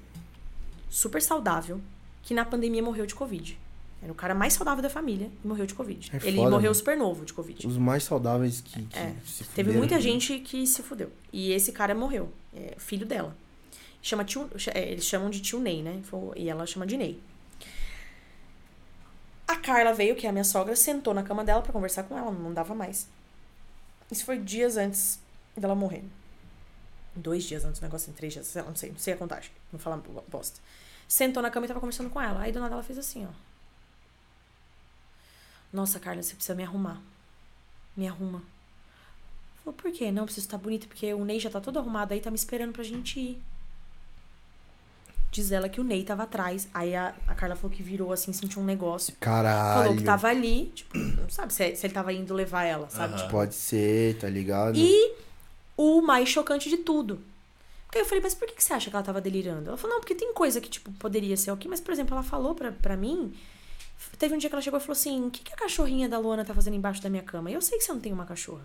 super 0.88 1.20
saudável 1.20 1.80
que 2.24 2.34
na 2.34 2.44
pandemia 2.44 2.82
morreu 2.82 3.06
de 3.06 3.14
Covid. 3.14 3.58
Era 4.02 4.12
o 4.12 4.14
cara 4.14 4.34
mais 4.34 4.52
saudável 4.52 4.82
da 4.82 4.90
família 4.90 5.30
e 5.42 5.46
morreu 5.46 5.64
de 5.66 5.72
Covid. 5.74 6.10
É 6.12 6.16
Ele 6.26 6.36
foda, 6.36 6.50
morreu 6.50 6.62
mano. 6.70 6.74
super 6.74 6.96
novo 6.96 7.24
de 7.24 7.32
Covid. 7.32 7.66
Os 7.66 7.78
mais 7.78 8.02
saudáveis 8.04 8.60
que, 8.60 8.82
que 8.84 8.98
É, 8.98 9.14
se 9.24 9.44
Teve 9.44 9.70
fuderam. 9.70 9.78
muita 9.78 10.00
gente 10.00 10.38
que 10.40 10.66
se 10.66 10.82
fudeu. 10.82 11.10
E 11.32 11.52
esse 11.52 11.72
cara 11.72 11.94
morreu. 11.94 12.30
É 12.54 12.74
filho 12.78 13.06
dela. 13.06 13.34
Chama 14.02 14.24
tio, 14.24 14.50
é, 14.74 14.90
eles 14.92 15.04
chamam 15.06 15.30
de 15.30 15.40
tio 15.40 15.58
Ney, 15.58 15.82
né? 15.82 16.02
E 16.36 16.50
ela 16.50 16.66
chama 16.66 16.86
de 16.86 16.96
Ney. 16.98 17.18
A 19.48 19.56
Carla 19.56 19.92
veio, 19.92 20.16
que 20.16 20.26
é 20.26 20.30
a 20.30 20.32
minha 20.32 20.44
sogra, 20.44 20.74
sentou 20.76 21.14
na 21.14 21.22
cama 21.22 21.44
dela 21.44 21.62
pra 21.62 21.72
conversar 21.72 22.02
com 22.04 22.16
ela, 22.16 22.30
não 22.30 22.52
dava 22.52 22.74
mais. 22.74 23.08
Isso 24.10 24.24
foi 24.24 24.38
dias 24.38 24.76
antes 24.76 25.18
dela 25.56 25.74
morrer. 25.74 26.04
Dois 27.16 27.44
dias 27.44 27.64
antes, 27.64 27.80
um 27.80 27.84
negócio 27.84 28.06
assim, 28.10 28.16
três 28.16 28.32
dias, 28.32 28.54
não 28.54 28.74
sei, 28.74 28.90
não 28.90 28.98
sei 28.98 29.14
a 29.14 29.16
contagem. 29.16 29.50
Não 29.72 29.78
falar 29.78 29.98
bosta. 30.30 30.60
Sentou 31.08 31.42
na 31.42 31.50
cama 31.50 31.66
e 31.66 31.68
tava 31.68 31.80
conversando 31.80 32.10
com 32.10 32.20
ela. 32.20 32.40
Aí 32.40 32.52
do 32.52 32.60
nada 32.60 32.74
ela 32.74 32.82
fez 32.82 32.98
assim, 32.98 33.26
ó. 33.26 33.30
Nossa, 35.72 35.98
Carla, 35.98 36.22
você 36.22 36.34
precisa 36.34 36.54
me 36.54 36.62
arrumar. 36.62 37.00
Me 37.96 38.06
arruma. 38.08 38.42
Falou, 39.62 39.74
por 39.76 39.90
quê? 39.90 40.12
Não, 40.12 40.24
preciso 40.24 40.46
estar 40.46 40.58
bonita, 40.58 40.86
porque 40.86 41.12
o 41.14 41.24
Ney 41.24 41.40
já 41.40 41.50
tá 41.50 41.60
todo 41.60 41.78
arrumado 41.78 42.12
aí, 42.12 42.20
tá 42.20 42.30
me 42.30 42.36
esperando 42.36 42.72
pra 42.72 42.84
gente 42.84 43.18
ir. 43.18 43.42
Diz 45.32 45.50
ela 45.50 45.68
que 45.68 45.80
o 45.80 45.84
Ney 45.84 46.04
tava 46.04 46.22
atrás. 46.22 46.68
Aí 46.72 46.94
a, 46.94 47.12
a 47.26 47.34
Carla 47.34 47.56
falou 47.56 47.76
que 47.76 47.82
virou 47.82 48.12
assim, 48.12 48.32
sentiu 48.32 48.62
um 48.62 48.64
negócio. 48.64 49.16
Caralho. 49.18 49.82
Falou 49.82 49.96
que 49.96 50.04
tava 50.04 50.28
ali, 50.28 50.66
tipo, 50.66 50.96
não 50.96 51.28
sabe 51.28 51.52
se, 51.52 51.74
se 51.74 51.86
ele 51.86 51.94
tava 51.94 52.12
indo 52.12 52.32
levar 52.32 52.62
ela, 52.64 52.88
sabe? 52.88 53.16
Tipo, 53.16 53.30
Pode 53.30 53.54
ser, 53.54 54.16
tá 54.18 54.28
ligado? 54.28 54.76
e 54.76 55.12
o 55.76 56.00
mais 56.02 56.28
chocante 56.28 56.70
de 56.70 56.76
tudo. 56.76 57.20
Porque 57.94 58.00
eu 58.02 58.06
falei, 58.06 58.24
mas 58.24 58.34
por 58.34 58.48
que, 58.48 58.54
que 58.54 58.64
você 58.64 58.72
acha 58.72 58.90
que 58.90 58.96
ela 58.96 59.04
tava 59.04 59.20
delirando? 59.20 59.68
Ela 59.68 59.76
falou, 59.76 59.94
não, 59.94 60.00
porque 60.00 60.16
tem 60.16 60.34
coisa 60.34 60.60
que, 60.60 60.68
tipo, 60.68 60.90
poderia 60.94 61.36
ser 61.36 61.52
ok, 61.52 61.70
mas, 61.70 61.80
por 61.80 61.92
exemplo, 61.92 62.12
ela 62.12 62.24
falou 62.24 62.52
pra, 62.52 62.72
pra 62.72 62.96
mim, 62.96 63.32
Teve 64.18 64.34
um 64.34 64.38
dia 64.38 64.50
que 64.50 64.54
ela 64.54 64.60
chegou 64.62 64.78
e 64.78 64.82
falou 64.82 64.92
assim: 64.92 65.26
O 65.26 65.30
que, 65.30 65.42
que 65.42 65.52
a 65.52 65.56
cachorrinha 65.56 66.08
da 66.08 66.18
Luana 66.18 66.44
tá 66.44 66.52
fazendo 66.52 66.74
embaixo 66.74 67.00
da 67.00 67.08
minha 67.08 67.22
cama? 67.22 67.50
E 67.50 67.54
eu 67.54 67.62
sei 67.62 67.78
que 67.78 67.84
você 67.84 67.92
não 67.92 68.00
tem 68.00 68.12
uma 68.12 68.26
cachorra. 68.26 68.64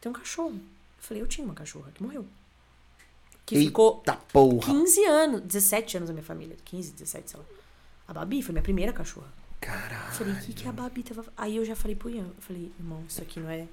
Tem 0.00 0.08
um 0.10 0.14
cachorro. 0.14 0.54
Eu 0.54 0.60
falei: 1.00 1.22
Eu 1.22 1.26
tinha 1.26 1.44
uma 1.44 1.52
cachorra 1.54 1.90
que 1.92 2.02
morreu. 2.02 2.24
Que 3.44 3.56
ficou 3.58 3.98
Eita 3.98 4.16
porra. 4.32 4.64
15 4.72 5.04
anos, 5.04 5.40
17 5.42 5.96
anos 5.98 6.08
na 6.08 6.14
minha 6.14 6.24
família. 6.24 6.56
15, 6.64 6.92
17, 6.92 7.30
sei 7.32 7.40
lá. 7.40 7.46
A 8.08 8.14
Babi 8.14 8.40
foi 8.42 8.52
minha 8.52 8.62
primeira 8.62 8.92
cachorra. 8.92 9.26
Eu 9.26 9.68
Caralho. 9.68 10.12
falei: 10.12 10.32
O 10.32 10.40
que, 10.40 10.52
que 10.54 10.68
a 10.68 10.72
Babi 10.72 11.02
tava. 11.02 11.24
Aí 11.36 11.56
eu 11.56 11.64
já 11.64 11.76
falei 11.76 11.94
pro 11.96 12.08
Ian: 12.08 12.24
Eu 12.24 12.34
falei, 12.42 12.72
irmão, 12.78 13.04
isso 13.08 13.20
aqui 13.20 13.40
não 13.40 13.50
é. 13.50 13.66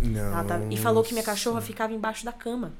Não. 0.00 0.46
Tá- 0.46 0.60
E 0.70 0.76
falou 0.76 1.02
que 1.02 1.12
minha 1.12 1.24
cachorra 1.24 1.60
ficava 1.60 1.92
embaixo 1.92 2.24
da 2.24 2.32
cama. 2.32 2.72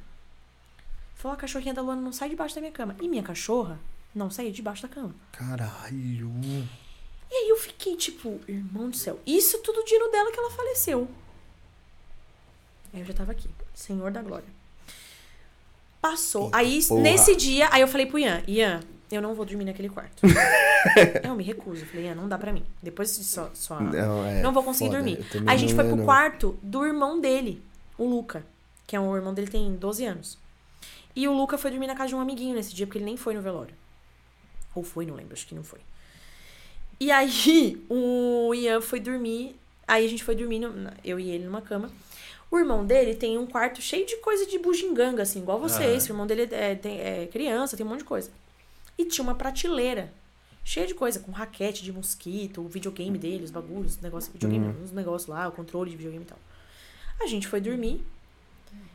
Falou: 1.16 1.34
A 1.34 1.40
cachorrinha 1.40 1.74
da 1.74 1.82
Luana 1.82 2.00
não 2.00 2.12
sai 2.12 2.28
debaixo 2.28 2.54
da 2.54 2.60
minha 2.60 2.72
cama. 2.72 2.94
E 3.00 3.08
minha 3.08 3.22
cachorra 3.22 3.78
não 4.14 4.30
saía 4.30 4.52
debaixo 4.52 4.82
da 4.82 4.88
cama. 4.88 5.14
Caralho. 5.32 6.30
E 7.30 7.34
aí 7.34 7.48
eu 7.48 7.56
fiquei 7.56 7.96
tipo, 7.96 8.40
irmão 8.46 8.88
do 8.88 8.96
céu, 8.96 9.18
isso 9.26 9.58
tudo 9.58 9.84
dia 9.84 9.98
no 9.98 10.10
dela 10.10 10.30
que 10.30 10.38
ela 10.38 10.50
faleceu. 10.50 11.08
Aí 12.94 13.00
eu 13.00 13.06
já 13.06 13.12
tava 13.12 13.32
aqui, 13.32 13.50
Senhor 13.74 14.10
da 14.12 14.22
Glória. 14.22 14.46
Passou. 16.00 16.44
Eita 16.46 16.58
aí, 16.58 16.84
porra. 16.86 17.02
nesse 17.02 17.34
dia, 17.34 17.68
aí 17.72 17.80
eu 17.80 17.88
falei 17.88 18.06
pro 18.06 18.18
Ian, 18.18 18.42
Ian, 18.46 18.80
eu 19.10 19.20
não 19.20 19.34
vou 19.34 19.44
dormir 19.44 19.64
naquele 19.64 19.88
quarto. 19.88 20.22
eu 21.22 21.34
me 21.34 21.42
recuso. 21.42 21.82
Eu 21.82 21.86
falei, 21.86 22.06
Ian, 22.06 22.14
não 22.14 22.28
dá 22.28 22.38
pra 22.38 22.52
mim. 22.52 22.64
Depois 22.82 23.16
de 23.16 23.24
só. 23.24 23.50
só 23.54 23.80
Não, 23.80 24.24
é 24.24 24.40
não 24.40 24.52
vou 24.52 24.62
conseguir 24.62 24.90
foda. 24.90 25.02
dormir. 25.02 25.26
Aí 25.46 25.54
a 25.54 25.56
gente 25.56 25.74
foi 25.74 25.84
é, 25.84 25.88
pro 25.88 25.96
não. 25.96 26.04
quarto 26.04 26.58
do 26.62 26.86
irmão 26.86 27.20
dele, 27.20 27.62
o 27.98 28.04
Luca. 28.08 28.46
Que 28.86 28.94
é 28.94 29.00
um 29.00 29.10
o 29.10 29.16
irmão 29.16 29.34
dele 29.34 29.48
tem 29.48 29.74
12 29.74 30.04
anos. 30.04 30.38
E 31.16 31.26
o 31.26 31.32
Luca 31.32 31.56
foi 31.56 31.70
dormir 31.70 31.86
na 31.86 31.94
casa 31.96 32.08
de 32.10 32.14
um 32.14 32.20
amiguinho 32.20 32.54
nesse 32.54 32.74
dia, 32.74 32.86
porque 32.86 32.98
ele 32.98 33.06
nem 33.06 33.16
foi 33.16 33.32
no 33.34 33.40
velório. 33.40 33.74
Ou 34.74 34.84
foi, 34.84 35.06
não 35.06 35.14
lembro, 35.14 35.32
acho 35.32 35.46
que 35.46 35.54
não 35.54 35.64
foi. 35.64 35.80
E 37.00 37.10
aí, 37.10 37.82
o 37.90 38.54
Ian 38.54 38.80
foi 38.80 39.00
dormir. 39.00 39.56
Aí 39.88 40.04
a 40.04 40.08
gente 40.08 40.22
foi 40.22 40.34
dormir, 40.34 40.60
eu 41.04 41.18
e 41.18 41.30
ele 41.30 41.44
numa 41.44 41.62
cama. 41.62 41.90
O 42.50 42.58
irmão 42.58 42.84
dele 42.84 43.14
tem 43.14 43.38
um 43.38 43.46
quarto 43.46 43.80
cheio 43.80 44.06
de 44.06 44.16
coisa 44.18 44.46
de 44.46 44.58
bugiganga, 44.58 45.22
assim, 45.22 45.40
igual 45.40 45.58
vocês. 45.58 46.04
Aham. 46.04 46.10
O 46.10 46.12
irmão 46.14 46.26
dele 46.26 46.48
é, 46.52 46.74
tem- 46.74 47.00
é 47.00 47.26
criança, 47.26 47.76
tem 47.76 47.84
um 47.86 47.88
monte 47.88 48.00
de 48.00 48.04
coisa. 48.04 48.30
E 48.98 49.04
tinha 49.04 49.22
uma 49.24 49.34
prateleira 49.34 50.12
cheia 50.64 50.86
de 50.86 50.94
coisa, 50.94 51.20
com 51.20 51.30
raquete 51.32 51.82
de 51.84 51.92
mosquito, 51.92 52.60
o 52.60 52.68
videogame 52.68 53.16
dele, 53.18 53.44
os 53.44 53.50
bagulhos, 53.50 53.92
os 53.96 54.00
negócios, 54.00 54.32
videogame, 54.32 54.66
Uhum. 54.66 54.82
uns 54.82 54.92
negócios 54.92 55.28
lá, 55.28 55.46
o 55.48 55.52
controle 55.52 55.90
de 55.90 55.96
videogame 55.96 56.24
e 56.24 56.28
tal. 56.28 56.38
A 57.20 57.26
gente 57.26 57.46
foi 57.46 57.60
dormir. 57.60 58.04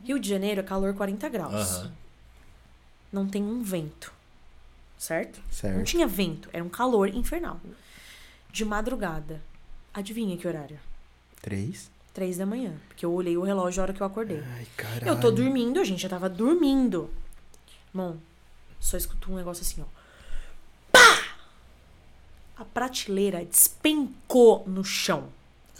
Rio 0.04 0.18
de 0.18 0.28
Janeiro 0.28 0.60
é 0.60 0.62
calor 0.62 0.94
40 0.94 1.28
graus. 1.28 1.54
Aham. 1.54 1.92
Não 3.12 3.26
tem 3.28 3.42
um 3.42 3.62
vento. 3.62 4.12
Certo? 4.98 5.40
Não 5.44 5.52
Certo. 5.52 5.84
tinha 5.84 6.06
vento, 6.06 6.48
era 6.52 6.62
um 6.64 6.68
calor 6.68 7.08
infernal. 7.08 7.60
De 8.50 8.64
madrugada. 8.64 9.42
Adivinha 9.92 10.36
que 10.36 10.46
horário? 10.46 10.78
Três. 11.40 11.90
Três 12.14 12.36
da 12.36 12.46
manhã. 12.46 12.74
Porque 12.88 13.04
eu 13.04 13.12
olhei 13.12 13.36
o 13.36 13.42
relógio 13.42 13.80
a 13.80 13.84
hora 13.84 13.92
que 13.92 14.00
eu 14.00 14.06
acordei. 14.06 14.42
Ai, 14.54 14.66
caralho. 14.76 15.08
Eu 15.08 15.20
tô 15.20 15.30
dormindo, 15.30 15.80
a 15.80 15.84
gente 15.84 16.00
já 16.02 16.08
tava 16.08 16.28
dormindo. 16.28 17.10
Irmão, 17.90 18.20
só 18.78 18.96
escutou 18.96 19.32
um 19.34 19.36
negócio 19.36 19.62
assim, 19.62 19.82
ó. 19.82 19.84
Pá! 20.92 21.22
A 22.56 22.64
prateleira 22.64 23.44
despencou 23.44 24.62
no 24.66 24.84
chão. 24.84 25.28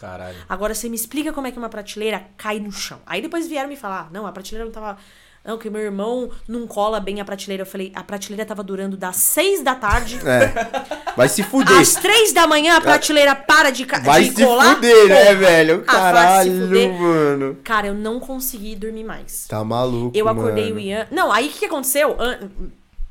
Caralho. 0.00 0.36
Agora 0.48 0.74
você 0.74 0.88
me 0.88 0.96
explica 0.96 1.32
como 1.32 1.46
é 1.46 1.52
que 1.52 1.58
uma 1.58 1.68
prateleira 1.68 2.26
cai 2.36 2.58
no 2.58 2.72
chão. 2.72 3.00
Aí 3.06 3.22
depois 3.22 3.46
vieram 3.46 3.68
me 3.68 3.76
falar, 3.76 4.10
não, 4.10 4.26
a 4.26 4.32
prateleira 4.32 4.64
não 4.64 4.72
tava. 4.72 4.98
Não, 5.44 5.58
que 5.58 5.68
meu 5.68 5.80
irmão 5.80 6.30
não 6.46 6.68
cola 6.68 7.00
bem 7.00 7.20
a 7.20 7.24
prateleira. 7.24 7.62
Eu 7.62 7.66
falei, 7.66 7.90
a 7.96 8.02
prateleira 8.04 8.46
tava 8.46 8.62
durando 8.62 8.96
das 8.96 9.16
seis 9.16 9.60
da 9.62 9.74
tarde. 9.74 10.20
É. 10.24 11.12
Vai 11.16 11.28
se 11.28 11.42
fuder. 11.42 11.76
Às 11.80 11.94
três 11.94 12.32
da 12.32 12.46
manhã 12.46 12.76
a 12.76 12.80
prateleira 12.80 13.34
para 13.34 13.70
de, 13.70 13.84
ca- 13.84 13.98
Vai 13.98 14.22
de 14.24 14.36
se 14.36 14.44
colar. 14.44 14.76
fuder, 14.76 15.08
né, 15.08 15.34
velho? 15.34 15.84
Ah, 15.88 15.92
vai 15.92 16.00
se 16.00 16.12
Caralho, 16.12 16.60
fuder. 16.68 16.92
mano. 16.92 17.56
Cara, 17.64 17.88
eu 17.88 17.94
não 17.94 18.20
consegui 18.20 18.76
dormir 18.76 19.02
mais. 19.02 19.46
Tá 19.48 19.64
maluco, 19.64 20.16
Eu 20.16 20.28
acordei 20.28 20.66
mano. 20.66 20.76
o 20.76 20.80
Ian. 20.80 21.08
Não, 21.10 21.32
aí 21.32 21.48
o 21.48 21.50
que, 21.50 21.64
aconteceu? 21.66 22.16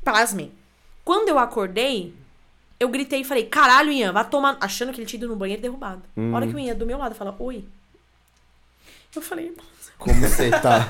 Pasmem. 0.04 0.50
Quando 1.04 1.28
eu 1.28 1.38
acordei, 1.38 2.14
eu 2.80 2.88
gritei 2.88 3.20
e 3.20 3.24
falei, 3.24 3.44
caralho, 3.44 3.92
Ian, 3.92 4.12
vai 4.12 4.24
tomar. 4.24 4.56
Achando 4.60 4.92
que 4.92 5.00
ele 5.00 5.06
tinha 5.06 5.18
ido 5.18 5.28
no 5.28 5.36
banheiro 5.36 5.60
derrubado. 5.60 6.00
A 6.16 6.36
hora 6.36 6.46
que 6.46 6.54
o 6.54 6.58
Ian 6.58 6.74
do 6.74 6.86
meu 6.86 6.96
lado 6.98 7.14
fala, 7.14 7.34
oi. 7.38 7.64
Eu 9.14 9.22
falei. 9.22 9.54
Como 9.98 10.20
você 10.20 10.50
tá? 10.50 10.86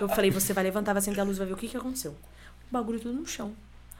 Eu 0.00 0.08
falei, 0.08 0.30
você 0.30 0.52
vai 0.52 0.64
levantar, 0.64 0.92
vai 0.92 0.98
acender 0.98 1.20
a 1.20 1.24
luz, 1.24 1.38
vai 1.38 1.46
ver 1.46 1.52
o 1.52 1.56
que, 1.56 1.68
que 1.68 1.76
aconteceu. 1.76 2.10
O 2.10 2.72
bagulho 2.72 2.98
tudo 2.98 3.14
no 3.14 3.26
chão. 3.26 3.52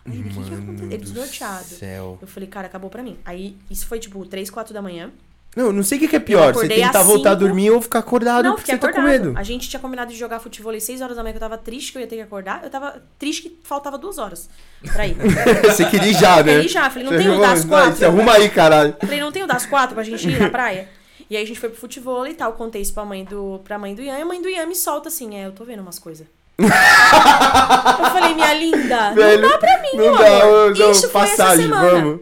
Aí 0.04 0.20
o 0.20 0.24
que, 0.24 0.30
que 0.30 0.40
aconteceu? 0.40 0.86
Ele 0.86 0.98
do 0.98 1.04
desnorteado. 1.04 1.64
céu. 1.64 2.18
Eu 2.20 2.26
falei, 2.26 2.48
cara, 2.48 2.66
acabou 2.66 2.90
pra 2.90 3.02
mim. 3.02 3.18
Aí, 3.24 3.56
isso 3.70 3.86
foi 3.86 4.00
tipo 4.00 4.24
3, 4.26 4.50
4 4.50 4.74
da 4.74 4.82
manhã. 4.82 5.12
Não, 5.54 5.70
não 5.70 5.82
sei 5.82 5.98
o 5.98 6.00
que, 6.00 6.08
que 6.08 6.16
é 6.16 6.20
pior. 6.20 6.54
Você 6.54 6.66
tentar 6.66 7.00
às 7.00 7.06
voltar 7.06 7.30
a 7.30 7.32
cinco. 7.34 7.44
dormir 7.46 7.70
ou 7.70 7.80
ficar 7.80 7.98
acordado 7.98 8.42
não, 8.44 8.54
porque 8.56 8.72
você 8.72 8.78
tá 8.78 8.90
com 8.90 9.00
acordado. 9.00 9.24
medo. 9.26 9.38
A 9.38 9.42
gente 9.42 9.68
tinha 9.68 9.78
combinado 9.78 10.10
de 10.10 10.18
jogar 10.18 10.40
futebol 10.40 10.72
às 10.72 10.82
6 10.82 11.02
horas 11.02 11.16
da 11.16 11.22
manhã, 11.22 11.32
que 11.32 11.36
eu 11.36 11.40
tava 11.40 11.58
triste 11.58 11.92
que 11.92 11.98
eu 11.98 12.02
ia 12.02 12.08
ter 12.08 12.16
que 12.16 12.22
acordar. 12.22 12.64
Eu 12.64 12.70
tava 12.70 13.02
triste 13.18 13.42
que 13.42 13.58
faltava 13.62 13.98
duas 13.98 14.16
horas 14.16 14.48
pra 14.92 15.06
ir. 15.06 15.14
você 15.62 15.84
queria 15.84 16.08
ir 16.08 16.14
já, 16.14 16.36
né? 16.38 16.42
Queria 16.54 16.64
ir 16.64 16.68
já, 16.68 16.88
falei, 16.88 17.04
não 17.04 17.12
Você 17.12 17.18
tem 17.18 17.28
o 17.28 17.40
das 17.40 17.64
quatro? 17.66 18.06
Arruma 18.06 18.32
aí, 18.32 18.48
caralho. 18.48 18.96
Falei, 18.98 19.20
não 19.20 19.30
tem 19.30 19.42
o 19.42 19.46
das 19.46 19.66
quatro 19.66 19.94
pra 19.94 20.02
gente 20.02 20.26
ir 20.26 20.40
na 20.40 20.48
praia? 20.48 20.88
E 21.32 21.36
aí 21.36 21.44
a 21.44 21.46
gente 21.46 21.58
foi 21.58 21.70
pro 21.70 21.78
futebol 21.80 22.26
e 22.26 22.34
tal. 22.34 22.52
Contei 22.52 22.82
isso 22.82 22.92
pra 22.92 23.04
mãe 23.06 23.24
do, 23.24 23.58
pra 23.64 23.78
mãe 23.78 23.94
do 23.94 24.02
Ian. 24.02 24.18
E 24.18 24.22
a 24.22 24.26
mãe 24.26 24.42
do 24.42 24.48
Ian 24.50 24.66
me 24.66 24.74
solta 24.74 25.08
assim, 25.08 25.34
é, 25.34 25.46
eu 25.46 25.52
tô 25.52 25.64
vendo 25.64 25.80
umas 25.80 25.98
coisas. 25.98 26.26
eu 26.58 28.10
falei, 28.10 28.34
minha 28.34 28.52
linda, 28.54 29.12
Velho, 29.14 29.42
não 29.42 29.48
dá 29.48 29.58
pra 29.58 29.80
mim, 29.82 29.88
Não 29.96 30.16
dá, 30.18 30.42
amor. 30.42 30.76
não, 30.76 30.90
Isso 30.90 31.08
foi 31.08 31.22
essa 31.22 31.36
passagem, 31.36 31.64
semana. 31.64 31.90
vamos. 31.90 32.20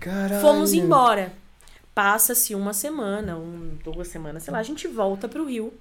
Caralho. 0.00 0.40
Fomos 0.40 0.72
embora. 0.72 1.32
Passa-se 1.94 2.54
uma 2.54 2.72
semana, 2.72 3.36
um, 3.36 3.76
duas 3.84 4.08
semanas, 4.08 4.42
sei 4.42 4.52
lá, 4.52 4.58
a 4.58 4.62
gente 4.64 4.86
volta 4.88 5.28
pro 5.28 5.44
Rio. 5.44 5.72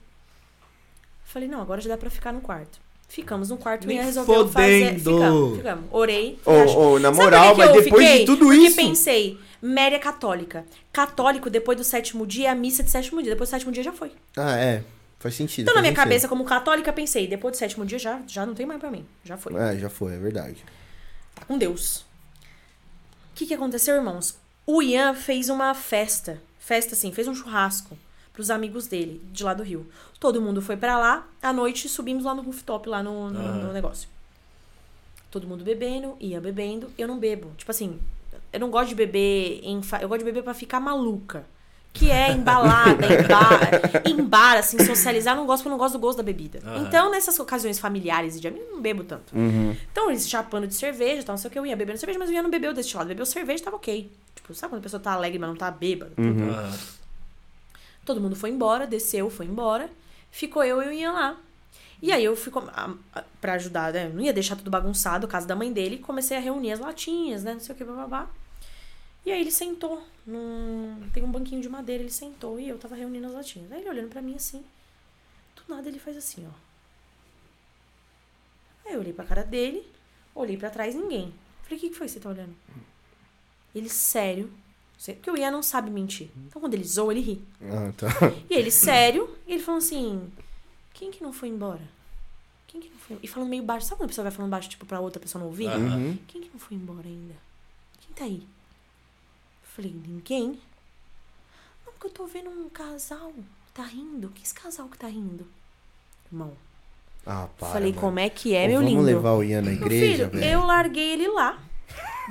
Falei, 1.25 1.47
não, 1.47 1.61
agora 1.61 1.81
já 1.81 1.89
dá 1.89 1.97
pra 1.97 2.09
ficar 2.09 2.31
no 2.31 2.41
quarto. 2.41 2.79
Ficamos 3.07 3.49
no 3.49 3.57
quarto, 3.57 3.87
Nem 3.87 3.97
Ian 3.97 4.03
resolveu 4.05 4.47
fazer. 4.47 4.85
fodendo. 4.99 5.11
Ficamos, 5.17 5.57
ficamos. 5.57 5.85
Orei. 5.91 6.39
Ô, 6.45 6.51
acho- 6.51 6.77
ô, 6.79 6.99
na 6.99 7.11
moral, 7.11 7.55
mas 7.55 7.71
depois 7.71 7.83
de 7.85 7.89
fiquei? 7.91 8.25
tudo 8.25 8.45
Porque 8.45 8.57
isso. 8.61 8.75
pensei, 8.75 9.39
Mary 9.65 9.95
é 9.95 9.99
católica. 9.99 10.65
Católico, 10.91 11.49
depois 11.49 11.77
do 11.77 11.85
sétimo 11.85 12.27
dia, 12.27 12.49
é 12.49 12.51
a 12.51 12.55
missa 12.55 12.83
de 12.83 12.91
sétimo 12.91 13.21
dia. 13.23 13.31
Depois 13.31 13.49
do 13.49 13.51
sétimo 13.51 13.71
dia 13.71 13.81
já 13.81 13.93
foi. 13.93 14.11
Ah, 14.35 14.57
é. 14.57 14.83
Faz 15.19 15.35
sentido. 15.35 15.63
Então, 15.63 15.73
na 15.73 15.79
faz 15.79 15.83
minha 15.83 15.91
sentido. 15.93 16.03
cabeça, 16.03 16.27
como 16.27 16.43
católica, 16.43 16.91
pensei, 16.91 17.27
depois 17.27 17.53
do 17.53 17.57
sétimo 17.57 17.85
dia 17.85 17.97
já, 17.97 18.21
já 18.27 18.45
não 18.45 18.53
tem 18.53 18.65
mais 18.65 18.77
pra 18.77 18.91
mim. 18.91 19.05
Já 19.23 19.37
foi. 19.37 19.53
É, 19.55 19.77
já 19.79 19.89
foi, 19.89 20.15
é 20.15 20.17
verdade. 20.17 20.57
Tá 21.33 21.45
com 21.45 21.57
Deus. 21.57 21.99
O 23.31 23.35
que, 23.35 23.45
que 23.45 23.53
aconteceu, 23.53 23.95
irmãos? 23.95 24.37
O 24.67 24.81
Ian 24.81 25.13
fez 25.13 25.47
uma 25.47 25.73
festa. 25.73 26.41
Festa, 26.59 26.93
assim, 26.93 27.13
fez 27.13 27.27
um 27.29 27.33
churrasco 27.33 27.97
pros 28.33 28.49
amigos 28.49 28.87
dele, 28.87 29.21
de 29.31 29.43
lá 29.43 29.53
do 29.53 29.63
Rio. 29.63 29.89
Todo 30.19 30.41
mundo 30.41 30.61
foi 30.61 30.75
pra 30.75 30.97
lá. 30.97 31.25
À 31.41 31.53
noite, 31.53 31.87
subimos 31.87 32.25
lá 32.25 32.35
no 32.35 32.41
rooftop, 32.41 32.89
lá 32.89 33.01
no, 33.01 33.29
no, 33.29 33.63
no 33.63 33.71
negócio. 33.71 34.09
Todo 35.31 35.47
mundo 35.47 35.63
bebendo, 35.63 36.17
Ian 36.19 36.41
bebendo. 36.41 36.91
Eu 36.97 37.07
não 37.07 37.17
bebo. 37.17 37.51
Tipo 37.57 37.71
assim, 37.71 37.99
eu 38.53 38.59
não 38.59 38.69
gosto 38.69 38.89
de 38.89 38.95
beber 38.95 39.59
em... 39.63 39.81
Eu 40.01 40.07
gosto 40.07 40.19
de 40.19 40.25
beber 40.25 40.43
pra 40.43 40.53
ficar 40.53 40.79
maluca. 40.79 41.45
Que 41.91 42.09
é 42.09 42.31
embalada, 42.31 43.05
em 43.05 43.27
bar, 43.27 43.59
em 44.03 44.23
bar, 44.23 44.57
assim, 44.57 44.83
socializar. 44.83 45.35
Eu 45.35 45.37
não 45.41 45.45
gosto 45.45 45.61
porque 45.61 45.67
eu 45.67 45.71
não 45.73 45.77
gosto 45.77 45.93
do 45.93 45.99
gosto 45.99 46.17
da 46.17 46.23
bebida. 46.23 46.59
Aham. 46.65 46.87
Então, 46.87 47.11
nessas 47.11 47.37
ocasiões 47.39 47.77
familiares 47.77 48.35
e 48.35 48.39
de 48.39 48.47
amigos, 48.47 48.67
eu 48.67 48.73
não 48.75 48.81
bebo 48.81 49.03
tanto. 49.03 49.35
Uhum. 49.35 49.75
Então, 49.91 50.09
eles 50.09 50.27
chapando 50.27 50.65
de 50.65 50.73
cerveja, 50.73 51.21
tal, 51.21 51.33
não 51.33 51.37
sei 51.37 51.49
o 51.49 51.51
que, 51.51 51.59
eu 51.59 51.65
ia 51.67 51.75
bebendo 51.75 51.99
cerveja, 51.99 52.17
mas 52.17 52.29
o 52.29 52.33
Ian 52.33 52.41
não 52.41 52.49
bebeu 52.49 52.73
desse 52.73 52.97
lado. 52.97 53.07
Bebeu 53.09 53.27
cerveja, 53.27 53.63
tava 53.65 53.75
ok. 53.75 54.09
Tipo, 54.35 54.55
sabe 54.55 54.71
quando 54.71 54.79
a 54.79 54.83
pessoa 54.83 54.99
tá 54.99 55.11
alegre, 55.13 55.37
mas 55.37 55.49
não 55.49 55.55
tá 55.55 55.69
bêbada? 55.69 56.13
Uhum. 56.17 56.71
Todo 58.05 58.19
mundo 58.19 58.35
foi 58.35 58.49
embora, 58.49 58.85
desceu, 58.87 59.29
foi 59.29 59.45
embora. 59.45 59.89
Ficou 60.31 60.63
eu 60.63 60.81
e 60.81 60.87
o 60.87 60.91
Ian 60.91 61.11
lá. 61.13 61.37
E 62.01 62.11
aí 62.11 62.25
eu 62.25 62.35
fui 62.35 62.51
com- 62.51 62.59
a- 62.75 62.93
a- 63.15 63.23
pra 63.39 63.53
ajudar, 63.53 63.93
né? 63.93 64.09
Não 64.13 64.19
ia 64.21 64.33
deixar 64.33 64.55
tudo 64.55 64.69
bagunçado, 64.71 65.27
casa 65.27 65.47
da 65.47 65.55
mãe 65.55 65.71
dele. 65.71 65.99
Comecei 65.99 66.35
a 66.35 66.39
reunir 66.39 66.71
as 66.73 66.79
latinhas, 66.79 67.43
né? 67.43 67.53
Não 67.53 67.59
sei 67.61 67.73
o 67.73 67.77
que, 67.77 67.83
babá. 67.83 68.27
E 69.25 69.31
aí 69.31 69.41
ele 69.41 69.51
sentou. 69.51 70.01
Num... 70.25 71.09
Tem 71.13 71.23
um 71.23 71.31
banquinho 71.31 71.61
de 71.61 71.69
madeira, 71.69 72.03
ele 72.03 72.11
sentou 72.11 72.59
e 72.59 72.67
eu 72.67 72.77
tava 72.77 72.95
reunindo 72.95 73.27
as 73.27 73.33
latinhas. 73.33 73.71
Aí 73.71 73.81
ele 73.81 73.89
olhando 73.89 74.09
pra 74.09 74.21
mim 74.21 74.35
assim. 74.35 74.63
Do 75.55 75.73
nada 75.73 75.87
ele 75.87 75.99
faz 75.99 76.17
assim, 76.17 76.45
ó. 76.47 76.51
Aí 78.85 78.93
eu 78.93 78.99
olhei 78.99 79.13
pra 79.13 79.23
cara 79.23 79.43
dele, 79.43 79.85
olhei 80.35 80.57
pra 80.57 80.69
trás, 80.69 80.93
ninguém. 80.93 81.33
Falei, 81.63 81.77
o 81.77 81.81
que, 81.81 81.89
que 81.89 81.95
foi 81.95 82.07
que 82.07 82.13
você 82.13 82.19
tá 82.19 82.29
olhando? 82.29 82.53
Ele, 83.73 83.89
sério. 83.89 84.51
Porque 85.05 85.31
o 85.31 85.37
Ian 85.37 85.51
não 85.51 85.63
sabe 85.63 85.89
mentir. 85.89 86.29
Então 86.47 86.61
quando 86.61 86.73
ele 86.75 86.83
zoa, 86.83 87.11
ele 87.11 87.21
ri. 87.21 87.41
Ah, 87.61 87.91
tá. 87.97 88.07
E 88.49 88.53
ele, 88.53 88.71
sério, 88.71 89.35
ele 89.47 89.61
falou 89.61 89.79
assim: 89.79 90.31
quem 90.93 91.11
que 91.11 91.23
não 91.23 91.33
foi 91.33 91.49
embora? 91.49 91.81
Quem 92.67 92.79
que 92.79 92.89
não 92.89 92.97
foi 92.97 93.19
E 93.21 93.27
falando 93.27 93.49
meio 93.49 93.63
baixo, 93.63 93.85
sabe 93.85 93.99
quando 93.99 94.05
a 94.05 94.09
pessoa 94.09 94.23
vai 94.23 94.31
falando 94.31 94.51
baixo, 94.51 94.69
tipo, 94.69 94.85
pra 94.85 94.99
outra 94.99 95.19
pessoa 95.19 95.41
não 95.41 95.47
ouvir? 95.47 95.67
Uhum. 95.67 96.17
Quem 96.27 96.41
que 96.41 96.49
não 96.49 96.59
foi 96.59 96.77
embora 96.77 97.07
ainda? 97.07 97.35
Quem 97.99 98.15
tá 98.15 98.23
aí? 98.23 98.47
Falei, 99.75 99.93
ninguém. 100.07 100.59
Não, 101.85 101.93
porque 101.93 102.07
eu 102.07 102.11
tô 102.11 102.25
vendo 102.25 102.49
um 102.49 102.69
casal 102.69 103.31
que 103.33 103.73
tá 103.73 103.83
rindo. 103.83 104.29
Que 104.29 104.43
esse 104.43 104.53
casal 104.53 104.87
que 104.87 104.97
tá 104.97 105.07
rindo? 105.07 105.45
Irmão, 106.31 106.53
Ah, 107.25 107.47
para. 107.57 107.69
falei, 107.69 107.89
mano. 107.91 108.01
como 108.01 108.19
é 108.19 108.29
que 108.29 108.55
é, 108.55 108.65
Ô, 108.65 108.67
meu 108.69 108.79
vamos 108.79 108.91
lindo? 108.93 109.03
levar 109.05 109.33
o 109.33 109.43
Ian 109.43 109.61
na 109.61 109.71
Meu 109.71 109.81
igreja, 109.81 110.27
filho, 110.29 110.39
velho. 110.41 110.51
eu 110.53 110.65
larguei 110.65 111.11
ele 111.13 111.27
lá. 111.27 111.59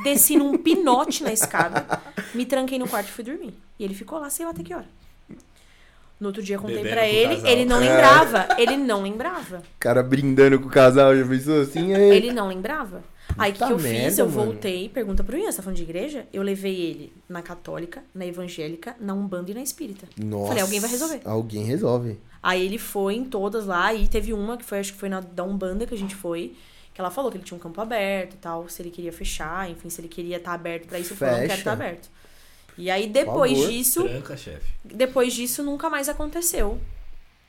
desci 0.03 0.37
num 0.37 0.57
pinote 0.59 1.23
na 1.23 1.33
escada, 1.33 2.01
me 2.35 2.47
tranquei 2.47 2.79
no 2.79 2.89
quarto 2.89 3.09
e 3.09 3.13
fui 3.13 3.23
dormir. 3.25 3.55
E 3.79 3.85
ele 3.85 3.95
ficou 3.95 4.19
lá, 4.19 4.31
sei 4.31 4.45
lá 4.47 4.53
até 4.53 4.63
que 4.63 4.75
hora. 4.75 4.89
No 6.19 6.29
outro 6.29 6.43
dia 6.43 6.55
eu 6.57 6.61
contei 6.61 6.77
Bebendo 6.77 6.95
pra 6.95 7.07
ele, 7.09 7.35
casal. 7.37 7.51
ele 7.51 7.65
não 7.65 7.79
lembrava. 7.81 8.49
Ele 8.57 8.77
não 8.77 9.03
lembrava. 9.03 9.59
O 9.59 9.79
cara 9.81 10.03
brindando 10.05 10.59
com 10.61 10.67
o 10.69 10.71
casal, 10.71 11.17
já 11.17 11.27
pensou 11.27 11.61
assim? 11.63 11.93
Aí... 11.95 12.11
Ele 12.17 12.33
não 12.33 12.47
lembrava. 12.49 13.03
Aí 13.39 13.51
o 13.53 13.55
que, 13.55 13.65
que 13.67 13.73
eu 13.73 13.79
fiz? 13.79 13.91
merda, 13.91 14.23
Eu 14.23 14.29
mano. 14.29 14.45
voltei, 14.45 14.89
pergunta 14.89 15.25
pro 15.25 15.37
Ian, 15.39 15.51
você 15.51 15.57
tá 15.57 15.63
falando 15.63 15.77
de 15.77 15.83
igreja? 15.83 16.27
Eu 16.33 16.43
levei 16.43 16.75
ele 16.81 17.13
na 17.29 17.41
católica, 17.41 18.03
na 18.15 18.27
evangélica, 18.27 18.95
na 19.01 19.15
umbanda 19.15 19.51
e 19.51 19.55
na 19.55 19.63
espírita. 19.63 20.07
Nossa. 20.23 20.49
Falei, 20.49 20.63
alguém 20.63 20.81
vai 20.81 20.91
resolver. 20.91 21.21
Alguém 21.25 21.65
resolve. 21.65 22.19
Aí 22.43 22.65
ele 22.65 22.77
foi 22.79 23.15
em 23.15 23.25
todas 23.25 23.65
lá, 23.67 23.95
e 23.95 24.07
teve 24.09 24.33
uma 24.33 24.57
que 24.57 24.65
foi, 24.65 24.81
acho 24.81 24.93
que 24.93 24.99
foi 24.99 25.09
na 25.09 25.21
da 25.21 25.45
Umbanda 25.45 25.87
que 25.87 25.95
a 25.95 25.99
gente 25.99 26.15
foi, 26.15 26.55
que 26.93 27.01
ela 27.01 27.11
falou 27.11 27.31
que 27.31 27.37
ele 27.39 27.45
tinha 27.45 27.57
um 27.57 27.61
campo 27.61 27.81
aberto 27.81 28.35
e 28.35 28.37
tal, 28.37 28.69
se 28.69 28.83
ele 28.83 28.91
queria 28.91 29.13
fechar, 29.13 29.71
enfim, 29.71 29.89
se 29.89 30.01
ele 30.01 30.09
queria 30.09 30.37
estar 30.39 30.53
aberto 30.53 30.89
pra 30.89 30.99
isso, 30.99 31.13
eu 31.13 31.17
falei, 31.17 31.41
não 31.43 31.47
quero 31.47 31.59
estar 31.61 31.73
aberto. 31.73 32.11
E 32.77 32.91
aí 32.91 33.07
depois 33.09 33.57
disso, 33.69 34.03
Tranca, 34.03 34.37
chefe. 34.37 34.67
depois 34.85 35.33
disso 35.33 35.63
nunca 35.63 35.89
mais 35.89 36.09
aconteceu. 36.09 36.79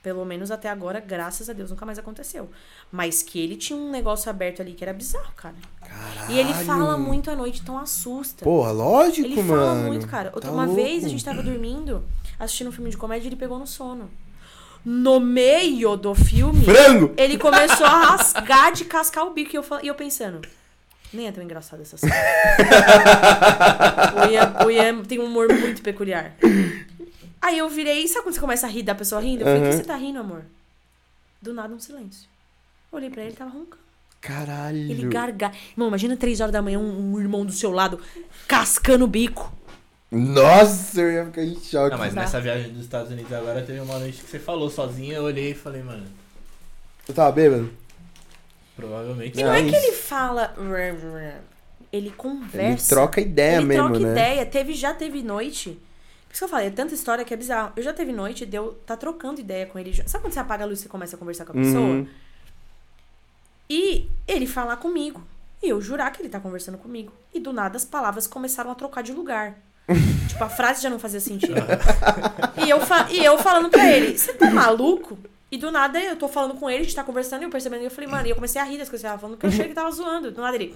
Pelo 0.04 0.26
menos 0.26 0.52
até 0.52 0.70
agora, 0.70 1.00
graças 1.00 1.50
a 1.50 1.54
Deus, 1.54 1.72
nunca 1.72 1.86
mais 1.86 1.98
aconteceu. 1.98 2.50
Mas 2.92 3.24
que 3.24 3.40
ele 3.42 3.56
tinha 3.56 3.80
um 3.80 3.90
negócio 3.90 4.30
aberto 4.30 4.62
ali 4.62 4.74
que 4.74 4.84
era 4.84 4.92
bizarro, 4.94 5.32
cara. 5.34 5.56
Caralho. 5.80 6.30
E 6.32 6.38
ele 6.38 6.54
fala 6.54 6.98
muito 6.98 7.32
à 7.32 7.36
noite, 7.38 7.62
então 7.64 7.78
assusta. 7.78 8.44
Porra, 8.44 8.72
lógico, 8.72 9.26
Ele 9.26 9.42
mano. 9.42 9.48
fala 9.62 9.76
muito, 9.76 10.06
cara. 10.08 10.30
Outra, 10.36 10.50
Tá 10.50 10.54
uma 10.54 10.66
louco. 10.66 10.82
vez 10.82 11.06
a 11.06 11.08
gente 11.08 11.24
tava 11.24 11.42
dormindo, 11.42 12.04
assistindo 12.38 12.68
um 12.68 12.72
filme 12.74 12.90
de 12.90 12.98
comédia 12.98 13.28
e 13.28 13.30
ele 13.30 13.38
pegou 13.38 13.58
no 13.58 13.66
sono. 13.66 14.12
No 14.84 15.22
meio 15.22 15.96
do 15.96 16.14
filme, 16.14 16.66
Frango! 16.66 17.14
ele 17.16 17.38
começou 17.38 17.86
a 17.86 18.08
rasgar 18.08 18.74
de 18.74 18.84
cascar 18.84 19.26
o 19.26 19.30
bico. 19.30 19.56
E 19.56 19.58
eu, 19.58 19.64
e 19.82 19.88
eu 19.88 19.96
pensando, 19.96 20.42
nem 21.14 21.28
é 21.28 21.32
tão 21.32 21.42
engraçado 21.42 21.82
essa 21.82 21.96
cena. 21.96 22.14
o, 24.28 24.30
Ian, 24.30 24.66
o 24.66 24.72
Ian 24.72 25.04
tem 25.04 25.20
um 25.20 25.26
humor 25.26 25.48
muito 25.54 25.82
peculiar. 25.82 26.34
Aí 27.44 27.58
eu 27.58 27.68
virei, 27.70 28.08
sabe 28.08 28.24
quando 28.24 28.36
você 28.36 28.40
começa 28.40 28.66
a 28.66 28.70
rir 28.70 28.84
da 28.84 28.96
pessoa 28.96 29.20
rindo? 29.20 29.42
Eu 29.42 29.48
falei, 29.48 29.62
o 29.62 29.66
que 29.70 29.76
você 29.78 29.84
tá 29.84 29.98
rindo, 29.98 30.18
amor? 30.20 30.46
Do 31.42 31.54
nada 31.54 31.74
um 31.76 31.80
silêncio. 31.80 32.30
Olhei 32.90 33.10
pra 33.10 33.22
ele, 33.22 33.32
ele 33.32 33.38
tava 33.38 33.52
roncando. 33.52 33.84
Caralho. 34.22 34.78
Ele 34.78 35.08
gargalha. 35.08 35.54
Irmão, 35.72 35.90
imagina 35.90 36.16
três 36.16 36.40
horas 36.40 36.54
da 36.54 36.62
manhã 36.62 36.80
um, 36.80 37.14
um 37.16 37.20
irmão 37.20 37.46
do 37.46 37.52
seu 37.52 37.70
lado 37.72 38.00
cascando 38.48 39.04
o 39.04 39.08
bico. 39.08 39.52
Nossa, 40.10 41.02
eu 41.02 41.12
ia 41.12 41.26
ficar 41.26 41.44
em 41.44 41.56
choque. 41.60 41.92
Não, 41.92 41.98
mas 41.98 42.14
Dá. 42.14 42.22
nessa 42.22 42.40
viagem 42.40 42.72
dos 42.72 42.84
Estados 42.84 43.12
Unidos 43.12 43.34
agora 43.34 43.62
teve 43.62 43.82
uma 43.82 44.00
noite 44.00 44.22
que 44.24 44.30
você 44.30 44.40
falou 44.40 44.70
sozinha, 44.70 45.16
eu 45.16 45.24
olhei 45.24 45.52
e 45.52 45.56
falei, 45.56 45.84
mano, 45.84 46.06
Eu 47.06 47.14
tava 47.14 47.32
bêbado? 47.34 47.70
provavelmente. 48.78 49.38
E 49.38 49.44
não 49.44 49.54
é 49.54 49.62
Não, 49.62 49.70
que 49.70 49.76
ele 49.76 49.92
fala. 49.92 50.56
Ele 50.58 51.34
Ele 51.92 52.10
conversa. 52.12 52.96
troca 52.96 53.20
ideia 53.20 53.58
ele 53.58 53.66
mesmo, 53.66 53.90
troca 53.90 54.00
né? 54.00 54.12
ideia. 54.12 54.46
Teve, 54.46 54.74
já 54.74 54.94
teve 54.94 55.22
noite. 55.22 55.78
Por 56.34 56.38
isso 56.38 56.40
que 56.40 56.44
eu 56.46 56.50
falei, 56.50 56.66
é 56.66 56.72
tanta 56.72 56.96
história 56.96 57.24
que 57.24 57.32
é 57.32 57.38
bizarro. 57.38 57.74
Eu 57.76 57.84
já 57.84 57.94
teve 57.94 58.12
noite 58.12 58.44
de 58.44 58.58
eu 58.58 58.74
tá 58.88 58.98
trocando 58.98 59.40
ideia 59.40 59.68
com 59.68 59.78
ele. 59.78 59.94
Sabe 60.08 60.24
quando 60.24 60.34
você 60.34 60.40
apaga 60.40 60.64
a 60.64 60.68
luz 60.68 60.80
e 60.80 60.82
você 60.82 60.90
começa 60.90 61.16
a 61.16 61.20
conversar 61.20 61.46
com 61.46 61.52
a 61.52 61.56
pessoa? 61.56 61.80
Uhum. 61.80 62.08
E 63.70 64.10
ele 64.28 64.48
falar 64.48 64.78
comigo. 64.78 65.24
E 65.62 65.70
eu 65.70 65.80
jurar 65.80 66.12
que 66.12 66.24
ele 66.24 66.30
tá 66.30 66.40
conversando 66.40 66.80
comigo. 66.80 67.14
E 67.32 67.40
do 67.40 67.54
nada 67.54 67.78
as 67.78 67.86
palavras 67.86 68.26
começaram 68.26 68.72
a 68.72 68.76
trocar 68.76 69.04
de 69.04 69.14
lugar. 69.14 69.54
tipo, 70.28 70.44
a 70.44 70.50
frase 70.50 70.82
já 70.82 70.90
não 70.90 70.98
fazia 70.98 71.20
sentido. 71.20 71.54
e, 72.66 72.68
eu 72.68 72.80
e 73.12 73.24
eu 73.24 73.38
falando 73.38 73.70
pra 73.70 73.92
ele, 73.92 74.18
você 74.18 74.34
tá 74.34 74.50
maluco? 74.50 75.20
E 75.52 75.58
do 75.60 75.72
nada 75.72 76.02
eu 76.02 76.16
tô 76.16 76.28
falando 76.28 76.56
com 76.56 76.68
ele, 76.68 76.80
a 76.80 76.84
gente 76.84 76.96
tá 76.96 77.04
conversando, 77.04 77.44
e 77.44 77.46
eu 77.46 77.52
percebendo, 77.52 77.84
e 77.84 77.86
eu 77.86 77.92
falei, 77.92 78.10
mano, 78.10 78.26
e 78.26 78.32
eu 78.32 78.36
comecei 78.36 78.60
a 78.60 78.66
rir 78.66 78.80
das 78.80 78.90
coisas 78.90 79.02
que 79.02 79.06
ele 79.06 79.12
tava 79.12 79.22
falando, 79.22 79.36
porque 79.36 79.46
eu 79.46 79.50
achei 79.52 79.66
que 79.66 79.68
ele 79.68 79.76
tava 79.76 79.92
zoando. 79.92 80.32
Do 80.32 80.42
nada 80.42 80.56
ele. 80.56 80.74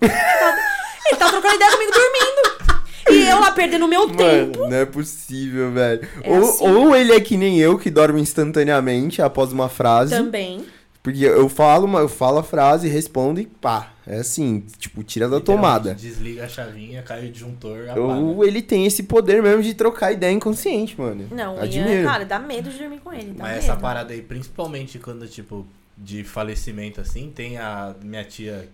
ele 0.00 1.16
tava 1.18 1.32
trocando 1.32 1.56
ideia 1.56 1.72
comigo 1.72 1.90
dormindo. 1.90 2.73
E 3.10 3.28
eu 3.28 3.40
lá 3.40 3.52
perdendo 3.52 3.84
o 3.84 3.88
meu 3.88 4.08
tempo. 4.08 4.60
Mano, 4.60 4.70
não 4.70 4.76
é 4.76 4.84
possível, 4.84 5.72
velho. 5.72 6.08
É 6.22 6.30
ou, 6.30 6.48
assim. 6.48 6.68
ou 6.68 6.96
ele 6.96 7.12
é 7.12 7.20
que 7.20 7.36
nem 7.36 7.58
eu, 7.58 7.78
que 7.78 7.90
dorme 7.90 8.20
instantaneamente 8.20 9.20
após 9.20 9.52
uma 9.52 9.68
frase. 9.68 10.14
Também. 10.14 10.64
Porque 11.02 11.22
eu 11.22 11.50
falo, 11.50 11.84
uma, 11.84 12.00
eu 12.00 12.08
falo 12.08 12.38
a 12.38 12.42
frase, 12.42 12.88
respondo 12.88 13.38
e 13.38 13.46
pá. 13.46 13.92
É 14.06 14.16
assim, 14.16 14.64
tipo, 14.78 15.02
tira 15.02 15.28
da 15.28 15.38
tomada. 15.38 15.94
Desliga 15.94 16.44
a 16.44 16.48
chavinha, 16.48 17.02
cai 17.02 17.26
o 17.26 17.30
disjuntor, 17.30 17.84
apaga. 17.90 18.00
Ou 18.00 18.44
ele 18.44 18.62
tem 18.62 18.86
esse 18.86 19.02
poder 19.02 19.42
mesmo 19.42 19.62
de 19.62 19.74
trocar 19.74 20.12
ideia 20.12 20.32
inconsciente, 20.32 20.98
mano. 20.98 21.28
Não, 21.30 21.56
o 21.56 21.60
Admiro. 21.60 22.04
Cara, 22.04 22.24
dá 22.24 22.38
medo 22.38 22.70
de 22.70 22.78
dormir 22.78 23.00
com 23.00 23.12
ele. 23.12 23.32
Dá 23.32 23.44
Mas 23.44 23.52
medo. 23.52 23.64
essa 23.64 23.76
parada 23.76 24.14
aí, 24.14 24.22
principalmente 24.22 24.98
quando, 24.98 25.26
tipo, 25.28 25.66
de 25.96 26.24
falecimento 26.24 27.00
assim, 27.00 27.30
tem 27.34 27.58
a 27.58 27.94
minha 28.02 28.24
tia. 28.24 28.68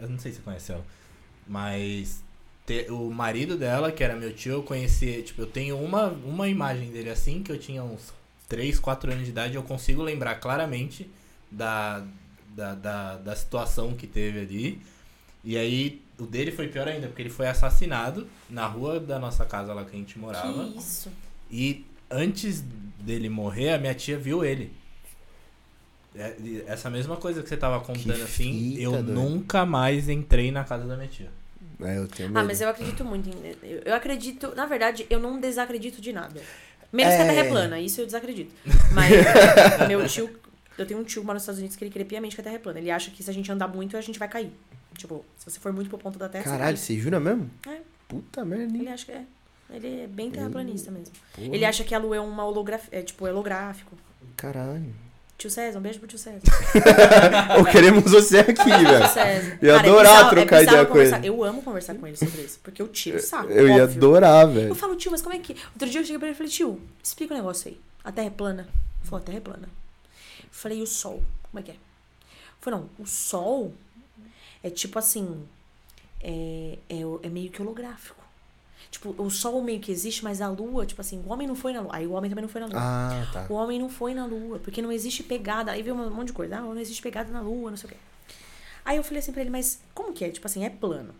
Eu 0.00 0.08
não 0.08 0.18
sei 0.18 0.32
se 0.32 0.38
você 0.38 0.42
conhece 0.42 0.72
ela. 0.72 0.84
Mas 1.46 2.21
te- 2.66 2.86
o 2.90 3.10
marido 3.10 3.56
dela, 3.56 3.90
que 3.92 4.02
era 4.04 4.14
meu 4.16 4.32
tio, 4.32 4.52
eu 4.52 4.62
conheci. 4.62 5.22
Tipo, 5.22 5.42
eu 5.42 5.46
tenho 5.46 5.76
uma, 5.78 6.06
uma 6.08 6.48
imagem 6.48 6.90
dele 6.90 7.10
assim, 7.10 7.42
que 7.42 7.50
eu 7.52 7.58
tinha 7.58 7.82
uns 7.82 8.12
3, 8.48 8.78
4 8.78 9.10
anos 9.12 9.24
de 9.24 9.30
idade, 9.30 9.54
eu 9.54 9.62
consigo 9.62 10.02
lembrar 10.02 10.36
claramente 10.36 11.08
da, 11.50 12.04
da, 12.54 12.74
da, 12.74 13.16
da 13.16 13.36
situação 13.36 13.94
que 13.94 14.06
teve 14.06 14.40
ali. 14.40 14.80
E 15.44 15.56
aí, 15.56 16.00
o 16.18 16.24
dele 16.26 16.52
foi 16.52 16.68
pior 16.68 16.86
ainda, 16.86 17.08
porque 17.08 17.22
ele 17.22 17.30
foi 17.30 17.48
assassinado 17.48 18.26
na 18.48 18.66
rua 18.66 19.00
da 19.00 19.18
nossa 19.18 19.44
casa 19.44 19.72
lá 19.74 19.84
que 19.84 19.96
a 19.96 19.98
gente 19.98 20.18
morava. 20.18 20.64
Que 20.68 20.78
isso. 20.78 21.10
E 21.50 21.84
antes 22.10 22.62
dele 23.00 23.28
morrer, 23.28 23.70
a 23.72 23.78
minha 23.78 23.94
tia 23.94 24.16
viu 24.18 24.44
ele. 24.44 24.72
É, 26.14 26.36
e 26.40 26.62
essa 26.66 26.90
mesma 26.90 27.16
coisa 27.16 27.42
que 27.42 27.48
você 27.48 27.56
tava 27.56 27.80
contando 27.80 28.02
Que 28.14 28.22
assim, 28.22 28.76
eu 28.78 28.92
doido. 28.92 29.12
nunca 29.12 29.64
mais 29.64 30.08
entrei 30.10 30.50
na 30.52 30.62
casa 30.62 30.84
da 30.86 30.94
minha 30.94 31.08
tia. 31.08 31.30
É, 31.84 31.98
eu 31.98 32.08
tenho 32.08 32.28
medo. 32.28 32.38
Ah, 32.38 32.44
mas 32.44 32.60
eu 32.60 32.68
acredito 32.68 33.04
muito 33.04 33.28
em. 33.28 33.34
Eu 33.84 33.94
acredito. 33.94 34.54
Na 34.54 34.66
verdade, 34.66 35.06
eu 35.10 35.18
não 35.20 35.40
desacredito 35.40 36.00
de 36.00 36.12
nada. 36.12 36.40
Menos 36.92 37.14
que 37.14 37.20
a 37.20 37.24
É. 37.24 37.28
Terra 37.28 37.46
é 37.46 37.48
plana, 37.48 37.80
isso 37.80 38.00
eu 38.00 38.06
desacredito. 38.06 38.52
Mas 38.92 39.12
meu 39.88 40.06
tio. 40.06 40.30
Eu 40.78 40.86
tenho 40.86 41.00
um 41.00 41.04
tio 41.04 41.20
que 41.20 41.26
mora 41.26 41.34
nos 41.34 41.42
Estados 41.42 41.58
Unidos 41.58 41.76
que 41.76 41.84
ele 41.84 41.90
crê 41.90 42.04
piamente 42.04 42.34
que 42.34 42.40
a 42.40 42.44
Terra 42.44 42.56
é 42.56 42.58
plana. 42.58 42.78
Ele 42.78 42.90
acha 42.90 43.10
que 43.10 43.22
se 43.22 43.28
a 43.30 43.32
gente 43.32 43.50
andar 43.52 43.68
muito, 43.68 43.96
a 43.96 44.00
gente 44.00 44.18
vai 44.18 44.28
cair. 44.28 44.50
Tipo, 44.96 45.24
se 45.36 45.50
você 45.50 45.60
for 45.60 45.72
muito 45.72 45.88
pro 45.88 45.98
ponto 45.98 46.18
da 46.18 46.28
Terra, 46.28 46.44
Caralho, 46.44 46.76
você 46.76 46.94
você 46.94 47.00
jura 47.00 47.20
mesmo? 47.20 47.50
É. 47.68 47.78
Puta 48.08 48.44
merda? 48.44 48.76
Ele 48.76 48.88
acha 48.88 49.06
que 49.06 49.12
é. 49.12 49.24
Ele 49.70 50.02
é 50.02 50.06
bem 50.06 50.30
terraplanista 50.30 50.90
mesmo. 50.90 51.14
Porra, 51.34 51.46
Ele 51.54 51.64
acha 51.64 51.82
que 51.84 51.94
a 51.94 51.98
Lua 51.98 52.16
é 52.16 52.20
uma 52.20 52.44
holografia. 52.44 52.88
É 52.98 53.02
tipo 53.02 53.26
holográfico. 53.26 53.96
Caralho. 54.36 54.94
Tio 55.42 55.50
César, 55.50 55.78
um 55.78 55.82
beijo 55.82 55.98
pro 55.98 56.06
tio 56.06 56.18
César. 56.18 56.40
Ou 57.58 57.64
queremos 57.64 58.04
você 58.10 58.38
aqui, 58.38 58.54
velho. 58.62 58.84
Eu 58.86 58.88
ia 58.94 59.02
Cara, 59.04 59.26
é 59.60 59.70
adorar 59.90 60.12
bizarro- 60.12 60.30
trocar 60.30 60.58
bizarro 60.60 60.60
ideia 60.60 60.86
com 60.86 60.98
ele. 61.16 61.26
Eu 61.28 61.42
amo 61.44 61.62
conversar 61.62 61.94
com 61.96 62.06
ele 62.06 62.16
sobre 62.16 62.42
isso. 62.42 62.60
Porque 62.62 62.80
eu 62.80 62.86
tiro 62.86 63.16
o 63.16 63.20
saco. 63.20 63.50
Eu 63.50 63.66
ia 63.68 63.82
óbvio. 63.82 63.96
adorar, 63.98 64.46
Eu 64.46 64.52
velho. 64.52 64.74
falo, 64.76 64.94
tio, 64.94 65.10
mas 65.10 65.20
como 65.20 65.34
é 65.34 65.38
que. 65.40 65.56
Outro 65.74 65.88
dia 65.90 66.00
eu 66.00 66.04
cheguei 66.04 66.18
pra 66.20 66.28
ele 66.28 66.34
e 66.34 66.38
falei, 66.38 66.52
tio, 66.52 66.80
explica 67.02 67.34
um 67.34 67.36
negócio 67.36 67.68
aí. 67.70 67.80
A 68.04 68.12
Terra 68.12 68.28
é 68.28 68.30
plana? 68.30 68.62
Ele 68.62 69.08
falou, 69.10 69.20
a 69.20 69.24
Terra 69.26 69.38
é 69.38 69.40
plana. 69.40 69.68
Eu 70.42 70.48
falei, 70.52 70.78
e 70.78 70.82
o 70.82 70.86
Sol? 70.86 71.20
Como 71.50 71.58
é 71.58 71.62
que 71.62 71.70
é? 71.72 71.74
Eu 71.74 71.78
falei, 72.60 72.78
não, 72.78 72.88
o 73.00 73.06
Sol 73.06 73.74
é 74.62 74.70
tipo 74.70 74.96
assim. 74.98 75.42
É, 76.22 76.78
é, 76.88 77.04
o- 77.04 77.18
é 77.24 77.28
meio 77.28 77.50
que 77.50 77.60
holográfico. 77.60 78.21
Tipo, 78.92 79.14
o 79.20 79.30
Sol 79.30 79.62
meio 79.62 79.80
que 79.80 79.90
existe, 79.90 80.22
mas 80.22 80.42
a 80.42 80.48
Lua, 80.48 80.84
tipo 80.84 81.00
assim, 81.00 81.20
o 81.26 81.32
homem 81.32 81.48
não 81.48 81.54
foi 81.56 81.72
na 81.72 81.80
Lua. 81.80 81.90
Aí 81.96 82.06
o 82.06 82.12
homem 82.12 82.28
também 82.30 82.42
não 82.42 82.48
foi 82.48 82.60
na 82.60 82.66
Lua. 82.68 82.76
Ah, 82.78 83.26
tá. 83.32 83.46
O 83.48 83.54
homem 83.54 83.78
não 83.80 83.88
foi 83.88 84.12
na 84.12 84.26
lua, 84.26 84.58
porque 84.58 84.82
não 84.82 84.92
existe 84.92 85.22
pegada. 85.22 85.72
Aí 85.72 85.82
veio 85.82 85.96
um 85.96 86.10
monte 86.10 86.26
de 86.28 86.32
coisa. 86.34 86.58
Ah, 86.58 86.60
não 86.60 86.78
existe 86.78 87.00
pegada 87.02 87.32
na 87.32 87.40
lua, 87.40 87.70
não 87.70 87.76
sei 87.78 87.88
o 87.88 87.92
quê. 87.92 87.98
Aí 88.84 88.98
eu 88.98 89.02
falei 89.02 89.20
assim 89.20 89.32
pra 89.32 89.40
ele, 89.40 89.48
mas 89.50 89.80
como 89.94 90.12
que 90.12 90.24
é? 90.24 90.30
Tipo 90.30 90.46
assim, 90.46 90.64
é 90.64 90.68
plano. 90.70 91.14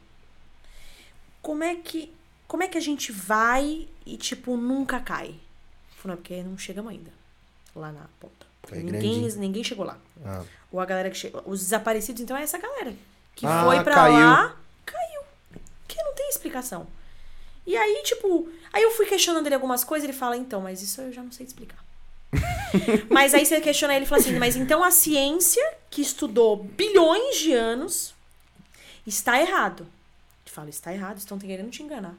Como 1.40 1.64
é 1.64 1.74
que. 1.76 2.12
Como 2.46 2.62
é 2.62 2.68
que 2.68 2.76
a 2.76 2.80
gente 2.80 3.10
vai 3.10 3.88
e, 4.04 4.16
tipo, 4.18 4.54
nunca 4.56 5.00
cai? 5.00 5.28
Ele 5.28 5.38
Falou, 5.96 6.16
não, 6.16 6.22
porque 6.22 6.42
não 6.42 6.58
chegamos 6.58 6.90
ainda. 6.92 7.10
Lá 7.74 7.90
na 7.90 8.04
ponta. 8.20 8.46
Ninguém, 8.70 9.22
ninguém 9.36 9.64
chegou 9.64 9.86
lá. 9.86 9.96
Ah, 10.24 10.44
Ou 10.70 10.78
a 10.78 10.84
galera 10.84 11.08
que 11.10 11.16
chegou. 11.16 11.42
Os 11.46 11.60
desaparecidos, 11.60 12.20
então, 12.20 12.36
é 12.36 12.42
essa 12.42 12.58
galera. 12.58 12.94
Que 13.34 13.46
Ah, 13.46 13.64
foi 13.64 13.82
pra 13.82 13.94
caiu. 13.94 14.14
lá, 14.14 14.56
caiu. 14.84 15.22
Que 15.88 15.96
não 16.02 16.14
tem 16.14 16.28
explicação. 16.28 16.86
E 17.66 17.76
aí, 17.76 18.02
tipo, 18.04 18.48
aí 18.72 18.82
eu 18.82 18.90
fui 18.90 19.06
questionando 19.06 19.46
ele 19.46 19.54
algumas 19.54 19.84
coisas, 19.84 20.08
ele 20.08 20.16
fala, 20.16 20.36
então, 20.36 20.60
mas 20.60 20.82
isso 20.82 21.00
eu 21.00 21.12
já 21.12 21.22
não 21.22 21.30
sei 21.30 21.46
te 21.46 21.50
explicar. 21.50 21.78
mas 23.10 23.34
aí 23.34 23.44
você 23.46 23.60
questiona 23.60 23.94
ele 23.94 24.04
e 24.04 24.08
fala 24.08 24.20
assim, 24.20 24.38
mas 24.38 24.56
então 24.56 24.82
a 24.82 24.90
ciência, 24.90 25.62
que 25.90 26.00
estudou 26.02 26.56
bilhões 26.56 27.36
de 27.38 27.52
anos, 27.52 28.14
está 29.06 29.40
errado. 29.40 29.82
Ele 30.44 30.54
fala, 30.54 30.70
está 30.70 30.92
errado, 30.92 31.18
estão 31.18 31.38
querendo 31.38 31.70
te 31.70 31.82
enganar. 31.82 32.14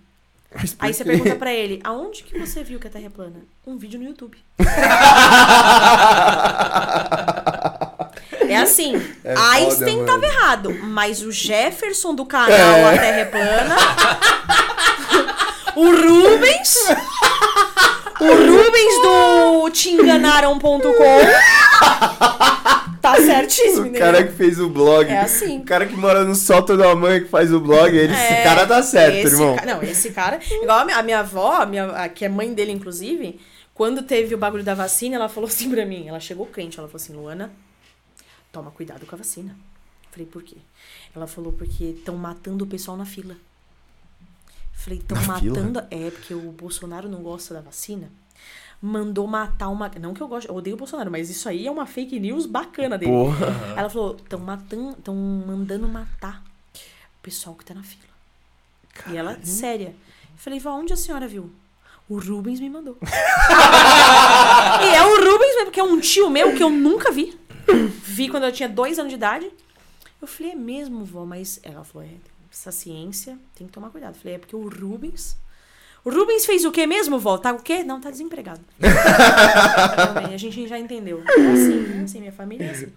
Aí 0.79 0.93
você 0.93 1.03
pergunta 1.03 1.35
pra 1.35 1.51
ele, 1.51 1.81
aonde 1.83 2.23
que 2.23 2.37
você 2.37 2.63
viu 2.63 2.79
que 2.79 2.85
a 2.87 2.89
Terra 2.89 3.07
é 3.07 3.09
plana? 3.09 3.39
Um 3.65 3.75
vídeo 3.75 3.99
no 3.99 4.05
YouTube. 4.05 4.37
É 8.47 8.57
assim, 8.57 8.95
É 9.23 9.35
foda, 9.35 9.49
Einstein 9.51 9.95
mano. 9.97 10.05
tava 10.07 10.25
errado, 10.25 10.73
mas 10.83 11.23
o 11.23 11.31
Jefferson 11.31 12.13
do 12.13 12.25
canal 12.25 12.85
A 12.87 12.91
Terra 12.91 13.19
é 13.19 13.25
Plana, 13.25 13.75
o 15.75 15.85
Rubens, 15.85 16.77
o 18.19 18.25
Rubens 18.25 19.01
do 19.01 19.71
teenganaram.com, 19.71 20.89
tá 23.01 23.15
certíssimo, 23.17 23.83
O 23.83 23.85
entendeu? 23.87 24.01
cara 24.01 24.23
que 24.23 24.33
fez 24.33 24.59
o 24.59 24.69
blog. 24.69 25.09
É 25.09 25.19
assim. 25.21 25.59
O 25.59 25.63
cara 25.65 25.85
que 25.85 25.95
mora 25.95 26.23
no 26.23 26.35
sótão 26.35 26.77
da 26.77 26.95
mãe 26.95 27.21
que 27.23 27.29
faz 27.29 27.51
o 27.53 27.59
blog, 27.59 27.95
ele, 27.95 28.13
esse 28.13 28.21
É, 28.33 28.43
cara 28.43 28.65
tá 28.65 28.81
certo, 28.83 29.15
esse 29.15 29.35
irmão. 29.35 29.55
ca- 29.55 29.65
Não, 29.65 29.83
esse 29.83 30.11
cara. 30.11 30.39
Igual 30.49 30.79
a 30.79 30.85
minha, 30.85 30.97
a 30.97 31.03
minha 31.03 31.19
avó, 31.19 31.53
a 31.61 31.65
minha, 31.65 31.85
a- 31.85 32.09
que 32.09 32.23
é 32.25 32.29
mãe 32.29 32.53
dele, 32.53 32.71
inclusive, 32.71 33.39
quando 33.73 34.03
teve 34.03 34.33
o 34.35 34.37
bagulho 34.37 34.63
da 34.63 34.73
vacina, 34.75 35.15
ela 35.15 35.27
falou 35.29 35.47
assim 35.47 35.69
pra 35.69 35.85
mim. 35.85 36.07
Ela 36.07 36.19
chegou 36.19 36.45
crente, 36.45 36.79
ela 36.79 36.87
falou 36.87 37.01
assim: 37.01 37.13
Luana, 37.13 37.51
toma 38.51 38.71
cuidado 38.71 39.05
com 39.05 39.15
a 39.15 39.17
vacina. 39.17 39.55
Falei, 40.11 40.27
por 40.27 40.43
quê? 40.43 40.57
Ela 41.15 41.25
falou, 41.25 41.51
porque 41.51 41.85
estão 41.85 42.15
matando 42.15 42.63
o 42.63 42.67
pessoal 42.67 42.95
na 42.95 43.05
fila. 43.05 43.35
Falei, 44.73 44.99
estão 44.99 45.15
Na 45.15 45.39
fila? 45.39 45.55
matando. 45.57 45.83
É, 45.89 46.11
porque 46.11 46.33
o 46.33 46.51
Bolsonaro 46.51 47.07
não 47.07 47.21
gosta 47.21 47.53
da 47.53 47.61
vacina. 47.61 48.09
Mandou 48.81 49.25
matar 49.25 49.69
uma. 49.69 49.89
Não 49.99 50.13
que 50.13 50.21
eu 50.21 50.27
gosto, 50.27 50.49
eu 50.49 50.55
odeio 50.55 50.75
o 50.75 50.79
Bolsonaro, 50.79 51.09
mas 51.09 51.29
isso 51.29 51.47
aí 51.47 51.65
é 51.65 51.71
uma 51.71 51.85
fake 51.85 52.19
news 52.19 52.45
bacana 52.45 52.97
dele. 52.97 53.11
Porra. 53.13 53.47
Ela 53.77 53.89
falou, 53.89 54.15
estão 54.17 54.39
matando, 54.39 54.89
estão 54.97 55.15
mandando 55.15 55.87
matar 55.87 56.43
o 56.75 57.21
pessoal 57.21 57.55
que 57.55 57.63
tá 57.63 57.73
na 57.73 57.83
fila. 57.83 58.03
E 59.09 59.15
ela, 59.17 59.39
séria. 59.43 59.95
Falei, 60.35 60.59
Vó, 60.59 60.71
onde 60.71 60.91
a 60.91 60.97
senhora 60.97 61.27
viu? 61.27 61.49
O 62.09 62.19
Rubens 62.19 62.59
me 62.59 62.69
mandou. 62.69 62.97
e 64.83 64.87
é 64.95 65.01
o 65.01 65.15
Rubens 65.31 65.55
mesmo, 65.55 65.71
que 65.71 65.79
é 65.79 65.83
um 65.83 65.99
tio 65.99 66.29
meu 66.29 66.53
que 66.53 66.61
eu 66.61 66.69
nunca 66.69 67.11
vi. 67.11 67.39
Vi 68.03 68.27
quando 68.27 68.43
eu 68.43 68.51
tinha 68.51 68.67
dois 68.67 68.99
anos 68.99 69.09
de 69.11 69.15
idade. 69.15 69.49
Eu 70.21 70.27
falei, 70.27 70.51
é 70.51 70.55
mesmo, 70.55 71.05
vó, 71.05 71.25
mas 71.25 71.59
ela 71.63 71.83
falou, 71.83 72.07
é, 72.07 72.11
essa 72.53 72.71
ciência 72.71 73.37
tem 73.55 73.67
que 73.67 73.73
tomar 73.73 73.89
cuidado. 73.89 74.15
Falei, 74.15 74.35
é 74.35 74.39
porque 74.39 74.55
o 74.55 74.67
Rubens. 74.69 75.35
O 76.05 76.09
Rubens 76.09 76.45
fez 76.45 76.65
o 76.65 76.71
quê 76.71 76.85
mesmo, 76.85 77.17
vó? 77.17 77.37
Tá 77.37 77.53
o 77.53 77.59
quê? 77.61 77.81
Não, 77.81 77.99
tá 78.01 78.11
desempregado. 78.11 78.59
A 80.33 80.37
gente 80.37 80.67
já 80.67 80.77
entendeu. 80.77 81.23
É 81.25 81.31
assim, 81.31 81.99
é 81.99 82.03
assim, 82.03 82.19
minha 82.19 82.31
família 82.31 82.65
é 82.67 82.71
assim. 82.71 82.87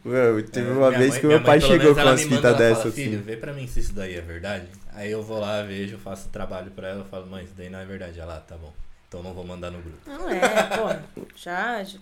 Teve 0.51 0.69
É, 0.69 0.73
uma 0.73 0.89
minha 0.89 0.99
vez 0.99 1.13
mãe- 1.13 1.21
que 1.21 1.27
meu 1.27 1.41
pai 1.43 1.59
mãe, 1.61 1.69
chegou 1.69 1.95
com 1.95 2.01
umas 2.01 2.23
fitas 2.23 2.57
dessas 2.59 2.83
fala, 2.83 2.93
Filho, 2.95 3.17
assim. 3.19 3.23
vê 3.27 3.37
pra 3.37 3.53
mim 3.53 3.67
se 3.67 3.81
isso 3.81 3.93
daí 3.93 4.15
é 4.17 4.21
verdade. 4.21 4.67
Aí 4.93 5.11
eu 5.11 5.23
vou 5.23 5.39
lá, 5.39 5.63
vejo, 5.63 5.97
faço 5.99 6.27
o 6.29 6.31
trabalho 6.31 6.71
pra 6.73 6.89
ela, 6.89 7.05
falo, 7.05 7.27
mãe, 7.27 7.45
isso 7.45 7.55
daí 7.57 7.71
não 7.71 7.79
é 7.79 7.85
verdade. 7.85 8.19
Ela, 8.19 8.41
tá 8.41 8.57
bom. 8.57 8.73
Então 9.09 9.23
não 9.23 9.33
vou 9.33 9.45
mandar 9.45 9.71
no 9.71 9.79
grupo. 9.81 9.99
Não 10.07 10.29
é, 10.29 10.41
porra. 10.77 11.05
Já. 11.37 11.85
já 11.85 11.99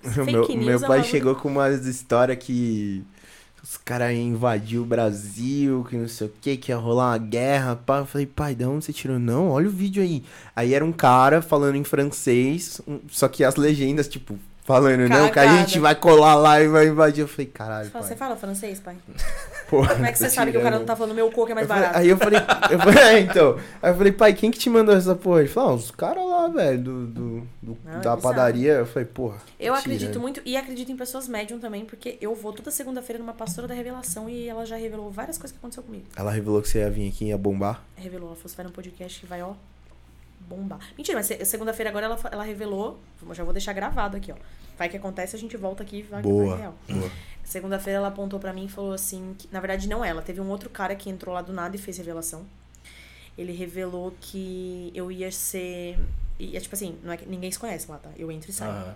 fake 0.00 0.24
Meu, 0.32 0.46
news 0.48 0.64
meu 0.66 0.84
é 0.84 0.86
pai 0.86 1.04
chegou 1.04 1.34
com 1.34 1.48
umas 1.48 1.84
histórias 1.84 2.38
que 2.38 3.04
os 3.62 3.76
caras 3.76 4.12
iam 4.12 4.22
invadir 4.28 4.78
o 4.78 4.84
Brasil, 4.84 5.84
que 5.88 5.96
não 5.96 6.08
sei 6.08 6.26
o 6.26 6.32
que, 6.40 6.56
que 6.56 6.72
ia 6.72 6.76
rolar 6.76 7.10
uma 7.12 7.18
guerra. 7.18 7.76
Pá. 7.76 7.98
Eu 7.98 8.06
falei, 8.06 8.26
pai, 8.26 8.54
de 8.54 8.64
onde 8.64 8.84
você 8.84 8.92
tirou? 8.92 9.18
Não, 9.18 9.48
olha 9.50 9.68
o 9.68 9.70
vídeo 9.70 10.02
aí. 10.02 10.22
Aí 10.56 10.72
era 10.74 10.84
um 10.84 10.92
cara 10.92 11.42
falando 11.42 11.76
em 11.76 11.84
francês, 11.84 12.80
um- 12.86 13.00
só 13.08 13.28
que 13.28 13.44
as 13.44 13.56
legendas, 13.56 14.08
tipo, 14.08 14.38
falando, 14.64 15.00
não, 15.08 15.08
que 15.08 15.38
a 15.38 15.42
Cagada. 15.44 15.58
gente 15.58 15.78
vai 15.78 15.94
colar 15.94 16.34
lá 16.36 16.60
e 16.60 16.68
vai 16.68 16.86
invadir. 16.86 17.22
Eu 17.22 17.28
falei, 17.28 17.46
caralho, 17.46 17.90
Você 17.90 18.08
pai. 18.08 18.16
fala 18.16 18.36
francês, 18.36 18.80
pai? 18.80 18.96
Porra, 19.68 19.94
Como 19.94 20.04
é 20.06 20.10
que 20.12 20.18
você 20.18 20.24
tô 20.28 20.34
sabe 20.34 20.50
que 20.50 20.58
o 20.58 20.60
cara 20.60 20.72
não 20.76 20.78
tirando. 20.78 20.86
tá 20.88 20.96
falando 20.96 21.14
meu 21.14 21.30
coco 21.30 21.52
é 21.52 21.54
mais 21.54 21.64
Eu 21.64 21.68
falei- 21.68 21.82
barato? 21.84 21.98
aí 22.00 22.08
eu 22.08 22.16
falei, 22.16 22.40
eu 22.72 22.78
falei, 22.80 23.02
é, 23.04 23.20
então. 23.20 23.58
Aí 23.80 23.90
eu 23.92 23.96
falei, 23.96 24.12
pai, 24.12 24.32
quem 24.34 24.50
que 24.50 24.58
te 24.58 24.68
mandou 24.68 24.96
essa 24.96 25.14
porra? 25.14 25.40
Ele 25.40 25.48
falou, 25.48 25.70
ah, 25.70 25.74
os 25.74 25.90
caras 25.92 26.24
lá, 26.26 26.48
velho, 26.48 26.82
do, 26.82 27.06
do, 27.06 27.48
do- 27.62 27.78
Não, 27.84 27.98
é 27.98 28.00
da 28.00 28.16
padaria. 28.16 28.72
Eu 28.72 28.86
falei, 28.86 29.06
porra. 29.06 29.38
Eu 29.60 29.72
acredito 29.74 30.18
muito 30.18 30.40
e 30.44 30.56
acredito 30.56 30.90
em 30.90 30.96
pessoas 30.96 31.28
médium 31.28 31.58
também, 31.60 31.84
porque 31.84 32.18
eu 32.20 32.34
vou 32.34 32.52
toda 32.52 32.70
segunda-feira 32.70 33.18
numa 33.22 33.32
pastora 33.34 33.68
da 33.68 33.74
revelação 33.74 34.28
e 34.28 34.48
ela 34.48 34.66
já 34.66 34.76
revelou 34.76 35.08
várias 35.10 35.38
coisas 35.38 35.52
que 35.52 35.58
aconteceu 35.58 35.82
comigo. 35.84 36.04
Ela 36.16 36.32
revelou 36.32 36.60
que 36.60 36.68
você 36.68 36.78
ia 36.80 36.90
vir 36.90 37.08
aqui 37.08 37.26
e 37.26 37.28
ia 37.28 37.38
bombar. 37.38 37.82
Revelou, 37.96 38.28
ela 38.28 38.36
falou, 38.36 38.48
você 38.48 38.56
vai 38.56 38.66
num 38.66 38.72
podcast 38.72 39.20
que 39.20 39.26
vai, 39.26 39.40
ó, 39.42 39.52
bombar. 40.40 40.80
Mentira, 40.96 41.18
mas 41.18 41.26
se- 41.26 41.44
segunda-feira 41.44 41.90
agora 41.90 42.06
ela, 42.06 42.18
ela 42.32 42.42
revelou, 42.44 42.98
já 43.32 43.44
vou 43.44 43.52
deixar 43.52 43.72
gravado 43.72 44.16
aqui, 44.16 44.32
ó. 44.32 44.36
Vai 44.78 44.88
que 44.88 44.96
acontece, 44.96 45.36
a 45.36 45.38
gente 45.38 45.56
volta 45.56 45.82
aqui 45.82 45.98
e 45.98 46.02
vai 46.02 46.22
Boa. 46.22 46.50
vai 46.50 46.58
real. 46.60 46.74
Boa. 46.88 47.10
Segunda-feira 47.44 47.98
ela 47.98 48.08
apontou 48.08 48.38
pra 48.40 48.52
mim 48.52 48.64
e 48.64 48.68
falou 48.68 48.92
assim, 48.92 49.34
que, 49.38 49.48
na 49.52 49.60
verdade 49.60 49.88
não 49.88 50.04
ela, 50.04 50.22
teve 50.22 50.40
um 50.40 50.48
outro 50.48 50.70
cara 50.70 50.94
que 50.96 51.10
entrou 51.10 51.34
lá 51.34 51.42
do 51.42 51.52
nada 51.52 51.76
e 51.76 51.78
fez 51.78 51.98
revelação. 51.98 52.46
Ele 53.36 53.52
revelou 53.52 54.14
que 54.20 54.90
eu 54.94 55.10
ia 55.12 55.30
ser, 55.30 55.98
e 56.38 56.56
é 56.56 56.60
tipo 56.60 56.74
assim, 56.74 56.98
não 57.02 57.12
é 57.12 57.16
que 57.16 57.26
ninguém 57.26 57.50
se 57.50 57.58
conhece 57.58 57.90
lá, 57.90 57.98
tá? 57.98 58.10
Eu 58.16 58.30
entro 58.32 58.50
e 58.50 58.52
saio. 58.54 58.94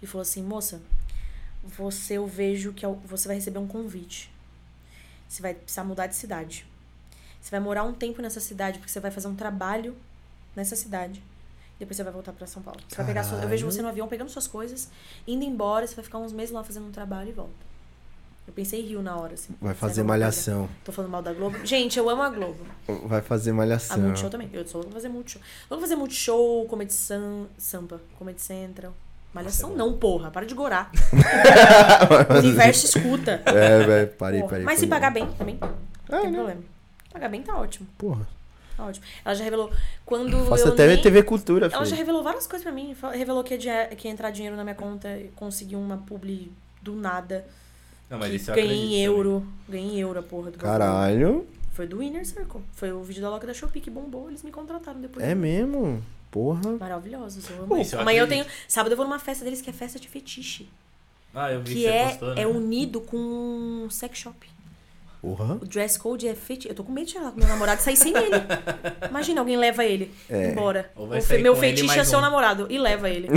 Ele 0.00 0.06
falou 0.10 0.22
assim, 0.22 0.42
moça, 0.42 0.80
você 1.64 2.14
eu 2.14 2.26
vejo 2.26 2.72
que 2.72 2.84
al- 2.86 3.00
você 3.04 3.26
vai 3.28 3.36
receber 3.36 3.58
um 3.58 3.66
convite. 3.66 4.30
Você 5.28 5.42
vai 5.42 5.54
precisar 5.54 5.84
mudar 5.84 6.06
de 6.06 6.14
cidade. 6.16 6.64
Você 7.40 7.50
vai 7.50 7.60
morar 7.60 7.84
um 7.84 7.92
tempo 7.92 8.22
nessa 8.22 8.40
cidade 8.40 8.78
porque 8.78 8.90
você 8.90 9.00
vai 9.00 9.10
fazer 9.10 9.28
um 9.28 9.34
trabalho 9.34 9.94
nessa 10.58 10.76
cidade. 10.76 11.22
Depois 11.78 11.96
você 11.96 12.02
vai 12.02 12.12
voltar 12.12 12.32
pra 12.32 12.46
São 12.46 12.60
Paulo. 12.62 12.80
Você 12.88 12.96
vai 12.96 13.06
pegar 13.06 13.22
sua- 13.22 13.38
eu 13.38 13.48
vejo 13.48 13.64
você 13.64 13.80
no 13.80 13.88
avião 13.88 14.08
pegando 14.08 14.28
suas 14.28 14.46
coisas, 14.48 14.90
indo 15.26 15.44
embora, 15.44 15.86
você 15.86 15.94
vai 15.94 16.04
ficar 16.04 16.18
uns 16.18 16.32
meses 16.32 16.52
lá 16.52 16.62
fazendo 16.64 16.86
um 16.86 16.90
trabalho 16.90 17.28
e 17.30 17.32
volta. 17.32 17.68
Eu 18.46 18.52
pensei 18.54 18.80
em 18.80 18.86
Rio 18.86 19.02
na 19.02 19.14
hora, 19.16 19.34
assim. 19.34 19.54
Vai 19.60 19.74
fazer 19.74 20.00
alguma 20.00 20.14
coisa? 20.16 20.24
malhação. 20.26 20.68
Tô 20.82 20.90
falando 20.90 21.10
mal 21.10 21.22
da 21.22 21.32
Globo. 21.34 21.64
Gente, 21.66 21.98
eu 21.98 22.08
amo 22.08 22.22
a 22.22 22.30
Globo. 22.30 22.66
Vai 23.04 23.20
fazer 23.20 23.50
A 23.50 23.54
malhação. 23.54 24.00
Multishow 24.00 24.30
também. 24.30 24.48
Eu 24.52 24.66
sou 24.66 24.78
louca 24.80 24.90
pra 24.90 25.00
fazer 25.00 25.08
Multishow. 25.10 25.42
Pra 25.68 25.78
fazer 25.78 25.96
Multishow, 25.96 26.66
Comedy 26.66 26.92
Sam, 26.94 27.46
Sampa, 27.58 28.00
Comedy 28.18 28.40
Central. 28.40 28.92
Malhação 29.34 29.72
é 29.72 29.76
não, 29.76 29.98
porra. 29.98 30.30
Para 30.30 30.46
de 30.46 30.54
gorar. 30.54 30.90
o 32.34 32.38
universo 32.38 32.86
escuta. 32.86 33.42
É, 33.44 33.84
velho, 33.84 34.08
parei, 34.18 34.42
parei. 34.42 34.64
Mas 34.64 34.78
se 34.80 34.86
pagar 34.86 35.10
bem 35.12 35.26
também, 35.32 35.58
não 36.08 36.18
É, 36.18 36.22
tem 36.22 36.30
né? 36.30 36.36
problema. 36.38 36.62
Pagar 37.12 37.28
bem 37.28 37.42
tá 37.42 37.54
ótimo. 37.56 37.86
Porra. 37.98 38.26
Ótimo. 38.78 39.04
Ela 39.24 39.34
já 39.34 39.44
revelou. 39.44 39.70
Quando 40.06 40.44
Faço 40.46 40.68
eu 40.68 40.72
até 40.72 40.86
nem... 40.86 41.00
TV 41.00 41.22
Cultura, 41.22 41.68
Ela 41.72 41.84
já 41.84 41.96
revelou 41.96 42.22
várias 42.22 42.46
coisas 42.46 42.62
pra 42.62 42.72
mim. 42.72 42.94
Revelou 43.12 43.42
que 43.42 43.54
ia, 43.56 43.86
que 43.88 44.06
ia 44.08 44.12
entrar 44.12 44.30
dinheiro 44.30 44.56
na 44.56 44.62
minha 44.62 44.74
conta, 44.76 45.08
e 45.16 45.28
consegui 45.34 45.74
uma 45.76 45.98
publi 45.98 46.52
do 46.80 46.94
nada. 46.94 47.46
Não, 48.08 48.18
mas 48.18 48.30
que 48.30 48.36
isso 48.36 48.50
eu 48.50 48.54
ganhei 48.54 48.76
em 48.76 48.80
também. 48.84 49.04
euro. 49.04 49.46
Ganhei 49.68 49.90
em 49.90 50.00
euro 50.00 50.18
a 50.18 50.22
porra 50.22 50.50
do 50.50 50.58
bagulho. 50.58 50.70
Caralho. 50.78 51.46
Foi 51.72 51.86
do 51.86 52.02
Inner 52.02 52.24
Circle. 52.26 52.62
Foi 52.72 52.90
o 52.92 53.02
vídeo 53.02 53.22
da 53.22 53.30
Loca 53.30 53.46
da 53.46 53.54
Shopee 53.54 53.80
que 53.80 53.90
bombou. 53.90 54.28
Eles 54.28 54.42
me 54.42 54.50
contrataram 54.50 55.00
depois. 55.00 55.24
É 55.24 55.34
mesmo? 55.34 56.02
Porra. 56.30 56.76
Maravilhosos, 56.78 57.48
eu 57.50 57.62
amo. 57.62 57.76
Eu 57.76 58.00
Amanhã 58.00 58.20
eu 58.20 58.28
tenho. 58.28 58.44
Sábado 58.66 58.92
eu 58.92 58.96
vou 58.96 59.06
numa 59.06 59.18
festa 59.18 59.44
deles 59.44 59.60
que 59.60 59.70
é 59.70 59.72
festa 59.72 59.98
de 59.98 60.08
fetiche. 60.08 60.68
Ah, 61.34 61.52
eu 61.52 61.60
vi 61.62 61.74
Que 61.74 61.80
você 61.82 61.86
é, 61.86 62.08
postou, 62.08 62.34
né? 62.34 62.42
é 62.42 62.46
unido 62.46 63.00
com 63.00 63.16
um 63.16 63.90
sex 63.90 64.18
shop. 64.18 64.48
Porra. 65.20 65.54
O 65.54 65.64
dress 65.66 65.98
code 65.98 66.28
é 66.28 66.34
fetiche. 66.34 66.68
Eu 66.68 66.74
tô 66.74 66.84
com 66.84 66.92
medo 66.92 67.06
de 67.06 67.12
chegar 67.12 67.32
com 67.32 67.38
meu 67.38 67.48
namorado 67.48 67.80
e 67.80 67.84
sair 67.84 67.96
sem 67.96 68.16
ele. 68.16 68.36
Imagina, 69.10 69.40
alguém 69.40 69.56
leva 69.56 69.84
ele 69.84 70.12
É. 70.30 70.50
embora. 70.50 70.90
Ou 70.94 71.08
vai 71.08 71.20
sair 71.20 71.42
meu 71.42 71.54
com 71.56 71.64
ele 71.64 71.90
é 71.90 72.04
seu 72.04 72.18
um. 72.18 72.22
namorado 72.22 72.66
e 72.70 72.78
leva 72.78 73.10
ele. 73.10 73.28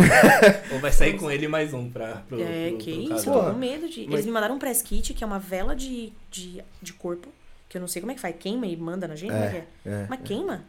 Ou 0.72 0.80
vai 0.80 0.92
sair 0.92 1.18
com 1.18 1.30
ele 1.32 1.48
mais 1.48 1.74
um 1.74 1.90
pra, 1.90 2.22
pro, 2.28 2.40
é, 2.42 2.70
pro- 2.70 2.78
que 2.78 2.92
pro 3.08 3.16
isso, 3.18 3.30
eu 3.30 3.34
tô 3.34 3.44
com 3.52 3.54
medo 3.58 3.90
de. 3.90 4.02
mas- 4.06 4.14
Eles 4.14 4.26
me 4.28 4.32
mandaram 4.32 4.56
um 4.56 4.60
press 4.60 4.82
kit, 4.82 5.14
que 5.14 5.24
é 5.24 5.28
uma 5.28 5.40
vela 5.40 5.76
de, 5.76 6.14
de, 6.30 6.64
de 6.82 6.94
corpo. 6.94 7.30
Que 7.68 7.78
eu 7.78 7.82
não 7.82 7.88
sei 7.88 8.02
como 8.02 8.12
é 8.12 8.16
que 8.16 8.22
faz. 8.22 8.36
Queima 8.38 8.68
e 8.68 8.76
manda 8.78 9.08
na 9.08 9.16
gente? 9.16 9.32
Como 9.32 9.44
é 9.44 9.50
que 9.50 9.58
é? 9.58 9.92
É. 9.92 10.06
Mas 10.10 10.20
queima? 10.24 10.64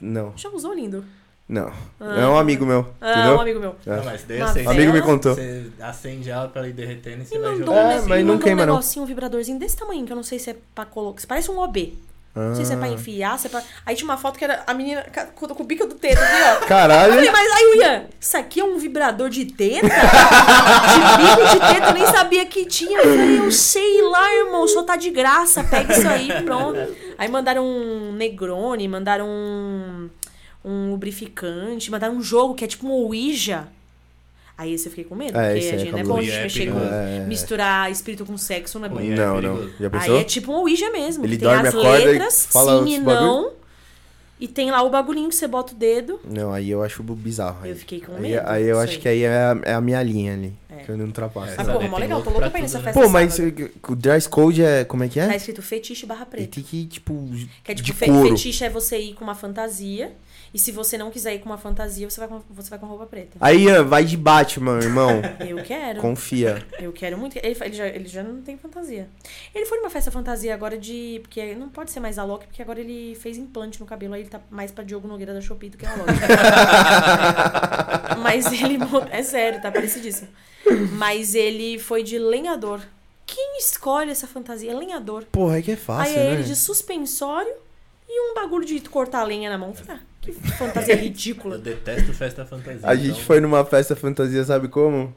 Não, 0.00 0.32
Já 0.36 0.48
usou, 0.48 0.72
lindo? 0.72 1.04
Não. 1.50 1.72
Ah. 2.00 2.20
É 2.20 2.26
um 2.26 2.38
amigo 2.38 2.64
meu, 2.64 2.86
Ah, 3.00 3.10
entendeu? 3.12 3.36
um 3.36 3.40
amigo 3.40 3.60
meu. 3.60 3.76
Não, 3.84 4.04
mas 4.04 4.22
daí 4.24 4.38
vela. 4.38 4.70
Amigo 4.70 4.92
me 4.92 5.02
contou. 5.02 5.34
você 5.34 5.66
acende 5.80 6.30
ela 6.30 6.48
pra 6.48 6.66
ir 6.68 6.72
derretendo 6.72 7.22
e 7.22 7.26
você 7.26 7.36
E 7.36 7.38
vai 7.38 7.50
mandou, 7.52 7.74
jogar. 7.74 7.92
É, 7.92 8.00
um, 8.00 8.06
mas 8.08 8.24
não 8.26 8.38
queima, 8.38 8.62
um 8.62 8.66
não. 8.66 8.74
negocinho, 8.74 9.02
um 9.02 9.06
vibradorzinho 9.06 9.58
desse 9.58 9.76
tamanho, 9.76 10.06
que 10.06 10.12
eu 10.12 10.16
não 10.16 10.22
sei 10.22 10.38
se 10.38 10.50
é 10.50 10.56
pra 10.74 10.84
colocar. 10.86 11.22
Parece 11.26 11.50
um 11.50 11.58
OB. 11.58 11.94
Não 12.32 12.54
sei 12.54 12.64
se 12.64 12.72
é 12.72 12.76
pra 12.76 12.86
Ah. 12.86 12.90
enfiar, 12.90 13.36
se 13.40 13.48
é 13.48 13.50
pra. 13.50 13.60
Aí 13.84 13.96
tinha 13.96 14.08
uma 14.08 14.16
foto 14.16 14.38
que 14.38 14.44
era 14.44 14.62
a 14.64 14.72
menina 14.72 15.04
com 15.34 15.46
o 15.62 15.64
bico 15.66 15.84
do 15.84 15.96
dedo 15.96 16.16
aqui, 16.16 16.62
ó. 16.62 16.66
Caralho. 16.66 17.10
Eu 17.10 17.14
falei, 17.16 17.30
mas 17.32 17.52
aí, 17.52 17.78
Ian, 17.80 18.04
isso 18.20 18.36
aqui 18.36 18.60
é 18.60 18.64
um 18.64 18.78
vibrador 18.78 19.28
de 19.28 19.46
teta? 19.46 19.88
De 19.88 21.24
bico 21.24 21.48
de 21.50 21.60
teta, 21.74 21.86
eu 21.88 21.92
nem 21.94 22.06
sabia 22.06 22.46
que 22.46 22.64
tinha. 22.66 22.98
Eu 23.00 23.04
falei, 23.16 23.38
eu 23.40 23.50
sei 23.50 24.02
lá, 24.02 24.32
irmão, 24.36 24.66
só 24.68 24.84
tá 24.84 24.94
de 24.94 25.10
graça, 25.10 25.64
pega 25.64 25.92
isso 25.92 26.06
aí, 26.08 26.28
pronto. 26.44 26.78
Aí 27.18 27.28
mandaram 27.28 27.64
um 27.66 28.12
Negroni, 28.12 28.86
mandaram 28.86 29.26
um, 29.28 30.08
um 30.64 30.90
lubrificante, 30.90 31.90
mandaram 31.90 32.14
um 32.16 32.22
jogo 32.22 32.54
que 32.54 32.64
é 32.64 32.68
tipo 32.68 32.86
um 32.86 32.90
Ouija. 32.90 33.68
Aí 34.58 34.74
esse 34.74 34.86
eu 34.86 34.90
fiquei 34.90 35.04
com 35.04 35.14
medo, 35.14 35.38
É, 35.38 35.52
porque 35.54 35.66
a 35.68 35.74
é 35.74 35.78
gente 35.78 35.90
não 35.92 35.98
é 35.98 36.02
bom 36.02 36.08
cabuloso. 36.16 36.32
a 36.32 36.48
gente 36.48 36.62
É 36.62 36.64
mexer 36.66 36.72
com. 36.72 36.94
É. 36.94 37.26
Misturar 37.26 37.90
espírito 37.90 38.26
com 38.26 38.36
sexo 38.36 38.78
não 38.78 38.86
é 38.86 38.88
bom. 38.90 39.00
É 39.00 39.04
não, 39.04 39.40
não. 39.40 39.56
perigoso. 39.56 39.74
Já 39.80 39.86
Aí 39.86 39.90
pensou? 39.90 40.18
é 40.20 40.24
tipo 40.24 40.52
um 40.52 40.56
Ouija 40.56 40.90
mesmo. 40.90 41.24
Ele 41.24 41.38
tem 41.38 41.48
dorme, 41.48 41.68
as 41.68 41.74
acorda 41.74 42.00
e 42.00 42.04
letras, 42.04 42.46
fala 42.50 42.84
sim 42.84 42.94
e 42.94 42.98
não. 42.98 43.52
E 44.38 44.48
tem 44.48 44.70
lá 44.70 44.82
o 44.82 44.88
bagulhinho 44.90 45.28
que 45.28 45.34
você 45.34 45.46
bota 45.46 45.72
o 45.74 45.76
dedo. 45.76 46.18
Não, 46.24 46.50
aí 46.52 46.70
eu 46.70 46.82
acho 46.82 47.02
bizarro. 47.02 47.58
Aí. 47.62 47.70
Eu 47.70 47.76
fiquei 47.76 48.00
com 48.00 48.14
Aí, 48.16 48.20
medo. 48.22 48.42
aí 48.46 48.62
eu 48.64 48.68
disso 48.76 48.80
acho 48.84 48.92
aí. 48.94 48.98
que 48.98 49.08
aí 49.08 49.22
é 49.22 49.28
a, 49.34 49.60
é 49.64 49.74
a 49.74 49.80
minha 49.82 50.02
linha 50.02 50.32
ali. 50.34 50.52
É. 50.70 50.76
Que 50.76 50.90
eu 50.90 50.96
não 50.96 51.06
ultrapasso. 51.06 51.52
É, 51.52 51.56
Mas, 51.58 51.66
porra, 51.68 51.88
mó 51.88 51.98
legal, 51.98 52.22
tô 52.22 52.30
louca 52.30 52.48
pra 52.50 52.58
ir 52.58 52.62
nessa 52.62 52.78
né? 52.78 52.84
festa 52.84 53.00
Pô, 53.00 53.08
mas 53.10 53.34
sábado. 53.34 53.70
o 53.88 53.94
dress 53.96 54.26
code 54.28 54.62
é. 54.62 54.84
Como 54.84 55.04
é 55.04 55.08
que 55.08 55.20
Tá 55.20 55.32
é? 55.32 55.36
escrito 55.36 55.60
fetiche 55.62 56.06
barra 56.06 56.24
preta. 56.26 56.54
tem 56.54 56.64
que, 56.64 56.86
tipo. 56.86 57.14
Que 57.64 57.72
é 57.72 57.74
tipo, 57.74 57.86
de 57.86 57.92
fe- 57.92 58.06
couro. 58.06 58.28
fetiche 58.30 58.64
é 58.64 58.70
você 58.70 58.98
ir 58.98 59.14
com 59.14 59.24
uma 59.24 59.34
fantasia. 59.34 60.12
E 60.52 60.58
se 60.58 60.72
você 60.72 60.98
não 60.98 61.10
quiser 61.10 61.34
ir 61.34 61.38
com 61.38 61.46
uma 61.46 61.58
fantasia, 61.58 62.08
você 62.10 62.18
vai 62.18 62.28
com, 62.28 62.42
você 62.50 62.70
vai 62.70 62.78
com 62.78 62.86
roupa 62.86 63.06
preta. 63.06 63.38
Aí, 63.40 63.64
Ian, 63.64 63.84
vai 63.84 64.04
de 64.04 64.16
Batman, 64.16 64.78
irmão. 64.80 65.22
Eu 65.46 65.62
quero. 65.62 66.00
Confia. 66.00 66.66
Eu 66.78 66.92
quero 66.92 67.16
muito. 67.16 67.36
Ele, 67.36 67.56
ele, 67.60 67.72
já, 67.74 67.86
ele 67.86 68.08
já 68.08 68.22
não 68.22 68.42
tem 68.42 68.58
fantasia. 68.58 69.08
Ele 69.54 69.64
foi 69.66 69.78
numa 69.78 69.90
festa 69.90 70.10
fantasia 70.10 70.52
agora 70.52 70.76
de. 70.76 71.20
Porque 71.22 71.54
não 71.54 71.68
pode 71.68 71.90
ser 71.90 72.00
mais 72.00 72.18
a 72.18 72.24
Loki, 72.24 72.46
porque 72.46 72.62
agora 72.62 72.80
ele 72.80 73.14
fez 73.14 73.38
implante 73.38 73.78
no 73.78 73.86
cabelo, 73.86 74.14
aí 74.14 74.22
ele 74.22 74.30
tá 74.30 74.40
mais 74.50 74.72
pra 74.72 74.82
Diogo 74.82 75.06
Nogueira 75.06 75.32
da 75.32 75.40
Shopee 75.40 75.70
do 75.70 75.78
que 75.78 75.86
a 75.86 75.94
Loki. 75.94 76.12
Mas 78.20 78.46
ele. 78.52 78.78
É 79.10 79.22
sério, 79.22 79.62
tá 79.62 79.70
parecidíssimo. 79.70 80.28
Mas 80.92 81.34
ele 81.34 81.78
foi 81.78 82.02
de 82.02 82.18
lenhador. 82.18 82.80
Quem 83.24 83.58
escolhe 83.58 84.10
essa 84.10 84.26
fantasia? 84.26 84.76
Lenhador. 84.76 85.24
Porra, 85.30 85.58
é 85.58 85.62
que 85.62 85.70
é 85.70 85.76
fácil, 85.76 86.18
Aí 86.18 86.26
né? 86.26 86.32
ele 86.32 86.42
de 86.42 86.56
suspensório 86.56 87.52
e 88.08 88.30
um 88.30 88.34
bagulho 88.34 88.64
de 88.64 88.80
cortar 88.80 89.22
lenha 89.22 89.48
na 89.48 89.56
mão. 89.56 89.72
Falei, 89.72 90.00
ah, 90.00 90.09
que 90.20 90.32
fantasia 90.32 90.94
Eu 90.94 90.98
ridícula. 90.98 91.58
detesto 91.58 92.12
festa 92.12 92.44
fantasia. 92.44 92.80
A 92.82 92.94
gente 92.94 93.10
então- 93.10 93.22
foi 93.22 93.40
numa 93.40 93.64
festa 93.64 93.94
fantasia, 93.96 94.44
sabe 94.44 94.68
como? 94.68 95.14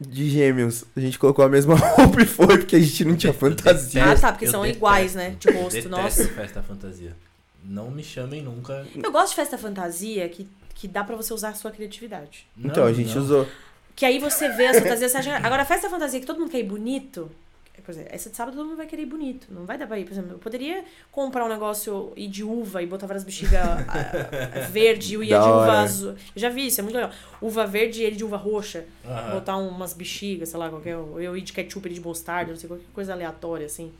De 0.00 0.30
gêmeos. 0.30 0.84
A 0.96 1.00
gente 1.00 1.18
colocou 1.18 1.44
a 1.44 1.48
mesma 1.48 1.74
roupa 1.96 2.22
e 2.22 2.26
foi, 2.26 2.58
porque 2.58 2.76
a 2.76 2.80
gente 2.80 3.04
não 3.04 3.16
tinha 3.16 3.32
fantasia. 3.32 4.04
Ah, 4.04 4.16
tá, 4.16 4.30
porque 4.32 4.46
Eu 4.46 4.50
são 4.50 4.60
detesto. 4.62 4.78
iguais, 4.78 5.14
né? 5.14 5.36
De 5.40 5.48
rosto, 5.50 5.70
Detesto 5.70 5.88
nossa. 5.88 6.28
festa 6.28 6.62
fantasia. 6.62 7.16
Não 7.64 7.90
me 7.90 8.04
chamem 8.04 8.42
nunca. 8.42 8.86
Eu 9.02 9.10
gosto 9.10 9.30
de 9.30 9.36
festa 9.36 9.58
fantasia 9.58 10.28
que, 10.28 10.46
que 10.74 10.86
dá 10.86 11.02
pra 11.02 11.16
você 11.16 11.32
usar 11.34 11.48
a 11.48 11.54
sua 11.54 11.70
criatividade. 11.72 12.46
Então, 12.58 12.84
Não, 12.84 12.90
a 12.90 12.92
gente 12.92 13.14
não. 13.14 13.22
usou. 13.22 13.48
Que 13.96 14.04
aí 14.04 14.18
você 14.18 14.48
vê 14.50 14.66
as 14.66 14.78
fantasias, 14.78 15.10
você 15.12 15.18
acha... 15.18 15.36
Agora, 15.38 15.62
a 15.62 15.64
festa 15.64 15.88
fantasia 15.88 16.20
que 16.20 16.26
todo 16.26 16.38
mundo 16.38 16.50
quer 16.50 16.58
ir 16.60 16.64
bonito... 16.64 17.30
Por 17.84 17.90
exemplo, 17.92 18.08
essa 18.12 18.30
de 18.30 18.36
sábado 18.36 18.56
todo 18.56 18.66
mundo 18.66 18.76
vai 18.76 18.86
querer 18.86 19.02
ir 19.02 19.06
bonito. 19.06 19.46
Não 19.50 19.64
vai 19.66 19.76
dar 19.76 19.86
pra 19.86 19.98
ir. 19.98 20.04
Por 20.04 20.12
exemplo, 20.12 20.32
eu 20.32 20.38
poderia 20.38 20.84
comprar 21.12 21.44
um 21.44 21.48
negócio 21.48 22.12
e 22.16 22.26
de 22.26 22.42
uva 22.42 22.82
e 22.82 22.86
botar 22.86 23.06
várias 23.06 23.24
bexigas 23.24 23.60
ah, 23.62 24.66
verde 24.72 25.12
e 25.12 25.14
eu 25.14 25.22
ia 25.22 25.38
de 25.38 25.46
uva 25.48 25.72
azul. 25.80 26.10
Eu 26.12 26.16
já 26.36 26.48
vi, 26.48 26.66
isso 26.66 26.80
é 26.80 26.82
muito 26.82 26.94
legal. 26.94 27.10
Uva 27.42 27.66
verde 27.66 28.00
e 28.00 28.04
ele 28.04 28.16
de 28.16 28.24
uva 28.24 28.36
roxa. 28.36 28.84
Aham. 29.04 29.34
Botar 29.34 29.56
umas 29.58 29.92
bexigas, 29.92 30.48
sei 30.48 30.58
lá, 30.58 30.68
qualquer. 30.70 30.92
Eu 30.94 31.36
ir 31.36 31.42
de 31.42 31.52
ketchup, 31.52 31.86
ele 31.86 31.94
de 31.96 32.00
mostarda, 32.00 32.50
não 32.52 32.58
sei, 32.58 32.68
qualquer 32.68 32.86
coisa 32.94 33.12
aleatória, 33.12 33.66
assim. 33.66 33.92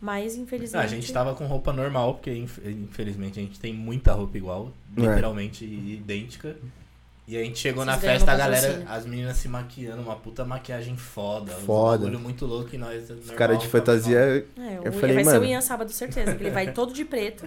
Mas, 0.00 0.36
infelizmente. 0.36 0.80
Ah, 0.80 0.84
a 0.84 0.86
gente 0.86 1.12
tava 1.12 1.34
com 1.34 1.44
roupa 1.46 1.72
normal, 1.72 2.14
porque 2.14 2.32
inf- 2.32 2.64
infelizmente 2.64 3.40
a 3.40 3.42
gente 3.42 3.58
tem 3.58 3.74
muita 3.74 4.12
roupa 4.12 4.36
igual, 4.38 4.70
É. 4.96 5.00
literalmente 5.00 5.64
idêntica. 5.64 6.56
E 7.30 7.36
a 7.36 7.44
gente 7.44 7.58
chegou 7.58 7.84
na 7.84 7.92
Vocês 7.92 8.04
ganham 8.04 8.16
festa, 8.20 8.32
a 8.32 8.36
galera, 8.38 8.84
as 8.88 9.04
meninas 9.04 9.36
se 9.36 9.48
maquiando, 9.48 10.00
uma 10.00 10.16
puta 10.16 10.46
maquiagem 10.46 10.96
foda. 10.96 11.52
Foda. 11.52 11.98
Um 11.98 12.08
bagulho 12.08 12.18
muito 12.20 12.46
louco 12.46 12.70
e 12.74 12.78
nós. 12.78 13.10
Os 13.10 13.30
caras 13.32 13.58
de 13.58 13.68
fantasia. 13.68 14.46
É, 14.56 14.78
Eu 14.82 14.90
o, 14.90 14.94
falei, 14.94 15.14
vai 15.16 15.24
ser 15.24 15.32
mano. 15.32 15.44
o 15.44 15.48
Ian 15.48 15.60
sábado, 15.60 15.92
certeza. 15.92 16.34
Que 16.34 16.44
ele 16.44 16.50
vai 16.50 16.72
todo 16.72 16.90
de 16.90 17.04
preto. 17.04 17.46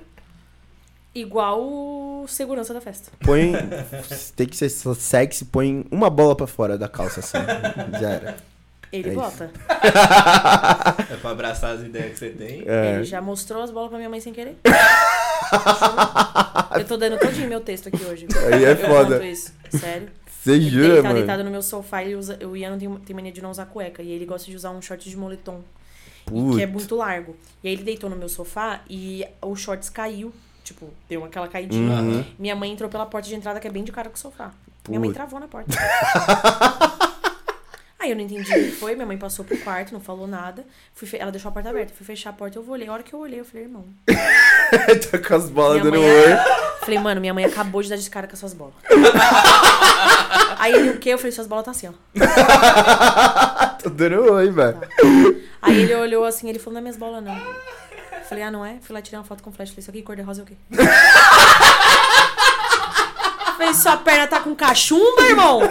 Igual 1.15 1.59
o 1.63 2.25
segurança 2.27 2.75
da 2.75 2.79
festa. 2.79 3.11
Põe. 3.25 3.53
tem 4.35 4.45
que 4.47 4.55
ser 4.55 4.69
sexy, 4.69 5.45
põe 5.45 5.83
uma 5.89 6.11
bola 6.11 6.35
pra 6.35 6.45
fora 6.45 6.77
da 6.77 6.87
calça 6.87 7.19
assim. 7.21 7.39
Já 7.99 8.09
era. 8.11 8.37
Ele 8.93 9.09
É 9.09 9.13
bota. 9.13 9.49
É 11.09 11.15
pra 11.15 11.31
abraçar 11.31 11.73
as 11.75 11.81
ideias 11.81 12.11
que 12.13 12.19
você 12.19 12.29
tem. 12.29 12.63
É. 12.67 12.97
Ele 12.97 13.03
já 13.03 13.19
mostrou 13.19 13.63
as 13.63 13.71
bolas 13.71 13.89
pra 13.89 13.97
minha 13.97 14.11
mãe 14.11 14.21
sem 14.21 14.31
querer. 14.31 14.57
Eu 16.77 16.85
tô 16.85 16.97
dando 16.97 17.17
todinho 17.17 17.49
meu 17.49 17.61
texto 17.61 17.87
aqui 17.87 18.03
hoje. 18.05 18.27
Aí 18.53 18.63
é 18.63 18.73
Eu 18.73 18.77
foda. 18.77 19.15
conto 19.15 19.25
isso. 19.25 19.59
Sério. 19.77 20.09
Você 20.27 20.53
Ele 20.53 20.69
jura, 20.69 20.97
tá 20.97 21.03
mano? 21.03 21.15
deitado 21.15 21.43
no 21.43 21.51
meu 21.51 21.61
sofá 21.61 22.03
e 22.03 22.15
usa, 22.15 22.37
o 22.45 22.57
Ian 22.57 22.77
tem, 22.77 22.89
tem 22.99 23.15
mania 23.15 23.31
de 23.31 23.41
não 23.41 23.51
usar 23.51 23.65
cueca. 23.67 24.01
E 24.01 24.11
ele 24.11 24.25
gosta 24.25 24.49
de 24.49 24.55
usar 24.55 24.71
um 24.71 24.81
short 24.81 25.07
de 25.07 25.15
moletom. 25.15 25.61
Putz. 26.25 26.55
Que 26.55 26.63
é 26.63 26.67
muito 26.67 26.95
largo. 26.95 27.35
E 27.63 27.67
aí 27.67 27.73
ele 27.73 27.83
deitou 27.83 28.09
no 28.09 28.15
meu 28.15 28.27
sofá 28.29 28.81
e 28.89 29.25
o 29.41 29.55
shorts 29.55 29.89
caiu. 29.89 30.33
Tipo, 30.63 30.89
deu 31.09 31.23
aquela 31.23 31.47
caidinha. 31.47 32.01
Uhum. 32.01 32.25
Minha 32.39 32.55
mãe 32.55 32.71
entrou 32.71 32.89
pela 32.89 33.05
porta 33.05 33.27
de 33.27 33.35
entrada, 33.35 33.59
que 33.59 33.67
é 33.67 33.71
bem 33.71 33.83
de 33.83 33.91
cara 33.91 34.09
com 34.09 34.15
o 34.15 34.19
sofá. 34.19 34.51
Minha 34.87 34.99
mãe 34.99 35.11
travou 35.11 35.39
na 35.39 35.47
porta. 35.47 35.71
Aí 38.01 38.09
eu 38.09 38.15
não 38.15 38.23
entendi 38.23 38.51
o 38.51 38.55
que 38.65 38.71
foi, 38.71 38.95
minha 38.95 39.05
mãe 39.05 39.15
passou 39.15 39.45
pro 39.45 39.55
quarto, 39.59 39.93
não 39.93 40.01
falou 40.01 40.25
nada. 40.27 40.65
Fui 40.95 41.07
fe- 41.07 41.17
Ela 41.19 41.29
deixou 41.31 41.49
a 41.49 41.51
porta 41.51 41.69
aberta. 41.69 41.93
Fui 41.95 42.03
fechar 42.03 42.31
a 42.31 42.33
porta, 42.33 42.57
eu 42.57 42.67
olhei. 42.67 42.87
A 42.87 42.93
hora 42.93 43.03
que 43.03 43.13
eu 43.13 43.19
olhei, 43.19 43.39
eu 43.39 43.45
falei, 43.45 43.65
irmão. 43.65 43.85
tá 45.11 45.19
com 45.19 45.35
as 45.35 45.51
bolas 45.51 45.83
dando 45.83 45.99
mãe 45.99 46.09
oi. 46.09 46.35
Falei, 46.79 46.97
mano, 46.97 47.21
minha 47.21 47.31
mãe 47.33 47.45
acabou 47.45 47.79
de 47.83 47.89
dar 47.89 47.95
descara 47.97 48.25
com 48.25 48.33
as 48.33 48.39
suas 48.39 48.55
bolas. 48.55 48.73
Aí 50.57 50.73
ele, 50.73 50.89
o 50.89 50.97
quê? 50.97 51.09
Eu 51.09 51.19
falei, 51.19 51.31
suas 51.31 51.45
bolas 51.45 51.63
tá 51.65 51.69
assim, 51.71 51.89
ó. 51.89 51.93
Tô 53.83 53.89
dando 53.91 54.33
oi, 54.33 54.49
velho. 54.49 54.79
Aí 55.61 55.81
ele 55.83 55.93
olhou 55.93 56.25
assim, 56.25 56.49
ele 56.49 56.57
falou, 56.57 56.73
não 56.73 56.79
é 56.79 56.81
minhas 56.81 56.97
bolas, 56.97 57.23
não. 57.23 57.35
Eu 57.35 58.23
Falei, 58.27 58.43
ah, 58.45 58.49
não 58.51 58.65
é? 58.65 58.77
Fui 58.81 58.95
lá 58.95 59.01
tirar 59.01 59.19
uma 59.19 59.25
foto 59.25 59.43
com 59.43 59.51
flash. 59.51 59.69
Falei, 59.69 59.81
isso 59.81 59.91
aqui 59.91 60.01
cor 60.01 60.15
de 60.15 60.23
rosa 60.23 60.41
é 60.41 60.43
o 60.43 60.47
quê? 60.47 60.55
Falei, 63.57 63.73
sua 63.75 63.97
perna 63.97 64.25
tá 64.25 64.39
com 64.39 64.55
cachumba, 64.55 65.21
irmão? 65.23 65.61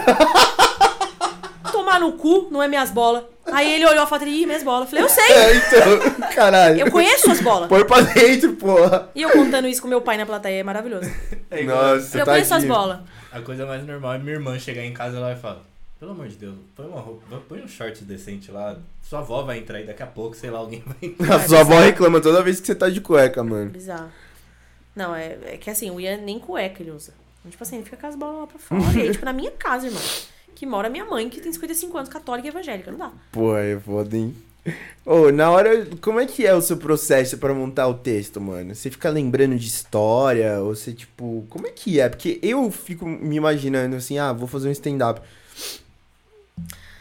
Tomar 1.81 1.99
no 2.01 2.13
cu, 2.13 2.49
não 2.51 2.63
é 2.63 2.69
minhas 2.69 2.91
bolas. 2.91 3.25
Aí 3.47 3.73
ele 3.75 3.87
olhou 3.87 4.03
a 4.03 4.07
foto 4.07 4.25
e 4.27 4.45
minhas 4.47 4.63
bolas. 4.63 4.89
Falei, 4.91 5.05
eu 5.05 5.09
sei, 5.09 5.25
É, 5.33 5.57
então, 5.57 6.29
caralho. 6.35 6.79
eu 6.81 6.91
conheço 6.91 7.23
suas 7.25 7.41
bolas. 7.41 7.69
Põe 7.69 7.85
pra 7.87 8.01
dentro, 8.03 8.53
porra. 8.55 9.09
E 9.15 9.23
eu 9.23 9.31
contando 9.31 9.67
isso 9.67 9.81
com 9.81 9.89
meu 9.89 10.01
pai 10.03 10.17
na 10.19 10.27
plateia, 10.27 10.61
é 10.61 10.63
maravilhoso. 10.63 11.11
É 11.51 11.63
Nossa, 11.65 12.19
eu 12.19 12.25
conheço 12.27 12.55
as 12.55 12.63
tadinho. 12.63 12.73
bolas. 12.75 12.99
A 13.33 13.41
coisa 13.41 13.65
mais 13.67 13.85
normal 13.87 14.15
é 14.15 14.19
minha 14.19 14.33
irmã 14.35 14.59
chegar 14.59 14.85
em 14.85 14.93
casa 14.93 15.15
e 15.15 15.19
ela 15.19 15.29
vai 15.29 15.37
falar: 15.37 15.61
Pelo 15.99 16.11
amor 16.13 16.29
de 16.29 16.37
Deus, 16.37 16.55
põe 16.77 16.87
uma 16.87 17.01
roupa, 17.01 17.23
põe 17.49 17.61
um 17.63 17.69
short 17.69 18.05
decente 18.05 18.51
lá. 18.53 18.77
Sua 19.03 19.21
avó 19.21 19.43
vai 19.43 19.59
entrar 19.59 19.79
aí 19.79 19.87
daqui 19.87 20.03
a 20.03 20.07
pouco, 20.07 20.37
sei 20.37 20.51
lá, 20.51 20.59
alguém 20.59 20.83
vai 20.87 20.97
entrar. 21.11 21.37
A 21.37 21.41
sua 21.49 21.61
avó 21.61 21.79
reclama 21.81 22.21
toda 22.21 22.43
vez 22.43 22.61
que 22.61 22.67
você 22.67 22.75
tá 22.75 22.89
de 22.91 23.01
cueca, 23.01 23.43
mano. 23.43 23.71
Bizarro. 23.71 24.11
Não, 24.95 25.15
é, 25.17 25.39
é 25.47 25.57
que 25.57 25.71
assim, 25.71 25.91
o 25.91 25.99
Ian 26.01 26.19
nem 26.19 26.39
cueca 26.39 26.83
ele 26.83 26.91
usa. 26.91 27.13
Tipo 27.49 27.63
assim, 27.63 27.77
ele 27.77 27.85
fica 27.87 27.97
com 27.97 28.07
as 28.07 28.15
bolas 28.15 28.41
lá 28.41 28.47
pra 28.47 28.59
fora. 28.59 28.99
E 28.99 29.01
aí, 29.03 29.11
tipo, 29.13 29.25
na 29.25 29.33
minha 29.33 29.51
casa, 29.53 29.87
irmão. 29.87 30.03
Que 30.61 30.67
mora 30.67 30.91
minha 30.91 31.07
mãe, 31.07 31.27
que 31.31 31.41
tem 31.41 31.51
55 31.51 31.97
anos, 31.97 32.11
católica 32.11 32.47
e 32.47 32.51
evangélica. 32.51 32.91
Não 32.91 32.99
dá. 32.99 33.11
Pô, 33.33 33.57
é 33.57 33.81
foda, 33.81 34.15
hein? 34.15 34.37
Ô, 35.07 35.33
na 35.33 35.51
hora, 35.51 35.87
como 36.03 36.21
é 36.21 36.27
que 36.27 36.47
é 36.47 36.55
o 36.55 36.61
seu 36.61 36.77
processo 36.77 37.39
pra 37.39 37.55
montar 37.55 37.89
o 37.89 37.95
texto, 37.95 38.39
mano? 38.43 38.75
Você 38.75 38.91
fica 38.91 39.09
lembrando 39.09 39.57
de 39.57 39.67
história? 39.67 40.61
Ou 40.61 40.75
você, 40.75 40.93
tipo, 40.93 41.47
como 41.49 41.67
é 41.67 41.71
que 41.71 41.99
é? 41.99 42.11
Porque 42.11 42.39
eu 42.43 42.71
fico 42.71 43.07
me 43.07 43.37
imaginando 43.37 43.97
assim, 43.97 44.19
ah, 44.19 44.35
vou 44.35 44.47
fazer 44.47 44.69
um 44.69 44.73
stand-up. 44.73 45.23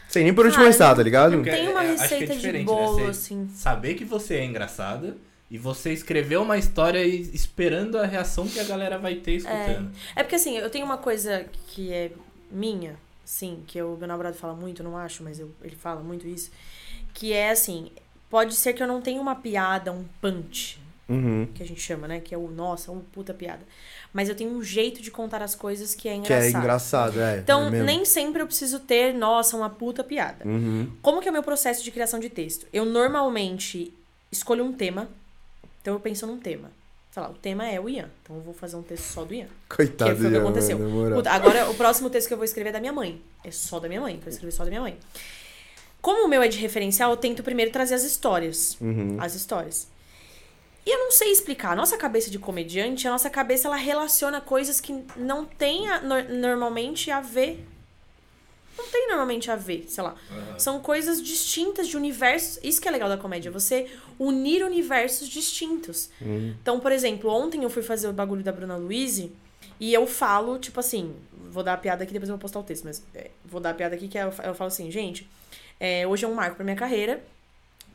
Sei 0.08 0.24
nem 0.24 0.32
por 0.32 0.46
onde 0.46 0.54
Cara, 0.54 0.64
começar, 0.64 0.94
tá 0.94 1.02
ligado? 1.02 1.34
Porque 1.34 1.50
Tem 1.50 1.68
uma 1.68 1.84
é- 1.84 1.88
é 1.88 1.90
receita 1.90 2.32
de 2.32 2.38
diferente, 2.38 2.64
bolo, 2.64 2.96
né? 2.96 3.10
Assim. 3.10 3.46
Saber 3.54 3.92
que 3.92 4.06
você 4.06 4.36
é 4.36 4.44
engraçada 4.46 5.18
e 5.50 5.58
você 5.58 5.92
escrever 5.92 6.38
uma 6.38 6.56
história 6.56 7.04
esperando 7.04 7.98
a 7.98 8.06
reação 8.06 8.48
que 8.48 8.58
a 8.58 8.64
galera 8.64 8.96
vai 8.96 9.16
ter 9.16 9.32
escutando. 9.32 9.90
É 10.16 10.22
porque 10.22 10.36
assim, 10.36 10.56
eu 10.56 10.70
tenho 10.70 10.86
uma 10.86 10.96
coisa 10.96 11.44
que 11.66 11.92
é 11.92 12.10
minha, 12.50 12.96
sim, 13.30 13.62
que 13.66 13.80
o 13.80 13.96
meu 13.96 14.08
namorado 14.08 14.36
fala 14.36 14.54
muito, 14.54 14.82
não 14.82 14.96
acho, 14.96 15.22
mas 15.22 15.38
eu- 15.38 15.52
ele 15.62 15.76
fala 15.76 16.00
muito 16.02 16.26
isso. 16.26 16.50
Que 17.14 17.32
é 17.32 17.50
assim, 17.50 17.90
pode 18.28 18.54
ser 18.54 18.72
que 18.72 18.82
eu 18.82 18.88
não 18.88 19.00
tenha 19.00 19.20
uma 19.20 19.36
piada, 19.36 19.92
um 19.92 20.04
punch, 20.20 20.80
Uhum. 21.08 21.46
que 21.54 21.62
a 21.62 21.66
gente 21.66 21.80
chama, 21.80 22.08
né? 22.08 22.18
Que 22.20 22.34
é 22.34 22.38
o 22.38 22.48
nossa, 22.48 22.90
um 22.90 23.00
puta 23.00 23.32
piada. 23.32 23.62
Mas 24.12 24.28
eu 24.28 24.34
tenho 24.34 24.50
um 24.50 24.62
jeito 24.62 25.00
de 25.00 25.10
contar 25.12 25.42
as 25.42 25.54
coisas 25.54 25.94
que 25.94 26.08
é 26.08 26.12
Que 26.12 26.16
é 26.16 26.18
engraçado. 26.18 26.60
engraçado, 26.62 27.20
é. 27.20 27.38
Então, 27.38 27.68
é 27.68 27.82
nem 27.84 28.04
sempre 28.04 28.42
eu 28.42 28.46
preciso 28.46 28.80
ter, 28.80 29.14
nossa, 29.14 29.56
uma 29.56 29.70
puta 29.70 30.02
piada. 30.02 30.44
Uhum. 30.44 30.90
Como 31.00 31.20
que 31.20 31.28
é 31.28 31.30
o 31.30 31.32
meu 31.32 31.42
processo 31.44 31.84
de 31.84 31.90
criação 31.92 32.18
de 32.18 32.28
texto? 32.28 32.66
Eu 32.72 32.84
normalmente 32.84 33.94
escolho 34.32 34.64
um 34.64 34.72
tema. 34.72 35.08
Então 35.80 35.94
eu 35.94 36.00
penso 36.00 36.26
num 36.26 36.38
tema. 36.38 36.70
Sei 37.10 37.20
lá, 37.22 37.28
o 37.28 37.34
tema 37.34 37.66
é 37.68 37.80
o 37.80 37.88
Ian. 37.88 38.08
Então 38.22 38.36
eu 38.36 38.42
vou 38.42 38.54
fazer 38.54 38.76
um 38.76 38.82
texto 38.82 39.04
só 39.04 39.24
do 39.24 39.34
Ian. 39.34 39.48
Coitado 39.68 40.12
que 40.12 40.16
foi 40.18 40.26
o 40.26 40.30
que 40.30 40.36
Ian, 40.36 40.42
aconteceu. 40.42 40.78
Puta, 41.16 41.30
agora 41.30 41.68
o 41.70 41.74
próximo 41.74 42.08
texto 42.08 42.28
que 42.28 42.34
eu 42.34 42.38
vou 42.38 42.44
escrever 42.44 42.70
é 42.70 42.72
da 42.72 42.80
minha 42.80 42.92
mãe. 42.92 43.20
É 43.44 43.50
só 43.50 43.80
da 43.80 43.88
minha 43.88 44.00
mãe. 44.00 44.18
Vou 44.20 44.28
escrever 44.28 44.52
só 44.52 44.62
da 44.64 44.70
minha 44.70 44.80
mãe. 44.80 44.96
Como 46.00 46.24
o 46.24 46.28
meu 46.28 46.40
é 46.40 46.48
de 46.48 46.56
referencial, 46.58 47.10
eu 47.10 47.16
tento 47.16 47.42
primeiro 47.42 47.70
trazer 47.72 47.94
as 47.94 48.04
histórias. 48.04 48.76
Uhum. 48.80 49.16
As 49.20 49.34
histórias. 49.34 49.88
E 50.86 50.90
eu 50.90 50.98
não 50.98 51.10
sei 51.10 51.30
explicar. 51.32 51.72
A 51.72 51.76
nossa 51.76 51.96
cabeça 51.98 52.30
de 52.30 52.38
comediante, 52.38 53.06
a 53.06 53.10
nossa 53.10 53.28
cabeça 53.28 53.68
ela 53.68 53.76
relaciona 53.76 54.40
coisas 54.40 54.80
que 54.80 55.04
não 55.16 55.44
tem 55.44 55.88
a- 55.88 56.00
no- 56.00 56.36
normalmente 56.38 57.10
a 57.10 57.20
ver. 57.20 57.66
Não 58.78 58.86
tem 58.88 59.08
normalmente 59.08 59.50
a 59.50 59.56
ver, 59.56 59.84
sei 59.88 60.02
lá. 60.02 60.14
São 60.58 60.80
coisas 60.80 61.22
distintas 61.22 61.86
de 61.88 61.96
universos. 61.96 62.58
Isso 62.62 62.80
que 62.80 62.88
é 62.88 62.90
legal 62.90 63.08
da 63.08 63.16
comédia, 63.18 63.50
você 63.50 63.90
unir 64.18 64.64
universos 64.64 65.28
distintos. 65.28 66.08
Uhum. 66.20 66.54
Então, 66.62 66.80
por 66.80 66.90
exemplo, 66.92 67.30
ontem 67.30 67.62
eu 67.62 67.70
fui 67.70 67.82
fazer 67.82 68.08
o 68.08 68.12
bagulho 68.12 68.42
da 68.42 68.52
Bruna 68.52 68.76
Luiz 68.76 69.18
e 69.78 69.92
eu 69.92 70.06
falo, 70.06 70.58
tipo 70.58 70.80
assim, 70.80 71.14
vou 71.50 71.62
dar 71.62 71.74
a 71.74 71.76
piada 71.76 72.04
aqui, 72.04 72.12
depois 72.12 72.28
eu 72.28 72.36
vou 72.36 72.40
postar 72.40 72.60
o 72.60 72.62
texto, 72.62 72.84
mas 72.84 73.02
é, 73.14 73.30
vou 73.44 73.60
dar 73.60 73.70
a 73.70 73.74
piada 73.74 73.94
aqui 73.94 74.08
que 74.08 74.16
eu, 74.18 74.30
fa- 74.32 74.44
eu 74.44 74.54
falo 74.54 74.68
assim, 74.68 74.90
gente, 74.90 75.28
é, 75.78 76.06
hoje 76.06 76.24
é 76.24 76.28
um 76.28 76.34
marco 76.34 76.56
pra 76.56 76.64
minha 76.64 76.76
carreira, 76.76 77.22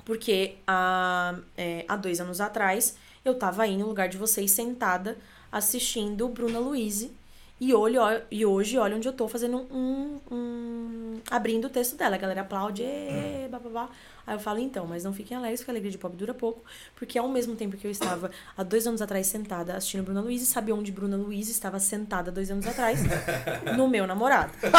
porque 0.04 0.56
há, 0.68 1.36
é, 1.58 1.86
há 1.88 1.96
dois 1.96 2.20
anos 2.22 2.40
atrás 2.42 2.96
eu 3.24 3.34
tava 3.36 3.64
aí 3.64 3.76
no 3.78 3.88
lugar 3.88 4.08
de 4.10 4.18
vocês 4.18 4.52
sentada 4.52 5.18
assistindo 5.52 6.28
Bruna 6.28 6.60
Luiz 6.60 7.10
e, 7.60 7.74
olho, 7.74 8.00
e 8.30 8.46
hoje, 8.46 8.78
olha 8.78 8.96
onde 8.98 9.08
eu 9.08 9.14
tô 9.14 9.28
fazendo 9.28 9.58
um, 9.72 10.20
um- 10.30 11.20
abrindo 11.32 11.66
o 11.66 11.70
texto 11.70 11.96
dela. 11.96 12.16
A 12.16 12.18
galera 12.20 12.42
aplaude, 12.42 12.84
"Ê, 12.84 13.48
blá, 13.50 13.60
blá, 13.60 13.70
blá. 13.72 13.90
Aí 14.28 14.36
eu 14.36 14.40
falo, 14.40 14.58
então, 14.60 14.88
mas 14.88 15.04
não 15.04 15.14
fiquem 15.14 15.38
alegres, 15.38 15.60
porque 15.62 15.70
a 15.70 15.74
alegria 15.74 15.92
de 15.92 15.98
pobre 16.00 16.18
dura 16.18 16.34
pouco. 16.34 16.62
Porque 16.96 17.18
ao 17.18 17.30
mesmo 17.30 17.56
tempo 17.56 17.78
que 17.78 17.86
eu 17.86 17.92
estava 17.92 18.32
há 18.58 18.64
dois 18.64 18.86
anos 18.88 19.02
atrás 19.02 19.28
sentada 19.28 19.76
assistindo 19.76 20.04
Bruna 20.04 20.20
Luiz, 20.20 20.42
sabe 20.48 20.72
onde 20.74 20.92
Bruna 20.92 21.16
Luiz 21.16 21.48
estava 21.48 21.80
sentada 21.80 22.32
dois 22.32 22.50
anos 22.52 22.66
atrás? 22.68 23.00
No 23.78 23.88
meu 23.88 24.06
namorado. 24.08 24.52
Eu 24.64 24.72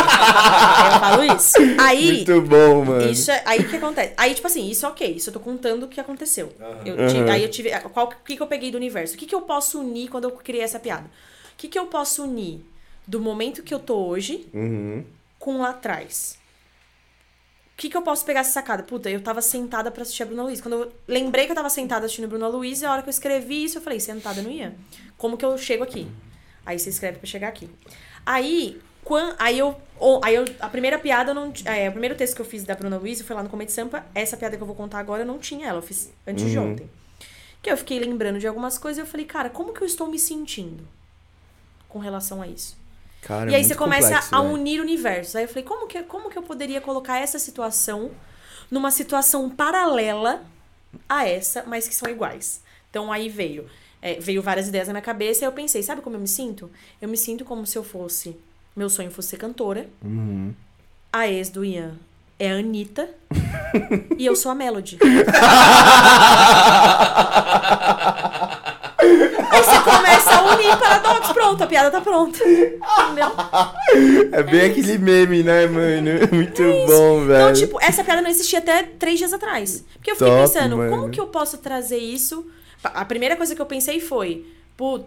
falo 1.01 1.25
isso. 1.37 1.55
Aí, 1.81 2.07
Muito 2.27 2.43
bom, 2.43 2.85
mano. 2.85 3.11
isso 3.11 3.31
é, 3.31 3.43
aí 3.47 3.61
o 3.61 3.69
que 3.69 3.77
acontece? 3.77 4.15
Aí, 4.17 4.35
tipo 4.35 4.47
assim, 4.47 4.69
isso 4.69 4.85
é 4.85 4.89
ok, 4.89 5.13
isso 5.15 5.29
eu 5.31 5.35
tô 5.35 5.41
contando 5.41 5.85
o 5.85 5.89
que 5.89 6.01
aconteceu. 6.01 6.53
Eu 6.85 6.95
Uhum. 6.97 7.31
aí 7.31 7.43
eu 7.43 7.51
tive. 7.51 7.71
Qual, 7.93 8.07
o 8.07 8.25
que, 8.25 8.37
que 8.37 8.43
eu 8.43 8.47
peguei 8.47 8.71
do 8.71 8.77
universo? 8.77 9.15
O 9.15 9.19
que, 9.19 9.27
que 9.27 9.35
eu 9.35 9.43
posso 9.43 9.81
unir 9.81 10.09
quando 10.09 10.25
eu 10.25 10.31
criei 10.33 10.63
essa 10.63 10.79
piada? 10.81 11.05
O 11.57 11.59
que, 11.59 11.69
que 11.69 11.79
eu 11.79 11.87
posso 11.87 12.23
unir 12.25 12.61
do 13.07 13.21
momento 13.21 13.63
que 13.63 13.73
eu 13.73 13.79
tô 13.79 13.97
hoje 14.07 14.47
Uhum. 14.53 15.05
com 15.39 15.59
lá 15.59 15.71
atrás? 15.71 16.39
que, 17.77 17.91
que 17.91 17.97
eu 17.97 18.01
posso 18.01 18.25
pegar 18.25 18.41
essa 18.41 18.53
sacada? 18.53 18.83
Puta, 18.83 19.11
eu 19.11 19.21
tava 19.21 19.43
sentada 19.43 19.91
pra 19.91 20.01
assistir 20.03 20.23
a 20.23 20.27
Bruna 20.27 20.45
Luiz. 20.45 20.63
Quando 20.63 20.75
eu 20.85 20.93
lembrei 21.07 21.45
que 21.45 21.53
eu 21.53 21.57
tava 21.57 21.69
sentada 21.69 22.07
assistindo 22.07 22.25
a 22.25 22.29
Bruna 22.29 22.49
Luiz, 22.49 22.83
a 22.83 22.91
hora 22.91 23.03
que 23.03 23.09
eu 23.09 23.11
escrevi 23.11 23.65
isso, 23.65 23.77
eu 23.77 23.83
falei, 23.83 24.01
sentada 24.01 24.41
não 24.41 24.51
ia. 24.51 24.75
Como 25.19 25.37
que 25.37 25.45
eu 25.45 25.59
chego 25.59 25.85
aqui? 25.85 26.09
Aí 26.65 26.79
você 26.79 26.89
escreve 26.89 27.19
pra 27.19 27.27
chegar 27.27 27.49
aqui. 27.49 27.69
Aí, 28.25 28.81
quan, 29.05 29.37
aí 29.39 29.59
eu. 29.59 29.77
aí 30.25 30.35
eu. 30.35 30.47
A 30.59 30.71
primeira 30.71 30.99
piada 30.99 31.33
eu 31.33 31.35
não. 31.35 31.53
É, 31.67 31.87
o 31.89 31.93
primeiro 31.93 32.15
texto 32.17 32.35
que 32.35 32.41
eu 32.41 32.47
fiz 32.47 32.65
da 32.65 32.75
Bruna 32.75 32.97
Luiz 32.97 33.21
foi 33.21 33.37
lá 33.37 33.43
no 33.43 33.51
Comedy 33.51 33.71
Sampa. 33.71 34.07
Essa 34.15 34.39
piada 34.39 34.57
que 34.57 34.63
eu 34.63 34.67
vou 34.67 34.75
contar 34.75 34.99
agora 34.99 35.23
eu 35.23 35.27
não 35.27 35.39
tinha 35.39 35.69
ela, 35.69 35.79
eu 35.79 35.83
fiz 35.83 36.11
antes 36.27 36.51
de 36.51 36.59
Uhum. 36.59 36.73
ontem. 36.73 36.91
Que 37.63 37.71
eu 37.71 37.77
fiquei 37.77 37.99
lembrando 38.01 38.39
de 38.39 38.47
algumas 38.49 38.79
coisas 38.79 38.99
e 38.99 39.01
eu 39.03 39.07
falei, 39.07 39.27
cara, 39.27 39.51
como 39.51 39.75
que 39.75 39.83
eu 39.83 39.87
estou 39.87 40.09
me 40.09 40.19
sentindo 40.19 40.89
com 41.97 42.03
relação 42.03 42.43
a 42.43 42.47
isso? 42.47 42.77
Cara, 43.23 43.51
e 43.51 43.55
aí 43.55 43.63
muito 43.63 43.69
você 43.69 43.75
começa 43.75 44.09
complexo, 44.09 44.35
a 44.35 44.41
velho. 44.43 44.53
unir 44.53 44.81
universos. 44.83 45.35
Aí 45.35 45.45
eu 45.45 45.49
falei, 45.49 45.65
como 45.65 45.87
que, 45.87 46.03
como 46.03 46.29
que 46.29 46.37
eu 46.37 46.43
poderia 46.43 46.79
colocar 46.81 47.19
essa 47.19 47.39
situação 47.39 48.11
numa 48.71 48.91
situação 48.91 49.49
paralela 49.49 50.43
a 51.09 51.27
essa, 51.27 51.65
mas 51.67 51.89
que 51.89 51.95
são 51.95 52.11
iguais? 52.11 52.61
Então 52.91 53.11
aí 53.11 53.31
veio. 53.31 53.67
é, 54.03 54.21
veio 54.21 54.43
várias 54.43 54.69
ideias 54.69 54.89
na 54.89 54.93
minha 54.93 55.03
cabeça 55.03 55.43
e 55.43 55.47
eu 55.47 55.53
pensei, 55.53 55.83
sabe 55.83 56.03
como 56.03 56.17
eu 56.17 56.21
me 56.21 56.29
sinto? 56.29 56.71
Eu 57.01 57.09
me 57.09 57.17
sinto 57.17 57.43
como 57.45 57.67
se 57.67 57.79
eu 57.79 57.83
fosse. 57.83 58.37
Meu 58.77 58.91
sonho 58.91 59.11
fosse 59.11 59.29
ser 59.31 59.39
cantora. 59.39 59.89
Uhum. 60.05 60.53
A 61.11 61.27
ex 61.27 61.49
do 61.49 61.65
Ian 61.65 61.95
é 62.39 62.53
a 62.53 62.57
Anitta. 62.57 63.09
e 64.19 64.27
eu 64.27 64.37
sou 64.37 64.53
a 64.53 64.55
Melody. 64.55 64.99
Aí 69.57 69.65
você 69.65 69.81
começa 69.81 70.35
a 70.35 70.55
unir 70.55 70.77
paradoxos. 70.77 71.33
Pronto, 71.33 71.65
a 71.65 71.67
piada 71.67 71.91
tá 71.91 72.01
pronta. 72.01 72.39
Entendeu? 72.45 73.33
É 74.33 74.43
bem 74.43 74.71
aquele 74.71 74.99
meme, 74.99 75.43
né, 75.43 75.67
mano? 75.67 76.11
Muito 76.33 76.63
bom, 76.87 77.27
velho. 77.27 77.51
Então, 77.51 77.53
tipo, 77.55 77.81
essa 77.81 78.05
piada 78.05 78.21
não 78.21 78.29
existia 78.29 78.59
até 78.59 78.83
três 78.83 79.19
dias 79.19 79.33
atrás. 79.33 79.85
Porque 79.95 80.11
eu 80.11 80.17
fiquei 80.17 80.31
Top, 80.31 80.43
pensando, 80.43 80.77
mano. 80.77 80.91
como 80.91 81.11
que 81.11 81.21
eu 81.21 81.27
posso 81.29 81.59
trazer 81.59 81.99
isso? 81.99 82.47
A 82.85 83.05
primeira 83.05 83.37
coisa 83.37 83.55
que 83.55 83.61
eu 83.61 83.67
pensei 83.67 84.01
foi, 84.01 84.47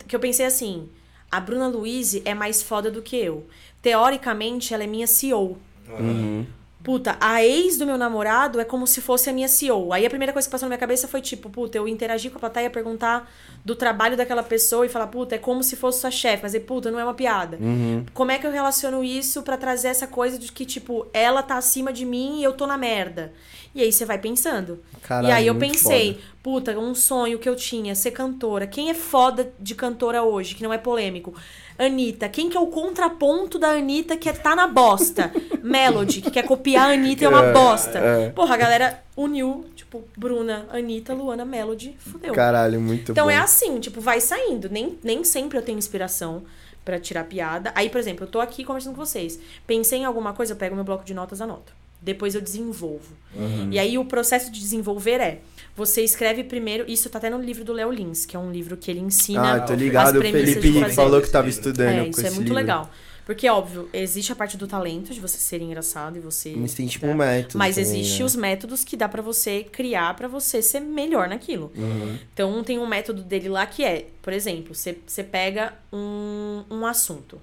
que 0.07 0.15
eu 0.15 0.19
pensei 0.19 0.45
assim, 0.45 0.89
a 1.31 1.39
Bruna 1.39 1.67
Luiz 1.67 2.19
é 2.25 2.33
mais 2.33 2.61
foda 2.61 2.89
do 2.89 3.01
que 3.01 3.15
eu. 3.15 3.45
Teoricamente, 3.81 4.73
ela 4.73 4.83
é 4.83 4.87
minha 4.87 5.07
CEO. 5.07 5.57
Uhum. 5.87 6.45
Puta, 6.81 7.17
a 7.19 7.43
ex 7.43 7.77
do 7.77 7.85
meu 7.85 7.97
namorado 7.97 8.59
é 8.59 8.63
como 8.63 8.87
se 8.87 9.01
fosse 9.01 9.29
a 9.29 9.33
minha 9.33 9.49
CEO. 9.49 9.91
Aí 9.91 10.05
a 10.05 10.09
primeira 10.09 10.31
coisa 10.31 10.47
que 10.47 10.51
passou 10.51 10.65
na 10.65 10.69
minha 10.69 10.79
cabeça 10.79 11.09
foi 11.09 11.19
tipo, 11.19 11.49
puta, 11.49 11.77
eu 11.77 11.87
interagir 11.87 12.31
com 12.31 12.37
a 12.37 12.39
plateia, 12.39 12.69
perguntar 12.69 13.29
do 13.65 13.75
trabalho 13.75 14.15
daquela 14.15 14.41
pessoa 14.41 14.85
e 14.85 14.89
falar, 14.89 15.07
puta, 15.07 15.35
é 15.35 15.37
como 15.37 15.61
se 15.61 15.75
fosse 15.75 15.99
sua 15.99 16.11
chefe. 16.11 16.41
Mas, 16.41 16.57
puta, 16.59 16.89
não 16.89 16.97
é 16.97 17.03
uma 17.03 17.13
piada. 17.13 17.57
Uhum. 17.59 18.05
Como 18.13 18.31
é 18.31 18.39
que 18.39 18.47
eu 18.47 18.51
relaciono 18.51 19.03
isso 19.03 19.43
pra 19.43 19.57
trazer 19.57 19.89
essa 19.89 20.07
coisa 20.07 20.39
de 20.39 20.51
que, 20.53 20.65
tipo, 20.65 21.05
ela 21.11 21.43
tá 21.43 21.57
acima 21.57 21.91
de 21.91 22.05
mim 22.05 22.39
e 22.39 22.43
eu 22.45 22.53
tô 22.53 22.65
na 22.65 22.77
merda? 22.77 23.33
E 23.75 23.81
aí 23.81 23.91
você 23.91 24.05
vai 24.05 24.17
pensando. 24.17 24.79
Caralho, 25.01 25.27
e 25.27 25.31
aí 25.31 25.47
eu 25.47 25.55
pensei, 25.55 26.13
foda. 26.13 26.25
puta, 26.41 26.79
um 26.79 26.95
sonho 26.95 27.37
que 27.37 27.47
eu 27.47 27.55
tinha, 27.55 27.93
ser 27.93 28.11
cantora. 28.11 28.65
Quem 28.65 28.89
é 28.89 28.93
foda 28.93 29.51
de 29.59 29.75
cantora 29.75 30.23
hoje, 30.23 30.55
que 30.55 30.63
não 30.63 30.73
é 30.73 30.77
polêmico? 30.77 31.33
Anitta. 31.79 32.27
Quem 32.29 32.49
que 32.49 32.57
é 32.57 32.59
o 32.59 32.67
contraponto 32.67 33.57
da 33.57 33.69
Anitta 33.69 34.17
que 34.17 34.27
é 34.29 34.33
tá 34.33 34.55
na 34.55 34.67
bosta? 34.67 35.31
Melody, 35.63 36.21
que 36.21 36.29
quer 36.29 36.43
copiar 36.45 36.89
a 36.89 36.93
Anitta 36.93 37.25
é 37.25 37.29
uma 37.29 37.45
É, 37.45 37.53
bosta. 37.53 37.97
é. 37.99 38.29
Porra, 38.31 38.53
a 38.55 38.57
galera 38.57 39.03
uniu, 39.15 39.65
tipo, 39.75 40.03
Bruna, 40.17 40.67
Anitta, 40.71 41.13
Luana, 41.13 41.45
Melody, 41.45 41.95
fudeu. 41.99 42.33
Caralho, 42.33 42.79
muito 42.81 43.11
Então 43.11 43.25
bom. 43.25 43.31
é 43.31 43.37
assim, 43.37 43.79
tipo, 43.79 43.99
vai 44.01 44.19
saindo. 44.21 44.69
Nem, 44.69 44.99
nem 45.03 45.23
sempre 45.23 45.57
eu 45.57 45.61
tenho 45.61 45.77
inspiração 45.77 46.43
pra 46.83 46.99
tirar 46.99 47.23
piada. 47.23 47.71
Aí, 47.75 47.89
por 47.89 47.99
exemplo, 47.99 48.25
eu 48.25 48.29
tô 48.29 48.39
aqui 48.39 48.63
conversando 48.63 48.95
com 48.95 49.05
vocês. 49.05 49.39
Pensei 49.65 49.99
em 49.99 50.05
alguma 50.05 50.33
coisa, 50.33 50.53
eu 50.53 50.57
pego 50.57 50.75
meu 50.75 50.83
bloco 50.83 51.03
de 51.05 51.13
notas, 51.13 51.39
anoto. 51.41 51.71
Depois 52.01 52.33
eu 52.33 52.41
desenvolvo. 52.41 53.13
Uhum. 53.35 53.69
E 53.71 53.77
aí 53.77 53.97
o 53.97 54.05
processo 54.05 54.49
de 54.51 54.59
desenvolver 54.59 55.19
é: 55.19 55.39
você 55.79 56.03
escreve 56.03 56.43
primeiro. 56.43 56.83
Isso 56.87 57.09
tá 57.09 57.17
até 57.17 57.29
no 57.29 57.41
livro 57.41 57.63
do 57.63 57.71
Léo 57.71 57.89
Lins, 57.91 58.25
que 58.25 58.35
é 58.35 58.39
um 58.39 58.51
livro 58.51 58.75
que 58.75 58.91
ele 58.91 58.99
ensina. 58.99 59.55
Ah, 59.55 59.59
tô 59.61 59.73
ligado. 59.73 60.19
O 60.19 60.21
Felipe 60.21 60.91
falou 60.93 61.21
que 61.21 61.29
tava 61.29 61.47
estudando 61.47 62.05
É, 62.05 62.07
isso 62.09 62.19
é 62.19 62.29
muito 62.31 62.39
livro. 62.41 62.53
legal. 62.55 62.91
Porque, 63.25 63.47
óbvio, 63.47 63.87
existe 63.93 64.31
a 64.31 64.35
parte 64.35 64.57
do 64.57 64.67
talento, 64.67 65.13
de 65.13 65.19
você 65.19 65.37
ser 65.37 65.61
engraçado 65.61 66.17
e 66.17 66.19
você. 66.19 66.53
Mas 66.57 66.73
tem 66.73 66.87
tipo 66.87 67.05
um 67.05 67.13
método 67.13 67.59
Mas 67.59 67.75
também, 67.75 68.01
existe 68.01 68.19
né? 68.19 68.25
os 68.25 68.35
métodos 68.35 68.83
que 68.83 68.97
dá 68.97 69.07
pra 69.07 69.21
você 69.21 69.63
criar 69.63 70.15
pra 70.15 70.27
você 70.27 70.61
ser 70.61 70.79
melhor 70.79 71.29
naquilo. 71.29 71.71
Uhum. 71.75 72.17
Então 72.33 72.63
tem 72.63 72.79
um 72.79 72.87
método 72.87 73.21
dele 73.21 73.47
lá 73.47 73.65
que 73.67 73.83
é, 73.83 74.07
por 74.21 74.33
exemplo, 74.33 74.73
você, 74.75 74.97
você 75.05 75.23
pega 75.23 75.73
um, 75.93 76.63
um 76.71 76.85
assunto. 76.85 77.39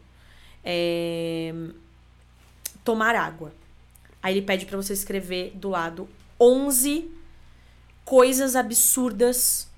É, 0.64 1.54
tomar 2.84 3.14
água. 3.14 3.52
Aí 4.22 4.34
ele 4.34 4.42
pede 4.42 4.66
pra 4.66 4.76
você 4.76 4.92
escrever 4.92 5.52
do 5.54 5.68
lado 5.70 6.08
11 6.40 7.15
coisas 8.06 8.56
absurdas. 8.56 9.68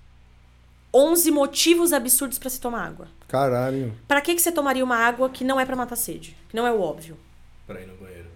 11 0.95 1.31
motivos 1.31 1.93
absurdos 1.93 2.39
pra 2.39 2.49
se 2.49 2.61
tomar 2.61 2.87
água. 2.87 3.09
Caralho. 3.29 3.93
Pra 4.07 4.21
que, 4.23 4.35
que 4.35 4.41
você 4.41 4.51
tomaria 4.53 4.83
uma 4.85 4.97
água 4.97 5.29
que 5.29 5.45
não 5.45 5.59
é 5.61 5.67
pra 5.67 5.75
matar 5.77 5.97
sede? 5.97 6.35
Que 6.49 6.57
não 6.57 6.67
é 6.67 6.73
o 6.73 6.81
óbvio. 6.81 7.17
Pra 7.67 7.79
ir 7.81 7.87
no 7.87 7.95
banheiro. 7.97 8.29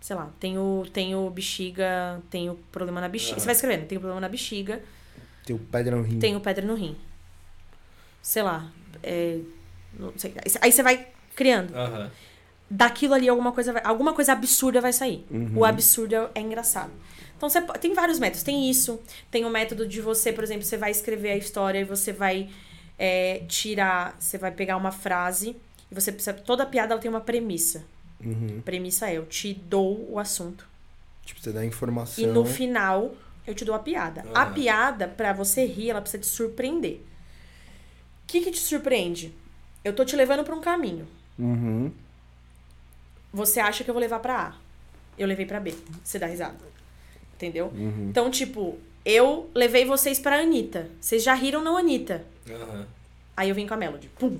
Sei 0.00 0.14
lá, 0.16 0.30
tenho, 0.40 0.86
tenho 0.92 1.28
bexiga, 1.30 2.22
tenho 2.30 2.54
problema 2.72 3.00
na 3.00 3.08
bexiga. 3.08 3.32
Aham. 3.32 3.40
Você 3.40 3.44
vai 3.46 3.54
escrevendo, 3.54 3.86
tenho 3.88 4.00
problema 4.00 4.20
na 4.20 4.28
bexiga, 4.28 4.80
Tem 5.44 5.54
o 5.54 5.58
pedra 5.58 5.96
no 5.96 6.02
rim. 6.02 6.18
tenho 6.18 6.40
pedra 6.40 6.64
no 6.64 6.74
rim. 6.74 6.96
Sei 8.22 8.42
lá. 8.42 8.70
é, 9.02 9.40
não 9.98 10.12
sei. 10.16 10.34
Aí 10.62 10.72
você 10.72 10.82
vai 10.82 11.08
criando. 11.34 11.74
Aham. 11.74 12.10
Daquilo 12.70 13.14
ali 13.14 13.28
alguma 13.28 13.52
coisa 13.52 13.72
vai- 13.72 13.82
alguma 13.84 14.12
coisa 14.14 14.32
absurda 14.32 14.80
vai 14.80 14.92
sair. 14.92 15.26
Uhum. 15.30 15.52
O 15.58 15.64
absurdo 15.64 16.14
é, 16.14 16.30
é 16.36 16.40
engraçado. 16.40 16.90
Então 17.36 17.48
você 17.48 17.60
tem 17.60 17.94
vários 17.94 18.18
métodos. 18.18 18.42
Tem 18.42 18.70
isso. 18.70 19.00
Tem 19.30 19.44
o 19.44 19.50
método 19.50 19.86
de 19.86 20.00
você, 20.00 20.32
por 20.32 20.42
exemplo, 20.42 20.64
você 20.64 20.76
vai 20.76 20.90
escrever 20.90 21.30
a 21.30 21.36
história 21.36 21.80
e 21.80 21.84
você 21.84 22.12
vai 22.12 22.48
é, 22.98 23.42
tirar. 23.46 24.16
Você 24.18 24.38
vai 24.38 24.50
pegar 24.50 24.76
uma 24.76 24.92
frase 24.92 25.56
e 25.90 25.94
você 25.94 26.10
precisa. 26.10 26.32
Toda 26.32 26.64
piada 26.64 26.94
ela 26.94 27.00
tem 27.00 27.10
uma 27.10 27.20
premissa. 27.20 27.84
Uhum. 28.24 28.58
A 28.60 28.62
premissa 28.62 29.10
é: 29.10 29.18
eu 29.18 29.26
te 29.26 29.52
dou 29.52 30.10
o 30.10 30.18
assunto. 30.18 30.66
Tipo, 31.24 31.40
você 31.40 31.52
dá 31.52 31.64
informação. 31.64 32.22
E 32.22 32.26
no 32.26 32.44
final, 32.44 33.14
eu 33.46 33.54
te 33.54 33.64
dou 33.64 33.74
a 33.74 33.78
piada. 33.78 34.24
A 34.32 34.42
Aham. 34.42 34.54
piada, 34.54 35.08
pra 35.08 35.32
você 35.32 35.66
rir, 35.66 35.90
ela 35.90 36.00
precisa 36.00 36.22
te 36.22 36.26
surpreender. 36.26 37.00
O 38.22 38.26
que, 38.26 38.40
que 38.40 38.50
te 38.50 38.58
surpreende? 38.58 39.34
Eu 39.84 39.92
tô 39.92 40.04
te 40.04 40.16
levando 40.16 40.42
pra 40.42 40.54
um 40.54 40.60
caminho. 40.60 41.06
Uhum. 41.38 41.92
Você 43.32 43.60
acha 43.60 43.84
que 43.84 43.90
eu 43.90 43.94
vou 43.94 44.00
levar 44.00 44.20
pra 44.20 44.48
A. 44.48 44.54
Eu 45.18 45.26
levei 45.26 45.46
pra 45.46 45.60
B. 45.60 45.74
Você 46.02 46.18
dá 46.18 46.26
risada. 46.26 46.56
Entendeu? 47.36 47.66
Uhum. 47.66 48.08
Então, 48.10 48.30
tipo, 48.30 48.78
eu 49.04 49.50
levei 49.54 49.84
vocês 49.84 50.18
pra 50.18 50.40
Anitta. 50.40 50.88
Vocês 51.00 51.22
já 51.22 51.34
riram 51.34 51.62
na 51.62 51.70
Anitta. 51.70 52.24
Aham. 52.50 52.86
Aí 53.36 53.48
eu 53.50 53.54
vim 53.54 53.66
com 53.66 53.74
a 53.74 53.76
Melody. 53.76 54.08
Pum! 54.18 54.38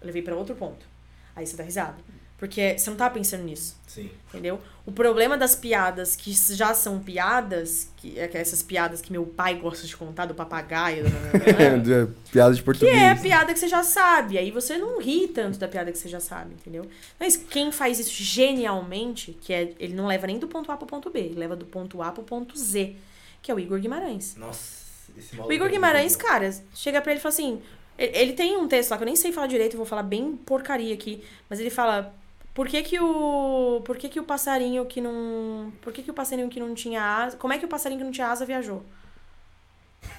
Eu 0.00 0.06
levei 0.06 0.22
pra 0.22 0.36
outro 0.36 0.54
ponto. 0.54 0.86
Aí 1.34 1.46
você 1.46 1.56
dá 1.56 1.64
risada. 1.64 1.96
Porque 2.44 2.76
você 2.78 2.90
não 2.90 2.96
tava 2.98 3.14
pensando 3.14 3.42
nisso. 3.42 3.74
Sim. 3.86 4.10
Entendeu? 4.28 4.60
O 4.84 4.92
problema 4.92 5.38
das 5.38 5.56
piadas 5.56 6.14
que 6.14 6.30
já 6.30 6.74
são 6.74 7.00
piadas, 7.00 7.88
que 7.96 8.18
é 8.18 8.28
que 8.28 8.36
essas 8.36 8.62
piadas 8.62 9.00
que 9.00 9.10
meu 9.10 9.24
pai 9.24 9.54
gosta 9.54 9.86
de 9.86 9.96
contar 9.96 10.26
do 10.26 10.34
papagaio, 10.34 11.06
É, 11.06 12.06
Piada 12.30 12.52
de 12.52 12.60
que 12.60 12.64
português. 12.66 12.94
é 12.94 13.08
a 13.12 13.16
piada 13.16 13.54
que 13.54 13.58
você 13.58 13.66
já 13.66 13.82
sabe. 13.82 14.36
Aí 14.36 14.50
você 14.50 14.76
não 14.76 15.00
ri 15.00 15.26
tanto 15.28 15.58
da 15.58 15.66
piada 15.66 15.90
que 15.90 15.96
você 15.96 16.06
já 16.06 16.20
sabe, 16.20 16.52
entendeu? 16.52 16.84
Mas 17.18 17.34
quem 17.34 17.72
faz 17.72 17.98
isso 17.98 18.12
genialmente, 18.12 19.32
que 19.40 19.54
é 19.54 19.72
ele 19.78 19.94
não 19.94 20.06
leva 20.06 20.26
nem 20.26 20.38
do 20.38 20.46
ponto 20.46 20.70
A 20.70 20.76
pro 20.76 20.86
ponto 20.86 21.08
B, 21.08 21.20
ele 21.20 21.38
leva 21.38 21.56
do 21.56 21.64
ponto 21.64 22.02
A 22.02 22.12
pro 22.12 22.22
ponto 22.22 22.58
Z, 22.58 22.94
que 23.40 23.50
é 23.50 23.54
o 23.54 23.58
Igor 23.58 23.80
Guimarães. 23.80 24.36
Nossa, 24.36 24.84
esse 25.16 25.32
O 25.32 25.38
maluco 25.38 25.54
Igor 25.54 25.68
é 25.68 25.70
Guimarães, 25.70 26.14
cara, 26.14 26.54
chega 26.74 27.00
pra 27.00 27.12
ele 27.12 27.20
e 27.20 27.22
fala 27.22 27.32
assim. 27.32 27.62
Ele 27.96 28.18
ele 28.18 28.32
tem 28.34 28.54
um 28.58 28.68
texto 28.68 28.90
lá 28.90 28.98
que 28.98 29.02
eu 29.02 29.06
nem 29.06 29.16
sei 29.16 29.32
falar 29.32 29.46
direito, 29.46 29.74
eu 29.74 29.78
vou 29.78 29.86
falar 29.86 30.02
bem 30.02 30.36
porcaria 30.36 30.92
aqui. 30.92 31.24
Mas 31.48 31.58
ele 31.58 31.70
fala. 31.70 32.14
Por 32.54 32.68
que 32.68 32.82
que 32.82 33.00
o. 33.00 33.82
Por 33.84 33.96
que 33.96 34.08
que 34.08 34.20
o 34.20 34.22
passarinho 34.22 34.86
que 34.86 35.00
não. 35.00 35.72
Por 35.82 35.92
que 35.92 36.02
que 36.02 36.10
o 36.10 36.14
passarinho 36.14 36.48
que 36.48 36.60
não 36.60 36.72
tinha 36.72 37.02
asa. 37.02 37.36
Como 37.36 37.52
é 37.52 37.58
que 37.58 37.64
o 37.64 37.68
passarinho 37.68 37.98
que 37.98 38.04
não 38.04 38.12
tinha 38.12 38.28
asa 38.28 38.46
viajou? 38.46 38.82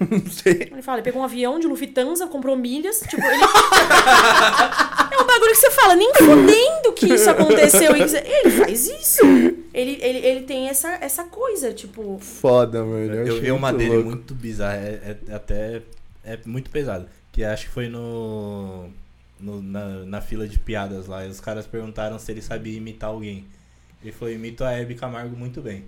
Não 0.00 0.30
sei. 0.30 0.68
Ele 0.72 0.82
fala, 0.82 0.98
ele 0.98 1.04
pegou 1.04 1.22
um 1.22 1.24
avião 1.24 1.60
de 1.60 1.66
Lufthansa, 1.68 2.26
comprou 2.26 2.56
milhas. 2.56 3.00
Tipo, 3.08 3.22
ele. 3.22 3.40
é 5.12 5.22
um 5.22 5.24
bagulho 5.24 5.52
que 5.52 5.56
você 5.56 5.70
fala, 5.70 5.94
nem 5.94 6.12
fudendo 6.12 6.92
que 6.92 7.14
isso 7.14 7.30
aconteceu. 7.30 7.94
Ele 7.94 8.50
faz 8.50 8.88
isso. 8.88 9.24
Ele, 9.72 9.96
ele, 10.02 10.18
ele 10.26 10.40
tem 10.42 10.68
essa, 10.68 10.98
essa 11.00 11.24
coisa, 11.24 11.72
tipo. 11.72 12.18
Foda, 12.18 12.84
mano. 12.84 13.14
Eu, 13.14 13.22
achei 13.22 13.40
vi 13.40 13.52
uma 13.52 13.72
dele 13.72 13.94
louco. 13.94 14.08
muito 14.08 14.34
bizarra, 14.34 14.76
é, 14.76 15.16
é 15.28 15.34
até 15.34 15.82
é 16.24 16.38
muito 16.44 16.68
pesado. 16.68 17.06
Que 17.32 17.44
acho 17.44 17.66
que 17.66 17.72
foi 17.72 17.88
no, 17.88 18.90
no- 19.40 19.62
na, 19.62 20.04
na 20.04 20.20
fila 20.20 20.46
de 20.48 20.58
piadas 20.58 21.06
lá. 21.06 21.24
E 21.24 21.28
os 21.28 21.40
caras 21.40 21.66
perguntaram 21.66 22.18
se 22.18 22.30
ele 22.32 22.42
sabia 22.42 22.76
imitar 22.76 23.10
alguém. 23.10 23.44
Ele 24.02 24.12
falou, 24.12 24.32
imito 24.32 24.62
a 24.64 24.72
Hebe 24.72 24.94
Camargo 24.94 25.36
muito 25.36 25.60
bem. 25.60 25.84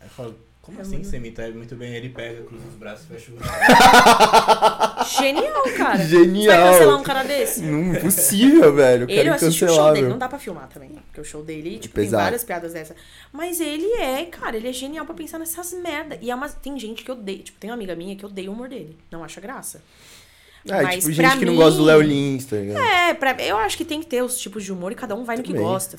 Aí 0.00 0.06
eu 0.06 0.10
falo, 0.10 0.38
Como 0.60 0.78
É 0.78 0.82
assim? 0.82 0.96
muito- 0.96 1.08
Você 1.08 1.16
imita 1.16 1.42
ele 1.44 1.56
muito 1.56 1.74
bem, 1.74 1.94
ele 1.94 2.10
pega, 2.10 2.42
cruza 2.42 2.66
os 2.68 2.74
braços 2.74 3.06
e 3.06 3.08
fecha 3.08 3.32
o 3.32 3.38
Genial, 5.18 5.62
cara. 5.76 5.96
Genial. 6.04 6.42
Você 6.44 6.60
vai 6.60 6.72
cancelar 6.72 6.98
um 6.98 7.02
cara 7.02 7.22
desse? 7.22 7.62
Não, 7.62 7.94
impossível, 7.94 8.74
velho. 8.74 9.06
O 9.06 9.10
Ele, 9.10 9.28
eu 9.30 9.34
assisti 9.34 9.64
o 9.64 9.68
show 9.68 9.92
dele, 9.94 10.08
não 10.08 10.18
dá 10.18 10.28
pra 10.28 10.38
filmar 10.38 10.68
também. 10.68 10.90
Porque 11.06 11.20
o 11.20 11.24
show 11.24 11.42
dele, 11.42 11.78
tipo, 11.78 11.94
tem 11.94 12.08
várias 12.10 12.44
piadas 12.44 12.72
dessa. 12.74 12.94
Mas 13.32 13.60
ele 13.60 13.86
é, 13.94 14.24
cara, 14.26 14.56
ele 14.58 14.68
é 14.68 14.72
genial 14.72 15.06
pra 15.06 15.14
pensar 15.14 15.38
nessas 15.38 15.72
merda. 15.72 16.18
E 16.20 16.30
é 16.30 16.34
uma, 16.34 16.48
tem 16.48 16.78
gente 16.78 17.02
que 17.02 17.10
odeia, 17.10 17.42
tipo, 17.42 17.58
tem 17.58 17.70
uma 17.70 17.74
amiga 17.76 17.96
minha 17.96 18.14
que 18.14 18.26
odeia 18.26 18.50
o 18.50 18.52
humor 18.52 18.68
dele. 18.68 18.96
Não 19.10 19.24
acha 19.24 19.40
graça. 19.40 19.82
É, 20.68 20.82
Mas 20.82 20.94
tipo, 20.96 21.12
gente 21.12 21.38
que 21.38 21.44
não 21.44 21.52
mim- 21.52 21.58
gosta 21.58 21.78
do 21.78 21.84
Léo 21.84 22.00
Lins, 22.02 22.44
tá 22.44 22.56
ligado? 22.56 22.82
É, 22.84 23.14
pra, 23.14 23.32
eu 23.42 23.56
acho 23.56 23.76
que 23.76 23.84
tem 23.84 24.00
que 24.00 24.06
ter 24.06 24.22
os 24.22 24.38
tipos 24.38 24.62
de 24.64 24.72
humor 24.72 24.92
e 24.92 24.94
cada 24.94 25.14
um 25.14 25.24
vai 25.24 25.36
no 25.36 25.42
que 25.42 25.52
Também, 25.52 25.66
gosta. 25.66 25.96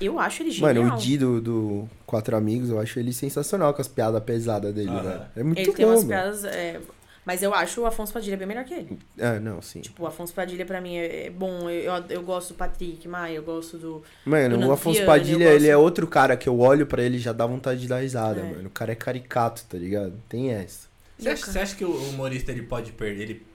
Eu 0.00 0.18
acho 0.18 0.42
ele 0.42 0.50
genial. 0.50 0.74
Mano, 0.74 0.94
o 0.94 0.98
Di 0.98 1.18
do, 1.18 1.40
do 1.40 1.88
Quatro 2.06 2.36
Amigos, 2.36 2.70
eu 2.70 2.78
acho 2.80 2.98
ele 2.98 3.12
sensacional 3.12 3.74
com 3.74 3.80
as 3.82 3.88
piadas 3.88 4.22
pesadas 4.22 4.74
dele, 4.74 4.88
Aham. 4.90 5.02
velho. 5.02 5.20
É 5.36 5.42
muito 5.42 5.58
ele 5.60 5.66
bom, 5.66 5.72
tem 5.74 5.84
umas 5.86 6.04
mano. 6.04 6.08
piadas. 6.08 6.44
é, 6.44 6.80
mas 7.24 7.42
eu 7.42 7.52
acho 7.52 7.80
o 7.80 7.86
Afonso 7.86 8.12
Padilha 8.12 8.36
bem 8.36 8.46
melhor 8.46 8.64
que 8.64 8.72
ele. 8.72 8.98
Ah, 9.20 9.40
não, 9.40 9.60
sim. 9.60 9.80
Tipo, 9.80 10.04
o 10.04 10.06
Afonso 10.06 10.32
Padilha 10.32 10.64
pra 10.64 10.80
mim 10.80 10.96
é, 10.96 11.26
é 11.26 11.30
bom. 11.30 11.68
Eu, 11.68 11.92
eu, 11.92 12.04
eu 12.10 12.22
gosto 12.22 12.50
do 12.50 12.54
Patrick 12.54 13.08
Maia, 13.08 13.34
eu 13.34 13.42
gosto 13.42 13.76
do. 13.76 14.02
Mano, 14.24 14.56
do 14.58 14.68
o 14.68 14.72
Afonso 14.72 15.04
Padilha, 15.04 15.38
gosto- 15.46 15.56
ele 15.56 15.66
é 15.68 15.76
outro 15.76 16.06
cara 16.06 16.36
que 16.36 16.48
eu 16.48 16.58
olho 16.60 16.86
pra 16.86 17.02
ele 17.02 17.16
e 17.16 17.20
já 17.20 17.32
dá 17.32 17.44
vontade 17.44 17.80
de 17.80 17.88
dar 17.88 17.98
risada, 17.98 18.40
É. 18.40 18.44
mano. 18.44 18.68
O 18.68 18.70
cara 18.70 18.92
é 18.92 18.94
caricato, 18.94 19.64
tá 19.68 19.76
ligado? 19.76 20.12
Tem 20.28 20.52
essa. 20.52 20.86
Você 21.18 21.28
acha, 21.30 21.46
você 21.46 21.58
acha 21.58 21.74
que 21.74 21.84
o 21.84 21.90
humorista 22.10 22.52
ele 22.52 22.62
pode 22.62 22.92
perder, 22.92 23.22
ele 23.24 23.46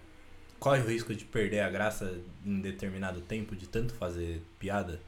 corre 0.62 0.80
o 0.80 0.88
risco 0.88 1.16
de 1.16 1.26
perder 1.26 1.62
a 1.62 1.70
graça 1.72 2.14
em 2.46 2.62
determinado 2.62 3.20
tempo 3.20 3.56
de 3.56 3.68
tanto 3.68 3.96
fazer 3.96 4.44
piada? 4.60 5.02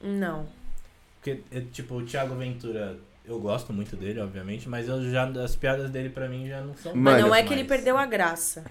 Não. 0.00 0.46
Porque, 1.16 1.42
é, 1.50 1.60
tipo, 1.72 1.96
o 1.96 2.06
Thiago 2.06 2.36
Ventura, 2.36 2.96
eu 3.24 3.40
gosto 3.40 3.72
muito 3.72 3.96
dele, 3.96 4.20
obviamente, 4.20 4.68
mas 4.68 4.88
eu 4.88 5.10
já, 5.10 5.28
as 5.42 5.56
piadas 5.56 5.90
dele 5.90 6.10
pra 6.10 6.28
mim 6.28 6.46
já 6.48 6.60
não 6.60 6.76
são 6.76 6.94
Mano, 6.94 7.02
Mas 7.02 7.20
não 7.20 7.26
é 7.26 7.30
mais. 7.30 7.48
que 7.48 7.52
ele 7.52 7.64
perdeu 7.64 7.98
a 7.98 8.06
graça. 8.06 8.64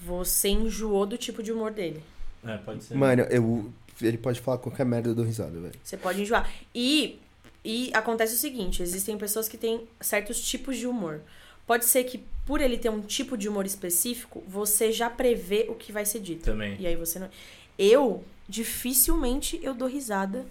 Você 0.00 0.48
enjoou 0.48 1.04
do 1.04 1.18
tipo 1.18 1.42
de 1.42 1.52
humor 1.52 1.70
dele. 1.70 2.02
É, 2.42 2.56
pode 2.56 2.82
ser. 2.82 2.94
Mano, 2.94 3.24
eu, 3.24 3.70
ele 4.00 4.16
pode 4.16 4.40
falar 4.40 4.56
qualquer 4.56 4.86
merda 4.86 5.10
eu 5.10 5.14
dou 5.14 5.24
risada, 5.24 5.60
velho. 5.60 5.74
Você 5.84 5.98
pode 5.98 6.22
enjoar. 6.22 6.50
E, 6.74 7.20
e 7.62 7.90
acontece 7.92 8.34
o 8.34 8.38
seguinte: 8.38 8.82
existem 8.82 9.18
pessoas 9.18 9.50
que 9.50 9.58
têm 9.58 9.86
certos 10.00 10.40
tipos 10.40 10.78
de 10.78 10.86
humor. 10.86 11.20
Pode 11.66 11.84
ser 11.84 12.04
que, 12.04 12.24
por 12.44 12.60
ele 12.60 12.76
ter 12.76 12.88
um 12.90 13.00
tipo 13.00 13.36
de 13.36 13.48
humor 13.48 13.66
específico, 13.66 14.42
você 14.48 14.90
já 14.90 15.08
prevê 15.08 15.66
o 15.68 15.74
que 15.74 15.92
vai 15.92 16.04
ser 16.04 16.20
dito. 16.20 16.44
Também. 16.44 16.76
E 16.78 16.86
aí 16.86 16.96
você 16.96 17.18
não. 17.18 17.28
Eu, 17.78 18.24
dificilmente, 18.48 19.60
eu 19.62 19.74
dou 19.74 19.88
risada 19.88 20.44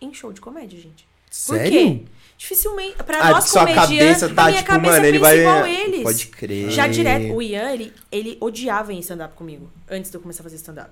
em 0.00 0.12
show 0.14 0.32
de 0.32 0.40
comédia, 0.40 0.78
gente. 0.80 1.06
Por 1.46 1.58
Sério? 1.58 1.70
quê? 1.70 2.02
Dificilmente. 2.38 2.96
Pra 3.02 3.20
Ah, 3.20 3.30
nós 3.32 3.44
sua 3.48 3.62
comediantes, 3.66 4.20
cabeça 4.20 4.26
a 4.26 4.34
tá, 4.34 4.44
minha 4.46 4.56
tipo, 4.58 4.66
cabeça 4.70 4.92
mano, 4.92 5.06
ele 5.06 5.18
vai... 5.18 5.38
igual 5.40 5.66
eles. 5.66 6.02
Pode 6.02 6.26
crer. 6.28 6.70
Já 6.70 6.86
direto. 6.86 7.34
O 7.34 7.42
Ian, 7.42 7.72
ele, 7.72 7.92
ele 8.12 8.36
odiava 8.40 8.92
em 8.92 8.98
stand-up 9.00 9.34
comigo. 9.34 9.70
Antes 9.90 10.10
de 10.10 10.16
eu 10.16 10.20
começar 10.20 10.42
a 10.42 10.44
fazer 10.44 10.56
stand-up. 10.56 10.90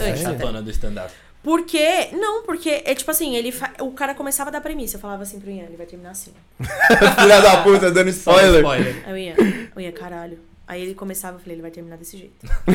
Antes 0.00 0.24
até. 0.24 0.38
chatona 0.38 0.62
do 0.62 0.70
stand-up. 0.70 1.12
Porque, 1.42 2.08
não, 2.12 2.42
porque 2.42 2.82
é 2.84 2.94
tipo 2.94 3.10
assim, 3.10 3.36
ele 3.36 3.52
fa- 3.52 3.72
o 3.80 3.92
cara 3.92 4.14
começava 4.14 4.50
a 4.50 4.52
dar 4.52 4.60
premissa. 4.60 4.96
Eu 4.96 5.00
falava 5.00 5.22
assim 5.22 5.38
pro 5.40 5.50
Ian, 5.50 5.64
ele 5.64 5.76
vai 5.76 5.86
terminar 5.86 6.10
assim. 6.10 6.32
Filha 6.58 7.40
da 7.40 7.62
puta, 7.62 7.90
dando 7.90 8.10
spoiler. 8.10 8.56
spoiler. 8.60 9.02
Aí 9.06 9.12
o 9.12 9.16
Ian, 9.16 9.34
o 9.76 9.80
Ian, 9.80 9.92
caralho. 9.92 10.38
Aí 10.66 10.82
ele 10.82 10.94
começava, 10.94 11.36
eu 11.36 11.40
falei, 11.40 11.54
ele 11.54 11.62
vai 11.62 11.70
terminar 11.70 11.96
desse 11.96 12.18
jeito. 12.18 12.44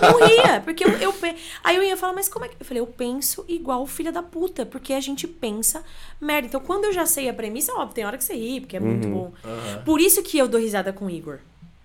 não 0.00 0.26
ria, 0.26 0.60
porque 0.62 0.82
eu, 0.84 0.90
eu 0.92 1.12
pe- 1.12 1.34
Aí 1.62 1.78
o 1.78 1.82
Ian 1.82 1.96
fala, 1.96 2.14
mas 2.14 2.28
como 2.28 2.44
é 2.44 2.48
que. 2.48 2.56
Eu 2.58 2.64
falei, 2.64 2.80
eu 2.80 2.86
penso 2.86 3.44
igual 3.48 3.82
o 3.82 3.86
filho 3.86 4.10
da 4.12 4.22
puta, 4.22 4.64
porque 4.64 4.94
a 4.94 5.00
gente 5.00 5.26
pensa 5.26 5.82
merda. 6.20 6.46
Então 6.48 6.60
quando 6.60 6.84
eu 6.86 6.92
já 6.94 7.04
sei 7.04 7.28
a 7.28 7.34
premissa, 7.34 7.72
óbvio, 7.74 7.94
tem 7.94 8.06
hora 8.06 8.16
que 8.16 8.24
você 8.24 8.34
ri, 8.34 8.60
porque 8.60 8.76
é 8.76 8.80
muito 8.80 9.08
bom. 9.08 9.32
Aham. 9.44 9.82
Por 9.84 10.00
isso 10.00 10.22
que 10.22 10.38
eu 10.38 10.48
dou 10.48 10.60
risada 10.60 10.92
com 10.92 11.04
o 11.06 11.10
Igor. 11.10 11.40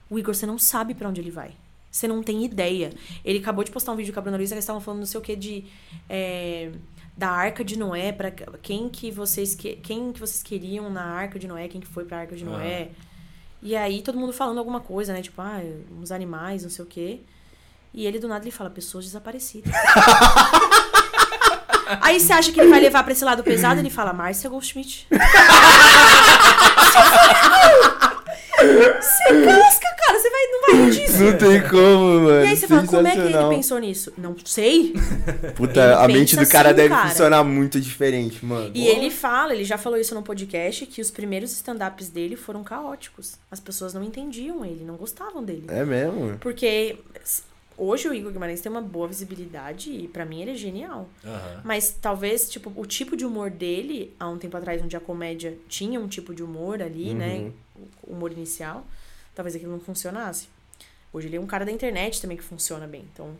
O 0.09 0.17
Igor, 0.17 0.33
você 0.33 0.45
não 0.45 0.57
sabe 0.57 0.93
pra 0.93 1.09
onde 1.09 1.19
ele 1.19 1.31
vai. 1.31 1.51
Você 1.91 2.07
não 2.07 2.23
tem 2.23 2.45
ideia. 2.45 2.91
Ele 3.23 3.39
acabou 3.39 3.63
de 3.63 3.71
postar 3.71 3.91
um 3.91 3.95
vídeo 3.95 4.13
com 4.13 4.19
a 4.19 4.21
Bruna 4.21 4.37
Luiza 4.37 4.51
que 4.51 4.55
eles 4.55 4.63
estavam 4.63 4.81
falando 4.81 4.99
não 4.99 5.05
sei 5.05 5.19
o 5.19 5.23
que 5.23 5.35
de. 5.35 5.65
é, 6.09 6.71
da 7.15 7.29
Arca 7.29 7.63
de 7.63 7.77
Noé, 7.77 8.11
para 8.11 8.31
quem 8.31 8.89
que 8.89 9.11
vocês 9.11 9.53
que, 9.53 9.75
quem 9.75 10.11
que 10.11 10.19
vocês 10.19 10.41
queriam 10.41 10.89
na 10.89 11.03
Arca 11.03 11.37
de 11.37 11.47
Noé, 11.47 11.67
quem 11.67 11.81
que 11.81 11.87
foi 11.87 12.05
pra 12.05 12.19
Arca 12.19 12.35
de 12.35 12.43
Noé. 12.43 12.89
E 13.61 13.75
aí 13.75 14.01
todo 14.01 14.17
mundo 14.17 14.33
falando 14.33 14.57
alguma 14.57 14.79
coisa, 14.79 15.13
né? 15.13 15.21
Tipo, 15.21 15.41
ah, 15.41 15.61
uns 15.99 16.11
animais, 16.11 16.63
não 16.63 16.69
sei 16.69 16.83
o 16.83 16.87
quê. 16.87 17.19
E 17.93 18.07
ele 18.07 18.17
do 18.17 18.27
nada 18.27 18.43
ele 18.43 18.51
fala, 18.51 18.69
pessoas 18.69 19.05
desaparecidas. 19.05 19.71
aí 22.01 22.19
você 22.19 22.33
acha 22.33 22.51
que 22.51 22.59
ele 22.59 22.69
vai 22.69 22.79
levar 22.79 23.03
pra 23.03 23.11
esse 23.11 23.23
lado 23.23 23.43
pesado, 23.43 23.79
ele 23.79 23.89
fala, 23.89 24.13
Márcia 24.13 24.49
Goldschmidt. 24.49 25.07
Você 28.61 29.45
casca, 29.45 29.95
cara, 30.05 30.19
você 30.19 30.29
vai, 30.29 30.47
não 30.47 30.61
vai 30.61 30.75
rir 30.75 30.91
disso. 30.91 31.23
Não 31.23 31.37
tem 31.37 31.61
como, 31.67 32.21
mano. 32.21 32.45
E 32.45 32.47
aí 32.47 32.57
você 32.57 32.67
fala, 32.67 32.85
como 32.85 33.07
é 33.07 33.11
que 33.11 33.19
ele 33.19 33.55
pensou 33.55 33.79
nisso? 33.79 34.13
Não 34.17 34.35
sei. 34.43 34.93
Puta, 35.55 35.81
Ele 35.81 35.93
a 35.93 36.07
mente 36.07 36.35
do 36.35 36.47
cara 36.47 36.69
assim, 36.69 36.75
deve 36.77 36.89
cara. 36.89 37.09
funcionar 37.09 37.43
muito 37.43 37.79
diferente, 37.79 38.45
mano. 38.45 38.71
E 38.73 38.87
ele 38.87 39.09
fala, 39.09 39.53
ele 39.53 39.63
já 39.63 39.77
falou 39.77 39.99
isso 39.99 40.13
no 40.15 40.21
podcast, 40.21 40.85
que 40.85 41.01
os 41.01 41.11
primeiros 41.11 41.51
stand-ups 41.51 42.09
dele 42.09 42.35
foram 42.35 42.63
caóticos. 42.63 43.35
As 43.49 43.59
pessoas 43.59 43.93
não 43.93 44.03
entendiam 44.03 44.63
ele, 44.65 44.83
não 44.83 44.95
gostavam 44.95 45.43
dele. 45.43 45.65
É 45.67 45.83
mesmo? 45.83 46.37
Porque 46.39 46.97
hoje 47.83 48.07
o 48.07 48.13
Igor 48.13 48.31
Guimarães 48.31 48.61
tem 48.61 48.71
uma 48.71 48.81
boa 48.81 49.07
visibilidade 49.07 49.91
e 49.91 50.07
pra 50.07 50.25
mim 50.25 50.41
ele 50.41 50.51
é 50.51 50.55
genial. 50.55 51.09
Aham. 51.25 51.61
Mas 51.63 51.91
talvez, 52.01 52.49
tipo, 52.49 52.71
o 52.75 52.85
tipo 52.85 53.15
de 53.17 53.25
humor 53.25 53.49
dele, 53.49 54.13
há 54.19 54.27
um 54.29 54.37
tempo 54.37 54.55
atrás, 54.57 54.81
onde 54.81 54.95
a 54.95 54.99
comédia 54.99 55.57
tinha 55.67 55.99
um 55.99 56.07
tipo 56.07 56.33
de 56.33 56.43
humor 56.43 56.81
ali, 56.81 57.13
né? 57.13 57.37
Uhum. 57.37 57.87
O 58.03 58.11
humor 58.13 58.31
inicial, 58.31 58.85
talvez 59.33 59.55
aquilo 59.55 59.71
não 59.71 59.79
funcionasse. 59.79 60.47
Hoje 61.13 61.27
ele 61.27 61.35
é 61.37 61.39
um 61.41 61.47
cara 61.47 61.65
da 61.65 61.71
internet 61.71 62.21
também 62.21 62.37
que 62.37 62.43
funciona 62.43 62.85
bem. 62.87 63.05
Então, 63.13 63.35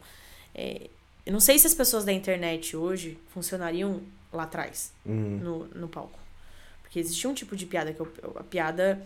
é, 0.56 0.90
eu 1.26 1.32
não 1.34 1.40
sei 1.40 1.58
se 1.60 1.68
as 1.68 1.74
pessoas 1.74 2.04
da 2.04 2.12
internet 2.12 2.76
hoje 2.76 3.18
funcionariam 3.34 4.02
lá 4.34 4.44
atrás, 4.44 4.92
Uhum. 5.06 5.38
no, 5.42 5.66
no 5.68 5.88
palco. 5.88 6.20
Porque 6.82 7.00
existia 7.00 7.30
um 7.30 7.34
tipo 7.34 7.56
de 7.56 7.66
piada, 7.66 7.94
que 7.94 8.02
o- 8.02 8.12
a 8.36 8.44
piada. 8.44 9.02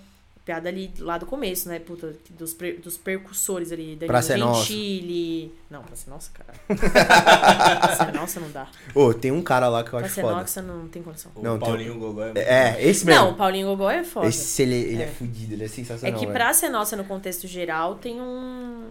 Piada 0.46 0.70
ali 0.70 0.94
lá 1.00 1.18
do 1.18 1.26
começo, 1.26 1.68
né? 1.68 1.80
Puta, 1.80 2.16
dos, 2.30 2.54
dos 2.84 2.98
percussores 2.98 3.72
ali. 3.72 3.96
Danilo 3.96 4.06
Praça 4.08 4.36
é 4.36 4.38
Nossa. 4.38 4.62
Gentili. 4.62 5.52
Não, 5.72 5.82
Praça 5.82 6.04
é 6.08 6.10
Nossa, 6.12 6.32
cara. 6.32 6.54
Praça 7.82 8.04
é 8.04 8.12
Nossa 8.12 8.40
não 8.40 8.52
dá. 8.52 8.68
Ô, 8.94 9.12
tem 9.12 9.32
um 9.32 9.42
cara 9.42 9.68
lá 9.68 9.84
que 9.84 9.92
eu 9.92 9.98
acho 9.98 10.06
Praça 10.08 10.20
é 10.20 10.24
foda. 10.24 10.36
Nossa 10.36 10.62
não 10.62 10.88
tem 10.88 11.02
condição. 11.02 11.32
O 11.34 11.42
Não, 11.42 11.58
tem- 11.58 11.68
Paulinho 11.68 11.98
Gogó 11.98 12.22
é 12.22 12.26
muito 12.26 12.38
É, 12.38 12.78
esse 12.80 13.04
mesmo. 13.08 13.22
Não, 13.24 13.32
o 13.32 13.36
Paulinho 13.36 13.68
Gogó 13.70 13.90
é 13.90 14.04
foda. 14.04 14.28
Esse, 14.28 14.62
ele, 14.62 14.76
ele 14.76 15.02
é. 15.02 15.06
É. 15.06 15.08
fudido, 15.08 15.54
ele 15.56 15.64
é 15.64 15.66
É 15.66 15.70
sensacional. 15.70 16.20
que 16.20 16.26
velho. 16.28 16.38
pra 16.38 16.54
ser 16.54 16.70
nossa 16.70 16.96
no 16.96 17.06
contexto 17.06 17.48
geral 17.48 17.96
tem 17.96 18.22
um 18.22 18.84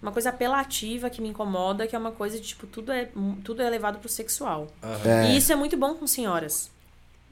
uma 0.00 0.10
coisa 0.10 0.30
apelativa 0.30 1.08
que 1.10 1.20
me 1.20 1.28
incomoda, 1.28 1.86
que 1.86 1.94
é 1.94 1.98
uma 1.98 2.10
coisa 2.12 2.36
de 2.40 2.46
tipo 2.48 2.66
tudo 2.66 2.90
é 2.90 3.08
tudo 3.44 3.60
é 3.62 3.68
levado 3.68 3.98
pro 3.98 4.08
sexual. 4.08 4.68
Aham. 4.82 5.00
É. 5.26 5.30
E 5.32 5.36
isso 5.36 5.52
é 5.52 5.54
muito 5.54 5.76
bom 5.76 5.94
com 5.94 6.06
senhoras. 6.06 6.70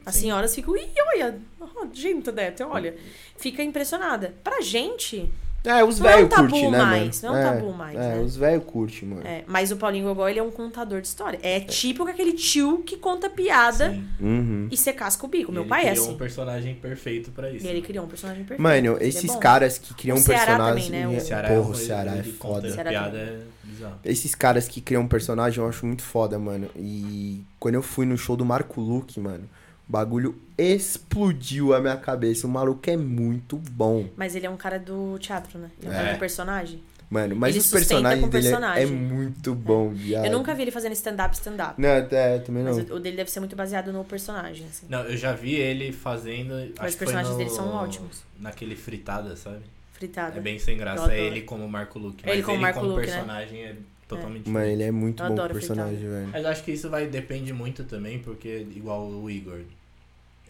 As 0.04 0.14
Sim. 0.14 0.20
senhoras 0.22 0.54
ficam, 0.54 0.76
ih, 0.76 0.88
olha, 1.14 1.38
oh, 1.60 1.86
gente, 1.92 2.30
Dete, 2.32 2.62
olha. 2.62 2.94
Fica 3.36 3.62
impressionada. 3.62 4.34
Pra 4.42 4.60
gente, 4.60 5.28
É, 5.62 5.84
os 5.84 6.00
Não 6.00 6.08
é 6.08 6.14
um 6.14 6.16
velhos 6.26 6.34
curtem, 6.34 6.70
né, 6.70 6.78
mais, 6.78 7.22
mano? 7.22 7.34
não 7.34 7.42
é 7.42 7.50
um 7.50 7.52
tabu 7.54 7.72
mais, 7.74 7.94
É, 7.98 8.14
né? 8.14 8.20
os 8.22 8.34
velhos 8.34 8.64
curtem, 8.64 9.06
mano. 9.10 9.20
é, 9.26 9.44
mas 9.46 9.70
o 9.70 9.76
Paulinho 9.76 10.06
Gogó, 10.06 10.26
ele 10.26 10.38
é 10.38 10.42
um 10.42 10.50
contador 10.50 11.02
de 11.02 11.06
história. 11.06 11.38
É 11.42 11.60
tipo 11.60 12.02
aquele 12.08 12.32
tio 12.32 12.78
que 12.78 12.96
conta 12.96 13.28
piada. 13.28 13.94
Uhum. 14.18 14.68
e 14.70 14.76
você 14.76 14.90
casca 14.90 15.26
o 15.26 15.28
bico. 15.28 15.50
E 15.50 15.52
Meu 15.52 15.62
ele 15.64 15.68
pai 15.68 15.86
é 15.86 15.90
criou 15.90 16.06
assim. 16.06 16.14
um 16.14 16.16
personagem 16.16 16.74
perfeito 16.76 17.30
pra 17.30 17.50
isso. 17.50 17.66
E 17.66 17.68
ele 17.68 17.82
criou 17.82 18.06
um 18.06 18.08
personagem 18.08 18.42
perfeito. 18.42 18.62
Mano, 18.62 18.96
Ele 18.96 19.04
é 19.04 19.08
esses 19.08 19.30
bom. 19.30 19.38
caras 19.38 19.76
que 19.76 19.92
criam 19.92 20.16
O 20.16 20.20
Ceará 20.20 20.46
personagens. 20.46 20.86
também, 20.86 21.06
né? 21.06 21.18
O- 21.18 21.20
Ceará 21.20 21.48
Porra, 21.48 21.60
é 21.60 21.60
o 21.60 21.70
um- 21.70 21.74
Ceará 21.74 22.12
é 22.14 22.18
ele 22.20 22.32
foda. 22.32 22.70
Ceará 22.72 22.90
piada 22.90 23.18
é 23.18 23.40
bizarro. 23.64 23.98
Esses 24.02 24.34
caras 24.34 24.66
que 24.66 24.80
criam 24.80 25.06
personagem 25.06 25.62
eu 25.62 25.68
acho 25.68 25.84
muito 25.84 26.02
foda, 26.02 26.38
mano. 26.38 26.70
E 26.74 27.44
quando 27.58 27.74
eu 27.74 27.82
fui 27.82 28.06
no 28.06 28.16
show 28.16 28.34
do 28.34 28.46
Marco 28.46 28.80
Luque, 28.80 29.20
mano, 29.20 29.44
o 29.90 29.92
bagulho 29.92 30.36
explodiu 30.56 31.74
a 31.74 31.80
minha 31.80 31.96
cabeça. 31.96 32.46
O 32.46 32.50
maluco 32.50 32.88
é 32.88 32.96
muito 32.96 33.56
bom. 33.56 34.08
Mas 34.16 34.36
ele 34.36 34.46
é 34.46 34.50
um 34.50 34.56
cara 34.56 34.78
do 34.78 35.18
teatro, 35.18 35.58
né? 35.58 35.68
Ele 35.82 35.88
é 35.88 35.90
um 35.90 35.94
É. 35.94 36.02
cara 36.02 36.12
do 36.14 36.18
personagem. 36.20 36.80
Mano, 37.10 37.34
mas 37.34 37.56
Ele 37.56 37.58
os 37.64 37.70
personagens 37.72 38.22
com 38.22 38.28
dele 38.30 38.46
é- 38.46 38.50
é, 38.50 38.52
personagem. 38.52 38.86
muito 38.86 39.52
bom, 39.52 39.88
viado. 39.88 40.26
Eu 40.26 40.30
nunca 40.30 40.54
vi 40.54 40.62
ele 40.62 40.70
fazendo 40.70 40.92
stand-up, 40.92 41.34
stand-up. 41.34 41.74
Não, 41.76 41.88
é, 41.88 42.38
também 42.38 42.62
não. 42.62 42.72
Mas 42.72 42.88
o 42.88 43.00
dele 43.00 43.16
deve 43.16 43.28
ser 43.32 43.40
muito 43.40 43.56
baseado 43.56 43.92
no 43.92 44.04
personagem, 44.04 44.64
assim. 44.70 44.86
Não, 44.88 45.00
eu 45.00 45.16
já 45.16 45.32
vi 45.32 45.54
ele 45.56 45.90
fazendo. 45.90 46.54
Mas 46.78 46.92
os 46.92 46.96
personagens 46.96 47.32
no- 47.32 47.38
dele 47.38 47.50
são 47.50 47.68
ótimos. 47.74 48.22
Naquele 48.38 48.76
fritada, 48.76 49.34
sabe? 49.34 49.58
Fritada. 49.92 50.38
É 50.38 50.40
bem 50.40 50.56
sem 50.60 50.76
graça. 50.78 51.12
É 51.12 51.20
ele 51.20 51.40
como 51.42 51.68
Marco 51.68 51.98
Luque. 51.98 52.22
Ele 52.24 52.36
Mas 52.36 52.44
como 52.44 52.56
ele 52.58 52.62
Marco 52.62 52.78
como 52.78 52.92
Luque, 52.92 53.06
né? 53.08 53.12
personagem 53.12 53.64
é 53.64 53.76
totalmente 54.06 54.48
Mano, 54.48 54.64
diferente. 54.66 54.72
ele 54.72 54.82
é 54.84 54.90
muito 54.92 55.20
Eu 55.20 55.28
bom 55.34 55.48
personagem, 55.48 56.08
velho. 56.08 56.28
Mas 56.32 56.44
eu 56.44 56.48
acho 56.50 56.62
que 56.62 56.70
isso 56.70 56.88
vai 56.88 57.08
depende 57.08 57.52
muito 57.52 57.82
também, 57.82 58.20
porque 58.20 58.66
igual 58.76 59.04
o 59.08 59.28
Igor, 59.28 59.58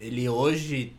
ele 0.01 0.29
hoje 0.29 0.93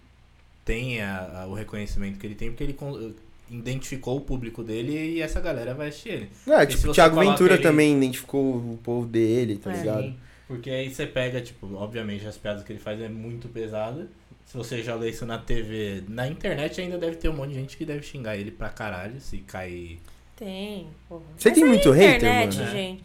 tem 0.64 1.02
a- 1.02 1.41
a- 1.44 1.48
o 1.48 1.53
reconhecimento 1.53 2.19
que 2.19 2.26
ele 2.28 2.36
tem, 2.36 2.49
porque 2.49 2.64
ele 2.64 2.73
con- 2.73 3.11
identificou 3.49 4.18
o 4.18 4.22
público 4.22 4.64
dele 4.64 4.94
e 5.15 5.22
essa 5.22 5.41
galera 5.41 5.73
vai 5.73 5.90
assistir 5.90 6.10
ele. 6.10 6.30
É, 6.48 6.65
tipo, 6.65 6.90
o 6.90 6.94
Thiago 6.94 7.19
Ventura 7.19 7.56
ele- 7.56 7.64
também 7.64 7.98
identificou 7.98 8.56
o 8.56 8.80
povo 8.82 9.06
dele, 9.06 9.57
tá 9.57 9.73
É. 9.73 9.78
ligado? 9.78 10.02
Sim, 10.03 10.18
Porque 10.48 10.69
aí 10.69 10.94
você 10.94 11.06
pega, 11.07 11.40
tipo, 11.40 11.73
obviamente 11.76 12.28
as 12.28 12.38
piadas 12.38 12.61
que 12.64 12.72
ele 12.73 12.80
faz 12.80 12.99
é 13.02 13.07
muito 13.10 13.48
pesada, 13.49 14.07
Se 14.44 14.57
você 14.57 14.84
joga 14.84 15.07
isso 15.07 15.26
na 15.26 15.38
TV, 15.38 16.03
na 16.10 16.28
internet 16.28 16.82
ainda 16.82 16.98
deve 16.98 17.15
ter 17.15 17.30
um 17.30 17.34
monte 17.34 17.49
de 17.52 17.56
gente 17.56 17.78
que 17.78 17.86
deve 17.86 18.02
xingar 18.03 18.36
ele 18.36 18.52
pra 18.52 18.68
caralho 18.68 19.18
se 19.22 19.38
cair. 19.38 19.98
Tem, 20.36 20.88
porra. 21.07 21.22
Você 21.38 21.48
Mas 21.49 21.57
tem 21.57 21.64
é 21.64 21.68
muito 21.68 21.91
hater, 21.91 22.15
internet, 22.18 22.57
mano? 22.57 22.72
gente. 22.72 23.03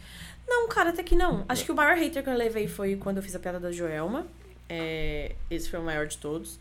Não, 0.48 0.68
cara, 0.68 0.90
até 0.90 1.05
que 1.05 1.14
não. 1.14 1.44
Acho 1.48 1.64
que 1.64 1.70
o 1.70 1.74
maior 1.77 1.97
hater 1.97 2.24
que 2.24 2.28
eu 2.28 2.35
levei 2.36 2.66
foi 2.66 2.97
quando 2.97 3.18
eu 3.18 3.23
fiz 3.23 3.36
a 3.36 3.39
piada 3.39 3.60
da 3.60 3.70
Joelma. 3.70 4.27
É, 4.68 5.34
esse 5.51 5.68
foi 5.68 5.78
o 5.78 5.82
maior 5.82 6.06
de 6.06 6.18
todos. 6.18 6.59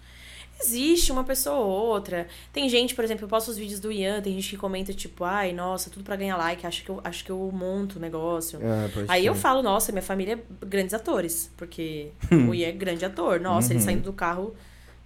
Existe 0.61 1.11
uma 1.11 1.23
pessoa 1.26 1.57
ou 1.57 1.69
outra. 1.69 2.27
Tem 2.53 2.67
gente, 2.69 2.95
por 2.95 3.03
exemplo, 3.03 3.25
eu 3.25 3.30
posto 3.30 3.50
os 3.51 3.58
vídeos 3.58 3.80
do 3.80 3.92
Ian, 3.92 4.22
tem 4.22 4.34
gente 4.34 4.50
que 4.51 4.58
comenta, 4.58 4.93
tipo, 4.93 5.25
ai, 5.25 5.51
nossa, 5.51 5.90
tudo 5.90 6.06
pra 6.06 6.16
ganhar 6.16 6.38
like, 6.38 6.66
acho 6.66 6.84
que 6.84 6.90
eu, 6.90 7.01
acho 7.03 7.25
que 7.25 7.32
eu 7.32 7.51
monto 7.53 7.98
o 7.98 8.01
negócio. 8.01 8.59
Ah, 8.64 8.90
pode 8.93 9.06
Aí 9.09 9.25
eu 9.25 9.34
crer. 9.34 9.42
falo, 9.42 9.61
nossa, 9.61 9.92
minha 9.92 10.01
família 10.01 10.35
é 10.35 10.66
grandes 10.66 10.93
atores, 10.93 11.51
porque 11.58 12.11
o 12.32 12.56
Ian 12.56 12.69
é 12.69 12.72
grande 12.72 13.03
ator. 13.03 13.40
Nossa, 13.42 13.74
ele 13.74 13.82
saindo 13.82 14.03
do 14.03 14.14
carro 14.14 14.56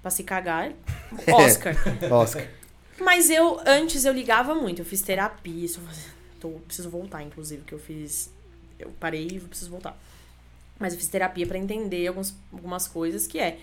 pra 0.04 0.12
se 0.12 0.24
cagar, 0.24 0.72
Oscar. 1.28 1.76
Oscar. 2.12 2.48
Mas 3.02 3.30
eu, 3.32 3.60
antes 3.66 4.06
eu 4.06 4.14
ligava 4.14 4.54
muito, 4.54 4.82
eu 4.82 4.86
fiz 4.86 5.02
terapia, 5.02 5.66
isso, 5.66 5.82
tô, 6.40 6.50
preciso 6.68 6.90
voltar, 6.92 7.24
inclusive, 7.24 7.64
que 7.64 7.74
eu 7.74 7.80
fiz, 7.80 8.32
eu 8.78 8.92
parei 9.00 9.26
e 9.26 9.40
preciso 9.40 9.72
voltar. 9.72 9.98
Mas 10.80 10.94
eu 10.94 11.00
fiz 11.00 11.10
terapia 11.10 11.46
pra 11.46 11.58
entender 11.58 12.08
alguns, 12.08 12.34
algumas 12.52 12.88
coisas, 12.88 13.28
que 13.28 13.38
é, 13.38 13.60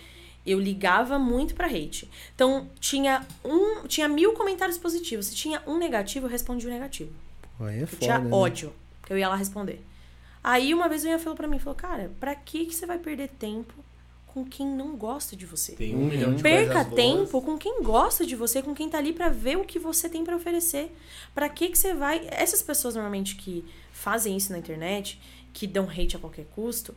eu 0.47 0.61
ligava 0.61 1.19
muito 1.19 1.55
pra 1.55 1.67
hate. 1.67 2.09
Então, 2.35 2.69
tinha 2.79 3.27
um, 3.45 3.87
tinha 3.87 4.07
mil 4.07 4.35
comentários 4.35 4.79
positivos, 4.79 5.27
se 5.27 5.35
tinha 5.35 5.63
um 5.67 5.79
negativo, 5.79 6.27
eu 6.27 6.31
respondia 6.31 6.69
o 6.69 6.73
negativo. 6.73 7.11
Pô, 7.59 7.65
aí 7.65 7.83
é 7.83 7.87
foda, 7.87 8.01
tinha 8.01 8.19
né? 8.19 8.31
ódio, 8.31 8.73
que 9.05 9.13
eu 9.13 9.19
ia 9.19 9.29
lá 9.29 9.37
responder. 9.37 9.83
Aí 10.45 10.73
uma 10.73 10.89
vez 10.89 11.03
o 11.03 11.09
Ian 11.09 11.19
falou 11.19 11.37
pra 11.37 11.49
mim, 11.49 11.59
falou, 11.59 11.75
cara, 11.75 12.13
pra 12.21 12.35
que, 12.35 12.67
que 12.67 12.75
você 12.75 12.87
vai 12.87 12.99
perder 12.99 13.29
tempo 13.31 13.75
com 14.27 14.45
quem 14.45 14.67
não 14.67 14.95
gosta 14.95 15.35
de 15.35 15.47
você? 15.47 15.73
Tem 15.73 15.97
um 15.97 16.05
milhão 16.05 16.35
de 16.35 16.43
Perca 16.43 16.85
coisas 16.85 16.91
boas. 16.91 16.95
tempo 16.95 17.43
com 17.43 17.57
quem 17.57 17.83
gosta 17.83 18.27
de 18.27 18.37
você, 18.37 18.63
com 18.63 18.75
quem 18.75 18.89
tá 18.89 18.99
ali 18.99 19.13
pra 19.13 19.31
ver 19.31 19.57
o 19.57 19.65
que 19.65 19.79
você 19.79 20.09
tem 20.09 20.23
pra 20.23 20.37
oferecer. 20.37 20.95
Pra 21.35 21.49
que 21.49 21.71
que 21.71 21.79
você 21.79 21.95
vai... 21.95 22.29
Essas 22.31 22.63
pessoas 22.63 22.95
normalmente 22.95 23.35
que 23.35 23.65
fazem 23.91 24.37
isso 24.37 24.53
na 24.53 24.59
internet, 24.59 25.19
que 25.57 25.67
dão 25.67 25.89
hate 25.89 26.15
a 26.15 26.19
qualquer 26.19 26.45
custo, 26.55 26.95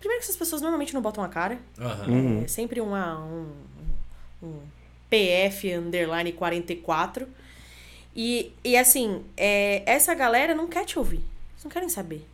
primeiro 0.00 0.20
que 0.20 0.24
essas 0.24 0.36
pessoas 0.36 0.60
normalmente 0.60 0.92
não 0.92 1.00
botam 1.00 1.22
a 1.22 1.28
cara. 1.28 1.60
Uhum. 1.78 2.42
é 2.42 2.48
sempre 2.48 2.80
uma, 2.80 3.20
um, 3.20 3.46
um 4.42 4.58
PF 5.08 5.72
underline 5.72 6.32
44. 6.32 7.28
E, 8.14 8.52
e 8.64 8.76
assim, 8.76 9.24
é, 9.36 9.84
essa 9.86 10.12
galera 10.16 10.52
não 10.52 10.66
quer 10.66 10.84
te 10.84 10.98
ouvir. 10.98 11.22
Eles 11.52 11.62
não 11.62 11.70
querem 11.70 11.88
saber. 11.88 12.26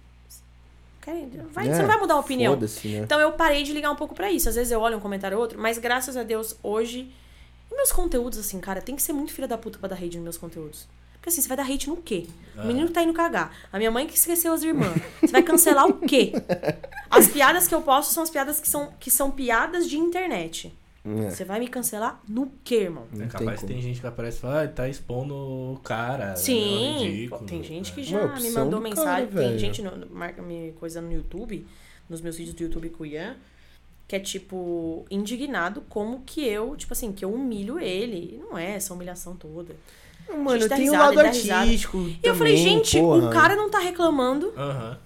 Querem, 1.03 1.31
vai, 1.53 1.69
É, 1.69 1.75
você 1.75 1.83
não 1.83 1.87
vai 1.87 1.99
mudar 1.99 2.15
a 2.15 2.19
opinião. 2.19 2.57
Né? 2.57 2.67
Então 3.03 3.21
eu 3.21 3.33
parei 3.33 3.63
de 3.63 3.75
ligar 3.75 3.91
um 3.91 3.97
pouco 3.97 4.15
pra 4.15 4.33
isso. 4.33 4.49
Às 4.49 4.55
vezes 4.55 4.73
eu 4.73 4.81
olho 4.81 4.97
um 4.97 5.01
comentário 5.01 5.37
ou 5.37 5.43
outro, 5.43 5.61
mas 5.61 5.77
graças 5.77 6.17
a 6.17 6.23
Deus, 6.23 6.57
hoje. 6.63 7.13
E 7.71 7.77
meus 7.77 7.93
conteúdos, 7.93 8.39
assim, 8.39 8.59
cara, 8.59 8.81
tem 8.81 8.97
que 8.97 9.03
ser 9.03 9.13
muito 9.13 9.35
filha 9.35 9.47
da 9.47 9.59
puta 9.59 9.79
pra 9.79 9.91
dar 9.91 9.97
hate 9.97 10.17
nos 10.17 10.25
meus 10.25 10.39
conteúdos. 10.39 10.89
Porque 11.29 11.41
assim, 11.41 11.43
você 11.43 11.49
vai 11.49 11.57
dar 11.59 11.71
hate 11.71 11.89
no 11.89 11.97
quê? 11.99 12.27
O 12.57 12.67
menino 12.67 12.89
tá 12.89 13.03
indo 13.03 13.13
cagar. 13.13 13.53
A 13.73 13.77
minha 13.79 13.91
mãe 13.91 14.07
que 14.07 14.17
esqueceu 14.17 14.53
as 14.53 14.63
irmãs. 14.63 14.93
Você 15.21 15.29
vai 15.29 15.43
cancelar 15.43 15.87
o 15.87 15.95
quê? 15.99 16.33
As 17.11 17.29
piadas 17.29 17.69
que 17.69 17.75
eu 17.75 17.81
posto 17.83 18.13
são 18.13 18.23
as 18.23 18.29
piadas 18.31 18.59
que 18.61 18.69
são, 18.69 18.93
que 18.99 19.11
são 19.11 19.31
piadas 19.31 19.89
de 19.89 19.97
internet. 19.97 20.73
É. 21.05 21.31
Você 21.31 21.45
vai 21.45 21.59
me 21.61 21.69
cancelar 21.69 22.21
no 22.29 22.51
quê, 22.65 22.83
irmão? 22.83 23.05
É 23.15 23.19
tem 23.19 23.29
capaz 23.29 23.61
que 23.61 23.67
como. 23.67 23.73
tem 23.73 23.81
gente 23.83 24.01
que 24.01 24.07
aparece 24.07 24.39
e 24.39 24.41
fala, 24.41 24.63
ah, 24.65 24.69
tá 24.69 24.89
expondo 24.89 25.35
o 25.35 25.81
cara. 25.85 26.35
Sim, 26.37 26.97
é 26.97 26.99
ridículo. 27.05 27.41
pô, 27.41 27.47
tem 27.47 27.63
gente 27.63 27.93
que 27.93 28.01
É. 28.01 28.05
já 28.05 28.27
me 28.27 28.51
mandou 28.51 28.81
do 28.81 28.83
mensagem. 28.83 29.05
cara, 29.07 29.27
tem 29.27 29.35
velho. 29.49 29.59
gente 29.59 29.81
no, 29.83 29.97
no- 29.97 30.07
marca 30.15 30.43
me 30.43 30.73
coisa 30.81 31.01
no 31.01 31.13
YouTube, 31.13 31.67
nos 32.11 32.21
meus 32.21 32.37
vídeos 32.37 32.55
do 32.57 32.63
YouTube 32.63 32.91
com 32.91 33.05
o 33.05 33.07
Ian, 33.07 33.37
que 34.07 34.17
é 34.17 34.21
tipo 34.21 35.07
indignado 35.11 35.83
como 35.89 36.23
que 36.27 36.45
eu, 36.47 36.77
tipo 36.77 36.93
assim, 36.93 37.13
que 37.13 37.25
eu 37.25 37.33
humilho 37.33 37.79
ele. 37.79 38.35
E 38.35 38.39
não 38.39 38.59
é 38.59 38.73
essa 38.73 38.93
humilhação 38.93 39.35
toda. 39.37 39.77
Mano, 40.37 40.61
gente 40.61 40.69
dá 40.69 40.77
tem 40.77 40.89
o 40.89 40.93
risada, 40.93 41.05
lado 41.05 41.15
dá 41.17 41.31
risada. 41.31 41.61
artístico 41.63 41.99
E 41.99 42.21
eu 42.23 42.35
falei, 42.35 42.57
também, 42.57 42.75
gente, 42.77 42.99
porra. 43.01 43.27
o 43.29 43.31
cara 43.33 43.57
não 43.57 43.71
tá 43.71 43.79
reclamando 43.79 44.53
Aham. 44.57 44.99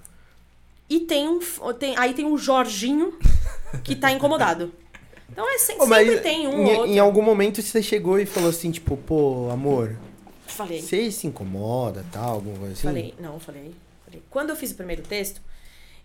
e 0.90 1.00
tem 1.00 1.28
um 1.28 1.40
tem 1.78 1.96
aí 1.96 2.12
tem 2.14 2.24
o 2.26 2.36
Jorginho 2.38 3.18
que 3.84 3.94
tá 3.96 4.10
incomodado. 4.12 4.72
Então 5.30 5.48
é 5.48 5.56
se- 5.58 5.72
Ô, 5.80 5.86
mas 5.86 6.06
sempre 6.06 6.22
tem 6.22 6.46
um 6.46 6.52
em, 6.62 6.64
ou 6.72 6.76
outro. 6.78 6.86
em 6.92 6.98
algum 6.98 7.22
momento 7.22 7.62
você 7.62 7.82
chegou 7.82 8.18
e 8.20 8.26
falou 8.26 8.50
assim, 8.50 8.70
tipo, 8.70 8.96
pô, 8.98 9.48
amor, 9.50 9.96
Falei. 10.46 10.82
você 10.82 11.10
se 11.10 11.26
incomoda, 11.26 12.04
tal, 12.12 12.34
alguma 12.34 12.56
coisa 12.58 12.72
assim? 12.74 12.82
Falei, 12.82 13.14
não, 13.18 13.40
falei, 13.40 13.74
falei. 14.04 14.22
Quando 14.28 14.50
eu 14.50 14.56
fiz 14.56 14.72
o 14.72 14.74
primeiro 14.74 15.00
texto, 15.02 15.40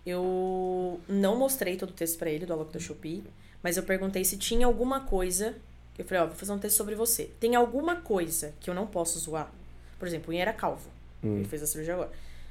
eu 0.06 0.98
não 1.08 1.36
mostrei 1.36 1.76
todo 1.76 1.90
o 1.90 1.92
texto 1.92 2.18
pra 2.18 2.30
ele, 2.30 2.46
do 2.46 2.52
Alok 2.54 2.72
da 2.72 2.80
Shopee, 2.80 3.22
mas 3.62 3.76
eu 3.76 3.82
perguntei 3.82 4.24
se 4.24 4.36
tinha 4.38 4.64
alguma 4.66 5.00
coisa. 5.00 5.54
Eu 5.98 6.04
falei, 6.04 6.22
ó, 6.22 6.26
vou 6.26 6.36
fazer 6.36 6.52
um 6.52 6.58
texto 6.58 6.76
sobre 6.76 6.94
você. 6.94 7.30
Tem 7.40 7.56
alguma 7.56 7.96
coisa 7.96 8.54
que 8.60 8.70
eu 8.70 8.74
não 8.74 8.86
posso 8.86 9.18
zoar? 9.18 9.50
Por 9.98 10.06
exemplo, 10.06 10.30
o 10.30 10.32
Ian 10.32 10.42
era 10.42 10.52
calvo. 10.52 10.88
Hum. 11.24 11.38
Ele 11.38 11.44
fez 11.48 11.62
a 11.62 11.66
cirurgia 11.66 11.94
agora. 11.94 12.10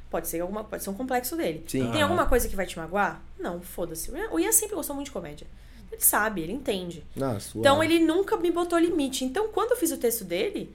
Pode 0.10 0.28
ser 0.28 0.40
alguma, 0.42 0.64
pode 0.64 0.84
ser 0.84 0.90
um 0.90 0.94
complexo 0.94 1.36
dele. 1.38 1.64
Sim. 1.68 1.90
Tem 1.92 2.02
Ah. 2.02 2.06
alguma 2.06 2.26
coisa 2.26 2.48
que 2.50 2.56
vai 2.56 2.66
te 2.66 2.78
magoar? 2.78 3.22
Não, 3.40 3.62
foda-se. 3.62 4.12
O 4.32 4.40
Ian- 4.40 4.52
sempre 4.52 4.76
gostou 4.76 4.96
muito 4.96 5.08
de 5.08 5.12
comédia. 5.14 5.48
Ele 5.92 6.02
sabe, 6.02 6.42
ele 6.42 6.52
entende. 6.52 7.04
Ah. 7.22 7.38
Então 7.56 7.82
ele 7.84 8.00
nunca 8.00 8.36
me 8.38 8.52
botou 8.52 8.78
limite. 8.78 9.24
Então 9.24 9.48
quando 9.50 9.72
eu 9.72 9.78
fiz 9.78 9.92
o 9.92 9.98
texto 9.98 10.24
dele. 10.26 10.74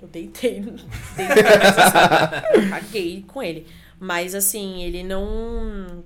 Eu 0.00 0.08
deitei. 0.08 0.60
deitei 0.60 0.84
caguei 2.70 3.24
com 3.26 3.42
ele. 3.42 3.66
Mas 3.98 4.34
assim, 4.34 4.82
ele 4.82 5.02
não. 5.02 6.04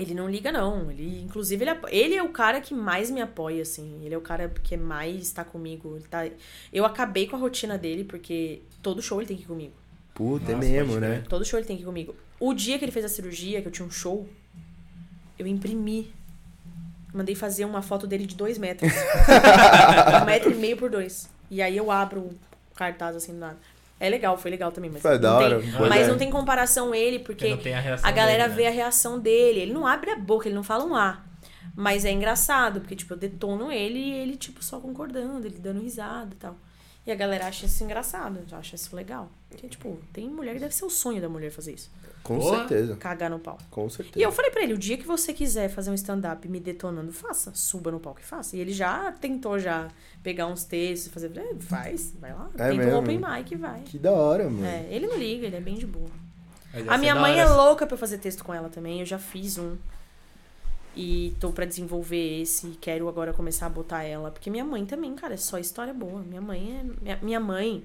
Ele 0.00 0.14
não 0.14 0.28
liga, 0.28 0.50
não. 0.50 0.90
Ele, 0.90 1.22
inclusive, 1.22 1.64
ele, 1.64 1.78
ele 1.88 2.14
é 2.14 2.22
o 2.22 2.30
cara 2.30 2.60
que 2.60 2.72
mais 2.72 3.10
me 3.10 3.20
apoia, 3.20 3.62
assim. 3.62 4.00
Ele 4.04 4.14
é 4.14 4.18
o 4.18 4.20
cara 4.20 4.48
que 4.48 4.76
mais 4.76 5.30
tá 5.30 5.44
comigo. 5.44 5.96
Ele 5.96 6.06
tá... 6.08 6.28
Eu 6.72 6.84
acabei 6.84 7.26
com 7.26 7.36
a 7.36 7.38
rotina 7.38 7.76
dele, 7.76 8.04
porque 8.04 8.62
todo 8.82 9.02
show 9.02 9.20
ele 9.20 9.28
tem 9.28 9.36
que 9.36 9.42
ir 9.42 9.46
comigo. 9.46 9.72
Puta, 10.14 10.52
é 10.52 10.54
Nossa, 10.54 10.68
mesmo, 10.68 10.92
pode 10.94 11.00
né? 11.00 11.24
Todo 11.28 11.44
show 11.44 11.58
ele 11.58 11.66
tem 11.66 11.76
que 11.76 11.82
ir 11.82 11.86
comigo. 11.86 12.14
O 12.38 12.54
dia 12.54 12.78
que 12.78 12.84
ele 12.84 12.92
fez 12.92 13.04
a 13.04 13.08
cirurgia, 13.08 13.60
que 13.60 13.68
eu 13.68 13.72
tinha 13.72 13.86
um 13.86 13.90
show, 13.90 14.28
eu 15.38 15.46
imprimi. 15.46 16.12
Mandei 17.12 17.34
fazer 17.34 17.64
uma 17.64 17.82
foto 17.82 18.06
dele 18.06 18.24
de 18.24 18.36
dois 18.36 18.56
metros. 18.56 18.92
um 20.22 20.24
metro 20.24 20.50
e 20.50 20.54
meio 20.54 20.76
por 20.76 20.88
dois. 20.88 21.28
E 21.50 21.60
aí 21.60 21.76
eu 21.76 21.90
abro 21.90 22.20
o 22.20 22.38
cartaz 22.74 23.16
assim 23.16 23.32
do 23.32 23.38
nada. 23.38 23.58
É 24.00 24.08
legal, 24.08 24.38
foi 24.38 24.50
legal 24.50 24.72
também, 24.72 24.90
mas. 24.90 25.02
Foi 25.02 25.18
da 25.18 25.28
não 25.28 25.36
hora, 25.36 25.60
tem, 25.60 25.72
foi 25.72 25.88
mas 25.90 26.08
não 26.08 26.16
tem 26.16 26.30
comparação 26.30 26.94
ele, 26.94 27.18
Porque 27.18 27.70
a 27.70 28.08
a 28.08 28.10
galera 28.10 28.44
dele, 28.44 28.54
vê 28.56 28.62
né? 28.62 28.68
a 28.68 28.72
reação 28.72 29.20
dele. 29.20 29.60
Ele 29.60 29.74
não 29.74 29.86
abre 29.86 30.10
a 30.10 30.16
boca, 30.16 30.48
ele 30.48 30.54
não 30.54 30.62
fala 30.62 30.84
um 30.84 30.96
A. 30.96 31.22
Mas 31.76 32.06
é 32.06 32.10
engraçado, 32.10 32.80
porque, 32.80 32.96
tipo, 32.96 33.12
eu 33.12 33.18
detono 33.18 33.70
ele 33.70 33.98
e 33.98 34.12
ele, 34.12 34.36
tipo, 34.36 34.64
só 34.64 34.80
concordando, 34.80 35.46
ele 35.46 35.58
dando 35.58 35.80
risada 35.80 36.30
e 36.34 36.36
tal. 36.36 36.56
E 37.06 37.12
a 37.12 37.14
galera 37.14 37.46
acha 37.46 37.66
isso 37.66 37.84
engraçado, 37.84 38.40
acha 38.52 38.74
isso 38.74 38.94
legal. 38.96 39.30
Porque, 39.48 39.68
tipo, 39.68 39.98
tem 40.12 40.28
mulher 40.28 40.54
que 40.54 40.60
deve 40.60 40.74
ser 40.74 40.84
o 40.84 40.90
sonho 40.90 41.20
da 41.20 41.28
mulher 41.28 41.50
fazer 41.50 41.74
isso. 41.74 41.90
Com 42.22 42.38
Porra. 42.38 42.58
certeza. 42.58 42.96
Cagar 42.96 43.30
no 43.30 43.38
pau. 43.38 43.56
Com 43.70 43.88
certeza. 43.88 44.18
E 44.18 44.22
eu 44.22 44.30
falei 44.30 44.50
pra 44.50 44.62
ele, 44.62 44.74
o 44.74 44.78
dia 44.78 44.96
que 44.98 45.06
você 45.06 45.32
quiser 45.32 45.68
fazer 45.70 45.90
um 45.90 45.94
stand-up 45.94 46.46
me 46.48 46.60
detonando, 46.60 47.12
faça. 47.12 47.50
Suba 47.54 47.90
no 47.90 47.98
palco 47.98 48.20
e 48.20 48.24
faça. 48.24 48.56
E 48.56 48.60
ele 48.60 48.72
já 48.72 49.10
tentou 49.12 49.58
já 49.58 49.88
pegar 50.22 50.46
uns 50.46 50.62
textos 50.64 51.06
e 51.06 51.10
fazer. 51.10 51.32
"É, 51.36 51.54
faz, 51.60 52.14
vai 52.20 52.32
lá. 52.32 52.50
É 52.58 52.70
Tenta 52.70 52.86
um 52.88 52.98
open 52.98 53.18
mic 53.18 53.52
e 53.52 53.56
vai. 53.56 53.80
Que 53.82 53.98
da 53.98 54.12
hora, 54.12 54.44
mano. 54.44 54.64
É, 54.66 54.86
ele 54.90 55.06
não 55.06 55.16
liga, 55.16 55.46
ele 55.46 55.56
é 55.56 55.60
bem 55.60 55.76
de 55.76 55.86
boa. 55.86 56.10
Mas 56.72 56.86
A 56.88 56.92
ser 56.92 56.98
minha 56.98 57.14
mãe 57.16 57.40
é 57.40 57.46
louca 57.46 57.86
pra 57.86 57.94
eu 57.94 57.98
fazer 57.98 58.18
texto 58.18 58.44
com 58.44 58.52
ela 58.54 58.68
também. 58.68 59.00
Eu 59.00 59.06
já 59.06 59.18
fiz 59.18 59.56
um. 59.58 59.76
E 60.94 61.34
tô 61.40 61.50
pra 61.50 61.64
desenvolver 61.64 62.42
esse. 62.42 62.66
e 62.66 62.70
Quero 62.76 63.08
agora 63.08 63.32
começar 63.32 63.66
a 63.66 63.70
botar 63.70 64.02
ela. 64.04 64.30
Porque 64.30 64.50
minha 64.50 64.64
mãe 64.64 64.84
também, 64.84 65.14
cara, 65.14 65.34
é 65.34 65.38
só 65.38 65.58
história 65.58 65.94
boa. 65.94 66.20
Minha 66.20 66.40
mãe 66.42 66.78
é. 66.80 67.02
Minha, 67.02 67.18
minha 67.22 67.40
mãe, 67.40 67.82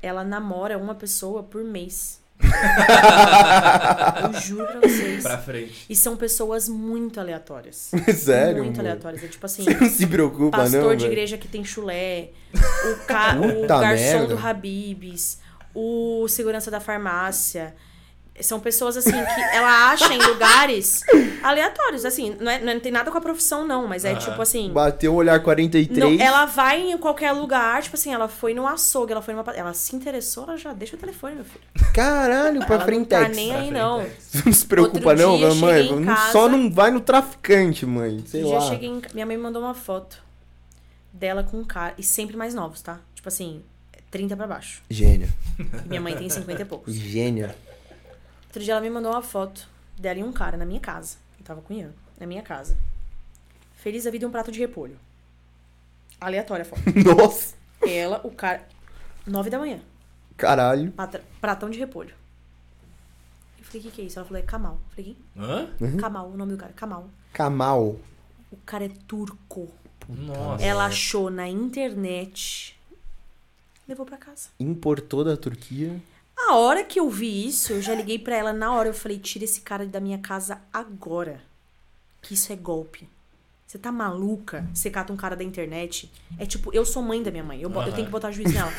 ela 0.00 0.22
namora 0.22 0.78
uma 0.78 0.94
pessoa 0.94 1.42
por 1.42 1.64
mês. 1.64 2.21
eu 4.34 4.40
juro 4.40 4.66
pra 4.66 4.80
vocês. 4.80 5.22
pra 5.22 5.38
frente. 5.38 5.86
E 5.88 5.96
são 5.96 6.16
pessoas 6.16 6.68
muito 6.68 7.18
aleatórias. 7.20 7.90
Sério, 8.14 8.62
Muito 8.64 8.76
mano? 8.76 8.88
aleatórias. 8.88 9.24
É 9.24 9.28
tipo 9.28 9.44
assim, 9.46 9.64
Você 9.64 9.74
não 9.74 9.88
se 9.88 10.06
preocupa, 10.06 10.58
pastor 10.58 10.82
não, 10.82 10.90
de 10.96 11.02
velho? 11.04 11.12
igreja 11.12 11.38
que 11.38 11.48
tem 11.48 11.64
chulé, 11.64 12.30
o, 12.54 13.06
ca... 13.06 13.36
o 13.36 13.66
garçom 13.66 14.18
merda. 14.18 14.26
do 14.36 14.46
Habibs, 14.46 15.38
o 15.74 16.26
segurança 16.28 16.70
da 16.70 16.80
farmácia. 16.80 17.74
São 18.40 18.58
pessoas 18.58 18.96
assim 18.96 19.12
que 19.12 19.40
ela 19.54 19.90
acha 19.90 20.12
em 20.12 20.18
lugares 20.18 21.02
aleatórios. 21.42 22.04
Assim, 22.04 22.34
não, 22.40 22.50
é, 22.50 22.60
não 22.60 22.80
tem 22.80 22.90
nada 22.90 23.10
com 23.10 23.18
a 23.18 23.20
profissão, 23.20 23.64
não, 23.66 23.86
mas 23.86 24.04
é 24.04 24.14
tipo 24.16 24.40
assim. 24.40 24.72
Bateu 24.72 25.12
o 25.12 25.16
olhar 25.16 25.38
43. 25.40 25.98
Não, 26.18 26.24
ela 26.26 26.46
vai 26.46 26.80
em 26.80 26.98
qualquer 26.98 27.30
lugar, 27.32 27.82
tipo 27.82 27.94
assim, 27.94 28.12
ela 28.12 28.28
foi 28.28 28.54
no 28.54 28.66
açougue, 28.66 29.12
ela 29.12 29.22
foi 29.22 29.34
numa. 29.34 29.44
Ela 29.52 29.74
se 29.74 29.94
interessou, 29.94 30.44
ela 30.44 30.56
já 30.56 30.72
deixa 30.72 30.96
o 30.96 30.98
telefone, 30.98 31.36
meu 31.36 31.44
filho. 31.44 31.62
Caralho, 31.92 32.64
pra 32.64 32.76
ela 32.76 32.84
frente. 32.84 32.98
não 33.00 33.04
tá 33.06 33.28
nem 33.28 33.54
aí, 33.54 33.70
não. 33.70 34.04
Não 34.44 34.52
se 34.52 34.66
preocupa, 34.66 35.10
Outro 35.10 35.26
não, 35.26 35.36
dia 35.36 35.54
mãe. 35.54 35.90
Não- 35.92 36.04
casa- 36.06 36.32
Só 36.32 36.48
não 36.48 36.70
vai 36.72 36.90
no 36.90 37.00
traficante, 37.00 37.84
mãe. 37.86 38.24
Sei 38.26 38.42
Um 38.42 38.46
dia 38.46 38.58
lá. 38.58 38.64
eu 38.64 38.68
cheguei 38.70 38.88
em... 38.88 39.02
Minha 39.12 39.26
mãe 39.26 39.36
me 39.36 39.42
mandou 39.42 39.62
uma 39.62 39.74
foto 39.74 40.18
dela 41.12 41.42
com 41.44 41.58
um 41.58 41.64
cara. 41.64 41.94
E 41.98 42.02
sempre 42.02 42.36
mais 42.36 42.54
novos, 42.54 42.80
tá? 42.80 42.98
Tipo 43.14 43.28
assim, 43.28 43.62
30 44.10 44.36
pra 44.36 44.46
baixo. 44.46 44.82
Gênio. 44.88 45.28
E 45.84 45.88
minha 45.88 46.00
mãe 46.00 46.16
tem 46.16 46.28
50 46.30 46.62
e 46.62 46.64
poucos. 46.64 46.94
Gênio. 46.94 47.50
Outro 48.52 48.62
dia 48.62 48.74
ela 48.74 48.80
me 48.82 48.90
mandou 48.90 49.10
uma 49.12 49.22
foto 49.22 49.66
dela 49.98 50.18
e 50.18 50.22
um 50.22 50.32
cara 50.32 50.56
na 50.58 50.66
minha 50.66 50.80
casa. 50.80 51.16
Eu 51.38 51.44
tava 51.44 51.62
com 51.62 51.72
o 51.72 51.76
Ian, 51.76 51.92
na 52.20 52.26
minha 52.26 52.42
casa. 52.42 52.76
Feliz 53.76 54.06
a 54.06 54.10
vida 54.10 54.24
e 54.24 54.28
um 54.28 54.30
prato 54.30 54.52
de 54.52 54.58
repolho. 54.60 54.98
Aleatória 56.20 56.62
a 56.62 56.66
foto. 56.66 56.82
Nossa, 57.16 57.54
Ela, 57.86 58.20
o 58.24 58.30
cara. 58.30 58.66
Nove 59.26 59.48
da 59.50 59.58
manhã. 59.58 59.80
caralho. 60.36 60.92
patra- 60.92 61.24
Pratão 61.40 61.70
de 61.70 61.78
repolho. 61.78 62.14
Eu 63.58 63.64
falei, 63.64 63.80
o 63.80 63.84
que, 63.84 63.90
que 63.90 64.02
é 64.02 64.04
isso? 64.04 64.18
Ela 64.18 64.26
falou, 64.28 64.42
é 64.42 64.46
Kamal. 64.46 64.74
Eu 64.74 64.94
falei, 65.04 65.16
Hã? 65.36 65.70
quem? 65.78 65.96
Kamal, 65.96 66.28
o 66.30 66.36
nome 66.36 66.52
do 66.52 66.58
cara. 66.58 66.72
Kamal. 66.74 67.08
Kamal. 67.32 67.96
O 68.50 68.56
cara 68.66 68.84
é 68.84 68.88
turco. 69.08 69.72
Nossa. 70.08 70.62
Ela 70.62 70.86
achou 70.86 71.30
na 71.30 71.48
internet. 71.48 72.78
Levou 73.88 74.04
pra 74.04 74.16
casa. 74.18 74.50
Importou 74.60 75.24
da 75.24 75.36
Turquia. 75.36 76.00
A 76.48 76.56
hora 76.56 76.84
que 76.84 76.98
eu 77.00 77.08
vi 77.08 77.46
isso, 77.46 77.72
eu 77.72 77.80
já 77.82 77.94
liguei 77.94 78.18
pra 78.18 78.36
ela 78.36 78.52
na 78.52 78.72
hora. 78.72 78.88
Eu 78.88 78.94
falei, 78.94 79.18
tira 79.18 79.44
esse 79.44 79.60
cara 79.60 79.86
da 79.86 80.00
minha 80.00 80.18
casa 80.18 80.60
agora. 80.72 81.40
Que 82.20 82.34
isso 82.34 82.52
é 82.52 82.56
golpe. 82.56 83.08
Você 83.66 83.78
tá 83.78 83.90
maluca? 83.90 84.68
Você 84.74 84.90
cata 84.90 85.12
um 85.12 85.16
cara 85.16 85.34
da 85.34 85.42
internet. 85.42 86.12
É 86.38 86.44
tipo, 86.44 86.72
eu 86.74 86.84
sou 86.84 87.02
mãe 87.02 87.22
da 87.22 87.30
minha 87.30 87.42
mãe. 87.44 87.60
Eu, 87.62 87.70
bo- 87.70 87.82
eu 87.82 87.92
tenho 87.92 88.04
que 88.06 88.12
botar 88.12 88.30
juiz 88.30 88.52
nela. 88.52 88.70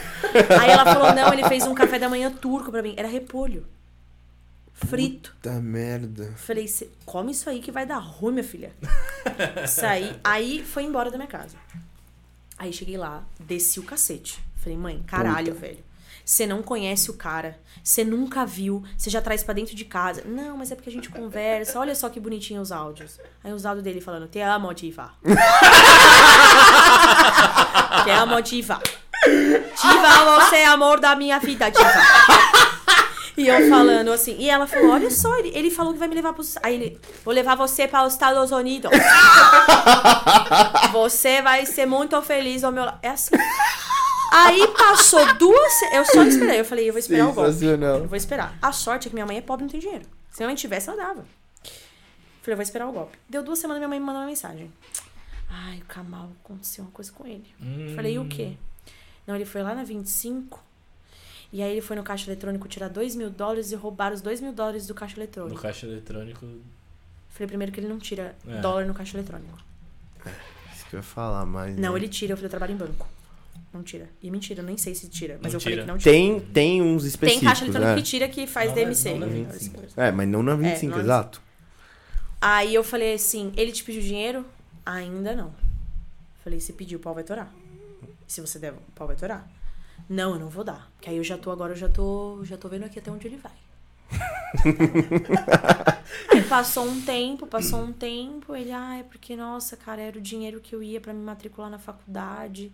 Aí 0.61 0.69
ela 0.69 0.85
falou, 0.85 1.13
não, 1.15 1.33
ele 1.33 1.43
fez 1.47 1.65
um 1.65 1.73
café 1.73 1.97
da 1.97 2.07
manhã 2.07 2.31
turco 2.31 2.69
pra 2.71 2.83
mim. 2.83 2.93
Era 2.95 3.07
repolho. 3.07 3.65
Frito. 4.73 5.31
Puta 5.35 5.59
merda. 5.61 6.33
Falei, 6.35 6.67
"Cê 6.67 6.89
come 7.05 7.31
isso 7.31 7.49
aí 7.49 7.59
que 7.59 7.71
vai 7.71 7.85
dar 7.85 7.97
ruim, 7.99 8.33
minha 8.33 8.43
filha. 8.43 8.71
Saí. 9.67 10.15
Aí 10.23 10.63
foi 10.63 10.83
embora 10.83 11.09
da 11.09 11.17
minha 11.17 11.27
casa. 11.27 11.55
Aí 12.57 12.71
cheguei 12.73 12.97
lá, 12.97 13.23
desci 13.39 13.79
o 13.79 13.83
cacete. 13.83 14.43
Falei, 14.57 14.77
mãe, 14.77 15.03
caralho, 15.07 15.53
velho. 15.55 15.79
Você 16.25 16.47
não 16.47 16.63
conhece 16.63 17.11
o 17.11 17.13
cara. 17.13 17.59
Você 17.83 18.03
nunca 18.03 18.45
viu. 18.45 18.83
Você 18.97 19.09
já 19.09 19.21
traz 19.21 19.43
pra 19.43 19.53
dentro 19.53 19.75
de 19.75 19.83
casa. 19.83 20.23
Não, 20.25 20.57
mas 20.57 20.71
é 20.71 20.75
porque 20.75 20.89
a 20.89 20.93
gente 20.93 21.09
conversa. 21.09 21.79
Olha 21.79 21.93
só 21.93 22.09
que 22.09 22.19
bonitinho 22.19 22.61
os 22.61 22.71
áudios. 22.71 23.19
Aí 23.43 23.51
os 23.51 23.65
áudios 23.65 23.83
dele 23.83 23.99
falando, 23.99 24.27
te 24.27 24.39
amo, 24.39 24.73
diva. 24.73 25.11
te 28.03 28.11
amo, 28.11 28.41
diva. 28.41 28.79
Diva, 29.25 30.41
você 30.41 30.57
é 30.57 30.67
amor 30.67 30.99
da 30.99 31.15
minha 31.15 31.39
vida, 31.39 31.69
diva. 31.69 31.89
E 33.35 33.47
eu 33.47 33.67
falando 33.67 34.11
assim, 34.11 34.35
e 34.37 34.47
ela 34.47 34.67
falou, 34.67 34.91
olha 34.91 35.09
só, 35.09 35.35
ele, 35.37 35.51
ele 35.55 35.71
falou 35.71 35.91
que 35.91 35.97
vai 35.97 36.07
me 36.07 36.13
levar 36.13 36.33
pros. 36.33 36.55
Aí 36.61 36.75
ele, 36.75 37.01
vou 37.25 37.33
levar 37.33 37.55
você 37.55 37.87
para 37.87 38.05
os 38.05 38.13
Estados 38.13 38.51
Unidos. 38.51 38.91
você 40.93 41.41
vai 41.41 41.65
ser 41.65 41.87
muito 41.87 42.21
feliz 42.21 42.63
ao 42.63 42.71
meu 42.71 42.85
lado. 42.85 42.99
É 43.01 43.09
assim. 43.09 43.31
Aí 44.35 44.67
passou 44.69 45.33
duas. 45.35 45.81
Eu 45.93 46.05
só 46.05 46.23
esperei. 46.23 46.59
Eu 46.59 46.65
falei, 46.65 46.89
eu 46.89 46.93
vou 46.93 46.99
esperar 46.99 47.27
o 47.29 47.33
golpe. 47.33 47.63
Eu 47.65 48.07
vou 48.07 48.17
esperar. 48.17 48.57
A 48.61 48.71
sorte 48.71 49.07
é 49.07 49.09
que 49.09 49.15
minha 49.15 49.25
mãe 49.25 49.37
é 49.37 49.41
pobre 49.41 49.63
e 49.63 49.65
não 49.65 49.71
tem 49.71 49.79
dinheiro. 49.79 50.05
Se 50.31 50.39
minha 50.39 50.47
mãe 50.47 50.55
tivesse, 50.55 50.89
ela 50.89 50.97
dava. 50.97 51.23
Falei, 52.41 52.53
eu 52.53 52.55
vou 52.57 52.63
esperar 52.63 52.87
o 52.87 52.91
golpe. 52.91 53.17
Deu 53.29 53.43
duas 53.43 53.59
semanas, 53.59 53.79
minha 53.79 53.87
mãe 53.87 53.99
me 53.99 54.05
mandou 54.05 54.21
uma 54.21 54.27
mensagem. 54.27 54.71
Ai, 55.49 55.77
o 55.79 55.85
Kamal, 55.85 56.31
aconteceu 56.43 56.83
uma 56.83 56.91
coisa 56.91 57.11
com 57.11 57.25
ele. 57.27 57.45
Hum. 57.61 57.93
Falei, 57.95 58.15
e 58.15 58.19
o 58.19 58.27
quê? 58.27 58.57
Não, 59.27 59.35
ele 59.35 59.45
foi 59.45 59.61
lá 59.61 59.73
na 59.75 59.83
25. 59.83 60.61
E 61.53 61.61
aí 61.61 61.71
ele 61.71 61.81
foi 61.81 61.95
no 61.95 62.01
caixa 62.03 62.29
eletrônico 62.29 62.67
tirar 62.67 62.87
2 62.89 63.15
mil 63.15 63.29
dólares 63.29 63.71
e 63.71 63.75
roubaram 63.75 64.15
os 64.15 64.21
2 64.21 64.41
mil 64.41 64.51
dólares 64.51 64.87
do 64.87 64.95
caixa 64.95 65.15
No 65.15 65.21
eletrônico. 65.21 65.61
caixa 65.61 65.85
eletrônico. 65.85 66.45
Falei 67.29 67.47
primeiro 67.47 67.71
que 67.71 67.79
ele 67.79 67.87
não 67.87 67.99
tira 67.99 68.35
É. 68.47 68.59
dólar 68.59 68.85
no 68.85 68.93
caixa 68.95 69.15
eletrônico. 69.15 69.57
Isso 70.75 70.85
que 70.89 70.95
eu 70.95 70.99
ia 70.99 71.03
falar, 71.03 71.45
mas. 71.45 71.77
Não, 71.77 71.93
né? 71.93 71.99
ele 71.99 72.09
tira. 72.09 72.33
Eu 72.33 72.37
falei, 72.37 72.47
eu 72.47 72.49
trabalho 72.49 72.73
em 72.73 72.77
banco. 72.77 73.07
Não 73.73 73.81
tira. 73.81 74.07
E 74.21 74.29
mentira, 74.29 74.61
eu 74.61 74.65
nem 74.65 74.77
sei 74.77 74.93
se 74.93 75.09
tira. 75.09 75.39
Mas 75.41 75.51
Não 75.51 75.57
eu 75.57 75.61
falei 75.61 75.77
tira. 75.79 75.85
que 75.85 75.91
não 75.91 75.97
tira. 75.97 76.11
Tem, 76.11 76.39
tem 76.39 76.81
uns 76.81 77.01
Tem 77.01 77.07
específicos. 77.09 77.47
caixa 77.47 77.63
eletrônico 77.65 77.89
né? 77.91 77.95
que 77.95 78.03
tira 78.03 78.27
que 78.29 78.45
faz 78.45 78.67
Não, 78.69 78.75
DMC. 78.75 79.13
não. 79.15 79.29
25. 79.29 79.83
É, 79.97 80.11
mas 80.11 80.27
não 80.27 80.43
na 80.43 80.55
25, 80.55 80.91
não 80.91 80.97
na 80.97 81.03
exato. 81.03 81.41
Aí 82.39 82.75
eu 82.75 82.83
falei 82.83 83.15
assim, 83.15 83.51
ele 83.57 83.71
te 83.71 83.83
pediu 83.83 84.01
dinheiro? 84.01 84.45
Ainda 84.85 85.35
não. 85.35 85.53
Falei, 86.43 86.59
se 86.59 86.73
pediu, 86.73 86.99
o 86.99 87.01
pau 87.01 87.15
vai 87.15 87.23
torar. 87.23 87.51
Se 88.27 88.41
você 88.41 88.59
der, 88.59 88.73
o 88.73 88.91
pau 88.93 89.07
vai 89.07 89.15
torar. 89.15 89.49
Não, 90.09 90.33
eu 90.33 90.39
não 90.39 90.49
vou 90.49 90.63
dar. 90.63 90.91
Porque 90.95 91.09
aí 91.09 91.17
eu 91.17 91.23
já 91.23 91.37
tô 91.37 91.49
agora, 91.49 91.71
eu 91.71 91.77
já 91.77 91.89
tô, 91.89 92.41
já 92.43 92.57
tô 92.57 92.67
vendo 92.69 92.83
aqui 92.85 92.99
até 92.99 93.09
onde 93.09 93.25
ele 93.27 93.37
vai. 93.37 93.51
aí 96.31 96.43
passou 96.43 96.85
um 96.85 97.01
tempo, 97.01 97.47
passou 97.47 97.81
um 97.81 97.91
tempo, 97.93 98.55
ele, 98.55 98.71
ah, 98.71 98.97
é 98.99 99.03
porque, 99.03 99.35
nossa, 99.35 99.75
cara, 99.77 100.01
era 100.01 100.17
o 100.17 100.21
dinheiro 100.21 100.59
que 100.59 100.75
eu 100.75 100.83
ia 100.83 100.99
pra 101.01 101.13
me 101.13 101.23
matricular 101.23 101.69
na 101.71 101.79
faculdade, 101.79 102.71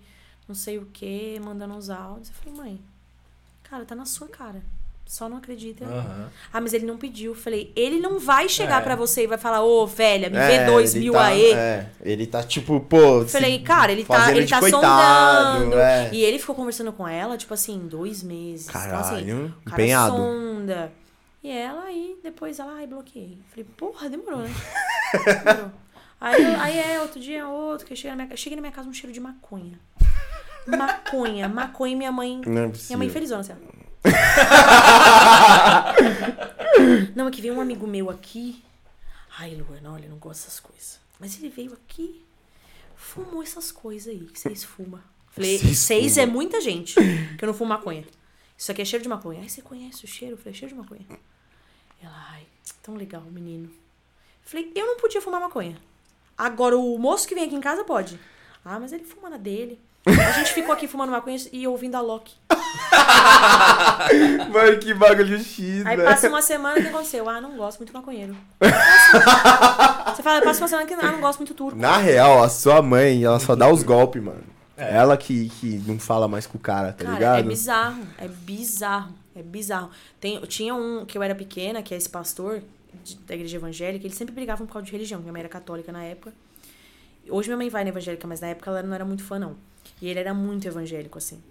não 0.49 0.55
sei 0.55 0.77
o 0.77 0.85
quê, 0.91 1.39
mandando 1.41 1.75
uns 1.75 1.89
áudios. 1.89 2.27
Eu 2.29 2.35
falei, 2.35 2.59
mãe, 2.59 2.81
cara, 3.63 3.85
tá 3.85 3.95
na 3.95 4.05
sua 4.05 4.27
cara. 4.27 4.61
Só 5.05 5.27
não 5.27 5.37
acredita. 5.37 5.85
Aham. 5.85 6.29
Ah, 6.53 6.61
mas 6.61 6.71
ele 6.71 6.85
não 6.85 6.95
pediu. 6.95 7.33
Falei, 7.33 7.71
ele 7.75 7.99
não 7.99 8.19
vai 8.19 8.47
chegar 8.47 8.79
É. 8.79 8.83
pra 8.83 8.95
você 8.95 9.23
e 9.23 9.27
vai 9.27 9.39
falar, 9.39 9.63
ô, 9.63 9.87
velha, 9.87 10.29
me 10.29 10.37
É, 10.37 10.47
vê 10.59 10.65
dois 10.71 10.93
mil 10.93 11.13
tá- 11.13 11.25
aí. 11.25 11.51
É, 11.51 11.89
ele 12.01 12.27
tá 12.27 12.43
tipo, 12.43 12.79
pô. 12.81 13.25
Falei, 13.25 13.57
cara, 13.63 13.91
ele 13.91 14.05
tá, 14.05 14.31
ele 14.31 14.45
tá 14.47 14.59
coitado, 14.59 15.59
sondando. 15.61 15.79
é. 15.79 16.09
E 16.13 16.23
ele 16.23 16.37
ficou 16.37 16.53
conversando 16.53 16.93
com 16.93 17.07
ela, 17.07 17.37
tipo 17.37 17.51
assim, 17.55 17.87
dois 17.87 18.21
meses. 18.21 18.69
Então, 18.69 18.79
assim, 18.81 18.89
Caralho, 18.91 19.55
cara 19.65 19.81
empenhado. 19.81 20.15
sonda. 20.15 20.91
E 21.41 21.49
ela 21.49 21.85
aí, 21.85 22.19
depois 22.21 22.59
ela, 22.59 22.73
ai, 22.73 22.85
bloqueei. 22.85 23.39
Falei, 23.49 23.65
porra, 23.77 24.09
demorou, 24.09 24.41
né? 24.41 24.49
demorou. 25.43 25.71
Aí, 26.21 26.43
eu- 26.43 26.59
aí 26.59 26.77
é, 26.77 27.01
outro 27.01 27.19
dia 27.19 27.39
é 27.39 27.45
outro, 27.45 27.87
que 27.87 27.95
chega 27.95 28.13
na 28.15 28.25
minha. 28.25 28.37
Cheguei 28.37 28.57
na 28.57 28.61
minha 28.61 28.73
casa 28.73 28.87
um 28.89 28.93
cheiro 28.93 29.11
de 29.13 29.19
maconha. 29.21 29.79
Maconha, 30.77 31.47
maconha 31.47 31.93
e 31.93 31.95
minha 31.95 32.11
mãe. 32.11 32.41
Não 32.45 32.63
é 32.63 32.67
Minha 32.67 32.97
mãe 32.97 33.09
felizona, 33.09 33.41
assim. 33.41 33.53
Não, 37.15 37.27
é 37.27 37.31
que 37.31 37.41
veio 37.41 37.53
um 37.55 37.61
amigo 37.61 37.87
meu 37.87 38.09
aqui. 38.09 38.63
Ai, 39.37 39.55
Luana, 39.55 39.93
olha, 39.93 40.05
eu 40.05 40.09
não 40.09 40.17
gosto 40.17 40.43
dessas 40.45 40.59
coisas. 40.59 40.99
Mas 41.19 41.37
ele 41.37 41.49
veio 41.49 41.73
aqui, 41.73 42.25
fumou 42.95 43.43
essas 43.43 43.71
coisas 43.71 44.13
aí 44.13 44.25
que 44.25 44.39
vocês 44.39 44.63
fumam. 44.63 45.01
Falei, 45.29 45.57
Vocês 45.57 45.79
seis 45.79 46.17
é 46.17 46.25
muita 46.25 46.59
gente 46.59 46.95
que 47.37 47.43
eu 47.43 47.47
não 47.47 47.53
fumo 47.53 47.69
maconha. 47.69 48.05
Isso 48.57 48.71
aqui 48.71 48.81
é 48.81 48.85
cheiro 48.85 49.03
de 49.03 49.09
maconha. 49.09 49.41
Ai, 49.41 49.49
você 49.49 49.61
conhece 49.61 50.03
o 50.03 50.07
cheiro? 50.07 50.33
Eu 50.33 50.37
falei, 50.37 50.53
cheiro 50.53 50.73
de 50.73 50.79
maconha. 50.79 51.05
Ela, 52.01 52.25
ai, 52.31 52.45
tão 52.81 52.95
legal, 52.95 53.21
menino. 53.23 53.69
Falei, 54.41 54.71
eu 54.75 54.85
não 54.85 54.97
podia 54.97 55.21
fumar 55.21 55.39
maconha. 55.39 55.77
Agora 56.37 56.77
o 56.77 56.97
moço 56.97 57.27
que 57.27 57.35
vem 57.35 57.45
aqui 57.45 57.55
em 57.55 57.61
casa 57.61 57.83
pode. 57.83 58.19
Ah, 58.63 58.79
mas 58.79 58.91
ele 58.91 59.03
fuma 59.03 59.29
na 59.29 59.37
dele. 59.37 59.79
A 60.27 60.31
gente 60.31 60.53
ficou 60.53 60.73
aqui 60.73 60.87
fumando 60.87 61.11
maconha 61.11 61.37
e 61.51 61.67
ouvindo 61.67 61.95
a 61.95 62.01
Loki. 62.01 62.33
Mano, 64.51 64.77
que 64.79 64.93
bagulho 64.93 65.37
X, 65.39 65.85
Aí 65.85 65.97
né? 65.97 66.03
passa 66.03 66.29
uma 66.29 66.41
semana, 66.41 66.79
o 66.79 66.81
que 66.81 66.87
aconteceu? 66.87 67.29
Ah, 67.29 67.41
não 67.41 67.55
gosto 67.57 67.79
muito 67.79 67.89
de 67.89 67.93
maconheiro. 67.95 68.35
Você 68.59 70.23
fala, 70.23 70.41
passa 70.41 70.61
uma 70.61 70.67
semana 70.67 70.87
que 70.87 70.93
ah, 70.93 71.11
não 71.11 71.21
gosto 71.21 71.39
muito 71.39 71.53
turco. 71.53 71.77
Na 71.77 71.97
real, 71.97 72.43
a 72.43 72.49
sua 72.49 72.81
mãe, 72.81 73.23
ela 73.23 73.39
só 73.39 73.55
dá 73.55 73.69
os 73.71 73.83
golpes, 73.83 74.21
mano. 74.21 74.43
É. 74.77 74.95
Ela 74.95 75.17
que, 75.17 75.49
que 75.49 75.81
não 75.85 75.99
fala 75.99 76.27
mais 76.27 76.47
com 76.47 76.57
o 76.57 76.61
cara, 76.61 76.93
tá 76.93 77.03
Cara, 77.03 77.15
ligado? 77.15 77.39
é 77.39 77.43
bizarro, 77.43 78.01
é 78.17 78.27
bizarro, 78.29 79.13
é 79.35 79.43
bizarro. 79.43 79.89
Tem, 80.21 80.39
tinha 80.41 80.73
um 80.73 81.05
que 81.05 81.17
eu 81.17 81.23
era 81.23 81.35
pequena, 81.35 81.81
que 81.83 81.93
é 81.93 81.97
esse 81.97 82.07
pastor 82.09 82.61
de- 83.03 83.15
da 83.17 83.35
igreja 83.35 83.57
evangélica, 83.57 84.05
eles 84.05 84.17
sempre 84.17 84.33
brigavam 84.33 84.65
por 84.65 84.73
causa 84.73 84.85
de 84.85 84.91
religião. 84.93 85.19
Minha 85.19 85.33
mãe 85.33 85.41
era 85.41 85.49
católica 85.49 85.91
na 85.91 86.03
época. 86.03 86.33
Hoje 87.29 87.49
minha 87.49 87.57
mãe 87.57 87.69
vai 87.69 87.83
na 87.83 87.89
evangélica, 87.89 88.25
mas 88.25 88.39
na 88.39 88.47
época 88.47 88.71
ela 88.71 88.81
não 88.81 88.95
era 88.95 89.03
muito 89.03 89.21
fã, 89.23 89.37
não. 89.37 89.55
E 90.01 90.07
ele 90.07 90.19
era 90.19 90.33
muito 90.33 90.67
evangélico, 90.67 91.17
assim. 91.17 91.41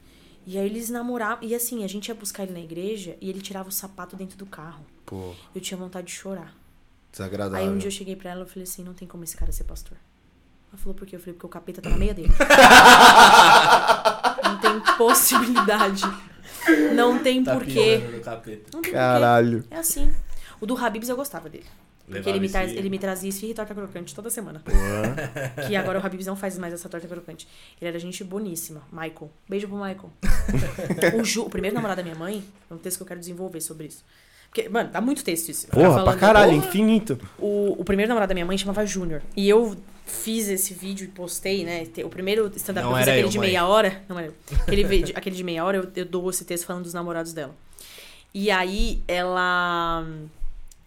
E 0.47 0.57
aí 0.59 0.65
eles 0.67 0.89
namoravam. 0.89 1.47
E 1.47 1.55
assim, 1.55 1.85
a 1.85 1.87
gente 1.87 2.09
ia 2.09 2.15
buscar 2.15 2.43
ele 2.45 2.53
na 2.53 2.61
igreja 2.61 3.17
e 3.21 3.29
ele 3.29 3.41
tirava 3.41 3.69
o 3.69 3.73
sapato 3.73 4.17
dentro 4.17 4.37
do 4.39 4.47
carro. 4.47 4.85
Pô, 5.05 5.35
Eu 5.55 5.61
tinha 5.61 5.77
vontade 5.77 6.07
de 6.07 6.13
chorar. 6.15 6.55
desagradável. 7.13 7.59
Aí 7.67 7.73
um 7.73 7.77
dia 7.79 7.89
eu 7.89 7.93
cheguei 7.93 8.17
pra 8.17 8.31
ela 8.31 8.45
e 8.45 8.49
falei 8.49 8.63
assim, 8.65 8.83
não 8.83 8.95
tem 8.95 9.07
como 9.07 9.25
esse 9.25 9.37
cara 9.37 9.53
ser 9.53 9.65
pastor. 9.65 9.97
Ela 10.71 10.79
falou, 10.79 10.95
por 10.95 11.07
quê? 11.07 11.17
Eu 11.17 11.21
falei, 11.21 11.35
porque 11.35 11.47
o 11.47 11.49
capeta 11.49 11.81
tá 11.83 11.89
na 11.91 11.97
meia 11.97 12.13
dele. 12.15 12.29
não 14.45 14.59
tem 14.59 14.81
possibilidade. 14.97 16.03
Não 16.95 17.19
tem 17.23 17.43
Tá 17.45 17.55
porquê. 17.55 17.99
Não 18.73 18.83
tem 18.83 18.93
Caralho. 18.93 19.61
porquê. 19.63 19.75
É 19.75 19.79
assim. 19.79 20.13
O 20.61 20.67
do 20.67 20.77
Habibs 20.77 21.09
eu 21.09 21.17
gostava 21.17 21.49
dele. 21.49 21.67
Porque 22.09 22.29
ele 22.29 22.41
me, 22.41 22.49
traz, 22.49 22.71
esse- 22.71 22.79
ele 22.79 22.89
me 22.91 22.99
trazia 22.99 23.29
esfirra 23.29 23.53
e 23.53 23.55
torta 23.55 23.75
crocante 23.75 24.15
toda 24.15 24.31
semana. 24.31 24.63
Que 25.69 25.77
agora 25.77 25.99
o 26.01 26.05
Habibs 26.07 26.27
não 26.27 26.37
faz 26.37 26.57
mais 26.59 26.73
essa 26.73 26.89
torta 26.89 27.07
crocante. 27.07 27.47
Ele 27.81 27.89
era 27.89 27.99
gente 27.99 28.25
boníssima. 28.25 28.83
Michael. 28.91 29.31
Beijo 29.49 29.69
pro 29.69 29.77
Michael. 29.77 30.11
o, 31.21 31.25
Ju, 31.25 31.43
o 31.43 31.51
primeiro 31.51 31.75
namorado 31.75 31.99
da 31.99 32.03
minha 32.03 32.15
mãe, 32.17 32.43
é 32.71 32.75
um 32.75 32.79
texto 32.79 32.97
que 32.99 33.03
eu 33.03 33.07
quero 33.07 33.21
desenvolver 33.21 33.61
sobre 33.61 33.87
isso. 33.89 34.05
Porque, 34.51 34.67
mano, 34.69 34.89
dá 34.91 35.01
muito 35.01 35.23
texto 35.23 35.51
isso. 35.51 35.67
Porra, 35.69 35.83
pra 35.85 35.93
falando- 35.99 36.19
caralho, 36.19 36.55
Porra. 36.55 36.67
infinito. 36.69 37.21
O, 37.39 37.77
o 37.79 37.85
primeiro 37.85 38.09
namorado 38.09 38.31
da 38.31 38.35
minha 38.35 38.47
mãe 38.47 38.57
chamava 38.57 38.87
Júnior. 38.87 39.21
E 39.37 39.47
eu 39.47 39.77
fiz 40.07 40.49
esse 40.49 40.73
vídeo 40.73 41.05
e 41.05 41.09
postei, 41.09 41.65
né? 41.67 41.87
O 42.03 42.09
primeiro 42.09 42.51
stand-up 42.57 42.87
que 42.89 42.93
eu 42.95 42.97
fiz, 42.99 43.09
aquele 43.09 43.25
eu, 43.27 43.29
de 43.29 43.39
mãe. 43.39 43.49
meia 43.49 43.67
hora. 43.67 44.01
Não 44.09 44.19
era 44.19 44.29
eu. 44.29 44.35
Aquele, 44.63 45.13
aquele 45.15 45.37
de 45.37 45.45
meia 45.45 45.63
hora, 45.65 45.77
eu, 45.77 45.91
eu 45.95 46.05
dou 46.07 46.31
esse 46.31 46.47
texto 46.47 46.65
falando 46.65 46.85
dos 46.85 46.95
namorados 46.95 47.35
dela. 47.35 47.55
E 48.33 48.51
aí, 48.51 49.03
ela. 49.07 50.07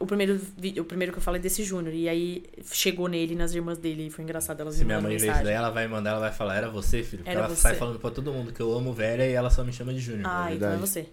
O 0.02 0.06
primeiro, 0.08 0.42
o 0.80 0.84
primeiro 0.84 1.12
que 1.14 1.18
eu 1.20 1.22
falei 1.22 1.40
é 1.40 1.42
desse 1.42 1.64
Júnior. 1.64 1.94
E 1.94 2.10
aí, 2.10 2.44
chegou 2.72 3.08
nele 3.08 3.34
e 3.34 3.36
nas 3.36 3.54
irmãs 3.54 3.78
dele. 3.78 4.08
E 4.08 4.10
foi 4.10 4.24
engraçado 4.24 4.60
elas 4.62 4.76
Se 4.76 4.82
me 4.82 4.86
minha 4.88 5.02
mãe 5.02 5.18
ver 5.18 5.32
isso 5.32 5.44
daí, 5.44 5.54
ela 5.54 5.70
vai 5.70 5.88
mandar, 5.88 6.12
ela 6.12 6.20
vai 6.20 6.32
falar, 6.32 6.56
era 6.56 6.70
você, 6.70 7.04
filho. 7.04 7.20
Porque 7.24 7.30
Era 7.30 7.42
ela 7.46 7.50
você. 7.50 7.62
sai 7.62 7.76
falando 7.76 8.00
pra 8.00 8.12
todo 8.12 8.32
mundo 8.34 8.52
que 8.52 8.60
eu 8.62 8.72
amo 8.74 8.94
velha 8.94 9.26
e 9.28 9.34
ela 9.34 9.50
só 9.50 9.64
me 9.64 9.72
chama 9.72 9.94
de 9.94 10.00
Júnior. 10.00 10.26
Ah, 10.26 10.54
então 10.54 10.70
é 10.72 10.78
você. 10.78 11.08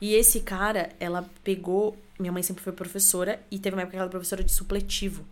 E 0.00 0.14
esse 0.14 0.40
cara, 0.40 0.90
ela 0.98 1.24
pegou. 1.44 1.96
Minha 2.18 2.32
mãe 2.32 2.42
sempre 2.42 2.62
foi 2.62 2.72
professora 2.72 3.40
e 3.50 3.58
teve 3.58 3.74
uma 3.76 3.82
época 3.82 3.92
que 3.92 3.96
ela 3.96 4.04
era 4.04 4.10
professora 4.10 4.42
de 4.44 4.52
supletivo. 4.52 5.24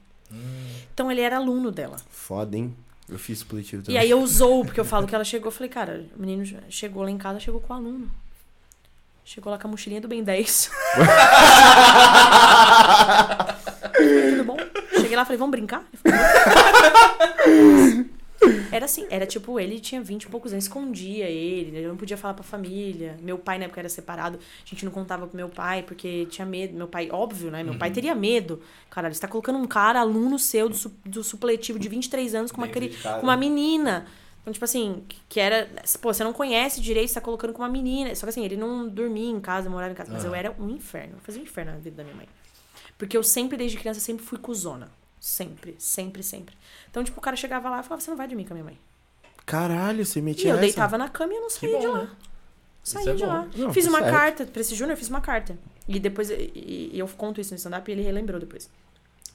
Então 0.95 1.11
ele 1.11 1.21
era 1.21 1.37
aluno 1.37 1.71
dela. 1.71 1.97
Foda, 2.11 2.57
hein? 2.57 2.75
Eu 3.09 3.19
fiz 3.19 3.41
supletivo 3.41 3.83
E 3.83 3.85
também. 3.87 4.01
aí 4.01 4.11
eu 4.11 4.21
usou, 4.21 4.65
porque 4.65 4.79
eu 4.79 4.85
falo 4.87 5.07
que 5.07 5.15
ela 5.15 5.25
chegou, 5.25 5.49
eu 5.49 5.53
falei, 5.53 5.69
cara, 5.69 6.05
o 6.17 6.21
menino 6.21 6.45
chegou 6.69 7.03
lá 7.03 7.11
em 7.11 7.19
casa, 7.19 7.41
chegou 7.41 7.61
com 7.61 7.73
o 7.73 7.77
aluno. 7.77 8.09
Chegou 9.25 9.51
lá 9.53 9.59
com 9.59 9.69
a 9.69 9.71
mochilinha 9.71 10.01
do 10.01 10.09
Ben 10.09 10.25
10. 10.25 10.71
Tudo 14.31 14.45
bom? 14.45 14.57
Cheguei 14.95 15.17
lá 15.17 15.23
e 15.23 15.27
falei, 15.27 15.39
vamos 15.39 15.51
brincar? 15.53 15.85
Ele 15.93 16.03
falou, 16.03 16.19
Era 18.73 18.87
assim, 18.87 19.07
era 19.11 19.27
tipo, 19.27 19.61
ele 19.61 19.79
tinha 19.79 20.01
20 20.01 20.23
e 20.23 20.29
poucos 20.29 20.53
anos, 20.53 20.65
escondia 20.65 21.27
ele, 21.27 21.77
ele 21.77 21.87
não 21.89 21.97
podia 21.97 22.17
falar 22.17 22.35
pra 22.35 22.43
família. 22.43 23.17
Meu 23.21 23.39
pai 23.39 23.59
na 23.59 23.67
época 23.67 23.81
era 23.81 23.89
separado, 23.89 24.39
a 24.39 24.69
gente 24.69 24.85
não 24.85 24.91
contava 24.91 25.27
pro 25.27 25.37
meu 25.37 25.49
pai 25.49 25.83
porque 25.83 26.27
tinha 26.31 26.47
medo. 26.47 26.75
Meu 26.75 26.89
pai, 26.89 27.09
óbvio, 27.13 27.51
né? 27.51 27.63
Meu 27.63 27.77
pai 27.77 27.91
teria 27.91 28.15
medo. 28.15 28.61
Caralho, 28.89 29.15
você 29.15 29.21
tá 29.21 29.29
colocando 29.29 29.59
um 29.59 29.67
cara, 29.67 30.01
aluno 30.01 30.39
seu 30.39 30.69
do, 30.69 30.75
su- 30.75 30.93
do 31.05 31.23
supletivo 31.23 31.79
de 31.79 31.89
23 31.89 32.35
anos 32.35 32.51
com 32.51 32.63
uma, 32.63 32.69
com 32.69 33.23
uma 33.27 33.37
menina. 33.37 34.07
Então, 34.51 34.53
tipo 34.53 34.65
assim, 34.65 35.05
que- 35.29 35.39
era. 35.41 35.69
Pô, 36.01 36.13
você 36.13 36.25
não 36.25 36.33
conhece 36.33 36.81
direito, 36.81 37.09
você 37.09 37.15
tá 37.15 37.21
colocando 37.21 37.53
com 37.53 37.63
uma 37.63 37.69
menina. 37.69 38.15
Só 38.15 38.27
que 38.27 38.31
assim, 38.31 38.45
ele 38.45 38.57
não 38.57 38.89
dormia 38.89 39.31
em 39.31 39.41
casa, 39.41 39.71
morava 39.71 39.93
em 39.93 39.95
casa. 39.95 40.11
Mas 40.13 40.25
eu 40.25 40.31
Aham. 40.31 40.39
era 40.39 40.57
um 40.59 40.69
inferno. 40.71 41.15
Eu 41.15 41.21
fazia 41.21 41.41
um 41.41 41.45
inferno 41.45 41.73
na 41.73 41.79
vida 41.79 41.97
da 41.97 42.03
minha 42.05 42.17
mãe. 42.17 42.29
Porque 42.99 43.17
eu 43.17 43.23
sempre, 43.23 43.57
desde 43.57 43.77
criança, 43.79 44.01
sempre 44.01 44.25
fui 44.25 44.39
cuzona. 44.39 44.91
Sempre, 45.19 45.75
sempre, 45.79 46.23
sempre. 46.23 46.55
Então, 46.91 47.03
tipo, 47.05 47.19
o 47.19 47.23
cara 47.23 47.37
chegava 47.37 47.69
lá 47.71 47.81
e 47.81 47.83
falava, 47.83 48.01
você 48.03 48.11
não 48.11 48.17
vai 48.17 48.27
dormir 48.27 48.45
com 48.45 48.53
a 48.53 48.57
minha 48.57 48.65
mãe. 48.65 48.79
Caralho, 49.47 50.05
você 50.05 50.19
E 50.19 50.23
metia 50.23 50.51
eu 50.51 50.55
essa? 50.55 50.61
deitava 50.63 50.99
na 50.99 51.09
cama 51.09 51.33
e 51.33 51.37
eu 51.37 51.43
não 51.43 51.51
saía 51.51 51.73
bom, 51.73 51.81
de 51.81 51.87
lá. 51.87 51.99
né? 52.05 52.11
Isso 52.85 52.99
é 52.99 53.15
de 53.15 53.23
bom. 53.25 53.27
lá. 53.29 53.49
Não, 53.57 53.73
fiz 53.73 53.85
tá 53.85 53.91
uma 53.91 53.99
certo. 54.01 54.13
carta 54.13 54.47
pra 54.47 54.61
esse 54.61 54.75
Júnior, 54.75 54.93
eu 54.95 54.97
fiz 54.99 55.09
uma 55.09 55.21
carta. 55.21 55.59
E 55.89 55.99
depois, 55.99 56.31
e, 56.31 56.91
e 56.93 56.99
eu 56.99 57.07
conto 57.09 57.41
isso 57.41 57.51
no 57.53 57.57
stand-up 57.57 57.91
e 57.91 57.93
ele 57.93 58.03
relembrou 58.03 58.39
depois. 58.41 58.71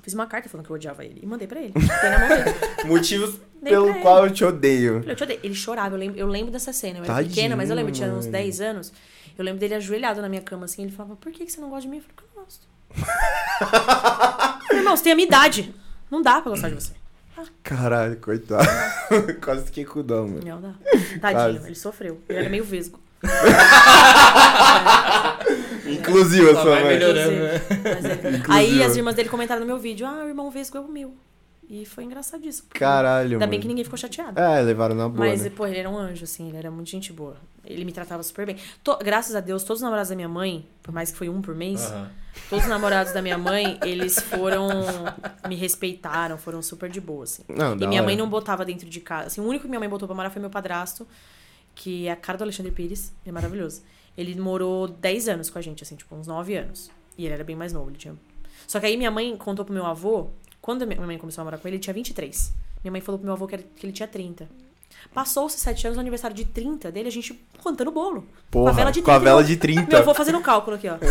Fiz 0.02 0.14
uma 0.14 0.28
carta 0.28 0.48
falando 0.50 0.66
que 0.66 0.72
eu 0.72 0.76
odiava 0.76 1.04
ele. 1.04 1.20
E 1.22 1.26
mandei 1.26 1.48
pra 1.48 1.60
ele. 1.60 1.74
Tem 1.74 2.10
na 2.12 2.20
mão 2.20 2.28
dele. 2.30 2.56
Motivos 2.86 3.40
pelo 3.70 3.94
qual 4.02 4.26
eu 4.26 4.32
te 4.32 4.44
odeio. 4.44 5.04
Eu 5.06 5.16
te 5.16 5.24
odeio. 5.24 5.40
Ele 5.44 5.56
chorava, 5.56 5.96
eu 5.96 6.00
lembro, 6.00 6.20
eu 6.20 6.28
lembro 6.28 6.52
dessa 6.52 6.72
cena. 6.72 7.00
Eu 7.00 7.04
era 7.04 7.14
Tadinho, 7.16 7.34
pequena, 7.34 7.56
mas 7.56 7.70
eu 7.70 7.76
lembro, 7.76 7.92
eu 7.92 7.96
tinha 7.96 8.08
uns 8.10 8.26
mano. 8.26 8.32
10 8.32 8.62
anos. 8.62 8.94
Eu 9.38 9.44
lembro 9.44 9.60
dele 9.60 9.76
ajoelhado 9.76 10.22
na 10.22 10.30
minha 10.30 10.42
cama 10.42 10.66
assim. 10.66 10.84
Ele 10.84 10.92
falava, 10.92 11.16
por 11.16 11.32
que, 11.32 11.46
que 11.46 11.52
você 11.52 11.60
não 11.60 11.70
gosta 11.70 11.84
de 11.84 11.90
mim? 11.90 11.98
Eu 11.98 12.04
falei, 12.04 12.16
porque 12.16 12.30
eu 12.30 12.36
não 12.36 12.44
gosto. 12.44 12.68
Falei, 14.68 14.80
Irmão, 14.80 14.96
você 14.96 15.04
tem 15.04 15.12
a 15.14 15.16
minha 15.16 15.28
idade. 15.28 15.74
Não 16.10 16.22
dá 16.22 16.42
pra 16.42 16.52
gostar 16.52 16.70
de 16.70 16.76
você. 16.76 16.94
Caralho, 17.64 18.16
coitado. 18.18 18.66
Quase 19.44 19.66
fiquei 19.66 19.84
com 19.84 20.02
dó, 20.02 20.22
mano. 20.22 20.40
Não 20.46 20.62
dá. 20.62 20.74
Tadinho, 21.20 21.56
Quase. 21.56 21.68
ele 21.68 21.76
sofreu. 21.76 22.22
Ele 22.30 22.40
era 22.40 22.50
meio 22.50 22.64
vesgo. 22.64 23.00
Inclusive, 25.86 26.50
a 26.52 26.62
sua 26.62 26.76
mãe. 26.76 26.86
melhorando, 26.86 27.32
né? 27.32 27.62
Mas 27.84 28.06
é-. 28.06 28.44
Aí 28.48 28.84
as 28.84 28.96
irmãs 28.96 29.16
dele 29.16 29.30
comentaram 29.30 29.62
no 29.62 29.68
meu 29.68 29.78
vídeo, 29.78 30.06
ah, 30.06 30.24
o 30.24 30.28
irmão 30.28 30.50
vesgo 30.50 30.78
é 30.78 30.82
o 30.82 30.88
meu. 30.88 31.14
E 31.68 31.86
foi 31.86 32.04
engraçadíssimo. 32.04 32.68
Caralho, 32.70 33.26
Ainda 33.34 33.40
mano. 33.40 33.50
bem 33.50 33.60
que 33.60 33.68
ninguém 33.68 33.84
ficou 33.84 33.98
chateado. 33.98 34.40
É, 34.40 34.62
levaram 34.62 34.94
na 34.96 35.10
boa, 35.10 35.28
Mas, 35.28 35.42
né? 35.44 35.50
pô, 35.50 35.66
ele 35.66 35.80
era 35.80 35.90
um 35.90 35.98
anjo, 35.98 36.24
assim, 36.24 36.48
ele 36.50 36.58
era 36.58 36.70
muito 36.70 36.90
gente 36.90 37.12
boa. 37.12 37.38
Ele 37.66 37.84
me 37.84 37.92
tratava 37.92 38.22
super 38.22 38.46
bem. 38.46 38.58
To- 38.84 39.00
graças 39.04 39.36
a 39.36 39.40
Deus, 39.40 39.64
todos 39.64 39.80
os 39.80 39.84
namorados 39.84 40.10
da 40.10 40.16
minha 40.16 40.30
mãe, 40.30 40.68
por 40.84 40.94
mais 40.94 41.12
que 41.12 41.18
foi 41.18 41.28
um 41.28 41.42
por 41.42 41.56
mês, 41.56 41.82
Aham. 41.92 42.12
todos 42.50 42.66
os 42.66 42.70
namorados 42.70 43.12
da 43.14 43.22
minha 43.22 43.38
mãe, 43.38 43.80
eles 43.84 44.20
foram. 44.20 44.70
me 45.50 45.56
respeitaram, 45.56 46.38
foram 46.38 46.62
super 46.62 46.90
de 46.90 47.02
boa, 47.02 47.24
assim. 47.24 47.44
Não, 47.50 47.74
E 47.74 47.78
minha 47.88 48.02
hora. 48.02 48.04
mãe 48.04 48.16
não 48.16 48.30
botava 48.30 48.64
dentro 48.64 48.88
de 48.88 49.00
casa. 49.02 49.28
Assim, 49.28 49.42
o 49.42 49.46
único 49.46 49.64
que 49.64 49.68
minha 49.70 49.80
mãe 49.80 49.90
botou 49.90 50.08
pra 50.08 50.16
morar 50.16 50.30
foi 50.30 50.40
meu 50.40 50.52
padrasto, 50.52 51.08
que 51.74 52.08
é 52.08 52.12
a 52.12 52.16
cara 52.16 52.38
do 52.38 52.44
Alexandre 52.44 52.72
Pires, 52.72 53.12
ele 53.24 53.30
é 53.30 53.32
maravilhoso. 53.32 53.82
Ele 54.16 54.40
morou 54.40 54.88
10 54.88 55.28
anos 55.30 55.50
com 55.50 55.58
a 55.58 55.62
gente, 55.62 55.82
assim, 55.84 55.96
tipo, 55.96 56.16
uns 56.16 56.28
9 56.28 56.56
anos. 56.56 56.92
E 57.18 57.26
ele 57.26 57.34
era 57.34 57.44
bem 57.44 57.56
mais 57.56 57.74
novo, 57.74 57.90
ele 57.90 57.98
tinha. 57.98 58.16
Só 58.68 58.80
que 58.80 58.86
aí 58.86 58.96
minha 58.96 59.12
mãe 59.12 59.36
contou 59.36 59.66
pro 59.66 59.74
meu 59.74 59.86
avô, 59.86 60.30
quando 60.66 60.82
a 60.82 60.86
minha 60.88 61.00
mãe 61.00 61.16
começou 61.20 61.44
a 61.44 61.46
morar 61.46 61.60
com 61.60 61.68
ele, 61.68 61.76
ele 61.78 61.84
tinha 61.84 61.94
23. 61.94 62.52
Minha 62.84 62.92
mãe 62.92 63.00
falou 63.02 63.20
pro 63.20 63.26
meu 63.26 63.34
avô 63.34 63.46
que, 63.46 63.54
era- 63.54 63.64
que 63.76 63.86
ele 63.86 63.94
tinha 63.94 64.08
30. 64.08 64.50
Passou-se 65.14 65.60
7 65.60 65.86
anos 65.86 65.96
no 65.98 66.02
aniversário 66.02 66.36
de 66.36 66.44
30 66.46 66.92
dele, 66.92 67.08
a 67.08 67.12
gente 67.12 67.40
contando 67.62 67.92
bolo. 67.92 68.26
Porra, 68.50 68.66
com 68.66 68.70
a 68.70 68.74
vela 68.74 68.92
de 68.92 69.02
com 69.04 69.12
a 69.12 69.16
30. 69.16 69.24
vela 69.30 69.44
de 69.44 69.58
30. 69.58 69.86
Meu 69.88 70.00
avô 70.00 70.14
fazendo 70.16 70.42
cálculo 70.42 70.76
aqui, 70.78 70.88
ó. 70.90 70.98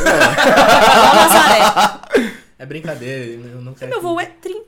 É 2.58 2.64
brincadeira, 2.66 3.42
eu 3.48 3.60
não 3.60 3.74
quero. 3.74 3.90
Meu 3.90 3.98
avô 3.98 4.18
é 4.20 4.26
30. 4.26 4.64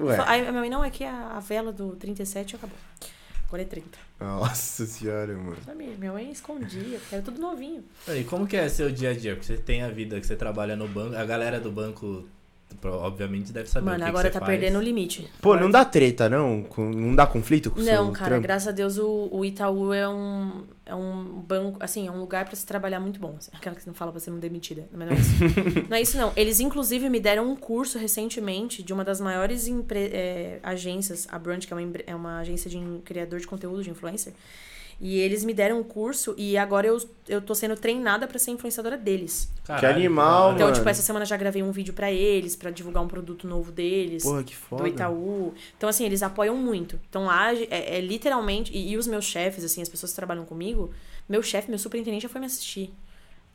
Ué. 0.00 0.16
Aí 0.26 0.40
a 0.46 0.50
minha 0.50 0.60
mãe, 0.60 0.70
não, 0.70 0.84
é 0.84 0.90
que 0.90 1.04
a, 1.04 1.32
a 1.36 1.40
vela 1.40 1.72
do 1.72 1.96
37 1.96 2.56
acabou. 2.56 2.76
Agora 3.46 3.62
é 3.62 3.64
30. 3.64 3.88
Nossa 4.20 4.86
senhora, 4.86 5.34
mano. 5.36 5.56
Sabe, 5.64 5.84
minha 5.98 6.12
mãe 6.12 6.30
escondia, 6.30 6.98
porque 7.00 7.14
era 7.14 7.24
tudo 7.24 7.40
novinho. 7.40 7.84
E 8.08 8.22
como 8.24 8.46
que 8.46 8.56
é 8.56 8.68
seu 8.68 8.90
dia 8.90 9.10
a 9.10 9.14
dia? 9.14 9.34
Porque 9.34 9.46
você 9.46 9.56
tem 9.56 9.82
a 9.82 9.88
vida 9.88 10.20
que 10.20 10.26
você 10.26 10.36
trabalha 10.36 10.76
no 10.76 10.86
banco. 10.86 11.16
A 11.16 11.24
galera 11.24 11.58
do 11.58 11.72
banco, 11.72 12.24
obviamente, 12.84 13.52
deve 13.52 13.68
saber 13.68 13.86
o 13.86 13.90
Mano, 13.90 14.04
que 14.04 14.08
agora 14.08 14.28
que 14.28 14.32
você 14.34 14.38
tá 14.40 14.46
faz. 14.46 14.58
perdendo 14.58 14.78
o 14.78 14.82
limite. 14.82 15.28
Pô, 15.40 15.56
não 15.56 15.70
dá 15.70 15.84
treta, 15.84 16.28
não? 16.28 16.64
Não 16.78 17.14
dá 17.14 17.26
conflito 17.26 17.70
com 17.70 17.80
o 17.80 17.82
seu 17.84 17.92
Não, 17.94 18.12
cara, 18.12 18.26
trampo? 18.30 18.42
graças 18.42 18.68
a 18.68 18.72
Deus 18.72 18.98
o, 18.98 19.28
o 19.32 19.44
Itaú 19.44 19.92
é 19.92 20.08
um, 20.08 20.62
é 20.86 20.94
um 20.94 21.24
banco, 21.46 21.76
assim, 21.80 22.06
é 22.06 22.10
um 22.10 22.20
lugar 22.20 22.44
pra 22.44 22.54
se 22.54 22.64
trabalhar 22.64 23.00
muito 23.00 23.18
bom. 23.18 23.34
assim. 23.38 23.50
Aquela 23.54 23.74
que 23.74 23.82
você 23.82 23.88
não 23.90 23.94
fala 23.94 24.12
pra 24.12 24.20
ser 24.20 24.30
não 24.30 24.38
demitida. 24.38 24.86
Mas 24.92 25.08
não 25.08 25.16
é 25.16 25.18
isso. 25.20 25.30
não 25.90 25.96
é 25.96 26.02
isso, 26.02 26.16
não. 26.16 26.32
Eles, 26.36 26.60
inclusive, 26.60 27.08
me 27.10 27.18
deram 27.20 27.50
um 27.50 27.56
curso 27.56 27.98
recentemente 27.98 28.82
de 28.82 28.92
uma 28.92 29.04
das 29.04 29.20
maiores 29.20 29.66
empre- 29.66 30.10
é, 30.12 30.60
agências, 30.62 31.26
a 31.30 31.38
Brand, 31.38 31.64
que 31.64 31.72
é 31.72 31.76
uma, 31.76 31.92
é 32.06 32.14
uma 32.14 32.38
agência 32.40 32.70
de 32.70 32.78
criador 33.04 33.40
de 33.40 33.46
conteúdo, 33.46 33.82
de 33.82 33.90
influencer. 33.90 34.32
E 35.00 35.16
eles 35.18 35.44
me 35.44 35.54
deram 35.54 35.78
um 35.78 35.84
curso 35.84 36.34
e 36.36 36.56
agora 36.58 36.86
eu, 36.88 36.98
eu 37.28 37.40
tô 37.40 37.54
sendo 37.54 37.76
treinada 37.76 38.26
pra 38.26 38.36
ser 38.36 38.50
influenciadora 38.50 38.96
deles. 38.96 39.48
Caralho, 39.64 39.80
Que 39.80 39.86
animal. 40.00 40.54
Então, 40.54 40.66
Mano. 40.66 40.76
tipo, 40.76 40.88
essa 40.88 41.02
semana 41.02 41.24
já 41.24 41.36
gravei 41.36 41.62
um 41.62 41.70
vídeo 41.70 41.94
pra 41.94 42.10
eles, 42.10 42.56
pra 42.56 42.70
divulgar 42.70 43.02
um 43.04 43.06
produto 43.06 43.46
novo 43.46 43.70
deles. 43.70 44.24
Porra, 44.24 44.42
que 44.42 44.56
foda. 44.56 44.82
do 44.82 44.88
Itaú. 44.88 45.54
Então, 45.76 45.88
assim, 45.88 46.04
eles 46.04 46.20
apoiam 46.20 46.56
muito. 46.56 46.98
Então, 47.08 47.26
lá 47.26 47.54
é, 47.54 47.98
é 47.98 48.00
literalmente. 48.00 48.72
E, 48.76 48.90
e 48.90 48.96
os 48.96 49.06
meus 49.06 49.24
chefes, 49.24 49.62
assim, 49.62 49.80
as 49.80 49.88
pessoas 49.88 50.10
que 50.10 50.16
trabalham 50.16 50.44
comigo, 50.44 50.90
meu 51.28 51.42
chefe, 51.44 51.70
meu 51.70 51.78
superintendente 51.78 52.24
já 52.24 52.28
foi 52.28 52.40
me 52.40 52.46
assistir. 52.46 52.92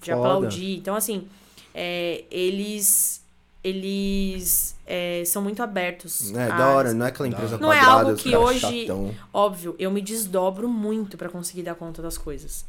Já 0.01 0.15
Foda. 0.15 0.27
aplaudir. 0.35 0.77
Então, 0.77 0.95
assim, 0.95 1.27
é, 1.73 2.23
eles. 2.31 3.22
Eles 3.63 4.75
é, 4.85 5.23
são 5.25 5.41
muito 5.41 5.61
abertos. 5.63 6.31
É, 6.33 6.43
a- 6.51 6.57
da 6.57 6.67
hora, 6.69 6.93
não 6.93 7.05
é 7.05 7.09
aquela 7.09 7.27
empresa 7.27 7.57
Não 7.57 7.71
é 7.71 7.77
quadrada, 7.77 7.99
algo 8.01 8.11
os 8.13 8.21
que 8.21 8.35
hoje- 8.35 8.81
chatão. 8.81 9.15
Óbvio, 9.33 9.75
eu 9.79 9.89
me 9.91 10.01
desdobro 10.01 10.67
muito 10.67 11.17
pra 11.17 11.29
conseguir 11.29 11.63
dar 11.63 11.75
conta 11.75 12.01
das 12.01 12.17
coisas. 12.17 12.65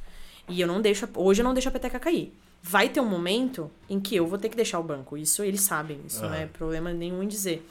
E 0.48 0.60
eu 0.60 0.66
não 0.68 0.80
deixo. 0.80 1.08
Hoje 1.14 1.40
eu 1.40 1.44
não 1.44 1.54
deixo 1.54 1.68
a 1.68 1.72
peteca 1.72 1.98
cair. 1.98 2.32
Vai 2.62 2.88
ter 2.88 3.00
um 3.00 3.04
momento 3.08 3.70
em 3.90 4.00
que 4.00 4.16
eu 4.16 4.26
vou 4.26 4.38
ter 4.38 4.48
que 4.48 4.56
deixar 4.56 4.78
o 4.78 4.82
banco. 4.82 5.16
Isso 5.16 5.42
eles 5.42 5.60
sabem. 5.60 6.00
Isso 6.06 6.22
não 6.22 6.32
é 6.34 6.46
problema 6.46 6.92
nenhum 6.92 7.22
em 7.22 7.28
dizer. 7.28 7.66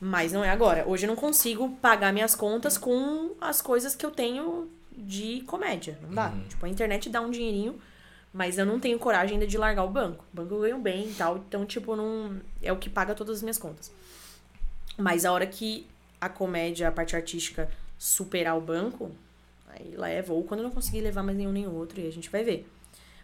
Mas 0.00 0.32
não 0.32 0.42
é 0.44 0.50
agora. 0.50 0.84
Hoje 0.86 1.04
eu 1.06 1.08
não 1.08 1.16
consigo 1.16 1.70
pagar 1.80 2.12
minhas 2.12 2.34
contas 2.34 2.76
com 2.76 3.30
as 3.40 3.62
coisas 3.62 3.94
que 3.94 4.04
eu 4.04 4.10
tenho 4.10 4.68
de 4.96 5.42
comédia. 5.46 5.98
Não 6.02 6.10
dá. 6.14 6.28
Uhum. 6.30 6.42
Tipo, 6.48 6.66
a 6.66 6.68
internet 6.68 7.08
dá 7.08 7.20
um 7.20 7.30
dinheirinho, 7.30 7.76
mas 8.34 8.58
eu 8.58 8.66
não 8.66 8.80
tenho 8.80 8.98
coragem 8.98 9.34
ainda 9.34 9.46
de 9.46 9.56
largar 9.56 9.84
o 9.84 9.88
banco. 9.88 10.24
O 10.32 10.36
banco 10.36 10.54
eu 10.54 10.60
ganho 10.62 10.78
bem 10.78 11.08
e 11.08 11.14
tal. 11.14 11.36
Então, 11.36 11.64
tipo, 11.64 11.94
não. 11.94 12.40
É 12.60 12.72
o 12.72 12.76
que 12.76 12.90
paga 12.90 13.14
todas 13.14 13.36
as 13.36 13.42
minhas 13.42 13.58
contas. 13.58 13.92
Mas 14.98 15.24
a 15.24 15.30
hora 15.30 15.46
que 15.46 15.86
a 16.20 16.28
comédia, 16.28 16.88
a 16.88 16.92
parte 16.92 17.14
artística, 17.14 17.70
superar 17.96 18.58
o 18.58 18.60
banco, 18.60 19.12
aí 19.68 19.94
leva. 19.96 20.32
Ou 20.32 20.42
quando 20.42 20.60
eu 20.60 20.64
não 20.64 20.72
conseguir 20.72 21.00
levar 21.00 21.22
mais 21.22 21.38
nenhum 21.38 21.52
nem 21.52 21.68
outro, 21.68 22.00
e 22.00 22.08
a 22.08 22.10
gente 22.10 22.28
vai 22.28 22.42
ver. 22.42 22.68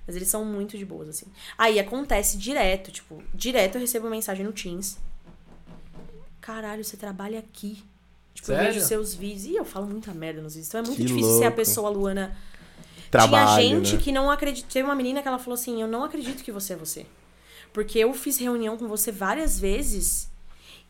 Mas 0.07 0.15
eles 0.15 0.29
são 0.29 0.45
muito 0.45 0.79
de 0.79 0.85
boas, 0.85 1.09
assim. 1.09 1.27
Aí 1.59 1.81
acontece 1.81 2.39
direto, 2.39 2.93
tipo, 2.93 3.21
direto 3.35 3.75
eu 3.75 3.81
recebo 3.81 4.09
mensagem 4.09 4.45
no 4.47 4.53
Teams. 4.53 4.97
Caralho, 6.41 6.85
você 6.85 6.97
trabalha 6.97 7.41
aqui. 7.41 7.83
Tipo, 8.33 8.53
eu 8.53 8.57
Sério? 8.57 8.73
vejo 8.75 8.87
seus 8.87 9.13
vídeos. 9.15 9.45
E 9.47 9.57
eu 9.57 9.65
falo 9.65 9.87
muita 9.87 10.15
merda 10.15 10.41
nos 10.41 10.55
vídeos. 10.55 10.69
Então 10.69 10.81
é 10.81 10.85
muito 10.85 10.97
Que 10.99 11.05
difícil 11.05 11.33
ser 11.33 11.39
a 11.39 11.47
louco. 11.49 11.57
pessoa, 11.57 11.91
Luana. 11.91 12.37
Trabalho, 13.11 13.63
Tinha 13.63 13.77
gente 13.77 13.97
né? 13.97 14.01
que 14.03 14.13
não 14.13 14.31
acredita. 14.31 14.69
Teve 14.73 14.89
uma 14.89 14.95
menina 14.95 15.21
que 15.23 15.29
ela 15.29 15.39
falou 15.39 15.55
assim: 15.55 15.81
Eu 15.83 15.89
não 15.89 16.05
acredito 16.05 16.43
que 16.45 16.53
você 16.53 16.75
é 16.75 16.77
você. 16.77 17.07
Porque 17.73 17.99
eu 17.99 18.13
fiz 18.15 18.39
reunião 18.39 18.77
com 18.77 18.87
você 18.89 19.11
várias 19.13 19.59
vezes 19.59 20.29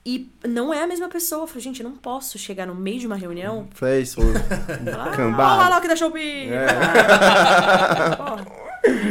e 0.05 0.31
não 0.47 0.73
é 0.73 0.83
a 0.83 0.87
mesma 0.87 1.09
pessoa. 1.09 1.43
Eu 1.43 1.47
falei, 1.47 1.63
gente, 1.63 1.83
eu 1.83 1.89
não 1.89 1.97
posso 1.97 2.39
chegar 2.39 2.67
no 2.67 2.75
meio 2.75 2.99
de 2.99 3.07
uma 3.07 3.17
reunião 3.17 3.69
isso. 4.01 4.21
e 4.21 4.91
falar, 4.91 5.13
ah, 5.39 5.59
olha 5.61 5.69
lá 5.69 5.79
o 5.79 5.81
que 5.81 5.89
da 5.89 5.97
Shopee. 5.97 6.49
É. 6.53 6.67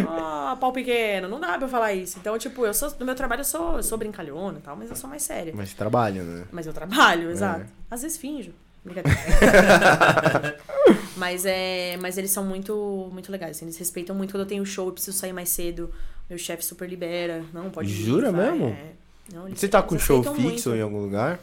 Ah, 0.09 0.57
pau 0.59 0.73
pequeno. 0.73 1.27
Não 1.29 1.39
dá 1.39 1.49
pra 1.49 1.61
eu 1.65 1.69
falar 1.69 1.93
isso. 1.93 2.17
Então, 2.19 2.35
tipo, 2.39 2.65
eu 2.65 2.73
sou, 2.73 2.91
no 2.99 3.05
meu 3.05 3.13
trabalho 3.13 3.41
eu 3.41 3.45
sou, 3.45 3.77
eu 3.77 3.83
sou 3.83 3.99
brincalhona 3.99 4.57
e 4.57 4.61
tal, 4.61 4.75
mas 4.75 4.89
eu 4.89 4.95
sou 4.95 5.07
mais 5.07 5.21
séria. 5.21 5.53
Mas 5.55 5.75
trabalho, 5.75 6.23
né? 6.23 6.45
Mas 6.51 6.65
eu 6.65 6.73
trabalho, 6.73 7.29
É. 7.29 7.31
exato. 7.31 7.65
Às 7.91 8.01
vezes 8.01 8.17
finjo. 8.17 8.51
Brincadeira. 8.83 9.19
mas 11.19 11.45
é, 11.45 11.97
mas 11.97 12.17
eles 12.17 12.31
são 12.31 12.43
muito 12.43 13.09
muito 13.13 13.31
legais, 13.31 13.57
assim, 13.57 13.65
eles 13.65 13.77
respeitam 13.77 14.15
muito 14.15 14.31
quando 14.31 14.41
eu 14.41 14.47
tenho 14.47 14.65
show, 14.65 14.87
eu 14.87 14.93
preciso 14.93 15.17
sair 15.17 15.33
mais 15.33 15.49
cedo. 15.49 15.93
Meu 16.29 16.37
chefe 16.37 16.63
super 16.63 16.87
libera. 16.87 17.43
Não, 17.53 17.69
pode 17.69 17.89
ir, 17.89 17.93
Jura 18.05 18.31
vai, 18.31 18.51
mesmo? 18.51 18.67
é. 18.69 18.91
Não, 19.33 19.47
eles- 19.47 19.59
Você 19.59 19.67
tá 19.67 19.81
com 19.81 19.97
show 19.99 20.23
fixo 20.23 20.39
muito. 20.41 20.69
em 20.75 20.81
algum 20.81 21.01
lugar? 21.01 21.39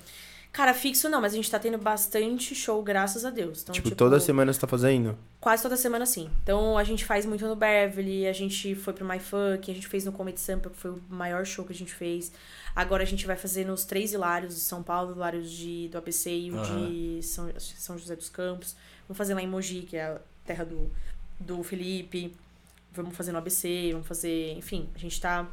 Cara, 0.52 0.72
fixo 0.72 1.08
não, 1.10 1.20
mas 1.20 1.34
a 1.34 1.36
gente 1.36 1.50
tá 1.50 1.58
tendo 1.58 1.76
bastante 1.76 2.54
show, 2.54 2.82
graças 2.82 3.24
a 3.26 3.30
Deus. 3.30 3.62
Então, 3.62 3.74
tipo, 3.74 3.90
toda 3.94 4.18
semana 4.18 4.50
você 4.50 4.58
tá 4.60 4.66
fazendo? 4.66 5.14
Quase 5.38 5.62
toda 5.62 5.76
semana, 5.76 6.06
sim. 6.06 6.30
Então, 6.42 6.78
a 6.78 6.82
gente 6.84 7.04
faz 7.04 7.26
muito 7.26 7.46
no 7.46 7.54
Beverly, 7.54 8.26
a 8.26 8.32
gente 8.32 8.74
foi 8.74 8.94
pro 8.94 9.06
My 9.06 9.18
Funk, 9.18 9.70
a 9.70 9.74
gente 9.74 9.86
fez 9.86 10.06
no 10.06 10.12
Comedy 10.12 10.40
Sampa, 10.40 10.70
que 10.70 10.76
foi 10.76 10.92
o 10.92 11.02
maior 11.10 11.44
show 11.44 11.62
que 11.64 11.72
a 11.72 11.76
gente 11.76 11.92
fez. 11.92 12.32
Agora 12.74 13.02
a 13.02 13.06
gente 13.06 13.26
vai 13.26 13.36
fazer 13.36 13.66
nos 13.66 13.84
três 13.84 14.12
hilários 14.14 14.54
de 14.54 14.60
São 14.60 14.82
Paulo, 14.82 15.12
hilários 15.14 15.50
de, 15.50 15.88
do 15.88 15.98
ABC 15.98 16.30
e 16.34 16.50
o 16.50 16.62
de 16.62 17.22
São, 17.22 17.50
São 17.58 17.98
José 17.98 18.16
dos 18.16 18.30
Campos. 18.30 18.74
Vamos 19.08 19.18
fazer 19.18 19.34
lá 19.34 19.42
em 19.42 19.46
Mogi, 19.48 19.82
que 19.82 19.96
é 19.96 20.04
a 20.06 20.20
terra 20.44 20.64
do, 20.64 20.90
do 21.38 21.62
Felipe. 21.62 22.34
Vamos 22.92 23.16
fazer 23.16 23.30
no 23.32 23.38
ABC, 23.38 23.90
vamos 23.92 24.06
fazer... 24.06 24.52
Enfim, 24.56 24.88
a 24.94 24.98
gente 24.98 25.20
tá 25.20 25.46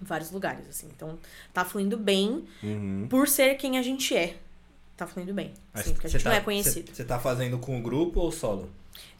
em 0.00 0.04
vários 0.04 0.30
lugares, 0.30 0.68
assim. 0.68 0.86
Então, 0.94 1.18
tá 1.52 1.64
fluindo 1.64 1.96
bem 1.96 2.44
Uhum. 2.62 3.06
por 3.10 3.28
ser 3.28 3.56
quem 3.56 3.76
a 3.78 3.82
gente 3.82 4.16
é. 4.16 4.36
Tá 4.96 5.06
fluindo 5.06 5.32
bem. 5.34 5.52
Assim, 5.74 5.92
porque 5.92 6.06
a 6.06 6.10
gente 6.10 6.22
tá- 6.22 6.30
não 6.30 6.36
é 6.36 6.40
conhecido. 6.40 6.94
Você 6.94 7.04
tá 7.04 7.18
fazendo 7.18 7.58
com 7.58 7.78
o 7.78 7.82
grupo 7.82 8.20
ou 8.20 8.30
solo? 8.30 8.70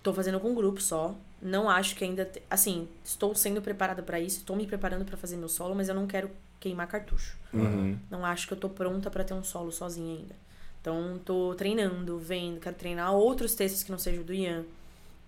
Tô 0.03 0.13
fazendo 0.15 0.39
com 0.39 0.51
um 0.51 0.55
grupo 0.55 0.81
só. 0.81 1.15
Não 1.43 1.69
acho 1.71 1.97
que 1.97 2.05
ainda. 2.05 2.25
te- 2.27 2.43
Assim, 2.51 2.87
estou 3.05 3.35
sendo 3.35 3.61
preparada 3.63 4.03
pra 4.03 4.21
isso, 4.21 4.39
estou 4.39 4.55
me 4.57 4.67
preparando 4.67 5.05
pra 5.07 5.17
fazer 5.17 5.37
meu 5.37 5.49
solo, 5.49 5.75
mas 5.75 5.89
eu 5.89 5.95
não 5.95 6.07
quero 6.07 6.31
queimar 6.61 6.87
cartucho. 6.87 7.37
Uhum. 7.53 7.99
Não 8.11 8.25
acho 8.25 8.47
que 8.47 8.53
eu 8.53 8.59
tô 8.59 8.69
pronta 8.69 9.11
pra 9.11 9.25
ter 9.25 9.33
um 9.35 9.43
solo 9.43 9.73
sozinha 9.73 10.19
ainda. 10.19 10.35
Então, 10.81 11.21
tô 11.25 11.55
treinando, 11.55 12.19
vendo, 12.19 12.59
quero 12.59 12.75
treinar 12.75 13.13
outros 13.13 13.55
textos 13.55 13.83
que 13.83 13.91
não 13.91 13.99
sejam 13.99 14.23
do 14.25 14.33
Ian. 14.33 14.65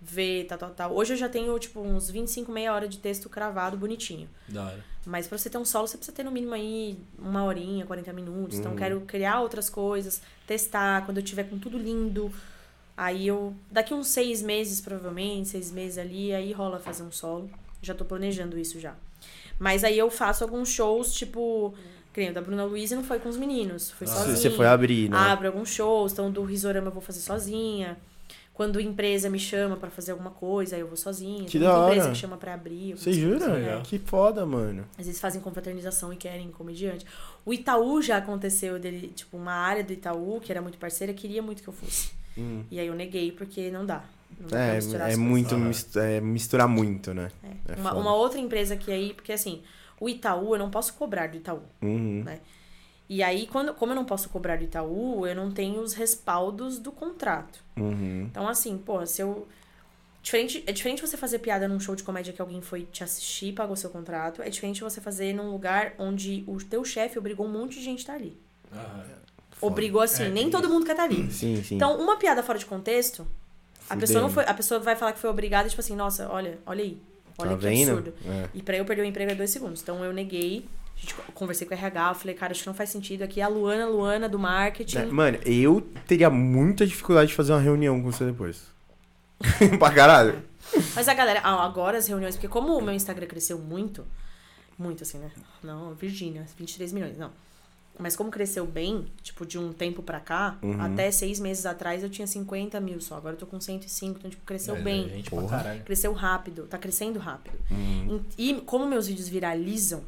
Ver, 0.01 0.45
tal, 0.47 0.57
tal, 0.57 0.69
tal. 0.71 0.95
Hoje 0.95 1.13
eu 1.13 1.17
já 1.17 1.29
tenho, 1.29 1.57
tipo, 1.57 1.79
uns 1.79 2.09
25, 2.09 2.51
meia 2.51 2.73
hora 2.73 2.89
de 2.89 2.97
texto 2.97 3.29
cravado, 3.29 3.77
bonitinho. 3.77 4.27
Da 4.49 4.65
hora. 4.65 4.83
Mas 5.05 5.27
pra 5.27 5.37
você 5.37 5.49
ter 5.49 5.57
um 5.57 5.63
solo, 5.63 5.87
você 5.87 5.95
precisa 5.95 6.15
ter 6.15 6.23
no 6.23 6.31
mínimo 6.31 6.53
aí 6.53 6.97
uma 7.17 7.45
horinha, 7.45 7.85
40 7.85 8.11
minutos. 8.11 8.55
Uhum. 8.55 8.61
Então, 8.61 8.75
quero 8.75 9.01
criar 9.01 9.39
outras 9.39 9.69
coisas, 9.69 10.21
testar. 10.45 11.05
Quando 11.05 11.17
eu 11.17 11.23
tiver 11.23 11.43
com 11.43 11.57
tudo 11.57 11.77
lindo, 11.77 12.31
aí 12.97 13.27
eu. 13.27 13.53
Daqui 13.71 13.93
uns 13.93 14.07
seis 14.07 14.41
meses, 14.41 14.81
provavelmente, 14.81 15.49
seis 15.49 15.71
meses 15.71 15.97
ali, 15.97 16.33
aí 16.33 16.51
rola 16.51 16.79
fazer 16.79 17.03
um 17.03 17.11
solo. 17.11 17.49
Já 17.81 17.93
tô 17.93 18.03
planejando 18.03 18.57
isso 18.57 18.79
já. 18.79 18.95
Mas 19.57 19.83
aí 19.83 19.97
eu 19.97 20.09
faço 20.09 20.43
alguns 20.43 20.67
shows, 20.69 21.13
tipo. 21.13 21.73
Nem 22.21 22.29
o 22.29 22.33
da 22.33 22.41
Bruna 22.41 22.63
Luiz 22.65 22.91
não 22.91 23.03
foi 23.03 23.19
com 23.19 23.29
os 23.29 23.37
meninos, 23.37 23.91
foi 23.91 24.07
Ah. 24.07 24.11
sozinha. 24.11 24.35
Você 24.35 24.49
foi 24.49 24.65
abrir, 24.67 25.09
né? 25.09 25.17
Abro 25.17 25.47
alguns 25.47 25.69
shows, 25.69 26.11
então 26.13 26.31
do 26.31 26.43
Risorama 26.43 26.87
eu 26.87 26.91
vou 26.91 27.01
fazer 27.01 27.19
sozinha. 27.21 27.97
Quando 28.53 28.79
empresa 28.79 29.31
me 29.31 29.39
chama 29.39 29.75
pra 29.77 29.89
fazer 29.89 30.11
alguma 30.11 30.29
coisa, 30.29 30.75
aí 30.75 30.81
eu 30.81 30.87
vou 30.87 30.95
sozinha. 30.95 31.45
Que 31.45 31.53
Tem 31.53 31.61
da 31.61 31.69
muita 31.69 31.85
empresa 31.87 32.03
hora. 32.05 32.13
que 32.13 32.19
chama 32.19 32.37
pra 32.37 32.53
abrir. 32.53 32.91
Você 32.95 33.09
faço 33.09 33.19
jura? 33.19 33.39
sozinha. 33.39 33.81
Que 33.83 33.97
foda, 33.97 34.45
mano. 34.45 34.85
Às 34.95 35.07
vezes 35.07 35.19
fazem 35.19 35.41
confraternização 35.41 36.13
e 36.13 36.17
querem 36.17 36.51
comediante. 36.51 37.03
O 37.43 37.51
Itaú 37.51 37.99
já 37.99 38.17
aconteceu 38.17 38.77
dele, 38.77 39.11
tipo, 39.15 39.37
uma 39.37 39.53
área 39.53 39.83
do 39.83 39.91
Itaú, 39.91 40.39
que 40.39 40.51
era 40.51 40.61
muito 40.61 40.77
parceira, 40.77 41.11
queria 41.13 41.41
muito 41.41 41.63
que 41.63 41.67
eu 41.67 41.73
fosse. 41.73 42.11
Hum. 42.37 42.63
E 42.69 42.79
aí 42.79 42.85
eu 42.85 42.93
neguei, 42.93 43.31
porque 43.31 43.71
não 43.71 43.87
dá. 43.87 44.03
Não 44.39 44.47
dá 44.47 44.57
pra 44.57 44.59
É, 44.65 44.75
misturar 44.75 45.09
é 45.09 45.13
as 45.13 45.17
muito 45.17 45.55
Aham. 45.55 45.63
mis- 45.65 45.95
é 45.95 46.21
misturar 46.21 46.67
muito, 46.67 47.11
né? 47.13 47.29
é 47.43 47.73
É. 47.73 47.75
Uma, 47.75 47.95
uma 47.95 48.13
outra 48.15 48.39
empresa 48.39 48.75
que 48.75 48.91
aí, 48.91 49.13
porque 49.15 49.31
assim, 49.31 49.63
o 50.03 50.09
Itaú, 50.09 50.53
eu 50.53 50.59
não 50.59 50.69
posso 50.69 50.93
cobrar 50.95 51.27
do 51.27 51.37
Itaú. 51.37 51.61
Uhum. 51.81 52.25
E 53.07 53.23
aí, 53.23 53.47
quando, 53.47 53.73
como 53.73 53.93
eu 53.93 53.95
não 53.95 54.03
posso 54.03 54.29
cobrar 54.29 54.57
do 54.57 54.63
Itaú, 54.65 55.25
eu 55.25 55.35
não 55.35 55.49
tenho 55.49 55.79
os 55.79 55.93
respaldos 55.93 56.77
do 56.77 56.91
contrato. 56.91 57.63
Uhum. 57.77 58.27
Então, 58.29 58.47
assim, 58.47 58.77
pô, 58.77 59.05
se 59.05 59.21
eu. 59.21 59.47
Diferente, 60.21 60.63
é 60.65 60.71
diferente 60.71 61.01
você 61.01 61.17
fazer 61.17 61.39
piada 61.39 61.67
num 61.67 61.79
show 61.79 61.95
de 61.95 62.03
comédia 62.03 62.33
que 62.33 62.41
alguém 62.41 62.61
foi 62.61 62.83
te 62.83 63.03
assistir 63.03 63.47
e 63.47 63.53
pagou 63.53 63.75
seu 63.75 63.89
contrato. 63.89 64.41
É 64.41 64.49
diferente 64.49 64.81
você 64.81 64.99
fazer 65.01 65.33
num 65.33 65.51
lugar 65.51 65.93
onde 65.97 66.43
o 66.47 66.57
teu 66.57 66.83
chefe 66.83 67.17
obrigou 67.17 67.45
um 67.45 67.49
monte 67.49 67.75
de 67.79 67.83
gente 67.83 67.99
a 67.99 68.01
estar 68.01 68.13
ali. 68.13 68.37
Obrigou 69.61 70.01
assim, 70.01 70.23
É, 70.23 70.29
nem 70.29 70.49
todo 70.49 70.69
mundo 70.69 70.85
quer 70.85 70.93
estar 70.93 71.03
ali. 71.03 71.31
Sim, 71.31 71.61
sim. 71.63 71.75
Então, 71.75 71.99
uma 72.01 72.17
piada 72.17 72.41
fora 72.41 72.57
de 72.57 72.65
contexto, 72.65 73.27
a 73.89 73.95
pessoa 73.95 74.21
não 74.21 74.29
foi. 74.29 74.45
A 74.45 74.53
pessoa 74.53 74.79
vai 74.79 74.95
falar 74.95 75.13
que 75.13 75.19
foi 75.19 75.29
obrigada, 75.29 75.69
tipo 75.69 75.81
assim, 75.81 75.95
nossa, 75.95 76.29
olha, 76.29 76.57
olha 76.65 76.83
aí. 76.83 77.01
Olha 77.37 77.51
tá 77.51 77.57
que 77.57 77.63
vendo? 77.63 77.91
absurdo. 77.91 78.13
É. 78.25 78.49
E 78.53 78.61
pra 78.61 78.77
eu 78.77 78.85
perder 78.85 79.01
o 79.03 79.05
emprego 79.05 79.31
é 79.31 79.35
dois 79.35 79.49
segundos. 79.49 79.81
Então 79.81 80.03
eu 80.03 80.13
neguei. 80.13 80.65
A 80.95 80.99
gente 80.99 81.15
conversei 81.33 81.67
com 81.67 81.73
o 81.73 81.77
RH, 81.77 82.09
eu 82.09 82.15
falei, 82.15 82.35
cara, 82.35 82.51
acho 82.51 82.61
que 82.61 82.67
não 82.67 82.73
faz 82.73 82.89
sentido. 82.89 83.23
Aqui 83.23 83.41
é 83.41 83.43
a 83.43 83.47
Luana, 83.47 83.87
Luana 83.87 84.29
do 84.29 84.37
marketing. 84.39 84.97
É, 84.99 85.05
Mano, 85.05 85.39
eu 85.45 85.81
teria 86.07 86.29
muita 86.29 86.85
dificuldade 86.85 87.29
de 87.29 87.35
fazer 87.35 87.51
uma 87.51 87.59
reunião 87.59 88.01
com 88.01 88.11
você 88.11 88.25
depois. 88.25 88.63
pra 89.79 89.91
caralho. 89.91 90.41
Mas 90.95 91.07
a 91.07 91.13
galera, 91.13 91.41
ah, 91.43 91.65
agora 91.65 91.97
as 91.97 92.07
reuniões, 92.07 92.35
porque 92.35 92.47
como 92.47 92.77
o 92.77 92.81
meu 92.81 92.93
Instagram 92.93 93.27
cresceu 93.27 93.57
muito, 93.57 94.05
muito 94.77 95.03
assim, 95.03 95.17
né? 95.17 95.29
Não, 95.61 95.93
Virgínia, 95.93 96.45
23 96.57 96.93
milhões, 96.93 97.17
não. 97.17 97.31
Mas 97.99 98.15
como 98.15 98.31
cresceu 98.31 98.65
bem, 98.65 99.05
tipo, 99.21 99.45
de 99.45 99.59
um 99.59 99.71
tempo 99.71 100.01
pra 100.01 100.19
cá, 100.19 100.57
Uhum. 100.63 100.81
até 100.81 101.11
seis 101.11 101.39
meses 101.39 101.65
atrás 101.65 102.01
eu 102.01 102.09
tinha 102.09 102.25
50 102.25 102.79
mil 102.79 102.99
só. 102.99 103.15
Agora 103.17 103.35
eu 103.35 103.39
tô 103.39 103.45
com 103.45 103.61
105, 103.61 104.17
então, 104.17 104.31
tipo, 104.31 104.43
cresceu 104.45 104.73
Mas 104.73 104.81
é 104.81 104.83
bem. 104.83 105.09
gente 105.09 105.29
pra 105.29 105.39
Porra. 105.39 105.57
caralho. 105.57 105.83
Cresceu 105.83 106.11
rápido, 106.13 106.63
tá 106.67 106.77
crescendo 106.79 107.19
rápido. 107.19 107.53
Uhum. 107.69 108.21
E 108.37 108.51
e 108.51 108.61
como 108.61 108.85
meus 108.87 109.07
vídeos 109.07 109.27
viralizam, 109.29 110.03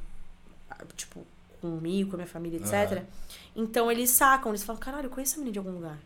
tipo, 0.95 1.25
comigo, 1.61 2.09
com 2.11 2.15
a 2.15 2.17
minha 2.17 2.27
família, 2.27 2.57
etc. 2.57 2.73
Aham. 2.97 3.03
Então 3.55 3.91
eles 3.91 4.09
sacam, 4.09 4.51
eles 4.51 4.63
falam, 4.63 4.79
caralho, 4.79 5.05
eu 5.05 5.09
conheço 5.09 5.35
a 5.35 5.37
menina 5.37 5.53
de 5.53 5.59
algum 5.59 5.71
lugar. 5.71 5.97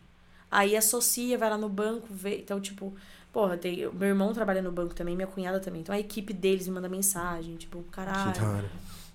Aí 0.50 0.76
associa, 0.76 1.38
vai 1.38 1.48
lá 1.50 1.56
no 1.58 1.68
banco, 1.68 2.06
vê. 2.10 2.38
Então, 2.38 2.60
tipo, 2.60 2.92
porra, 3.32 3.56
tem, 3.56 3.88
meu 3.92 4.08
irmão 4.08 4.32
trabalha 4.32 4.60
no 4.62 4.70
banco 4.72 4.94
também, 4.94 5.14
minha 5.16 5.26
cunhada 5.28 5.60
também. 5.60 5.80
Então 5.80 5.94
a 5.94 5.98
equipe 5.98 6.32
deles 6.32 6.66
me 6.68 6.74
manda 6.74 6.88
mensagem, 6.88 7.56
tipo, 7.56 7.82
Que 7.84 7.90
caralho. 7.90 8.46
hora. 8.46 8.70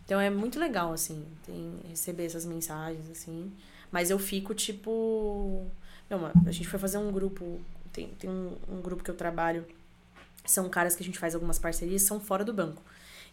Então 0.05 0.19
é 0.19 0.29
muito 0.29 0.59
legal, 0.59 0.93
assim, 0.93 1.25
tem, 1.45 1.79
receber 1.89 2.25
essas 2.25 2.45
mensagens, 2.45 3.09
assim. 3.09 3.51
Mas 3.91 4.09
eu 4.09 4.19
fico, 4.19 4.53
tipo. 4.53 5.65
Não, 6.09 6.31
a 6.45 6.51
gente 6.51 6.67
foi 6.67 6.79
fazer 6.79 6.97
um 6.99 7.11
grupo. 7.11 7.59
Tem, 7.91 8.09
tem 8.09 8.29
um, 8.29 8.55
um 8.69 8.81
grupo 8.81 9.03
que 9.03 9.09
eu 9.09 9.15
trabalho. 9.15 9.65
São 10.45 10.69
caras 10.69 10.95
que 10.95 11.01
a 11.01 11.05
gente 11.05 11.17
faz 11.17 11.33
algumas 11.33 11.57
parcerias, 11.57 12.03
são 12.03 12.19
fora 12.19 12.43
do 12.45 12.53
banco. 12.53 12.81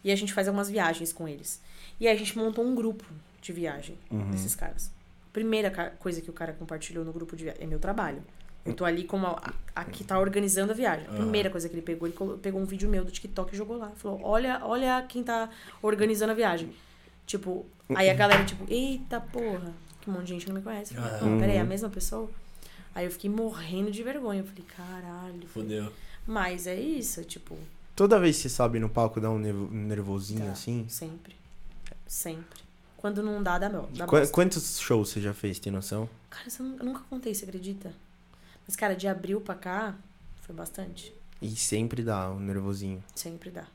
E 0.03 0.11
a 0.11 0.15
gente 0.15 0.33
faz 0.33 0.47
algumas 0.47 0.69
viagens 0.69 1.13
com 1.13 1.27
eles. 1.27 1.61
E 1.99 2.07
aí 2.07 2.15
a 2.15 2.17
gente 2.17 2.35
montou 2.37 2.65
um 2.65 2.73
grupo 2.73 3.05
de 3.41 3.53
viagem 3.53 3.97
Uhum. 4.09 4.31
desses 4.31 4.55
caras. 4.55 4.89
Primeira 5.31 5.69
coisa 5.99 6.21
que 6.21 6.29
o 6.29 6.33
cara 6.33 6.53
compartilhou 6.53 7.05
no 7.05 7.13
grupo 7.13 7.35
de 7.35 7.43
viagem 7.45 7.63
é 7.63 7.67
meu 7.67 7.79
trabalho. 7.79 8.23
Eu 8.65 8.73
tô 8.73 8.85
ali 8.85 9.03
como 9.03 9.27
a, 9.27 9.53
a 9.75 9.83
que 9.83 10.03
tá 10.03 10.17
organizando 10.19 10.71
a 10.71 10.75
viagem. 10.75 11.05
A 11.07 11.09
Aham. 11.11 11.17
primeira 11.21 11.49
coisa 11.49 11.67
que 11.67 11.75
ele 11.75 11.81
pegou, 11.81 12.07
ele 12.07 12.15
pegou 12.41 12.61
um 12.61 12.65
vídeo 12.65 12.89
meu 12.89 13.03
do 13.03 13.11
TikTok 13.11 13.53
e 13.53 13.57
jogou 13.57 13.77
lá. 13.77 13.91
Falou: 13.97 14.21
olha, 14.23 14.61
olha 14.63 15.01
quem 15.07 15.23
tá 15.23 15.49
organizando 15.81 16.31
a 16.31 16.35
viagem. 16.35 16.73
Tipo, 17.25 17.65
aí 17.95 18.09
a 18.09 18.13
galera, 18.13 18.43
tipo, 18.45 18.65
eita 18.71 19.19
porra, 19.19 19.73
que 20.01 20.09
um 20.09 20.13
monte 20.13 20.25
de 20.25 20.33
gente 20.33 20.47
não 20.47 20.55
me 20.55 20.61
conhece. 20.61 20.95
Eu 20.95 21.01
falei. 21.01 21.21
"Não, 21.29 21.39
peraí, 21.39 21.57
é 21.57 21.59
a 21.61 21.65
mesma 21.65 21.89
pessoa? 21.89 22.29
Aí 22.95 23.05
eu 23.05 23.11
fiquei 23.11 23.29
morrendo 23.29 23.91
de 23.91 24.01
vergonha. 24.03 24.41
Eu 24.41 24.45
falei, 24.45 24.63
caralho. 24.77 25.47
Fudeu. 25.47 25.91
Mas 26.27 26.67
é 26.67 26.79
isso, 26.79 27.23
tipo, 27.25 27.57
Toda 27.95 28.17
vez 28.19 28.37
que 28.37 28.43
você 28.43 28.49
sobe 28.49 28.79
no 28.79 28.87
palco 28.89 29.19
dá 29.21 29.29
um 29.29 29.37
nervo- 29.37 29.69
nervosinho 29.71 30.45
Tá. 30.45 30.51
assim. 30.53 30.85
sempre. 30.89 31.35
Sempre. 32.07 32.61
Quando 32.97 33.21
não 33.21 33.43
dá, 33.43 33.57
dá 33.59 33.69
meu. 33.69 33.87
Dá 33.95 34.05
Qu- 34.07 34.17
bosta. 34.17 34.33
quantos 34.33 34.79
shows 34.79 35.09
você 35.09 35.19
já 35.21 35.33
fez, 35.33 35.59
tem 35.59 35.71
noção? 35.71 36.07
Cara, 36.29 36.47
eu 36.59 36.85
nunca 36.85 37.01
contei, 37.09 37.33
você 37.35 37.43
acredita? 37.45 37.91
Mas, 38.67 38.75
cara, 38.75 38.95
de 38.95 39.07
abril 39.07 39.41
pra 39.41 39.55
cá, 39.55 39.95
foi 40.41 40.55
bastante. 40.55 41.13
E 41.41 41.49
sempre 41.55 42.01
dá 42.03 42.29
um 42.31 42.39
nervosinho. 42.39 43.03
Sempre 43.15 43.51
dá. 43.51 43.65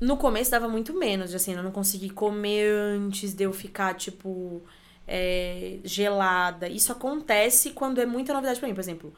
No 0.00 0.16
começo 0.16 0.50
dava 0.50 0.68
muito 0.68 0.94
menos, 0.96 1.34
assim, 1.34 1.54
eu 1.54 1.62
não 1.62 1.72
consegui 1.72 2.10
comer 2.10 2.70
antes 2.72 3.32
de 3.34 3.44
eu 3.44 3.52
ficar, 3.52 3.94
tipo, 3.94 4.62
é, 5.06 5.78
gelada. 5.84 6.68
Isso 6.68 6.92
acontece 6.92 7.70
quando 7.70 8.00
é 8.00 8.06
muita 8.06 8.32
novidade 8.32 8.60
pra 8.60 8.68
mim. 8.68 8.74
Por 8.74 8.80
exemplo, 8.80 9.12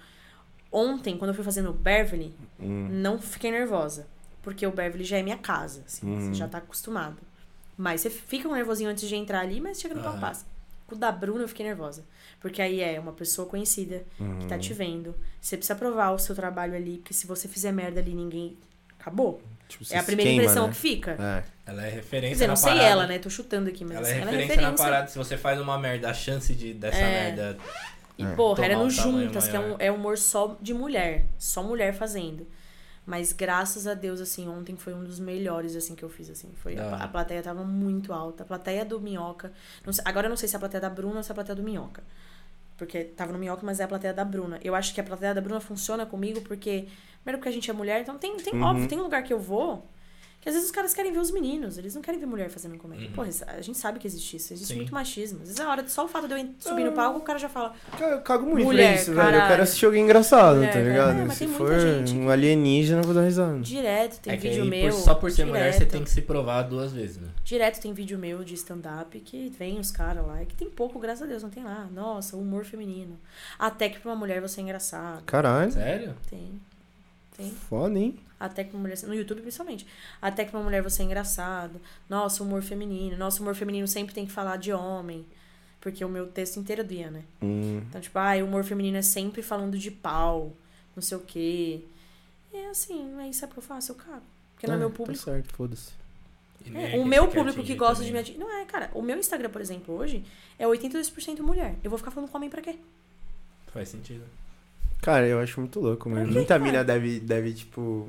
ontem, 0.73 1.17
quando 1.19 1.31
eu 1.31 1.35
fui 1.35 1.45
fazendo 1.45 1.71
o 1.71 1.75
Beverly, 1.75 2.35
Hum. 2.59 2.89
não 2.91 3.19
fiquei 3.19 3.51
nervosa. 3.51 4.07
Porque 4.43 4.67
o 4.67 4.71
Beverly 4.73 5.05
já 5.05 5.19
é 5.19 5.23
minha 5.23 5.37
casa, 5.37 5.83
assim, 5.87 6.07
Uhum. 6.07 6.21
você 6.21 6.35
já 6.35 6.49
tá 6.49 6.59
acostumado. 6.59 7.19
Mas 7.77 8.01
você 8.01 8.09
fica 8.11 8.49
um 8.49 8.53
nervosinho 8.55 8.89
antes 8.91 9.07
de 9.07 9.15
entrar 9.15 9.41
ali, 9.41 9.61
mas 9.61 9.79
chega 9.81 9.95
no 9.95 10.01
palco 10.03 10.17
Aham. 10.17 10.29
passa. 10.29 10.47
Com 10.91 10.97
o 10.97 10.99
da 10.99 11.11
Bruna 11.13 11.43
eu 11.45 11.49
fiquei 11.49 11.65
nervosa. 11.65 12.05
Porque 12.41 12.61
aí 12.61 12.81
é 12.81 12.99
uma 13.01 13.13
pessoa 13.13 13.47
conhecida 13.49 14.03
Uhum. 14.19 14.41
que 14.41 14.47
tá 14.47 14.59
te 14.59 14.75
vendo. 14.75 15.15
Você 15.41 15.57
precisa 15.57 15.77
provar 15.79 16.11
o 16.11 16.19
seu 16.19 16.35
trabalho 16.35 16.75
ali, 16.75 16.99
porque 16.99 17.15
se 17.15 17.27
você 17.27 17.47
fizer 17.49 17.71
merda 17.73 18.01
ali, 18.01 18.13
ninguém. 18.13 18.57
Acabou. 18.99 19.41
Tipo, 19.69 19.85
você 19.85 19.95
É 19.95 19.99
a 19.99 20.03
primeira 20.03 20.31
queima, 20.31 20.43
impressão 20.43 20.67
né? 20.67 20.73
que 20.73 20.79
fica. 20.79 21.13
É. 21.13 21.45
Ela 21.71 21.87
é 21.87 21.91
Quer 21.91 21.95
referência 21.97 22.31
dizer, 22.35 22.47
na 22.49 22.53
não 22.53 22.57
sei 22.57 22.71
parada. 22.73 22.89
ela, 22.89 23.07
né? 23.07 23.19
Tô 23.21 23.31
chutando 23.31 23.69
aqui, 23.71 23.85
mas 23.85 23.97
Ela 23.97 24.03
assim, 24.07 24.11
é 24.11 24.21
ela 24.21 24.23
é 24.23 24.25
referência, 24.33 24.55
referência. 24.57 24.85
na 24.85 24.91
parada. 24.91 25.07
Se 25.09 25.17
você 25.17 25.37
faz 25.39 25.61
uma 25.61 25.79
merda, 25.79 26.11
a 26.11 26.13
chance 26.15 26.55
de 26.55 26.75
dessa 26.75 26.99
É. 26.99 27.23
merda. 27.33 27.57
E, 28.19 28.25
É. 28.25 28.35
porra, 28.35 28.65
era 28.65 28.77
no 28.77 28.85
um 28.85 28.91
Juntas, 28.91 29.49
que 29.49 29.57
é, 29.57 29.59
um, 29.61 29.63
maior. 29.63 29.77
é 29.81 29.91
humor 29.93 30.19
só 30.19 30.59
de 30.61 30.75
mulher. 30.75 31.25
Só 31.39 31.63
mulher 31.63 31.95
fazendo. 31.95 32.47
Mas 33.11 33.33
graças 33.33 33.87
a 33.89 33.95
Deus, 33.95 34.21
assim, 34.21 34.49
ontem 34.49 34.77
foi 34.77 34.95
um 34.95 35.03
dos 35.03 35.19
melhores, 35.19 35.75
assim, 35.75 35.97
que 35.97 36.05
eu 36.05 36.09
fiz, 36.09 36.31
assim. 36.31 36.49
Foi, 36.63 36.79
a, 36.79 36.95
a 37.05 37.09
plateia 37.09 37.43
tava 37.43 37.65
muito 37.65 38.13
alta. 38.13 38.45
A 38.45 38.47
plateia 38.47 38.85
do 38.85 39.01
Minhoca... 39.01 39.53
não 39.85 39.93
sei- 39.93 40.05
agora 40.07 40.27
eu 40.27 40.31
não 40.31 40.37
sei 40.37 40.49
se 40.49 40.55
é 40.55 40.59
a 40.59 40.61
plateia 40.61 40.81
da 40.81 40.89
Bruna 40.89 41.17
ou 41.17 41.23
se 41.25 41.31
é 41.31 41.33
a 41.33 41.35
plateia 41.35 41.57
do 41.57 41.63
Minhoca. 41.63 42.03
Porque 42.79 43.03
tava 43.05 43.33
no 43.33 43.39
Minhoca, 43.39 43.67
mas 43.67 43.81
é 43.81 43.85
a 43.85 43.89
plateia 43.89 44.15
da 44.15 44.25
Bruna. 44.25 44.61
Eu 44.63 44.75
acho 44.77 44.95
que 44.95 45.01
a 45.01 45.05
plateia 45.05 45.35
da 45.35 45.41
Bruna 45.41 45.61
funciona 45.61 46.07
comigo 46.07 46.41
porque... 46.43 46.87
Primeiro 47.23 47.39
porque 47.39 47.49
a 47.49 47.53
gente 47.53 47.69
é 47.69 47.75
mulher, 47.75 48.01
então 48.01 48.17
tem, 48.17 48.37
tem 48.39 48.55
Uhum. 48.55 48.63
óbvio, 48.63 48.89
tem 48.89 48.99
lugar 48.99 49.23
que 49.25 49.33
eu 49.33 49.41
vou 49.41 49.85
Que 50.41 50.49
às 50.49 50.55
vezes 50.55 50.71
os 50.71 50.75
caras 50.75 50.95
querem 50.95 51.13
ver 51.13 51.19
os 51.19 51.31
meninos, 51.31 51.77
eles 51.77 51.95
não 51.95 52.01
querem 52.01 52.19
ver 52.19 52.25
mulher 52.25 52.49
fazendo 52.49 52.79
comédia. 52.79 53.09
Uhum. 53.09 53.13
Porra, 53.13 53.29
a 53.49 53.61
gente 53.61 53.77
sabe 53.77 53.99
que 53.99 54.07
existe 54.07 54.37
isso, 54.37 54.55
existe 54.55 54.73
Sim. 54.73 54.77
muito 54.77 54.95
machismo. 54.95 55.41
Às 55.43 55.49
vezes 55.49 55.61
a 55.61 55.69
hora, 55.69 55.87
só 55.87 56.07
o 56.07 56.09
fato 56.09 56.27
de 56.27 56.33
eu 56.35 56.49
subir 56.59 56.83
no 56.85 56.93
palco, 56.93 57.19
o 57.19 57.23
cara 57.23 57.39
já 57.39 57.49
fala, 57.49 57.75
Cara, 57.99 58.13
eu 58.15 58.21
cago 58.23 58.47
muito 58.47 58.65
Mulher, 58.65 58.95
isso, 58.97 59.13
velho. 59.13 59.37
Eu 59.37 59.47
quero 59.49 59.63
assistir 59.63 59.85
alguém 59.85 60.03
engraçado, 60.05 60.57
Mulher, 60.57 60.73
tá 60.73 60.81
ligado? 60.81 61.19
É, 61.19 61.25
mas 61.25 61.35
Se 61.35 61.47
tem 61.47 61.55
for 61.55 61.69
muita 61.71 62.07
gente 62.07 62.17
um 62.19 62.31
alienígena, 62.31 63.01
eu 63.01 63.05
vou 63.05 63.15
dar 63.15 63.23
risada. 63.23 63.59
direto, 63.61 64.19
tem 64.21 64.33
é 64.33 64.37
que 64.39 64.49
vídeo 64.49 64.63
aí, 64.63 64.71
meu. 64.71 64.91
por- 64.91 64.99
só 65.01 65.15
por 65.15 65.31
ser 65.31 65.45
mulher, 65.45 65.73
você 65.73 65.79
direto. 65.81 65.93
tem 65.93 66.05
que 66.05 66.11
se 66.11 66.23
provar 66.23 66.63
duas 66.63 66.91
vezes, 66.93 67.19
né? 67.19 67.29
Direto 67.45 67.79
tem 67.81 67.93
vídeo 67.93 68.19
meu 68.19 68.43
de 68.43 68.55
stand-up 68.55 69.21
que 69.21 69.51
vem 69.59 69.79
os 69.79 69.91
caras 69.91 70.27
lá, 70.27 70.43
e 70.43 70.47
que 70.47 70.55
tem 70.55 70.71
pouco, 70.71 70.99
graças 70.99 71.23
a 71.23 71.27
Deus, 71.27 71.43
não 71.43 71.51
tem 71.51 71.63
lá. 71.63 71.87
Nossa, 71.93 72.37
humor 72.39 72.65
feminino. 72.65 73.19
Até 73.59 73.91
que 73.91 73.99
pra 74.01 74.11
uma 74.11 74.17
mulher 74.17 74.41
você 74.41 74.61
é 74.61 74.63
engraçado. 74.65 75.23
Caralho, 75.25 75.71
Sério? 75.71 76.15
Tem. 76.31 76.59
Tem. 77.41 77.51
foda, 77.51 77.99
hein? 77.99 78.19
Até 78.39 78.65
que 78.65 78.75
uma 78.75 78.81
mulher. 78.81 78.99
No 79.03 79.15
YouTube, 79.15 79.43
principalmente. 79.43 79.87
Até 80.21 80.45
que 80.45 80.55
uma 80.55 80.63
mulher 80.63 80.83
você 80.83 81.03
é 81.03 81.05
engraçado. 81.05 81.81
Nossa, 82.09 82.43
humor 82.43 82.63
feminino. 82.63 83.17
Nossa, 83.17 83.43
humor 83.43 83.55
feminino 83.55 83.87
sempre 83.87 84.15
tem 84.15 84.27
que 84.27 84.33
falar 84.33 84.57
de 84.57 84.73
homem. 84.73 85.27
Porque 85.81 86.05
o 86.05 86.09
meu 86.09 86.27
texto 86.27 86.59
inteiro 86.59 86.83
é 86.83 86.85
do 86.85 86.93
Ian, 86.93 87.11
né? 87.11 87.25
Hum. 87.43 87.83
Então, 87.89 88.01
tipo, 88.01 88.19
ah, 88.19 88.37
o 88.37 88.45
humor 88.45 88.65
feminino 88.65 88.99
é 88.99 89.03
sempre 89.03 89.43
falando 89.43 89.79
de 89.79 89.91
pau, 89.91 90.53
não 90.95 91.03
sei 91.03 91.17
o 91.17 91.21
quê. 91.21 91.81
E 92.53 92.57
é 92.57 92.71
assim, 92.71 93.15
aí 93.19 93.33
sabe 93.33 93.53
o 93.53 93.55
que 93.55 93.59
eu 93.61 93.63
faço? 93.63 93.93
Eu 93.93 93.97
cago. 93.97 94.23
Porque 94.55 94.67
não 94.67 94.75
é 94.75 94.79
meu 94.79 94.91
público. 94.91 95.19
Tá 95.19 95.33
certo, 95.33 95.55
foda-se. 95.55 95.93
É, 96.75 96.97
é 96.97 97.01
o 97.01 97.07
meu 97.07 97.29
público 97.29 97.63
que 97.63 97.75
gosta 97.75 98.05
de 98.05 98.11
também, 98.11 98.13
me 98.13 98.13
né? 98.13 98.21
atingir. 98.21 98.39
Não 98.39 98.61
é, 98.61 98.65
cara. 98.67 98.91
O 98.93 99.01
meu 99.01 99.19
Instagram, 99.19 99.49
por 99.49 99.63
exemplo, 99.63 99.95
hoje 99.95 100.23
é 100.59 100.67
82% 100.67 101.41
mulher. 101.41 101.77
Eu 101.83 101.89
vou 101.89 101.99
ficar 101.99 102.11
falando 102.11 102.31
com 102.31 102.37
homem 102.37 102.51
pra 102.51 102.61
quê? 102.61 102.77
Faz 103.73 103.89
sentido. 103.89 104.25
Cara, 105.03 105.27
eu 105.27 105.41
acho 105.41 105.59
muito 105.61 105.81
louco, 105.81 106.09
mano. 106.11 106.31
Muita 106.31 106.59
cara? 106.59 106.63
mina 106.63 106.85
deve, 106.85 107.21
deve, 107.21 107.55
tipo. 107.55 108.09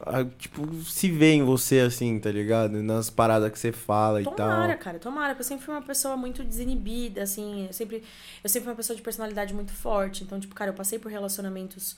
ah, 0.00 0.24
Tipo, 0.38 0.70
se 0.84 1.10
vê 1.10 1.32
em 1.32 1.42
você 1.42 1.80
assim, 1.80 2.18
tá 2.20 2.30
ligado? 2.30 2.82
Nas 2.82 3.08
paradas 3.08 3.50
que 3.50 3.58
você 3.58 3.72
fala 3.72 4.20
e 4.20 4.24
Tomara, 4.24 4.74
tal. 4.74 4.78
cara, 4.78 4.98
tomara. 4.98 5.28
Porque 5.34 5.40
eu 5.42 5.48
sempre 5.48 5.64
fui 5.64 5.74
uma 5.74 5.82
pessoa 5.82 6.16
muito 6.16 6.44
desinibida, 6.44 7.22
assim. 7.22 7.66
Eu 7.66 7.72
sempre, 7.72 8.02
eu 8.44 8.48
sempre 8.50 8.64
fui 8.64 8.70
uma 8.72 8.76
pessoa 8.76 8.96
de 8.96 9.02
personalidade 9.02 9.54
muito 9.54 9.72
forte. 9.72 10.22
Então, 10.24 10.38
tipo, 10.38 10.54
cara, 10.54 10.70
eu 10.70 10.74
passei 10.74 10.98
por 10.98 11.10
relacionamentos 11.10 11.96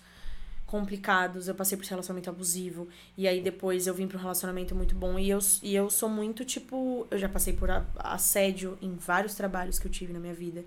complicados, 0.67 1.47
eu 1.49 1.55
passei 1.55 1.77
por 1.79 1.85
relacionamento 1.87 2.31
abusivo. 2.31 2.89
E 3.17 3.29
aí 3.29 3.41
depois 3.41 3.87
eu 3.87 3.95
vim 3.95 4.07
pra 4.09 4.17
um 4.19 4.21
relacionamento 4.23 4.75
muito 4.75 4.95
bom. 4.95 5.19
E 5.19 5.29
eu, 5.31 5.39
e 5.63 5.75
eu 5.75 5.91
sou 5.91 6.09
muito, 6.09 6.45
tipo. 6.45 7.07
Eu 7.11 7.19
já 7.19 7.29
passei 7.29 7.53
por 7.53 7.69
a- 7.71 7.85
assédio 7.97 8.79
em 8.81 8.95
vários 8.95 9.35
trabalhos 9.35 9.79
que 9.81 9.87
eu 9.89 9.91
tive 9.91 10.13
na 10.13 10.21
minha 10.21 10.35
vida. 10.35 10.65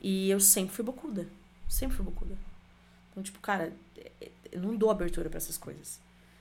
E 0.00 0.30
eu 0.30 0.40
sempre 0.40 0.74
fui 0.74 0.84
bocuda. 0.84 1.26
Sempre 1.68 1.96
fui 1.96 2.04
bocuda. 2.04 2.36
Então, 3.10 3.22
tipo, 3.22 3.38
cara, 3.40 3.72
eu 4.50 4.60
não 4.60 4.76
dou 4.76 4.90
abertura 4.90 5.28
pra 5.28 5.38
essas 5.38 5.58
coisas. 5.58 6.00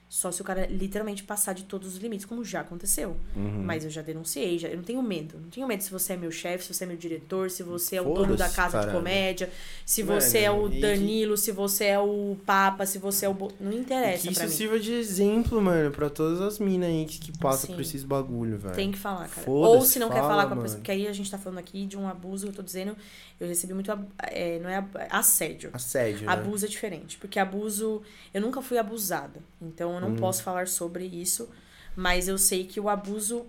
Só 0.09 0.31
se 0.31 0.41
o 0.41 0.45
cara 0.45 0.65
literalmente 0.67 1.21
passar 1.21 1.51
de 1.53 1.63
todos 1.63 1.95
os 1.95 1.97
limites, 2.01 2.25
como 2.25 2.41
já 2.43 2.61
aconteceu. 2.61 3.17
Uhum. 3.35 3.61
Mas 3.63 3.83
eu 3.83 3.89
já 3.89 4.01
denunciei, 4.01 4.57
já, 4.57 4.69
eu 4.69 4.77
não 4.77 4.83
tenho 4.83 5.01
medo. 5.03 5.37
Não 5.37 5.49
tenho 5.49 5.67
medo 5.67 5.83
se 5.83 5.91
você 5.91 6.13
é 6.13 6.17
meu 6.17 6.31
chefe, 6.31 6.63
se 6.63 6.73
você 6.73 6.85
é 6.85 6.87
meu 6.87 6.95
diretor, 6.95 7.51
se 7.51 7.61
você 7.61 7.97
é 7.97 8.01
o 8.01 8.13
dono 8.13 8.37
da 8.37 8.47
casa 8.49 8.77
de 8.79 8.85
caralho. 8.85 8.93
comédia, 8.93 9.49
se 9.85 10.03
Mano, 10.03 10.21
você 10.21 10.39
é 10.39 10.51
o 10.51 10.67
e 10.67 10.71
que- 10.71 10.79
Danilo, 10.79 11.35
se 11.35 11.51
você 11.51 11.85
é 11.87 11.99
o 11.99 12.37
Papa, 12.45 12.85
se 12.85 12.99
você 12.99 13.25
é 13.25 13.29
o. 13.29 13.33
Bo... 13.33 13.51
Não 13.59 13.73
E 13.73 13.75
interessa 13.75 14.27
que 14.27 14.33
isso 14.33 14.47
sirva 14.47 14.79
de 14.79 14.93
exemplo, 14.93 15.61
mano, 15.61 15.91
pra 15.91 16.09
todas 16.09 16.39
as 16.39 16.57
minas 16.57 16.87
aí 16.87 17.05
que, 17.05 17.19
que 17.19 17.37
passam 17.37 17.67
Sim. 17.67 17.73
por 17.75 17.81
esses 17.81 18.03
bagulho, 18.05 18.57
velho. 18.57 18.75
Tem 18.75 18.91
que 18.93 18.97
falar, 18.97 19.27
cara. 19.27 19.49
Ou 19.49 19.81
se 19.81 19.99
não 19.99 20.07
quer 20.07 20.21
fala, 20.21 20.27
falar 20.29 20.43
com 20.45 20.47
a 20.47 20.55
mano. 20.55 20.61
pessoa. 20.61 20.79
Porque 20.79 20.91
aí 20.91 21.05
a 21.05 21.11
gente 21.11 21.29
tá 21.29 21.37
falando 21.37 21.59
aqui 21.59 21.85
de 21.85 21.97
um 21.97 22.07
abuso, 22.07 22.47
eu 22.47 22.53
tô 22.53 22.61
dizendo, 22.63 22.95
eu 23.41 23.47
recebi 23.47 23.73
muito. 23.73 23.91
É, 24.19 24.57
não 24.59 24.69
é 24.69 24.85
assédio. 25.09 25.69
Assédio, 25.73 26.25
né? 26.25 26.31
Abuso 26.31 26.63
é 26.65 26.69
diferente. 26.69 27.17
Porque 27.17 27.37
abuso. 27.39 28.01
Eu 28.33 28.39
nunca 28.39 28.61
fui 28.61 28.77
abusada. 28.77 29.41
Então 29.61 29.96
eu 29.97 30.01
não 30.01 30.11
Hum. 30.11 30.15
posso 30.17 30.43
falar 30.43 30.67
sobre 30.67 31.05
isso. 31.05 31.49
Mas 31.95 32.27
eu 32.27 32.37
sei 32.37 32.63
que 32.65 32.79
o 32.79 32.89
abuso. 32.89 33.45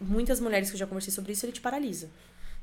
Muitas 0.00 0.40
mulheres 0.40 0.68
que 0.68 0.74
eu 0.74 0.78
já 0.78 0.86
conversei 0.86 1.12
sobre 1.12 1.32
isso, 1.32 1.46
ele 1.46 1.52
te 1.52 1.60
paralisa. 1.60 2.08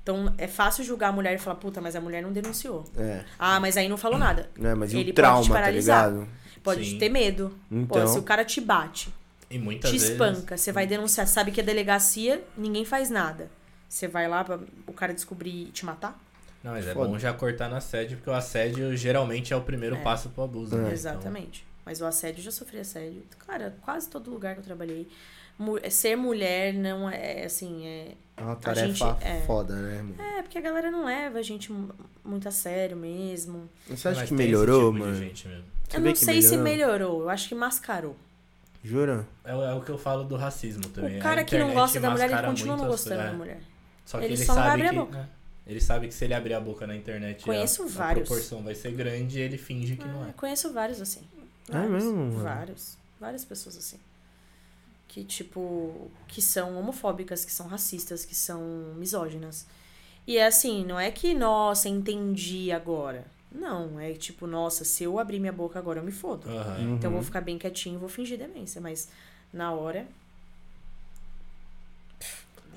Então 0.04 0.34
é 0.38 0.48
fácil 0.48 0.84
julgar 0.84 1.10
a 1.10 1.12
mulher 1.12 1.34
e 1.36 1.38
falar, 1.38 1.56
puta, 1.58 1.80
mas 1.80 1.96
a 1.96 2.02
mulher 2.02 2.22
não 2.22 2.32
denunciou. 2.34 2.84
É, 2.98 3.24
Ah, 3.40 3.60
mas 3.60 3.78
aí 3.78 3.88
não 3.88 3.98
falou 3.98 4.18
nada. 4.20 4.50
né? 4.58 4.74
Mas 4.76 4.92
e 4.94 4.98
Ele 4.98 5.12
o 5.12 5.14
pode 5.14 5.14
te 5.14 5.16
trauma, 5.16 5.48
tá 5.48 5.54
paralisar. 5.54 6.10
ligado? 6.12 6.28
Pode 6.64 6.86
Sim. 6.90 6.98
ter 6.98 7.10
medo. 7.10 7.50
Pô, 7.70 7.76
Então, 7.76 8.08
se 8.08 8.20
o 8.20 8.24
cara 8.24 8.44
te 8.44 8.60
bate, 8.60 9.14
E 9.50 9.58
muitas 9.58 9.90
te 9.90 9.98
vezes. 9.98 10.10
espanca, 10.12 10.58
você 10.58 10.72
vai 10.72 10.86
denunciar, 10.86 11.28
sabe 11.28 11.52
que 11.52 11.60
é 11.62 11.64
delegacia, 11.64 12.44
ninguém 12.58 12.84
faz 12.86 13.10
nada. 13.10 13.50
Você 13.88 14.08
vai 14.08 14.28
lá 14.28 14.44
pra 14.44 14.60
o 14.88 14.94
cara 14.94 15.14
descobrir 15.14 15.68
e 15.68 15.72
te 15.72 15.86
matar? 15.86 16.20
Não, 16.64 16.72
mas 16.74 16.86
é 16.88 16.94
Foda. 16.94 17.08
bom 17.08 17.18
já 17.20 17.34
cortar 17.34 17.70
no 17.70 17.76
assédio, 17.76 18.18
porque 18.18 18.30
o 18.30 18.34
assédio 18.34 18.96
geralmente 18.96 19.52
é 19.54 19.56
o 19.56 19.62
primeiro 19.62 19.96
É. 19.96 20.02
passo 20.02 20.30
pro 20.30 20.44
abuso, 20.44 20.74
É. 20.76 20.78
né? 20.78 20.82
Então, 20.84 20.94
Exatamente. 20.94 21.66
Mas 21.86 22.00
o 22.02 22.06
assédio, 22.06 22.40
eu 22.40 22.44
já 22.46 22.52
sofri 22.52 22.80
assédio. 22.80 23.24
Cara, 23.48 23.76
quase 23.82 24.08
todo 24.10 24.30
lugar 24.32 24.54
que 24.56 24.60
eu 24.60 24.64
trabalhei. 24.66 25.08
Mu- 25.58 25.80
Ser 25.90 26.16
mulher 26.16 26.74
não 26.74 27.10
é, 27.10 27.44
assim, 27.46 27.86
é... 27.86 28.14
é 28.38 28.42
uma 28.44 28.56
tarefa 28.56 28.88
gente- 28.88 29.04
é. 29.24 29.42
foda, 29.42 29.76
né, 29.76 30.02
mano? 30.02 30.16
É, 30.22 30.42
porque 30.42 30.58
a 30.58 30.62
galera 30.62 30.90
não 30.90 31.06
leva 31.06 31.40
a 31.40 31.42
gente 31.44 31.72
mu- 31.72 31.94
muito 32.24 32.48
a 32.48 32.52
sério 32.52 32.96
mesmo. 32.98 33.70
Você 33.88 34.08
acha 34.08 34.20
mas 34.22 34.30
que 34.30 34.34
melhorou, 34.36 34.92
tipo 34.92 35.04
mano? 35.06 35.16
gente 35.18 35.48
mesmo. 35.48 35.64
Você 35.90 35.98
eu 35.98 36.02
não 36.02 36.16
sei 36.16 36.42
se 36.42 36.58
melhorou? 36.58 36.64
melhorou, 36.64 37.22
eu 37.24 37.30
acho 37.30 37.48
que 37.50 37.56
mascarou. 37.56 38.16
Jura? 38.84 39.28
É, 39.44 39.54
o- 39.56 39.62
é 39.64 39.74
o 39.76 39.82
que 39.82 39.90
eu 39.92 39.98
falo 39.98 40.24
do 40.24 40.36
racismo 40.36 40.88
também. 40.90 41.18
o 41.18 41.20
A 41.20 41.22
cara 41.24 41.44
que 41.44 41.58
não 41.58 41.74
gosta 41.74 42.00
da 42.00 42.10
mulher, 42.10 42.32
ele 42.32 42.42
continua 42.44 42.78
não 42.78 42.88
gostando 42.88 43.18
da 43.18 43.30
é. 43.30 43.34
mulher. 43.34 43.60
Só 44.06 44.18
que 44.18 44.26
Ele 44.26 44.34
ele, 44.34 44.44
só 44.46 44.56
não 44.56 44.62
vai 44.62 44.70
sabe 44.72 44.82
abrir 44.82 44.94
que. 44.96 45.00
a 45.00 45.06
boca. 45.06 45.18
né, 45.20 45.30
Ele 45.68 45.80
sabe 45.82 46.08
que 46.08 46.14
se 46.14 46.26
ele 46.26 46.34
abrir 46.34 46.54
a 46.56 46.60
boca 46.60 46.88
na 46.88 46.96
internet, 46.96 47.44
Conheço 47.44 47.84
a, 47.84 47.88
vários. 47.88 48.24
a 48.24 48.26
proporção 48.26 48.64
vai 48.64 48.74
ser 48.74 48.92
grande 48.94 49.38
e 49.38 49.42
ele 49.44 49.58
finge 49.60 49.96
que 49.96 50.08
não 50.08 50.24
Ah, 50.24 50.30
é. 50.30 50.34
Conheço 50.34 50.74
vários 50.74 51.00
assim. 51.00 51.22
É 51.72 51.74
Vários, 51.74 51.92
mesmo, 52.04 52.18
mano? 52.18 52.44
Vários. 52.44 52.98
Várias 53.20 53.46
pessoas 53.46 53.78
assim. 53.78 54.00
Que, 55.08 55.24
tipo, 55.26 56.10
que 56.28 56.42
são 56.42 56.78
homofóbicas, 56.80 57.44
que 57.44 57.52
são 57.52 57.68
racistas, 57.68 58.24
que 58.24 58.34
são 58.36 58.62
misóginas. 58.96 59.66
E 60.26 60.38
é 60.38 60.46
assim, 60.46 60.86
não 60.86 61.00
é 61.00 61.12
que, 61.12 61.34
nossa, 61.34 61.90
entendi 61.90 62.72
agora. 62.72 63.26
Não, 63.52 64.00
é 64.00 64.14
tipo, 64.14 64.48
nossa, 64.48 64.86
se 64.86 65.04
eu 65.04 65.20
abrir 65.20 65.40
minha 65.40 65.52
boca 65.52 65.78
agora, 65.78 66.00
eu 66.00 66.04
me 66.04 66.12
fodo. 66.12 66.48
Aham. 66.48 66.82
Então 66.94 67.10
eu 67.10 67.10
Uhum. 67.10 67.12
vou 67.16 67.22
ficar 67.22 67.42
bem 67.42 67.58
quietinho 67.58 67.96
e 67.96 67.98
vou 68.00 68.08
fingir 68.08 68.38
demência. 68.38 68.80
Mas 68.80 69.10
na 69.52 69.74
hora. 69.74 70.08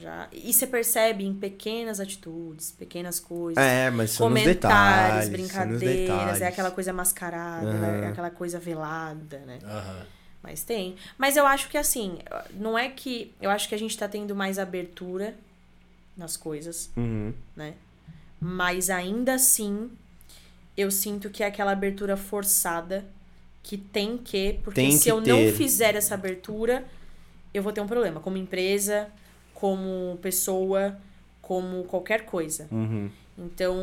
Já. 0.00 0.28
E 0.32 0.52
você 0.52 0.66
percebe 0.66 1.24
em 1.24 1.32
pequenas 1.34 2.00
atitudes, 2.00 2.72
pequenas 2.72 3.20
coisas. 3.20 3.62
É, 3.62 3.90
mas 3.90 4.10
são 4.10 4.28
nos 4.28 4.40
comentários, 4.40 5.28
detalhes. 5.30 5.50
são 5.52 5.66
nos 5.66 5.78
brincadeiras, 5.78 6.08
detalhes. 6.16 6.40
é 6.42 6.46
aquela 6.48 6.70
coisa 6.70 6.92
mascarada, 6.92 7.68
Aham. 7.70 8.04
é 8.04 8.06
aquela 8.08 8.30
coisa 8.30 8.58
velada, 8.58 9.38
né? 9.46 9.58
Aham. 9.64 10.06
Mas 10.42 10.62
tem. 10.62 10.96
Mas 11.16 11.36
eu 11.36 11.46
acho 11.46 11.68
que 11.70 11.78
assim, 11.78 12.18
não 12.52 12.76
é 12.78 12.88
que. 12.88 13.32
Eu 13.40 13.50
acho 13.50 13.68
que 13.68 13.74
a 13.74 13.78
gente 13.78 13.96
tá 13.96 14.06
tendo 14.08 14.34
mais 14.34 14.58
abertura 14.58 15.34
nas 16.16 16.36
coisas, 16.36 16.90
Uhum. 16.96 17.32
né? 17.56 17.74
Mas 18.40 18.90
ainda 18.90 19.34
assim, 19.34 19.90
eu 20.76 20.90
sinto 20.90 21.30
que 21.30 21.42
é 21.42 21.46
aquela 21.46 21.72
abertura 21.72 22.14
forçada 22.16 23.06
que 23.62 23.78
tem 23.78 24.18
que. 24.18 24.60
Porque 24.62 24.80
Tem 24.82 24.90
se 24.92 25.04
que 25.04 25.10
eu 25.10 25.22
ter. 25.22 25.30
não 25.32 25.52
fizer 25.56 25.94
essa 25.94 26.14
abertura, 26.14 26.84
eu 27.54 27.62
vou 27.62 27.72
ter 27.72 27.80
um 27.80 27.86
problema. 27.86 28.20
Como 28.20 28.36
empresa, 28.36 29.08
como 29.54 30.18
pessoa, 30.20 30.98
como 31.40 31.84
qualquer 31.84 32.24
coisa. 32.26 32.68
Uhum. 32.70 33.10
Então, 33.38 33.76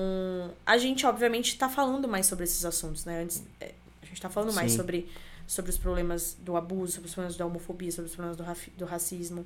a 0.66 0.78
gente, 0.78 1.06
obviamente, 1.06 1.58
tá 1.58 1.68
falando 1.70 2.08
mais 2.08 2.26
sobre 2.26 2.44
esses 2.46 2.64
assuntos, 2.64 3.04
né? 3.06 3.22
Antes, 3.24 3.44
é, 3.60 3.74
a 4.02 4.06
gente 4.06 4.22
tá 4.22 4.30
falando 4.30 4.54
mais 4.54 4.72
Sim. 4.72 4.78
sobre, 4.78 5.10
sobre 5.48 5.72
os 5.72 5.78
problemas 5.78 6.38
do 6.40 6.56
abuso, 6.56 6.94
sobre 6.94 7.08
os 7.08 7.14
problemas 7.14 7.38
da 7.38 7.46
homofobia, 7.46 7.92
sobre 7.92 8.10
os 8.10 8.16
problemas 8.16 8.38
do, 8.38 8.78
do 8.78 8.86
racismo. 8.86 9.46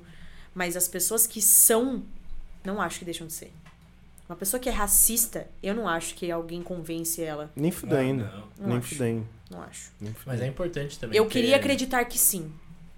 Mas 0.54 0.76
as 0.76 0.86
pessoas 0.88 1.26
que 1.26 1.42
são, 1.42 2.02
não 2.64 2.80
acho 2.80 2.98
que 3.00 3.04
deixam 3.04 3.26
de 3.26 3.32
ser. 3.32 3.52
Uma 4.28 4.36
pessoa 4.36 4.58
que 4.60 4.68
é 4.68 4.72
racista, 4.72 5.46
eu 5.62 5.74
não 5.74 5.88
acho 5.88 6.14
que 6.14 6.30
alguém 6.30 6.62
convence 6.62 7.22
ela. 7.22 7.50
Nem 7.54 7.70
fudendo. 7.70 8.24
Não, 8.24 8.30
não. 8.32 8.46
Não 8.58 8.68
Nem 8.68 8.76
acho. 8.78 8.88
fudendo. 8.88 9.28
Não 9.50 9.62
acho. 9.62 9.92
Mas 10.24 10.40
é 10.40 10.46
importante 10.48 10.98
também. 10.98 11.16
Eu 11.16 11.24
ter- 11.26 11.30
queria 11.30 11.56
acreditar 11.56 12.04
que 12.06 12.18
sim. 12.18 12.52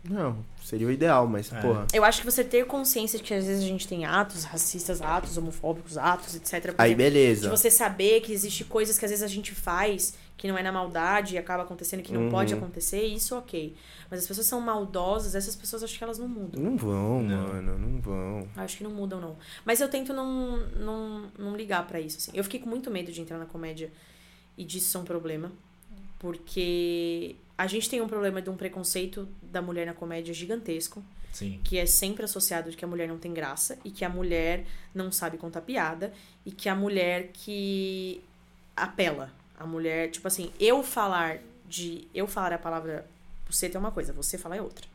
Não, 0.08 0.44
seria 0.62 0.86
o 0.86 0.90
ideal, 0.90 1.26
mas, 1.26 1.52
É. 1.52 1.60
porra. 1.60 1.86
Eu 1.92 2.04
acho 2.04 2.20
que 2.20 2.24
você 2.30 2.42
ter 2.42 2.64
consciência 2.66 3.18
de 3.18 3.24
que 3.24 3.34
às 3.34 3.44
vezes 3.44 3.62
a 3.62 3.66
gente 3.66 3.86
tem 3.86 4.04
atos 4.06 4.44
racistas, 4.44 5.02
atos 5.02 5.36
homofóbicos, 5.36 5.98
atos, 5.98 6.34
etc. 6.34 6.74
Aí, 6.78 6.92
exemplo, 6.92 6.96
beleza. 6.96 7.40
De 7.42 7.48
você 7.48 7.70
saber 7.70 8.20
que 8.20 8.32
existe 8.32 8.64
coisas 8.64 8.98
que 8.98 9.04
às 9.04 9.10
vezes 9.10 9.22
a 9.24 9.28
gente 9.28 9.54
faz 9.54 10.14
que 10.36 10.46
não 10.46 10.56
é 10.56 10.62
na 10.62 10.70
maldade 10.70 11.34
e 11.34 11.38
acaba 11.38 11.64
acontecendo 11.64 12.00
que 12.00 12.12
não 12.12 12.22
Uhum. 12.24 12.30
pode 12.30 12.54
acontecer, 12.54 13.02
isso 13.02 13.36
ok. 13.36 13.74
Mas 14.08 14.20
as 14.20 14.26
pessoas 14.26 14.46
são 14.46 14.60
maldosas, 14.60 15.34
essas 15.34 15.56
pessoas 15.56 15.82
acho 15.82 15.98
que 15.98 16.04
elas 16.04 16.16
não 16.18 16.28
mudam. 16.28 16.62
Não 16.62 16.76
vão, 16.76 17.20
Não. 17.22 17.48
mano, 17.48 17.76
não 17.78 18.00
vão. 18.00 18.48
Acho 18.56 18.76
que 18.78 18.84
não 18.84 18.92
mudam, 18.92 19.20
não. 19.20 19.36
Mas 19.64 19.80
eu 19.80 19.88
tento 19.88 20.12
não, 20.12 20.58
não, 20.76 21.32
não 21.36 21.56
ligar 21.56 21.84
pra 21.88 22.00
isso, 22.00 22.18
assim. 22.18 22.30
Eu 22.34 22.44
fiquei 22.44 22.60
com 22.60 22.68
muito 22.68 22.88
medo 22.88 23.10
de 23.10 23.20
entrar 23.20 23.36
na 23.36 23.46
comédia 23.46 23.92
e 24.56 24.64
disso 24.64 24.90
ser 24.90 24.98
um 24.98 25.04
problema. 25.04 25.50
Porque 26.18 27.36
a 27.56 27.66
gente 27.66 27.88
tem 27.88 28.00
um 28.00 28.08
problema 28.08 28.42
de 28.42 28.50
um 28.50 28.56
preconceito 28.56 29.28
da 29.42 29.62
mulher 29.62 29.86
na 29.86 29.94
comédia 29.94 30.32
gigantesco 30.34 31.02
Sim. 31.32 31.60
que 31.62 31.78
é 31.78 31.86
sempre 31.86 32.24
associado 32.24 32.70
de 32.70 32.76
que 32.76 32.84
a 32.84 32.88
mulher 32.88 33.08
não 33.08 33.18
tem 33.18 33.32
graça 33.32 33.78
e 33.84 33.90
que 33.90 34.04
a 34.04 34.08
mulher 34.08 34.64
não 34.94 35.10
sabe 35.12 35.36
contar 35.38 35.60
piada 35.60 36.12
e 36.44 36.50
que 36.50 36.68
a 36.68 36.74
mulher 36.74 37.30
que 37.32 38.22
apela. 38.76 39.30
A 39.58 39.66
mulher, 39.66 40.10
tipo 40.10 40.26
assim, 40.28 40.52
eu 40.60 40.82
falar 40.82 41.38
de. 41.68 42.06
Eu 42.14 42.26
falar 42.26 42.52
a 42.52 42.58
palavra 42.58 43.06
você 43.48 43.70
é 43.72 43.78
uma 43.78 43.90
coisa, 43.90 44.12
você 44.12 44.36
falar 44.38 44.56
é 44.56 44.62
outra. 44.62 44.86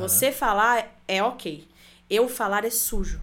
Você 0.00 0.32
falar 0.32 0.96
é 1.06 1.22
ok. 1.22 1.66
Eu 2.10 2.28
falar 2.28 2.64
é 2.64 2.70
sujo. 2.70 3.20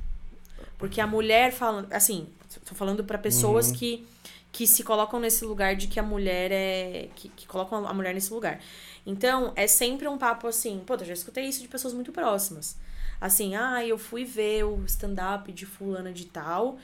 Porque 0.77 0.99
a 1.01 1.07
mulher 1.07 1.51
falando. 1.53 1.91
Assim, 1.93 2.27
tô 2.65 2.75
falando 2.75 3.03
pra 3.03 3.17
pessoas 3.17 3.69
Uhum. 3.69 3.75
que, 3.75 4.07
que 4.53 4.67
se 4.67 4.83
colocam 4.83 5.19
nesse 5.19 5.43
lugar 5.43 5.75
de 5.75 5.88
que 5.88 5.99
a 5.99 6.03
mulher 6.03 6.51
é. 6.51 7.09
Que, 7.15 7.27
que 7.27 7.48
colocam 7.48 7.88
a 7.88 7.93
mulher 7.93 8.14
nesse 8.14 8.32
lugar. 8.32 8.61
Então, 9.03 9.51
é 9.56 9.65
sempre 9.65 10.07
um 10.07 10.17
papo 10.17 10.48
assim. 10.48 10.82
Pô, 10.85 10.93
eu 10.93 11.03
já 11.03 11.14
escutei 11.14 11.45
isso 11.45 11.59
de 11.59 11.67
pessoas 11.67 11.91
muito 11.91 12.11
próximas. 12.11 12.77
Assim, 13.19 13.56
ah, 13.56 13.83
eu 13.85 13.98
fui 13.98 14.23
ver 14.23 14.64
o 14.64 14.85
stand-up 14.85 15.51
de 15.51 15.65
fulana 15.65 16.14
de 16.14 16.25
tal. 16.25 16.77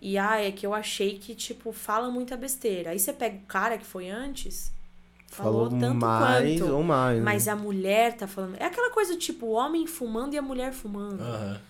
E 0.00 0.18
ah, 0.18 0.40
é 0.40 0.50
que 0.50 0.66
eu 0.66 0.74
achei 0.74 1.16
que, 1.16 1.32
tipo, 1.32 1.70
fala 1.72 2.10
muita 2.10 2.36
besteira. 2.36 2.90
Aí 2.90 2.98
você 2.98 3.12
pega 3.12 3.36
o 3.36 3.46
cara 3.46 3.78
que 3.78 3.86
foi 3.86 4.10
antes. 4.10 4.72
Falou, 5.28 5.70
tanto 5.70 5.94
mais 5.94 6.60
quanto. 6.60 6.74
ou 6.74 6.82
mais. 6.82 7.18
né? 7.18 7.24
Mas 7.24 7.46
a 7.46 7.54
mulher 7.54 8.16
tá 8.16 8.26
falando. 8.26 8.56
É 8.58 8.64
aquela 8.64 8.90
coisa 8.90 9.16
tipo, 9.16 9.46
o 9.46 9.52
homem 9.52 9.86
fumando 9.86 10.34
e 10.34 10.38
a 10.38 10.42
mulher 10.42 10.72
fumando. 10.72 11.22
Aham. 11.22 11.60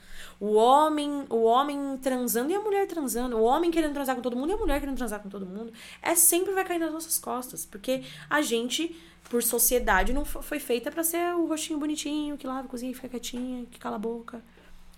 O 0.45 0.55
homem, 0.55 1.25
o 1.31 1.45
homem 1.45 1.97
transando 2.03 2.51
e 2.51 2.55
a 2.57 2.61
mulher 2.61 2.89
transando. 2.89 3.37
O 3.37 3.43
homem 3.45 3.71
querendo 3.71 3.93
transar 3.95 4.17
com 4.17 4.23
todo 4.23 4.35
mundo 4.35 4.51
e 4.51 4.53
a 4.55 4.57
mulher 4.57 4.81
querendo 4.81 4.97
transar 4.97 5.21
com 5.21 5.29
todo 5.29 5.47
mundo. 5.47 5.73
É 6.03 6.17
sempre 6.17 6.53
vai 6.53 6.65
cair 6.65 6.81
nas 6.81 6.93
nossas 6.93 7.17
costas. 7.17 7.65
Porque 7.65 8.03
a 8.29 8.43
gente, 8.43 8.97
por 9.31 9.41
sociedade, 9.41 10.13
não 10.13 10.25
fo- 10.25 10.43
foi 10.43 10.59
feita 10.59 10.91
pra 10.91 11.05
ser 11.05 11.33
o 11.37 11.47
rostinho 11.47 11.79
bonitinho, 11.79 12.37
que 12.37 12.45
lava, 12.45 12.67
cozinha 12.67 12.93
fica 12.93 13.09
quietinha, 13.09 13.67
que 13.71 13.79
cala 13.79 13.95
a 13.95 13.99
boca. 14.01 14.43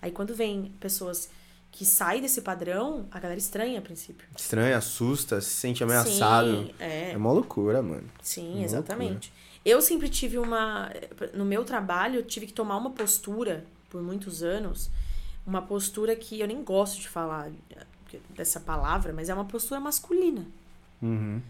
Aí 0.00 0.10
quando 0.10 0.34
vem 0.34 0.72
pessoas 0.80 1.28
que 1.70 1.84
saem 1.84 2.22
desse 2.22 2.40
padrão, 2.40 3.06
a 3.10 3.20
galera 3.20 3.38
estranha 3.38 3.80
a 3.80 3.82
princípio. 3.82 4.26
Estranho, 4.34 4.74
assusta, 4.78 5.42
se 5.42 5.50
sente 5.50 5.84
ameaçado. 5.84 6.46
Sim, 6.68 6.74
é. 6.80 7.10
É 7.12 7.16
uma 7.18 7.30
loucura, 7.32 7.82
mano. 7.82 8.08
Sim, 8.22 8.64
exatamente. 8.64 9.30
Eu 9.62 9.82
sempre 9.82 10.08
tive 10.08 10.38
uma. 10.38 10.90
No 11.34 11.44
meu 11.44 11.64
trabalho, 11.64 12.16
eu 12.20 12.22
tive 12.24 12.46
que 12.46 12.52
tomar 12.54 12.78
uma 12.78 12.90
postura, 12.92 13.66
por 13.90 14.00
muitos 14.02 14.42
anos, 14.42 14.90
uma 15.46 15.62
postura 15.62 16.16
que 16.16 16.40
eu 16.40 16.46
nem 16.46 16.62
gosto 16.62 17.00
de 17.00 17.08
falar 17.08 17.50
eh, 17.70 18.16
dessa 18.30 18.60
palavra, 18.60 19.12
mas 19.12 19.28
é 19.28 19.34
uma 19.34 19.44
postura 19.44 19.80
masculina. 19.80 20.46
Uhum. 21.02 21.40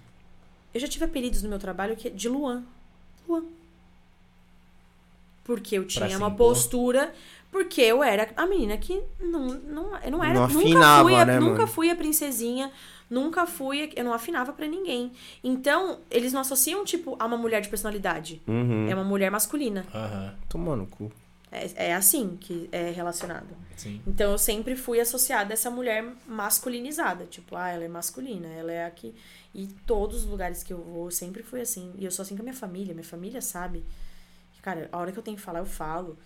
Eu 0.73 0.81
já 0.81 0.89
tive 0.89 1.05
apelidos 1.05 1.43
no 1.43 1.49
meu 1.49 1.59
trabalho 1.59 1.97
que 1.97 2.09
é 2.09 2.11
de 2.11 2.29
Luan. 2.29 2.65
Luan. 3.29 3.45
Porque 5.45 5.79
eu 5.79 5.87
tinha 5.87 6.17
uma 6.19 6.31
postura. 6.31 7.15
Porque 7.53 7.81
eu 7.81 8.03
era 8.03 8.29
a 8.37 8.47
menina 8.49 8.77
que 8.77 9.01
não, 9.21 9.47
não, 9.47 9.97
eu 9.99 10.11
não 10.11 10.25
era. 10.25 10.35
Não 10.35 10.49
nunca 10.49 10.59
afinava, 10.59 11.05
fui 11.05 11.15
a, 11.15 11.25
né, 11.25 11.39
nunca 11.39 11.67
fui 11.69 11.91
a 11.91 11.95
princesinha. 11.95 12.73
Nunca 13.09 13.47
fui. 13.47 13.93
Eu 13.95 14.05
não 14.05 14.13
afinava 14.13 14.53
pra 14.53 14.67
ninguém. 14.67 15.13
Então, 15.45 15.99
eles 16.11 16.33
não 16.33 16.41
associam, 16.41 16.85
tipo, 16.85 17.15
a 17.21 17.27
uma 17.27 17.37
mulher 17.37 17.61
de 17.61 17.69
personalidade. 17.69 18.43
Uhum. 18.49 18.89
É 18.89 18.95
uma 18.95 19.05
mulher 19.05 19.31
masculina. 19.31 19.87
Aham. 19.95 20.35
Tomando 20.49 20.87
cu. 20.87 21.13
É, 21.55 21.89
é 21.89 21.95
assim 21.95 22.37
que 22.37 22.69
é 22.73 22.91
relacionado. 22.91 23.57
Sim. 23.77 24.01
Então 24.07 24.33
eu 24.33 24.39
sempre 24.39 24.77
fui 24.77 25.01
associada 25.01 25.53
a 25.53 25.55
essa 25.55 25.71
mulher 25.71 26.05
masculinizada. 26.27 27.25
Tipo, 27.27 27.57
ah, 27.57 27.69
ela 27.69 27.85
é 27.85 27.89
masculina, 27.89 28.49
ela 28.49 28.73
é 28.73 28.85
aqui. 28.85 29.15
E 29.55 29.69
todos 29.87 30.25
os 30.25 30.31
lugares 30.31 30.63
que 30.63 30.73
eu 30.73 30.79
vou, 30.83 31.07
eu 31.07 31.11
sempre 31.11 31.43
fui 31.43 31.61
assim. 31.61 31.93
E 31.97 32.05
eu 32.05 32.11
sou 32.11 32.23
assim 32.23 32.35
com 32.37 32.43
a 32.43 32.45
minha 32.45 32.57
família. 32.57 32.93
Minha 32.95 33.05
família 33.07 33.41
sabe. 33.41 33.85
que, 34.55 34.61
Cara, 34.63 34.89
a 34.91 34.99
hora 34.99 35.13
que 35.13 35.19
eu 35.19 35.23
tenho 35.23 35.37
que 35.37 35.43
falar, 35.43 35.61
eu 35.61 35.67
falo. 35.67 36.19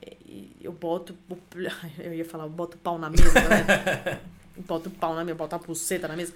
É, 0.00 0.16
Eu 0.60 0.72
boto. 0.72 1.16
Eu 1.98 2.14
ia 2.14 2.24
falar, 2.24 2.44
eu 2.44 2.50
boto 2.50 2.76
o 2.76 2.80
pau 2.80 2.98
na 2.98 3.10
mesa, 3.10 3.32
né? 3.32 4.20
Boto 4.66 4.88
o 4.88 4.92
pau 4.92 5.14
na 5.14 5.24
mesa, 5.24 5.36
boto 5.36 5.54
a 5.54 5.58
pulseta 5.58 6.08
na 6.08 6.16
mesa. 6.16 6.34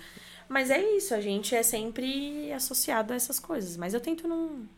Mas 0.48 0.70
é 0.70 0.80
isso, 0.80 1.12
a 1.12 1.20
gente 1.20 1.56
é 1.56 1.62
sempre 1.62 2.52
associado 2.52 3.12
a 3.12 3.16
essas 3.16 3.40
coisas. 3.40 3.76
Mas 3.76 3.94
eu 3.94 4.00
tento 4.00 4.28
não. 4.28 4.68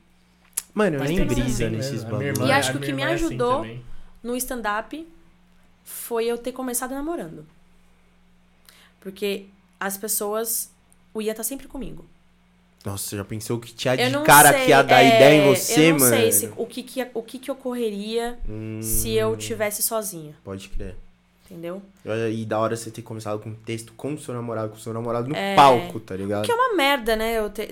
Mano, 0.74 0.96
eu 0.96 1.00
Mas 1.00 1.10
nem 1.10 1.24
brisa 1.24 1.66
Assim 1.66 1.76
nesses 1.76 2.02
bagulhos. 2.04 2.38
E 2.40 2.50
a 2.52 2.56
acho 2.58 2.72
que 2.72 2.78
o 2.78 2.80
que 2.80 2.92
me 2.92 3.02
é 3.02 3.06
assim 3.06 3.26
ajudou- 3.26 3.56
também. 3.58 3.84
no 4.22 4.36
stand-up 4.36 5.06
foi 5.84 6.26
eu 6.26 6.36
ter 6.36 6.50
começado 6.52 6.90
namorando. 6.92 7.46
Porque 9.00 9.46
as 9.78 9.96
pessoas. 9.96 10.70
O 11.12 11.22
Ia 11.22 11.34
tá 11.34 11.44
sempre 11.44 11.68
comigo. 11.68 12.04
Nossa, 12.84 13.08
você 13.08 13.16
já 13.16 13.24
pensou 13.24 13.58
que 13.58 13.72
tinha 13.72 13.96
de 13.96 14.18
cara 14.24 14.52
sei, 14.52 14.64
que 14.64 14.68
ia 14.70 14.82
dar 14.82 15.02
é, 15.02 15.14
ideia 15.16 15.42
em 15.42 15.48
você, 15.54 15.80
eu 15.88 15.92
não 15.92 16.00
mano? 16.00 16.16
sei 16.16 16.32
se, 16.32 16.52
o, 16.54 16.66
que, 16.66 16.82
que, 16.82 17.10
o 17.14 17.22
que, 17.22 17.38
que 17.38 17.50
ocorreria 17.50 18.38
Hum, 18.46 18.80
se 18.82 19.10
eu 19.12 19.34
tivesse 19.38 19.82
sozinha. 19.82 20.36
Pode 20.44 20.68
crer. 20.68 20.94
Entendeu? 21.54 21.80
E 22.32 22.44
da 22.44 22.58
hora 22.58 22.74
você 22.76 22.90
ter 22.90 23.02
começado 23.02 23.38
com 23.38 23.50
um 23.50 23.54
texto 23.54 23.92
com 23.96 24.14
o 24.14 24.18
seu 24.18 24.34
namorado, 24.34 24.70
com 24.70 24.76
o 24.76 24.80
seu 24.80 24.92
namorado 24.92 25.28
no 25.28 25.36
É. 25.36 25.54
palco, 25.54 26.00
tá 26.00 26.16
ligado? 26.16 26.44
Que 26.44 26.50
é 26.50 26.54
uma 26.54 26.74
merda, 26.74 27.14
né? 27.14 27.38
Eu, 27.38 27.48
te- 27.48 27.68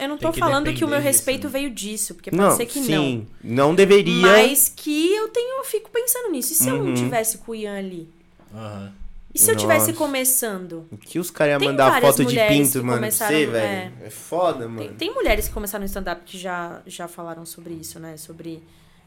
eu 0.00 0.08
não 0.08 0.16
tô 0.16 0.32
que 0.32 0.40
falando 0.40 0.72
que 0.72 0.82
o 0.84 0.88
meu 0.88 0.96
disso, 0.98 1.06
respeito 1.06 1.46
né? 1.48 1.52
veio 1.52 1.70
disso, 1.70 2.14
porque 2.14 2.30
pode 2.30 2.42
não, 2.42 2.56
ser 2.56 2.64
que 2.64 2.78
não. 2.80 2.86
sim, 2.86 3.26
não 3.44 3.74
deveria. 3.74 4.22
Mas 4.26 4.72
que 4.74 5.12
eu 5.14 5.28
tenho, 5.28 5.58
eu 5.58 5.64
fico 5.64 5.90
pensando 5.90 6.30
nisso. 6.32 6.52
E 6.54 6.56
se 6.56 6.68
eu 6.68 6.78
não 6.78 6.86
Uhum. 6.86 6.94
tivesse 6.94 7.38
com 7.38 7.52
o 7.52 7.54
Ian 7.54 7.76
ali? 7.78 8.08
Aham. 8.54 8.92
E 9.32 9.38
se 9.38 9.48
eu 9.48 9.54
tivesse 9.56 9.92
começando? 9.92 10.88
Que 11.02 11.18
os 11.20 11.30
caras 11.30 11.52
iam 11.62 11.70
mandar 11.70 12.00
foto 12.00 12.24
de 12.24 12.34
pinto, 12.48 12.78
mano, 12.82 12.94
começaram- 12.98 13.36
você, 13.36 13.46
velho. 13.46 13.92
É. 14.02 14.10
foda, 14.10 14.66
mano. 14.66 14.78
Tem, 14.78 14.88
tem 14.94 15.14
mulheres 15.14 15.46
que 15.46 15.54
começaram 15.54 15.82
no 15.82 15.86
stand-up 15.86 16.22
que 16.24 16.36
já, 16.36 16.80
já 16.84 17.06
falaram 17.06 17.46
sobre 17.46 17.74
isso, 17.74 18.00
né? 18.00 18.16
Sobre 18.16 18.60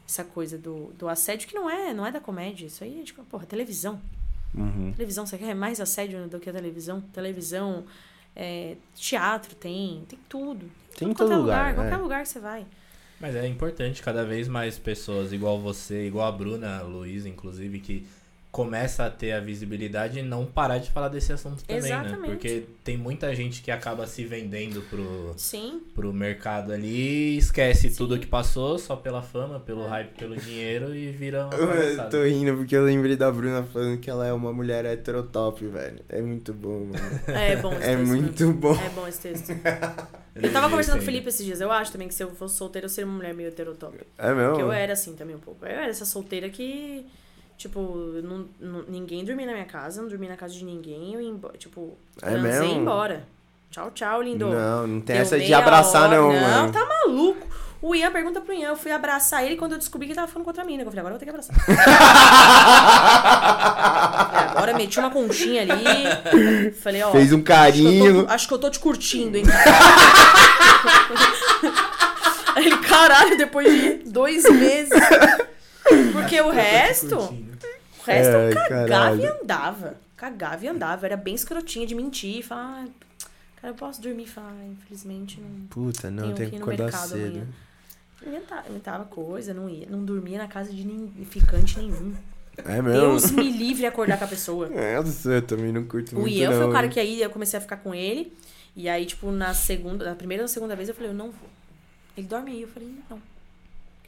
essa 0.06 0.24
coisa 0.24 0.58
do, 0.58 0.92
do 0.98 1.08
assédio, 1.08 1.48
que 1.48 1.54
não 1.54 1.68
é, 1.68 1.92
não 1.94 2.04
é 2.06 2.12
da 2.12 2.20
comédia. 2.20 2.66
Isso 2.66 2.84
aí 2.84 3.00
é 3.00 3.04
tipo, 3.04 3.22
porra, 3.24 3.46
televisão. 3.46 4.00
Uhum. 4.54 4.92
Televisão, 4.92 5.26
você 5.26 5.36
quer 5.36 5.54
mais 5.54 5.80
assédio 5.80 6.28
do 6.28 6.38
que 6.38 6.48
a 6.48 6.52
televisão? 6.52 7.00
Televisão, 7.12 7.84
é, 8.36 8.76
teatro 8.94 9.54
tem, 9.54 10.04
tem 10.08 10.18
tudo. 10.28 10.70
Tem 10.96 11.08
em 11.08 11.12
Qualquer 11.14 11.34
todo 11.34 11.40
lugar, 11.40 11.72
é. 11.72 11.74
Qualquer 11.74 11.96
lugar 11.96 12.22
que 12.22 12.28
você 12.28 12.40
vai. 12.40 12.66
Mas 13.20 13.34
é 13.34 13.46
importante 13.46 14.02
cada 14.02 14.24
vez 14.24 14.48
mais 14.48 14.78
pessoas 14.78 15.32
igual 15.32 15.58
você, 15.58 16.06
igual 16.06 16.28
a 16.28 16.32
Bruna, 16.32 16.78
a 16.78 16.82
Luísa, 16.82 17.28
inclusive, 17.28 17.80
que 17.80 18.06
começa 18.54 19.04
a 19.04 19.10
ter 19.10 19.32
a 19.32 19.40
visibilidade 19.40 20.20
e 20.20 20.22
não 20.22 20.46
parar 20.46 20.78
de 20.78 20.88
falar 20.88 21.08
desse 21.08 21.32
assunto 21.32 21.64
também, 21.64 21.82
né? 21.82 21.88
Exatamente. 21.88 22.30
Porque 22.30 22.62
tem 22.84 22.96
muita 22.96 23.34
gente 23.34 23.60
que 23.60 23.68
acaba 23.68 24.06
se 24.06 24.24
vendendo 24.24 24.80
pro, 24.82 25.34
Sim. 25.36 25.82
pro 25.92 26.12
mercado 26.12 26.72
ali, 26.72 27.36
esquece 27.36 27.90
Sim. 27.90 27.96
tudo 27.96 28.16
que 28.16 28.28
passou 28.28 28.78
só 28.78 28.94
pela 28.94 29.22
fama, 29.22 29.58
pelo 29.58 29.84
hype, 29.88 30.10
pelo 30.16 30.36
dinheiro 30.36 30.94
e 30.94 31.10
vira 31.10 31.46
uma 31.46 31.54
Eu 31.58 32.08
tô 32.08 32.22
rindo 32.22 32.56
porque 32.56 32.76
eu 32.76 32.84
lembrei 32.84 33.16
da 33.16 33.28
Bruna 33.32 33.64
falando 33.64 33.98
que 33.98 34.08
ela 34.08 34.24
é 34.24 34.32
uma 34.32 34.52
mulher 34.52 34.84
heterotop, 34.84 35.66
velho. 35.66 35.98
É 36.08 36.22
muito 36.22 36.54
bom, 36.54 36.84
mano. 36.84 36.94
É 37.26 37.56
bom 37.56 37.72
esse 37.72 37.82
É 37.82 37.96
texto. 37.96 38.06
muito 38.06 38.52
bom. 38.52 38.74
É 38.76 38.88
bom 38.90 39.08
esse 39.08 39.20
texto. 39.20 39.48
Eu 40.36 40.52
tava 40.52 40.68
conversando 40.68 40.96
com 40.96 41.02
o. 41.02 41.04
Felipe 41.04 41.28
esses 41.28 41.44
dias. 41.44 41.60
Eu 41.60 41.70
acho 41.70 41.92
também 41.92 42.08
que 42.08 42.14
se 42.14 42.22
eu 42.22 42.30
fosse 42.34 42.56
solteira, 42.56 42.86
eu 42.86 42.88
seria 42.88 43.06
uma 43.06 43.16
mulher 43.16 43.32
meio 43.34 43.48
heterotop. 43.48 43.98
É 44.18 44.34
mesmo? 44.34 44.48
Porque 44.50 44.62
eu 44.62 44.72
era 44.72 44.92
assim 44.92 45.14
também 45.14 45.36
um 45.36 45.40
pouco. 45.40 45.64
Eu 45.64 45.70
era 45.70 45.86
essa 45.86 46.04
solteira 46.04 46.48
que, 46.48 47.06
tipo, 47.56 47.80
não, 48.22 48.46
não- 48.60 48.84
ninguém 48.88 49.24
dormia 49.24 49.46
na 49.46 49.52
minha 49.52 49.64
casa, 49.64 50.00
não 50.02 50.08
dormia 50.08 50.30
na 50.30 50.36
casa 50.36 50.54
de 50.54 50.64
ninguém. 50.64 51.14
Eu 51.14 51.20
ia 51.20 51.28
embora, 51.30 51.56
tipo, 51.56 51.96
É 52.22 52.36
mesmo? 52.36 52.64
embora. 52.66 53.24
Tchau, 53.70 53.90
tchau, 53.92 54.22
lindo. 54.22 54.48
Não, 54.48 54.86
não 54.86 55.00
tem 55.00 55.16
Deu 55.16 55.22
essa 55.22 55.38
de 55.38 55.52
abraçar, 55.52 56.02
hora. 56.04 56.16
não, 56.16 56.32
Não, 56.32 56.40
mano. 56.40 56.72
tá 56.72 56.86
maluco. 56.86 57.46
O 57.82 57.94
Ian 57.94 58.10
pergunta 58.12 58.40
pro 58.40 58.54
Ian, 58.54 58.68
eu 58.68 58.76
fui 58.76 58.90
abraçar 58.90 59.44
ele 59.44 59.56
quando 59.56 59.72
eu 59.72 59.78
descobri 59.78 60.06
que 60.06 60.12
ele 60.12 60.16
tava 60.18 60.26
falando 60.30 60.44
com 60.44 60.50
outra 60.50 60.64
mina. 60.64 60.82
Eu 60.82 60.86
falei, 60.86 61.00
agora 61.00 61.14
eu 61.14 61.18
vou 61.18 61.20
ter 61.20 61.26
que 61.26 61.30
abraçar. 61.30 61.54
Falei, 61.54 61.80
agora 64.56 64.74
meti 64.74 64.98
uma 64.98 65.10
conchinha 65.10 65.62
ali. 65.62 66.72
Falei, 66.82 67.02
ó. 67.02 67.10
Fez 67.12 67.30
um 67.32 67.36
Acho 67.36 67.44
que, 67.44 67.52
eu 67.52 67.56
carinho. 67.56 68.24
tô, 68.26 68.32
acho 68.32 68.48
que 68.48 68.54
eu 68.54 68.58
tô 68.58 68.70
te 68.70 68.78
curtindo, 68.78 69.36
hein? 69.36 69.44
Aí 72.54 72.64
ele, 72.66 72.78
caralho, 72.78 73.36
depois 73.36 73.66
de 73.70 74.10
dois 74.10 74.44
meses. 74.50 74.90
Porque 76.12 76.40
o 76.40 76.50
resto, 76.50 77.16
o 77.18 78.02
resto 78.04 78.32
eu 78.32 78.46
Ai, 78.46 78.52
cagava 78.54 78.86
caralho. 78.88 79.20
e 79.20 79.26
andava. 79.26 79.96
Cagava 80.16 80.64
e 80.64 80.68
andava. 80.68 81.06
Era 81.06 81.16
bem 81.16 81.34
escrotinha 81.34 81.86
de 81.86 81.94
mentir. 81.94 82.42
Falar, 82.44 82.84
ah, 82.86 82.88
cara, 83.60 83.72
eu 83.72 83.74
posso 83.76 84.00
dormir? 84.00 84.26
Falar, 84.26 84.50
ah, 84.52 84.66
infelizmente 84.66 85.40
não. 85.40 85.66
Puta, 85.68 86.10
não, 86.10 86.32
tem 86.32 86.50
que 86.50 86.56
acordar 86.56 86.90
cedo. 86.92 87.26
amanhã. 87.26 87.46
Inventava, 88.26 88.68
inventava 88.70 89.04
coisa, 89.04 89.52
não 89.52 89.68
ia, 89.68 89.86
não 89.90 90.02
dormia 90.02 90.38
na 90.38 90.48
casa 90.48 90.72
de 90.72 90.82
nin- 90.84 91.12
ficante 91.28 91.78
nenhum. 91.78 92.14
É 92.56 92.80
mesmo? 92.80 93.00
Deus 93.00 93.30
me 93.32 93.50
livre 93.50 93.84
acordar 93.84 94.16
com 94.16 94.24
a 94.24 94.28
pessoa. 94.28 94.68
É, 94.72 94.96
eu 94.96 95.42
também 95.42 95.72
não 95.72 95.84
curto 95.84 96.16
O 96.16 96.20
muito, 96.20 96.34
Ian 96.34 96.50
não. 96.50 96.58
foi 96.58 96.66
o 96.68 96.72
cara 96.72 96.88
que 96.88 96.98
aí 96.98 97.20
eu 97.20 97.28
comecei 97.28 97.58
a 97.58 97.60
ficar 97.60 97.76
com 97.78 97.94
ele. 97.94 98.32
E 98.76 98.88
aí, 98.88 99.04
tipo, 99.04 99.30
na 99.30 99.52
segunda, 99.52 100.04
na 100.06 100.14
primeira 100.14 100.42
ou 100.42 100.44
na 100.44 100.48
segunda 100.48 100.74
vez 100.74 100.88
eu 100.88 100.94
falei, 100.94 101.10
eu 101.10 101.14
não 101.14 101.26
vou. 101.26 101.48
Ele 102.16 102.26
dorme 102.26 102.52
aí. 102.52 102.62
Eu 102.62 102.68
falei, 102.68 102.88
não. 103.10 103.20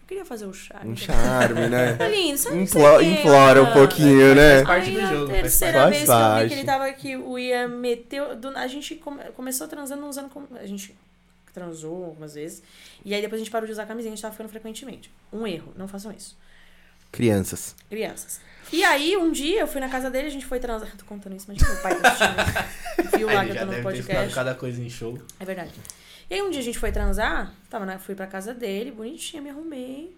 Eu 0.06 0.08
queria 0.08 0.24
fazer 0.24 0.46
o 0.46 0.52
charme. 0.54 0.92
Um 0.92 0.96
charme, 0.96 1.66
né? 1.68 1.94
Tá 1.98 2.06
lindo, 2.06 2.38
sabe? 2.38 2.58
Implo- 2.62 3.02
implora 3.02 3.60
um 3.62 3.72
pouquinho, 3.72 4.36
né? 4.36 4.62
Faz 4.62 4.66
parte 4.66 4.88
Aí 4.90 4.94
do 4.94 5.00
a 5.00 5.06
jogo, 5.12 5.26
faz 5.30 5.40
terceira 5.42 5.78
parte. 5.80 5.90
vez 5.90 6.04
que 6.04 6.10
eu 6.12 6.16
vi 6.16 6.22
Faz 6.22 6.48
que 6.48 6.54
ele 6.54 6.64
tava 6.64 6.86
aqui, 6.86 7.16
o 7.16 7.36
Ian 7.38 7.68
meteu. 7.68 8.36
do- 8.36 8.56
a 8.56 8.66
gente 8.68 8.94
come- 8.94 9.24
começou 9.34 9.66
transando 9.66 10.06
usando. 10.06 10.28
com- 10.30 10.46
A 10.54 10.64
gente 10.64 10.96
transou 11.52 12.04
algumas 12.04 12.34
vezes. 12.34 12.62
E 13.04 13.12
aí 13.14 13.20
depois 13.20 13.40
a 13.40 13.44
gente 13.44 13.50
parou 13.50 13.66
de 13.66 13.72
usar 13.72 13.84
camisinha, 13.86 14.12
a 14.12 14.14
gente 14.14 14.22
tava 14.22 14.32
ficando 14.32 14.48
frequentemente. 14.48 15.10
Um 15.32 15.44
erro, 15.44 15.72
não 15.76 15.88
façam 15.88 16.12
isso. 16.12 16.36
Crianças. 17.10 17.74
Crianças. 17.90 18.40
E 18.72 18.84
aí, 18.84 19.16
um 19.16 19.30
dia 19.32 19.60
eu 19.60 19.66
fui 19.66 19.80
na 19.80 19.88
casa 19.88 20.10
dele, 20.10 20.26
a 20.26 20.30
gente 20.30 20.44
foi 20.44 20.58
transar. 20.60 20.90
Tô 20.96 21.04
contando 21.04 21.34
isso, 21.36 21.46
mas 21.48 21.60
meu 21.62 21.76
pai 21.82 21.94
tá 22.00 22.08
assistindo. 22.08 23.10
Viu 23.18 23.26
lá 23.32 23.44
que 23.44 23.50
eu 23.52 23.56
tô 23.58 23.64
no 23.72 23.82
podcast. 23.82 24.34
cada 24.34 24.54
coisa 24.54 24.80
em 24.82 24.90
show. 24.90 25.16
É 25.40 25.44
verdade. 25.44 25.70
E 26.28 26.34
aí 26.34 26.42
um 26.42 26.50
dia 26.50 26.60
a 26.60 26.64
gente 26.64 26.78
foi 26.78 26.90
transar, 26.90 27.54
tava 27.70 27.86
na, 27.86 27.98
fui 28.00 28.14
pra 28.14 28.26
casa 28.26 28.52
dele, 28.52 28.90
bonitinha, 28.90 29.40
me 29.40 29.50
arrumei. 29.50 30.16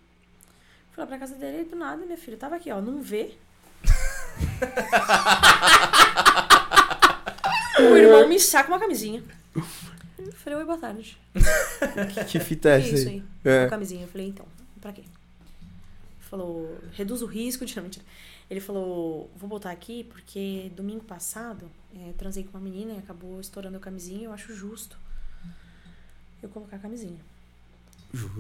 Fui 0.92 1.02
lá 1.02 1.06
pra 1.06 1.18
casa 1.18 1.34
dele 1.34 1.62
e 1.62 1.64
do 1.64 1.76
nada, 1.76 2.04
minha 2.04 2.16
filha 2.16 2.38
tava 2.38 2.56
aqui, 2.56 2.70
ó, 2.70 2.80
não 2.80 3.02
vê. 3.02 3.34
o 7.78 7.96
irmão 7.96 8.26
me 8.26 8.40
saca 8.40 8.68
uma 8.70 8.78
camisinha. 8.78 9.22
Eu 10.18 10.32
falei, 10.32 10.58
oi, 10.60 10.64
boa 10.64 10.78
tarde. 10.78 11.18
Que 12.26 12.40
fita 12.40 12.70
é 12.70 12.80
Que 12.80 12.86
essa 12.86 12.94
isso 12.96 13.08
aí? 13.08 13.14
aí? 13.44 13.52
É. 13.52 13.60
Uma 13.64 13.70
camisinha. 13.70 14.04
Eu 14.04 14.08
falei, 14.08 14.28
então, 14.28 14.46
pra 14.80 14.92
quê? 14.92 15.02
Falou, 16.20 16.78
reduz 16.92 17.20
o 17.20 17.26
risco 17.26 17.66
de. 17.66 17.76
Não, 17.76 17.82
mentira. 17.82 18.04
Ele 18.50 18.60
falou, 18.60 19.30
vou 19.36 19.48
botar 19.48 19.70
aqui 19.70 20.04
porque 20.04 20.72
domingo 20.74 21.04
passado 21.04 21.70
é, 21.94 22.12
transei 22.16 22.44
com 22.44 22.56
uma 22.56 22.64
menina 22.64 22.94
e 22.94 22.98
acabou 22.98 23.38
estourando 23.40 23.76
a 23.76 23.80
camisinha. 23.80 24.24
Eu 24.24 24.32
acho 24.32 24.54
justo 24.54 24.96
eu 26.42 26.48
colocar 26.48 26.76
a 26.76 26.78
camisinha. 26.78 27.18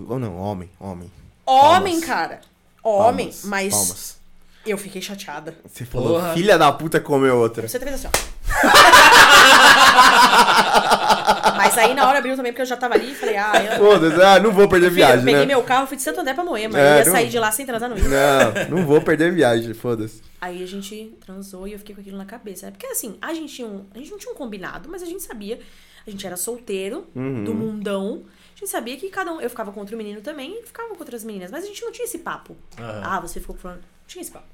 Ou 0.08 0.18
não, 0.18 0.36
homem, 0.36 0.70
homem. 0.80 1.10
Homem, 1.44 2.00
Palmas. 2.00 2.04
cara. 2.04 2.40
Homem, 2.82 3.26
Palmas, 3.26 3.44
mas 3.44 3.74
Palmas. 3.74 4.18
eu 4.64 4.78
fiquei 4.78 5.02
chateada. 5.02 5.54
Você 5.66 5.84
falou, 5.84 6.14
Porra. 6.14 6.32
filha 6.34 6.56
da 6.58 6.72
puta 6.72 7.00
comeu 7.00 7.36
outra. 7.36 7.68
Você 7.68 7.78
fez 7.78 7.94
assim, 7.94 8.08
ó. 8.08 8.38
Mas 11.56 11.76
aí 11.76 11.92
na 11.92 12.08
hora 12.08 12.18
abriu 12.18 12.36
também, 12.36 12.52
porque 12.52 12.62
eu 12.62 12.66
já 12.66 12.76
tava 12.76 12.94
ali 12.94 13.12
e 13.12 13.14
falei, 13.14 13.36
ah, 13.36 13.52
eu. 13.64 13.78
Foda-se, 13.84 14.22
ah, 14.22 14.38
não 14.40 14.52
vou 14.52 14.68
perder 14.68 14.86
Filho, 14.86 14.96
viagem, 14.96 15.18
eu 15.18 15.24
peguei 15.24 15.40
né? 15.40 15.46
meu 15.46 15.62
carro, 15.62 15.86
fui 15.86 15.96
de 15.96 16.02
Santo 16.02 16.20
André 16.20 16.34
pra 16.34 16.44
Moema. 16.44 16.78
É, 16.78 16.94
eu 16.94 16.98
ia 17.00 17.04
não- 17.04 17.12
sair 17.12 17.28
de 17.28 17.38
lá 17.38 17.50
sem 17.50 17.66
transar 17.66 17.90
no 17.90 17.96
Rio. 17.96 18.08
Não, 18.08 18.78
não 18.78 18.86
vou 18.86 19.00
perder 19.02 19.32
viagem, 19.32 19.74
foda-se. 19.74 20.22
Aí 20.40 20.62
a 20.62 20.66
gente 20.66 21.16
transou 21.24 21.66
e 21.66 21.72
eu 21.72 21.78
fiquei 21.78 21.94
com 21.94 22.00
aquilo 22.00 22.16
na 22.16 22.24
cabeça. 22.24 22.68
É 22.68 22.70
porque 22.70 22.86
assim, 22.86 23.18
a 23.20 23.34
gente, 23.34 23.54
tinha 23.54 23.66
um, 23.66 23.84
a 23.94 23.98
gente 23.98 24.10
não 24.10 24.18
tinha 24.18 24.32
um 24.32 24.36
combinado, 24.36 24.88
mas 24.88 25.02
a 25.02 25.06
gente 25.06 25.22
sabia. 25.22 25.58
A 26.08 26.10
gente 26.10 26.26
era 26.26 26.36
solteiro, 26.36 27.06
Uhum. 27.14 27.44
do 27.44 27.54
mundão. 27.54 28.22
A 28.56 28.58
gente 28.58 28.70
sabia 28.70 28.96
que 28.96 29.08
cada 29.10 29.30
um. 29.32 29.40
Eu 29.40 29.48
ficava 29.50 29.70
com 29.70 29.78
outro 29.80 29.96
menino 29.96 30.20
também 30.20 30.58
e 30.60 30.66
ficava 30.66 30.88
com 30.94 30.98
outras 31.00 31.22
meninas. 31.22 31.50
Mas 31.50 31.64
a 31.64 31.66
gente 31.66 31.82
não 31.82 31.92
tinha 31.92 32.04
esse 32.06 32.18
papo. 32.18 32.56
Aham. 32.78 33.02
Ah, 33.04 33.20
você 33.20 33.38
ficou 33.40 33.54
fulano. 33.56 33.80
Não 33.80 34.06
tinha 34.08 34.22
esse 34.22 34.30
papo. 34.32 34.46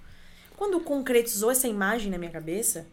Quando 0.57 0.79
concretizou 0.81 1.51
essa 1.51 1.67
imagem 1.69 2.11
na 2.11 2.19
minha 2.19 2.31
cabeça, 2.31 2.87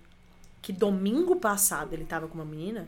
que 0.62 0.72
domingo 0.72 1.36
passado 1.36 1.94
ele 1.94 2.06
tava 2.06 2.28
com 2.28 2.36
uma 2.36 2.46
menina, 2.46 2.88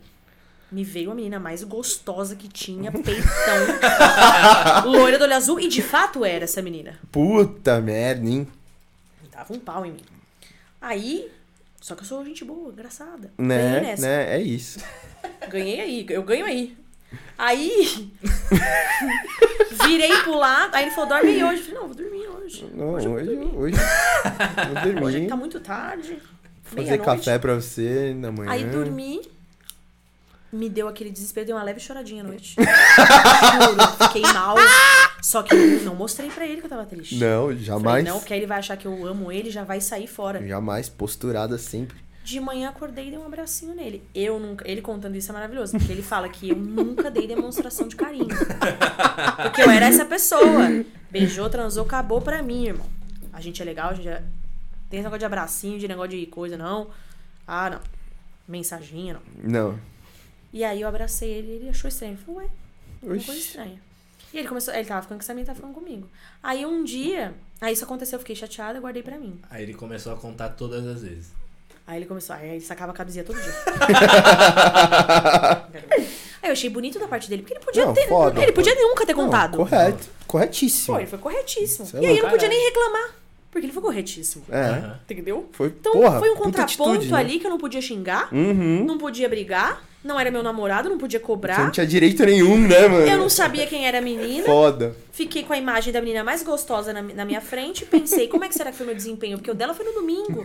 me 0.72 0.84
veio 0.84 1.12
a 1.12 1.16
menina 1.16 1.40
mais 1.40 1.64
gostosa 1.64 2.36
que 2.36 2.48
tinha, 2.48 2.92
peitão, 2.94 4.92
loira 4.92 5.18
do 5.18 5.24
olho 5.26 5.36
azul, 5.36 5.60
e 5.60 5.68
de 5.68 5.82
fato 5.82 6.24
era 6.26 6.46
essa 6.46 6.62
menina. 6.62 7.00
Puta 7.12 7.80
merda, 7.82 8.28
hein? 8.28 8.48
Dava 9.32 9.54
um 9.54 9.60
pau 9.60 9.86
em 9.86 9.92
mim. 9.92 10.04
Aí, 10.82 11.32
só 11.84 11.96
que 11.96 12.02
eu 12.02 12.06
sou 12.06 12.24
gente 12.24 12.46
boa, 12.46 12.72
engraçada. 12.72 13.34
Né, 13.38 13.94
né? 14.00 14.38
É 14.38 14.42
isso. 14.42 14.80
Ganhei 15.52 15.82
aí, 15.82 16.06
eu 16.10 16.24
ganho 16.24 16.46
aí. 16.46 16.78
Aí, 17.38 18.10
virei 19.86 20.16
pro 20.24 20.34
lado, 20.38 20.74
aí 20.74 20.86
ele 20.86 20.92
falou, 20.92 21.10
dorme 21.10 21.32
aí 21.32 21.44
hoje. 21.44 21.58
Eu 21.58 21.66
falei, 21.66 21.80
não, 21.82 21.88
vou 21.88 21.96
dormir 21.96 22.28
hoje. 22.28 22.70
Não, 22.74 22.94
hoje 22.94 23.08
hoje, 23.10 23.34
eu 23.34 23.50
vou 23.50 23.60
hoje, 23.64 23.76
vou 23.76 24.82
dormir. 24.82 25.04
Hoje 25.04 25.28
tá 25.28 25.36
muito 25.36 25.60
tarde. 25.60 26.20
Fazer 26.64 26.98
café 27.00 27.38
pra 27.38 27.56
você 27.56 28.14
na 28.16 28.32
manhã. 28.32 28.50
Aí 28.50 28.64
dormi, 28.64 29.22
me 30.54 30.70
deu 30.70 30.88
aquele 30.88 31.10
desespero, 31.10 31.48
deu 31.48 31.56
uma 31.56 31.64
leve 31.64 31.80
choradinha 31.80 32.24
à 32.24 32.28
noite. 32.28 32.56
Juro, 32.62 34.08
fiquei 34.08 34.22
mal. 34.22 34.56
Só 35.22 35.42
que 35.42 35.56
eu 35.56 35.82
não 35.82 35.96
mostrei 35.96 36.30
pra 36.30 36.46
ele 36.46 36.60
que 36.62 36.68
eu 36.68 36.70
tava 36.70 36.86
triste. 36.86 37.16
Não, 37.16 37.48
Falei, 37.48 37.58
jamais. 37.58 38.06
não, 38.06 38.20
porque 38.20 38.34
aí 38.34 38.40
ele 38.40 38.46
vai 38.46 38.60
achar 38.60 38.78
que 38.78 38.86
eu 38.86 39.08
amo 39.08 39.32
ele 39.32 39.50
e 39.50 39.52
já 39.52 39.64
vai 39.64 39.82
sair 39.82 40.06
fora. 40.06 40.46
Jamais 40.46 40.90
posturada 40.90 41.58
sempre. 41.58 41.98
De 42.24 42.40
manhã 42.40 42.70
acordei 42.70 43.08
e 43.08 43.10
dei 43.10 43.20
um 43.20 43.26
abracinho 43.26 43.74
nele. 43.74 44.02
Eu 44.14 44.40
nunca. 44.40 44.70
Ele 44.70 44.82
contando 44.82 45.16
isso 45.16 45.30
é 45.32 45.34
maravilhoso, 45.34 45.78
porque 45.78 45.92
ele 45.92 46.04
fala 46.04 46.30
que 46.30 46.52
eu 46.52 46.56
nunca 46.56 47.10
dei 47.12 47.28
demonstração 47.28 47.88
de 47.88 47.96
carinho. 47.96 48.28
Porque 49.44 49.62
eu 49.62 49.70
era 49.70 49.88
essa 49.88 50.06
pessoa. 50.06 50.86
Beijou, 51.12 51.50
transou, 51.50 51.84
acabou 51.84 52.22
pra 52.22 52.42
mim, 52.42 52.68
irmão. 52.68 52.88
A 53.34 53.42
gente 53.42 53.62
é 53.62 53.66
legal, 53.66 53.90
a 53.90 53.94
gente 53.94 54.08
é... 54.08 54.22
tem 54.90 55.00
esse 55.00 55.04
negócio 55.04 55.20
de 55.20 55.26
abracinho, 55.26 55.80
de 55.80 55.88
negócio 55.88 56.12
de 56.12 56.26
coisa, 56.28 56.56
não. 56.56 56.88
Ah, 57.46 57.72
não. 57.72 57.80
Mensaginha, 58.48 59.16
não. 59.16 59.22
Não. 59.72 59.93
E 60.54 60.64
aí 60.64 60.82
eu 60.82 60.88
abracei 60.88 61.30
ele 61.30 61.48
e 61.48 61.52
ele 61.56 61.70
achou 61.70 61.88
estranho. 61.90 62.14
Eu 62.14 62.18
falei, 62.36 62.42
ué, 62.42 62.48
uma 63.02 63.16
coisa 63.24 63.40
estranha. 63.42 63.82
E 64.34 64.38
ele 64.38 64.48
começou. 64.48 64.74
Ele 64.74 64.86
tava 64.86 65.02
ficando 65.02 65.18
com 65.18 65.24
essa 65.24 65.34
menina, 65.34 65.48
tava 65.48 65.58
ficando 65.60 65.74
comigo. 65.74 66.08
Aí 66.42 66.66
um 66.66 66.84
dia, 66.84 67.34
aí 67.60 67.74
isso 67.74 67.84
aconteceu, 67.84 68.16
eu 68.18 68.20
fiquei 68.20 68.36
chateada, 68.36 68.80
guardei 68.80 69.02
pra 69.04 69.18
mim. 69.18 69.40
Aí 69.50 69.64
ele 69.64 69.74
começou 69.74 70.14
a 70.14 70.16
contar 70.16 70.50
todas 70.50 70.86
as 70.86 71.02
vezes. 71.02 71.28
Aí 71.86 71.98
ele 71.98 72.06
começou, 72.06 72.36
aí 72.36 72.50
ele 72.52 72.62
sacava 72.62 72.92
a 72.94 72.96
camisinha 72.96 73.26
todo 73.26 73.36
dia. 73.42 73.54
aí 76.42 76.50
eu 76.50 76.54
achei 76.54 76.70
bonito 76.70 77.00
da 77.00 77.08
parte 77.08 77.30
dele, 77.30 77.42
porque 77.42 77.56
ele 77.56 77.64
podia 77.66 77.86
Não, 77.86 77.94
ter. 77.94 78.08
foda, 78.08 78.42
ele 78.42 78.52
podia 78.52 78.74
foda. 78.76 78.88
nunca 78.88 79.06
ter 79.06 79.16
Não, 79.16 79.26
contado. 79.26 79.58
correto. 79.58 80.08
Corretíssimo. 80.28 80.96
Pô, 80.96 81.00
ele 81.02 81.10
foi 81.10 81.20
corretíssimo. 81.20 81.86
Cê 81.86 81.98
é 81.98 82.02
e 82.02 82.06
aí 82.08 82.18
eu 82.18 82.24
não 82.24 82.32
podia 82.32 82.48
nem 82.48 82.66
reclamar. 82.66 83.16
Porque 83.52 83.66
ele 83.68 83.74
foi 83.74 83.84
corretíssimo. 83.84 84.44
É. 84.50 84.96
Entendeu? 85.12 85.48
Foi, 85.52 85.68
Então 85.68 85.94
porra, 85.94 86.20
foi 86.20 86.30
um 86.32 86.36
contraponto 86.36 86.90
atitude, 86.92 87.12
né? 87.12 87.20
ali 87.20 87.40
que 87.40 87.46
eu 87.46 87.52
não 87.52 87.60
podia 87.60 87.82
xingar, 87.82 88.34
Uhum. 88.34 88.84
não 88.84 88.98
podia 88.98 89.30
brigar, 89.30 89.84
não 90.04 90.20
era 90.20 90.30
meu 90.30 90.44
namorado, 90.44 90.90
não 90.90 90.98
podia 90.98 91.20
Você 91.20 91.26
cobrar. 91.26 91.60
não 91.64 91.72
tinha 91.72 91.86
direito 91.88 92.26
nenhum, 92.26 92.58
né, 92.68 92.88
mano? 92.88 93.08
Eu 93.08 93.18
não 93.18 93.30
sabia 93.30 93.66
quem 93.66 93.88
era 93.88 94.00
a 94.00 94.02
menina. 94.02 94.44
Foda. 94.46 94.96
Fiquei 95.12 95.44
com 95.44 95.54
a 95.54 95.58
imagem 95.58 95.94
da 95.94 96.02
menina 96.02 96.24
mais 96.24 96.44
gostosa 96.44 96.92
na, 96.92 97.02
na 97.02 97.24
minha 97.26 97.40
frente. 97.40 97.86
Pensei, 97.86 98.28
como 98.28 98.44
é 98.44 98.48
que 98.50 98.54
será 98.56 98.72
que 98.72 98.78
foi 98.78 98.86
meu 98.86 98.96
desempenho? 98.96 99.38
Porque 99.38 99.50
o 99.52 99.54
dela 99.56 99.74
foi 99.74 99.86
no 99.86 99.94
domingo. 99.94 100.44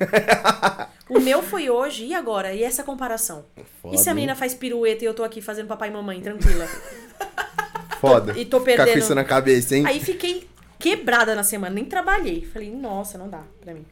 o 1.09 1.19
meu 1.19 1.43
foi 1.43 1.69
hoje. 1.69 2.05
E 2.07 2.15
agora? 2.15 2.53
E 2.55 2.63
essa 2.63 2.83
comparação? 2.85 3.45
Foda, 3.83 3.95
e 3.95 3.99
se 3.99 4.09
a 4.09 4.15
menina 4.15 4.35
faz 4.37 4.55
pirueta 4.55 5.03
e 5.05 5.07
eu 5.07 5.15
tô 5.15 5.25
aqui 5.25 5.41
fazendo 5.43 5.67
papai 5.67 5.89
e 5.89 5.93
mamãe, 5.93 6.21
tranquila? 6.21 6.67
Foda. 8.01 8.33
e 8.39 8.45
tô 8.45 8.61
Ficar 8.61 8.77
com 8.77 8.85
perdendo- 8.85 8.99
isso 9.03 9.15
na 9.15 9.25
cabeça, 9.25 9.75
hein? 9.77 9.85
Aí 9.87 9.99
fiquei 9.99 10.49
quebrada 10.79 11.35
na 11.35 11.43
semana, 11.43 11.75
nem 11.75 11.85
trabalhei. 11.85 12.47
Falei, 12.53 12.71
nossa, 12.71 13.19
não 13.19 13.29
dá 13.29 13.43
pra 13.61 13.75
mim. 13.75 13.85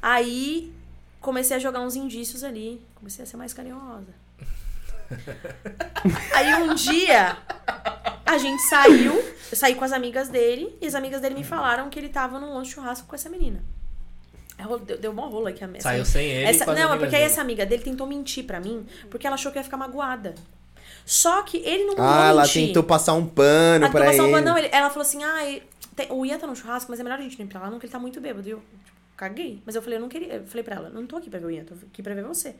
Aí 0.00 0.72
comecei 1.20 1.56
a 1.56 1.60
jogar 1.60 1.80
uns 1.80 1.94
indícios 1.94 2.42
ali. 2.42 2.80
Comecei 2.94 3.22
a 3.22 3.26
ser 3.26 3.36
mais 3.36 3.52
carinhosa. 3.52 4.14
Aí 6.34 6.54
um 6.62 6.74
dia 6.74 7.36
a 8.24 8.38
gente 8.38 8.62
saiu, 8.62 9.14
eu 9.50 9.56
saí 9.56 9.74
com 9.74 9.84
as 9.84 9.92
amigas 9.92 10.28
dele, 10.28 10.76
e 10.80 10.86
as 10.86 10.94
amigas 10.94 11.20
dele 11.20 11.34
me 11.34 11.44
falaram 11.44 11.90
que 11.90 11.98
ele 11.98 12.08
tava 12.08 12.38
num 12.38 12.54
lanche 12.54 12.72
churrasco 12.72 13.06
com 13.06 13.14
essa 13.14 13.28
menina. 13.28 13.62
Deu, 14.86 14.98
deu 14.98 15.10
uma 15.10 15.26
rola 15.26 15.50
aqui 15.50 15.64
a 15.64 15.66
mesa. 15.66 15.84
Saiu 15.84 16.04
sem 16.04 16.26
ele. 16.26 16.44
Essa- 16.44 16.66
não, 16.66 16.92
é 16.92 16.98
porque 16.98 17.16
aí 17.16 17.22
essa 17.22 17.40
amiga 17.40 17.64
dele 17.64 17.82
tentou 17.82 18.06
mentir 18.06 18.44
pra 18.44 18.60
mim, 18.60 18.86
porque 19.10 19.26
ela 19.26 19.34
achou 19.34 19.50
que 19.50 19.56
eu 19.58 19.60
ia 19.60 19.64
ficar 19.64 19.78
magoada. 19.78 20.34
Só 21.06 21.42
que 21.42 21.56
ele 21.58 21.84
não 21.84 21.94
Ah, 21.98 22.28
ela 22.28 22.42
mentir. 22.42 22.66
tentou 22.66 22.82
passar 22.82 23.14
um 23.14 23.26
pano 23.26 23.84
Ela 23.86 23.90
pra 23.90 24.00
tentou 24.02 24.04
passar 24.06 24.22
ele. 24.22 24.28
um 24.28 24.32
pano, 24.32 24.46
não, 24.46 24.58
ele- 24.58 24.68
ela 24.70 24.90
falou 24.90 25.02
assim, 25.02 25.24
ah, 25.24 25.60
tem- 25.96 26.06
o 26.10 26.24
Ian 26.26 26.38
tá 26.38 26.46
no 26.46 26.54
churrasco, 26.54 26.90
mas 26.90 27.00
é 27.00 27.02
melhor 27.02 27.18
a 27.18 27.22
gente 27.22 27.38
não 27.38 27.46
ir 27.46 27.48
pra 27.48 27.60
lá, 27.60 27.70
não, 27.70 27.78
que 27.78 27.86
ele 27.86 27.92
tá 27.92 27.98
muito 27.98 28.20
bêbado. 28.20 28.46
E 28.46 28.50
eu, 28.50 28.58
tipo, 28.84 28.98
caguei. 29.16 29.62
Mas 29.64 29.74
eu 29.74 29.82
falei, 29.82 29.96
eu 29.96 30.00
não 30.02 30.08
queria. 30.10 30.34
Eu 30.34 30.46
falei 30.46 30.62
pra 30.62 30.76
ela, 30.76 30.90
não 30.90 31.06
tô 31.06 31.16
aqui 31.16 31.30
pra 31.30 31.40
ver 31.40 31.46
o 31.46 31.50
Ian, 31.50 31.64
tô 31.64 31.74
aqui 31.74 32.02
pra 32.02 32.14
ver 32.14 32.22
você. 32.22 32.54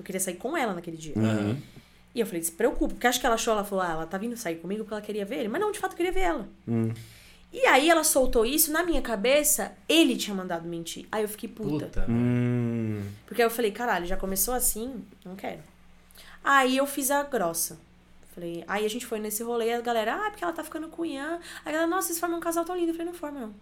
Eu 0.00 0.04
queria 0.04 0.20
sair 0.20 0.36
com 0.36 0.56
ela 0.56 0.72
naquele 0.72 0.96
dia. 0.96 1.12
Aham. 1.14 1.58
E 2.14 2.20
eu 2.20 2.26
falei, 2.26 2.42
se 2.42 2.50
preocupa, 2.50 2.94
porque 2.94 3.06
acho 3.06 3.20
que 3.20 3.26
ela 3.26 3.34
achou, 3.34 3.52
ela 3.52 3.64
falou, 3.64 3.84
ah, 3.84 3.90
ela 3.90 4.06
tá 4.06 4.16
vindo 4.16 4.34
sair 4.34 4.56
comigo 4.56 4.82
porque 4.82 4.94
ela 4.94 5.02
queria 5.02 5.26
ver 5.26 5.40
ele. 5.40 5.48
Mas 5.48 5.60
não, 5.60 5.70
de 5.70 5.78
fato, 5.78 5.92
eu 5.92 5.96
queria 5.96 6.10
ver 6.10 6.20
ela. 6.20 6.48
Hum. 6.66 6.92
E 7.52 7.66
aí 7.66 7.90
ela 7.90 8.02
soltou 8.02 8.46
isso, 8.46 8.72
na 8.72 8.82
minha 8.82 9.02
cabeça, 9.02 9.72
ele 9.86 10.16
tinha 10.16 10.34
mandado 10.34 10.66
mentir. 10.66 11.06
Aí 11.12 11.22
eu 11.22 11.28
fiquei 11.28 11.48
puta. 11.48 11.84
Puta. 11.84 12.06
Hum. 12.08 13.02
Porque 13.26 13.42
aí 13.42 13.46
eu 13.46 13.50
falei, 13.50 13.70
caralho, 13.70 14.06
já 14.06 14.16
começou 14.16 14.54
assim? 14.54 15.04
Não 15.22 15.36
quero. 15.36 15.60
Aí 16.42 16.78
eu 16.78 16.86
fiz 16.86 17.10
a 17.10 17.22
grossa. 17.22 17.78
Falei, 18.34 18.64
aí 18.66 18.86
a 18.86 18.88
gente 18.88 19.04
foi 19.04 19.20
nesse 19.20 19.42
rolê, 19.42 19.74
a 19.74 19.80
galera, 19.82 20.14
ah, 20.14 20.30
porque 20.30 20.42
ela 20.42 20.52
tá 20.54 20.64
ficando 20.64 20.88
com 20.88 21.02
o 21.02 21.06
Ian. 21.06 21.38
Aí 21.62 21.68
a 21.68 21.72
galera, 21.72 21.86
nossa, 21.86 22.06
vocês 22.08 22.18
formam 22.18 22.38
um 22.38 22.42
casal 22.42 22.64
tão 22.64 22.74
lindo. 22.74 22.90
Eu 22.90 22.94
falei, 22.94 23.12
não 23.12 23.18
forma 23.18 23.40
não. 23.40 23.54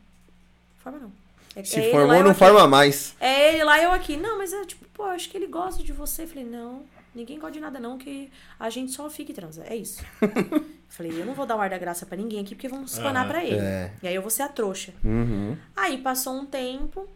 Forma 0.78 0.98
não. 1.00 1.12
É, 1.58 1.64
Se 1.64 1.80
é 1.80 1.90
formou, 1.90 2.22
não 2.22 2.30
aqui. 2.30 2.38
forma 2.38 2.66
mais. 2.68 3.16
É 3.18 3.52
ele 3.54 3.64
lá, 3.64 3.82
eu 3.82 3.90
aqui. 3.90 4.16
Não, 4.16 4.38
mas 4.38 4.52
é 4.52 4.64
tipo, 4.64 4.84
pô, 4.94 5.04
acho 5.04 5.28
que 5.28 5.36
ele 5.36 5.48
gosta 5.48 5.82
de 5.82 5.92
você. 5.92 6.22
Eu 6.22 6.28
falei, 6.28 6.44
não, 6.44 6.84
ninguém 7.12 7.36
gosta 7.38 7.52
de 7.54 7.60
nada 7.60 7.80
não, 7.80 7.98
que 7.98 8.30
a 8.60 8.70
gente 8.70 8.92
só 8.92 9.10
fica 9.10 9.32
e 9.32 9.34
transa. 9.34 9.64
É 9.68 9.74
isso. 9.74 10.04
falei, 10.88 11.20
eu 11.20 11.26
não 11.26 11.34
vou 11.34 11.44
dar 11.46 11.56
o 11.56 11.60
ar 11.60 11.68
da 11.68 11.76
graça 11.76 12.06
pra 12.06 12.16
ninguém 12.16 12.40
aqui, 12.40 12.54
porque 12.54 12.68
vamos 12.68 12.92
espanar 12.92 13.24
Aham. 13.24 13.30
pra 13.32 13.44
ele. 13.44 13.58
É. 13.58 13.92
E 14.02 14.06
aí 14.08 14.14
eu 14.14 14.22
vou 14.22 14.30
ser 14.30 14.42
a 14.42 14.48
trouxa. 14.48 14.94
Uhum. 15.04 15.56
Aí 15.76 15.98
passou 15.98 16.34
um 16.34 16.46
tempo, 16.46 17.08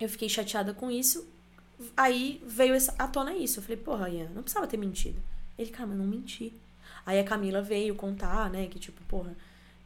eu 0.00 0.08
fiquei 0.08 0.28
chateada 0.28 0.74
com 0.74 0.90
isso. 0.90 1.24
Aí 1.96 2.42
veio 2.44 2.74
essa, 2.74 2.94
à 2.98 3.06
tona 3.06 3.32
isso. 3.34 3.60
Eu 3.60 3.62
falei, 3.62 3.76
porra, 3.76 4.10
Ian, 4.10 4.28
não 4.34 4.42
precisava 4.42 4.66
ter 4.66 4.76
mentido. 4.76 5.22
Ele, 5.56 5.70
cara, 5.70 5.86
mas 5.86 5.98
não 5.98 6.04
menti. 6.06 6.52
Aí 7.04 7.20
a 7.20 7.24
Camila 7.24 7.62
veio 7.62 7.94
contar, 7.94 8.50
né, 8.50 8.66
que 8.66 8.78
tipo, 8.80 9.00
porra, 9.04 9.32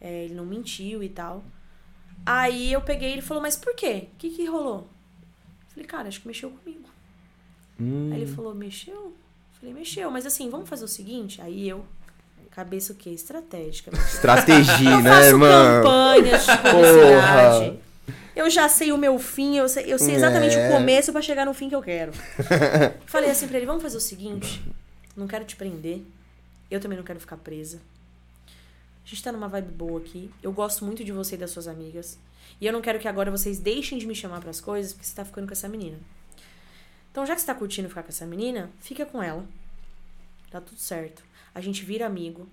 é, 0.00 0.24
ele 0.24 0.34
não 0.34 0.46
mentiu 0.46 1.02
e 1.02 1.08
tal. 1.10 1.44
Aí 2.24 2.72
eu 2.72 2.80
peguei 2.82 3.10
e 3.10 3.12
ele 3.14 3.22
falou, 3.22 3.42
mas 3.42 3.56
por 3.56 3.74
quê? 3.74 4.08
O 4.12 4.16
que 4.18 4.30
que 4.30 4.44
rolou? 4.46 4.80
Eu 5.68 5.74
falei, 5.74 5.86
cara, 5.86 6.08
acho 6.08 6.20
que 6.20 6.28
mexeu 6.28 6.50
comigo. 6.50 6.88
Hum. 7.80 8.10
Aí 8.12 8.22
ele 8.22 8.32
falou, 8.32 8.54
mexeu? 8.54 8.94
Eu 8.94 9.14
falei, 9.58 9.74
mexeu, 9.74 10.10
mas 10.10 10.26
assim, 10.26 10.48
vamos 10.50 10.68
fazer 10.68 10.84
o 10.84 10.88
seguinte? 10.88 11.40
Aí 11.40 11.68
eu, 11.68 11.84
cabeça 12.50 12.92
o 12.92 12.96
quê? 12.96 13.10
Estratégica. 13.10 13.90
filho. 13.90 14.02
Estratégia, 14.04 14.72
Eu 14.90 15.00
né, 15.00 15.10
faço 15.10 15.38
mano? 15.38 15.82
campanhas 15.82 16.46
de 16.46 16.56
publicidade. 16.58 17.78
Eu 18.36 18.48
já 18.48 18.68
sei 18.68 18.92
o 18.92 18.96
meu 18.96 19.18
fim, 19.18 19.56
eu 19.56 19.68
sei, 19.68 19.92
eu 19.92 19.98
sei 19.98 20.14
exatamente 20.14 20.56
É. 20.56 20.68
o 20.68 20.72
começo 20.72 21.12
pra 21.12 21.20
chegar 21.20 21.44
no 21.44 21.52
fim 21.52 21.68
que 21.68 21.74
eu 21.74 21.82
quero. 21.82 22.12
Falei 23.06 23.28
assim 23.30 23.46
pra 23.48 23.56
ele, 23.56 23.66
vamos 23.66 23.82
fazer 23.82 23.96
o 23.96 24.00
seguinte, 24.00 24.62
não 25.16 25.26
quero 25.26 25.44
te 25.44 25.56
prender, 25.56 26.00
eu 26.70 26.80
também 26.80 26.96
não 26.96 27.04
quero 27.04 27.18
ficar 27.20 27.36
presa. 27.36 27.80
A 29.10 29.12
gente 29.12 29.24
tá 29.24 29.32
numa 29.32 29.48
vibe 29.48 29.72
boa 29.72 30.00
aqui. 30.00 30.30
Eu 30.40 30.52
gosto 30.52 30.84
muito 30.84 31.02
de 31.02 31.10
você 31.10 31.34
e 31.34 31.38
das 31.38 31.50
suas 31.50 31.66
amigas. 31.66 32.16
E 32.60 32.66
eu 32.66 32.72
não 32.72 32.80
quero 32.80 33.00
que 33.00 33.08
agora 33.08 33.28
vocês 33.28 33.58
deixem 33.58 33.98
de 33.98 34.06
me 34.06 34.14
chamar 34.14 34.40
pras 34.40 34.60
coisas 34.60 34.92
porque 34.92 35.04
você 35.04 35.16
tá 35.16 35.24
ficando 35.24 35.48
com 35.48 35.52
essa 35.52 35.68
menina. 35.68 35.98
Então, 37.10 37.26
já 37.26 37.34
que 37.34 37.40
você 37.40 37.46
tá 37.48 37.54
curtindo 37.56 37.88
ficar 37.88 38.04
com 38.04 38.10
essa 38.10 38.24
menina, 38.24 38.70
fica 38.78 39.04
com 39.04 39.20
ela. 39.20 39.44
Tá 40.48 40.60
tudo 40.60 40.78
certo. 40.78 41.24
A 41.52 41.60
gente 41.60 41.84
vira 41.84 42.06
amigo. 42.06 42.48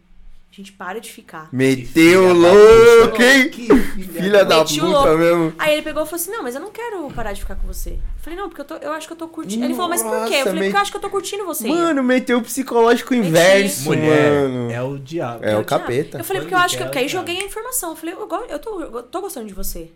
A 0.51 0.55
gente 0.57 0.71
para 0.71 0.99
de 0.99 1.11
ficar. 1.11 1.49
Meteu 1.51 1.83
filha 2.29 2.33
da 2.33 2.33
louco, 2.33 3.11
puta. 3.11 3.23
hein? 3.23 3.51
Filha 3.51 4.43
da 4.45 4.57
Meti 4.59 4.79
o 4.81 4.85
puta 4.85 4.97
louco. 4.97 5.17
mesmo. 5.17 5.53
Aí 5.59 5.73
ele 5.73 5.81
pegou 5.83 6.01
e 6.01 6.05
falou 6.07 6.15
assim: 6.19 6.31
Não, 6.31 6.41
mas 6.41 6.55
eu 6.55 6.61
não 6.61 6.71
quero 6.71 7.11
parar 7.11 7.31
de 7.33 7.41
ficar 7.41 7.55
com 7.57 7.67
você. 7.67 7.91
Eu 7.91 7.99
falei: 8.23 8.39
Não, 8.39 8.49
porque 8.49 8.61
eu, 8.61 8.65
tô, 8.65 8.75
eu 8.77 8.91
acho 8.91 9.05
que 9.05 9.13
eu 9.13 9.17
tô 9.17 9.27
curtindo. 9.27 9.63
Ele 9.63 9.75
falou: 9.75 9.89
Mas 9.89 10.01
por 10.01 10.25
quê? 10.27 10.35
Eu 10.37 10.43
falei: 10.45 10.63
Porque 10.63 10.75
eu 10.75 10.81
acho 10.81 10.89
que 10.91 10.97
eu 10.97 11.01
tô 11.01 11.09
curtindo 11.11 11.45
você. 11.45 11.67
Mano, 11.67 12.01
meteu 12.03 12.39
o 12.39 12.41
psicológico 12.41 13.13
Meti. 13.13 13.27
inverso, 13.27 13.83
Mulher 13.83 14.31
mano. 14.49 14.71
é 14.71 14.81
o 14.81 14.97
diabo. 14.97 15.43
É 15.45 15.49
o 15.55 15.59
Eu 15.59 15.63
tinha- 15.63 15.79
capeta. 15.79 16.17
Eu 16.17 16.23
falei, 16.23 16.41
porque 16.41 16.55
eu 16.55 16.59
acho 16.59 16.75
que. 16.77 16.83
Porque 16.83 16.97
aí 16.97 17.05
eu 17.05 17.09
quero. 17.11 17.19
joguei 17.19 17.39
a 17.39 17.45
informação. 17.45 17.91
Eu 17.91 17.95
falei, 17.95 18.15
eu, 18.15 18.27
go- 18.27 18.45
eu, 18.49 18.57
tô, 18.59 18.81
eu 18.81 19.03
tô 19.03 19.21
gostando 19.21 19.45
de 19.47 19.53
você. 19.53 19.91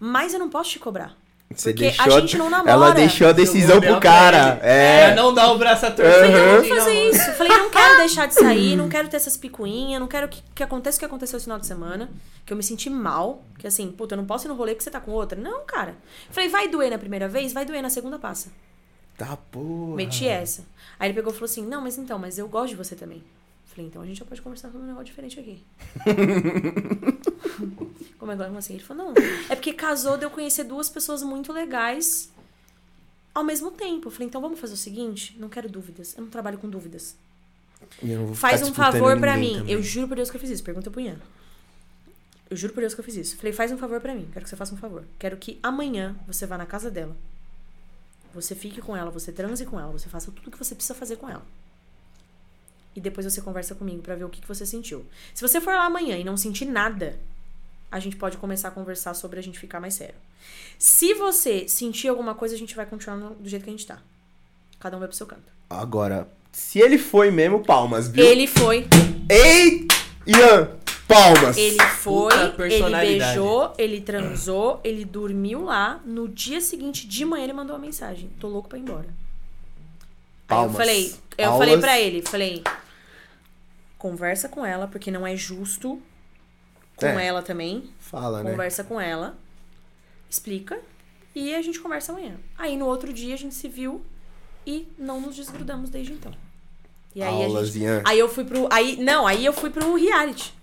Mas 0.00 0.32
eu 0.32 0.40
não 0.40 0.48
posso 0.50 0.70
te 0.70 0.80
cobrar. 0.80 1.14
Você 1.54 1.70
porque 1.70 1.84
deixou, 1.84 2.04
a 2.04 2.20
gente 2.20 2.38
não 2.38 2.50
namora. 2.50 2.70
Ela 2.70 2.90
deixou 2.92 3.28
a 3.28 3.32
decisão 3.32 3.80
pro 3.80 4.00
cara. 4.00 4.58
É. 4.62 5.06
Pra 5.06 5.22
não 5.22 5.34
dar 5.34 5.52
o 5.52 5.58
braço 5.58 5.86
a 5.86 5.90
torcer. 5.90 6.14
Eu 6.14 6.20
falei, 6.20 6.32
não, 6.32 6.52
vamos 6.52 6.68
fazer 6.68 7.08
isso. 7.08 7.30
Eu 7.30 7.34
falei, 7.34 7.58
não 7.58 7.70
quero 7.70 7.96
deixar 7.98 8.26
de 8.26 8.34
sair, 8.34 8.76
não 8.76 8.88
quero 8.88 9.08
ter 9.08 9.16
essas 9.16 9.36
picuinhas, 9.36 10.00
não 10.00 10.08
quero 10.08 10.28
que, 10.28 10.42
que 10.54 10.62
aconteça 10.62 10.96
o 10.96 10.98
que 11.00 11.04
aconteceu 11.04 11.36
esse 11.36 11.44
final 11.44 11.58
de 11.58 11.66
semana. 11.66 12.10
Que 12.44 12.52
eu 12.52 12.56
me 12.56 12.62
senti 12.62 12.90
mal. 12.90 13.42
Que 13.58 13.66
assim, 13.66 13.90
puta, 13.90 14.14
eu 14.14 14.16
não 14.16 14.26
posso 14.26 14.46
ir 14.46 14.48
no 14.48 14.54
rolê 14.54 14.72
porque 14.72 14.84
você 14.84 14.90
tá 14.90 15.00
com 15.00 15.10
outra. 15.10 15.38
Não, 15.38 15.64
cara. 15.64 15.90
Eu 16.28 16.34
falei, 16.34 16.48
vai 16.48 16.68
doer 16.68 16.90
na 16.90 16.98
primeira 16.98 17.28
vez, 17.28 17.52
vai 17.52 17.64
doer 17.64 17.82
na 17.82 17.90
segunda 17.90 18.18
passa. 18.18 18.50
Tá 19.16 19.36
porra. 19.36 19.96
Meti 19.96 20.26
essa. 20.26 20.64
Aí 20.98 21.08
ele 21.08 21.14
pegou 21.14 21.32
e 21.32 21.34
falou 21.34 21.46
assim: 21.46 21.66
Não, 21.66 21.80
mas 21.80 21.98
então, 21.98 22.18
mas 22.18 22.38
eu 22.38 22.48
gosto 22.48 22.70
de 22.70 22.76
você 22.76 22.94
também. 22.96 23.22
Falei, 23.66 23.86
então 23.86 24.02
a 24.02 24.06
gente 24.06 24.18
já 24.18 24.24
pode 24.24 24.42
conversar 24.42 24.68
sobre 24.68 24.84
um 24.84 24.86
negócio 24.86 25.06
diferente 25.06 25.40
aqui. 25.40 25.64
Como 28.18 28.30
é 28.32 28.36
que 28.36 28.44
como 28.44 28.58
assim? 28.58 28.74
Ele 28.74 28.82
falou, 28.82 29.06
não, 29.06 29.14
é 29.48 29.54
porque 29.54 29.72
casou 29.72 30.16
de 30.16 30.24
eu 30.24 30.30
conhecer 30.30 30.64
duas 30.64 30.88
pessoas 30.88 31.22
muito 31.22 31.52
legais 31.52 32.30
ao 33.34 33.42
mesmo 33.42 33.70
tempo. 33.70 34.08
Eu 34.08 34.12
falei, 34.12 34.28
então 34.28 34.40
vamos 34.40 34.60
fazer 34.60 34.74
o 34.74 34.76
seguinte, 34.76 35.36
não 35.38 35.48
quero 35.48 35.68
dúvidas, 35.68 36.14
eu 36.16 36.22
não 36.22 36.30
trabalho 36.30 36.58
com 36.58 36.68
dúvidas. 36.68 37.16
Faz 38.34 38.62
um 38.62 38.72
favor 38.72 39.18
pra 39.18 39.36
ninguém 39.36 39.52
mim. 39.52 39.58
também. 39.58 39.74
Eu 39.74 39.82
juro 39.82 40.08
por 40.08 40.16
Deus 40.16 40.30
que 40.30 40.36
eu 40.36 40.40
fiz 40.40 40.50
isso. 40.50 40.62
Pergunta 40.62 40.90
pro 40.90 41.00
Ian. 41.00 41.18
Eu 42.48 42.56
juro 42.56 42.72
por 42.72 42.80
Deus 42.80 42.94
que 42.94 43.00
eu 43.00 43.04
fiz 43.04 43.16
isso. 43.16 43.36
Falei, 43.36 43.52
faz 43.52 43.72
um 43.72 43.78
favor 43.78 44.00
pra 44.00 44.14
mim. 44.14 44.28
Quero 44.32 44.44
que 44.44 44.50
você 44.50 44.56
faça 44.56 44.74
um 44.74 44.78
favor. 44.78 45.04
Quero 45.18 45.36
que 45.36 45.58
amanhã 45.62 46.16
você 46.26 46.46
vá 46.46 46.56
na 46.56 46.66
casa 46.66 46.90
dela. 46.90 47.16
Você 48.34 48.54
fique 48.54 48.80
com 48.80 48.96
ela, 48.96 49.10
você 49.10 49.30
transe 49.30 49.66
com 49.66 49.78
ela, 49.78 49.92
você 49.92 50.08
faça 50.08 50.30
tudo 50.30 50.48
o 50.48 50.50
que 50.50 50.58
você 50.58 50.74
precisa 50.74 50.94
fazer 50.94 51.16
com 51.16 51.28
ela. 51.28 51.44
E 52.94 53.00
depois 53.00 53.26
você 53.26 53.40
conversa 53.40 53.74
comigo 53.74 54.02
pra 54.02 54.14
ver 54.14 54.24
o 54.24 54.28
que, 54.28 54.40
que 54.40 54.48
você 54.48 54.64
sentiu. 54.64 55.04
Se 55.34 55.46
você 55.46 55.60
for 55.60 55.74
lá 55.74 55.84
amanhã 55.84 56.16
e 56.16 56.24
não 56.24 56.36
sentir 56.36 56.66
nada, 56.66 57.18
a 57.92 58.00
gente 58.00 58.16
pode 58.16 58.36
começar 58.38 58.68
a 58.68 58.70
conversar 58.72 59.14
sobre 59.14 59.38
a 59.38 59.42
gente 59.42 59.58
ficar 59.58 59.78
mais 59.78 59.94
sério. 59.94 60.14
Se 60.78 61.14
você 61.14 61.68
sentir 61.68 62.08
alguma 62.08 62.34
coisa, 62.34 62.54
a 62.54 62.58
gente 62.58 62.74
vai 62.74 62.86
continuar 62.86 63.16
no- 63.16 63.34
do 63.36 63.48
jeito 63.48 63.62
que 63.62 63.68
a 63.70 63.72
gente 63.72 63.86
tá. 63.86 63.98
Cada 64.80 64.96
um 64.96 64.98
vai 64.98 65.06
pro 65.08 65.16
seu 65.16 65.26
canto. 65.26 65.52
Agora, 65.70 66.26
se 66.50 66.80
ele 66.80 66.98
foi 66.98 67.30
mesmo, 67.30 67.62
palmas, 67.62 68.08
viu? 68.08 68.24
Ele 68.24 68.46
foi, 68.48 68.88
Ei, 69.28 69.86
Ian, 70.26 70.70
palmas. 71.06 71.56
Ele 71.56 71.78
foi, 72.00 72.32
ele 72.70 72.90
beijou, 72.90 73.72
ele 73.78 74.00
transou, 74.00 74.80
ele 74.82 75.04
dormiu 75.04 75.64
lá. 75.64 76.00
No 76.04 76.26
dia 76.28 76.60
seguinte, 76.60 77.06
de 77.06 77.24
manhã, 77.24 77.44
ele 77.44 77.52
mandou 77.52 77.76
uma 77.76 77.82
mensagem. 77.84 78.28
Tô 78.40 78.48
louco 78.48 78.68
pra 78.68 78.78
ir 78.78 78.82
embora. 78.82 79.06
Aí 79.06 79.08
eu 79.08 80.46
Palmas. 80.48 80.76
falei, 80.76 81.14
eu 81.38 81.50
Aulas. 81.50 81.58
falei 81.66 81.80
pra 81.80 82.00
ele, 82.00 82.22
falei, 82.22 82.62
conversa 83.96 84.48
com 84.48 84.66
ela, 84.66 84.86
porque 84.88 85.10
não 85.10 85.26
é 85.26 85.36
justo 85.36 86.00
com 87.02 87.18
É. 87.18 87.26
ela 87.26 87.42
também. 87.42 87.90
Fala, 87.98 88.42
né? 88.42 88.50
Conversa 88.50 88.84
com 88.84 89.00
ela, 89.00 89.36
explica 90.30 90.78
e 91.34 91.54
a 91.54 91.62
gente 91.62 91.80
conversa 91.80 92.12
amanhã. 92.12 92.34
Aí 92.58 92.76
no 92.76 92.86
outro 92.86 93.12
dia 93.12 93.34
a 93.34 93.38
gente 93.38 93.54
se 93.54 93.68
viu 93.68 94.02
e 94.66 94.86
não 94.98 95.20
nos 95.20 95.36
desgrudamos 95.36 95.90
desde 95.90 96.12
então. 96.12 96.32
E 97.14 97.22
aí 97.22 97.42
a 97.42 97.46
Aulas, 97.46 97.68
gente, 97.68 98.02
aí 98.06 98.18
eu 98.18 98.28
fui 98.28 98.44
pro, 98.44 98.68
aí 98.70 98.96
não, 98.96 99.26
aí 99.26 99.44
eu 99.44 99.52
fui 99.52 99.70
pro 99.70 99.94
reality. 99.96 100.54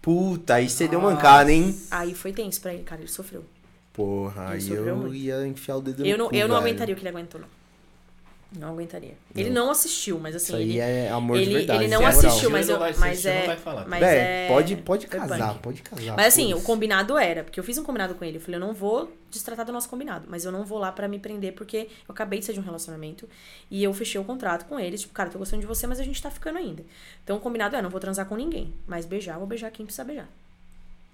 Puta, 0.00 0.54
aí 0.54 0.68
você 0.70 0.86
deu 0.86 1.00
mancada, 1.00 1.52
hein? 1.52 1.76
Aí 1.90 2.14
foi 2.14 2.32
tenso 2.32 2.60
pra 2.60 2.72
ele, 2.72 2.84
cara, 2.84 3.00
ele 3.00 3.10
sofreu. 3.10 3.44
Porra, 3.92 4.44
Ele 4.44 4.52
aí 4.54 4.60
sofreu 4.60 4.86
eu 4.86 4.96
muito. 4.96 5.14
ia 5.16 5.44
enfiar 5.46 5.76
o 5.76 5.80
dedo 5.80 6.06
Eu 6.06 6.16
no 6.16 6.24
não, 6.24 6.30
cu, 6.30 6.36
eu 6.36 6.46
não 6.46 6.54
velho. 6.56 6.66
aguentaria 6.68 6.94
o 6.94 6.96
que 6.96 7.02
ele 7.02 7.08
aguentou, 7.08 7.40
não. 7.40 7.48
Não 8.50 8.70
aguentaria. 8.70 9.14
Ele 9.36 9.50
não 9.50 9.70
assistiu, 9.70 10.18
mas 10.18 10.34
assim, 10.34 10.46
Isso 10.46 10.56
aí 10.56 10.70
ele, 10.70 10.78
é 10.78 11.10
amor 11.10 11.36
de 11.36 11.42
ele, 11.42 11.54
verdade. 11.54 11.84
ele 11.84 11.92
não 11.92 12.00
moral. 12.00 12.18
assistiu, 12.18 12.48
mas, 12.48 12.66
Ele 12.66 12.76
eu, 12.76 12.80
não 12.80 12.86
mas 12.86 12.96
assistir, 12.96 13.28
não 13.28 13.34
é. 13.34 13.46
vai 13.46 13.56
falar. 13.58 13.86
Mas 13.86 14.02
é. 14.02 14.48
pode, 14.48 14.76
pode 14.76 15.06
foi 15.06 15.20
casar, 15.20 15.48
punk. 15.52 15.62
pode 15.62 15.82
casar. 15.82 16.16
Mas 16.16 16.26
assim, 16.28 16.54
o 16.54 16.62
combinado 16.62 17.18
era, 17.18 17.44
porque 17.44 17.60
eu 17.60 17.64
fiz 17.64 17.76
um 17.76 17.84
combinado 17.84 18.14
com 18.14 18.24
ele. 18.24 18.38
Eu 18.38 18.40
falei, 18.40 18.56
eu 18.56 18.66
não 18.66 18.72
vou 18.72 19.12
destratar 19.30 19.66
do 19.66 19.72
nosso 19.72 19.86
combinado, 19.90 20.26
mas 20.30 20.46
eu 20.46 20.52
não 20.52 20.64
vou 20.64 20.78
lá 20.78 20.90
pra 20.90 21.06
me 21.06 21.18
prender, 21.18 21.52
porque 21.52 21.88
eu 22.08 22.12
acabei 22.12 22.38
de 22.38 22.46
sair 22.46 22.54
de 22.54 22.60
um 22.60 22.64
relacionamento 22.64 23.28
e 23.70 23.84
eu 23.84 23.92
fechei 23.92 24.18
o 24.18 24.24
contrato 24.24 24.64
com 24.64 24.80
eles. 24.80 25.02
Tipo, 25.02 25.12
cara, 25.12 25.28
tô 25.28 25.38
gostando 25.38 25.60
de 25.60 25.66
você, 25.66 25.86
mas 25.86 26.00
a 26.00 26.02
gente 26.02 26.20
tá 26.22 26.30
ficando 26.30 26.56
ainda. 26.56 26.82
Então 27.22 27.36
o 27.36 27.40
combinado 27.40 27.76
é, 27.76 27.82
não 27.82 27.90
vou 27.90 28.00
transar 28.00 28.24
com 28.24 28.34
ninguém, 28.34 28.72
mas 28.86 29.04
beijar, 29.04 29.36
vou 29.36 29.46
beijar 29.46 29.70
quem 29.70 29.84
precisa 29.84 30.04
beijar. 30.04 30.28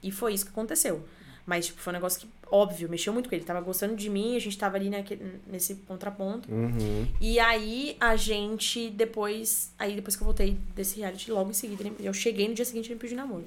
E 0.01 0.13
foi 0.13 0.35
isso 0.35 0.45
que 0.45 0.53
aconteceu. 0.53 1.05
Mas, 1.47 1.67
tipo, 1.67 1.81
foi 1.81 1.93
um 1.93 1.97
negócio 1.97 2.21
que, 2.21 2.27
óbvio, 2.51 2.89
mexeu 2.89 3.13
muito 3.13 3.29
com 3.29 3.35
ele. 3.35 3.43
Ele 3.43 3.47
tava 3.47 3.61
gostando 3.61 3.95
de 3.95 4.09
mim, 4.09 4.35
a 4.35 4.39
gente 4.39 4.57
tava 4.57 4.77
ali 4.77 4.89
naquele, 4.89 5.41
nesse 5.47 5.75
contraponto. 5.87 6.51
Uhum. 6.51 7.07
E 7.21 7.39
aí 7.39 7.97
a 8.01 8.17
gente 8.17 8.89
depois. 8.91 9.71
Aí 9.79 9.95
depois 9.95 10.17
que 10.17 10.23
eu 10.23 10.27
voltei 10.27 10.57
desse 10.75 10.99
reality, 10.99 11.31
logo 11.31 11.51
em 11.51 11.55
seguida, 11.55 11.83
ele- 11.85 11.97
eu 12.01 12.15
cheguei 12.15 12.49
no 12.49 12.55
dia 12.55 12.65
seguinte 12.65 12.87
ele 12.87 12.95
me 12.95 13.01
pediu 13.01 13.17
namoro. 13.17 13.45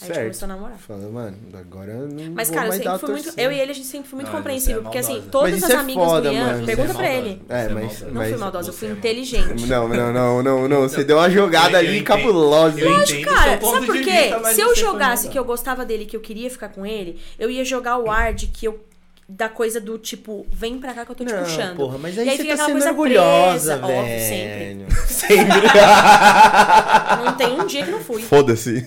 Aí 0.00 0.02
a 0.02 0.06
gente 0.06 0.14
Certo. 0.16 0.20
começou 0.26 0.46
a 0.46 0.48
namorar. 0.48 0.76
Fala, 0.78 1.08
mano, 1.08 1.36
agora 1.54 1.94
não 1.94 2.32
Mas, 2.34 2.50
cara, 2.50 2.66
eu 2.66 2.72
sempre 2.72 2.98
fui 2.98 3.10
muito. 3.12 3.32
Eu 3.38 3.52
e 3.52 3.60
ele, 3.60 3.70
a 3.70 3.74
gente 3.74 3.86
sempre 3.86 4.08
foi 4.10 4.16
muito 4.16 4.28
Não, 4.28 4.36
compreensível. 4.38 4.80
é 4.80 4.82
porque 4.82 4.98
assim, 4.98 5.22
todas 5.30 5.62
as 5.62 5.70
é 5.70 5.74
amigas 5.76 6.04
foda, 6.04 6.28
do 6.30 6.34
Ian. 6.34 6.46
mano. 6.46 6.66
Pergunta 6.66 6.90
é 6.90 6.94
pra 6.94 7.12
ele. 7.12 7.42
É, 7.48 7.62
Você 7.68 7.74
mas-. 7.74 8.00
Não 8.02 8.10
mas- 8.12 8.28
fui 8.30 8.38
maldosa, 8.38 8.68
eu 8.70 8.72
fui 8.72 8.88
é 8.88 8.90
inteligente. 8.90 9.66
Não, 9.68 9.86
não, 9.88 10.12
não, 10.12 10.42
não, 10.42 10.68
não. 10.68 10.80
Você 10.82 11.04
deu 11.04 11.16
uma 11.18 11.30
jogada 11.30 11.78
ali 11.78 12.02
cabulosa. 12.02 12.80
Eu 12.80 12.90
hein? 12.90 13.02
entendo 13.04 13.24
Cara, 13.24 13.56
ponto 13.58 13.74
sabe 13.74 13.86
por 13.86 14.00
quê? 14.00 14.32
Se 14.52 14.60
eu 14.60 14.74
jogasse 14.74 15.28
que 15.28 15.38
eu 15.38 15.44
gostava 15.44 15.84
dele, 15.84 16.06
que 16.06 16.16
eu 16.16 16.20
queria 16.20 16.50
ficar 16.50 16.70
com 16.70 16.84
ele, 16.84 17.20
eu 17.38 17.48
ia 17.48 17.64
jogar 17.64 17.96
o 17.98 18.10
ar 18.10 18.34
de 18.34 18.48
que 18.48 18.66
eu. 18.66 18.80
Da 19.26 19.48
coisa 19.48 19.80
do 19.80 19.96
tipo, 19.98 20.46
vem 20.50 20.78
pra 20.78 20.92
cá 20.92 21.04
que 21.06 21.10
eu 21.12 21.14
tô 21.14 21.24
te 21.24 21.32
Não, 21.32 21.42
puxando. 21.42 21.76
porra, 21.76 21.96
mas 21.96 22.14
E 22.16 22.20
aí, 22.20 22.28
aí 22.28 22.36
você 22.36 22.42
fica 22.42 22.56
tá 22.56 22.62
aquela 22.64 22.66
sendo 22.68 22.78
coisa 22.78 22.90
orgulhosa, 22.90 23.78
presa. 23.78 23.86
velho. 23.86 23.98
Óbvio, 24.00 24.18
sempre. 24.20 24.94
Sempre. 25.14 25.68
Não 27.24 27.36
tem 27.36 27.60
um 27.60 27.66
dia 27.66 27.84
que 27.84 27.90
não 27.90 28.00
fui. 28.00 28.20
Foda-se. 28.22 28.82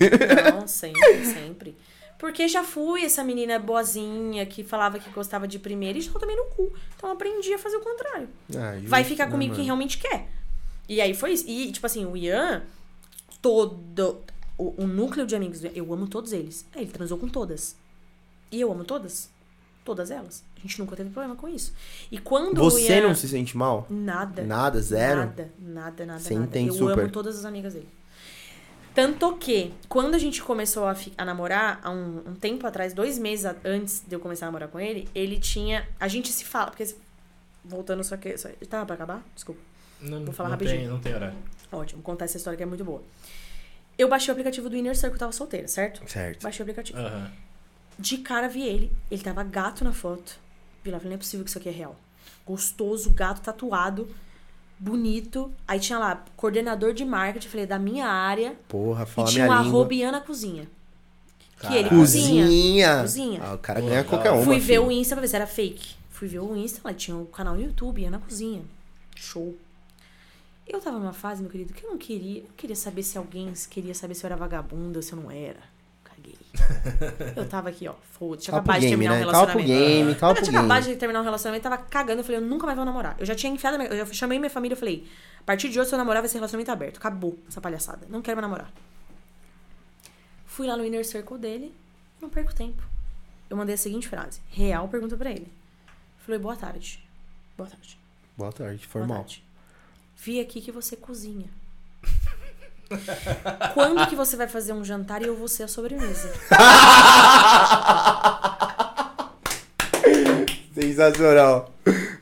Não, 0.54 0.66
sempre, 0.68 1.24
sempre. 1.26 1.76
Porque 2.18 2.46
já 2.48 2.62
fui 2.64 3.04
essa 3.04 3.22
menina 3.24 3.58
boazinha 3.58 4.44
que 4.46 4.62
falava 4.64 4.98
que 4.98 5.08
gostava 5.10 5.46
de 5.48 5.58
primeira 5.58 5.98
e 5.98 6.00
já 6.00 6.12
tomei 6.12 6.36
no 6.36 6.44
cu. 6.46 6.72
Então 6.96 7.08
eu 7.08 7.14
aprendi 7.14 7.52
a 7.54 7.58
fazer 7.58 7.76
o 7.76 7.80
contrário. 7.80 8.28
Ah, 8.56 8.74
Vai 8.84 9.04
ficar 9.04 9.26
né, 9.26 9.30
comigo 9.32 9.52
quem 9.54 9.64
mano? 9.64 9.66
realmente 9.66 9.98
quer. 9.98 10.28
E 10.88 11.00
aí 11.00 11.14
foi 11.14 11.32
isso. 11.32 11.44
E, 11.48 11.70
tipo 11.72 11.86
assim, 11.86 12.04
o 12.06 12.16
Ian, 12.16 12.62
todo. 13.42 14.20
O, 14.56 14.82
o 14.82 14.86
núcleo 14.86 15.26
de 15.26 15.36
amigos, 15.36 15.62
eu 15.74 15.92
amo 15.92 16.06
todos 16.08 16.32
eles. 16.32 16.66
É, 16.74 16.80
Ele 16.80 16.90
transou 16.90 17.16
com 17.18 17.28
todas. 17.28 17.76
E 18.50 18.60
eu 18.60 18.70
amo 18.72 18.84
todas. 18.84 19.30
Todas 19.88 20.10
elas. 20.10 20.44
A 20.54 20.60
gente 20.60 20.78
nunca 20.78 20.94
teve 20.94 21.08
problema 21.08 21.34
com 21.34 21.48
isso. 21.48 21.72
E 22.12 22.18
quando 22.18 22.58
o 22.58 22.70
Você 22.70 22.92
Ian... 22.92 23.08
não 23.08 23.14
se 23.14 23.26
sente 23.26 23.56
mal? 23.56 23.86
Nada. 23.88 24.42
Nada, 24.42 24.82
zero? 24.82 25.20
Nada, 25.20 25.50
nada, 25.58 26.04
nada, 26.04 26.20
Você 26.20 26.34
nada. 26.34 26.44
entende 26.44 26.68
eu 26.68 26.74
super. 26.74 27.04
amo 27.04 27.10
todas 27.10 27.38
as 27.38 27.46
amigas 27.46 27.72
dele. 27.72 27.88
Tanto 28.94 29.34
que, 29.36 29.72
quando 29.88 30.14
a 30.14 30.18
gente 30.18 30.42
começou 30.42 30.84
a, 30.84 30.94
a 31.16 31.24
namorar, 31.24 31.80
há 31.82 31.90
um, 31.90 32.18
um 32.26 32.34
tempo 32.34 32.66
atrás, 32.66 32.92
dois 32.92 33.18
meses 33.18 33.50
antes 33.64 34.02
de 34.06 34.14
eu 34.14 34.20
começar 34.20 34.44
a 34.44 34.48
namorar 34.48 34.68
com 34.68 34.78
ele, 34.78 35.08
ele 35.14 35.40
tinha. 35.40 35.88
A 35.98 36.06
gente 36.06 36.30
se 36.30 36.44
fala, 36.44 36.66
porque. 36.70 36.94
Voltando 37.64 38.04
só 38.04 38.18
que. 38.18 38.36
Só, 38.36 38.50
tava 38.68 38.84
pra 38.84 38.94
acabar? 38.94 39.24
Desculpa. 39.34 39.62
Não, 40.02 40.22
Vou 40.22 40.34
falar 40.34 40.50
não 40.50 40.56
rapidinho. 40.56 40.80
Tem, 40.80 40.88
não 40.88 41.00
tem 41.00 41.14
horário. 41.14 41.38
Ótimo, 41.72 42.02
vou 42.02 42.12
contar 42.12 42.26
essa 42.26 42.36
história 42.36 42.58
que 42.58 42.62
é 42.62 42.66
muito 42.66 42.84
boa. 42.84 43.02
Eu 43.96 44.06
baixei 44.06 44.30
o 44.30 44.32
aplicativo 44.32 44.68
do 44.68 44.76
Inner 44.76 44.94
Circle, 44.94 45.14
eu 45.14 45.18
tava 45.18 45.32
solteira, 45.32 45.66
certo? 45.66 46.02
Certo. 46.06 46.42
Baixei 46.42 46.60
o 46.60 46.64
aplicativo. 46.64 46.98
Aham. 46.98 47.32
De 47.98 48.18
cara 48.18 48.48
vi 48.48 48.62
ele. 48.62 48.92
Ele 49.10 49.22
tava 49.22 49.42
gato 49.42 49.82
na 49.84 49.92
foto. 49.92 50.38
Vi 50.84 50.90
lá, 50.90 50.98
falei, 50.98 51.10
não 51.10 51.16
é 51.16 51.18
possível 51.18 51.44
que 51.44 51.50
isso 51.50 51.58
aqui 51.58 51.68
é 51.68 51.72
real. 51.72 51.96
Gostoso, 52.46 53.10
gato 53.10 53.40
tatuado, 53.42 54.08
bonito. 54.78 55.52
Aí 55.66 55.80
tinha 55.80 55.98
lá, 55.98 56.24
coordenador 56.36 56.92
de 56.94 57.04
marketing, 57.04 57.48
falei, 57.48 57.66
da 57.66 57.78
minha 57.78 58.06
área. 58.06 58.54
Porra, 58.68 59.02
E 59.02 59.06
fala 59.06 59.28
tinha 59.28 59.44
minha 59.44 59.56
um 59.58 59.62
língua. 59.64 59.78
arroba 59.80 59.94
Ian 59.94 60.12
na 60.12 60.20
cozinha. 60.20 60.68
Que 61.60 61.74
ele 61.74 61.88
cozinha. 61.88 62.44
Cozinha. 62.44 63.00
Cozinha. 63.00 63.40
Ah, 63.42 63.54
o 63.54 63.58
cara 63.58 63.80
ganha 63.80 64.04
qualquer 64.04 64.30
uma. 64.30 64.44
Fui 64.44 64.60
ver 64.60 64.74
filho. 64.74 64.86
o 64.86 64.92
Insta 64.92 65.16
pra 65.16 65.22
ver 65.22 65.28
se 65.28 65.34
era 65.36 65.46
fake. 65.46 65.96
Fui 66.10 66.28
ver 66.28 66.38
o 66.38 66.56
Insta, 66.56 66.80
lá 66.84 66.94
tinha 66.94 67.16
um 67.16 67.26
canal 67.26 67.54
no 67.56 67.60
YouTube, 67.62 68.00
Ian 68.00 68.10
na 68.10 68.18
cozinha. 68.20 68.62
Show. 69.16 69.56
Eu 70.66 70.80
tava 70.80 70.98
numa 70.98 71.12
fase, 71.12 71.42
meu 71.42 71.50
querido, 71.50 71.72
que 71.74 71.84
eu 71.84 71.90
não 71.90 71.98
queria. 71.98 72.40
Eu 72.42 72.50
queria 72.56 72.76
saber 72.76 73.02
se 73.02 73.18
alguém 73.18 73.52
queria 73.70 73.94
saber 73.94 74.14
se 74.14 74.24
eu 74.24 74.28
era 74.28 74.36
vagabunda 74.36 74.98
ou 74.98 75.02
se 75.02 75.12
eu 75.12 75.20
não 75.20 75.30
era. 75.30 75.58
Eu 77.36 77.48
tava 77.48 77.68
aqui, 77.68 77.86
ó. 77.88 77.94
Foda-se. 78.12 78.44
Tinha 78.46 78.56
acabado 78.58 78.80
de 78.80 78.88
terminar 78.88 79.12
um 79.12 79.14
né? 79.16 79.20
Calma 79.32 79.46
pro 79.46 79.58
relacionamento. 79.58 79.94
game, 79.96 80.14
calma 80.14 80.34
Quando 80.34 80.38
eu 80.44 80.50
tinha 80.50 80.60
acabado 80.60 80.84
de 80.84 80.96
terminar 80.96 81.20
um 81.20 81.24
relacionamento, 81.24 81.62
tava 81.62 81.78
cagando. 81.78 82.20
Eu 82.20 82.24
falei, 82.24 82.40
eu 82.40 82.44
nunca 82.44 82.66
mais 82.66 82.76
vou 82.76 82.84
namorar. 82.84 83.16
Eu 83.18 83.26
já 83.26 83.34
tinha 83.34 83.52
enfiado. 83.52 83.78
minha- 83.78 83.90
Eu 83.90 84.04
já 84.06 84.12
chamei 84.12 84.38
minha 84.38 84.50
família 84.50 84.74
e 84.74 84.78
falei, 84.78 85.08
a 85.40 85.42
partir 85.44 85.68
de 85.68 85.78
hoje, 85.78 85.88
se 85.88 85.94
eu 85.94 85.98
namorar, 85.98 86.22
vai 86.22 86.28
ser 86.28 86.36
relacionamento 86.38 86.70
aberto. 86.70 86.96
Acabou 86.98 87.38
essa 87.48 87.60
palhaçada. 87.60 88.06
Não 88.08 88.20
quero 88.22 88.36
mais 88.36 88.50
namorar. 88.50 88.72
Fui 90.46 90.66
lá 90.66 90.76
no 90.76 90.84
inner 90.84 91.04
circle 91.06 91.38
dele, 91.38 91.74
não 92.20 92.28
perco 92.28 92.54
tempo. 92.54 92.82
Eu 93.48 93.56
mandei 93.56 93.74
a 93.74 93.78
seguinte 93.78 94.08
frase: 94.08 94.40
Real 94.50 94.88
pergunta 94.88 95.16
pra 95.16 95.30
ele. 95.30 95.50
Falei, 96.18 96.38
boa 96.40 96.56
tarde. 96.56 97.02
Boa 97.56 97.68
tarde. 97.68 97.98
Boa 98.36 98.52
tarde, 98.52 98.78
Boa 98.78 98.88
formal. 98.88 99.18
tarde. 99.18 99.44
Vi 100.16 100.40
aqui 100.40 100.60
que 100.60 100.72
você 100.72 100.96
cozinha. 100.96 101.48
Quando 103.74 104.06
que 104.08 104.16
você 104.16 104.36
vai 104.36 104.48
fazer 104.48 104.72
um 104.72 104.84
jantar 104.84 105.22
e 105.22 105.26
eu 105.26 105.36
vou 105.36 105.48
ser 105.48 105.64
a 105.64 105.68
sobremesa? 105.68 106.32
Sensacional. 110.74 111.72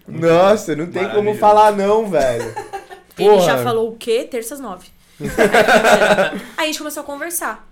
Nossa, 0.09 0.75
não 0.77 0.87
tem 0.91 1.09
como 1.11 1.35
falar 1.35 1.73
não, 1.73 2.09
velho. 2.09 2.45
Ele 3.19 3.29
Porra. 3.31 3.43
já 3.45 3.59
falou 3.63 3.93
o 3.93 3.97
quê? 3.97 4.25
Terças 4.25 4.61
nove. 4.61 4.89
Aí 6.57 6.65
a 6.65 6.67
gente 6.67 6.79
começou 6.79 7.03
a 7.03 7.07
conversar. 7.07 7.67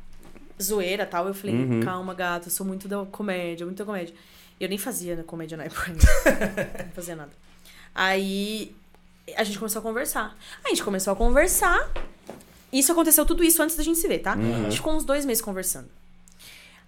Zoeira 0.63 1.07
tal. 1.07 1.27
Eu 1.29 1.35
falei, 1.35 1.55
Uhum. 1.57 1.81
calma, 1.81 2.15
gato, 2.15 2.49
eu 2.49 2.53
sou 2.53 2.67
muito 2.67 2.89
da 2.89 3.05
comédia, 3.07 3.65
muito 3.67 3.79
da 3.79 3.85
comédia. 3.85 4.15
Eu 4.61 4.69
nem 4.69 4.79
fazia 4.79 5.17
né, 5.17 5.23
comédia 5.27 5.57
na 5.57 5.65
época. 5.65 5.91
não 5.93 6.91
fazia 6.95 7.17
nada. 7.17 7.31
Aí 7.95 8.75
a 9.37 9.45
gente 9.45 9.59
começou 9.59 9.81
a 9.81 9.83
conversar. 9.83 10.37
Aí 10.65 10.67
a 10.67 10.69
gente 10.71 10.85
começou 10.85 11.13
a 11.13 11.17
conversar. 11.17 11.89
Isso 12.79 12.93
aconteceu 12.93 13.25
tudo 13.25 13.43
isso 13.45 13.63
antes 13.63 13.77
da 13.77 13.83
gente 13.83 13.99
se 13.99 14.09
ver, 14.09 14.19
tá? 14.19 14.33
A 14.33 14.37
gente 14.65 14.77
ficou 14.77 14.95
uns 14.95 15.05
dois 15.05 15.25
meses 15.25 15.41
conversando. 15.43 15.89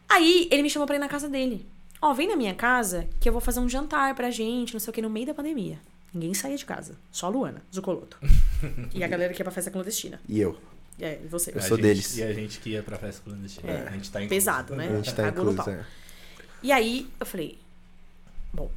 Aí 0.08 0.48
ele 0.50 0.62
me 0.62 0.70
chamou 0.70 0.86
pra 0.86 0.96
ir 0.96 0.98
na 0.98 1.08
casa 1.08 1.28
dele. 1.28 1.66
Ó, 2.02 2.12
vem 2.12 2.28
na 2.28 2.36
minha 2.36 2.54
casa 2.54 3.08
que 3.20 3.28
eu 3.28 3.32
vou 3.32 3.40
fazer 3.40 3.60
um 3.60 3.68
jantar 3.68 4.14
pra 4.14 4.30
gente, 4.30 4.72
não 4.72 4.80
sei 4.80 4.90
o 4.90 4.92
que, 4.92 5.00
no 5.00 5.08
meio 5.10 5.26
da 5.26 5.34
pandemia. 5.34 5.78
Ninguém 6.12 6.34
saía 6.34 6.56
de 6.56 6.64
casa. 6.64 6.96
Só 7.10 7.26
a 7.26 7.28
Luana, 7.28 7.62
Zucoloto. 7.74 8.18
e 8.94 9.02
a 9.04 9.08
galera 9.08 9.32
que 9.32 9.40
ia 9.40 9.44
pra 9.44 9.52
festa 9.52 9.70
clandestina. 9.70 10.20
E 10.28 10.40
eu? 10.40 10.58
É, 11.00 11.20
e 11.22 11.26
você. 11.28 11.50
Eu 11.52 11.58
A 11.58 11.62
sou 11.62 11.76
gente- 11.76 11.86
deles. 11.86 12.16
E 12.16 12.22
a 12.22 12.32
gente 12.32 12.58
que 12.58 12.70
ia 12.70 12.82
pra 12.82 12.96
festa 12.98 13.22
clandestina. 13.22 13.70
É, 13.70 13.88
a 13.88 13.90
gente 13.92 14.10
tá 14.10 14.22
em 14.22 14.28
pesado, 14.28 14.74
né? 14.74 14.88
A 14.88 14.96
gente 14.96 15.14
tá 15.14 15.24
Cagou 15.24 15.44
no 15.44 15.52
incluso, 15.52 15.70
é. 15.70 15.84
E 16.62 16.72
aí, 16.72 17.08
eu 17.20 17.26
falei, 17.26 17.58
bom, 18.52 18.70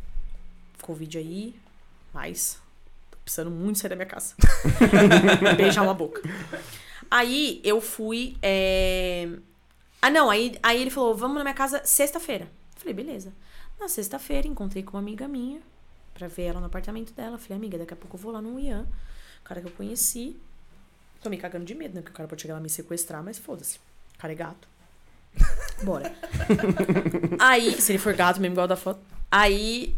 Covid 0.82 1.18
aí, 1.18 1.56
mas 2.14 2.60
tô 3.10 3.18
precisando 3.24 3.50
muito 3.52 3.80
sair 3.80 3.90
da 3.90 3.96
minha 3.96 4.06
casa. 4.06 4.36
Beijar 5.56 5.84
uma 5.84 5.94
boca. 5.94 6.22
Aí 7.12 7.60
eu 7.64 7.82
fui. 7.82 8.38
é, 8.42 9.28
Ah, 10.02 10.10
não, 10.10 10.30
aí, 10.30 10.58
aí 10.64 10.80
ele 10.82 10.90
falou, 10.90 11.16
vamos 11.16 11.38
na 11.38 11.44
minha 11.44 11.54
casa 11.54 11.82
sexta-feira. 11.86 12.48
Falei, 12.78 12.94
beleza. 12.94 13.34
Na 13.80 13.88
sexta-feira, 13.88 14.48
encontrei 14.48 14.84
com 14.84 14.92
uma 14.98 15.00
amiga 15.00 15.28
minha 15.28 15.62
pra 16.14 16.28
ver 16.28 16.44
ela 16.44 16.60
no 16.60 16.66
apartamento 16.68 17.14
dela. 17.14 17.38
Falei, 17.38 17.58
amiga, 17.58 17.78
daqui 17.78 17.94
a 17.94 17.98
pouco 17.98 18.16
eu 18.18 18.22
vou 18.22 18.32
lá 18.32 18.42
no 18.42 18.60
Ian, 18.60 18.86
o 19.42 19.44
cara 19.44 19.62
que 19.62 19.68
eu 19.68 19.72
conheci. 19.72 20.36
Tô 21.22 21.30
me 21.30 21.38
cagando 21.38 21.66
de 21.66 21.76
medo, 21.76 21.96
né? 21.96 22.02
Porque 22.02 22.12
o 22.14 22.16
cara 22.16 22.30
pode 22.30 22.42
chegar 22.42 22.54
lá 22.56 22.60
e 22.60 22.64
me 22.64 22.70
sequestrar, 22.70 23.24
mas 23.24 23.38
foda-se. 23.38 23.78
O 24.16 24.18
cara 24.20 24.32
é 24.34 24.36
gato. 24.36 24.68
Bora. 25.84 26.14
Aí, 27.40 27.82
se 27.82 27.92
ele 27.92 28.00
for 28.00 28.14
gato 28.14 28.40
mesmo, 28.40 28.54
igual 28.56 28.68
da 28.68 28.76
foto. 28.78 29.00
Aí, 29.32 29.96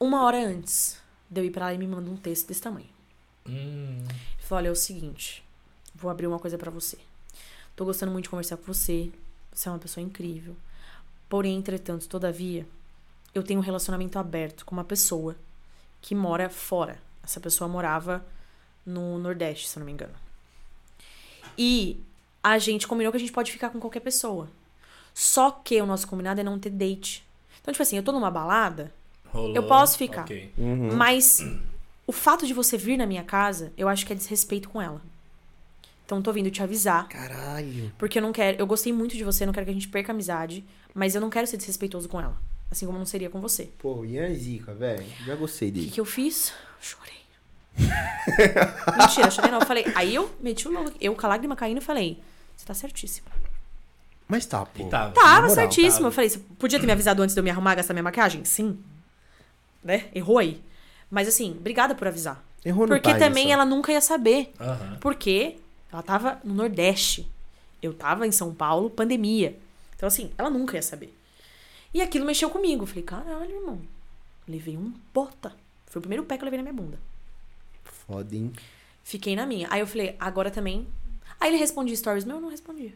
uma 0.00 0.24
hora 0.24 0.38
antes 0.38 0.98
de 1.30 1.40
eu 1.40 1.44
ir 1.44 1.50
pra 1.50 1.66
lá, 1.66 1.74
ele 1.74 1.86
me 1.86 1.94
manda 1.94 2.10
um 2.10 2.16
texto 2.16 2.46
desse 2.48 2.60
tamanho. 2.62 2.88
Hum, 3.46 3.98
Ele 4.08 4.42
falou: 4.42 4.58
Olha, 4.62 4.68
é 4.68 4.70
o 4.72 4.76
seguinte, 4.76 5.44
vou 5.98 6.10
abrir 6.10 6.26
uma 6.26 6.38
coisa 6.38 6.56
pra 6.56 6.70
você. 6.70 6.96
Tô 7.74 7.84
gostando 7.84 8.12
muito 8.12 8.24
de 8.24 8.30
conversar 8.30 8.56
com 8.56 8.64
você. 8.64 9.10
Você 9.52 9.68
é 9.68 9.72
uma 9.72 9.78
pessoa 9.78 10.04
incrível. 10.04 10.56
Porém, 11.28 11.56
entretanto, 11.56 12.08
todavia, 12.08 12.66
eu 13.34 13.42
tenho 13.42 13.60
um 13.60 13.62
relacionamento 13.62 14.18
aberto 14.18 14.64
com 14.64 14.74
uma 14.74 14.84
pessoa 14.84 15.36
que 16.00 16.14
mora 16.14 16.48
fora. 16.48 16.98
Essa 17.22 17.40
pessoa 17.40 17.68
morava 17.68 18.24
no 18.86 19.18
Nordeste, 19.18 19.68
se 19.68 19.76
eu 19.76 19.80
não 19.80 19.86
me 19.86 19.92
engano. 19.92 20.14
E 21.56 22.00
a 22.42 22.58
gente 22.58 22.86
combinou 22.86 23.12
que 23.12 23.16
a 23.16 23.20
gente 23.20 23.32
pode 23.32 23.52
ficar 23.52 23.70
com 23.70 23.80
qualquer 23.80 24.00
pessoa. 24.00 24.48
Só 25.12 25.50
que 25.50 25.80
o 25.82 25.86
nosso 25.86 26.06
combinado 26.06 26.40
é 26.40 26.44
não 26.44 26.58
ter 26.58 26.70
date. 26.70 27.26
Então, 27.60 27.72
tipo 27.72 27.82
assim, 27.82 27.96
eu 27.96 28.02
tô 28.02 28.12
numa 28.12 28.30
balada, 28.30 28.92
rolou. 29.26 29.54
Eu 29.54 29.66
posso 29.66 29.98
ficar. 29.98 30.22
Ok. 30.22 30.52
Uhum. 30.56 30.94
mas 30.94 31.44
o 32.06 32.12
fato 32.12 32.46
de 32.46 32.54
você 32.54 32.78
vir 32.78 32.96
na 32.96 33.04
minha 33.04 33.24
casa, 33.24 33.72
eu 33.76 33.88
acho 33.88 34.06
que 34.06 34.12
é 34.12 34.16
desrespeito 34.16 34.70
com 34.70 34.80
ela. 34.80 35.02
Então, 36.08 36.22
tô 36.22 36.32
vindo 36.32 36.50
te 36.50 36.62
avisar. 36.62 37.06
Caralho. 37.06 37.92
Porque 37.98 38.16
eu 38.16 38.22
não 38.22 38.32
quero. 38.32 38.56
Eu 38.58 38.66
gostei 38.66 38.90
muito 38.94 39.14
de 39.14 39.22
você, 39.22 39.44
não 39.44 39.52
quero 39.52 39.66
que 39.66 39.70
a 39.70 39.74
gente 39.74 39.88
perca 39.88 40.10
a 40.10 40.14
amizade. 40.14 40.64
Mas 40.94 41.14
eu 41.14 41.20
não 41.20 41.28
quero 41.28 41.46
ser 41.46 41.58
desrespeitoso 41.58 42.08
com 42.08 42.18
ela. 42.18 42.34
Assim 42.70 42.86
como 42.86 42.96
não 42.96 43.04
seria 43.04 43.28
com 43.28 43.42
você. 43.42 43.68
Pô, 43.78 44.06
Ian 44.06 44.24
é 44.24 44.32
zica, 44.32 44.72
velho. 44.74 45.04
Já 45.26 45.34
gostei 45.36 45.68
O 45.68 45.72
que, 45.72 45.78
dele. 45.80 45.90
que 45.92 46.00
eu 46.00 46.06
fiz? 46.06 46.54
Chorei. 46.80 47.12
Mentira, 48.98 49.30
chorei 49.30 49.50
não. 49.50 49.60
Eu 49.60 49.66
falei. 49.66 49.84
Aí 49.94 50.14
eu 50.14 50.34
meti 50.40 50.66
o 50.66 50.72
louco. 50.72 50.92
Eu 50.98 51.14
com 51.14 51.26
a 51.26 51.28
lágrima 51.28 51.54
caindo 51.54 51.76
e 51.76 51.84
falei: 51.84 52.18
Você 52.56 52.64
tá 52.64 52.72
certíssimo. 52.72 53.26
Mas 54.26 54.46
tá, 54.46 54.64
pô. 54.64 54.86
E 54.86 54.88
tava. 54.88 55.12
Tava 55.12 55.40
moral, 55.42 55.50
certíssimo. 55.54 55.92
tava. 56.04 56.06
Eu 56.08 56.12
falei: 56.12 56.30
Você 56.30 56.38
podia 56.58 56.80
ter 56.80 56.86
me 56.86 56.92
avisado 56.92 57.22
antes 57.22 57.34
de 57.34 57.40
eu 57.40 57.44
me 57.44 57.50
arrumar, 57.50 57.74
gastar 57.74 57.92
minha 57.92 58.02
maquiagem? 58.02 58.46
Sim. 58.46 58.78
Né? 59.84 60.06
Errou 60.14 60.38
aí. 60.38 60.58
Mas 61.10 61.28
assim, 61.28 61.50
obrigada 61.58 61.94
por 61.94 62.08
avisar. 62.08 62.42
Errou 62.64 62.86
no 62.86 62.94
Porque 62.94 63.14
também 63.14 63.48
só. 63.48 63.52
ela 63.52 63.66
nunca 63.66 63.92
ia 63.92 64.00
saber. 64.00 64.54
Aham. 64.58 64.96
Porque 65.02 65.58
ela 65.92 66.02
tava 66.02 66.40
no 66.44 66.54
Nordeste. 66.54 67.28
Eu 67.82 67.94
tava 67.94 68.26
em 68.26 68.32
São 68.32 68.54
Paulo, 68.54 68.90
pandemia. 68.90 69.58
Então, 69.96 70.06
assim, 70.06 70.30
ela 70.36 70.50
nunca 70.50 70.76
ia 70.76 70.82
saber. 70.82 71.14
E 71.92 72.02
aquilo 72.02 72.24
mexeu 72.26 72.50
comigo. 72.50 72.86
Falei, 72.86 73.02
caralho, 73.02 73.50
irmão. 73.50 73.80
Levei 74.46 74.76
um 74.76 74.92
bota. 75.12 75.54
Foi 75.86 75.98
o 76.00 76.02
primeiro 76.02 76.24
pé 76.24 76.36
que 76.36 76.42
eu 76.42 76.46
levei 76.46 76.58
na 76.58 76.70
minha 76.70 76.82
bunda. 76.82 76.98
Foda, 77.84 78.34
hein? 78.34 78.52
Fiquei 79.04 79.34
na 79.34 79.46
minha. 79.46 79.66
Aí 79.70 79.80
eu 79.80 79.86
falei, 79.86 80.16
agora 80.20 80.50
também. 80.50 80.86
Aí 81.40 81.50
ele 81.50 81.58
respondia 81.58 81.96
stories 81.96 82.24
meu, 82.24 82.36
eu 82.36 82.40
não 82.42 82.50
respondia. 82.50 82.92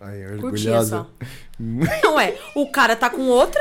Aí, 0.00 0.22
Curtia 0.38 0.78
orgulhosa. 0.78 0.96
só. 0.98 1.26
Não 2.04 2.20
é. 2.20 2.38
O 2.54 2.70
cara 2.70 2.94
tá 2.94 3.10
com 3.10 3.22
outra. 3.22 3.60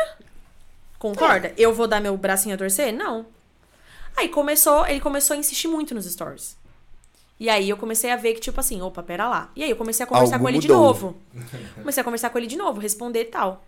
Concorda? 0.99 1.51
Eu 1.57 1.73
vou 1.73 1.87
dar 1.87 1.99
meu 1.99 2.15
bracinho 2.15 2.53
a 2.53 2.57
torcer? 2.57 2.93
Não. 2.93 3.25
Aí 4.15 4.29
começou, 4.29 4.85
ele 4.85 4.99
começou 4.99 5.35
a 5.35 5.37
insistir 5.39 5.67
muito 5.67 5.95
nos 5.95 6.05
stories. 6.05 6.55
E 7.39 7.49
aí 7.49 7.69
eu 7.69 7.77
comecei 7.77 8.09
a 8.11 8.15
ver 8.15 8.33
que, 8.33 8.39
tipo 8.39 8.59
assim, 8.59 8.81
opa, 8.81 9.03
pera 9.03 9.27
lá. 9.29 9.51
E 9.55 9.63
aí 9.63 9.69
eu 9.69 9.75
comecei 9.75 10.03
a 10.03 10.07
conversar 10.07 10.35
Algo 10.35 10.45
com 10.45 10.49
ele 10.49 10.59
de 10.59 10.67
mudou. 10.67 10.83
novo. 10.83 11.17
Comecei 11.75 12.01
a 12.01 12.03
conversar 12.03 12.29
com 12.31 12.37
ele 12.39 12.47
de 12.47 12.57
novo, 12.57 12.79
responder 12.79 13.21
e 13.21 13.25
tal. 13.25 13.63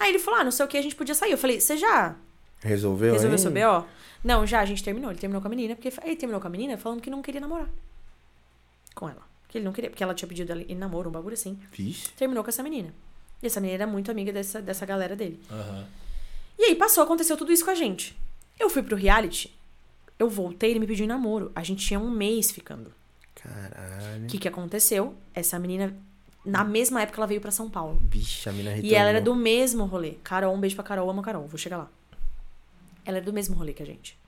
Aí 0.00 0.10
ele 0.10 0.18
falou, 0.18 0.40
ah, 0.40 0.44
não 0.44 0.50
sei 0.50 0.64
o 0.64 0.68
que, 0.68 0.76
a 0.76 0.82
gente 0.82 0.96
podia 0.96 1.14
sair. 1.14 1.30
Eu 1.32 1.38
falei, 1.38 1.60
você 1.60 1.76
já 1.76 2.16
Resolveu, 2.60 3.12
resolveu 3.12 3.36
hein? 3.36 3.42
seu 3.42 3.50
B.O.? 3.52 3.84
Não, 4.24 4.44
já, 4.44 4.60
a 4.60 4.64
gente 4.64 4.82
terminou. 4.82 5.10
Ele 5.10 5.18
terminou 5.20 5.40
com 5.40 5.46
a 5.46 5.50
menina, 5.50 5.76
porque 5.76 5.92
ele 6.04 6.16
terminou 6.16 6.40
com 6.40 6.46
a 6.48 6.50
menina 6.50 6.76
falando 6.76 7.00
que 7.00 7.08
não 7.08 7.22
queria 7.22 7.40
namorar. 7.40 7.68
Com 8.94 9.08
ela. 9.08 9.22
Que 9.48 9.58
ele 9.58 9.64
não 9.64 9.72
queria, 9.72 9.90
porque 9.90 10.02
ela 10.02 10.12
tinha 10.14 10.28
pedido 10.28 10.50
ele 10.52 10.66
em 10.68 10.74
namoro, 10.74 11.08
um 11.08 11.12
bagulho 11.12 11.34
assim. 11.34 11.58
Vixe. 11.72 12.10
Terminou 12.16 12.42
com 12.42 12.50
essa 12.50 12.62
menina. 12.64 12.92
E 13.40 13.46
essa 13.46 13.60
menina 13.60 13.84
era 13.84 13.86
muito 13.90 14.10
amiga 14.10 14.32
dessa, 14.32 14.60
dessa 14.60 14.84
galera 14.84 15.14
dele. 15.14 15.40
Aham. 15.50 15.86
E 16.58 16.64
aí 16.64 16.74
passou, 16.74 17.04
aconteceu 17.04 17.36
tudo 17.36 17.52
isso 17.52 17.64
com 17.64 17.70
a 17.70 17.74
gente. 17.76 18.18
Eu 18.58 18.68
fui 18.68 18.82
pro 18.82 18.96
reality, 18.96 19.56
eu 20.18 20.28
voltei, 20.28 20.70
ele 20.70 20.80
me 20.80 20.86
pediu 20.86 21.04
em 21.04 21.08
namoro. 21.08 21.50
A 21.54 21.62
gente 21.62 21.86
tinha 21.86 21.98
um 22.00 22.10
mês 22.10 22.50
ficando. 22.50 22.92
Caralho. 23.34 24.24
O 24.24 24.26
que 24.26 24.38
que 24.38 24.48
aconteceu? 24.48 25.14
Essa 25.34 25.58
menina, 25.58 25.94
na 26.44 26.64
mesma 26.64 27.02
época, 27.02 27.18
ela 27.20 27.26
veio 27.26 27.40
pra 27.40 27.50
São 27.50 27.70
Paulo. 27.70 28.00
Vixe, 28.10 28.48
a 28.48 28.52
mina 28.52 28.76
E 28.78 28.94
ela 28.94 29.10
era 29.10 29.18
retornou. 29.18 29.34
do 29.36 29.40
mesmo 29.42 29.84
rolê. 29.84 30.12
Carol, 30.24 30.54
um 30.54 30.60
beijo 30.60 30.74
pra 30.74 30.84
Carol, 30.84 31.08
amo 31.08 31.20
a 31.20 31.24
Carol, 31.24 31.46
vou 31.46 31.58
chegar 31.58 31.78
lá. 31.78 31.90
Ela 33.04 33.18
era 33.18 33.24
do 33.26 33.32
mesmo 33.32 33.54
rolê 33.54 33.72
que 33.72 33.82
a 33.82 33.86
gente. 33.86 34.18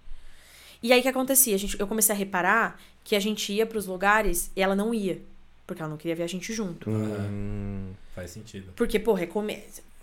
E 0.82 0.92
aí 0.92 1.00
o 1.00 1.02
que 1.02 1.08
acontecia? 1.08 1.54
A 1.54 1.58
gente, 1.58 1.78
eu 1.78 1.86
comecei 1.86 2.14
a 2.14 2.18
reparar 2.18 2.80
que 3.04 3.14
a 3.14 3.20
gente 3.20 3.52
ia 3.52 3.66
pros 3.66 3.86
lugares 3.86 4.50
e 4.56 4.62
ela 4.62 4.74
não 4.74 4.94
ia. 4.94 5.20
Porque 5.66 5.82
ela 5.82 5.90
não 5.90 5.98
queria 5.98 6.16
ver 6.16 6.22
a 6.22 6.26
gente 6.26 6.52
junto. 6.52 6.88
Hum, 6.90 7.92
Faz 8.14 8.30
sentido. 8.30 8.72
Porque, 8.74 8.98
porra, 8.98 9.22
é. 9.24 9.26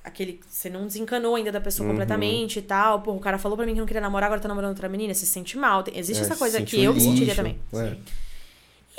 Aquele. 0.08 0.40
Você 0.50 0.70
não 0.70 0.86
desencanou 0.88 1.36
ainda 1.36 1.52
da 1.52 1.62
pessoa 1.62 1.86
Uhum. 1.86 1.94
completamente 1.94 2.60
e 2.60 2.62
tal. 2.62 3.02
Porra, 3.02 3.18
o 3.18 3.20
cara 3.22 3.38
falou 3.38 3.56
pra 3.58 3.66
mim 3.66 3.74
que 3.74 3.80
não 3.80 3.86
queria 3.86 4.02
namorar, 4.02 4.28
agora 4.28 4.42
tá 4.42 4.48
namorando 4.48 4.70
outra 4.72 4.90
menina, 4.90 5.14
você 5.14 5.26
se 5.26 5.32
sente 5.32 5.58
mal. 5.58 5.84
Tem- 5.84 5.98
Existe 5.98 6.22
é, 6.22 6.26
essa 6.26 6.36
coisa 6.36 6.62
que 6.62 6.82
eu 6.84 6.94
me 6.94 7.00
sentiria 7.02 7.36
também. 7.36 7.60
Sim. 7.72 8.02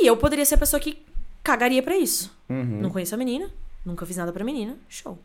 E 0.01 0.07
eu 0.07 0.17
poderia 0.17 0.45
ser 0.45 0.55
a 0.55 0.59
pessoa 0.59 0.79
que 0.79 1.03
cagaria 1.43 1.83
pra 1.83 1.97
isso. 1.97 2.33
Uhum. 2.49 2.81
Não 2.83 2.91
conheço 2.91 3.15
a 3.15 3.19
menina, 3.19 3.51
nunca 3.85 4.07
fiz 4.07 4.17
nada 4.17 4.33
pra 4.33 4.45
menina, 4.45 4.77
show. 4.89 5.19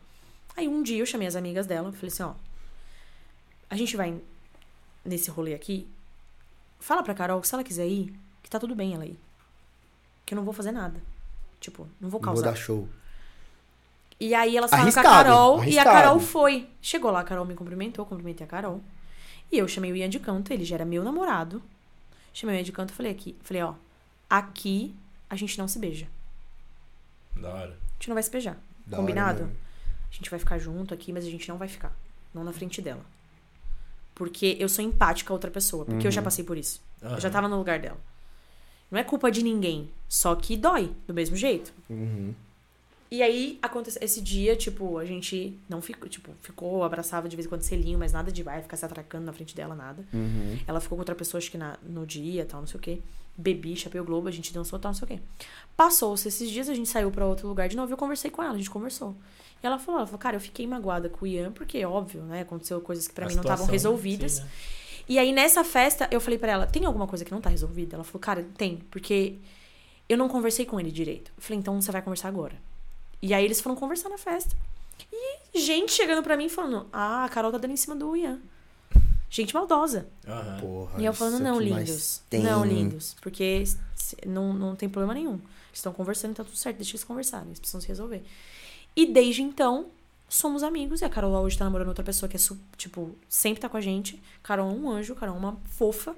Aí 0.56 0.66
um 0.68 0.82
dia 0.82 0.98
eu 0.98 1.06
chamei 1.06 1.26
as 1.28 1.36
amigas 1.36 1.66
dela, 1.66 1.92
falei 1.92 2.08
assim, 2.08 2.22
ó, 2.22 2.32
a 3.70 3.76
gente 3.76 3.96
vai 3.96 4.14
nesse 5.04 5.30
rolê 5.30 5.54
aqui, 5.54 5.86
fala 6.78 7.02
pra 7.02 7.14
Carol 7.14 7.40
que 7.40 7.48
se 7.48 7.54
ela 7.54 7.64
quiser 7.64 7.86
ir, 7.86 8.12
que 8.42 8.48
tá 8.50 8.58
tudo 8.58 8.74
bem 8.74 8.94
ela 8.94 9.04
ir. 9.06 9.18
Que 10.24 10.34
eu 10.34 10.36
não 10.36 10.44
vou 10.44 10.54
fazer 10.54 10.72
nada. 10.72 11.00
Tipo, 11.60 11.82
não 12.00 12.08
vou 12.08 12.20
Vou 12.20 12.20
causar. 12.20 12.50
dar 12.50 12.56
show. 12.56 12.88
E 14.18 14.34
aí 14.34 14.56
elas 14.56 14.70
falaram 14.70 14.92
com 14.92 14.98
a 14.98 15.02
Arriscado, 15.02 15.24
Carol 15.24 15.56
e 15.56 15.60
a 15.60 15.62
arriscado. 15.62 15.90
Carol 15.90 16.20
foi. 16.20 16.68
Chegou 16.80 17.10
lá, 17.10 17.20
a 17.20 17.24
Carol 17.24 17.44
me 17.44 17.54
cumprimentou, 17.54 18.06
cumprimentei 18.06 18.46
a 18.46 18.48
Carol. 18.48 18.80
E 19.50 19.58
eu 19.58 19.68
chamei 19.68 19.92
o 19.92 19.96
Ian 19.96 20.08
de 20.08 20.18
canto, 20.18 20.52
ele 20.52 20.64
já 20.64 20.76
era 20.76 20.84
meu 20.84 21.02
namorado. 21.02 21.62
Chamei 22.32 22.56
o 22.56 22.58
Ian 22.58 22.64
de 22.64 22.72
canto 22.72 22.90
e 22.90 22.96
falei 22.96 23.12
aqui, 23.12 23.36
falei, 23.42 23.62
ó, 23.62 23.74
aqui 24.28 24.94
a 25.28 25.36
gente 25.36 25.58
não 25.58 25.68
se 25.68 25.78
beija. 25.78 26.06
Da 27.36 27.48
hora. 27.48 27.70
A 27.70 27.94
gente 27.94 28.08
não 28.08 28.14
vai 28.14 28.22
se 28.22 28.30
beijar. 28.30 28.56
Da 28.86 28.96
Combinado? 28.96 29.50
A 30.10 30.14
gente 30.14 30.30
vai 30.30 30.38
ficar 30.38 30.58
junto 30.58 30.94
aqui, 30.94 31.12
mas 31.12 31.24
a 31.26 31.30
gente 31.30 31.48
não 31.48 31.58
vai 31.58 31.68
ficar. 31.68 31.92
Não 32.32 32.44
na 32.44 32.52
frente 32.52 32.80
dela. 32.80 33.04
Porque 34.14 34.56
eu 34.60 34.68
sou 34.68 34.84
empática 34.84 35.32
a 35.32 35.34
outra 35.34 35.50
pessoa. 35.50 35.84
Porque 35.84 36.06
eu 36.06 36.10
já 36.10 36.22
passei 36.22 36.44
por 36.44 36.56
isso. 36.56 36.80
Eu 37.02 37.20
já 37.20 37.30
tava 37.30 37.48
no 37.48 37.56
lugar 37.56 37.80
dela. 37.80 37.98
Não 38.90 38.98
é 38.98 39.02
culpa 39.02 39.30
de 39.30 39.42
ninguém. 39.42 39.90
Só 40.08 40.34
que 40.36 40.56
dói, 40.56 40.94
do 41.06 41.12
mesmo 41.12 41.36
jeito. 41.36 41.72
Uhum. 41.90 42.32
E 43.14 43.22
aí, 43.22 43.60
aconteceu 43.62 44.02
esse 44.02 44.20
dia, 44.20 44.56
tipo, 44.56 44.98
a 44.98 45.04
gente 45.04 45.56
não 45.68 45.80
ficou, 45.80 46.08
tipo, 46.08 46.32
ficou, 46.40 46.82
abraçava 46.82 47.28
de 47.28 47.36
vez 47.36 47.46
em 47.46 47.48
quando 47.48 47.62
selinho, 47.62 47.96
mas 47.96 48.12
nada 48.12 48.32
de 48.32 48.42
vai 48.42 48.60
ficar 48.60 48.76
se 48.76 48.84
atracando 48.84 49.24
na 49.24 49.32
frente 49.32 49.54
dela, 49.54 49.72
nada. 49.72 50.04
Uhum. 50.12 50.58
Ela 50.66 50.80
ficou 50.80 50.96
com 50.96 51.02
outra 51.02 51.14
pessoa, 51.14 51.38
acho 51.38 51.48
que 51.48 51.56
na, 51.56 51.78
no 51.80 52.04
dia, 52.04 52.44
tal, 52.44 52.58
não 52.58 52.66
sei 52.66 52.76
o 52.76 52.82
quê. 52.82 52.98
Bebi, 53.36 53.76
chapéu 53.76 54.04
globo, 54.04 54.26
a 54.26 54.32
gente 54.32 54.52
dançou, 54.52 54.80
tal, 54.80 54.90
não 54.90 54.98
sei 54.98 55.04
o 55.04 55.08
quê. 55.08 55.20
Passou-se 55.76 56.26
esses 56.26 56.50
dias, 56.50 56.68
a 56.68 56.74
gente 56.74 56.88
saiu 56.88 57.08
pra 57.08 57.24
outro 57.24 57.46
lugar 57.46 57.68
de 57.68 57.76
novo, 57.76 57.92
eu 57.92 57.96
conversei 57.96 58.32
com 58.32 58.42
ela, 58.42 58.54
a 58.54 58.58
gente 58.58 58.68
conversou. 58.68 59.14
E 59.62 59.66
ela 59.66 59.78
falou, 59.78 60.00
ela 60.00 60.08
falou, 60.08 60.18
cara, 60.18 60.34
eu 60.34 60.40
fiquei 60.40 60.66
magoada 60.66 61.08
com 61.08 61.24
o 61.24 61.28
Ian, 61.28 61.52
porque, 61.52 61.84
óbvio, 61.84 62.20
né, 62.22 62.40
aconteceu 62.40 62.80
coisas 62.80 63.06
que 63.06 63.14
pra 63.14 63.26
A 63.26 63.28
mim 63.28 63.36
não 63.36 63.42
estavam 63.42 63.66
resolvidas. 63.66 64.32
sim, 64.32 64.42
né? 64.42 64.48
E 65.08 65.20
aí, 65.20 65.30
nessa 65.30 65.62
festa, 65.62 66.08
eu 66.10 66.20
falei 66.20 66.38
pra 66.38 66.50
ela, 66.50 66.66
tem 66.66 66.84
alguma 66.84 67.06
coisa 67.06 67.24
que 67.24 67.30
não 67.30 67.40
tá 67.40 67.48
resolvida? 67.48 67.94
Ela 67.94 68.02
falou, 68.02 68.20
cara, 68.20 68.44
tem, 68.58 68.78
porque 68.90 69.36
eu 70.08 70.18
não 70.18 70.28
conversei 70.28 70.66
com 70.66 70.80
ele 70.80 70.90
direito. 70.90 71.30
Eu 71.36 71.42
falei, 71.42 71.60
então 71.60 71.80
você 71.80 71.92
vai 71.92 72.02
conversar 72.02 72.26
agora. 72.26 72.56
E 73.22 73.32
aí 73.34 73.44
eles 73.44 73.60
foram 73.60 73.76
conversar 73.76 74.08
na 74.08 74.18
festa. 74.18 74.54
E 75.52 75.60
gente 75.60 75.92
chegando 75.92 76.22
pra 76.22 76.36
mim 76.36 76.48
falando, 76.48 76.86
ah, 76.92 77.24
a 77.24 77.28
Carol 77.28 77.50
tá 77.52 77.58
dando 77.58 77.70
em 77.72 77.76
cima 77.76 77.94
do 77.96 78.16
Ian. 78.16 78.40
Gente 79.30 79.54
maldosa. 79.54 80.06
Aham. 80.26 80.60
Porra, 80.60 81.00
E 81.02 81.04
eu 81.04 81.12
falando, 81.12 81.34
isso 81.34 81.42
não, 81.42 81.60
lindos. 81.60 82.22
Não, 82.32 82.64
lindos. 82.64 83.16
Porque 83.20 83.64
se- 83.96 84.16
não, 84.26 84.52
não 84.52 84.76
tem 84.76 84.88
problema 84.88 85.14
nenhum. 85.14 85.34
Eles 85.34 85.80
estão 85.80 85.92
conversando, 85.92 86.34
tá 86.36 86.44
tudo 86.44 86.56
certo, 86.56 86.76
deixa 86.76 86.92
eles 86.92 87.02
conversarem, 87.04 87.48
eles 87.48 87.58
precisam 87.58 87.80
se 87.80 87.88
resolver. 87.88 88.22
E 88.94 89.06
desde 89.06 89.42
então, 89.42 89.86
somos 90.28 90.62
amigos. 90.62 91.00
E 91.00 91.04
a 91.04 91.08
Carol 91.08 91.32
hoje 91.42 91.58
tá 91.58 91.64
namorando 91.64 91.88
outra 91.88 92.04
pessoa 92.04 92.28
que 92.28 92.36
é, 92.36 92.40
tipo, 92.76 93.10
sempre 93.28 93.60
tá 93.60 93.68
com 93.68 93.76
a 93.76 93.80
gente. 93.80 94.22
Carol 94.42 94.70
é 94.70 94.72
um 94.72 94.88
anjo, 94.88 95.14
Carol 95.16 95.34
é 95.34 95.38
uma 95.38 95.58
fofa. 95.66 96.14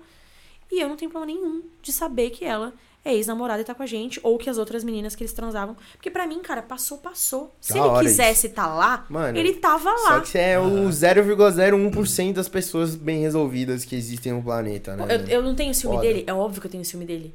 E 0.70 0.80
eu 0.80 0.88
não 0.88 0.96
tenho 0.96 1.10
problema 1.10 1.32
nenhum 1.38 1.62
de 1.80 1.92
saber 1.92 2.30
que 2.30 2.44
ela 2.44 2.74
é 3.08 3.14
ex-namorada 3.14 3.60
e 3.60 3.64
tá 3.64 3.74
com 3.74 3.82
a 3.82 3.86
gente. 3.86 4.18
Ou 4.22 4.36
que 4.38 4.50
as 4.50 4.58
outras 4.58 4.82
meninas 4.84 5.14
que 5.14 5.22
eles 5.22 5.32
transavam. 5.32 5.76
Porque 5.92 6.10
pra 6.10 6.26
mim, 6.26 6.40
cara, 6.40 6.60
passou, 6.62 6.98
passou. 6.98 7.54
Se 7.60 7.72
Da 7.74 7.78
ele 7.86 8.00
quisesse 8.00 8.48
tá 8.50 8.66
lá, 8.66 9.06
Mano, 9.08 9.38
ele 9.38 9.54
tava 9.54 9.90
Só 9.98 10.08
lá. 10.10 10.20
que 10.20 10.28
você 10.28 10.38
é 10.38 10.58
o 10.58 10.88
0,01% 10.88 12.32
das 12.34 12.48
pessoas 12.48 12.94
bem 12.94 13.20
resolvidas 13.20 13.84
que 13.84 13.94
existem 13.96 14.32
no 14.32 14.42
planeta, 14.42 14.96
né? 14.96 15.06
Eu, 15.14 15.28
eu 15.38 15.42
não 15.42 15.54
tenho 15.54 15.74
ciúme 15.74 15.96
Foda. 15.96 16.08
dele? 16.08 16.24
É 16.26 16.34
óbvio 16.34 16.60
que 16.60 16.66
eu 16.66 16.70
tenho 16.70 16.84
ciúme 16.84 17.04
dele. 17.04 17.34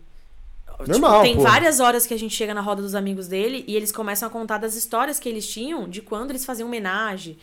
Normal, 0.87 1.11
Tipo, 1.11 1.21
tem 1.23 1.35
pô. 1.35 1.43
várias 1.43 1.79
horas 1.79 2.07
que 2.07 2.13
a 2.13 2.17
gente 2.17 2.33
chega 2.35 2.53
na 2.55 2.61
roda 2.61 2.81
dos 2.81 2.95
amigos 2.95 3.27
dele 3.27 3.63
e 3.67 3.75
eles 3.75 3.91
começam 3.91 4.27
a 4.27 4.31
contar 4.31 4.57
das 4.57 4.75
histórias 4.75 5.19
que 5.19 5.29
eles 5.29 5.47
tinham 5.47 5.87
de 5.87 6.01
quando 6.01 6.31
eles 6.31 6.43
faziam 6.43 6.67
homenagem. 6.67 7.37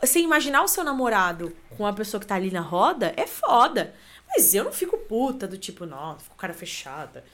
Você 0.00 0.18
imaginar 0.20 0.62
o 0.64 0.68
seu 0.68 0.82
namorado 0.82 1.52
com 1.76 1.86
a 1.86 1.92
pessoa 1.92 2.20
que 2.20 2.26
tá 2.26 2.34
ali 2.34 2.50
na 2.50 2.60
roda 2.60 3.12
é 3.16 3.26
foda. 3.26 3.94
Mas 4.32 4.54
eu 4.54 4.64
não 4.64 4.72
fico 4.72 4.96
puta 4.96 5.46
do 5.46 5.58
tipo, 5.58 5.84
nossa, 5.84 6.20
fico 6.20 6.36
cara 6.36 6.54
fechada. 6.54 7.24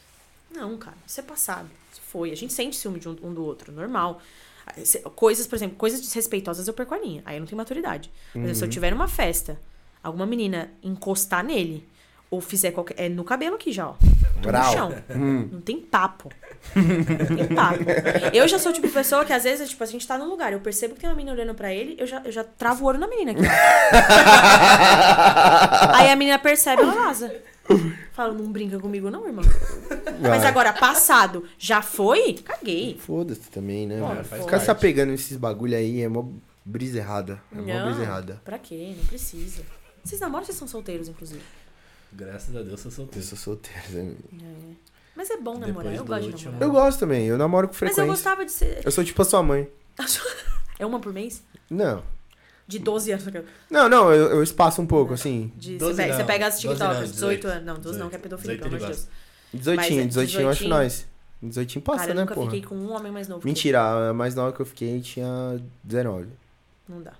Não, 0.51 0.77
cara, 0.79 0.97
isso 1.07 1.21
é 1.21 1.23
passado. 1.23 1.69
Isso 1.93 2.01
foi. 2.01 2.33
A 2.33 2.37
gente 2.37 2.53
sente 2.53 2.77
ciúme 2.77 2.99
de 2.99 3.09
um, 3.09 3.17
um 3.23 3.35
do 3.35 3.45
outro, 3.45 3.73
normal. 3.73 4.21
Coisas, 5.15 5.47
por 5.47 5.57
exemplo, 5.57 5.77
coisas 5.77 6.01
desrespeitosas 6.01 6.67
eu 6.67 6.75
perco 6.75 6.95
a 6.95 6.99
linha. 6.99 7.23
Aí 7.25 7.37
eu 7.37 7.41
não 7.41 7.47
tenho 7.47 7.57
maturidade. 7.57 8.11
Por 8.33 8.39
exemplo, 8.39 8.57
se 8.57 8.65
eu 8.65 8.69
tiver 8.69 8.91
numa 8.91 9.09
festa, 9.09 9.61
alguma 10.03 10.27
menina 10.27 10.71
encostar 10.83 11.45
nele, 11.45 11.87
ou 12.31 12.41
fizer 12.41 12.71
qualquer. 12.73 12.95
É 12.99 13.09
no 13.09 13.25
cabelo 13.25 13.57
aqui 13.57 13.73
já, 13.73 13.89
ó. 13.89 13.95
Tô 14.43 14.49
Brau. 14.49 14.65
no 14.65 14.73
chão. 14.73 14.95
Não 15.53 15.61
tem 15.61 15.81
papo. 15.81 16.31
Não 16.75 17.37
tem 17.37 17.47
papo. 17.55 17.85
Eu 18.33 18.47
já 18.49 18.59
sou 18.59 18.71
o 18.71 18.75
tipo 18.75 18.87
de 18.87 18.93
pessoa 18.93 19.25
que 19.25 19.33
às 19.33 19.45
vezes, 19.45 19.71
tipo, 19.71 19.83
a 19.83 19.87
gente 19.87 20.07
tá 20.07 20.19
num 20.19 20.29
lugar, 20.29 20.53
eu 20.53 20.61
percebo 20.61 20.95
que 20.95 21.01
tem 21.01 21.09
uma 21.09 21.17
menina 21.17 21.35
olhando 21.35 21.55
pra 21.55 21.73
ele, 21.73 21.97
eu 21.99 22.07
já, 22.07 22.21
eu 22.25 22.33
já 22.33 22.45
travo 22.45 22.85
o 22.85 22.89
olho 22.89 22.99
na 22.99 23.09
menina 23.09 23.33
aqui. 23.33 23.43
Aí 25.95 26.11
a 26.11 26.17
menina 26.17 26.39
percebe, 26.39 26.83
ela 26.83 26.93
vaza. 26.93 27.33
Fala, 28.13 28.33
não 28.33 28.51
brinca 28.53 28.79
comigo, 28.79 29.11
não, 29.11 29.27
irmão. 29.27 29.45
Mas 30.21 30.43
Vai. 30.43 30.47
agora, 30.47 30.73
passado, 30.73 31.45
já 31.59 31.83
foi? 31.83 32.35
Caguei. 32.35 32.97
Foda-se 32.99 33.51
também, 33.51 33.87
né? 33.87 33.97
Ficar 34.25 34.61
se 34.61 34.71
apegando 34.71 35.11
nesses 35.11 35.37
bagulho 35.37 35.77
aí 35.77 36.03
é 36.03 36.09
mó 36.09 36.25
brisa 36.65 36.99
errada. 36.99 37.41
É 37.53 37.57
mó 37.57 37.63
Não, 37.67 37.87
brisa 37.87 38.03
errada. 38.03 38.41
pra 38.45 38.59
quê? 38.59 38.95
Não 38.97 39.05
precisa. 39.07 39.63
Vocês 40.05 40.21
namoram 40.21 40.43
ou 40.43 40.47
vocês 40.47 40.57
são 40.57 40.69
solteiros, 40.69 41.09
inclusive? 41.09 41.43
Graças 42.17 42.57
a 42.57 42.63
Deus 42.63 42.71
eu 42.71 42.79
sou 42.79 42.91
Eu 42.91 42.97
solteiro. 42.97 43.27
sou 43.27 43.39
solteiro. 43.39 43.93
né? 43.93 44.15
É. 44.43 44.75
Mas 45.15 45.31
é 45.31 45.37
bom 45.39 45.59
namorar, 45.59 45.93
Depois 45.93 45.97
eu 45.97 46.05
do 46.05 46.09
gosto 46.09 46.33
de 46.37 46.45
namorar. 46.47 46.69
Eu 46.69 46.73
gosto 46.73 46.99
também, 46.99 47.27
eu 47.27 47.39
namoro 47.39 47.69
com 47.69 47.73
Mas 47.75 47.83
eu 47.83 47.87
frequência. 47.89 48.07
gostava 48.07 48.45
de 48.45 48.53
ser. 48.53 48.81
Eu 48.85 48.91
sou 48.91 49.05
tipo 49.05 49.21
a 49.23 49.25
sua 49.25 49.43
mãe. 49.43 49.69
É 50.79 50.85
uma 50.85 51.01
por 51.01 51.11
mês? 51.11 51.43
Não. 51.71 52.03
De 52.69 52.79
12 52.79 53.13
anos. 53.13 53.25
Não, 53.71 53.89
não, 53.89 54.13
eu, 54.13 54.31
eu 54.33 54.43
espaço 54.43 54.83
um 54.83 54.87
pouco, 54.87 55.15
assim. 55.15 55.51
De, 55.57 55.73
você, 55.73 55.79
12 55.79 55.97
pega, 55.97 56.13
você 56.13 56.19
não, 56.19 56.27
pega 56.27 56.47
as 56.49 56.55
12 56.61 56.67
não, 56.67 56.75
TikToks, 56.75 57.13
18 57.13 57.41
18 57.41 57.47
anos. 57.49 57.65
Não, 57.67 57.75
12 57.81 57.99
não, 57.99 58.09
que 58.11 58.15
é 58.15 58.19
pedofilia, 58.19 58.57
18 58.59 58.71
pelo 58.71 58.85
amor 58.85 58.95
de 58.95 59.01
Deus. 59.01 59.09
18, 59.55 59.77
Mas 59.77 59.87
é 59.87 60.07
18 60.07 60.41
eu 60.41 60.49
acho 60.51 60.65
18. 60.65 60.69
nós. 60.69 61.07
18 61.43 61.81
passa, 61.81 61.99
Cara, 62.01 62.11
eu 62.11 62.15
né, 62.15 62.21
nunca 62.23 62.35
porra? 62.35 62.47
fiquei 62.51 62.63
com 62.69 62.75
um 62.75 62.93
homem 62.93 63.11
mais 63.11 63.27
novo. 63.29 63.47
Mentira, 63.47 64.11
a 64.11 64.13
mais 64.13 64.35
nova 64.35 64.53
que 64.53 64.61
eu 64.61 64.67
fiquei 64.67 65.01
tinha 65.01 65.27
19. 65.83 66.25
eu. 66.25 66.29
Não 66.95 67.03
dá. 67.03 67.13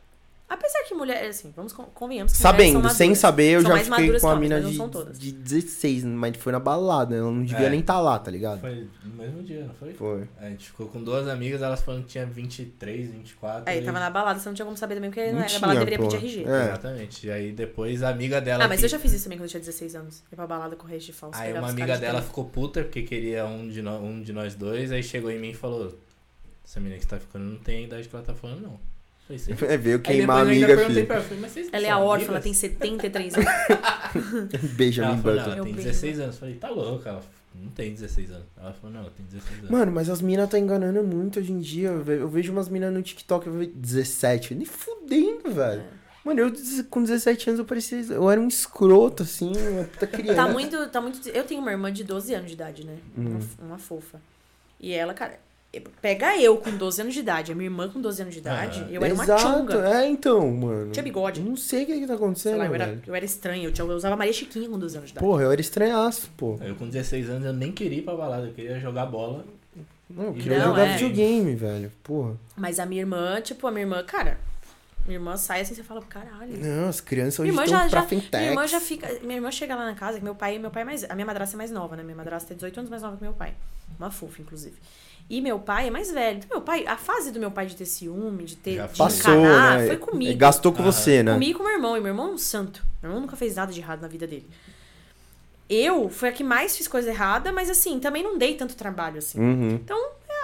Apesar 0.49 0.85
que 0.85 0.95
mulher, 0.95 1.27
assim, 1.29 1.53
vamos 1.57 1.73
con- 1.73 1.87
convenhamos 1.93 2.33
que 2.33 2.39
Sabendo, 2.39 2.81
são 2.83 2.91
sem 2.91 3.17
saber, 3.17 3.57
eu 3.57 3.63
São 3.63 3.69
já 3.71 3.75
mais 3.75 3.89
fiquei 3.89 4.21
com 4.21 4.29
a 4.29 4.37
mina 4.37 4.61
de, 4.61 4.79
de 5.19 5.33
16, 5.33 6.05
mas 6.05 6.37
foi 6.37 6.53
na 6.53 6.61
balada, 6.61 7.17
ela 7.17 7.33
não 7.33 7.43
devia 7.43 7.67
É. 7.67 7.71
nem 7.71 7.81
estar 7.81 7.99
lá, 8.01 8.17
tá 8.17 8.31
ligado? 8.31 8.61
Foi 8.61 8.87
no 9.05 9.15
mesmo 9.17 9.43
dia, 9.43 9.65
não 9.65 9.75
foi? 9.75 9.93
Foi. 9.95 10.29
A 10.39 10.49
gente 10.49 10.67
ficou 10.69 10.87
com 10.87 11.03
duas 11.03 11.27
amigas, 11.27 11.61
elas 11.63 11.83
falaram 11.83 12.05
que 12.05 12.11
tinha 12.11 12.25
23, 12.25 13.11
24. 13.11 13.65
Aí, 13.67 13.81
e- 13.81 13.85
tava 13.85 13.99
na 13.99 14.09
balada, 14.09 14.39
você 14.39 14.49
não 14.49 14.55
tinha 14.55 14.65
como 14.65 14.77
saber 14.77 14.95
também, 14.95 15.11
porque 15.11 15.33
Não 15.33 15.41
na 15.41 15.47
tinha, 15.47 15.59
balada 15.59 15.81
deveria 15.81 15.99
pedir 15.99 16.17
RG. 16.17 16.45
É. 16.45 16.63
Exatamente. 16.67 17.27
E 17.27 17.31
aí 17.33 17.51
depois 17.53 18.05
a 18.05 18.11
amiga 18.11 18.41
dela. 18.41 18.65
Ah, 18.65 18.69
mas 18.69 18.79
que- 18.79 18.85
eu 18.87 18.91
já 18.91 19.01
fiz 19.01 19.13
isso 19.15 19.25
também 19.25 19.39
quando 19.39 19.47
eu 19.47 19.51
tinha 19.51 19.61
16 19.61 19.97
anos. 19.97 20.23
Ir 20.31 20.37
pra 20.37 20.47
balada 20.47 20.77
com 20.77 20.87
de 20.87 21.13
falso. 21.13 21.37
Aí 21.41 21.53
uma 21.53 21.71
amiga 21.71 21.95
de 21.95 22.01
dela 22.01 22.23
ficou 22.23 22.45
puta 22.45 22.85
porque 22.85 23.03
queria 23.03 23.45
um 23.47 23.67
de, 23.69 23.83
no- 23.83 23.99
um 24.01 24.23
de 24.23 24.33
nós 24.33 24.55
dois, 24.55 24.93
aí 24.93 25.03
chegou 25.03 25.29
em 25.29 25.41
mim 25.41 25.51
e 25.51 25.55
falou: 25.55 25.99
Essa 26.65 26.79
menina 26.79 26.99
que 26.99 27.05
você 27.05 27.11
tá 27.11 27.19
ficando 27.19 27.45
não 27.45 27.59
tem 27.59 27.79
a 27.79 27.81
idade 27.83 28.09
que 28.09 28.15
ela 28.15 28.25
tá 28.25 28.33
falando, 28.33 28.61
não. 28.63 28.81
É, 29.69 29.77
veio 29.77 29.99
queimar 30.01 30.39
a 30.39 30.43
amiga, 30.43 30.67
perguntei 30.69 30.95
filho. 30.95 31.07
pra 31.07 31.17
ela, 31.17 31.25
falei, 31.25 31.41
mas 31.41 31.53
vocês 31.53 31.67
não 31.71 31.79
Ela 31.79 31.87
é 31.87 31.91
a 31.91 31.99
órfã, 31.99 32.25
ela 32.27 32.39
amigas?" 32.39 32.45
tem 32.45 32.55
73 32.55 33.35
anos. 33.37 33.49
Benjamin 34.77 35.17
Button. 35.17 35.31
ela 35.41 35.57
Eu 35.57 35.65
tem 35.65 35.75
bem, 35.75 35.85
16 35.85 36.21
anos. 36.21 36.39
Falei, 36.39 36.55
tá 36.55 36.69
louca, 36.71 37.09
ela 37.11 37.23
não 37.55 37.71
tem 37.71 37.93
16 37.93 38.31
anos. 38.31 38.45
Ela 38.57 38.73
falou, 38.73 38.93
não, 38.95 39.01
ela 39.01 39.13
tem 39.17 39.27
16 39.27 39.59
anos. 39.59 39.71
Mano, 39.71 39.93
mas 39.93 40.09
as 40.11 40.21
minas 40.21 40.49
tá 40.49 40.59
enganando 40.59 41.03
muito 41.03 41.41
hoje 41.41 41.53
em 41.53 41.59
dia. 41.59 41.89
Eu 41.89 42.03
ve- 42.03 42.19
eu 42.21 42.29
vejo 42.29 42.53
umas 42.53 42.69
minas 42.69 42.93
no 42.93 43.03
TikTok, 43.03 43.47
eu 43.47 43.53
vejo 43.53 43.71
17. 43.75 44.55
Nem 44.55 44.65
fudendo, 44.67 45.51
velho. 45.51 45.81
É. 45.81 46.07
Mano, 46.25 46.41
eu 46.41 46.53
com 46.91 47.03
17 47.03 47.51
anos 47.51 47.59
eu 47.61 47.65
parecia. 47.65 47.99
Eu 48.11 48.29
era 48.31 48.41
um 48.41 48.49
escroto, 48.49 49.23
assim, 49.23 49.53
uma 49.57 49.85
puta 49.85 50.07
criança. 50.09 50.35
Tá 50.35 50.49
muito, 50.49 50.89
tá 50.89 51.01
muito. 51.01 51.29
Eu 51.29 51.45
tenho 51.45 51.61
uma 51.61 51.71
irmã 51.71 51.93
de 51.93 52.05
12 52.05 52.35
anos 52.35 52.49
de 52.49 52.55
idade, 52.55 52.85
né? 52.85 52.97
Hum. 53.17 53.39
Uma, 53.59 53.67
uma 53.69 53.79
fofa. 53.79 54.21
E 54.79 54.93
ela, 54.93 55.15
cara, 55.15 55.39
pega 56.03 56.37
eu 56.41 56.57
com 56.59 56.71
12 56.77 57.01
anos 57.03 57.15
de 57.15 57.21
idade, 57.21 57.53
a 57.53 57.55
minha 57.55 57.67
irmã 57.67 57.89
com 57.89 58.01
12 58.01 58.23
anos 58.23 58.35
de 58.35 58.41
idade, 58.41 58.81
Aham. 58.81 58.89
eu 58.91 59.05
era 59.05 59.15
uma 59.15 59.25
Exato, 59.25 59.43
chunga. 59.43 59.89
é, 59.89 60.07
então, 60.09 60.51
mano. 60.51 60.93
Tinha 60.93 61.03
bigode. 61.03 61.41
Não 61.41 61.57
sei 61.57 61.85
o 61.85 61.87
que 61.87 61.95
que 61.95 62.01
tá 62.01 62.07
Sei 62.09 62.17
acontecendo, 62.17 62.59
lá, 62.59 62.67
eu 62.67 62.75
era, 62.75 62.99
eu 63.07 63.15
era 63.15 63.25
estranha. 63.25 63.65
Eu, 63.67 63.73
tinha- 63.73 63.87
eu 63.87 63.95
usava 63.97 64.17
Maria 64.17 64.33
Chiquinha 64.33 64.69
com 64.69 64.79
12 64.79 64.97
anos 64.97 65.09
de 65.11 65.13
idade. 65.17 65.27
Porra, 65.27 65.43
eu 65.43 65.53
era 65.53 65.61
estranhaço, 65.61 66.31
pô. 66.37 66.59
Eu 66.61 66.75
com 66.77 66.87
16 66.89 67.29
anos 67.31 67.45
eu 67.47 67.53
nem 67.53 67.73
queria 67.73 67.99
ir 67.99 68.03
pra 68.03 68.15
balada, 68.15 68.47
eu 68.47 68.53
queria 68.53 68.79
jogar 68.81 69.07
bola. 69.07 69.45
Não, 70.09 70.25
eu 70.25 70.31
Não, 70.31 70.35
queria 70.35 70.61
jogar 70.61 70.87
é. 70.87 70.93
videogame, 70.97 71.55
velho. 71.57 71.93
Porra. 72.05 72.35
Mas 72.57 72.79
a 72.79 72.87
minha 72.87 73.03
irmã, 73.03 73.41
tipo, 73.41 73.67
a 73.67 73.71
minha 73.73 73.83
irmã, 73.83 74.03
cara, 74.05 74.39
minha 75.05 75.19
irmã 75.19 75.37
sai 75.37 75.61
assim, 75.63 75.75
você 75.75 75.83
fala, 75.83 76.01
caralho. 76.03 76.57
Não, 76.59 76.89
as 76.89 77.01
crianças 77.01 77.41
hoje 77.41 77.51
Minha 77.51 77.65
irmã 77.65 77.65
estão 77.65 77.81
já, 77.83 77.89
pra 77.91 78.01
já 78.03 78.07
fintech. 78.07 78.37
minha 78.37 78.51
irmã 78.51 78.67
já 78.69 78.81
fica, 78.81 79.09
minha 79.23 79.35
irmã 79.35 79.51
chega 79.51 79.75
lá 79.75 79.85
na 79.85 79.95
casa, 79.95 80.19
que 80.19 80.25
meu 80.25 80.35
pai, 80.37 80.59
meu 80.61 80.71
pai 80.71 80.83
é 80.83 80.85
mais, 80.85 81.05
a 81.11 81.15
minha 81.15 81.27
madrasta 81.27 81.57
é 81.57 81.59
mais 81.59 81.71
nova, 81.73 81.97
né? 81.97 82.03
Minha 82.05 82.17
madrasta 82.17 82.53
é 82.53 82.55
18 82.55 82.79
anos 82.79 82.91
mais 82.91 83.03
nova 83.03 83.17
que 83.17 83.23
meu 83.25 83.33
pai. 83.33 83.53
Uma 83.99 84.11
fofa, 84.11 84.41
inclusive. 84.43 84.77
E 85.29 85.41
meu 85.41 85.59
pai 85.59 85.89
é 85.89 85.91
mais 85.91 86.11
velho. 86.11 86.39
Então, 86.39 86.59
meu 86.59 86.61
pai, 86.61 86.87
a 86.87 86.97
fase 86.97 87.33
do 87.33 87.41
meu 87.41 87.51
pai 87.51 87.67
de 87.67 87.75
ter 87.75 87.85
ciúme, 87.85 88.45
de 88.45 88.57
ter 88.57 88.77
Já 88.77 88.87
de 88.87 88.97
Passou, 88.97 89.41
encanar, 89.45 89.79
né? 89.79 89.87
foi 89.89 89.97
comigo. 89.97 90.39
Gastou 90.39 90.73
com 90.73 90.83
Aham. 90.83 90.93
você, 90.93 91.23
né? 91.23 91.33
Comigo 91.33 91.51
e 91.51 91.55
com 91.55 91.65
meu 91.65 91.73
irmão. 91.73 91.97
E 91.97 92.01
meu 92.01 92.09
irmão 92.11 92.29
é 92.29 92.33
um 92.33 92.39
santo. 92.39 92.85
Meu 93.03 93.11
irmão 93.11 93.21
nunca 93.23 93.37
fez 93.37 93.57
nada 93.57 93.73
de 93.73 93.81
errado 93.81 94.03
na 94.03 94.09
vida 94.09 94.27
dele. 94.27 94.49
Eu 95.69 96.09
fui 96.09 96.29
a 96.29 96.33
que 96.33 96.45
mais 96.45 96.77
fiz 96.77 96.87
coisa 96.87 97.11
errada, 97.11 97.51
mas 97.51 97.69
assim, 97.69 97.99
também 97.99 98.23
não 98.23 98.39
dei 98.39 98.55
tanto 98.55 98.77
trabalho 98.77 99.19
assim. 99.19 99.41
Uhum. 99.41 99.81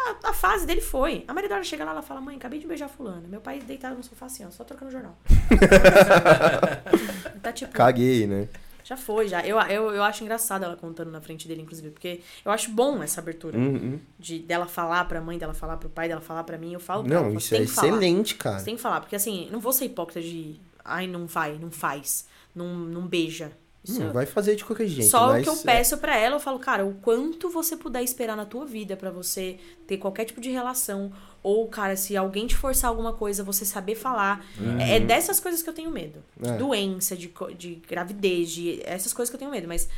A, 0.05 0.31
a 0.31 0.33
fase 0.33 0.67
dele 0.67 0.81
foi. 0.81 1.25
A 1.29 1.33
Maria 1.33 1.49
Dora 1.49 1.63
chega 1.63 1.85
lá, 1.85 1.93
ela 1.93 2.03
fala: 2.03 2.21
Mãe, 2.21 2.35
acabei 2.35 2.59
de 2.59 2.67
beijar 2.67 2.89
fulano. 2.89 3.29
Meu 3.29 3.41
pai 3.41 3.61
deitado 3.61 3.95
no 3.95 4.03
sofá 4.03 4.27
assim, 4.27 4.45
ó, 4.45 4.51
só 4.51 4.65
trocando 4.65 4.91
jornal. 4.91 5.17
tá 7.41 7.53
tipo, 7.53 7.73
Caguei, 7.73 8.27
né? 8.27 8.49
Já 8.93 8.97
foi, 8.97 9.29
já. 9.29 9.41
Eu, 9.45 9.59
eu, 9.61 9.91
eu 9.91 10.03
acho 10.03 10.23
engraçado 10.23 10.65
ela 10.65 10.77
contando 10.77 11.11
na 11.11 11.21
frente 11.21 11.49
dele, 11.49 11.63
inclusive, 11.63 11.91
porque 11.91 12.21
eu 12.45 12.53
acho 12.53 12.71
bom 12.71 13.03
essa 13.03 13.21
abertura. 13.21 13.57
Uhum. 13.59 13.99
De 14.19 14.39
dela 14.39 14.67
falar 14.67 15.05
pra 15.07 15.21
mãe, 15.21 15.39
dela 15.39 15.55
falar 15.55 15.77
pro 15.79 15.89
pai, 15.89 16.09
dela 16.09 16.21
falar 16.21 16.45
pra 16.45 16.59
mim. 16.59 16.73
Eu 16.73 16.81
falo 16.81 17.05
pra 17.05 17.15
Não, 17.15 17.27
ela, 17.27 17.35
isso 17.35 17.49
você 17.49 17.57
é 17.57 17.61
que 17.61 17.67
falar. 17.69 17.89
excelente, 17.89 18.35
cara. 18.35 18.59
Você 18.59 18.65
tem 18.67 18.77
que 18.77 18.83
falar, 18.83 19.01
porque 19.01 19.17
assim, 19.17 19.49
não 19.51 19.61
vou 19.61 19.73
ser 19.73 19.87
hipócrita 19.87 20.21
de. 20.21 20.57
Ai, 20.85 21.07
não 21.07 21.27
vai, 21.27 21.59
não 21.59 21.71
faz, 21.71 22.27
não, 22.55 22.67
não 22.75 23.07
beija. 23.07 23.53
Isso 23.85 24.01
é- 24.03 24.09
vai 24.11 24.27
fazer 24.27 24.55
de 24.55 24.65
qualquer 24.65 24.87
jeito. 24.87 25.11
Só 25.11 25.37
o 25.37 25.43
que 25.43 25.49
eu 25.49 25.55
é- 25.55 25.63
peço 25.65 25.99
pra 25.99 26.17
ela, 26.17 26.37
eu 26.37 26.41
falo, 26.41 26.59
cara, 26.59 26.87
o 26.87 26.95
quanto 26.95 27.49
você 27.51 27.77
puder 27.77 28.03
esperar 28.03 28.37
na 28.37 28.45
tua 28.47 28.65
vida 28.65 28.97
pra 28.97 29.11
você 29.11 29.59
ter 29.87 29.97
qualquer 29.99 30.25
tipo 30.25 30.41
de 30.41 30.51
relação. 30.51 31.13
Ou, 31.43 31.67
cara, 31.67 31.97
se 31.97 32.17
alguém 32.17 32.47
te 32.47 32.55
forçar 32.55 32.89
alguma 32.89 33.13
coisa, 33.13 33.43
você 33.43 33.65
saber 33.65 33.97
falar. 33.97 34.45
É 34.81 35.01
dessas 35.01 35.41
coisas 35.41 35.61
que 35.63 35.69
eu 35.69 35.75
tenho 35.75 35.91
medo. 35.91 36.23
De 36.41 36.49
É. 36.51 36.57
doença, 36.57 37.17
de, 37.17 37.33
de 37.59 37.75
gravidez, 37.89 38.51
de 38.53 38.81
essas 38.85 39.13
coisas 39.13 39.29
que 39.31 39.35
eu 39.35 39.39
tenho 39.41 39.51
medo. 39.51 39.67
Mas 39.67 39.89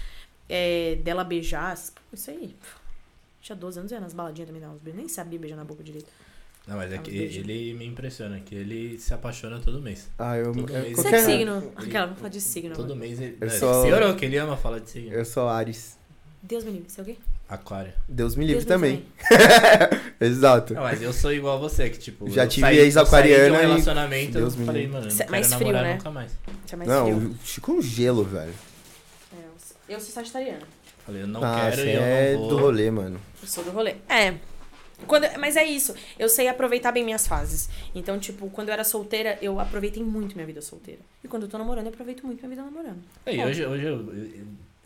é, 0.48 0.96
dela 1.02 1.22
beijar, 1.22 1.78
isso 2.12 2.30
aí. 2.30 2.54
Tinha 3.42 3.54
12 3.54 3.78
anos, 3.78 3.92
eu 3.92 3.96
ia 3.96 4.00
nas 4.00 4.14
baladinhas 4.14 4.48
também, 4.48 4.62
não. 4.62 4.80
Nem 4.82 5.06
sabia 5.08 5.38
beijar 5.38 5.56
na 5.56 5.64
boca 5.64 5.82
direito. 5.82 6.06
Não, 6.66 6.76
mas 6.76 6.92
é 6.92 6.98
que 6.98 7.10
Ah, 7.10 7.12
beijo. 7.12 7.40
ele 7.40 7.74
me 7.74 7.84
impressiona, 7.86 8.40
que 8.40 8.54
ele 8.54 8.98
se 8.98 9.12
apaixona 9.12 9.60
todo 9.60 9.82
mês. 9.82 10.08
Ah, 10.18 10.36
eu. 10.38 10.52
Todo 10.52 10.72
eu- 10.72 10.82
mês. 10.82 10.96
Você 10.96 11.08
é 11.08 11.10
que 11.10 11.18
signo? 11.20 11.72
Aquela, 11.76 12.06
vamos 12.06 12.18
falar 12.20 12.30
de 12.30 12.40
signo. 12.40 12.74
Todo 12.74 12.96
mês 12.96 13.20
ele. 13.20 13.36
Eu 13.40 13.46
é, 13.48 13.50
sou- 13.50 13.84
Piorou, 13.84 14.14
que 14.14 14.24
ele 14.24 14.38
ama 14.38 14.56
falar 14.56 14.78
de 14.78 14.88
signo. 14.88 15.12
Eu 15.12 15.24
sou 15.26 15.46
Ares. 15.48 15.98
Deus 16.42 16.64
me 16.64 16.72
livre, 16.72 16.90
você 16.90 17.00
é 17.00 17.02
o 17.02 17.06
quê? 17.06 17.16
Aquário. 17.48 17.92
Deus 18.08 18.34
me 18.36 18.46
livre 18.46 18.64
Deus 18.64 18.80
me 18.80 18.86
também. 18.88 19.04
Exato. 20.20 20.72
Não, 20.74 20.82
mas 20.82 21.02
eu 21.02 21.12
sou 21.12 21.32
igual 21.32 21.56
a 21.56 21.60
você, 21.60 21.90
que 21.90 21.98
tipo. 21.98 22.30
Já 22.30 22.46
tive 22.46 22.66
ex-aquariana 22.78 23.44
eu 23.44 23.54
saí 23.54 23.66
um 23.66 23.68
relacionamento, 23.68 24.32
Deus 24.32 24.54
eu 24.54 24.60
me 24.60 24.66
falei, 24.66 24.82
livre. 24.82 24.96
mano, 24.96 25.10
não 25.10 25.16
quero 25.16 25.30
mais 25.30 25.46
frio, 25.46 25.58
namorar 25.58 25.82
né? 25.82 25.94
nunca 25.94 26.10
mais. 26.10 26.32
É 26.72 26.76
mais 26.76 26.88
Não, 26.88 27.06
frio. 27.06 27.36
Chico 27.44 27.72
é 27.72 27.74
um 27.74 27.82
gelo, 27.82 28.24
velho. 28.24 28.54
É, 29.32 29.94
eu 29.94 30.00
sou 30.00 30.10
sagitariana. 30.10 30.66
Falei, 31.04 31.22
eu 31.22 31.26
não 31.26 31.44
ah, 31.44 31.60
quero 31.60 31.76
você 31.76 31.86
e 31.86 31.94
eu 31.94 32.02
é 32.02 32.32
não 32.32 32.40
vou. 32.40 32.48
do 32.48 32.58
rolê, 32.58 32.90
mano. 32.90 33.20
Eu 33.42 33.48
sou 33.48 33.62
do 33.62 33.70
rolê. 33.70 33.96
É. 34.08 34.34
Quando, 35.06 35.26
mas 35.38 35.56
é 35.56 35.64
isso. 35.64 35.94
Eu 36.18 36.28
sei 36.28 36.48
aproveitar 36.48 36.92
bem 36.92 37.04
minhas 37.04 37.26
fases. 37.26 37.68
Então, 37.94 38.18
tipo, 38.18 38.48
quando 38.50 38.68
eu 38.68 38.72
era 38.74 38.84
solteira, 38.84 39.38
eu 39.42 39.58
aproveitei 39.60 40.02
muito 40.02 40.34
minha 40.34 40.46
vida 40.46 40.60
solteira. 40.62 41.00
E 41.22 41.28
quando 41.28 41.42
eu 41.44 41.48
tô 41.48 41.58
namorando, 41.58 41.86
eu 41.86 41.92
aproveito 41.92 42.24
muito 42.24 42.38
minha 42.40 42.48
vida 42.50 42.62
namorando. 42.62 43.02
E 43.26 43.38
Ó. 43.40 43.46
hoje, 43.46 43.66
hoje 43.66 43.84
eu- 43.84 44.12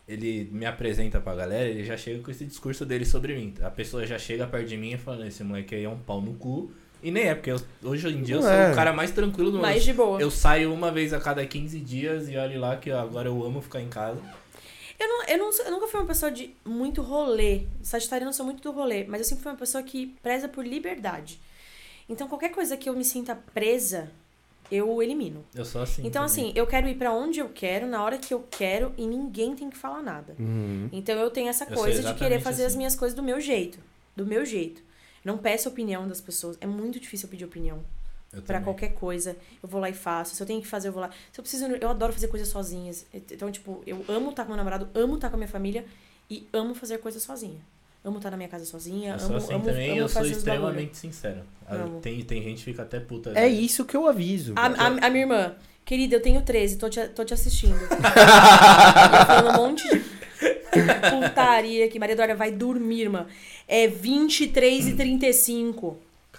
ele 0.07 0.49
me 0.51 0.65
apresenta 0.65 1.19
pra 1.21 1.35
galera, 1.35 1.67
ele 1.69 1.83
já 1.83 1.95
chega 1.95 2.21
com 2.23 2.31
esse 2.31 2.43
discurso 2.45 2.85
dele 2.85 3.05
sobre 3.05 3.35
mim. 3.35 3.53
A 3.61 3.69
pessoa 3.69 4.05
já 4.07 4.17
chega 4.17 4.47
perto 4.47 4.67
de 4.67 4.75
mim 4.75 4.93
e 4.93 4.97
fala, 4.97 5.27
esse 5.27 5.43
moleque 5.43 5.75
aí 5.75 5.83
é 5.83 5.89
um 5.89 5.99
pau 5.99 6.19
no 6.19 6.33
cu. 6.33 6.71
E 7.01 7.11
nem 7.11 7.25
é, 7.29 7.35
porque 7.35 7.51
eu- 7.51 7.61
hoje 7.83 8.09
em 8.09 8.21
dia 8.23 8.35
eu 8.35 8.41
Não 8.41 8.47
sou 8.47 8.57
é. 8.57 8.71
o 8.71 8.75
cara 8.75 8.91
mais 8.91 9.11
tranquilo 9.11 9.51
do 9.51 9.57
mundo. 9.57 9.61
Mais 9.67 9.83
de 9.83 9.93
boa. 9.93 10.19
Eu 10.19 10.29
saio 10.31 10.73
uma 10.73 10.91
vez 10.91 11.13
a 11.13 11.19
cada 11.19 11.45
15 11.45 11.79
dias 11.79 12.27
e 12.27 12.35
olhe 12.35 12.57
lá 12.57 12.75
que 12.75 12.91
agora 12.91 13.29
eu 13.29 13.41
amo 13.45 13.61
ficar 13.61 13.79
em 13.81 13.87
casa. 13.87 14.19
Eu, 14.99 15.07
não, 15.07 15.23
eu, 15.25 15.37
não, 15.37 15.51
sou- 15.53 15.65
eu 15.65 15.71
nunca 15.71 15.87
fui 15.87 15.99
uma 15.99 16.05
pessoa 16.07 16.29
de 16.31 16.53
muito 16.65 17.01
rolê. 17.01 17.63
Sagitariana 17.81 18.29
eu 18.29 18.33
sou 18.33 18.45
muito 18.45 18.61
do 18.61 18.71
rolê, 18.71 19.05
mas 19.05 19.21
eu 19.21 19.25
sempre 19.25 19.43
fui 19.43 19.51
uma 19.51 19.57
pessoa 19.57 19.81
que 19.83 20.07
preza 20.21 20.47
por 20.47 20.65
liberdade. 20.65 21.39
Então, 22.09 22.27
qualquer 22.27 22.49
coisa 22.49 22.75
que 22.75 22.89
eu 22.89 22.93
me 22.93 23.05
sinta 23.05 23.35
presa, 23.53 24.11
eu 24.71 25.01
elimino. 25.01 25.45
Eu 25.55 25.63
sou 25.63 25.81
assim. 25.81 26.01
Então, 26.05 26.25
também. 26.25 26.47
assim, 26.49 26.53
eu 26.55 26.67
quero 26.67 26.87
ir 26.87 26.95
pra 26.95 27.13
onde 27.13 27.39
eu 27.39 27.49
quero, 27.49 27.87
na 27.87 28.03
hora 28.03 28.17
que 28.17 28.33
eu 28.33 28.45
quero, 28.51 28.93
e 28.97 29.05
ninguém 29.07 29.55
tem 29.55 29.69
que 29.69 29.77
falar 29.77 30.01
nada. 30.03 30.35
Uhum. 30.39 30.89
Então, 30.91 31.15
eu 31.19 31.29
tenho 31.29 31.47
essa 31.49 31.65
Eu 31.65 31.75
coisa 31.77 32.01
de 32.03 32.13
querer 32.19 32.41
fazer 32.41 32.63
as 32.63 32.69
assim. 32.69 32.77
minhas 32.77 32.95
coisas 32.95 33.15
do 33.15 33.23
meu 33.23 33.39
jeito. 33.39 33.79
Do 34.15 34.25
meu 34.25 34.45
jeito. 34.45 34.81
Não 35.23 35.37
peço 35.37 35.69
opinião 35.69 36.07
das 36.07 36.19
pessoas. 36.19 36.57
É 36.59 36.65
muito 36.67 36.99
difícil 36.99 37.27
eu 37.27 37.31
pedir 37.31 37.45
opinião. 37.45 37.83
Também. 38.31 38.61
qualquer 38.63 38.93
coisa. 38.93 39.35
Eu 39.61 39.67
vou 39.67 39.81
lá 39.81 39.89
e 39.89 39.93
faço. 39.93 40.35
Se 40.35 40.41
eu 40.43 40.47
tenho 40.47 40.61
que 40.61 40.67
fazer, 40.67 40.89
eu 40.89 40.93
vou 40.93 41.01
lá. 41.01 41.09
Se 41.31 41.39
eu 41.39 41.43
preciso, 41.43 41.65
eu 41.65 41.89
adoro 41.89 42.13
fazer 42.13 42.27
coisas 42.27 42.47
sozinhas. 42.47 43.05
Então, 43.13 43.51
tipo, 43.51 43.81
eu 43.87 44.03
amo 44.07 44.29
estar 44.29 44.43
com 44.43 44.49
meu 44.49 44.57
namorado, 44.57 44.87
amo 44.93 45.15
estar 45.15 45.29
com 45.29 45.35
a 45.35 45.37
minha 45.37 45.47
família 45.47 45.83
e 46.29 46.47
amo 46.53 46.75
fazer 46.75 46.99
coisas 46.99 47.23
sozinha. 47.23 47.59
Amo 48.03 48.17
estar 48.17 48.31
na 48.31 48.37
minha 48.37 48.47
casa 48.47 48.63
sozinha, 48.65 49.09
Eu 49.09 49.13
amo, 49.15 49.27
sou 49.27 49.35
assim 49.35 49.53
amo, 49.55 49.65
também 49.65 49.91
amo 49.91 49.99
eu 49.99 50.07
sou 50.07 50.21
bagulho. 50.21 50.37
extremamente 50.37 50.97
sincero. 50.97 51.41
Ah, 51.67 51.75
Amo. 51.75 51.99
Tem, 51.99 52.23
tem 52.23 52.41
gente 52.41 52.59
que 52.59 52.63
fica 52.65 52.83
até 52.83 52.99
puta. 52.99 53.31
É 53.37 53.47
isso 53.47 53.83
que 53.83 53.97
eu 53.97 54.07
aviso. 54.07 54.53
A, 54.55 54.67
a, 54.67 54.87
a 54.87 55.09
minha 55.09 55.23
irmã, 55.23 55.55
querida, 55.83 56.15
eu 56.15 56.21
tenho 56.21 56.41
13, 56.41 56.77
tô 56.77 56.87
te, 56.89 57.07
tô 57.09 57.25
te 57.25 57.33
assistindo. 57.33 57.77
falando 59.27 59.49
um 59.59 59.63
monte 59.63 59.83
de 59.89 59.99
putaria 61.09 61.85
aqui. 61.85 61.99
Maria 61.99 62.13
Eduarda 62.13 62.35
vai 62.35 62.51
dormir, 62.51 63.01
irmã. 63.01 63.25
É 63.67 63.87
23 63.87 64.87
e 64.87 64.93
35 64.95 65.97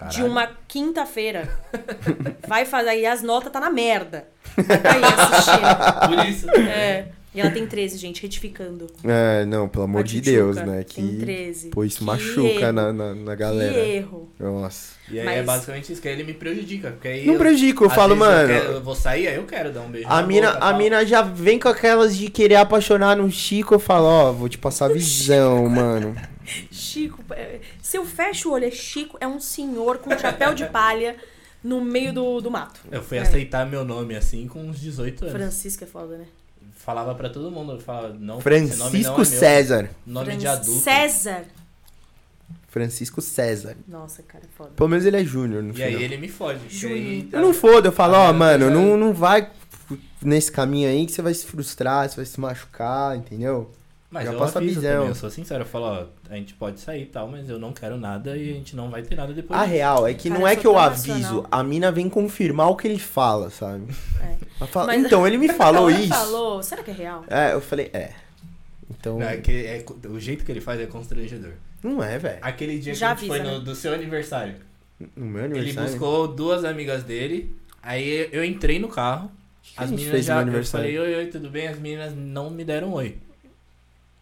de 0.09 0.15
Caralho. 0.17 0.31
uma 0.31 0.49
quinta-feira. 0.67 1.49
Vai 2.47 2.65
fazer 2.65 2.89
aí, 2.89 3.05
as 3.05 3.21
notas 3.21 3.51
tá 3.51 3.59
na 3.59 3.69
merda. 3.69 4.27
Vai 4.57 4.77
tá 4.79 4.91
aí 4.93 5.03
assistindo. 5.03 6.07
Por 6.17 6.25
isso. 6.27 6.49
É. 6.69 7.05
E 7.33 7.39
ela 7.39 7.49
tem 7.49 7.65
13, 7.65 7.97
gente, 7.97 8.21
retificando. 8.21 8.87
É, 9.05 9.45
não, 9.45 9.69
pelo 9.69 9.85
amor 9.85 10.03
de 10.03 10.19
Deus, 10.19 10.57
né? 10.57 10.83
Tem 10.93 11.07
Que. 11.07 11.17
13. 11.19 11.69
Pô, 11.69 11.85
isso 11.85 11.99
Que 11.99 12.03
machuca 12.03 12.41
erro. 12.49 12.73
na, 12.73 12.91
na, 12.91 13.15
na 13.15 13.31
Que 13.31 13.37
galera. 13.37 13.73
erro. 13.79 14.29
Nossa. 14.37 14.95
E 15.09 15.17
aí 15.17 15.25
Mas- 15.25 15.37
é 15.37 15.43
basicamente 15.43 15.93
isso, 15.93 16.01
que 16.01 16.09
aí 16.09 16.13
ele 16.15 16.25
me 16.25 16.33
prejudica. 16.33 16.91
Porque 16.91 17.07
aí 17.07 17.25
Não 17.25 17.35
eu, 17.35 17.39
prejudica, 17.39 17.85
eu 17.85 17.89
falo, 17.89 18.17
mano. 18.17 18.51
Eu, 18.51 18.59
quero- 18.61 18.73
eu 18.73 18.81
vou 18.83 18.95
sair, 18.95 19.29
aí 19.29 19.35
eu 19.37 19.45
quero 19.45 19.71
dar 19.71 19.79
um 19.79 19.89
beijo. 19.89 20.07
A 20.09 20.19
na 20.21 20.27
mina, 20.27 20.51
boca, 20.51 20.65
a 20.65 20.73
mina 20.73 21.05
já 21.05 21.21
vem 21.21 21.57
com 21.57 21.69
aquelas 21.69 22.17
de 22.17 22.29
querer 22.29 22.55
apaixonar 22.55 23.15
no 23.15 23.31
Chico. 23.31 23.75
Eu 23.75 23.79
falo, 23.79 24.07
ó, 24.07 24.31
vou 24.33 24.49
te 24.49 24.57
passar 24.57 24.89
visão, 24.89 25.69
mano. 25.69 26.13
Chico, 26.71 27.23
é, 27.31 27.59
se 27.81 27.97
eu 27.97 28.05
fecho 28.05 28.49
o 28.49 28.53
olho, 28.53 28.65
é 28.65 28.71
Chico, 28.71 29.17
é 29.19 29.27
um 29.27 29.39
senhor 29.39 29.97
com 29.99 30.17
chapéu 30.17 30.53
de 30.53 30.65
palha 30.67 31.15
no 31.63 31.79
meio 31.81 32.13
do, 32.13 32.41
do 32.41 32.49
mato. 32.51 32.79
Eu 32.91 33.03
fui 33.03 33.17
É. 33.17 33.21
aceitar 33.21 33.65
meu 33.65 33.85
nome 33.85 34.15
assim 34.15 34.47
com 34.47 34.61
uns 34.67 34.79
18 34.79 35.25
anos. 35.25 35.33
Francisco 35.35 35.83
é 35.83 35.87
foda, 35.87 36.17
né? 36.17 36.25
Falava 36.75 37.13
pra 37.13 37.29
todo 37.29 37.51
mundo, 37.51 37.73
eu 37.73 37.79
falava, 37.79 38.09
não, 38.09 38.39
esse 38.39 38.49
nome 38.49 38.67
não 38.67 38.81
Francisco 38.81 39.13
é 39.13 39.15
meu. 39.17 39.25
César. 39.25 39.89
Nome 40.05 40.35
de 40.35 40.41
Fran- 40.45 40.51
adulto. 40.53 40.79
César. 40.81 41.45
Francisco 42.69 43.21
César. 43.21 43.75
Nossa, 43.87 44.23
cara, 44.23 44.43
é 44.45 44.47
foda. 44.57 44.71
Pelo 44.75 44.89
menos 44.89 45.05
ele 45.05 45.17
é 45.17 45.23
júnior 45.23 45.61
no 45.61 45.77
E 45.77 45.83
aí 45.83 45.89
final. 45.91 46.01
ele 46.03 46.17
me 46.17 46.27
fode. 46.29 46.59
Júnior. 46.69 46.97
aí- 46.97 47.29
Eu 47.31 47.41
não 47.41 47.53
fodo, 47.53 47.87
eu 47.89 47.91
falo, 47.91 48.13
ó, 48.15 48.27
mina 48.27 48.33
mano, 48.39 48.69
não, 48.69 48.97
não 48.97 49.13
vai 49.13 49.51
nesse 50.21 50.51
caminho 50.51 50.89
aí 50.89 51.05
que 51.05 51.11
você 51.11 51.21
vai 51.21 51.33
se 51.33 51.45
frustrar, 51.45 52.07
você 52.09 52.15
vai 52.15 52.25
se 52.25 52.39
machucar, 52.39 53.17
entendeu? 53.17 53.69
Mas 54.11 54.25
Já 54.25 54.33
eu 54.33 54.37
passa 54.39 54.59
aviso 54.59 54.81
também, 54.81 55.07
eu 55.07 55.15
sou 55.15 55.29
sincero, 55.29 55.61
eu 55.63 55.65
falo, 55.65 55.85
ó, 55.85 56.05
a 56.29 56.35
gente 56.35 56.53
pode 56.55 56.81
sair 56.81 57.03
e 57.03 57.05
tal, 57.05 57.29
mas 57.29 57.47
eu 57.49 57.57
não 57.57 57.71
quero 57.71 57.95
nada 57.97 58.35
e 58.35 58.49
a 58.51 58.53
gente 58.53 58.75
não 58.75 58.89
vai 58.89 59.01
ter 59.01 59.15
nada 59.15 59.31
depois. 59.33 59.57
A 59.57 59.63
disso. 59.63 59.73
real 59.73 60.05
é 60.05 60.13
que 60.13 60.27
Cara, 60.27 60.39
não 60.41 60.45
é 60.47 60.53
que 60.53 60.67
eu 60.67 60.77
aviso, 60.77 61.45
a 61.49 61.63
mina 61.63 61.93
vem 61.93 62.09
confirmar 62.09 62.69
o 62.69 62.75
que 62.75 62.89
ele 62.89 62.99
fala, 62.99 63.49
sabe? 63.49 63.85
É. 64.21 64.35
Ela 64.59 64.67
fala, 64.67 64.87
Mas- 64.87 65.05
então, 65.05 65.25
ele 65.25 65.37
me 65.37 65.47
falou 65.47 65.89
isso. 65.89 66.09
falou, 66.09 66.61
será 66.61 66.83
que 66.83 66.91
é 66.91 66.93
real? 66.93 67.23
É, 67.29 67.53
eu 67.53 67.61
falei, 67.61 67.89
é. 67.93 68.11
Então, 68.89 69.17
Não, 69.17 69.25
é 69.29 69.37
que 69.37 69.65
é- 69.65 69.85
o 70.09 70.19
jeito 70.19 70.43
que 70.43 70.51
ele 70.51 70.59
faz 70.61 70.79
é 70.81 70.85
constrangedor. 70.85 71.53
não 71.81 72.03
é, 72.03 72.17
velho. 72.19 72.39
Aquele 72.41 72.79
dia 72.79 72.93
Já 72.93 73.07
que 73.07 73.13
a 73.13 73.15
gente 73.15 73.27
foi 73.29 73.39
avisa, 73.39 73.51
no, 73.53 73.59
né? 73.59 73.65
do 73.65 73.73
seu 73.75 73.93
aniversário, 73.93 74.55
No 75.15 75.25
meu 75.25 75.45
ele 75.45 75.53
aniversário. 75.55 75.89
buscou 75.89 76.27
duas 76.27 76.65
amigas 76.65 77.03
dele, 77.05 77.55
aí 77.81 78.27
eu 78.33 78.43
entrei 78.43 78.77
no 78.77 78.89
carro, 78.89 79.31
que 79.63 79.71
a 79.77 79.83
as 79.83 79.89
gente 79.89 79.99
meninas 79.99 80.11
fez 80.15 80.25
já. 80.25 80.41
Eu 80.41 80.65
falei, 80.65 80.99
oi, 80.99 81.15
oi, 81.15 81.25
tudo 81.27 81.49
bem? 81.49 81.69
As 81.69 81.79
meninas 81.79 82.13
não 82.13 82.49
me 82.49 82.65
deram 82.65 82.91
oi. 82.91 83.15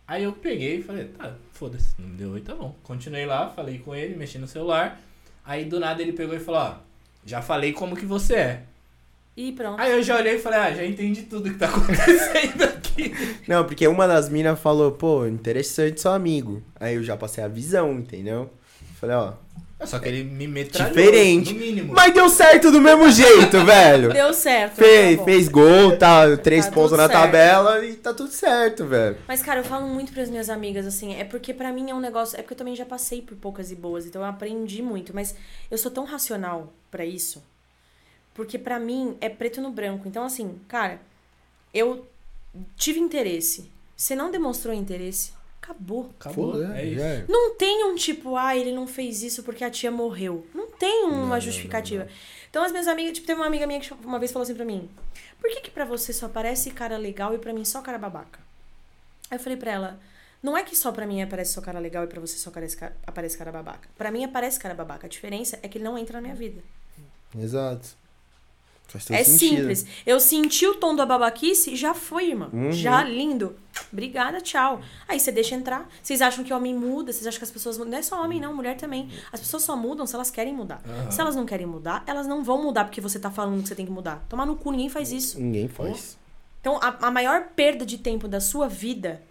Aí 0.09 0.23
eu 0.23 0.33
peguei 0.33 0.79
e 0.79 0.81
falei, 0.81 1.05
tá, 1.05 1.35
foda-se, 1.53 1.93
não 1.99 2.09
me 2.09 2.17
deu 2.17 2.31
oi, 2.31 2.41
tá 2.41 2.55
bom. 2.55 2.75
Continuei 2.81 3.27
lá, 3.27 3.47
falei 3.47 3.77
com 3.77 3.93
ele, 3.93 4.15
mexi 4.15 4.39
no 4.39 4.47
celular. 4.47 4.99
Aí 5.45 5.65
do 5.65 5.79
nada 5.79 6.01
ele 6.01 6.13
pegou 6.13 6.35
e 6.35 6.39
falou, 6.39 6.61
ó, 6.61 6.75
já 7.23 7.43
falei 7.43 7.73
como 7.73 7.95
que 7.95 8.07
você 8.07 8.33
é. 8.33 8.63
E 9.38 9.51
pronto. 9.51 9.79
Aí 9.79 9.91
eu 9.91 10.01
já 10.01 10.15
olhei 10.17 10.38
e 10.38 10.39
falei, 10.39 10.57
ah, 10.57 10.73
já 10.73 10.83
entendi 10.83 11.21
tudo 11.21 11.51
que 11.51 11.59
tá 11.59 11.67
acontecendo 11.69 12.63
aqui. 12.63 13.13
Não, 13.47 13.63
porque 13.63 13.88
uma 13.88 14.07
das 14.07 14.29
minas 14.29 14.59
falou, 14.59 14.93
pô, 14.93 15.27
interessante 15.27 16.01
seu 16.01 16.11
amigo. 16.11 16.63
Aí 16.79 16.95
eu 16.95 17.03
já 17.03 17.15
passei 17.15 17.43
a 17.43 17.47
visão, 17.47 17.93
entendeu? 17.99 18.49
Falei, 18.95 19.15
ó. 19.15 19.33
Só 19.85 19.98
que 19.98 20.09
ele 20.09 20.24
me 20.25 20.45
metralhou, 20.45 20.93
Diferente. 20.93 21.53
no 21.53 21.59
mínimo. 21.59 21.93
Mas 21.93 22.14
deu 22.14 22.27
certo 22.30 22.69
do 22.69 22.82
mesmo 22.82 23.09
jeito, 23.09 23.64
velho. 23.66 24.11
Deu 24.11 24.33
certo. 24.33 24.75
Fez, 24.75 25.17
tá 25.17 25.24
fez 25.24 25.48
gol, 25.48 25.98
tá, 25.98 26.35
três 26.38 26.66
Tá 26.66 26.72
pontos 26.72 26.91
na 26.91 27.08
certo. 27.08 27.11
tabela 27.14 27.85
e 27.85 27.95
tá 27.95 28.14
tudo 28.14 28.30
certo, 28.30 28.85
velho. 28.85 29.17
Mas, 29.27 29.41
cara, 29.41 29.61
eu 29.61 29.64
falo 29.64 29.88
muito 29.88 30.11
pras 30.11 30.30
minhas 30.30 30.49
amigas, 30.49 30.85
assim, 30.85 31.16
é 31.16 31.24
porque 31.24 31.53
pra 31.53 31.72
mim 31.72 31.90
é 31.90 31.95
um 31.95 31.99
negócio. 32.01 32.38
É 32.38 32.41
porque 32.41 32.53
eu 32.53 32.58
também 32.58 32.75
já 32.75 32.85
passei 32.85 33.22
por 33.22 33.38
poucas 33.38 33.72
e 33.72 33.75
boas, 33.75 34.06
então 34.06 34.22
eu 34.22 34.27
aprendi 34.27 34.82
muito. 34.82 35.16
Mas 35.16 35.33
eu 35.72 35.77
sou 35.77 35.90
tão 35.90 36.03
racional 36.03 36.74
pra 36.91 37.06
isso. 37.06 37.41
Porque 38.33 38.58
pra 38.58 38.80
mim 38.80 39.16
é 39.22 39.30
preto 39.30 39.61
no 39.61 39.72
branco. 39.72 40.08
Então, 40.08 40.24
assim, 40.25 40.59
cara, 40.67 40.99
eu 41.74 42.06
tive 42.75 42.99
interesse. 42.99 43.72
Você 43.95 44.16
não 44.16 44.30
demonstrou 44.30 44.74
interesse, 44.74 45.32
acabou. 45.72 46.09
Acabou, 46.19 46.51
Foda, 46.53 46.77
é 46.80 46.85
isso. 46.85 46.95
já 46.99 47.06
é. 47.06 47.25
Não 47.27 47.56
tem 47.56 47.83
um 47.85 47.95
tipo, 47.95 48.35
ah, 48.35 48.56
ele 48.56 48.72
não 48.72 48.88
fez 48.88 49.22
isso 49.23 49.43
porque 49.43 49.64
a 49.64 49.69
tia 49.69 49.91
morreu. 49.91 50.45
Não 50.53 50.69
tem 50.72 51.03
uma 51.06 51.17
Não, 51.17 51.27
não, 51.27 51.39
justificativa. 51.39 52.03
não, 52.06 52.11
Então 52.49 52.64
as 52.64 52.72
minhas 52.72 52.88
amigas, 52.88 53.14
tipo, 53.14 53.27
teve 53.27 53.39
uma 53.39 53.48
amiga 53.48 53.65
minha 53.67 53.80
que 53.80 53.93
uma 53.93 54.19
vez 54.19 54.31
falou 54.31 54.43
assim 54.43 54.56
pra 54.56 54.65
mim: 54.65 54.89
Por 55.39 55.49
que 55.51 55.61
que 55.61 55.72
pra 55.72 55.85
você 55.85 56.11
só 56.14 56.25
aparece 56.25 56.72
cara 56.72 56.98
legal 56.98 57.33
e 57.33 57.38
pra 57.38 57.53
mim 57.53 57.64
só 57.65 57.81
cara 57.81 57.98
babaca? 57.98 58.39
Aí 59.30 59.38
eu 59.38 59.41
falei 59.43 59.57
pra 59.57 59.72
ela: 59.72 59.99
Não 60.41 60.57
é 60.57 60.64
que 60.64 60.75
só 60.75 60.91
pra 60.91 61.06
mim 61.06 61.22
aparece 61.22 61.53
só 61.53 61.61
cara 61.61 61.80
legal 61.80 62.03
e 62.03 62.07
pra 62.07 62.19
você 62.19 62.38
só 62.38 62.49
aparece 62.49 62.75
cara, 62.75 62.95
aparece 63.06 63.38
cara 63.38 63.51
babaca. 63.51 63.88
Pra 63.98 64.09
mim 64.11 64.23
aparece 64.23 64.59
cara 64.59 64.73
babaca. 64.73 65.06
A 65.06 65.09
diferença 65.09 65.59
é 65.61 65.67
que 65.67 65.77
ele 65.77 65.85
não 65.85 65.98
entra 65.98 66.17
na 66.17 66.22
minha 66.22 66.35
vida. 66.35 66.61
Exato. 67.38 67.89
É 69.11 69.24
sentido. 69.24 69.58
simples. 69.58 69.85
Eu 70.06 70.19
senti 70.19 70.66
o 70.66 70.76
tom 70.76 70.95
da 70.95 71.06
babaquice, 71.06 71.76
já 71.76 71.93
foi, 71.93 72.30
irmão. 72.30 72.50
Uhum. 72.51 72.72
Já 72.72 73.03
lindo. 73.03 73.56
Obrigada, 73.93 74.42
tchau. 74.42 74.82
Aí 75.08 75.19
você 75.19 75.32
deixa 75.32 75.53
entrar. 75.56 75.88
Vocês 76.01 76.22
acham 76.22 76.43
que 76.43 76.53
homem 76.53 76.74
muda, 76.74 77.14
vocês 77.14 77.27
acham 77.27 77.38
que 77.38 77.43
as 77.43 77.51
pessoas 77.51 77.77
mudam. 77.77 77.92
Não 77.92 78.00
é 78.00 78.01
só 78.01 78.24
homem, 78.24 78.40
não, 78.40 78.56
mulher 78.56 78.77
também. 78.77 79.09
As 79.32 79.40
pessoas 79.40 79.64
só 79.64 79.76
mudam 79.76 80.08
se 80.08 80.16
elas 80.16 80.32
querem 80.32 80.53
mudar. 80.53 80.82
Aham. 80.88 81.11
Se 81.11 81.22
elas 81.22 81.35
não 81.35 81.45
querem 81.45 81.68
mudar, 81.68 82.03
elas 82.08 82.27
não 82.27 82.43
vão 82.43 82.61
mudar 82.64 82.85
porque 82.85 83.00
você 83.00 83.19
tá 83.19 83.30
falando 83.30 83.61
que 83.61 83.68
você 83.68 83.76
tem 83.76 83.85
que 83.85 83.92
mudar. 83.92 84.26
Tomar 84.27 84.45
no 84.45 84.56
cu, 84.56 84.72
ninguém 84.72 84.90
faz 84.90 85.11
isso. 85.11 85.40
Ninguém 85.40 85.68
faz. 85.68 86.18
Então, 86.59 86.77
a, 86.82 87.08
a 87.08 87.11
maior 87.11 87.50
perda 87.56 87.85
de 87.85 87.98
tempo 87.98 88.27
da 88.27 88.42
sua 88.42 88.68
vida. 88.68 89.22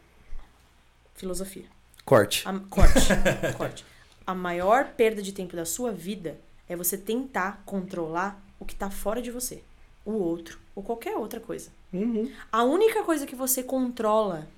Filosofia. 1.15 1.65
Corte. 2.05 2.49
A, 2.49 2.59
corte. 2.71 3.09
corte. 3.59 3.85
A 4.27 4.35
maior 4.35 4.87
perda 4.97 5.21
de 5.21 5.33
tempo 5.33 5.57
da 5.57 5.65
sua 5.65 5.91
vida 5.91 6.39
é 6.69 6.77
você 6.77 6.97
tentar 6.97 7.63
controlar 7.65 8.41
o 8.59 8.65
que 8.65 8.75
tá 8.75 8.91
fora 8.91 9.23
de 9.23 9.31
você. 9.31 9.63
O 10.05 10.13
outro. 10.13 10.59
Ou 10.75 10.83
qualquer 10.83 11.17
outra 11.17 11.41
coisa. 11.41 11.71
Uhum. 11.93 12.33
A 12.51 12.65
única 12.65 13.03
coisa 13.05 13.27
que 13.27 13.35
você 13.35 13.63
controla 13.63 14.49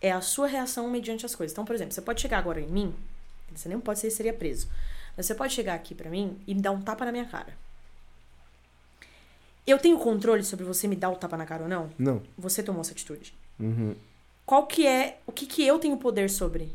é 0.00 0.12
a 0.12 0.20
sua 0.20 0.46
reação 0.46 0.90
mediante 0.90 1.24
as 1.24 1.34
coisas. 1.34 1.52
Então, 1.52 1.64
por 1.64 1.74
exemplo, 1.74 1.94
você 1.94 2.02
pode 2.02 2.20
chegar 2.20 2.38
agora 2.38 2.60
em 2.60 2.66
mim 2.66 2.94
Você 3.54 3.68
nem 3.68 3.80
pode 3.80 4.00
ser, 4.00 4.10
seria 4.10 4.32
preso. 4.32 4.68
Mas 5.16 5.26
você 5.26 5.34
pode 5.34 5.52
chegar 5.52 5.74
aqui 5.74 5.94
pra 5.94 6.10
mim 6.10 6.38
e 6.46 6.54
me 6.54 6.60
dar 6.60 6.72
um 6.72 6.82
tapa 6.82 7.04
na 7.04 7.12
minha 7.12 7.24
cara. 7.24 7.56
Eu 9.66 9.78
tenho 9.78 9.98
controle 9.98 10.44
sobre 10.44 10.64
você 10.64 10.86
me 10.86 10.96
dar 10.96 11.10
o 11.10 11.16
tapa 11.16 11.36
na 11.36 11.46
cara 11.46 11.62
ou 11.62 11.68
não? 11.68 11.90
Não. 11.98 12.22
Você 12.36 12.62
tomou 12.62 12.82
essa 12.82 12.92
atitude. 12.92 13.34
Uhum. 13.58 13.94
Qual 14.44 14.66
que 14.66 14.86
é, 14.86 15.18
o 15.26 15.32
que 15.32 15.46
que 15.46 15.66
eu 15.66 15.78
tenho 15.78 15.96
poder 15.96 16.28
sobre? 16.28 16.70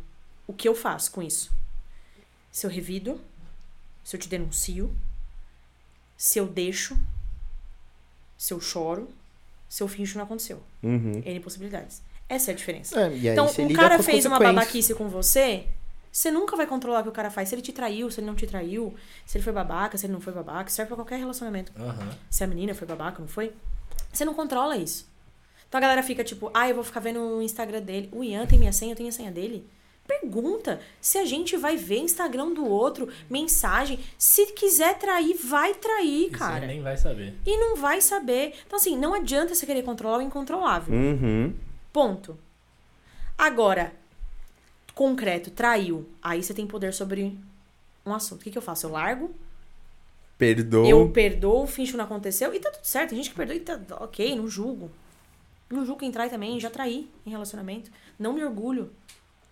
O 0.47 0.53
que 0.53 0.67
eu 0.67 0.73
faço 0.73 1.11
com 1.11 1.21
isso? 1.21 1.51
Se 2.51 2.65
eu 2.65 2.71
revido, 2.71 3.21
se 4.03 4.15
eu 4.15 4.19
te 4.19 4.27
denuncio, 4.27 4.91
se 6.19 6.37
eu 6.37 6.45
deixo, 6.45 6.99
se 8.37 8.53
eu 8.53 8.59
choro, 8.59 9.09
se 9.69 9.81
eu 9.81 9.87
finjo 9.87 10.11
que 10.11 10.17
não 10.17 10.25
aconteceu. 10.25 10.61
Uhum. 10.83 11.23
N 11.25 11.39
possibilidades. 11.39 12.01
Essa 12.27 12.51
é 12.51 12.53
a 12.53 12.57
diferença. 12.57 12.99
É, 12.99 13.15
e 13.15 13.29
aí 13.29 13.33
então, 13.33 13.45
o 13.45 13.73
cara 13.73 14.03
fez 14.03 14.25
uma 14.25 14.37
babaquice 14.37 14.93
com 14.93 15.07
você, 15.07 15.65
você 16.11 16.29
nunca 16.29 16.57
vai 16.57 16.67
controlar 16.67 16.99
o 16.99 17.03
que 17.03 17.09
o 17.09 17.13
cara 17.13 17.31
faz. 17.31 17.47
Se 17.47 17.55
ele 17.55 17.61
te 17.61 17.71
traiu, 17.71 18.11
se 18.11 18.19
ele 18.19 18.27
não 18.27 18.35
te 18.35 18.45
traiu, 18.45 18.93
se 19.25 19.37
ele 19.37 19.45
foi 19.45 19.53
babaca, 19.53 19.97
se 19.97 20.07
ele 20.07 20.13
não 20.13 20.19
foi 20.19 20.33
babaca, 20.33 20.69
serve 20.69 20.89
pra 20.89 20.97
qualquer 20.97 21.19
relacionamento. 21.19 21.71
Aham. 21.79 22.09
Se 22.29 22.43
a 22.43 22.47
menina 22.47 22.75
foi 22.75 22.85
babaca, 22.85 23.21
não 23.21 23.27
foi? 23.27 23.53
Você 24.11 24.25
não 24.25 24.33
controla 24.33 24.75
isso. 24.75 25.07
Então 25.69 25.77
a 25.77 25.81
galera 25.81 26.03
fica 26.03 26.21
tipo, 26.21 26.51
ah, 26.53 26.67
eu 26.67 26.75
vou 26.75 26.83
ficar 26.83 26.99
vendo 26.99 27.21
o 27.21 27.41
Instagram 27.41 27.81
dele. 27.81 28.09
O 28.11 28.25
Ian 28.25 28.45
tem 28.45 28.59
minha 28.59 28.73
senha, 28.73 28.91
eu 28.91 28.97
tenho 28.97 29.07
a 29.07 29.13
senha 29.13 29.31
dele. 29.31 29.65
Pergunta 30.09 30.81
se 30.99 31.19
a 31.19 31.25
gente 31.25 31.55
vai 31.55 31.77
ver 31.77 31.99
Instagram 31.99 32.51
do 32.51 32.65
outro, 32.65 33.07
mensagem. 33.29 33.99
Se 34.17 34.47
quiser 34.53 34.97
trair, 34.97 35.37
vai 35.37 35.75
trair, 35.75 36.29
você 36.31 36.35
cara. 36.35 36.65
nem 36.65 36.81
vai 36.81 36.97
saber. 36.97 37.35
E 37.45 37.55
não 37.57 37.75
vai 37.75 38.01
saber. 38.01 38.55
Então, 38.65 38.77
assim, 38.77 38.97
não 38.97 39.13
adianta 39.13 39.53
você 39.53 39.67
querer 39.67 39.83
controlar 39.83 40.17
o 40.17 40.21
incontrolável. 40.23 40.91
Uhum. 40.91 41.53
Ponto. 41.93 42.35
Agora, 43.37 43.93
concreto, 44.95 45.51
traiu. 45.51 46.09
Aí 46.23 46.41
você 46.41 46.55
tem 46.55 46.65
poder 46.65 46.91
sobre 46.91 47.37
um 48.03 48.11
assunto. 48.11 48.41
O 48.41 48.43
que, 48.43 48.49
que 48.49 48.57
eu 48.57 48.63
faço? 48.63 48.87
Eu 48.87 48.91
largo, 48.93 49.29
Perdoa. 50.39 50.87
eu 50.89 51.07
perdoo, 51.11 51.67
finjo 51.67 51.91
que 51.91 51.97
não 51.97 52.05
aconteceu 52.05 52.51
e 52.55 52.59
tá 52.59 52.71
tudo 52.71 52.85
certo. 52.85 53.09
Tem 53.09 53.17
gente 53.19 53.29
que 53.29 53.35
perdoa 53.35 53.55
e 53.55 53.59
tá 53.59 53.79
ok, 54.01 54.35
não 54.35 54.47
julgo. 54.47 54.89
Não 55.69 55.85
julgo 55.85 55.99
quem 55.99 56.11
trai 56.11 56.31
também, 56.31 56.59
já 56.59 56.71
traí 56.71 57.07
em 57.27 57.29
relacionamento. 57.29 57.91
Não 58.17 58.33
me 58.33 58.43
orgulho. 58.43 58.91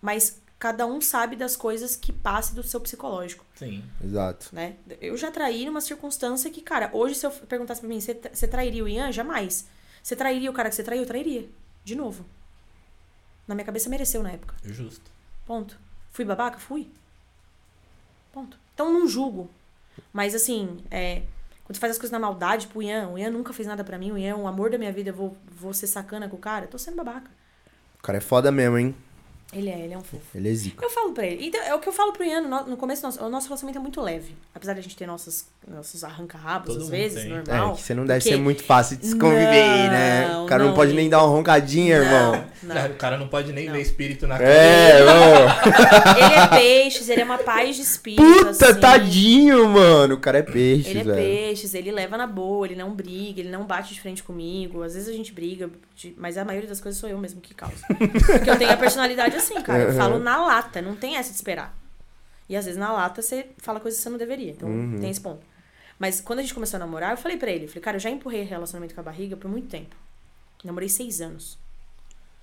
Mas 0.02 0.40
cada 0.58 0.84
um 0.86 1.00
sabe 1.00 1.36
das 1.36 1.56
coisas 1.56 1.94
que 1.96 2.12
passe 2.12 2.54
do 2.54 2.62
seu 2.62 2.80
psicológico, 2.80 3.44
Sim. 3.54 3.84
Exato. 4.02 4.48
né? 4.52 4.74
Eu 5.00 5.16
já 5.16 5.30
traí 5.30 5.64
numa 5.64 5.80
circunstância 5.80 6.50
que, 6.50 6.60
cara, 6.60 6.90
hoje 6.92 7.14
se 7.14 7.24
eu 7.26 7.30
perguntasse 7.30 7.80
pra 7.80 7.88
mim, 7.88 8.00
você 8.00 8.14
tra- 8.14 8.34
você 8.34 8.48
trairia 8.48 8.82
o 8.84 8.88
Ian? 8.88 9.12
Jamais. 9.12 9.66
Você 10.02 10.16
trairia 10.16 10.50
o 10.50 10.54
cara 10.54 10.68
que 10.68 10.74
você 10.74 10.82
traiu? 10.82 11.02
Eu 11.02 11.06
trairia. 11.06 11.48
De 11.84 11.94
novo. 11.94 12.24
Na 13.46 13.54
minha 13.54 13.64
cabeça 13.64 13.88
mereceu 13.88 14.22
na 14.22 14.32
época. 14.32 14.54
Justo. 14.64 15.10
Ponto. 15.46 15.78
Fui 16.12 16.24
babaca? 16.24 16.58
Fui. 16.58 16.88
Ponto. 18.32 18.58
Então 18.74 18.92
não 18.92 19.06
julgo. 19.06 19.50
Mas 20.12 20.34
assim, 20.34 20.78
é, 20.90 21.22
quando 21.64 21.74
você 21.76 21.80
faz 21.80 21.92
as 21.92 21.98
coisas 21.98 22.12
na 22.12 22.18
maldade 22.18 22.66
pro 22.66 22.82
Ian, 22.82 23.08
o 23.08 23.18
Ian 23.18 23.30
nunca 23.30 23.52
fez 23.52 23.66
nada 23.66 23.82
pra 23.84 23.98
mim, 23.98 24.12
o 24.12 24.18
Ian 24.18 24.30
é 24.30 24.34
um 24.34 24.46
amor 24.46 24.70
da 24.70 24.78
minha 24.78 24.92
vida, 24.92 25.10
eu 25.10 25.14
vou, 25.14 25.36
vou 25.50 25.72
ser 25.74 25.86
sacana 25.86 26.28
com 26.28 26.36
o 26.36 26.38
cara, 26.38 26.66
eu 26.66 26.68
tô 26.70 26.78
sendo 26.78 26.96
babaca. 26.96 27.30
O 27.98 28.02
cara 28.02 28.18
é 28.18 28.20
foda 28.20 28.52
mesmo, 28.52 28.78
hein? 28.78 28.94
Ele 29.50 29.70
é, 29.70 29.78
ele 29.80 29.94
é 29.94 29.96
um 29.98 30.02
fofo. 30.02 30.22
Ele 30.34 30.50
é 30.50 30.54
zica. 30.54 30.84
Eu 30.84 30.90
falo 30.90 31.12
pra 31.12 31.24
ele. 31.26 31.46
Então, 31.46 31.58
é 31.62 31.74
o 31.74 31.78
que 31.78 31.88
eu 31.88 31.92
falo 31.92 32.12
pro 32.12 32.22
Ian 32.22 32.42
no, 32.42 32.66
no 32.66 32.76
começo, 32.76 33.02
nosso, 33.02 33.24
o 33.24 33.30
nosso 33.30 33.46
relacionamento 33.46 33.78
é 33.78 33.80
muito 33.80 33.98
leve. 34.02 34.36
Apesar 34.54 34.74
de 34.74 34.80
a 34.80 34.82
gente 34.82 34.94
ter 34.94 35.06
nossos, 35.06 35.46
nossos 35.66 36.04
arranca-rabos, 36.04 36.76
às 36.76 36.88
vezes, 36.90 37.22
tem. 37.22 37.30
normal. 37.32 37.72
É, 37.72 37.76
que 37.76 37.80
você 37.82 37.94
não 37.94 38.04
deve 38.04 38.20
porque- 38.20 38.34
ser 38.36 38.40
muito 38.42 38.62
fácil 38.62 38.98
de 38.98 39.06
se 39.06 39.16
conviver, 39.18 39.88
né? 39.90 40.28
Não, 40.28 40.44
O 40.44 40.46
cara 40.46 40.62
não, 40.64 40.70
não, 40.70 40.76
pode 40.76 40.92
nem 40.92 41.08
dar 41.08 41.22
uma 41.24 41.28
roncadinha, 41.34 41.96
irmão. 41.96 42.44
Não, 42.62 42.74
não. 42.74 42.86
O 42.90 42.94
cara 42.96 43.16
não 43.16 43.26
pode 43.26 43.50
nem 43.54 43.66
Não. 43.66 43.72
ver 43.72 43.80
espírito 43.80 44.26
na 44.26 44.36
cara. 44.36 44.50
É, 44.50 45.02
ô. 45.02 45.08
Ele 46.24 46.34
é 46.34 46.46
peixes, 46.48 47.08
ele 47.08 47.22
é 47.22 47.24
uma 47.24 47.38
paz 47.38 47.76
de 47.76 47.82
espírito. 47.82 48.22
Puta, 48.22 48.50
assim. 48.70 48.80
tadinho, 48.80 49.66
mano. 49.68 50.14
O 50.16 50.20
cara 50.20 50.38
é 50.38 50.42
peixe, 50.42 50.90
Ele 50.90 51.00
é 51.00 51.04
velho. 51.04 51.16
peixes, 51.16 51.72
ele 51.74 51.90
leva 51.90 52.16
na 52.18 52.26
boa, 52.26 52.66
ele 52.66 52.76
não 52.76 52.90
briga, 52.94 53.40
ele 53.40 53.50
não 53.50 53.64
bate 53.64 53.94
de 53.94 54.00
frente 54.00 54.22
comigo. 54.22 54.82
Às 54.82 54.94
vezes 54.94 55.08
a 55.08 55.12
gente 55.12 55.32
briga, 55.32 55.70
mas 56.18 56.36
a 56.36 56.44
maioria 56.44 56.68
das 56.68 56.80
coisas 56.80 57.00
sou 57.00 57.08
eu 57.08 57.16
mesmo 57.18 57.40
que 57.40 57.54
causa. 57.54 57.76
Porque 57.88 58.50
eu 58.50 58.58
tenho 58.58 58.70
a 58.72 58.76
personalidade 58.76 59.37
assim, 59.38 59.60
cara. 59.62 59.84
Eu 59.84 59.94
falo 59.94 60.18
na 60.18 60.44
lata, 60.44 60.80
não 60.82 60.94
tem 60.96 61.16
essa 61.16 61.30
de 61.30 61.36
esperar. 61.36 61.76
E 62.48 62.56
às 62.56 62.64
vezes 62.64 62.78
na 62.78 62.92
lata 62.92 63.20
você 63.22 63.46
fala 63.58 63.78
coisas 63.80 63.98
que 63.98 64.02
você 64.04 64.10
não 64.10 64.18
deveria. 64.18 64.52
Então 64.52 64.68
Uhum. 64.68 64.98
tem 65.00 65.10
esse 65.10 65.20
ponto. 65.20 65.44
Mas 65.98 66.20
quando 66.20 66.38
a 66.38 66.42
gente 66.42 66.54
começou 66.54 66.76
a 66.76 66.80
namorar, 66.80 67.10
eu 67.12 67.16
falei 67.16 67.36
pra 67.36 67.50
ele, 67.50 67.66
falei, 67.66 67.82
cara, 67.82 67.96
eu 67.96 68.00
já 68.00 68.08
empurrei 68.10 68.42
relacionamento 68.44 68.94
com 68.94 69.00
a 69.00 69.04
barriga 69.04 69.36
por 69.36 69.50
muito 69.50 69.68
tempo. 69.68 69.94
Namorei 70.64 70.88
seis 70.88 71.20
anos. 71.20 71.58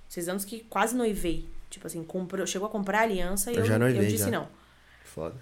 Seis 0.09 0.27
anos 0.27 0.45
que 0.45 0.59
quase 0.69 0.95
noivei. 0.95 1.47
Tipo 1.69 1.87
assim, 1.87 2.03
comprou, 2.03 2.45
chegou 2.45 2.67
a 2.67 2.71
comprar 2.71 2.99
a 2.99 3.01
aliança 3.03 3.51
e 3.51 3.55
Eu 3.55 3.61
eu, 3.61 3.65
já 3.65 3.79
noivei, 3.79 4.01
eu 4.05 4.09
disse 4.09 4.25
já. 4.25 4.31
não. 4.31 4.47
Foda. 5.03 5.35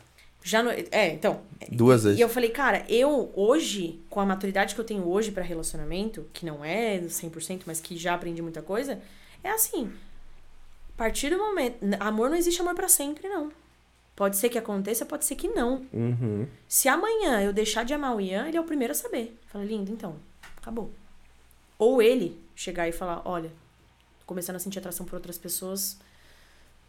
Já 0.45 0.61
no, 0.61 0.71
é, 0.71 1.13
então, 1.13 1.41
Duas 1.71 2.03
vezes. 2.03 2.19
e 2.19 2.21
eu 2.21 2.27
falei, 2.27 2.49
cara, 2.49 2.83
eu 2.89 3.31
hoje, 3.33 4.01
com 4.09 4.19
a 4.19 4.25
maturidade 4.25 4.75
que 4.75 4.81
eu 4.81 4.83
tenho 4.85 5.07
hoje 5.07 5.31
pra 5.31 5.41
relacionamento, 5.43 6.27
que 6.33 6.45
não 6.45 6.63
é 6.65 6.99
100%, 6.99 7.61
mas 7.65 7.79
que 7.79 7.95
já 7.97 8.13
aprendi 8.13 8.41
muita 8.41 8.61
coisa, 8.61 8.99
é 9.43 9.49
assim. 9.51 9.91
A 11.03 11.05
partir 11.05 11.31
do 11.31 11.37
momento. 11.37 11.79
Amor 11.99 12.29
não 12.29 12.37
existe 12.37 12.61
amor 12.61 12.75
pra 12.75 12.87
sempre, 12.87 13.27
não. 13.27 13.51
Pode 14.15 14.37
ser 14.37 14.47
que 14.47 14.57
aconteça, 14.57 15.05
pode 15.05 15.25
ser 15.25 15.35
que 15.35 15.49
não. 15.49 15.85
Uhum. 15.91 16.47
Se 16.65 16.87
amanhã 16.87 17.41
eu 17.41 17.51
deixar 17.51 17.83
de 17.83 17.93
amar 17.93 18.15
o 18.15 18.21
Ian, 18.21 18.47
ele 18.47 18.55
é 18.55 18.61
o 18.61 18.63
primeiro 18.63 18.93
a 18.93 18.95
saber. 18.95 19.37
Fala, 19.47 19.65
lindo, 19.65 19.91
então, 19.91 20.15
acabou. 20.55 20.89
Ou 21.77 22.01
ele 22.01 22.39
chegar 22.55 22.87
e 22.87 22.93
falar, 22.93 23.21
olha, 23.25 23.49
tô 24.21 24.25
começando 24.25 24.55
a 24.55 24.59
sentir 24.59 24.79
atração 24.79 25.05
por 25.05 25.15
outras 25.15 25.37
pessoas, 25.37 25.97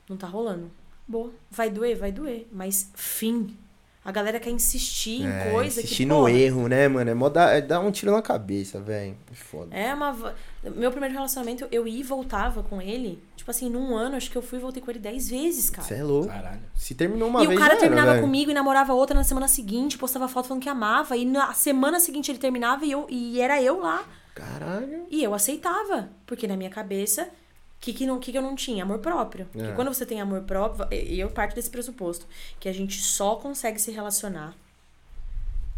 não 0.09 0.17
tá 0.17 0.29
rolando. 0.29 0.71
Boa. 1.09 1.33
Vai 1.51 1.69
doer, 1.69 1.97
vai 1.97 2.13
doer. 2.13 2.47
Mas 2.53 2.93
fim. 2.95 3.59
A 4.05 4.13
galera 4.13 4.39
quer 4.39 4.51
insistir 4.51 5.23
em 5.23 5.27
É, 5.27 5.51
coisa 5.51 5.81
insistir 5.81 6.05
que. 6.05 6.07
no 6.07 6.17
porra, 6.17 6.31
erro, 6.31 6.69
né, 6.69 6.87
mano? 6.87 7.11
É, 7.11 7.15
mó 7.15 7.29
dar, 7.29 7.57
é 7.57 7.61
dar 7.61 7.81
um 7.81 7.91
tiro 7.91 8.13
na 8.13 8.23
cabeça, 8.23 8.79
velho. 8.79 9.17
Foda. 9.33 9.75
É 9.75 9.93
uma. 9.93 10.37
Meu 10.63 10.93
primeiro 10.93 11.15
relacionamento, 11.15 11.67
eu 11.73 11.89
ia 11.89 12.01
e 12.01 12.03
voltava 12.05 12.63
com 12.63 12.81
ele. 12.81 13.21
Tipo 13.45 13.51
assim, 13.51 13.69
num 13.69 13.95
ano, 13.95 14.17
acho 14.17 14.31
que 14.31 14.39
eu 14.39 14.41
fui 14.41 14.59
e 14.59 14.63
voltei 14.63 14.83
com 14.83 14.91
ele 14.91 14.99
dez 14.99 15.29
vezes, 15.29 15.69
cara. 15.69 15.87
Você 15.87 15.97
é 15.97 16.03
louco. 16.03 16.29
Caralho. 16.29 16.63
Se 16.75 16.95
terminou 16.95 17.29
uma 17.29 17.45
e 17.45 17.47
vez, 17.47 17.59
o 17.59 17.61
cara 17.61 17.75
era, 17.75 17.81
terminava 17.83 18.13
velho. 18.13 18.23
comigo 18.23 18.51
e 18.51 18.55
namorava 18.55 18.95
outra 18.95 19.15
na 19.15 19.23
semana 19.23 19.47
seguinte, 19.47 19.99
postava 19.99 20.27
foto 20.29 20.49
falando 20.49 20.63
que 20.63 20.69
amava. 20.71 21.15
E 21.15 21.27
na 21.27 21.53
semana 21.53 22.01
seguinte 22.01 22.31
ele 22.31 22.39
terminava 22.39 22.87
e, 22.87 22.93
eu, 22.93 23.07
e 23.11 23.39
era 23.39 23.61
eu 23.61 23.81
lá. 23.81 24.03
Caralho. 24.35 25.05
E 25.11 25.23
eu 25.23 25.35
aceitava. 25.35 26.09
Porque 26.25 26.47
na 26.47 26.57
minha 26.57 26.71
cabeça, 26.71 27.25
o 27.25 27.29
que, 27.81 27.93
que, 27.93 28.07
não, 28.07 28.19
que, 28.19 28.33
que 28.33 28.39
eu 28.39 28.41
não 28.41 28.55
tinha? 28.55 28.83
Amor 28.83 29.01
próprio. 29.01 29.47
É. 29.55 29.73
E 29.73 29.73
quando 29.75 29.93
você 29.93 30.07
tem 30.07 30.23
amor 30.23 30.41
próprio, 30.45 30.89
e 30.91 31.21
eu 31.21 31.29
parto 31.29 31.55
desse 31.55 31.69
pressuposto, 31.69 32.27
que 32.59 32.67
a 32.67 32.73
gente 32.73 32.99
só 33.03 33.37
consegue 33.37 33.79
se 33.79 33.91
relacionar, 33.91 34.55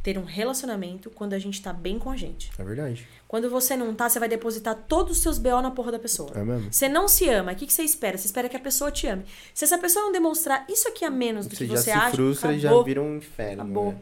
ter 0.07 0.19
um 0.19 0.25
relacionamento, 0.25 1.11
quando 1.11 1.33
a 1.33 1.39
gente 1.39 1.61
tá 1.61 1.73
bem 1.73 1.99
com 1.99 2.09
a 2.13 2.17
gente. 2.17 2.49
É 2.57 2.63
verdade. 2.63 3.05
Quando 3.27 3.51
você 3.51 3.77
não 3.77 3.93
tá, 3.93 4.09
você 4.09 4.21
vai 4.21 4.29
depositar 4.29 4.77
todos 4.87 5.17
os 5.17 5.19
seus 5.19 5.37
BO 5.37 5.61
na 5.61 5.73
porra 5.73 5.91
da 5.91 5.99
pessoa. 5.99 6.31
É 6.33 6.45
mesmo. 6.45 6.73
Você 6.73 6.89
não 6.89 7.09
se 7.09 7.29
ama, 7.29 7.51
o 7.51 7.57
que, 7.57 7.67
que 7.67 7.73
você 7.73 7.83
espera? 7.83 8.17
Você 8.17 8.27
espera 8.27 8.49
que 8.49 8.57
a 8.57 8.61
pessoa 8.61 8.93
te 8.93 9.09
ame. 9.09 9.25
Se 9.53 9.65
essa 9.65 9.77
pessoa 9.77 10.05
não 10.05 10.13
demonstrar 10.13 10.65
isso 10.69 10.87
aqui 10.87 11.05
a 11.05 11.11
menos 11.11 11.49
do 11.49 11.57
Você 11.57 11.65
que 11.65 11.71
já 11.73 11.77
você 11.77 11.83
se 11.83 11.91
acha, 11.91 12.11
frustra 12.13 12.53
e 12.53 12.61
já 12.61 12.69
acabou. 12.69 12.85
vira 12.85 13.03
um 13.03 13.17
inferno. 13.17 13.63
Acabou. 13.65 13.93
né? 13.95 13.99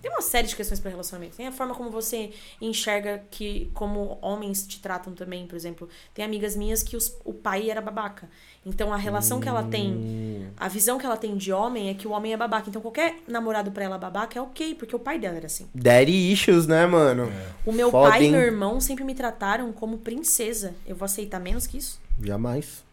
Tem 0.00 0.10
uma 0.10 0.22
série 0.22 0.46
de 0.46 0.54
questões 0.54 0.78
para 0.78 0.90
relacionamento. 0.90 1.36
Tem 1.36 1.46
a 1.48 1.52
forma 1.52 1.74
como 1.74 1.90
você 1.90 2.30
enxerga 2.60 3.24
que 3.30 3.68
como 3.74 4.16
homens 4.22 4.64
te 4.66 4.80
tratam 4.80 5.12
também, 5.12 5.46
por 5.46 5.56
exemplo. 5.56 5.88
Tem 6.14 6.24
amigas 6.24 6.54
minhas 6.54 6.82
que 6.84 6.96
os- 6.96 7.16
o 7.24 7.32
pai 7.34 7.68
era 7.70 7.80
babaca. 7.80 8.28
Então 8.64 8.92
a 8.92 8.96
relação 8.96 9.40
que 9.40 9.48
ela 9.48 9.62
tem, 9.64 9.90
Hum, 9.92 10.50
a 10.56 10.68
visão 10.68 10.98
que 10.98 11.06
ela 11.06 11.16
tem 11.16 11.36
de 11.36 11.52
homem 11.52 11.88
é 11.90 11.94
que 11.94 12.06
o 12.06 12.12
homem 12.12 12.32
é 12.32 12.36
babaca. 12.36 12.68
Então 12.68 12.80
qualquer 12.82 13.16
namorado 13.26 13.72
pra 13.72 13.82
ela 13.84 13.98
babaca 13.98 14.38
é 14.38 14.42
ok, 14.42 14.74
porque 14.76 14.94
o 14.94 14.98
pai 15.00 15.18
dela 15.18 15.36
era 15.36 15.46
assim. 15.46 15.68
Daddy 15.74 16.32
issues, 16.32 16.66
né, 16.66 16.86
mano? 16.86 17.24
É. 17.24 17.48
O 17.68 17.72
meu 17.72 17.90
Foda, 17.90 18.10
pai 18.10 18.26
e 18.26 18.30
meu 18.30 18.40
irmão 18.40 18.80
sempre 18.80 19.02
me 19.04 19.14
trataram 19.14 19.72
como 19.72 19.98
princesa. 19.98 20.74
Eu 20.86 20.94
vou 20.94 21.06
aceitar 21.06 21.40
menos 21.40 21.66
que 21.66 21.76
isso? 21.78 22.00
Jamais. 22.22 22.84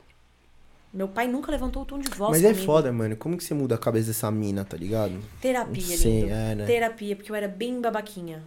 Meu 0.95 1.09
pai 1.09 1.27
nunca 1.27 1.51
levantou 1.51 1.82
o 1.82 1.85
tom 1.85 1.99
de 1.99 2.09
voz 2.11 2.32
Mas 2.32 2.43
é 2.43 2.51
comigo. 2.51 2.65
foda, 2.65 2.90
mano. 2.90 3.17
Como 3.17 3.38
que 3.38 3.43
você 3.43 3.53
muda 3.53 3.75
a 3.75 3.77
cabeça 3.77 4.07
dessa 4.07 4.32
mina, 4.32 4.64
tá 4.64 4.77
ligado? 4.77 5.19
Terapia, 5.41 5.98
lindo. 5.98 6.30
é, 6.32 6.56
né? 6.56 6.65
Terapia, 6.65 7.17
porque 7.17 7.30
eu 7.30 7.35
era 7.35 7.49
bem 7.49 7.82
babaquinha. 7.82 8.41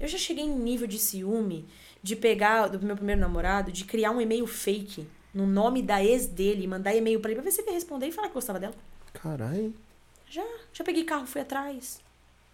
Eu 0.00 0.08
já 0.08 0.18
cheguei 0.18 0.42
em 0.44 0.52
nível 0.52 0.88
de 0.88 0.98
ciúme 0.98 1.64
de 2.02 2.16
pegar 2.16 2.66
do 2.66 2.84
meu 2.84 2.96
primeiro 2.96 3.20
namorado, 3.20 3.70
de 3.70 3.84
criar 3.84 4.10
um 4.10 4.20
e-mail 4.20 4.44
fake 4.48 5.06
no 5.32 5.46
nome 5.46 5.80
da 5.80 6.04
ex 6.04 6.26
dele, 6.26 6.64
e 6.64 6.66
mandar 6.66 6.92
e-mail 6.92 7.20
pra 7.20 7.30
ele 7.30 7.40
pra 7.40 7.44
ver 7.44 7.52
se 7.52 7.60
ele 7.60 7.68
ia 7.68 7.74
responder 7.74 8.08
e 8.08 8.12
falar 8.12 8.26
que 8.26 8.34
gostava 8.34 8.58
dela. 8.58 8.74
Caralho. 9.12 9.72
Já, 10.28 10.44
já 10.72 10.82
peguei 10.82 11.04
carro, 11.04 11.24
fui 11.24 11.40
atrás. 11.40 12.00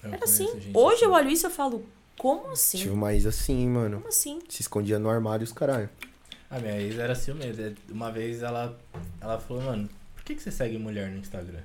Eu 0.04 0.12
Era 0.12 0.24
assim. 0.24 0.46
Hoje 0.74 0.96
assim. 0.96 1.04
eu 1.06 1.12
olho 1.12 1.30
isso 1.30 1.46
e 1.46 1.48
eu 1.48 1.50
falo, 1.50 1.86
como 2.18 2.50
assim? 2.50 2.76
Tive 2.78 2.90
uma 2.90 3.14
ex 3.14 3.24
assim, 3.24 3.66
mano. 3.66 3.96
Como 3.96 4.08
assim? 4.08 4.40
Se 4.46 4.60
escondia 4.60 4.98
no 4.98 5.08
armário 5.08 5.42
os 5.42 5.52
caralho. 5.52 5.88
A 6.50 6.58
minha 6.58 6.80
ex 6.80 6.98
era 6.98 7.14
ciumenta. 7.14 7.74
Uma 7.90 8.10
vez 8.10 8.42
ela, 8.42 8.76
ela 9.20 9.38
falou, 9.38 9.62
mano, 9.62 9.88
por 10.14 10.24
que, 10.24 10.34
que 10.34 10.42
você 10.42 10.50
segue 10.50 10.78
mulher 10.78 11.08
no 11.10 11.18
Instagram? 11.18 11.60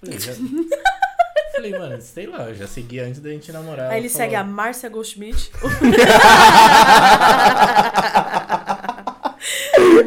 Falei, 0.00 0.18
já... 0.18 0.32
Falei, 1.52 1.78
mano, 1.78 2.00
sei 2.00 2.26
lá, 2.26 2.48
eu 2.48 2.54
já 2.54 2.66
segui 2.66 3.00
antes 3.00 3.20
da 3.20 3.28
gente 3.30 3.50
namorar. 3.52 3.90
Aí 3.90 3.98
ele 3.98 4.06
Ela 4.06 4.16
segue 4.16 4.34
a 4.34 4.40
falou, 4.40 4.54
Márcia 4.54 4.88
Goldschmidt. 4.88 5.50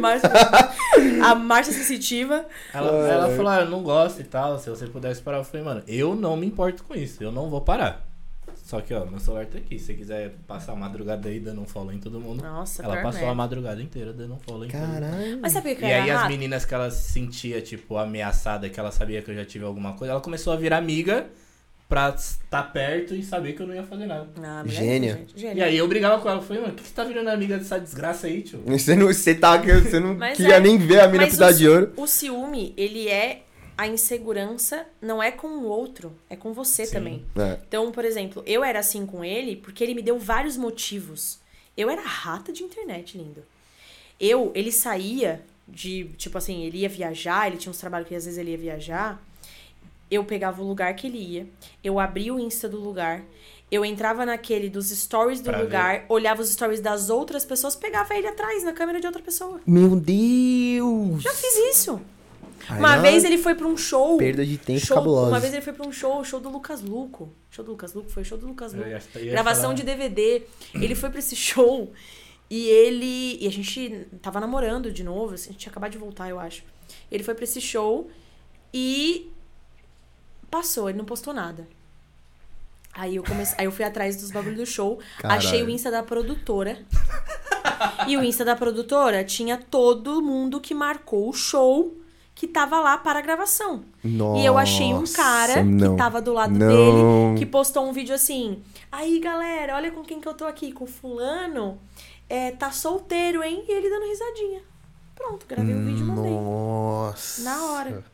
Márcia 0.00 0.28
Goldschmidt. 0.28 0.74
A 1.22 1.34
Márcia 1.34 1.72
sensitiva. 1.72 2.44
Ela, 2.72 3.08
ela 3.08 3.36
falou, 3.36 3.48
ah, 3.48 3.60
eu 3.60 3.70
não 3.70 3.82
gosto 3.82 4.20
e 4.20 4.24
tal, 4.24 4.58
se 4.58 4.70
você 4.70 4.86
pudesse 4.86 5.20
parar. 5.20 5.38
Eu 5.38 5.44
falei, 5.44 5.64
mano, 5.64 5.82
eu 5.86 6.14
não 6.14 6.36
me 6.36 6.46
importo 6.46 6.82
com 6.84 6.94
isso, 6.94 7.22
eu 7.22 7.30
não 7.30 7.50
vou 7.50 7.60
parar. 7.60 8.04
Só 8.64 8.80
que, 8.80 8.94
ó, 8.94 9.04
meu 9.04 9.20
celular 9.20 9.44
tá 9.44 9.58
aqui. 9.58 9.78
Se 9.78 9.84
você 9.86 9.94
quiser 9.94 10.30
passar 10.46 10.72
a 10.72 10.76
madrugada 10.76 11.28
aí 11.28 11.38
dando 11.38 11.60
um 11.60 11.66
follow 11.66 11.92
em 11.92 11.98
todo 11.98 12.18
mundo. 12.18 12.42
Nossa, 12.42 12.82
ela 12.82 13.02
passou 13.02 13.28
a 13.28 13.34
madrugada 13.34 13.82
inteira 13.82 14.10
dando 14.10 14.32
um 14.34 14.38
follow 14.38 14.64
em 14.64 14.68
todo 14.70 14.80
mundo. 14.80 14.92
Caralho. 15.02 15.38
Mas 15.42 15.52
sabe 15.52 15.72
o 15.72 15.76
que 15.76 15.82
E 15.82 15.92
aí 15.92 16.10
as 16.10 16.20
rato? 16.20 16.30
meninas 16.30 16.64
que 16.64 16.72
ela 16.74 16.90
se 16.90 17.12
sentia, 17.12 17.60
tipo, 17.60 17.98
ameaçada, 17.98 18.70
que 18.70 18.80
ela 18.80 18.90
sabia 18.90 19.20
que 19.20 19.30
eu 19.30 19.34
já 19.34 19.44
tive 19.44 19.66
alguma 19.66 19.92
coisa, 19.92 20.12
ela 20.12 20.20
começou 20.22 20.50
a 20.50 20.56
virar 20.56 20.78
amiga 20.78 21.26
pra 21.86 22.08
estar 22.16 22.62
perto 22.72 23.14
e 23.14 23.22
saber 23.22 23.52
que 23.52 23.60
eu 23.60 23.66
não 23.66 23.74
ia 23.74 23.82
fazer 23.82 24.06
nada. 24.06 24.26
Ah, 24.42 24.64
gente, 24.66 25.34
E 25.36 25.62
aí 25.62 25.76
eu 25.76 25.86
brigava 25.86 26.20
com 26.22 26.28
ela, 26.30 26.38
eu 26.38 26.42
falei, 26.42 26.62
mano, 26.62 26.72
por 26.74 26.82
que 26.82 26.88
você 26.88 26.94
tá 26.94 27.04
virando 27.04 27.28
amiga 27.28 27.58
dessa 27.58 27.78
desgraça 27.78 28.26
aí, 28.26 28.40
tio? 28.40 28.62
Você 28.66 28.96
não, 28.96 29.06
você 29.08 29.34
tá, 29.34 29.58
você 29.58 30.00
não 30.00 30.14
Mas 30.14 30.38
queria 30.38 30.54
é- 30.56 30.60
nem 30.60 30.78
ver 30.78 31.00
a 31.00 31.06
mina 31.06 31.24
Mas 31.24 31.34
pisar 31.34 31.52
o, 31.52 31.54
de 31.54 31.68
ouro. 31.68 31.92
o 31.98 32.06
ciúme, 32.06 32.72
ele 32.78 33.08
é 33.08 33.42
a 33.76 33.86
insegurança, 33.86 34.86
não 35.00 35.22
é 35.22 35.30
com 35.30 35.48
o 35.48 35.64
outro, 35.64 36.12
é 36.30 36.36
com 36.36 36.52
você 36.52 36.86
Sim. 36.86 36.92
também. 36.92 37.26
É. 37.36 37.58
Então, 37.66 37.90
por 37.90 38.04
exemplo, 38.04 38.42
eu 38.46 38.62
era 38.62 38.78
assim 38.78 39.04
com 39.04 39.24
ele 39.24 39.56
porque 39.56 39.82
ele 39.82 39.94
me 39.94 40.02
deu 40.02 40.18
vários 40.18 40.56
motivos. 40.56 41.40
Eu 41.76 41.90
era 41.90 42.02
rata 42.02 42.52
de 42.52 42.62
internet, 42.62 43.18
lindo. 43.18 43.42
Eu, 44.20 44.52
ele 44.54 44.70
saía 44.70 45.44
de, 45.66 46.04
tipo 46.16 46.38
assim, 46.38 46.62
ele 46.62 46.78
ia 46.78 46.88
viajar, 46.88 47.48
ele 47.48 47.56
tinha 47.56 47.70
uns 47.70 47.78
trabalhos 47.78 48.08
que 48.08 48.14
às 48.14 48.24
vezes 48.24 48.38
ele 48.38 48.52
ia 48.52 48.58
viajar. 48.58 49.20
Eu 50.10 50.24
pegava 50.24 50.62
o 50.62 50.66
lugar 50.66 50.94
que 50.94 51.08
ele 51.08 51.18
ia, 51.18 51.46
eu 51.82 51.98
abria 51.98 52.32
o 52.32 52.38
Insta 52.38 52.68
do 52.68 52.78
lugar, 52.78 53.24
eu 53.70 53.84
entrava 53.84 54.24
naquele 54.24 54.68
dos 54.68 54.90
stories 54.90 55.40
do 55.40 55.50
Pra 55.50 55.60
lugar, 55.60 56.04
olhava 56.08 56.42
os 56.42 56.50
stories 56.50 56.80
das 56.80 57.10
outras 57.10 57.44
pessoas, 57.44 57.74
pegava 57.74 58.14
ele 58.14 58.28
atrás 58.28 58.62
na 58.62 58.72
câmera 58.72 59.00
de 59.00 59.06
outra 59.06 59.22
pessoa. 59.22 59.60
Meu 59.66 59.96
Deus! 59.96 61.22
Já 61.22 61.32
fiz 61.32 61.56
isso. 61.74 62.00
Aí 62.68 62.78
Uma 62.78 62.96
é 62.96 63.00
vez 63.00 63.24
ele 63.24 63.38
foi 63.38 63.54
pra 63.54 63.66
um 63.66 63.76
show. 63.76 64.16
Perda 64.18 64.44
de 64.44 64.56
tempo 64.58 64.80
show 64.84 64.96
cabulosa. 64.96 65.28
uma 65.28 65.40
vez 65.40 65.52
ele 65.52 65.62
foi 65.62 65.72
pra 65.72 65.86
um 65.86 65.92
show, 65.92 66.20
o 66.20 66.24
show 66.24 66.40
do 66.40 66.48
Lucas 66.48 66.80
Luco. 66.82 67.32
Show 67.50 67.64
do 67.64 67.72
Lucas 67.72 67.92
Luco? 67.94 68.08
Foi 68.10 68.22
o 68.22 68.26
show 68.26 68.38
do 68.38 68.46
Lucas 68.46 68.72
Luco. 68.72 68.88
Ia- 68.88 69.02
ia 69.16 69.30
Gravação 69.32 69.62
falar- 69.64 69.74
de 69.74 69.82
DVD. 69.82 70.42
Ele 70.74 70.94
foi 70.94 71.10
pra 71.10 71.18
esse 71.18 71.36
show 71.36 71.92
e 72.50 72.66
ele. 72.68 73.38
E 73.40 73.46
a 73.46 73.50
gente 73.50 74.06
tava 74.22 74.40
namorando 74.40 74.90
de 74.92 75.02
novo, 75.04 75.34
assim, 75.34 75.50
a 75.50 75.52
gente 75.52 75.60
tinha 75.60 75.70
acabado 75.70 75.92
de 75.92 75.98
voltar, 75.98 76.28
eu 76.28 76.38
acho. 76.40 76.62
Ele 77.10 77.22
foi 77.22 77.34
pra 77.34 77.44
esse 77.44 77.60
show 77.60 78.10
e. 78.72 79.30
Passou, 80.50 80.88
ele 80.88 80.98
não 80.98 81.04
postou 81.04 81.34
nada. 81.34 81.66
Aí 82.92 83.16
eu 83.16 83.24
comecei, 83.24 83.56
aí 83.58 83.64
eu 83.64 83.72
fui 83.72 83.84
atrás 83.84 84.14
dos 84.16 84.30
bagulhos 84.30 84.56
do 84.58 84.66
show, 84.66 85.00
Caralho. 85.18 85.38
achei 85.40 85.62
o 85.64 85.68
Insta 85.68 85.90
da 85.90 86.00
produtora. 86.02 86.78
e 88.06 88.16
o 88.16 88.22
Insta 88.22 88.44
da 88.44 88.54
produtora 88.54 89.24
tinha 89.24 89.56
todo 89.58 90.22
mundo 90.22 90.60
que 90.60 90.72
marcou 90.72 91.28
o 91.28 91.32
show 91.32 91.96
que 92.46 92.52
tava 92.52 92.78
lá 92.80 92.98
para 92.98 93.18
a 93.18 93.22
gravação. 93.22 93.84
Nossa, 94.02 94.40
E 94.40 94.44
eu 94.46 94.58
achei 94.58 94.92
um 94.92 95.04
cara 95.04 95.62
não. 95.64 95.92
que 95.92 95.96
tava 95.96 96.20
do 96.20 96.32
lado 96.32 96.52
Não. 96.52 96.68
dele, 96.68 97.38
que 97.38 97.46
postou 97.46 97.86
um 97.88 97.92
vídeo 97.92 98.14
assim. 98.14 98.62
Aí, 98.92 99.18
galera, 99.18 99.74
olha 99.76 99.90
com 99.90 100.02
quem 100.02 100.20
que 100.20 100.28
eu 100.28 100.34
tô 100.34 100.44
aqui, 100.44 100.72
com 100.72 100.84
o 100.84 100.86
fulano. 100.86 101.78
É, 102.28 102.50
tá 102.52 102.70
solteiro, 102.70 103.42
hein? 103.42 103.64
E 103.68 103.72
ele 103.72 103.88
dando 103.90 104.06
risadinha. 104.06 104.62
Pronto, 105.14 105.46
gravei 105.46 105.74
o 105.74 105.78
vídeo 105.84 106.00
e 106.00 106.04
mandei. 106.04 106.32
Nossa. 106.32 107.42
Na 107.42 107.64
hora. 107.66 108.04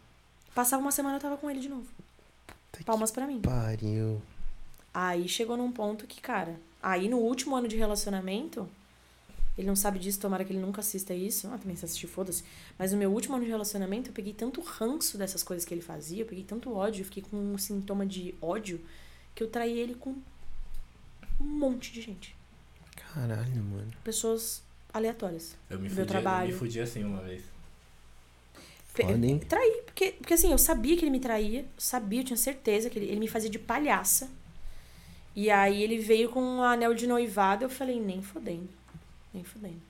Passava 0.54 0.82
uma 0.82 0.92
semana 0.92 1.16
eu 1.16 1.20
tava 1.20 1.36
com 1.36 1.50
ele 1.50 1.60
de 1.60 1.68
novo. 1.68 1.86
que 2.72 2.84
Palmas 2.84 3.10
pra 3.10 3.26
mim. 3.26 3.40
Pariu. 3.40 4.20
Aí 4.92 5.28
chegou 5.28 5.56
num 5.56 5.70
ponto 5.72 6.06
que, 6.06 6.20
cara, 6.20 6.58
aí 6.82 7.08
no 7.08 7.18
último 7.18 7.54
ano 7.56 7.68
de 7.68 7.76
relacionamento, 7.76 8.68
ele 9.58 9.66
não 9.66 9.76
sabe 9.76 9.98
disso, 9.98 10.18
tomara 10.20 10.44
que 10.44 10.52
ele 10.52 10.60
nunca 10.60 10.80
assista 10.80 11.12
isso. 11.12 11.48
Ah, 11.48 11.58
também 11.58 11.76
se 11.76 11.84
assistir, 11.84 12.06
foda-se. 12.06 12.42
Mas 12.78 12.92
no 12.92 12.98
meu 12.98 13.10
último 13.12 13.36
ano 13.36 13.44
de 13.44 13.50
relacionamento, 13.50 14.10
eu 14.10 14.14
peguei 14.14 14.32
tanto 14.32 14.60
ranço 14.60 15.18
dessas 15.18 15.42
coisas 15.42 15.64
que 15.64 15.74
ele 15.74 15.82
fazia, 15.82 16.22
eu 16.22 16.26
peguei 16.26 16.44
tanto 16.44 16.74
ódio, 16.74 17.02
eu 17.02 17.04
fiquei 17.04 17.22
com 17.22 17.36
um 17.36 17.58
sintoma 17.58 18.06
de 18.06 18.34
ódio, 18.40 18.80
que 19.34 19.42
eu 19.42 19.48
traí 19.48 19.78
ele 19.78 19.94
com 19.94 20.10
um 21.40 21.44
monte 21.44 21.92
de 21.92 22.00
gente. 22.00 22.34
Caralho, 22.96 23.62
mano. 23.62 23.90
Pessoas 24.04 24.62
aleatórias. 24.92 25.56
Eu 25.68 25.76
me 25.78 25.82
Meu 25.82 25.90
fudi, 25.90 26.00
eu 26.02 26.06
trabalho. 26.06 26.52
me 26.52 26.58
fudi 26.58 26.80
assim 26.80 27.04
uma 27.04 27.22
vez. 27.22 27.42
Foda, 28.86 29.26
hein? 29.26 29.38
Traí, 29.38 29.82
porque, 29.84 30.12
porque 30.12 30.34
assim, 30.34 30.50
eu 30.50 30.58
sabia 30.58 30.96
que 30.96 31.04
ele 31.04 31.10
me 31.10 31.20
traía, 31.20 31.60
eu 31.60 31.66
sabia, 31.78 32.20
eu 32.20 32.24
tinha 32.24 32.36
certeza 32.36 32.90
que 32.90 32.98
ele, 32.98 33.06
ele 33.06 33.20
me 33.20 33.28
fazia 33.28 33.48
de 33.48 33.58
palhaça. 33.58 34.28
E 35.34 35.48
aí 35.48 35.82
ele 35.82 35.98
veio 35.98 36.28
com 36.28 36.42
um 36.42 36.62
anel 36.62 36.92
de 36.92 37.06
noivado, 37.06 37.64
eu 37.64 37.70
falei, 37.70 38.00
nem 38.00 38.20
fodendo, 38.20 38.68
nem 39.32 39.44
fodendo. 39.44 39.80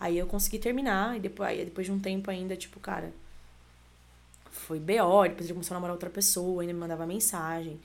Aí 0.00 0.18
eu 0.18 0.26
consegui 0.26 0.58
terminar, 0.58 1.16
e 1.16 1.20
depois, 1.20 1.48
aí 1.48 1.64
depois 1.64 1.86
de 1.86 1.92
um 1.92 1.98
tempo 1.98 2.30
ainda, 2.30 2.56
tipo, 2.56 2.80
cara, 2.80 3.12
foi 4.50 4.78
B.O., 4.78 5.22
depois 5.24 5.46
ele 5.46 5.54
começou 5.54 5.74
a 5.74 5.76
namorar 5.76 5.94
outra 5.94 6.10
pessoa, 6.10 6.62
ainda 6.62 6.72
me 6.72 6.80
mandava 6.80 7.06
mensagem. 7.06 7.78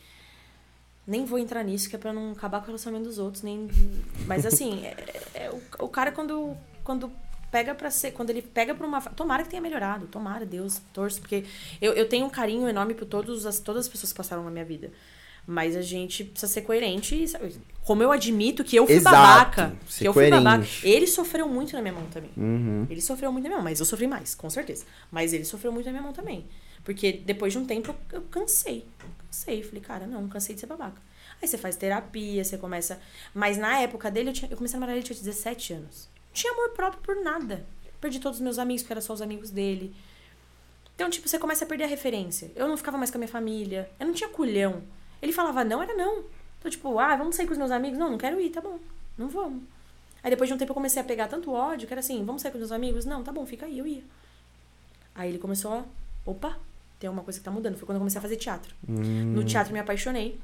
Nem 1.05 1.25
vou 1.25 1.39
entrar 1.39 1.63
nisso, 1.63 1.89
que 1.89 1.95
é 1.95 1.99
pra 1.99 2.13
não 2.13 2.31
acabar 2.31 2.59
com 2.59 2.65
o 2.65 2.67
relacionamento 2.67 3.09
dos 3.09 3.17
outros, 3.19 3.43
nem... 3.43 3.67
Mas 4.25 4.45
assim, 4.45 4.85
é, 4.85 4.95
é- 5.33 5.49
o, 5.51 5.85
o 5.85 5.89
cara 5.89 6.11
quando, 6.11 6.55
quando 6.83 7.11
pega 7.51 7.75
pra 7.75 7.91
ser... 7.91 8.11
Quando 8.11 8.29
ele 8.29 8.41
pega 8.41 8.73
pra 8.73 8.85
uma... 8.85 9.01
Tomara 9.01 9.43
que 9.43 9.49
tenha 9.49 9.61
melhorado, 9.61 10.07
tomara, 10.07 10.45
Deus, 10.45 10.81
torço, 10.93 11.19
porque 11.19 11.45
eu, 11.81 11.93
eu 11.93 12.07
tenho 12.07 12.25
um 12.25 12.29
carinho 12.29 12.67
enorme 12.67 12.93
por 12.93 13.05
todos 13.05 13.45
as, 13.45 13.59
todas 13.59 13.85
as 13.85 13.91
pessoas 13.91 14.11
que 14.11 14.17
passaram 14.17 14.43
na 14.43 14.51
minha 14.51 14.65
vida. 14.65 14.91
Mas 15.51 15.75
a 15.75 15.81
gente 15.81 16.23
precisa 16.23 16.49
ser 16.49 16.61
coerente 16.61 17.13
e, 17.13 17.27
sabe, 17.27 17.53
como 17.83 18.01
eu 18.01 18.09
admito 18.09 18.63
que 18.63 18.77
eu 18.77 18.85
fui 18.87 18.95
Exato, 18.95 19.15
babaca. 19.17 19.75
Que 19.97 20.07
eu 20.07 20.13
fui 20.13 20.29
babaca. 20.29 20.65
Ele 20.81 21.05
sofreu 21.05 21.45
muito 21.45 21.73
na 21.73 21.81
minha 21.81 21.93
mão 21.93 22.05
também. 22.05 22.31
Uhum. 22.37 22.87
Ele 22.89 23.01
sofreu 23.01 23.33
muito 23.33 23.43
na 23.43 23.49
minha 23.49 23.57
mão, 23.57 23.65
mas 23.65 23.81
eu 23.81 23.85
sofri 23.85 24.07
mais, 24.07 24.33
com 24.33 24.49
certeza. 24.49 24.85
Mas 25.11 25.33
ele 25.33 25.43
sofreu 25.43 25.69
muito 25.73 25.87
na 25.87 25.91
minha 25.91 26.03
mão 26.03 26.13
também. 26.13 26.45
Porque 26.85 27.11
depois 27.11 27.51
de 27.51 27.59
um 27.59 27.65
tempo 27.65 27.93
eu, 28.13 28.21
cansei. 28.31 28.85
Cansei. 29.27 29.61
Falei, 29.61 29.81
cara, 29.81 30.07
não, 30.07 30.25
cansei 30.29 30.55
de 30.55 30.61
ser 30.61 30.67
babaca. 30.67 31.01
Aí 31.41 31.47
você 31.49 31.57
faz 31.57 31.75
terapia, 31.75 32.45
você 32.45 32.57
começa. 32.57 32.97
Mas 33.33 33.57
na 33.57 33.77
época 33.81 34.09
dele, 34.09 34.29
eu, 34.29 34.33
tinha, 34.33 34.49
eu 34.49 34.55
comecei 34.55 34.77
a 34.77 34.79
namorar 34.79 34.95
ele, 34.95 35.03
tinha 35.03 35.19
17 35.19 35.73
anos. 35.73 36.07
Não 36.27 36.33
tinha 36.33 36.53
amor 36.53 36.69
próprio 36.69 37.01
por 37.01 37.21
nada. 37.21 37.65
Perdi 37.99 38.21
todos 38.21 38.37
os 38.37 38.41
meus 38.41 38.57
amigos, 38.57 38.83
porque 38.83 38.93
eram 38.93 39.01
só 39.01 39.11
os 39.11 39.21
amigos 39.21 39.49
dele. 39.49 39.93
Então, 40.95 41.09
tipo, 41.09 41.27
você 41.27 41.37
começa 41.37 41.65
a 41.65 41.67
perder 41.67 41.83
a 41.83 41.87
referência. 41.87 42.53
Eu 42.55 42.69
não 42.69 42.77
ficava 42.77 42.97
mais 42.97 43.11
com 43.11 43.17
a 43.17 43.19
minha 43.19 43.27
família. 43.27 43.89
Eu 43.99 44.07
não 44.07 44.13
tinha 44.13 44.29
culhão. 44.29 44.81
Ele 45.21 45.31
falava 45.31 45.63
não, 45.63 45.81
era 45.81 45.93
não. 45.93 46.23
Então, 46.59 46.69
tipo, 46.69 46.99
ah, 46.99 47.15
vamos 47.15 47.35
sair 47.35 47.45
com 47.45 47.53
os 47.53 47.57
meus 47.57 47.71
amigos? 47.71 47.97
Não, 47.97 48.11
não 48.11 48.17
quero 48.17 48.39
ir, 48.39 48.49
tá 48.49 48.61
bom. 48.61 48.79
Não 49.17 49.29
vamos. 49.29 49.63
Aí 50.23 50.29
depois 50.29 50.47
de 50.47 50.53
um 50.53 50.57
tempo 50.57 50.71
eu 50.71 50.75
comecei 50.75 51.01
a 51.01 51.05
pegar 51.05 51.27
tanto 51.27 51.51
ódio 51.51 51.87
que 51.87 51.93
era 51.93 51.99
assim, 51.99 52.23
vamos 52.23 52.41
sair 52.41 52.51
com 52.51 52.57
os 52.57 52.61
meus 52.61 52.71
amigos? 52.71 53.05
Não, 53.05 53.23
tá 53.23 53.31
bom, 53.31 53.45
fica 53.45 53.65
aí, 53.65 53.79
eu 53.79 53.87
ia. 53.87 54.03
Aí 55.15 55.29
ele 55.29 55.39
começou 55.39 55.73
a, 55.73 55.83
opa, 56.25 56.57
tem 56.99 57.09
uma 57.09 57.23
coisa 57.23 57.39
que 57.39 57.45
tá 57.45 57.51
mudando. 57.51 57.75
Foi 57.77 57.85
quando 57.85 57.95
eu 57.95 58.01
comecei 58.01 58.19
a 58.19 58.21
fazer 58.21 58.35
teatro. 58.35 58.73
Hum. 58.87 59.33
No 59.33 59.43
teatro 59.43 59.73
me 59.73 59.79
apaixonei 59.79 60.39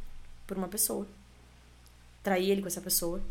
por 0.47 0.57
uma 0.57 0.67
pessoa. 0.67 1.07
Traí 2.23 2.49
ele 2.49 2.61
com 2.61 2.67
essa 2.67 2.81
pessoa. 2.81 3.21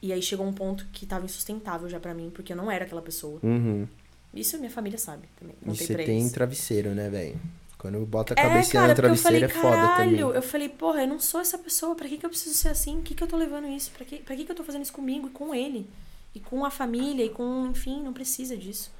E 0.00 0.12
aí 0.12 0.20
chegou 0.20 0.46
um 0.46 0.52
ponto 0.52 0.86
que 0.92 1.06
tava 1.06 1.24
insustentável 1.26 1.88
já 1.88 2.00
pra 2.00 2.14
mim, 2.14 2.30
porque 2.34 2.52
eu 2.52 2.56
não 2.56 2.70
era 2.70 2.84
aquela 2.84 3.02
pessoa. 3.02 3.38
Uhum. 3.42 3.86
Isso 4.34 4.56
minha 4.58 4.70
família 4.70 4.98
sabe 4.98 5.28
também. 5.38 5.54
E 5.62 5.68
você 5.68 5.94
tem 5.94 6.20
eles. 6.20 6.32
travesseiro, 6.32 6.94
né, 6.94 7.08
velho? 7.10 7.38
Quando 7.82 7.98
bota 8.06 8.32
a 8.32 8.38
É, 8.40 8.42
cara, 8.44 8.94
porque 8.94 9.10
eu 9.10 9.16
falei, 9.16 9.40
travesseiro 9.40 9.44
é 9.44 9.48
foda 9.48 9.96
também. 9.96 10.20
eu 10.20 10.40
falei, 10.40 10.68
porra, 10.68 11.00
eu 11.00 11.08
não 11.08 11.18
sou 11.18 11.40
essa 11.40 11.58
pessoa, 11.58 11.96
pra 11.96 12.06
que, 12.06 12.16
que 12.16 12.24
eu 12.24 12.30
preciso 12.30 12.54
ser 12.54 12.68
assim? 12.68 12.98
Por 12.98 13.02
que, 13.02 13.14
que 13.16 13.24
eu 13.24 13.26
tô 13.26 13.36
levando 13.36 13.66
isso? 13.66 13.90
Pra 13.90 14.04
que, 14.06 14.18
pra 14.18 14.36
que, 14.36 14.44
que 14.44 14.52
eu 14.52 14.54
tô 14.54 14.62
fazendo 14.62 14.82
isso 14.82 14.92
comigo 14.92 15.26
e 15.26 15.30
com 15.30 15.52
ele? 15.52 15.90
E 16.32 16.38
com 16.38 16.64
a 16.64 16.70
família, 16.70 17.24
e 17.24 17.30
com, 17.30 17.66
enfim, 17.66 18.00
não 18.00 18.12
precisa 18.12 18.56
disso. 18.56 18.92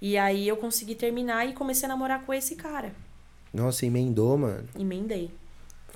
E 0.00 0.16
aí 0.16 0.46
eu 0.46 0.56
consegui 0.56 0.94
terminar 0.94 1.48
e 1.48 1.52
comecei 1.52 1.84
a 1.84 1.88
namorar 1.88 2.24
com 2.24 2.32
esse 2.32 2.54
cara. 2.54 2.92
Nossa, 3.52 3.84
emendou, 3.86 4.38
mano. 4.38 4.68
Emendei. 4.78 5.28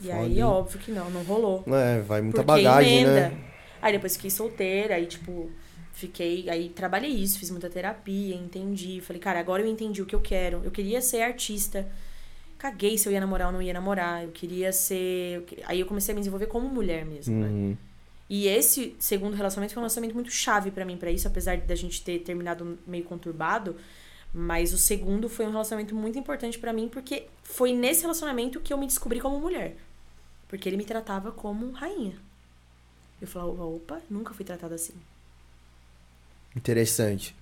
E 0.03 0.07
Foda, 0.09 0.19
aí, 0.19 0.39
hein? 0.39 0.43
óbvio 0.43 0.81
que 0.81 0.91
não, 0.91 1.09
não 1.09 1.23
rolou. 1.23 1.63
É, 1.69 2.01
vai 2.01 2.21
muita 2.23 2.43
Porque 2.43 2.61
bagagem, 2.61 3.03
emenda. 3.03 3.29
né? 3.31 3.39
Aí 3.81 3.93
depois 3.93 4.17
fiquei 4.17 4.31
solteira, 4.31 4.97
aí 4.97 5.07
tipo, 5.07 5.49
fiquei, 5.93 6.51
aí 6.51 6.71
trabalhei 6.71 7.13
isso, 7.13 7.39
fiz 7.39 7.53
muita 7.53 7.71
terapia, 7.71 8.35
entendi. 8.35 9.01
Falei, 9.01 9.23
cara, 9.23 9.39
agora 9.39 9.63
eu 9.63 9.69
entendi 9.69 10.03
o 10.03 10.07
que 10.07 10.15
eu 10.17 10.21
quero. 10.21 10.61
Eu 10.65 10.73
queria 10.73 11.01
ser 11.01 11.23
artista. 11.23 11.87
Caguei 12.59 12.97
se 12.97 13.09
eu 13.09 13.13
ia 13.13 13.21
namorar 13.21 13.49
ou 13.49 13.53
não 13.53 13.63
ia 13.63 13.73
namorar. 13.73 14.25
Eu 14.25 14.31
queria 14.31 14.73
ser. 14.73 15.45
Aí 15.67 15.81
eu 15.81 15.87
comecei 15.87 16.13
a 16.13 16.15
me 16.15 16.21
desenvolver 16.21 16.47
como 16.47 16.69
mulher 16.69 17.05
mesmo, 17.05 17.35
né? 17.37 17.49
Uhum. 17.49 17.77
E 18.29 18.49
esse 18.49 18.97
segundo 18.99 19.35
relacionamento 19.35 19.73
foi 19.73 19.81
um 19.81 19.85
relacionamento 19.85 20.15
muito 20.15 20.31
chave 20.31 20.71
pra 20.71 20.85
mim 20.85 20.97
pra 20.97 21.11
isso, 21.11 21.29
apesar 21.29 21.59
da 21.59 21.75
gente 21.75 22.03
ter 22.03 22.21
terminado 22.21 22.79
meio 22.87 23.05
conturbado. 23.05 23.77
Mas 24.35 24.73
o 24.73 24.79
segundo 24.79 25.29
foi 25.29 25.47
um 25.47 25.51
relacionamento 25.51 25.95
muito 25.95 26.19
importante 26.19 26.59
pra 26.59 26.73
mim, 26.73 26.89
porque 26.89 27.27
foi 27.43 27.73
nesse 27.73 28.03
relacionamento 28.03 28.61
que 28.61 28.73
eu 28.73 28.79
me 28.79 28.87
descobri 28.87 29.21
como 29.21 29.41
mulher. 29.41 29.77
Porque 30.49 30.69
ele 30.69 30.77
me 30.77 30.85
tratava 30.85 31.33
como 31.33 31.71
rainha. 31.71 32.17
Eu 33.21 33.27
falava, 33.27 33.65
opa, 33.65 34.01
nunca 34.11 34.35
fui 34.35 34.45
tratada 34.45 34.75
assim. 34.75 34.95
Interessante. 36.55 37.35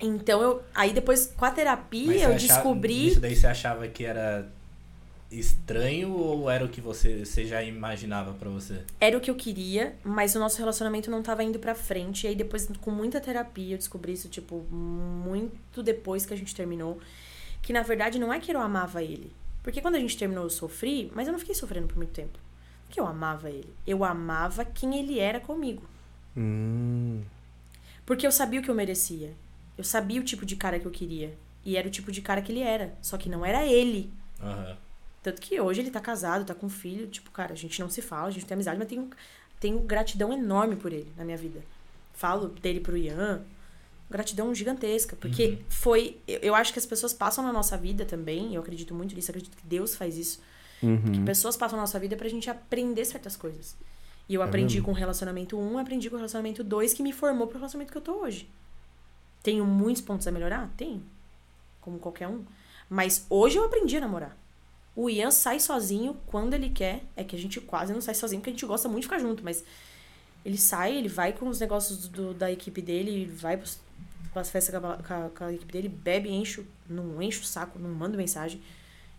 Então 0.00 0.40
eu. 0.42 0.62
Aí 0.74 0.92
depois, 0.92 1.32
com 1.36 1.44
a 1.44 1.50
terapia, 1.50 2.06
Mas 2.06 2.22
eu 2.22 2.32
achava- 2.34 2.38
descobri. 2.38 3.08
Isso 3.08 3.20
daí 3.20 3.36
você 3.36 3.46
achava 3.46 3.86
que 3.88 4.04
era 4.04 4.50
estranho 5.30 6.12
ou 6.12 6.50
era 6.50 6.64
o 6.64 6.68
que 6.68 6.80
você, 6.80 7.24
você 7.24 7.44
já 7.46 7.62
imaginava 7.62 8.32
pra 8.32 8.48
você? 8.50 8.82
Era 9.00 9.16
o 9.16 9.20
que 9.20 9.30
eu 9.30 9.34
queria, 9.36 9.94
mas 10.02 10.34
o 10.34 10.40
nosso 10.40 10.58
relacionamento 10.58 11.10
não 11.10 11.22
tava 11.22 11.44
indo 11.44 11.58
pra 11.58 11.74
frente. 11.74 12.24
E 12.24 12.28
aí 12.28 12.34
depois, 12.34 12.68
com 12.80 12.90
muita 12.90 13.20
terapia, 13.20 13.74
eu 13.74 13.78
descobri 13.78 14.12
isso, 14.12 14.28
tipo, 14.28 14.66
muito 14.70 15.82
depois 15.82 16.26
que 16.26 16.34
a 16.34 16.36
gente 16.36 16.54
terminou. 16.54 16.98
Que 17.62 17.72
na 17.72 17.82
verdade 17.82 18.18
não 18.18 18.32
é 18.32 18.40
que 18.40 18.50
eu 18.52 18.58
amava 18.60 19.02
ele. 19.02 19.30
Porque 19.62 19.80
quando 19.82 19.94
a 19.96 20.00
gente 20.00 20.16
terminou, 20.16 20.44
eu 20.44 20.50
sofri, 20.50 21.12
mas 21.14 21.26
eu 21.28 21.32
não 21.32 21.38
fiquei 21.38 21.54
sofrendo 21.54 21.86
por 21.86 21.96
muito 21.96 22.10
tempo. 22.12 22.38
Porque 22.86 22.98
eu 22.98 23.06
amava 23.06 23.50
ele. 23.50 23.72
Eu 23.86 24.02
amava 24.02 24.64
quem 24.64 24.98
ele 24.98 25.18
era 25.18 25.38
comigo. 25.38 25.82
Hum. 26.36 27.20
Porque 28.06 28.26
eu 28.26 28.32
sabia 28.32 28.58
o 28.58 28.62
que 28.62 28.70
eu 28.70 28.74
merecia. 28.74 29.30
Eu 29.80 29.84
sabia 29.84 30.20
o 30.20 30.24
tipo 30.24 30.44
de 30.44 30.56
cara 30.56 30.78
que 30.78 30.84
eu 30.84 30.90
queria. 30.90 31.34
E 31.64 31.74
era 31.74 31.88
o 31.88 31.90
tipo 31.90 32.12
de 32.12 32.20
cara 32.20 32.42
que 32.42 32.52
ele 32.52 32.60
era. 32.60 32.92
Só 33.00 33.16
que 33.16 33.30
não 33.30 33.46
era 33.46 33.64
ele. 33.64 34.10
Aham. 34.38 34.76
Tanto 35.22 35.40
que 35.40 35.58
hoje 35.58 35.80
ele 35.80 35.90
tá 35.90 36.00
casado, 36.00 36.44
tá 36.44 36.54
com 36.54 36.66
um 36.66 36.70
filho. 36.70 37.06
Tipo, 37.06 37.30
cara, 37.30 37.54
a 37.54 37.56
gente 37.56 37.80
não 37.80 37.88
se 37.88 38.02
fala, 38.02 38.28
a 38.28 38.30
gente 38.30 38.44
tem 38.44 38.54
amizade, 38.54 38.78
mas 38.78 38.86
tenho, 38.86 39.08
tenho 39.58 39.78
gratidão 39.80 40.34
enorme 40.34 40.76
por 40.76 40.92
ele 40.92 41.10
na 41.16 41.24
minha 41.24 41.38
vida. 41.38 41.62
Falo 42.12 42.48
dele 42.48 42.78
pro 42.78 42.94
Ian. 42.94 43.40
Gratidão 44.10 44.54
gigantesca. 44.54 45.16
Porque 45.16 45.60
foi. 45.70 46.18
Eu, 46.28 46.40
eu 46.40 46.54
acho 46.54 46.74
que 46.74 46.78
as 46.78 46.84
pessoas 46.84 47.14
passam 47.14 47.42
na 47.42 47.54
nossa 47.54 47.78
vida 47.78 48.04
também. 48.04 48.54
Eu 48.54 48.60
acredito 48.60 48.94
muito 48.94 49.14
nisso, 49.14 49.30
acredito 49.30 49.56
que 49.56 49.66
Deus 49.66 49.94
faz 49.94 50.18
isso. 50.18 50.42
Uhum. 50.82 51.00
Que 51.10 51.20
pessoas 51.22 51.56
passam 51.56 51.78
na 51.78 51.84
nossa 51.84 51.98
vida 51.98 52.18
pra 52.18 52.28
gente 52.28 52.50
aprender 52.50 53.06
certas 53.06 53.34
coisas. 53.34 53.74
E 54.28 54.34
eu 54.34 54.42
aprendi 54.42 54.82
com 54.82 54.90
o 54.90 54.94
relacionamento 54.94 55.58
1, 55.58 55.78
aprendi 55.78 56.10
com 56.10 56.16
o 56.16 56.18
relacionamento 56.18 56.62
2, 56.62 56.92
que 56.92 57.02
me 57.02 57.14
formou 57.14 57.46
pro 57.46 57.56
relacionamento 57.56 57.92
que 57.92 57.96
eu 57.96 58.02
tô 58.02 58.22
hoje. 58.22 58.46
Tenho 59.42 59.64
muitos 59.64 60.02
pontos 60.02 60.26
a 60.26 60.30
melhorar? 60.32 60.70
Tenho. 60.76 61.02
Como 61.80 61.98
qualquer 61.98 62.28
um. 62.28 62.44
Mas 62.88 63.24
hoje 63.30 63.56
eu 63.56 63.64
aprendi 63.64 63.96
a 63.96 64.00
namorar. 64.00 64.36
O 64.94 65.08
Ian 65.08 65.30
sai 65.30 65.60
sozinho 65.60 66.16
quando 66.26 66.54
ele 66.54 66.68
quer. 66.68 67.02
É 67.16 67.24
que 67.24 67.34
a 67.34 67.38
gente 67.38 67.60
quase 67.60 67.92
não 67.92 68.00
sai 68.00 68.14
sozinho, 68.14 68.40
porque 68.40 68.50
a 68.50 68.52
gente 68.52 68.66
gosta 68.66 68.88
muito 68.88 69.02
de 69.02 69.08
ficar 69.08 69.18
junto, 69.20 69.42
mas 69.42 69.64
ele 70.44 70.58
sai, 70.58 70.96
ele 70.96 71.08
vai 71.08 71.32
com 71.32 71.48
os 71.48 71.60
negócios 71.60 72.08
do- 72.08 72.34
da 72.34 72.50
equipe 72.50 72.82
dele, 72.82 73.26
vai 73.26 73.56
pros, 73.56 73.78
pras 74.32 74.50
festas 74.50 74.78
com 74.78 74.86
a, 74.86 74.96
com 74.96 75.14
a- 75.14 75.30
com 75.30 75.44
a 75.44 75.52
equipe 75.52 75.72
dele, 75.72 75.88
bebe, 75.88 76.28
enche, 76.30 76.66
não 76.88 77.22
enche 77.22 77.40
o 77.40 77.44
saco, 77.44 77.78
não 77.78 77.90
manda 77.90 78.16
mensagem. 78.16 78.60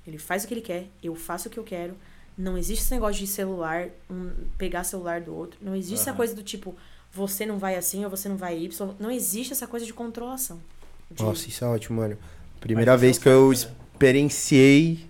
Ele 0.06 0.18
faz 0.18 0.44
o 0.44 0.48
que 0.48 0.54
ele 0.54 0.62
quer, 0.62 0.88
eu 1.02 1.16
faço 1.16 1.48
o 1.48 1.52
que 1.52 1.58
eu 1.60 1.64
quero. 1.64 1.96
Não 2.38 2.58
existe 2.58 2.84
esse 2.84 2.94
negócio 2.94 3.20
de 3.20 3.28
celular, 3.28 3.90
um, 4.10 4.32
pegar 4.58 4.84
celular 4.84 5.22
do 5.22 5.34
outro. 5.36 5.60
Não 5.62 5.76
existe 5.76 6.02
essa 6.02 6.10
Aham. 6.12 6.18
coisa 6.18 6.34
do 6.36 6.42
tipo, 6.44 6.76
você 7.14 7.46
não 7.46 7.58
vai 7.58 7.76
assim 7.76 8.04
ou 8.04 8.10
você 8.10 8.28
não 8.30 8.38
vai 8.38 8.58
Y. 8.60 8.96
Não 9.00 9.12
existe 9.12 9.52
essa 9.54 9.68
coisa 9.68 9.86
de 9.86 9.94
controlação. 9.94 10.60
De- 11.10 11.22
Nossa, 11.24 11.48
isso 11.48 11.64
é 11.64 11.68
ótimo, 11.68 12.00
mano. 12.02 12.18
Primeira 12.60 12.92
Mas 12.94 13.02
vez 13.02 13.18
que 13.18 13.28
é 13.28 13.34
eu 13.34 13.52
experienciei 13.52 15.06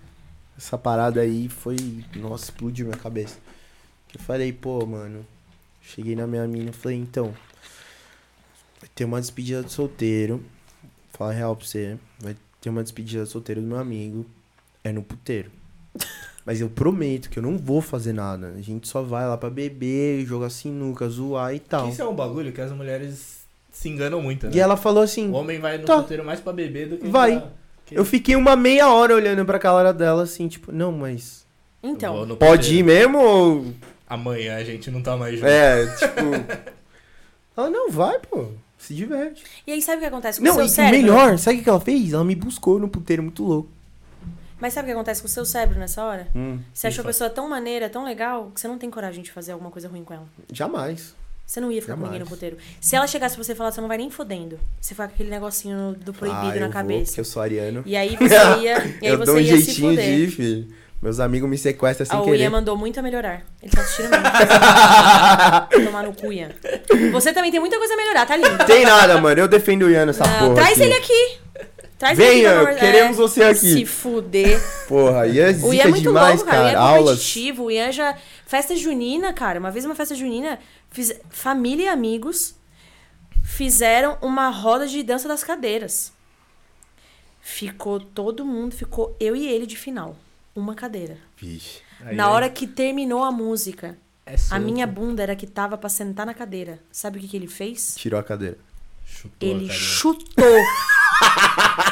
essa 0.57 0.77
parada 0.77 1.21
aí 1.21 1.47
foi. 1.49 1.75
Nossa, 2.15 2.45
explodiu 2.45 2.85
minha 2.87 2.97
cabeça. 2.97 3.37
Eu 4.13 4.19
falei, 4.19 4.51
pô, 4.53 4.85
mano. 4.85 5.25
Cheguei 5.81 6.15
na 6.15 6.25
minha 6.27 6.47
mina 6.47 6.69
e 6.69 6.73
falei, 6.73 6.97
então. 6.97 7.33
Vai 8.79 8.89
ter 8.95 9.05
uma 9.05 9.19
despedida 9.21 9.63
de 9.63 9.71
solteiro. 9.71 10.43
Fala 11.13 11.31
a 11.31 11.33
real 11.33 11.55
pra 11.55 11.65
você. 11.65 11.97
Vai 12.19 12.35
ter 12.59 12.69
uma 12.69 12.83
despedida 12.83 13.23
de 13.23 13.29
solteiro 13.29 13.61
do 13.61 13.67
meu 13.67 13.77
amigo. 13.77 14.25
É 14.83 14.91
no 14.91 15.03
puteiro. 15.03 15.51
Mas 16.45 16.59
eu 16.59 16.69
prometo 16.69 17.29
que 17.29 17.37
eu 17.37 17.43
não 17.43 17.57
vou 17.57 17.81
fazer 17.81 18.13
nada. 18.13 18.53
A 18.57 18.61
gente 18.61 18.87
só 18.87 19.01
vai 19.03 19.27
lá 19.27 19.37
pra 19.37 19.49
beber, 19.49 20.25
jogar 20.25 20.49
sinuca, 20.49 21.07
zoar 21.07 21.53
e 21.53 21.59
tal. 21.59 21.89
Isso 21.89 22.01
é 22.01 22.07
um 22.07 22.15
bagulho 22.15 22.51
que 22.51 22.59
as 22.61 22.71
mulheres 22.71 23.41
se 23.71 23.87
enganam 23.89 24.21
muito, 24.21 24.47
né? 24.47 24.51
E 24.55 24.59
ela 24.59 24.75
falou 24.75 25.03
assim: 25.03 25.29
O 25.29 25.33
homem 25.33 25.59
vai 25.59 25.77
no 25.77 25.85
Tá. 25.85 26.01
puteiro 26.01 26.25
mais 26.25 26.39
pra 26.39 26.51
beber 26.51 26.89
do 26.89 26.97
que 26.97 27.07
Vai. 27.07 27.39
pra... 27.39 27.49
que- 27.85 27.97
Eu 27.97 28.03
fiquei 28.03 28.35
uma 28.35 28.55
meia 28.55 28.89
hora 28.91 29.13
olhando 29.15 29.45
pra 29.45 29.59
cara 29.59 29.93
dela 29.93 30.23
assim, 30.23 30.47
tipo, 30.47 30.71
não, 30.71 30.91
mas. 30.91 31.45
Então, 31.83 32.27
Pode 32.37 32.75
ir 32.75 32.83
mesmo 32.83 33.17
ou. 33.19 33.65
Amanhã 34.09 34.57
a 34.57 34.63
gente 34.63 34.89
não 34.91 35.01
tá 35.01 35.15
mais 35.15 35.35
junto. 35.35 35.47
É, 35.47 35.85
tipo. 35.95 36.71
Ela 37.55 37.69
não 37.69 37.89
vai, 37.91 38.17
pô. 38.19 38.47
Se 38.77 38.95
diverte. 38.95 39.43
e 39.67 39.73
aí 39.73 39.81
sabe 39.81 39.97
o 39.97 39.99
que 39.99 40.05
acontece 40.07 40.39
com 40.39 40.43
o 40.45 40.47
Não, 40.47 40.55
seu 40.55 40.63
e 40.63 40.65
o 40.65 40.69
cérebro? 40.69 40.97
melhor, 41.01 41.37
sabe 41.37 41.55
o 41.55 41.59
que 41.59 41.63
que 41.65 41.69
ela 41.69 41.79
fez? 41.79 42.13
Ela 42.13 42.23
me 42.23 42.33
buscou 42.33 42.79
no 42.79 42.87
puteiro 42.89 43.21
muito 43.21 43.43
louco. 43.43 43.69
Mas 44.61 44.73
sabe 44.73 44.85
o 44.85 44.87
que 44.87 44.93
acontece 44.93 45.21
com 45.21 45.27
o 45.27 45.29
seu 45.29 45.43
cérebro 45.43 45.79
nessa 45.79 46.03
hora? 46.03 46.27
Hum, 46.35 46.59
Você 46.73 46.87
achou 46.87 47.01
a 47.01 47.05
pessoa 47.07 47.29
tão 47.29 47.49
maneira, 47.49 47.89
tão 47.89 48.05
legal, 48.05 48.51
que 48.53 48.61
você 48.61 48.67
não 48.67 48.77
tem 48.77 48.89
coragem 48.91 49.23
de 49.23 49.31
fazer 49.31 49.51
alguma 49.53 49.71
coisa 49.71 49.87
ruim 49.89 50.03
com 50.03 50.13
ela. 50.13 50.25
jamais. 50.51 51.19
Você 51.43 51.59
não 51.59 51.69
ia 51.69 51.81
ficar 51.81 51.95
com 51.95 52.01
Jamais. 52.03 52.13
ninguém 52.13 52.23
no 52.23 52.29
puteiro. 52.29 52.57
Se 52.79 52.95
ela 52.95 53.05
chegasse 53.05 53.35
pra 53.35 53.43
você 53.43 53.51
e 53.51 53.55
falasse, 53.55 53.75
você 53.75 53.81
não 53.81 53.89
vai 53.89 53.97
nem 53.97 54.09
fodendo. 54.09 54.57
Você 54.79 54.95
foi 54.95 55.05
com 55.07 55.13
aquele 55.15 55.29
negocinho 55.29 55.93
do 55.99 56.13
proibido 56.13 56.47
ah, 56.47 56.53
na 56.53 56.65
vou, 56.67 56.69
cabeça. 56.69 57.07
porque 57.07 57.19
eu 57.19 57.25
sou 57.25 57.41
ariano. 57.41 57.83
E 57.85 57.93
aí 57.97 58.15
você 58.15 58.35
ia, 58.63 58.77
e 59.01 59.07
aí 59.07 59.11
eu 59.11 59.17
você 59.17 59.25
dou 59.25 59.35
um 59.35 59.39
ia 59.39 59.57
se 59.57 59.63
jeitinho 59.63 59.89
foder. 59.89 60.05
de 60.05 60.11
ir, 60.23 60.29
filho. 60.31 60.67
Meus 61.01 61.19
amigos 61.19 61.49
me 61.49 61.57
sequestram 61.57 62.05
sem 62.05 62.17
o 62.17 62.23
querer. 62.23 62.43
Ian 62.43 62.51
mandou 62.51 62.77
muito 62.77 62.97
a 62.99 63.03
melhorar. 63.03 63.41
Ele 63.61 63.69
tá 63.69 63.81
assistindo 63.81 64.09
mesmo. 64.11 64.23
Tomar 65.85 66.03
no 66.03 66.13
cu, 66.13 66.31
Ian. 66.31 66.51
Você 67.11 67.33
também 67.33 67.51
tem 67.51 67.59
muita 67.59 67.77
coisa 67.77 67.93
a 67.95 67.97
melhorar, 67.97 68.25
tá 68.25 68.37
lindo. 68.37 68.65
Tem 68.65 68.85
nada, 68.85 69.19
mano. 69.19 69.41
Eu 69.41 69.47
defendo 69.49 69.83
o 69.83 69.89
Ian 69.89 70.05
nessa 70.05 70.23
Não, 70.25 70.39
porra. 70.39 70.55
traz 70.55 70.71
aqui. 70.73 70.83
ele 70.83 70.93
aqui. 70.93 71.37
Traz 72.01 72.17
Venha, 72.17 72.61
aqui, 72.61 72.79
queremos 72.79 73.15
você 73.17 73.43
aqui. 73.43 73.59
Se 73.59 73.85
fuder. 73.85 74.59
Porra, 74.87 75.27
Ian 75.27 75.51
é 75.51 75.55
O 75.63 75.71
Ian 75.71 75.83
é 75.83 75.87
muito 75.87 76.01
demais, 76.01 76.37
louco, 76.39 76.49
cara. 76.49 76.63
O 76.63 76.67
Ian 76.67 76.71
é 76.71 76.75
Aulas. 76.75 77.09
competitivo. 77.11 77.63
O 77.65 77.71
Ian 77.71 77.91
já. 77.91 78.17
Festa 78.47 78.75
junina, 78.75 79.31
cara. 79.33 79.59
Uma 79.59 79.69
vez 79.69 79.85
uma 79.85 79.93
festa 79.93 80.15
junina, 80.15 80.57
fiz... 80.89 81.13
família 81.29 81.83
e 81.85 81.87
amigos 81.89 82.55
fizeram 83.43 84.17
uma 84.19 84.49
roda 84.49 84.87
de 84.87 85.03
dança 85.03 85.27
das 85.27 85.43
cadeiras. 85.43 86.11
Ficou 87.39 87.99
todo 87.99 88.43
mundo, 88.43 88.75
ficou 88.75 89.15
eu 89.19 89.35
e 89.35 89.47
ele 89.47 89.67
de 89.67 89.77
final. 89.77 90.15
Uma 90.55 90.73
cadeira. 90.73 91.19
Vixe. 91.37 91.81
Aí 92.03 92.15
Na 92.15 92.23
é- 92.23 92.27
hora 92.27 92.49
que 92.49 92.65
terminou 92.65 93.23
a 93.23 93.31
música, 93.31 93.95
é 94.25 94.33
a 94.49 94.57
minha 94.57 94.87
bunda 94.87 95.21
era 95.21 95.35
que 95.35 95.45
tava 95.45 95.77
pra 95.77 95.87
sentar 95.87 96.25
na 96.25 96.33
cadeira. 96.33 96.79
Sabe 96.91 97.19
o 97.19 97.21
que, 97.21 97.27
que 97.27 97.37
ele 97.37 97.45
fez? 97.47 97.93
Tirou 97.95 98.19
a 98.19 98.23
cadeira. 98.23 98.57
Chutou, 99.05 99.47
Ele 99.47 99.67
carinha. 99.67 99.73
chutou 99.73 100.63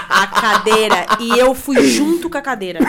a 0.10 0.28
cadeira 0.28 1.06
e 1.20 1.38
eu 1.38 1.54
fui 1.56 1.86
junto 1.88 2.30
com 2.30 2.38
a 2.38 2.42
cadeira. 2.42 2.80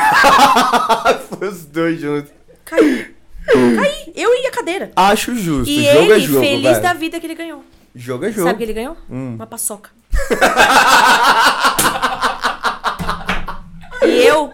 Foi 1.29 1.49
os 1.49 1.65
dois 1.65 2.01
juntos. 2.01 2.31
Caí. 2.65 3.15
Caí. 3.47 4.13
Eu 4.15 4.33
e 4.35 4.47
a 4.47 4.51
cadeira. 4.51 4.91
Acho 4.97 5.35
justo. 5.35 5.71
E 5.71 5.85
jogo 5.85 5.99
ele, 5.99 6.13
é 6.13 6.21
jogo, 6.21 6.41
feliz 6.41 6.63
velho. 6.63 6.83
da 6.83 6.95
vida 6.95 7.21
que 7.21 7.27
ele 7.27 7.35
ganhou. 7.35 7.63
Jogo 7.95 8.25
é 8.25 8.33
jogo. 8.33 8.47
Sabe 8.47 8.55
o 8.55 8.59
que 8.59 8.65
ele 8.65 8.73
ganhou? 8.73 8.97
Hum. 9.09 9.35
Uma 9.35 9.47
paçoca. 9.47 9.91
e 14.05 14.27
eu, 14.27 14.53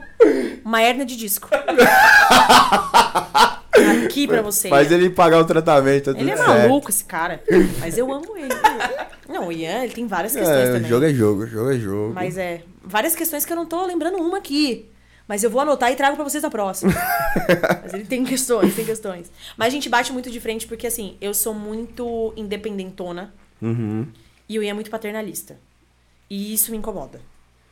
uma 0.65 0.83
hernia 0.83 1.05
de 1.05 1.17
disco. 1.17 1.49
Aqui 4.05 4.27
pra 4.27 4.43
você. 4.43 4.69
Faz 4.69 4.91
ele 4.91 5.11
pagar 5.11 5.39
o 5.41 5.45
tratamento, 5.45 6.05
tá 6.07 6.11
tudo 6.13 6.21
Ele 6.21 6.31
é 6.31 6.37
certo. 6.37 6.49
maluco, 6.49 6.91
esse 6.91 7.05
cara. 7.05 7.43
Mas 7.81 7.97
eu 7.99 8.13
amo 8.13 8.37
ele. 8.37 8.55
Não, 9.29 9.49
o 9.49 9.53
Ian, 9.53 9.85
ele 9.85 9.93
tem 9.93 10.07
várias 10.07 10.33
questões 10.35 10.57
É, 10.69 10.73
também. 10.73 10.89
jogo 10.89 11.05
é 11.05 11.13
jogo, 11.13 11.47
jogo 11.47 11.71
é 11.73 11.79
jogo. 11.79 12.15
Mas 12.15 12.39
é, 12.39 12.63
várias 12.83 13.15
questões 13.15 13.45
que 13.45 13.53
eu 13.53 13.57
não 13.57 13.67
tô 13.67 13.85
lembrando 13.87 14.17
uma 14.19 14.39
aqui. 14.39 14.89
Mas 15.29 15.43
eu 15.43 15.51
vou 15.51 15.61
anotar 15.61 15.91
e 15.91 15.97
trago 15.97 16.15
pra 16.15 16.23
vocês 16.25 16.41
na 16.43 16.51
próxima. 16.51 16.93
Mas 17.83 17.93
ele 17.95 18.05
tem 18.05 18.25
questões, 18.25 18.75
tem 18.77 18.85
questões. 18.85 19.31
Mas 19.57 19.67
a 19.69 19.71
gente 19.71 19.89
bate 19.89 20.13
muito 20.13 20.31
de 20.31 20.39
frente 20.41 20.69
porque, 20.69 20.87
assim, 20.87 21.17
eu 21.21 21.35
sou 21.35 21.53
muito 21.53 22.33
independentona 22.37 23.35
Uhum. 23.61 24.07
e 24.49 24.59
o 24.59 24.63
Ian 24.63 24.71
é 24.71 24.75
muito 24.75 24.91
paternalista. 24.91 25.57
E 26.31 26.55
isso 26.55 26.71
me 26.71 26.77
incomoda. 26.77 27.21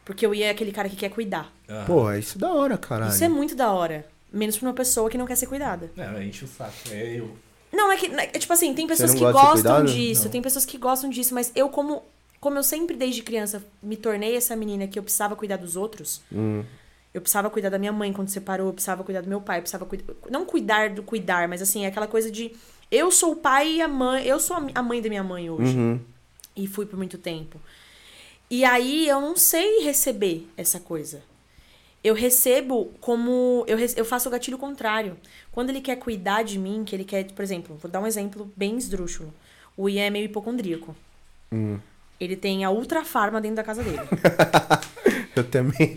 Porque 0.04 0.26
o 0.26 0.34
Ian 0.34 0.46
é 0.46 0.50
aquele 0.50 0.72
cara 0.72 0.88
que 0.88 0.96
quer 0.96 1.10
cuidar. 1.10 1.52
Ah. 1.68 1.84
Porra, 1.86 2.18
isso 2.18 2.36
é 2.36 2.40
da 2.40 2.52
hora, 2.52 2.76
caralho. 2.76 3.10
Isso 3.12 3.22
é 3.22 3.28
muito 3.28 3.54
da 3.54 3.70
hora. 3.72 4.04
Menos 4.34 4.58
pra 4.58 4.68
uma 4.68 4.74
pessoa 4.74 5.08
que 5.08 5.16
não 5.16 5.26
quer 5.26 5.36
ser 5.36 5.46
cuidada. 5.46 5.90
Não, 5.96 6.20
enche 6.22 6.44
o 6.44 6.48
saco. 6.48 6.72
É 6.90 7.18
eu. 7.20 7.36
Não, 7.72 7.90
é 7.90 7.96
que. 7.96 8.06
é, 8.06 8.26
tipo 8.26 8.52
assim, 8.52 8.74
tem 8.74 8.86
pessoas 8.86 9.14
que 9.14 9.20
gostam 9.20 9.84
disso, 9.84 10.24
Não. 10.24 10.30
tem 10.30 10.42
pessoas 10.42 10.64
que 10.64 10.76
gostam 10.78 11.08
disso, 11.10 11.34
mas 11.34 11.52
eu, 11.54 11.68
como. 11.68 12.02
Como 12.40 12.58
eu 12.58 12.62
sempre, 12.62 12.94
desde 12.94 13.22
criança, 13.22 13.64
me 13.82 13.96
tornei 13.96 14.36
essa 14.36 14.54
menina 14.54 14.86
que 14.86 14.98
eu 14.98 15.02
precisava 15.02 15.34
cuidar 15.34 15.56
dos 15.56 15.76
outros, 15.76 16.20
Hum. 16.30 16.62
Eu 17.14 17.20
precisava 17.20 17.48
cuidar 17.48 17.70
da 17.70 17.78
minha 17.78 17.92
mãe 17.92 18.12
quando 18.12 18.28
separou, 18.28 18.66
eu 18.66 18.72
precisava 18.72 19.04
cuidar 19.04 19.20
do 19.20 19.28
meu 19.28 19.40
pai, 19.40 19.58
eu 19.58 19.62
precisava 19.62 19.86
cuidar. 19.86 20.12
Não 20.28 20.44
cuidar 20.44 20.90
do 20.90 21.00
cuidar, 21.00 21.46
mas 21.46 21.62
assim, 21.62 21.84
é 21.84 21.86
aquela 21.86 22.08
coisa 22.08 22.28
de. 22.28 22.50
Eu 22.90 23.12
sou 23.12 23.32
o 23.32 23.36
pai 23.36 23.74
e 23.74 23.80
a 23.80 23.86
mãe. 23.86 24.26
Eu 24.26 24.40
sou 24.40 24.56
a 24.74 24.82
mãe 24.82 25.00
da 25.00 25.08
minha 25.08 25.22
mãe 25.22 25.48
hoje. 25.48 25.76
Uhum. 25.76 26.00
E 26.56 26.66
fui 26.66 26.84
por 26.86 26.96
muito 26.96 27.16
tempo. 27.16 27.60
E 28.50 28.64
aí 28.64 29.08
eu 29.08 29.20
não 29.20 29.36
sei 29.36 29.84
receber 29.84 30.48
essa 30.56 30.80
coisa. 30.80 31.22
Eu 32.04 32.14
recebo 32.14 32.92
como. 33.00 33.64
Eu, 33.66 33.78
eu 33.96 34.04
faço 34.04 34.28
o 34.28 34.30
gatilho 34.30 34.58
contrário. 34.58 35.16
Quando 35.50 35.70
ele 35.70 35.80
quer 35.80 35.96
cuidar 35.96 36.42
de 36.44 36.58
mim, 36.58 36.84
que 36.84 36.94
ele 36.94 37.04
quer, 37.04 37.24
por 37.32 37.42
exemplo, 37.42 37.78
vou 37.80 37.90
dar 37.90 38.00
um 38.00 38.06
exemplo 38.06 38.52
bem 38.54 38.76
esdrúxulo. 38.76 39.32
O 39.74 39.88
Ian 39.88 40.04
é 40.04 40.10
meio 40.10 40.26
hipocondríaco. 40.26 40.94
Hum. 41.50 41.78
Ele 42.20 42.36
tem 42.36 42.62
a 42.62 42.70
ultra 42.70 43.04
farma 43.04 43.40
dentro 43.40 43.56
da 43.56 43.64
casa 43.64 43.82
dele. 43.82 43.98
Eu 45.36 45.44
também. 45.44 45.92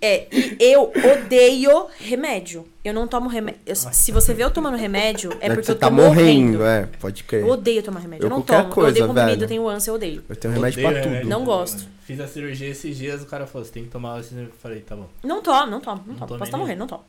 É, 0.00 0.26
e 0.32 0.56
eu 0.60 0.92
odeio 1.12 1.86
remédio. 1.98 2.66
Eu 2.84 2.92
não 2.94 3.06
tomo 3.08 3.28
remédio. 3.28 3.60
Se 3.92 4.12
você 4.12 4.32
vê 4.34 4.44
eu 4.44 4.50
tomando 4.50 4.76
remédio, 4.76 5.30
é 5.40 5.48
porque 5.48 5.64
você 5.64 5.72
eu 5.72 5.76
tô 5.76 5.80
tá 5.80 5.90
morrendo. 5.90 6.58
morrendo, 6.58 6.64
é. 6.64 6.88
Pode 7.00 7.24
crer. 7.24 7.42
Eu 7.42 7.48
odeio 7.48 7.82
tomar 7.82 8.00
remédio. 8.00 8.24
Eu 8.24 8.26
Eu, 8.26 8.30
não 8.30 8.42
qualquer 8.42 8.56
tomo. 8.62 8.68
eu 8.70 8.74
coisa, 8.74 8.90
odeio 8.90 9.06
comprimido, 9.08 9.30
velho. 9.32 9.44
eu 9.44 9.48
tenho 9.48 9.68
ânsia, 9.68 9.90
eu 9.90 9.94
odeio. 9.94 10.24
Eu 10.28 10.36
tenho 10.36 10.54
remédio 10.54 10.78
Odeio 10.78 10.92
pra 10.92 11.02
tudo. 11.02 11.10
remédio, 11.10 11.30
Não 11.30 11.40
mano. 11.40 11.52
gosto. 11.52 11.84
Fiz 12.04 12.20
a 12.20 12.26
cirurgia 12.28 12.68
esses 12.68 12.96
dias, 12.96 13.22
o 13.22 13.26
cara 13.26 13.46
falou, 13.46 13.64
você 13.64 13.72
tem 13.72 13.84
que 13.84 13.90
tomar 13.90 14.20
esse. 14.20 14.34
Eu 14.34 14.48
falei, 14.62 14.80
tá 14.80 14.94
bom. 14.96 15.08
Não 15.24 15.42
tomo, 15.42 15.66
não 15.70 15.80
tomo, 15.80 16.02
não 16.06 16.14
Não 16.14 16.26
tomo. 16.26 16.38
Posso 16.38 16.44
estar 16.44 16.56
nem. 16.56 16.66
morrendo, 16.66 16.78
não 16.80 16.86
tomo. 16.86 17.04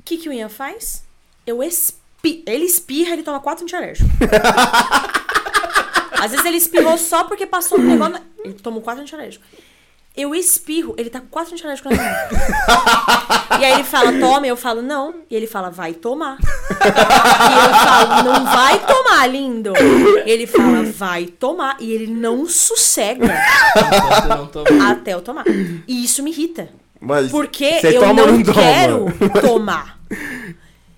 O 0.00 0.02
que, 0.04 0.16
que 0.18 0.28
o 0.28 0.32
Ian 0.32 0.48
faz? 0.48 1.04
Eu 1.46 1.62
espi... 1.62 2.42
Ele 2.46 2.64
espirra, 2.64 3.12
ele 3.12 3.22
toma 3.22 3.40
quatro 3.40 3.64
antialérgicos. 3.64 4.10
Às 6.20 6.30
vezes 6.30 6.46
ele 6.46 6.56
espirrou 6.56 6.96
só 6.96 7.24
porque 7.24 7.46
passou 7.46 7.78
um 7.78 7.82
negócio. 7.82 8.20
Ele 8.44 8.54
tomou 8.54 8.80
quatro 8.80 9.02
antialérgicos. 9.02 9.46
Eu 10.16 10.32
espirro, 10.32 10.94
ele 10.96 11.10
tá 11.10 11.20
com 11.20 11.26
quatro 11.26 11.54
antialérgicos 11.54 11.90
na 11.96 12.02
mão. 12.02 12.12
e 13.60 13.64
aí 13.64 13.72
ele 13.72 13.82
fala, 13.82 14.12
toma, 14.20 14.46
eu 14.46 14.56
falo, 14.56 14.80
não. 14.80 15.12
E 15.28 15.34
ele 15.34 15.48
fala, 15.48 15.70
vai 15.70 15.92
tomar. 15.92 16.38
e 16.40 17.66
eu 17.66 17.74
falo, 17.74 18.22
não 18.22 18.44
vai 18.44 18.78
tomar, 18.86 19.26
lindo. 19.26 19.72
E 20.24 20.30
ele 20.30 20.46
fala, 20.46 20.84
vai 20.84 21.26
tomar. 21.26 21.76
E 21.80 21.90
ele 21.92 22.06
não 22.06 22.46
sossega 22.48 23.26
não 24.28 24.88
até 24.88 25.14
eu 25.14 25.20
tomar. 25.20 25.44
E 25.48 26.04
isso 26.04 26.22
me 26.22 26.30
irrita. 26.30 26.68
Mas 27.00 27.30
Porque 27.30 27.80
eu 27.82 28.00
toma 28.00 28.24
não, 28.26 28.42
toma? 28.42 28.54
quero 28.54 29.06
tomar. 29.42 30.00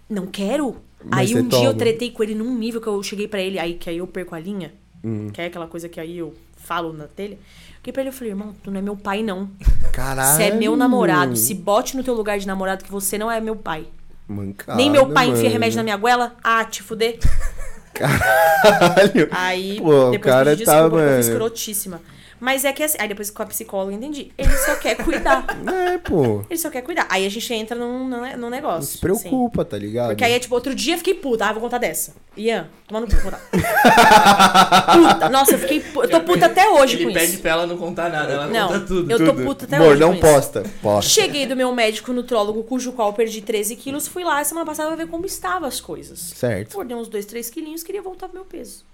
Não 0.09 0.27
quero. 0.27 0.77
Mas 1.03 1.31
aí 1.31 1.37
um 1.37 1.49
dia 1.49 1.59
eu 1.61 1.65
toma. 1.73 1.79
tretei 1.79 2.11
com 2.11 2.23
ele 2.23 2.35
num 2.35 2.55
nível 2.55 2.81
que 2.81 2.87
eu 2.87 3.03
cheguei 3.03 3.27
pra 3.27 3.41
ele, 3.41 3.59
aí 3.59 3.75
que 3.75 3.89
aí 3.89 3.99
eu 3.99 4.07
perco 4.07 4.35
a 4.35 4.39
linha, 4.41 4.75
Hum. 5.05 5.31
que 5.33 5.41
é 5.41 5.47
aquela 5.47 5.67
coisa 5.67 5.89
que 5.89 6.01
aí 6.01 6.19
eu 6.19 6.35
falo 6.57 6.93
na 6.93 7.07
telha. 7.07 7.39
Fiquei 7.87 7.93
pra 7.93 8.03
ele 8.03 8.11
e 8.11 8.13
falei, 8.13 8.33
irmão, 8.33 8.53
tu 8.65 8.71
não 8.73 8.81
é 8.81 8.83
meu 8.83 8.97
pai, 8.97 9.23
não. 9.23 9.49
Caralho. 9.93 10.37
Você 10.37 10.43
é 10.43 10.51
meu 10.53 10.77
namorado. 10.77 11.37
Se 11.37 11.55
bote 11.55 11.97
no 11.97 12.03
teu 12.03 12.15
lugar 12.15 12.37
de 12.37 12.45
namorado 12.45 12.83
que 12.83 12.91
você 12.91 13.17
não 13.17 13.31
é 13.31 13.41
meu 13.41 13.55
pai. 13.55 13.87
Mancada, 14.27 14.77
Nem 14.77 14.91
meu 14.91 15.11
pai 15.11 15.29
enfia 15.29 15.49
remédio 15.49 15.77
na 15.77 15.85
minha 15.85 15.97
goela. 15.97 16.35
Ah, 16.43 16.65
te 16.65 16.83
fuder. 16.83 17.17
Caralho. 17.95 19.29
Aí, 19.31 19.81
Pô, 19.81 20.09
o 20.09 20.11
depois 20.11 20.35
cara 20.35 20.51
pedi 20.51 20.65
tá, 20.65 20.73
desculpa, 20.73 20.97
eu 20.97 21.01
fui 21.01 21.11
mano. 21.11 21.21
escrotíssima. 21.21 22.01
Mas 22.39 22.65
é 22.65 22.73
que 22.73 22.83
assim, 22.83 22.99
aí 23.01 23.09
depois 23.09 23.31
com 23.31 23.43
a 23.43 23.47
psicóloga 23.47 23.93
entendi. 23.95 24.31
Ele 24.37 24.53
só 24.59 24.77
quer 24.77 24.97
cuidar. 24.97 25.45
É, 25.87 25.99
pô. 25.99 26.45
Ele 26.51 26.59
só 26.59 26.69
quer 26.71 26.83
cuidar. 26.83 27.07
Aí 27.11 27.25
a 27.27 27.29
gente 27.29 27.53
entra 27.55 27.77
num, 27.77 28.07
num, 28.09 28.37
num 28.37 28.51
negócio. 28.51 28.77
Não 28.77 28.83
se 28.83 28.91
assim. 28.93 29.01
preocupa, 29.29 29.65
tá 29.65 29.77
ligado? 29.79 30.09
Porque 30.09 30.25
aí 30.25 30.33
é 30.33 30.39
tipo, 30.39 30.55
outro 30.55 30.75
dia 30.75 30.95
eu 30.95 30.99
fiquei 30.99 31.15
puta. 31.15 31.47
Ah, 31.47 31.53
vou 31.53 31.61
contar 31.63 31.79
dessa. 31.79 32.15
Ian, 32.37 32.69
toma 32.87 33.01
no 33.01 33.07
cu, 33.07 33.13
vou 33.15 33.23
contar. 33.23 33.41
puta. 34.93 35.29
Nossa, 35.29 35.53
eu 35.53 35.59
fiquei 35.59 35.83
Eu 35.95 36.09
tô 36.11 36.21
puta 36.21 36.47
até 36.47 36.69
hoje 36.69 36.97
Ele 36.97 37.07
com 37.07 37.13
pede 37.13 37.33
isso. 37.33 37.43
pra 37.43 37.51
ela 37.53 37.67
não 37.67 37.77
contar 37.77 38.11
nada, 38.11 38.33
ela 38.33 38.47
Não, 38.47 38.69
conta 38.69 38.81
tudo. 38.81 39.11
eu 39.11 39.19
tô 39.19 39.27
Tudo. 39.33 39.45
puta 39.45 39.65
até 39.65 39.77
Amor, 39.77 39.89
hoje. 39.93 40.01
não 40.01 40.09
com 40.11 40.15
isso. 40.27 40.35
posta. 40.35 40.63
Posta. 40.83 41.11
Cheguei 41.11 41.47
do 41.47 41.57
meu 41.57 41.73
médico 41.73 42.13
nutrólogo, 42.13 42.63
cujo 42.65 42.93
qual 42.93 43.09
eu 43.09 43.15
perdi 43.15 43.41
13 43.41 43.77
quilos. 43.77 44.07
Fui 44.09 44.23
lá 44.25 44.43
semana 44.45 44.67
passada 44.67 44.89
pra 44.89 44.97
ver 45.05 45.09
como 45.11 45.27
estavam 45.27 45.67
as 45.69 45.81
coisas. 45.81 46.19
Certo. 46.19 46.73
Engordei 46.75 46.97
uns 46.97 47.09
2, 47.09 47.25
3 47.25 47.51
quilinhos, 47.51 47.83
queria 47.83 48.03
voltar 48.03 48.29
pro 48.29 48.37
meu 48.37 48.45
peso. 48.45 48.85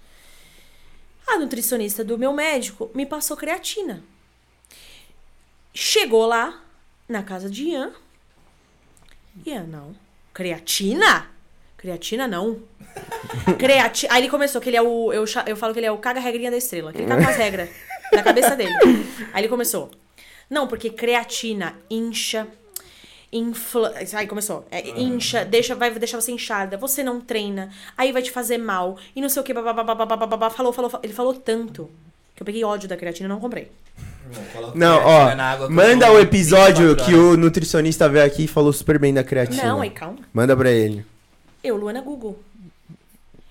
A 1.27 1.37
nutricionista 1.37 2.03
do 2.03 2.17
meu 2.17 2.33
médico 2.33 2.91
me 2.93 3.05
passou 3.05 3.37
creatina. 3.37 4.03
Chegou 5.73 6.25
lá, 6.25 6.61
na 7.07 7.23
casa 7.23 7.49
de 7.49 7.63
Ian. 7.69 7.91
Ian, 9.45 9.63
não. 9.63 9.95
Creatina? 10.33 11.27
Creatina 11.77 12.27
não. 12.27 12.61
Creatina. 13.57 14.13
Aí 14.13 14.21
ele 14.21 14.29
começou, 14.29 14.61
que 14.61 14.69
ele 14.69 14.77
é 14.77 14.81
o. 14.81 15.11
Eu, 15.11 15.25
eu 15.47 15.55
falo 15.55 15.73
que 15.73 15.79
ele 15.79 15.87
é 15.87 15.91
o 15.91 15.97
caga-regrinha 15.97 16.51
da 16.51 16.57
estrela. 16.57 16.91
Que 16.91 16.99
ele 16.99 17.07
caga 17.07 17.23
com 17.23 17.29
as 17.29 17.37
regras 17.37 17.69
na 18.11 18.23
cabeça 18.23 18.55
dele. 18.55 18.73
Aí 19.33 19.41
ele 19.41 19.49
começou. 19.49 19.91
Não, 20.49 20.67
porque 20.67 20.89
creatina 20.89 21.77
incha. 21.89 22.47
Infla... 23.33 23.93
Aí 24.13 24.27
começou. 24.27 24.65
É, 24.69 24.87
incha, 24.99 25.43
deixa, 25.43 25.73
vai 25.73 25.91
deixar 25.91 26.21
você 26.21 26.31
inchada, 26.31 26.77
você 26.77 27.03
não 27.03 27.19
treina, 27.19 27.71
aí 27.97 28.11
vai 28.11 28.21
te 28.21 28.29
fazer 28.29 28.59
mal, 28.59 28.97
e 29.15 29.21
não 29.21 29.27
sei 29.27 29.41
o 29.41 29.43
que, 29.43 29.53
babá, 29.53 30.49
falou, 30.51 30.71
falou, 30.71 30.89
falou. 30.89 30.99
Ele 31.01 31.13
falou 31.13 31.33
tanto 31.33 31.89
que 32.35 32.43
eu 32.43 32.45
peguei 32.45 32.63
ódio 32.63 32.87
da 32.87 32.95
creatina 32.95 33.27
e 33.27 33.29
não 33.29 33.39
comprei. 33.39 33.71
Não, 34.75 35.01
ó, 35.03 35.69
manda 35.69 36.11
o 36.11 36.19
episódio 36.19 36.95
que 36.95 37.13
o 37.13 37.35
nutricionista 37.35 38.07
veio 38.07 38.25
aqui 38.25 38.45
e 38.45 38.47
falou 38.47 38.71
super 38.71 38.97
bem 38.97 39.13
da 39.13 39.23
creatina. 39.23 39.63
Não, 39.63 39.81
aí 39.81 39.89
calma. 39.89 40.19
Manda 40.33 40.55
pra 40.55 40.71
ele. 40.71 41.05
Eu, 41.63 41.75
Luana 41.75 42.01
Google. 42.01 42.39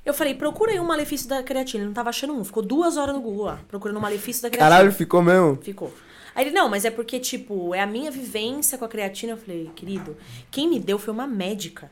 Eu 0.04 0.12
falei, 0.12 0.34
procura 0.34 0.72
aí 0.72 0.80
um 0.80 0.84
malefício 0.84 1.28
da 1.28 1.42
creatina. 1.42 1.82
Ele 1.82 1.88
não 1.88 1.94
tava 1.94 2.08
achando 2.08 2.34
um. 2.34 2.44
Ficou 2.44 2.62
duas 2.62 2.96
horas 2.96 3.14
no 3.14 3.20
Google 3.20 3.46
lá, 3.46 3.60
procurando 3.68 3.98
um 3.98 4.00
malefício 4.00 4.42
da 4.42 4.50
creatina. 4.50 4.70
Caralho, 4.70 4.92
ficou 4.92 5.22
mesmo? 5.22 5.56
Ficou. 5.62 5.94
Aí 6.34 6.44
ele, 6.46 6.54
não, 6.54 6.68
mas 6.68 6.84
é 6.84 6.90
porque, 6.90 7.18
tipo, 7.20 7.74
é 7.74 7.80
a 7.80 7.86
minha 7.86 8.10
vivência 8.10 8.78
com 8.78 8.84
a 8.84 8.88
creatina. 8.88 9.32
Eu 9.32 9.36
falei, 9.36 9.70
querido, 9.76 10.16
quem 10.50 10.68
me 10.68 10.78
deu 10.80 10.98
foi 10.98 11.12
uma 11.12 11.26
médica. 11.26 11.90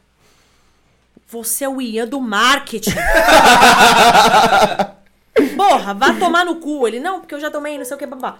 Você 1.29 1.65
é 1.65 1.69
o 1.69 1.81
Ian 1.81 2.07
do 2.09 2.21
marketing. 2.21 2.91
Porra, 5.57 5.95
vá 5.95 6.15
tomar 6.15 6.45
no 6.45 6.57
cu. 6.57 6.87
Ele, 6.87 7.01
não, 7.01 7.21
porque 7.21 7.35
eu 7.35 7.41
já 7.41 7.51
tomei, 7.51 7.79
não 7.79 7.85
sei 7.85 7.95
o 7.97 7.99
que, 7.99 8.07
babá. 8.07 8.39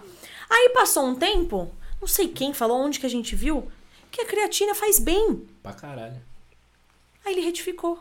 Aí 0.49 0.69
passou 0.73 1.05
um 1.05 1.15
tempo, 1.15 1.71
não 2.01 2.07
sei 2.07 2.27
quem 2.27 2.53
falou, 2.53 2.77
onde 2.81 2.99
que 2.99 3.05
a 3.05 3.09
gente 3.09 3.35
viu, 3.35 3.67
que 4.11 4.21
a 4.21 4.25
creatina 4.25 4.75
faz 4.75 4.99
bem. 4.99 5.41
Pra 5.63 5.73
caralho. 5.73 6.21
Aí 7.25 7.33
ele 7.33 7.41
retificou. 7.41 7.99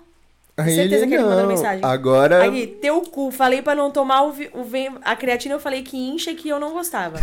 Aí 0.56 0.74
certeza 0.74 1.04
ele 1.04 1.06
que 1.08 1.14
ele 1.14 1.24
mandou 1.24 1.46
mensagem. 1.46 1.84
Agora. 1.84 2.42
Aí, 2.42 2.66
teu 2.66 3.00
cu, 3.02 3.30
falei 3.30 3.62
pra 3.62 3.74
não 3.74 3.90
tomar 3.90 4.22
o, 4.22 4.32
vi- 4.32 4.50
o 4.52 4.66
a 5.04 5.14
creatina, 5.14 5.54
eu 5.54 5.60
falei 5.60 5.82
que 5.82 5.96
incha 5.96 6.32
e 6.32 6.34
que 6.34 6.48
eu 6.48 6.58
não 6.58 6.72
gostava. 6.72 7.18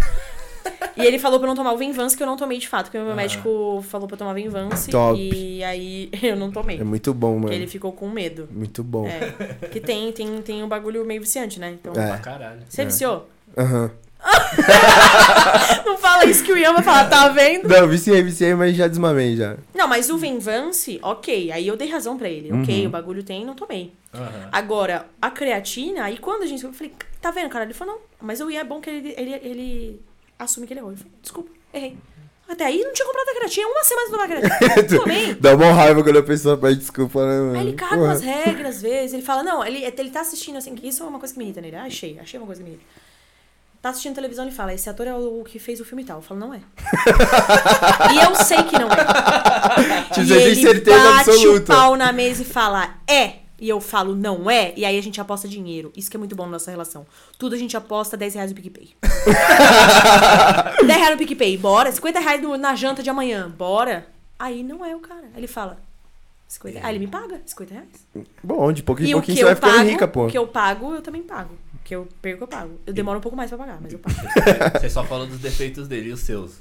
E 0.96 1.06
ele 1.06 1.20
falou 1.20 1.40
pra 1.40 1.46
eu 1.48 1.50
não 1.50 1.56
tomar 1.56 1.74
o 1.74 1.78
Venvance, 1.78 2.16
que 2.16 2.24
eu 2.24 2.28
não 2.28 2.38
tomei 2.38 2.58
de 2.58 2.68
fato, 2.68 2.86
porque 2.86 2.98
o 2.98 3.06
meu 3.06 3.16
médico 3.16 3.84
falou 3.88 4.08
pra 4.08 4.16
eu 4.16 4.20
tomar 4.20 4.34
Venvance. 4.34 4.90
Top. 4.90 5.20
E 5.20 5.64
aí 5.64 6.10
eu 6.24 6.36
não 6.36 6.52
tomei. 6.52 6.80
É 6.80 6.84
muito 6.84 7.14
bom, 7.14 7.32
mano. 7.34 7.42
Porque 7.44 7.56
ele 7.56 7.68
ficou 7.68 7.92
com 7.92 8.10
medo. 8.10 8.48
Muito 8.52 8.84
bom. 8.84 9.08
É. 9.08 9.68
Que 9.68 9.80
tem, 9.80 10.12
tem, 10.12 10.42
tem 10.42 10.64
um 10.64 10.68
bagulho 10.68 11.06
meio 11.06 11.22
viciante, 11.22 11.60
né? 11.60 11.72
Então. 11.80 11.94
É. 11.94 12.08
Pra 12.08 12.18
caralho. 12.18 12.62
Você 12.68 12.86
viciou? 12.86 13.28
Aham. 13.58 13.92
Não 15.86 15.98
fala 15.98 16.26
isso 16.26 16.44
que 16.44 16.52
o 16.52 16.58
Ian 16.58 16.74
vai 16.74 16.84
falar, 16.84 17.06
tá 17.06 17.28
vendo? 17.30 17.68
Não, 17.68 17.88
viciei, 17.88 18.22
viciei, 18.22 18.54
mas 18.56 18.76
já 18.76 18.88
desmamei 18.88 19.36
já. 19.36 19.56
Não, 19.74 19.88
mas 19.88 20.10
o 20.10 20.18
Venvance, 20.18 21.00
ok. 21.02 21.52
Aí 21.52 21.68
eu 21.68 21.78
dei 21.78 21.90
razão 21.90 22.18
pra 22.18 22.28
ele. 22.30 22.52
Ok, 22.52 22.82
Uhum. 22.82 22.88
o 22.88 22.90
bagulho 22.90 23.24
tem, 23.24 23.46
não 23.46 23.54
tomei. 23.54 23.94
Aham. 24.14 24.50
Agora, 24.52 25.06
a 25.22 25.30
creatina, 25.30 26.04
aí 26.06 26.18
quando 26.18 26.44
a 26.44 26.46
gente. 26.46 26.64
Eu 26.64 26.74
falei, 26.74 26.94
tá 27.22 27.32
vendo, 27.32 27.50
cara? 27.50 27.66
Ele 27.66 27.74
falou, 27.74 27.96
não, 27.96 28.02
mas 28.22 28.42
o 28.42 28.50
Ian 28.50 28.62
é 28.62 28.64
bom 28.64 28.82
que 28.82 28.90
ele, 28.90 29.14
ele, 29.18 29.34
ele 29.44 30.02
assume 30.38 30.68
que 30.68 30.74
ele 30.74 30.80
errou. 30.80 30.92
Ele 30.92 31.00
falou, 31.00 31.14
desculpa, 31.22 31.52
errei. 31.74 31.98
Até 32.48 32.66
aí 32.66 32.82
não 32.82 32.94
tinha 32.94 33.06
comprado 33.06 33.28
a 33.28 33.36
creatina, 33.36 33.68
uma 33.68 33.84
semana 33.84 34.08
sem 34.08 34.16
tomar 34.16 34.28
creatina. 34.28 34.84
Tomei. 35.00 35.36
Dá 35.36 35.56
uma 35.56 35.74
raiva 35.74 36.02
quando 36.02 36.18
a 36.18 36.24
pessoa 36.24 36.58
pede 36.58 36.80
desculpa, 36.80 37.26
né, 37.26 37.40
mano? 37.40 37.60
Aí 37.60 37.68
ele 37.68 37.74
caga 37.74 37.98
umas 37.98 38.22
regras, 38.22 38.78
às 38.78 38.82
vezes. 38.82 39.14
Ele 39.14 39.22
fala, 39.22 39.44
não, 39.44 39.66
ele, 39.66 39.84
ele 39.84 40.10
tá 40.10 40.22
assistindo 40.22 40.58
assim, 40.58 40.74
que 40.74 40.88
isso 40.88 41.04
é 41.04 41.06
uma 41.06 41.20
coisa 41.20 41.34
que 41.34 41.40
me 41.40 41.46
irrita 41.46 41.60
nele. 41.60 41.76
Ah, 41.76 41.84
achei, 41.84 42.18
achei 42.18 42.40
uma 42.40 42.46
coisa 42.46 42.62
que 42.62 42.70
me 42.70 42.76
irrita. 42.76 42.90
Tá 43.82 43.90
assistindo 43.90 44.16
televisão, 44.16 44.46
ele 44.46 44.56
fala, 44.56 44.74
esse 44.74 44.90
ator 44.90 45.08
é 45.08 45.14
o 45.14 45.44
que 45.44 45.60
fez 45.60 45.82
o 45.82 45.86
filme 45.86 46.06
tal. 46.06 46.20
Eu 46.20 46.22
falo, 46.22 46.40
não 46.40 46.54
é. 46.54 46.62
e 48.14 48.26
eu 48.26 48.36
sei 48.36 48.64
que 48.64 48.80
não 48.80 48.88
é. 48.90 50.04
Tipo, 50.14 50.22
e 50.22 50.34
ele 50.34 50.56
certeza 50.56 50.98
bate 50.98 51.30
absoluta. 51.30 51.74
o 51.74 51.76
pau 51.76 51.96
na 51.98 52.14
mesa 52.14 52.44
e 52.44 52.46
fala, 52.46 52.96
é. 53.08 53.47
E 53.60 53.68
eu 53.68 53.82
falo, 53.82 54.16
não 54.16 54.50
é. 54.50 54.72
E 54.78 54.86
aí 54.86 54.98
a 54.98 55.02
gente 55.02 55.20
aposta 55.20 55.48
dinheiro. 55.48 55.92
Isso 55.96 56.10
que 56.12 56.18
é 56.18 56.20
muito 56.20 56.36
bom 56.36 56.46
na 56.46 56.52
nossa 56.52 56.70
relação. 56.70 57.06
Tudo 57.40 57.56
a 57.56 57.58
gente 57.58 57.76
aposta 57.76 58.16
10 58.16 58.36
reais 58.36 58.52
no 58.52 58.56
PicPay. 58.56 58.90
10 60.86 61.00
reais 61.00 61.12
no 61.12 61.18
PicPay, 61.18 61.58
bora. 61.58 61.92
50 61.92 62.20
reais 62.20 62.42
no- 62.42 62.58
na 62.58 62.76
janta 62.76 63.02
de 63.02 63.10
amanhã, 63.10 63.50
bora. 63.50 64.08
Aí 64.38 64.62
não 64.64 64.86
é 64.86 64.96
o 64.96 65.00
cara. 65.00 65.24
Aí 65.34 65.40
ele 65.40 65.48
fala, 65.48 65.80
50 66.48 66.80
Aí 66.86 66.92
ele 66.96 67.00
me 67.06 67.08
paga 67.12 67.42
50 67.46 67.74
reais. 67.74 68.08
Bom, 68.44 68.72
de 68.72 68.84
pouquinho 68.84 69.10
em 69.10 69.12
pouquinho 69.14 69.36
que 69.38 69.40
você 69.42 69.44
vai 69.46 69.54
eu 69.54 69.56
ficando 69.58 69.74
pago, 69.78 69.90
rica, 69.90 70.08
pô. 70.08 70.26
o 70.26 70.30
que 70.30 70.38
eu 70.38 70.48
pago, 70.48 70.94
eu 70.94 71.02
também 71.02 71.24
pago. 71.24 71.56
O 71.74 71.80
que 71.84 71.96
eu 71.96 72.08
perco, 72.22 72.44
eu 72.44 72.48
pago. 72.48 72.80
Eu 72.86 72.94
demoro 72.94 73.18
um 73.18 73.22
pouco 73.22 73.36
mais 73.36 73.50
pra 73.50 73.58
pagar, 73.58 73.80
mas 73.82 73.92
eu 73.94 74.00
pago. 74.00 74.16
Você 74.80 74.90
só 74.90 75.04
falou 75.04 75.26
dos 75.26 75.40
defeitos 75.40 75.88
dele 75.88 76.10
e 76.10 76.14
os 76.14 76.20
seus. 76.22 76.60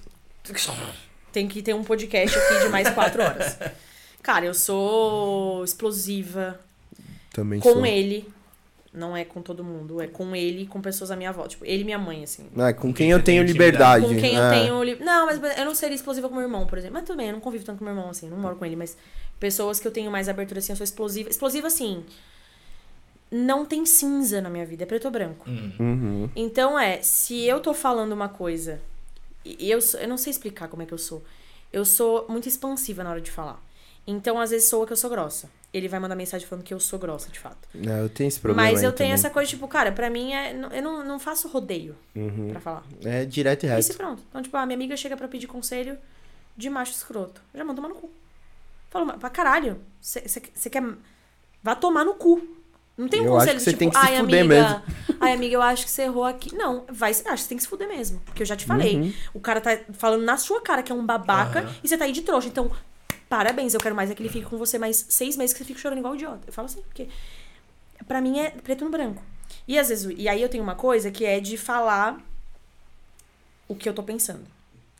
Tem 1.32 1.46
que 1.48 1.60
ter 1.60 1.74
um 1.74 1.84
podcast 1.84 2.38
aqui 2.38 2.60
de 2.64 2.68
mais 2.70 2.88
quatro 2.90 3.22
horas. 3.22 3.58
Cara, 4.22 4.46
eu 4.46 4.54
sou 4.54 5.62
explosiva 5.62 6.58
Também 7.36 7.60
com 7.60 7.72
sou. 7.72 7.86
ele. 7.86 8.28
Não 8.92 9.14
é 9.14 9.26
com 9.26 9.42
todo 9.42 9.62
mundo, 9.62 10.00
é 10.00 10.06
com 10.06 10.34
ele 10.34 10.62
e 10.62 10.66
com 10.66 10.80
pessoas 10.80 11.10
à 11.10 11.16
minha 11.16 11.30
volta. 11.30 11.50
Tipo, 11.50 11.66
ele 11.66 11.82
e 11.82 11.84
minha 11.84 11.98
mãe, 11.98 12.24
assim. 12.24 12.46
Ah, 12.56 12.72
com 12.72 12.94
Quem 12.94 13.10
eu 13.10 13.22
tenho 13.22 13.42
liberdade. 13.42 14.06
Com 14.06 14.16
quem 14.18 14.34
eu 14.36 14.42
é. 14.42 14.50
tenho. 14.58 14.82
li- 14.82 14.96
Não, 15.00 15.26
mas 15.26 15.38
eu 15.58 15.64
não 15.66 15.74
seria 15.74 15.94
explosiva 15.94 16.28
com 16.30 16.34
meu 16.34 16.44
irmão, 16.44 16.66
por 16.66 16.78
exemplo. 16.78 16.94
Mas 16.94 17.04
tudo 17.04 17.18
bem, 17.18 17.26
eu 17.26 17.34
não 17.34 17.40
convivo 17.40 17.62
tanto 17.62 17.78
com 17.80 17.84
meu 17.84 17.92
irmão, 17.92 18.08
assim. 18.08 18.26
Não 18.30 18.38
moro 18.38 18.56
com 18.56 18.64
ele, 18.64 18.74
mas 18.74 18.96
pessoas 19.38 19.78
que 19.78 19.86
eu 19.86 19.92
tenho 19.92 20.10
mais 20.10 20.30
abertura, 20.30 20.60
assim, 20.60 20.72
eu 20.72 20.76
sou 20.76 20.84
explosiva. 20.84 21.28
Explosiva, 21.28 21.66
assim. 21.66 22.04
Não 23.30 23.66
tem 23.66 23.84
cinza 23.84 24.40
na 24.40 24.48
minha 24.48 24.64
vida, 24.64 24.84
é 24.84 24.86
preto 24.86 25.06
ou 25.06 25.10
branco. 25.10 25.44
Hum. 25.50 25.72
Uhum. 25.78 26.30
Então 26.36 26.78
é, 26.78 27.02
se 27.02 27.44
eu 27.44 27.60
tô 27.60 27.74
falando 27.74 28.12
uma 28.12 28.28
coisa, 28.28 28.80
e 29.44 29.70
eu, 29.70 29.80
sou- 29.82 29.98
eu 30.00 30.08
não 30.08 30.16
sei 30.16 30.30
explicar 30.30 30.68
como 30.68 30.82
é 30.82 30.86
que 30.86 30.94
eu 30.94 30.98
sou. 30.98 31.22
Eu 31.72 31.84
sou 31.84 32.24
muito 32.28 32.48
expansiva 32.48 33.02
na 33.02 33.10
hora 33.10 33.20
de 33.20 33.30
falar. 33.30 33.60
Então, 34.06 34.38
às 34.40 34.50
vezes, 34.50 34.68
soa 34.68 34.86
que 34.86 34.92
eu 34.92 34.96
sou 34.96 35.10
grossa. 35.10 35.50
Ele 35.74 35.88
vai 35.88 35.98
mandar 35.98 36.14
mensagem 36.14 36.46
falando 36.46 36.64
que 36.64 36.72
eu 36.72 36.78
sou 36.78 36.98
grossa, 36.98 37.28
de 37.30 37.40
fato. 37.40 37.68
Não, 37.74 37.98
eu 37.98 38.08
tenho 38.08 38.28
esse 38.28 38.38
problema 38.38 38.70
Mas 38.70 38.82
eu 38.82 38.92
tenho 38.92 39.08
também. 39.08 39.12
essa 39.12 39.28
coisa, 39.30 39.50
tipo, 39.50 39.66
cara, 39.66 39.90
pra 39.92 40.08
mim 40.08 40.32
é. 40.32 40.52
Eu 40.72 40.82
não, 40.82 41.04
não 41.04 41.18
faço 41.18 41.48
rodeio 41.48 41.96
Uhum. 42.14 42.48
pra 42.50 42.60
falar. 42.60 42.84
É 43.04 43.24
direto 43.24 43.64
e 43.64 43.66
Isso 43.66 43.74
reto. 43.88 43.92
e 43.92 43.96
pronto. 43.96 44.22
Então, 44.30 44.42
tipo, 44.42 44.56
a 44.56 44.64
minha 44.64 44.76
amiga 44.76 44.96
chega 44.96 45.16
pra 45.16 45.26
pedir 45.28 45.48
conselho 45.48 45.98
de 46.56 46.70
macho 46.70 46.92
escroto. 46.92 47.40
Eu 47.52 47.58
já 47.58 47.64
mando 47.64 47.82
tomar 47.82 47.92
no 47.92 48.00
cu. 48.00 48.10
Falo, 48.90 49.06
mas 49.06 49.16
pra 49.16 49.28
caralho, 49.28 49.80
você 50.00 50.70
quer. 50.70 50.82
Vá 51.62 51.74
tomar 51.74 52.04
no 52.04 52.14
cu. 52.14 52.40
Não 52.96 53.08
tem 53.08 53.20
um 53.20 53.24
Eu 53.26 53.36
acho 53.36 53.40
conselho 53.40 53.58
que 53.58 53.64
cê 53.64 53.70
tipo, 53.72 53.78
tem 53.80 53.90
que 53.90 53.98
se 53.98 54.06
ai, 54.06 54.16
fuder 54.20 54.40
amiga. 54.40 54.82
Ai, 55.20 55.32
amiga, 55.34 55.54
eu 55.54 55.60
acho 55.62 55.84
que 55.84 55.90
você 55.90 56.02
errou 56.02 56.24
aqui. 56.24 56.54
Não, 56.54 56.84
vai, 56.90 57.10
acho 57.10 57.22
que 57.24 57.38
você 57.38 57.48
tem 57.48 57.56
que 57.58 57.62
se 57.64 57.68
fuder 57.68 57.88
mesmo. 57.88 58.20
Porque 58.24 58.42
eu 58.42 58.46
já 58.46 58.56
te 58.56 58.64
falei. 58.64 58.96
Uhum. 58.96 59.12
O 59.34 59.40
cara 59.40 59.60
tá 59.60 59.76
falando 59.92 60.22
na 60.24 60.38
sua 60.38 60.62
cara 60.62 60.82
que 60.82 60.90
é 60.90 60.94
um 60.94 61.04
babaca 61.04 61.60
Aham. 61.60 61.74
e 61.84 61.88
você 61.88 61.98
tá 61.98 62.04
aí 62.06 62.12
de 62.12 62.22
trouxa. 62.22 62.48
Então, 62.48 62.70
parabéns, 63.28 63.74
eu 63.74 63.80
quero 63.80 63.94
mais 63.94 64.10
é 64.10 64.14
que 64.14 64.22
ele 64.22 64.28
fique 64.28 64.46
com 64.46 64.56
você 64.58 64.78
mais 64.78 65.06
seis 65.08 65.36
meses 65.36 65.52
que 65.52 65.58
você 65.58 65.64
fique 65.64 65.80
chorando 65.80 65.98
igual 65.98 66.14
idiota. 66.14 66.42
Eu 66.46 66.52
falo 66.52 66.66
assim, 66.66 66.82
porque 66.82 67.08
pra 68.06 68.20
mim 68.20 68.38
é 68.38 68.50
preto 68.50 68.84
no 68.84 68.90
branco. 68.90 69.22
E 69.66 69.78
às 69.78 69.88
vezes, 69.88 70.12
e 70.16 70.28
aí 70.28 70.40
eu 70.42 70.48
tenho 70.48 70.62
uma 70.62 70.74
coisa 70.74 71.10
que 71.10 71.24
é 71.24 71.40
de 71.40 71.56
falar 71.56 72.20
o 73.68 73.74
que 73.74 73.88
eu 73.88 73.94
tô 73.94 74.02
pensando. 74.02 74.46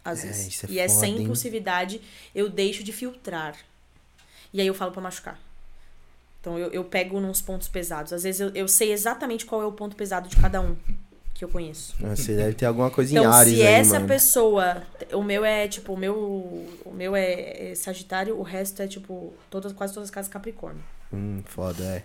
Às 0.05 0.25
É, 0.25 0.27
vezes. 0.29 0.65
é 0.65 0.67
e 0.71 0.79
é 0.79 0.89
foda, 0.89 1.01
sem 1.01 1.17
hein? 1.17 1.23
impulsividade, 1.23 2.01
eu 2.35 2.49
deixo 2.49 2.83
de 2.83 2.93
filtrar. 2.93 3.57
E 4.53 4.61
aí 4.61 4.67
eu 4.67 4.75
falo 4.75 4.93
pra 4.93 5.03
machucar. 5.03 5.39
Então 6.41 6.59
eu, 6.59 6.71
eu 6.71 6.85
pego 6.85 7.21
nos 7.21 7.43
pontos 7.43 7.67
pesados. 7.69 8.13
Às 8.13 8.23
vezes 8.23 8.41
eu, 8.41 8.51
eu 8.55 8.69
sei 8.69 8.93
exatamente 8.93 9.45
qual 9.45 9.63
é 9.63 9.67
o 9.67 9.73
ponto 9.73 9.97
pesado 9.97 10.29
de 10.29 10.37
cada 10.37 10.61
um 10.61 10.77
que 11.39 11.45
eu 11.45 11.49
conheço. 11.49 11.95
Você 12.01 12.35
deve 12.37 12.55
ter 12.55 12.67
alguma 12.67 12.91
coisa 12.91 13.15
em 13.15 13.19
Então, 13.19 13.33
Ares 13.33 13.55
se 13.55 13.63
aí, 13.63 13.67
essa 13.75 13.95
mano. 13.95 14.09
pessoa. 14.09 14.83
O 15.13 15.23
meu 15.23 15.45
é 15.45 15.69
tipo, 15.69 15.93
o 15.93 15.97
meu. 15.97 16.15
O 16.85 16.91
meu 16.93 17.15
é, 17.15 17.71
é 17.71 17.75
Sagitário, 17.75 18.39
o 18.39 18.43
resto 18.43 18.83
é 18.83 18.87
tipo. 18.87 19.33
Todas, 19.51 19.73
quase 19.73 19.95
todas 19.95 20.09
as 20.09 20.15
casas 20.15 20.31
Capricórnio. 20.33 20.83
Hum, 21.13 21.43
foda, 21.47 21.83
é. 21.85 22.05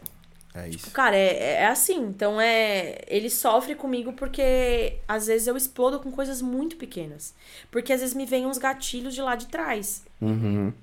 É 0.53 0.67
isso. 0.67 0.91
Cara, 0.91 1.15
é, 1.15 1.53
é 1.61 1.67
assim. 1.67 1.99
Então 2.01 2.39
é. 2.39 2.99
Ele 3.07 3.29
sofre 3.29 3.73
comigo 3.75 4.11
porque 4.13 4.97
às 5.07 5.27
vezes 5.27 5.47
eu 5.47 5.55
explodo 5.55 5.99
com 5.99 6.11
coisas 6.11 6.41
muito 6.41 6.75
pequenas. 6.75 7.33
Porque 7.71 7.93
às 7.93 8.01
vezes 8.01 8.13
me 8.15 8.25
vem 8.25 8.45
uns 8.45 8.57
gatilhos 8.57 9.13
de 9.13 9.21
lá 9.21 9.35
de 9.35 9.47
trás. 9.47 10.03
Uhum. 10.19 10.73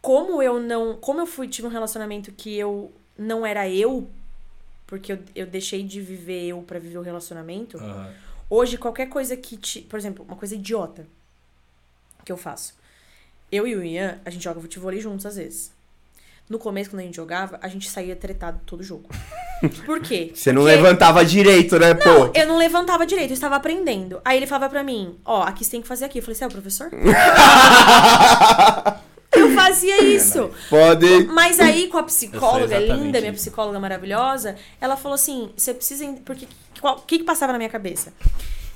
Como 0.00 0.42
eu 0.42 0.58
não. 0.58 0.96
Como 0.96 1.20
eu 1.20 1.26
fui, 1.26 1.46
tive 1.46 1.66
um 1.68 1.70
relacionamento 1.70 2.32
que 2.32 2.56
eu 2.56 2.90
não 3.18 3.44
era 3.44 3.68
eu, 3.68 4.08
porque 4.88 5.12
eu, 5.12 5.18
eu 5.36 5.46
deixei 5.46 5.84
de 5.84 6.00
viver 6.00 6.46
eu 6.46 6.60
pra 6.62 6.80
viver 6.80 6.98
o 6.98 7.02
relacionamento. 7.02 7.76
Aham. 7.76 8.10
Hoje, 8.50 8.78
qualquer 8.78 9.10
coisa 9.10 9.36
que 9.36 9.58
te. 9.58 9.82
Por 9.82 9.98
exemplo, 9.98 10.24
uma 10.26 10.34
coisa 10.34 10.54
idiota 10.54 11.06
que 12.24 12.32
eu 12.32 12.38
faço. 12.38 12.72
Eu 13.52 13.66
e 13.66 13.76
o 13.76 13.84
Ian, 13.84 14.18
a 14.24 14.30
gente 14.30 14.42
joga 14.42 14.58
futebol 14.60 14.90
juntos 14.98 15.26
às 15.26 15.36
vezes. 15.36 15.70
No 16.48 16.58
começo, 16.58 16.88
quando 16.88 17.00
a 17.00 17.04
gente 17.04 17.16
jogava, 17.16 17.58
a 17.62 17.68
gente 17.68 17.90
saía 17.90 18.16
tretado 18.16 18.58
todo 18.64 18.82
jogo. 18.82 19.10
Por 19.84 20.00
quê? 20.00 20.32
Você 20.34 20.50
não 20.50 20.62
Porque 20.62 20.76
levantava 20.76 21.22
direito, 21.22 21.78
né, 21.78 21.92
pô? 21.94 22.32
Eu 22.34 22.46
não 22.46 22.56
levantava 22.56 23.06
direito, 23.06 23.32
eu 23.32 23.34
estava 23.34 23.56
aprendendo. 23.56 24.22
Aí 24.24 24.38
ele 24.38 24.46
falava 24.46 24.70
pra 24.70 24.82
mim, 24.82 25.18
ó, 25.26 25.42
aqui 25.42 25.62
você 25.62 25.72
tem 25.72 25.82
que 25.82 25.88
fazer 25.88 26.06
aqui. 26.06 26.18
Eu 26.18 26.22
falei, 26.22 26.34
você 26.34 26.44
é 26.44 26.46
o 26.46 26.50
professor? 26.50 26.90
eu 29.58 29.64
fazia 29.64 30.02
isso. 30.02 30.50
Pode. 30.70 31.24
Mas 31.26 31.58
aí 31.58 31.88
com 31.88 31.98
a 31.98 32.02
psicóloga 32.02 32.78
linda, 32.78 33.20
minha 33.20 33.32
psicóloga 33.32 33.78
maravilhosa, 33.78 34.56
ela 34.80 34.96
falou 34.96 35.14
assim: 35.14 35.50
você 35.56 35.74
precisa. 35.74 36.06
Porque 36.24 36.46
o 36.82 36.94
que, 37.02 37.18
que 37.18 37.24
passava 37.24 37.52
na 37.52 37.58
minha 37.58 37.70
cabeça? 37.70 38.12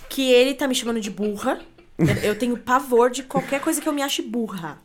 Que 0.09 0.31
ele 0.31 0.55
tá 0.55 0.69
me 0.69 0.75
chamando 0.75 1.01
de 1.01 1.11
burra. 1.11 1.61
Eu, 2.23 2.37
tenho 2.37 2.57
pavor 2.57 3.11
de 3.11 3.23
qualquer 3.23 3.61
coisa 3.61 3.81
que 3.81 3.89
eu 3.89 3.93
me 3.93 4.03
ache 4.03 4.23
burra. 4.23 4.79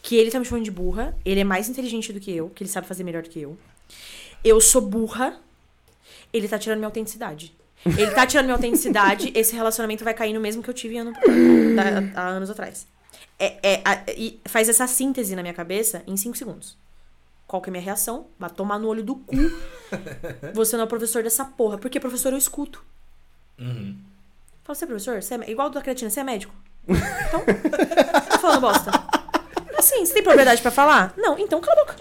Que 0.00 0.16
ele 0.16 0.30
tá 0.30 0.38
me 0.38 0.44
chamando 0.44 0.64
de 0.64 0.70
burra. 0.70 1.16
Ele 1.24 1.40
é 1.40 1.44
mais 1.44 1.68
inteligente 1.68 2.12
do 2.12 2.20
que 2.20 2.34
eu, 2.34 2.48
que 2.50 2.62
ele 2.62 2.70
sabe 2.70 2.86
fazer 2.86 3.04
melhor 3.04 3.22
do 3.22 3.28
que 3.28 3.40
eu. 3.40 3.56
Eu 4.42 4.60
sou 4.60 4.80
burra. 4.80 5.36
Ele 6.32 6.48
tá 6.48 6.58
tirando 6.58 6.78
minha 6.78 6.88
autenticidade. 6.88 7.54
Ele 7.84 8.10
tá 8.10 8.26
tirando 8.26 8.46
minha 8.46 8.56
autenticidade, 8.56 9.32
esse 9.36 9.54
relacionamento 9.54 10.04
vai 10.04 10.12
cair 10.12 10.32
no 10.32 10.40
mesmo 10.40 10.62
que 10.62 10.68
eu 10.68 10.74
tive 10.74 10.96
ano, 10.98 11.12
há 12.14 12.28
anos 12.28 12.50
atrás. 12.50 12.86
É, 13.38 13.56
é, 13.74 13.82
a- 13.84 14.02
e 14.16 14.40
faz 14.46 14.68
essa 14.68 14.86
síntese 14.86 15.36
na 15.36 15.42
minha 15.42 15.54
cabeça 15.54 16.02
em 16.06 16.16
5 16.16 16.36
segundos. 16.36 16.76
Qual 17.46 17.62
que 17.62 17.68
é 17.68 17.70
a 17.70 17.72
minha 17.72 17.82
reação? 17.84 18.26
Vai 18.38 18.50
tomar 18.50 18.78
no 18.78 18.88
olho 18.88 19.02
do 19.02 19.14
cu. 19.16 19.36
Você 20.54 20.76
não 20.76 20.84
é 20.84 20.86
professor 20.86 21.22
dessa 21.22 21.44
porra. 21.44 21.78
Porque 21.78 21.98
professor 22.00 22.32
eu 22.32 22.38
escuto. 22.38 22.84
Uhum. 23.58 23.96
Fala, 24.64 24.74
você 24.74 24.84
é 24.84 24.86
professor? 24.86 25.22
Você 25.22 25.34
é, 25.34 25.50
igual 25.50 25.70
do 25.70 25.74
da 25.74 25.80
creatina, 25.80 26.10
você 26.10 26.20
é 26.20 26.24
médico? 26.24 26.54
Então, 26.86 27.44
tá 28.30 28.38
falando 28.38 28.60
bosta. 28.60 28.90
Assim, 29.78 30.04
você 30.04 30.12
tem 30.14 30.22
propriedade 30.22 30.60
pra 30.60 30.70
falar? 30.70 31.14
Não, 31.16 31.38
então 31.38 31.60
cala 31.60 31.80
a 31.80 31.84
boca. 31.84 31.96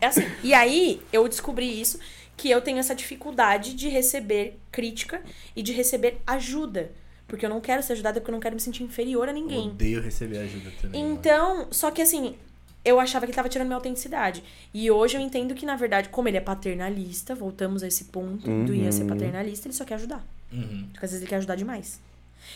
É 0.00 0.06
assim. 0.06 0.22
E 0.44 0.54
aí, 0.54 1.02
eu 1.12 1.26
descobri 1.28 1.80
isso, 1.80 1.98
que 2.36 2.48
eu 2.50 2.60
tenho 2.60 2.78
essa 2.78 2.94
dificuldade 2.94 3.74
de 3.74 3.88
receber 3.88 4.58
crítica 4.70 5.22
e 5.56 5.62
de 5.62 5.72
receber 5.72 6.20
ajuda. 6.26 6.92
Porque 7.26 7.46
eu 7.46 7.50
não 7.50 7.60
quero 7.60 7.82
ser 7.82 7.94
ajudada, 7.94 8.20
porque 8.20 8.30
eu 8.30 8.34
não 8.34 8.40
quero 8.40 8.54
me 8.54 8.60
sentir 8.60 8.82
inferior 8.82 9.28
a 9.28 9.32
ninguém. 9.32 9.68
Odeio 9.68 10.00
receber 10.00 10.38
ajuda 10.38 10.70
também. 10.80 11.02
mano. 11.02 11.14
Então, 11.14 11.68
só 11.70 11.90
que 11.90 12.02
assim, 12.02 12.36
eu 12.84 13.00
achava 13.00 13.24
que 13.24 13.30
ele 13.30 13.36
tava 13.36 13.48
tirando 13.48 13.68
minha 13.68 13.76
autenticidade. 13.76 14.44
E 14.72 14.90
hoje 14.90 15.16
eu 15.16 15.20
entendo 15.20 15.54
que, 15.54 15.64
na 15.64 15.74
verdade, 15.74 16.10
como 16.10 16.28
ele 16.28 16.36
é 16.36 16.40
paternalista, 16.40 17.34
voltamos 17.34 17.82
a 17.82 17.88
esse 17.88 18.04
ponto 18.04 18.64
do 18.64 18.74
Ian 18.74 18.92
ser 18.92 19.06
paternalista, 19.06 19.66
ele 19.66 19.74
só 19.74 19.84
quer 19.84 19.94
ajudar. 19.94 20.24
Uhum. 20.52 20.88
Porque 20.92 21.04
às 21.04 21.10
vezes 21.10 21.22
ele 21.22 21.28
quer 21.28 21.36
ajudar 21.36 21.56
demais. 21.56 21.98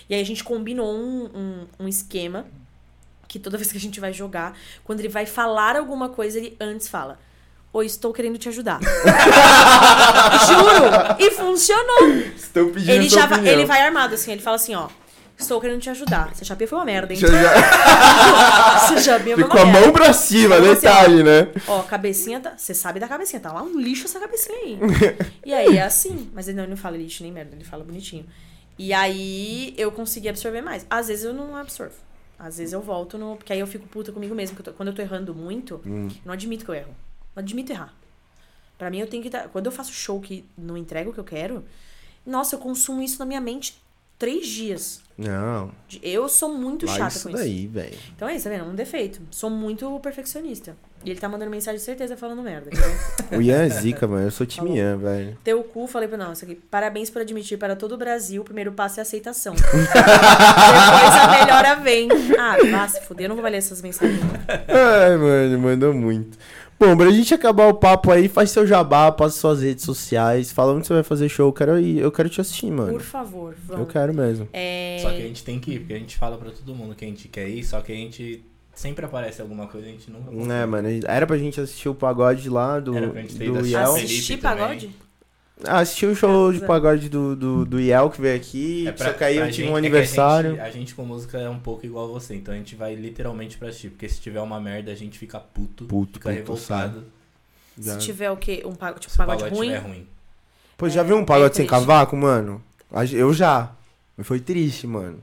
E 0.09 0.15
aí 0.15 0.21
a 0.21 0.25
gente 0.25 0.45
combinou 0.45 0.95
um, 0.95 1.25
um, 1.35 1.67
um 1.81 1.89
esquema 1.89 2.47
que 3.27 3.39
toda 3.39 3.57
vez 3.59 3.73
que 3.73 3.79
a 3.79 3.81
gente 3.81 4.01
vai 4.01 4.13
jogar, 4.13 4.57
quando 4.85 5.01
ele 5.01 5.09
vai 5.09 5.25
falar 5.25 5.77
alguma 5.77 6.11
coisa, 6.11 6.39
ele 6.39 6.57
antes 6.61 6.89
fala. 6.89 7.19
Oi, 7.73 7.87
estou 7.87 8.13
querendo 8.13 8.39
te 8.39 8.49
ajudar. 8.49 8.81
Juro! 10.47 11.17
E 11.19 11.31
funcionou. 11.33 12.09
Estão 12.37 12.71
pedindo 12.71 12.91
Ele, 12.91 13.09
já 13.09 13.27
opinião. 13.27 13.47
ele 13.53 13.67
vai 13.67 13.81
armado 13.83 14.15
assim, 14.15 14.33
ele 14.33 14.41
fala 14.41 14.57
assim, 14.57 14.75
ó. 14.75 14.89
Estou 15.39 15.61
querendo 15.61 15.81
te 15.81 15.89
ajudar. 15.91 16.31
Essa 16.33 16.45
chapinha 16.45 16.67
foi 16.67 16.79
uma 16.79 16.85
merda, 16.85 17.13
hein? 17.13 17.19
Já- 17.21 17.29
já- 17.29 18.97
chapinha 19.01 19.37
foi 19.37 19.45
uma 19.45 19.51
com 19.51 19.59
a 19.59 19.67
merda. 19.67 19.81
mão 19.81 19.93
pra 19.93 20.13
cima, 20.13 20.57
Então, 20.57 20.73
assim, 20.73 20.81
detalhe, 20.81 21.23
né? 21.23 21.49
Ó, 21.69 21.83
cabecinha 21.83 22.41
tá. 22.41 22.55
Você 22.57 22.75
sabe 22.75 22.99
da 22.99 23.07
cabecinha, 23.07 23.39
tá 23.39 23.53
lá 23.53 23.63
um 23.63 23.79
lixo 23.79 24.07
essa 24.07 24.19
cabecinha 24.19 24.57
aí. 24.59 24.79
e 25.47 25.55
aí 25.55 25.77
é 25.77 25.83
assim. 25.83 26.29
Mas 26.35 26.49
ele 26.49 26.57
não, 26.57 26.65
ele 26.65 26.71
não 26.71 26.77
fala 26.77 26.97
lixo 26.97 27.23
nem 27.23 27.31
merda, 27.31 27.55
ele 27.55 27.65
fala 27.65 27.85
bonitinho. 27.85 28.27
E 28.77 28.93
aí 28.93 29.75
eu 29.77 29.93
consegui 29.93 30.29
absorver 30.29 30.61
mais. 30.63 30.85
Às 30.91 31.07
vezes 31.07 31.25
eu 31.25 31.33
não 31.33 31.55
absorvo. 31.55 31.95
Às 32.37 32.59
vezes 32.59 32.73
eu 32.73 32.81
volto 32.81 33.17
no. 33.17 33.37
Porque 33.37 33.53
aí 33.53 33.61
eu 33.61 33.67
fico 33.69 33.87
puta 33.87 34.11
comigo 34.11 34.35
mesmo. 34.35 34.57
eu 34.59 34.65
tô- 34.65 34.73
quando 34.73 34.89
eu 34.89 34.95
tô 34.95 35.03
errando 35.03 35.33
muito, 35.35 35.81
Hum. 35.87 36.09
eu 36.11 36.17
não 36.25 36.33
admito 36.33 36.65
que 36.65 36.71
eu 36.71 36.75
erro. 36.75 36.95
Não 37.35 37.43
admito 37.43 37.73
errar. 37.73 37.93
Pra 38.77 38.91
mim 38.91 38.99
eu 39.01 39.07
tenho 39.07 39.23
que 39.23 39.31
dar. 39.31 39.49
Quando 39.49 39.67
eu 39.67 39.73
faço 39.73 39.93
show 39.93 40.21
que 40.21 40.45
não 40.57 40.77
entrego 40.77 41.11
o 41.11 41.13
que 41.13 41.21
eu 41.21 41.25
quero, 41.25 41.65
nossa, 42.25 42.55
eu 42.57 42.59
consumo 42.61 43.03
isso 43.03 43.19
na 43.19 43.25
minha 43.27 43.41
mente 43.41 43.81
três 44.19 44.47
dias. 44.47 45.01
Não, 45.17 45.73
Eu 46.01 46.29
sou 46.29 46.55
muito 46.55 46.87
chata 46.87 47.09
isso 47.09 47.23
com 47.25 47.31
isso. 47.31 47.39
daí, 47.39 47.67
velho. 47.67 47.99
Então 48.15 48.29
é 48.29 48.37
isso, 48.37 48.45
tá 48.45 48.51
vendo? 48.51 48.67
Um 48.71 48.75
defeito. 48.75 49.21
Sou 49.33 49.51
muito 49.51 49.99
perfeccionista. 50.01 50.77
E 51.05 51.11
ele 51.11 51.19
tá 51.19 51.29
mandando 51.29 51.51
mensagem 51.51 51.79
de 51.79 51.85
certeza 51.85 52.17
falando 52.17 52.41
merda. 52.43 52.71
O 53.37 53.43
Ian 53.43 53.63
é 53.65 53.69
zica, 53.69 54.07
mano. 54.07 54.27
Eu 54.27 54.31
sou 54.31 54.47
time. 54.47 54.77
Ian, 54.77 54.97
velho. 54.97 55.37
teu 55.45 55.63
cu, 55.65 55.87
falei 55.89 56.09
pra 56.09 56.17
não, 56.17 56.33
isso 56.33 56.45
aqui. 56.45 56.55
Parabéns 56.55 57.11
por 57.11 57.21
admitir 57.23 57.59
para 57.59 57.75
todo 57.77 57.93
o 57.93 57.97
Brasil. 57.99 58.43
O 58.43 58.45
primeiro 58.45 58.73
passo 58.73 59.01
é 59.01 59.03
aceitação. 59.03 59.55
Depois 59.59 61.15
a 61.15 61.29
melhora 61.39 61.75
vem. 61.77 62.09
Ah, 62.39 62.57
vá 62.71 62.89
se 62.89 63.01
fuder, 63.03 63.25
eu 63.27 63.29
não 63.31 63.37
vou 63.37 63.43
valer 63.43 63.59
essas 63.59 63.83
mensagens. 63.83 64.21
Ai, 64.49 65.17
mano, 65.17 65.59
mandou 65.59 65.93
muito. 65.93 66.39
Bom, 66.81 66.97
pra 66.97 67.11
gente 67.11 67.35
acabar 67.35 67.67
o 67.67 67.75
papo 67.75 68.13
aí, 68.13 68.29
faz 68.29 68.51
seu 68.53 68.65
jabá, 68.67 69.11
passa 69.11 69.37
suas 69.39 69.61
redes 69.63 69.85
sociais, 69.85 70.53
fala 70.53 70.73
onde 70.73 70.87
você 70.87 70.95
vai 70.95 71.03
fazer 71.03 71.29
show. 71.29 71.49
Eu 71.49 71.53
quero 71.53 71.79
ir, 71.79 71.99
eu 71.99 72.13
quero 72.13 72.29
te 72.29 72.41
assistir, 72.41 72.71
mano. 72.71 72.93
Por 72.93 73.03
favor, 73.03 73.53
Eu 73.69 73.77
vamos. 73.77 73.93
quero 73.93 74.15
mesmo. 74.15 74.49
É... 74.53 74.99
Só 75.03 75.11
que 75.11 75.17
a 75.17 75.21
gente 75.27 75.43
tem 75.43 75.59
que 75.59 75.73
ir, 75.73 75.79
porque 75.81 75.95
a 75.95 75.99
gente 75.99 76.17
fala 76.17 76.39
pra 76.39 76.51
todo 76.51 76.73
mundo 76.75 76.95
que 76.95 77.05
a 77.05 77.09
gente 77.09 77.27
quer 77.27 77.49
ir, 77.49 77.65
só 77.65 77.81
que 77.81 77.91
a 77.91 77.97
gente 77.97 78.45
sempre 78.73 79.05
aparece 79.05 79.43
alguma 79.43 79.67
coisa 79.67 79.89
e 79.89 79.91
a 79.91 79.93
gente 79.93 80.09
nunca 80.09 80.31
consegue. 80.31 80.53
É, 80.53 80.67
mano, 80.67 80.89
era 81.05 81.27
pra 81.27 81.37
gente 81.37 81.61
assistir 81.61 81.89
o 81.89 81.95
pagode 81.97 82.49
lá 82.49 82.79
do, 82.79 82.97
Era 82.97 83.09
pra 83.09 83.23
gente 83.23 83.35
ter 83.35 83.45
ido 83.47 83.61
do 83.61 83.77
assistir. 83.77 84.37
Pagode? 84.37 84.91
Ah, 85.65 85.81
assisti 85.81 86.07
o 86.07 86.15
show 86.15 86.53
de 86.53 86.61
pagode 86.61 87.09
do, 87.09 87.35
do, 87.35 87.65
do 87.65 87.81
Iel 87.81 88.11
que 88.11 88.21
veio 88.21 88.37
aqui, 88.37 88.87
É 88.87 88.93
pra- 88.93 89.07
só 89.07 89.13
que 89.13 89.25
aí 89.25 89.37
eu 89.37 89.47
tive 89.51 89.57
gente- 89.65 89.71
um 89.73 89.75
é 89.75 89.79
aniversário. 89.79 90.51
A 90.51 90.53
gente, 90.55 90.61
a 90.63 90.71
gente 90.71 90.95
com 90.95 91.05
música 91.05 91.37
é 91.39 91.49
um 91.49 91.59
pouco 91.59 91.85
igual 91.85 92.09
você, 92.09 92.37
então 92.37 92.55
a 92.55 92.57
gente 92.57 92.77
vai 92.77 92.95
literalmente 92.95 93.59
pra 93.59 93.69
assistir, 93.69 93.91
porque 93.91 94.09
se 94.09 94.21
tiver 94.21 94.41
uma 94.41 94.61
merda 94.61 94.93
a 94.93 94.95
gente 94.95 95.19
fica 95.19 95.41
puto, 95.41 95.85
Puto, 95.87 96.13
fica 96.15 96.29
puto, 96.31 96.39
revoltado. 96.41 97.05
Já- 97.77 97.95
Se 97.95 98.07
tiver 98.07 98.31
o 98.31 98.37
quê? 98.37 98.63
Um 98.65 98.75
pagode, 98.75 99.01
tipo, 99.01 99.13
Se 99.13 99.19
pagode, 99.19 99.43
pagode 99.45 99.57
ruim? 99.57 99.77
ruim. 99.77 100.07
Pô, 100.77 100.89
já 100.89 101.03
viu 101.03 101.17
um 101.17 101.25
pagode 101.25 101.53
é 101.53 101.55
sem 101.57 101.67
triste. 101.67 101.71
cavaco, 101.71 102.17
mano? 102.17 102.63
A 102.93 103.05
Eu 103.05 103.35
já. 103.35 103.73
Mas 104.17 104.27
foi 104.27 104.39
triste, 104.41 104.87
mano. 104.87 105.19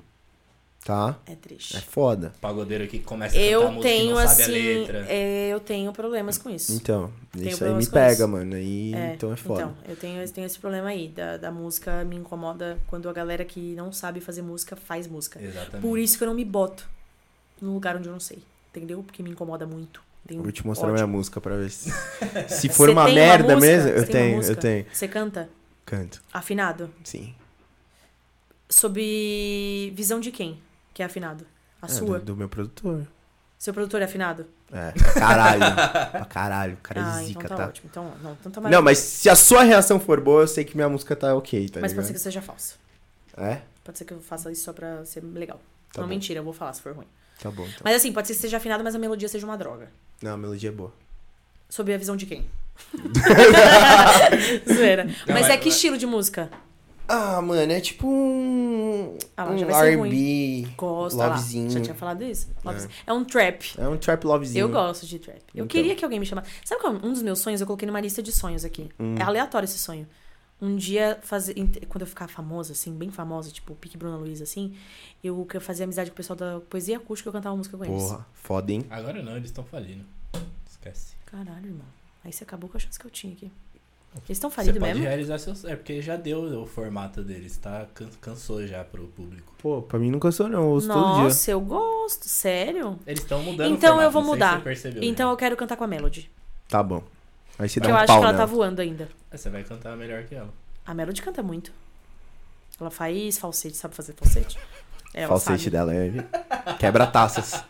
Tá? 0.86 1.18
É 1.26 1.34
triste. 1.34 1.76
É 1.76 1.82
foda. 1.82 2.32
Pagodeiro 2.40 2.84
aqui 2.84 3.00
que 3.00 3.06
começa 3.06 3.36
a 3.36 3.40
cantar 3.40 3.52
Eu 3.52 3.72
música 3.72 3.80
e 3.80 3.92
tenho, 3.92 4.10
não 4.12 4.16
sabe 4.18 4.28
a 4.28 4.46
assim, 4.46 4.52
letra. 4.52 5.06
é, 5.10 5.48
eu 5.50 5.60
tenho 5.60 5.92
problemas 5.92 6.38
com 6.38 6.48
isso. 6.48 6.74
Então, 6.74 7.12
Tenho 7.34 7.50
isso 7.50 7.66
aí 7.66 7.74
me 7.74 7.88
pega, 7.88 8.14
isso. 8.14 8.28
mano. 8.28 8.54
Aí, 8.54 8.94
então 9.16 9.34
é 9.34 9.36
foda. 9.36 9.62
Então, 9.64 9.78
eu 9.90 9.96
tenho, 9.96 10.22
eu 10.22 10.32
tenho 10.32 10.46
esse 10.46 10.60
problema 10.60 10.90
aí. 10.90 11.08
Da, 11.08 11.38
da 11.38 11.52
música 11.52 12.04
me 12.04 12.16
incomoda 12.16 12.78
quando 12.86 13.10
a 13.10 13.14
galera 13.14 13.44
que 13.44 13.74
não 13.74 13.92
sabe 13.92 14.20
fazer 14.22 14.44
música 14.44 14.76
faz 14.76 15.08
música. 15.08 15.42
Exatamente. 15.42 15.82
Por 15.82 15.98
isso 15.98 16.20
que 16.20 16.24
eu 16.24 16.28
não 16.28 16.36
me 16.36 16.46
boto 16.46 16.88
num 17.60 17.74
lugar 17.74 17.96
onde 17.98 18.08
eu 18.08 18.14
não 18.14 18.20
sei. 18.20 18.44
Entendeu? 18.70 19.02
Porque 19.02 19.24
me 19.24 19.32
incomoda 19.32 19.66
muito. 19.66 20.04
Tenho 20.28 20.44
Vou 20.44 20.52
te 20.52 20.64
mostrar 20.68 20.90
ódio. 20.90 20.94
minha 21.04 21.08
música 21.08 21.42
pra 21.42 21.56
ver 21.56 21.72
se, 21.72 21.90
se 22.48 22.70
for 22.70 22.86
Você 22.90 22.92
uma 22.92 23.06
merda 23.06 23.56
música? 23.56 23.74
mesmo. 23.74 23.90
Eu 23.90 23.98
uma 23.98 24.06
tenho, 24.06 24.32
eu 24.34 24.36
música? 24.38 24.62
tenho. 24.62 24.86
Você 24.94 25.08
canta? 25.08 25.50
Canto, 25.84 26.22
Afinado? 26.32 26.92
sim. 27.04 27.34
Sob 28.70 29.00
visão 29.96 30.20
de 30.20 30.32
quem 30.32 30.60
que 30.96 31.04
é 31.04 31.06
afinado? 31.06 31.46
A 31.82 31.86
É, 31.86 31.90
sua? 31.90 32.18
do, 32.20 32.26
do 32.26 32.36
meu 32.38 32.50
produtor. 32.50 33.06
Seu 33.60 33.74
produtor 33.74 34.02
é 34.02 34.06
afinado? 34.06 34.48
É, 34.72 34.92
pra 34.92 35.14
caralho. 35.14 35.76
pra 36.12 36.26
caralho. 36.26 36.74
O 36.74 36.78
cara 36.78 37.00
é 37.00 37.04
ah, 37.04 37.12
zica, 37.24 37.40
então 37.46 37.50
tá, 37.50 37.56
tá? 37.56 37.68
ótimo. 37.70 37.90
Então, 37.92 38.14
não, 38.24 38.32
então 38.40 38.52
tá 38.52 38.70
Não, 38.70 38.82
mas 38.82 38.98
se 38.98 39.30
a 39.30 39.36
sua 39.36 39.64
reação 39.64 40.00
for 40.00 40.20
boa, 40.20 40.42
eu 40.44 40.48
sei 40.48 40.64
que 40.66 40.76
minha 40.76 40.90
música 40.90 41.16
tá 41.16 41.36
ok, 41.36 41.70
tá 41.70 41.80
Mas 41.80 41.92
ligado? 41.92 41.96
pode 41.96 42.08
ser 42.08 42.14
que 42.14 42.20
seja 42.20 42.42
falsa. 42.42 42.76
É? 43.38 43.62
Pode 43.84 43.98
ser 43.98 44.06
que 44.06 44.14
eu 44.14 44.22
faça 44.22 44.52
isso 44.52 44.64
só 44.64 44.74
pra 44.74 45.04
ser 45.06 45.24
legal. 45.24 45.60
Tá 45.94 46.02
não, 46.02 46.08
bom. 46.08 46.14
mentira, 46.14 46.40
eu 46.40 46.44
vou 46.44 46.54
falar 46.54 46.74
se 46.74 46.82
for 46.82 46.94
ruim. 46.94 47.06
Tá 47.42 47.52
bom, 47.52 47.64
então. 47.64 47.80
Mas 47.84 47.96
assim, 47.98 48.12
pode 48.14 48.28
ser 48.28 48.34
que 48.34 48.40
seja 48.40 48.58
afinado, 48.58 48.84
mas 48.84 48.96
a 48.96 49.00
melodia 49.00 49.28
seja 49.28 49.46
uma 49.46 49.58
droga. 49.58 49.90
Não, 50.22 50.34
a 50.34 50.38
melodia 50.38 50.70
é 50.70 50.74
boa. 50.74 50.94
Sob 51.70 51.94
a 51.94 51.98
visão 51.98 52.16
de 52.16 52.26
quem? 52.26 52.46
Zoeira. 54.74 55.06
Mas 55.28 55.42
mas- 55.42 55.50
é 55.50 55.58
que 55.58 55.70
estilo 55.70 55.98
de 55.98 56.06
música? 56.06 56.50
Ah, 57.08 57.42
mano, 57.42 57.72
é 57.72 57.80
tipo 57.80 58.08
um. 58.08 59.18
Ah, 59.38 59.44
lá, 59.46 59.52
um 59.52 59.70
R&B. 59.70 60.68
Gosto, 60.76 61.18
olha 61.18 61.28
lá. 61.28 61.36
Lovezinho. 61.36 61.70
Já 61.70 61.80
tinha 61.82 61.96
falado 61.96 62.24
isso? 62.24 62.50
Lovezinho. 62.64 62.92
É, 63.06 63.14
um 63.14 63.24
trap. 63.24 63.76
É 63.78 63.88
um 63.88 63.98
trap 63.98 64.24
lovezinho. 64.26 64.64
Eu 64.64 64.70
gosto 64.70 65.06
de 65.06 65.20
trap. 65.20 65.38
Eu 65.54 65.66
Então. 65.66 65.68
queria 65.68 65.96
que 65.96 66.04
alguém 66.04 66.20
me 66.20 66.26
chamasse. 66.26 66.50
Sabe 66.64 66.82
qual 66.82 66.94
é 66.94 66.98
um 66.98 67.14
dos 67.14 67.22
meus 67.22 67.40
sonhos? 67.40 67.62
Eu 67.62 67.68
coloquei 67.68 67.86
numa 67.86 68.02
lista 68.02 68.24
de 68.24 68.32
sonhos 68.32 68.66
aqui. 68.66 68.90
Hum. 69.00 69.16
É 69.20 69.22
aleatório 69.24 69.66
esse 69.66 69.78
sonho. 69.78 70.08
Um 70.62 70.76
dia 70.76 71.20
fazer. 71.22 71.54
Quando 71.90 72.02
eu 72.02 72.08
ficar 72.08 72.28
famosa, 72.28 72.72
assim, 72.72 72.94
bem 72.94 73.12
famosa, 73.12 73.52
tipo 73.52 73.76
Pique 73.76 73.98
Bruna 73.98 74.18
Luiz, 74.18 74.42
assim, 74.42 74.74
eu 75.24 75.46
quero 75.46 75.64
fazer 75.64 75.84
amizade 75.84 76.10
com 76.10 76.14
o 76.14 76.18
pessoal 76.18 76.38
da 76.38 76.60
poesia 76.62 76.98
acústica 76.98 77.28
e 77.28 77.30
eu 77.30 77.34
cantar 77.34 77.52
uma 77.52 77.58
música 77.58 77.78
com 77.78 77.84
eles. 77.86 78.02
Porra, 78.04 78.26
foda, 78.34 78.72
hein? 78.72 78.86
Agora 78.90 79.22
não, 79.22 79.36
eles 79.36 79.50
estão 79.50 79.64
falindo. 79.66 80.06
Esquece. 80.68 81.16
Caralho, 81.26 81.66
irmão. 81.68 81.86
Aí 82.24 82.32
você 82.32 82.44
acabou 82.44 82.70
com 82.70 82.78
a 82.78 82.80
chance 82.80 82.98
que 82.98 83.06
eu 83.06 83.12
tinha 83.12 83.34
aqui. 83.34 83.52
Eles 84.16 84.30
estão 84.38 84.50
Você 84.50 84.56
falidos 84.56 84.80
pode 84.80 84.94
mesmo? 84.94 85.06
realizar 85.08 85.38
seus. 85.40 85.66
É 85.66 85.76
porque 85.76 86.02
já 86.02 86.16
deu 86.16 86.62
o 86.62 86.66
formato 86.66 87.22
deles, 87.22 87.58
tá? 87.58 87.86
Can- 87.94 88.10
Cansou 88.22 88.66
já 88.66 88.84
pro 88.84 89.08
público. 89.10 89.54
Pô, 89.62 89.82
pra 89.82 90.00
mim 90.00 90.10
nunca 90.10 90.32
sou 90.32 90.48
não, 90.48 90.62
eu 90.64 90.70
ouço 90.70 90.88
todo 90.88 91.14
dia. 91.16 91.24
Nossa, 91.24 91.52
eu 91.52 91.60
gosto. 91.62 92.24
Sério? 92.28 92.98
Eles 93.06 93.22
estão 93.22 93.44
mudando 93.44 93.72
o 93.72 93.74
Então 93.76 93.90
formato, 93.96 94.08
eu 94.08 94.12
vou 94.12 94.22
não 94.22 94.30
sei 94.30 94.38
se 94.40 94.46
mudar. 94.46 94.58
você 94.58 94.64
percebeu, 94.64 95.04
Então 95.04 95.28
né? 95.28 95.34
eu 95.34 95.38
quero 95.38 95.58
cantar 95.58 95.76
com 95.78 95.84
a 95.84 95.88
Melody. 95.88 96.32
Tá 96.70 96.82
bom. 96.82 97.04
Aí 97.60 97.70
você 97.70 97.80
Porque 97.80 97.88
dá 97.88 97.90
eu 97.90 97.96
um 97.96 97.98
acho 98.00 98.08
pau 98.08 98.18
que 98.20 98.24
ela 98.24 98.34
nela. 98.34 98.46
tá 98.48 98.52
voando 98.54 98.82
ainda. 98.82 99.10
É, 99.32 99.38
Você 99.38 99.50
vai 99.50 99.64
cantar 99.64 99.96
melhor 99.98 100.24
que 100.24 100.34
ela. 100.36 100.50
A 100.86 100.94
Melody 100.94 101.22
canta 101.22 101.44
muito. 101.44 101.72
Ela 102.80 102.90
faz 102.92 103.38
falsete, 103.38 103.76
sabe 103.78 103.96
fazer 103.96 104.14
falsete? 104.14 104.58
Ela 105.14 105.28
Falsete 105.30 105.60
sabe. 105.60 105.70
dela 105.72 105.94
é 105.96 106.12
quebra 106.78 107.08
taças. 107.08 107.64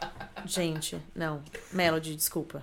Gente, 0.46 0.98
não. 1.16 1.42
Melody, 1.72 2.16
desculpa. 2.16 2.62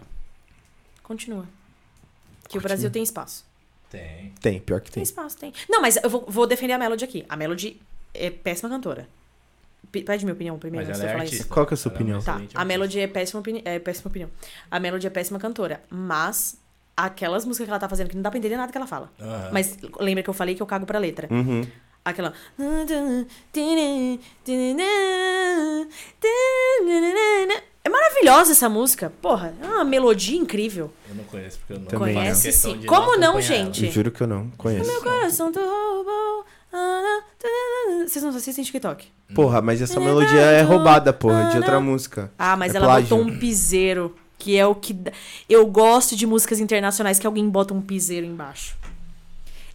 Continua. 1.03 1.43
Que 1.45 1.49
o 1.49 2.61
Continua. 2.61 2.63
Brasil 2.63 2.91
tem 2.91 3.03
espaço. 3.03 3.45
Tem. 3.93 4.33
Tem, 4.41 4.59
pior 4.61 4.81
que 4.81 4.87
Tem 4.91 4.95
tem. 4.95 5.03
espaço, 5.05 5.37
tem. 5.37 5.53
Não, 5.69 5.81
mas 5.83 5.97
eu 6.03 6.09
vou, 6.11 6.25
vou 6.27 6.47
defender 6.47 6.73
a 6.73 6.79
Melody 6.79 7.05
aqui. 7.05 7.25
A 7.29 7.37
Melody 7.37 7.81
é 8.15 8.31
péssima 8.31 8.69
cantora. 8.71 9.07
P- 9.91 10.03
Pede 10.03 10.25
minha 10.25 10.33
opinião 10.35 10.59
primeiro, 10.59 10.87
Mas 10.87 10.97
antes 10.97 11.01
de 11.03 11.07
é 11.07 11.11
falar 11.11 11.23
artista. 11.25 11.43
isso. 11.45 11.53
Qual 11.53 11.67
que 11.67 11.75
é 11.75 11.77
a 11.77 11.77
sua 11.77 11.91
Ela 11.91 11.97
opinião? 12.01 12.23
Tá, 12.23 12.33
excelente 12.37 12.57
a. 12.57 12.65
Melody 12.65 13.01
é 13.01 13.07
péssima, 13.07 13.41
opini 13.41 13.61
é 13.65 13.79
péssima 13.79 14.09
opinião. 14.09 14.31
A 14.71 14.81
Melody 14.81 15.07
é 15.07 15.11
péssima 15.11 15.39
cantora. 15.39 15.83
Mas 15.91 16.57
aquelas 16.97 17.45
músicas 17.45 17.67
que 17.67 17.71
ela 17.71 17.79
tá 17.81 17.89
fazendo, 17.89 18.09
que 18.09 18.15
não 18.17 18.23
dá 18.23 18.31
pra 18.31 18.39
entender 18.39 18.57
nada 18.57 18.73
que 18.73 18.79
ela 18.79 18.87
fala. 18.87 19.11
Aham. 19.21 19.51
Mas 19.53 19.77
lembra 20.01 20.23
que 20.23 20.31
eu 20.31 20.35
falei 20.35 20.55
que 20.55 20.63
eu 20.63 20.67
cago 20.67 20.87
pra 20.87 20.99
letra. 20.99 21.29
Uhum. 21.31 21.67
Aquela. 22.05 22.33
É 27.85 27.89
maravilhosa 27.89 28.53
essa 28.53 28.69
música. 28.69 29.13
Porra, 29.21 29.53
é 29.61 29.67
uma 29.67 29.85
melodia 29.85 30.39
incrível. 30.39 30.93
Eu 31.09 31.15
não 31.17 31.25
conheço 31.25 31.59
porque 31.59 31.73
eu 31.73 31.79
não 31.81 31.87
Também 31.87 32.15
faço 32.15 32.25
Conhece 32.27 32.43
questão 32.49 32.73
sim. 32.81 32.87
Como 32.87 33.17
não, 33.17 33.41
gente? 33.41 33.87
Eu 33.87 33.93
juro 33.93 34.11
que 34.11 34.21
eu 34.23 34.27
não 34.27 34.51
conheço. 34.57 34.91
Meu 34.91 35.03
coração 35.03 35.51
do 35.51 35.59
robô. 35.61 36.45
Vocês 38.07 38.23
não 38.23 38.31
assistem 38.31 38.65
TikTok? 38.65 39.07
Porra, 39.35 39.61
mas 39.61 39.81
essa 39.83 39.99
melodia 39.99 40.41
é 40.41 40.63
roubada, 40.63 41.13
porra, 41.13 41.51
de 41.51 41.57
outra 41.57 41.81
música. 41.81 42.33
Ah, 42.39 42.57
mas 42.57 42.75
É 42.75 42.77
ela 42.79 42.87
plágio. 42.87 43.09
botou 43.17 43.27
um 43.27 43.39
piseiro. 43.39 44.15
Que 44.39 44.57
é 44.57 44.67
o 44.67 44.75
que. 44.75 44.93
dá- 44.93 45.13
Eu 45.49 45.65
gosto 45.67 46.17
de 46.17 46.27
músicas 46.27 46.59
internacionais 46.59 47.17
que 47.17 47.27
alguém 47.29 47.49
bota 47.49 47.73
um 47.73 47.81
piseiro 47.81 48.27
embaixo. 48.27 48.77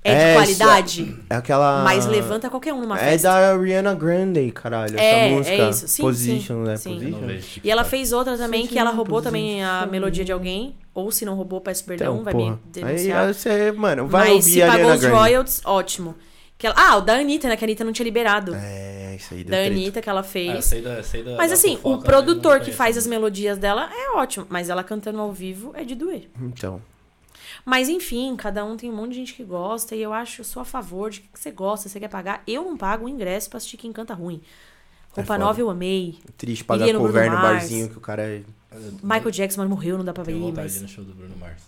É 0.03 0.16
de 0.16 0.22
É, 0.22 0.34
qualidade, 0.35 1.16
É 1.30 1.35
aquela. 1.35 1.84
mas 1.84 2.06
levanta 2.06 2.50
qualquer 2.50 2.74
um 2.74 2.80
numa 2.82 2.98
É 2.98 3.11
festa. 3.11 3.27
da 3.30 3.53
Ariana 3.53 3.93
Grande, 3.93 4.50
caralho. 4.51 4.98
É, 4.98 5.26
essa 5.27 5.35
música. 5.35 5.56
é 5.56 5.69
isso. 5.69 5.88
Sim, 5.88 6.01
Position, 6.03 6.56
sim, 6.64 6.69
né? 6.69 6.77
sim. 6.77 6.90
Eu 6.90 6.95
não 6.95 7.09
Position. 7.19 7.27
vejo. 7.27 7.61
E 7.64 7.72
ela 7.72 7.84
fez 7.84 8.14
outra 8.14 8.38
também 8.38 8.66
que 8.67 8.80
ela 8.80 8.92
roubou 8.92 9.17
Position. 9.22 9.24
também 9.24 9.64
a 9.64 9.85
melodia 9.85 10.24
de 10.24 10.32
alguém. 10.32 10.76
Ou 10.93 11.11
se 11.11 11.26
não 11.26 11.35
roubou, 11.35 11.59
peço 11.59 11.84
perdão, 11.84 12.14
Então, 12.14 12.24
vai 12.24 12.34
porra. 12.34 12.51
me 12.51 12.59
denunciar. 12.72 13.27
Aí 13.27 13.34
você, 13.34 13.72
mano, 13.72 14.08
vai 14.08 14.27
Mas 14.27 14.34
ouvir 14.35 14.51
se 14.51 14.61
a 14.61 14.67
pagou 14.67 14.80
Ariana 14.80 14.95
os 14.95 15.01
Grande. 15.01 15.16
royalties, 15.16 15.61
ótimo. 15.66 16.16
Que 16.58 16.66
ela- 16.66 16.76
ah, 16.77 16.98
o 16.98 17.01
da 17.01 17.14
Anitta, 17.16 17.50
né? 17.50 17.56
Que 17.58 17.66
a 17.66 17.67
Anitta 17.67 17.84
não 17.84 17.92
tinha 17.92 18.03
liberado. 18.06 18.56
É, 18.56 19.16
isso 19.16 19.34
aí 19.34 19.43
deu 19.43 19.51
da 19.51 19.58
treta. 19.58 19.72
Anitta 19.74 20.01
que 20.01 20.09
ela 20.09 20.22
Ah, 20.22 20.22
eu 20.22 20.26
fez. 20.26 20.66
sei 20.66 20.82
da, 20.82 21.03
sei 21.03 21.22
da, 21.24 21.35
Mas 21.35 21.50
da 21.50 21.53
assim, 21.53 21.76
fofoca, 21.76 21.95
o 21.98 22.01
produtor 22.01 22.51
mas 22.53 22.59
não 22.61 22.66
que 22.66 22.72
faz 22.72 22.98
as 22.98 23.06
melodias 23.06 23.58
dela 23.59 23.90
é 23.93 24.17
ótimo. 24.17 24.48
Mas 24.50 24.69
ela 24.69 24.84
cantando 24.84 25.19
ao 25.19 25.32
vivo 25.32 25.72
é 25.76 25.84
de 25.84 25.93
doer. 25.93 26.30
Então. 26.42 26.82
Mas 27.69 27.89
enfim, 27.89 28.33
cada 28.37 28.63
um 28.63 28.77
tem 28.77 28.89
um 28.89 28.95
monte 28.95 29.09
de 29.09 29.15
gente 29.17 29.33
que 29.33 29.43
gosta. 29.43 29.93
E 29.93 30.01
eu 30.01 30.13
acho, 30.13 30.39
eu 30.39 30.45
sou 30.45 30.61
a 30.61 30.65
favor 30.65 31.09
de 31.11 31.19
que 31.19 31.27
você 31.37 31.51
gosta, 31.51 31.89
você 31.89 31.99
quer 31.99 32.07
pagar. 32.07 32.41
Eu 32.47 32.63
não 32.63 32.77
pago 32.77 33.05
o 33.05 33.09
ingresso 33.09 33.49
pra 33.49 33.57
assistir 33.57 33.75
quem 33.75 33.91
canta 33.91 34.13
ruim. 34.13 34.41
Roupa 35.09 35.33
foda. 35.33 35.39
nova 35.43 35.59
eu 35.59 35.69
amei. 35.69 36.17
Triste 36.37 36.63
pagar 36.63 36.85
Iria 36.85 36.93
no 36.93 36.99
cover 37.01 37.23
Bruno 37.23 37.35
no 37.35 37.41
Mars. 37.41 37.59
barzinho 37.59 37.89
que 37.89 37.97
o 37.97 37.99
cara 37.99 38.21
é. 38.23 38.41
Michael 39.03 39.31
Jackson, 39.31 39.59
mas 39.61 39.69
morreu, 39.69 39.97
não 39.97 40.05
dá 40.05 40.13
pra 40.13 40.23
ver. 40.23 40.31
Tenho 40.31 40.45
vontade 40.45 40.71
Mas 40.71 40.81
no 40.81 40.87
show 40.87 41.03
do 41.03 41.13
Bruno 41.13 41.35
Mars. 41.35 41.61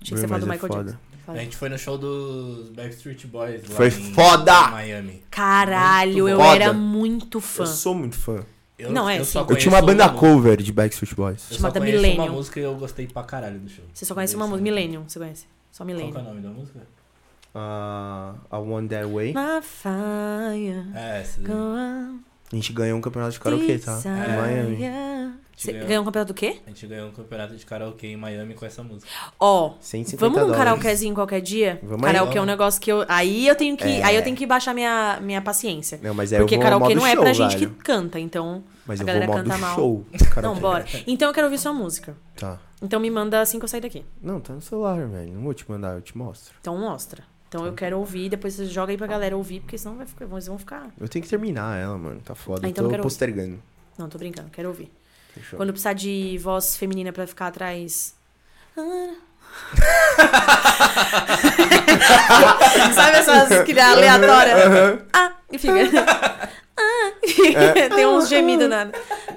achei 0.00 0.14
que 0.14 0.20
você 0.20 0.26
Bruno 0.26 0.28
falou 0.28 0.40
do 0.40 0.46
Mars 0.46 0.60
é 0.62 0.66
Michael 0.66 0.72
foda. 0.84 0.90
Jackson. 0.92 1.32
A 1.32 1.36
gente 1.38 1.56
foi 1.56 1.68
no 1.68 1.78
show 1.78 1.98
dos 1.98 2.68
Backstreet 2.68 3.26
Boys 3.26 3.68
lá 3.68 3.76
Foi 3.76 3.88
em 3.88 3.90
foda! 4.14 4.68
Miami. 4.68 5.24
Caralho, 5.30 6.28
eu 6.28 6.36
foda. 6.38 6.54
era 6.64 6.72
muito 6.72 7.40
fã. 7.40 7.62
Eu 7.62 7.66
sou 7.66 7.94
muito 7.94 8.14
fã. 8.16 8.44
Eu, 8.78 8.90
Não, 8.90 9.08
é, 9.08 9.20
eu 9.20 9.24
só 9.24 9.46
Eu 9.48 9.56
tinha 9.56 9.72
uma 9.72 9.80
banda 9.80 10.08
cover 10.08 10.60
de 10.60 10.72
Backstreet 10.72 11.14
Boys. 11.14 11.42
Eu 11.48 11.48
só 11.50 11.54
chamada 11.56 11.78
conheço 11.80 11.96
Millennium. 12.02 12.24
uma 12.24 12.32
música 12.32 12.58
e 12.60 12.62
eu 12.64 12.74
gostei 12.74 13.06
pra 13.06 13.22
caralho 13.22 13.58
do 13.60 13.68
show. 13.68 13.84
Você 13.92 14.04
só 14.04 14.14
conhece 14.14 14.34
uma 14.34 14.46
música. 14.46 14.62
Millennium, 14.62 15.04
você 15.08 15.18
conhece? 15.18 15.46
Só 15.70 15.84
Qual 15.84 15.86
que 15.86 15.92
é 15.92 15.94
o 15.94 16.08
Millennium. 16.08 16.24
nome 16.24 16.40
da 16.40 16.48
música? 16.50 16.78
Uh, 17.54 18.36
a 18.50 18.58
One 18.58 18.88
That 18.88 19.06
Way. 19.06 19.28
My 19.32 19.62
fire. 19.62 20.88
É, 20.94 21.20
essa 21.20 21.40
daí. 21.40 21.54
On, 21.54 22.18
A 22.52 22.54
gente 22.56 22.72
ganhou 22.72 22.98
um 22.98 23.00
campeonato 23.00 23.32
de 23.32 23.40
karaokê, 23.40 23.78
tá? 23.78 23.94
desire. 23.94 24.10
Em 24.32 24.36
Miami. 24.36 25.34
Você 25.56 25.72
ganhou. 25.72 25.86
ganhou 25.88 26.02
um 26.02 26.04
campeonato 26.04 26.32
do 26.32 26.36
quê? 26.36 26.60
A 26.66 26.70
gente 26.70 26.86
ganhou 26.86 27.08
um 27.08 27.12
campeonato 27.12 27.56
de 27.56 27.64
karaokê 27.64 28.08
em 28.08 28.16
Miami 28.16 28.54
com 28.54 28.66
essa 28.66 28.82
música. 28.82 29.10
Ó, 29.38 29.74
150 29.80 30.16
vamos 30.20 30.36
num 30.38 30.46
dólares. 30.46 30.58
karaokezinho 30.58 31.14
qualquer 31.14 31.40
dia? 31.40 31.78
Vamos 31.82 32.04
aí. 32.06 32.12
karaokê 32.12 32.38
é 32.38 32.40
um 32.42 32.44
negócio 32.46 32.80
que 32.80 32.90
eu. 32.90 33.04
Aí 33.08 33.46
eu 33.46 33.54
tenho 33.54 33.76
que. 33.76 33.84
É. 33.84 34.02
Aí 34.04 34.16
eu 34.16 34.22
tenho 34.22 34.36
que 34.36 34.46
baixar 34.46 34.74
minha, 34.74 35.18
minha 35.22 35.40
paciência. 35.40 35.98
Não, 36.02 36.14
mas 36.14 36.32
aí 36.32 36.40
Porque 36.40 36.58
karaokê 36.58 36.94
não 36.94 37.06
é 37.06 37.12
show, 37.14 37.22
pra 37.22 37.32
gente 37.32 37.56
velho. 37.56 37.70
que 37.70 37.82
canta, 37.82 38.18
então. 38.18 38.62
Mas 38.86 39.00
a 39.00 39.02
eu 39.02 39.06
galera 39.06 39.26
canta 39.26 39.56
mal. 39.58 39.74
show. 39.74 40.04
Não, 40.42 40.56
bora. 40.56 40.84
Então 41.06 41.28
eu 41.28 41.32
quero 41.34 41.46
ouvir 41.46 41.56
sua 41.56 41.72
música. 41.72 42.14
Tá. 42.36 42.58
Então 42.82 43.00
me 43.00 43.10
manda 43.10 43.40
assim 43.40 43.58
que 43.58 43.64
eu 43.64 43.68
sair 43.68 43.80
daqui. 43.80 44.04
Não, 44.20 44.40
tá 44.40 44.52
no 44.52 44.60
celular, 44.60 45.06
velho. 45.08 45.32
Não 45.32 45.40
vou 45.42 45.54
te 45.54 45.64
mandar, 45.70 45.94
eu 45.94 46.02
te 46.02 46.16
mostro. 46.18 46.54
Então 46.60 46.76
mostra. 46.76 47.24
Então 47.48 47.62
Tá. 47.62 47.66
eu 47.68 47.72
quero 47.72 47.98
ouvir, 47.98 48.28
depois 48.28 48.52
você 48.52 48.66
joga 48.66 48.90
aí 48.92 48.98
pra 48.98 49.06
galera 49.06 49.34
ouvir, 49.36 49.60
porque 49.60 49.78
senão 49.78 49.96
vai 49.96 50.04
ficar, 50.04 50.26
eles 50.30 50.46
vão 50.48 50.58
ficar. 50.58 50.90
Eu 51.00 51.08
tenho 51.08 51.22
que 51.22 51.30
terminar 51.30 51.78
ela, 51.80 51.96
mano. 51.96 52.20
Tá 52.22 52.34
foda. 52.34 52.60
Ah, 52.62 52.66
eu 52.66 52.70
então 52.72 52.84
eu 52.90 52.96
tô 52.96 53.02
postergando. 53.04 53.58
Não, 53.96 54.06
tô 54.08 54.18
brincando, 54.18 54.50
quero 54.50 54.68
ouvir. 54.68 54.92
Fechou. 55.34 55.56
Quando 55.56 55.70
precisar 55.72 55.92
de 55.94 56.38
voz 56.42 56.76
feminina 56.76 57.12
pra 57.12 57.26
ficar 57.26 57.46
atrás. 57.48 58.14
Sabe 62.94 63.16
essas 63.18 63.62
que 63.64 63.74
dá 63.74 63.90
aleatória? 63.90 64.54
Ah, 65.12 65.32
e 65.52 65.58
fica. 65.58 65.74
Ah, 66.76 67.12
tem 67.94 68.06
uns 68.06 68.28
gemidos 68.28 68.68
nada. 68.68 68.90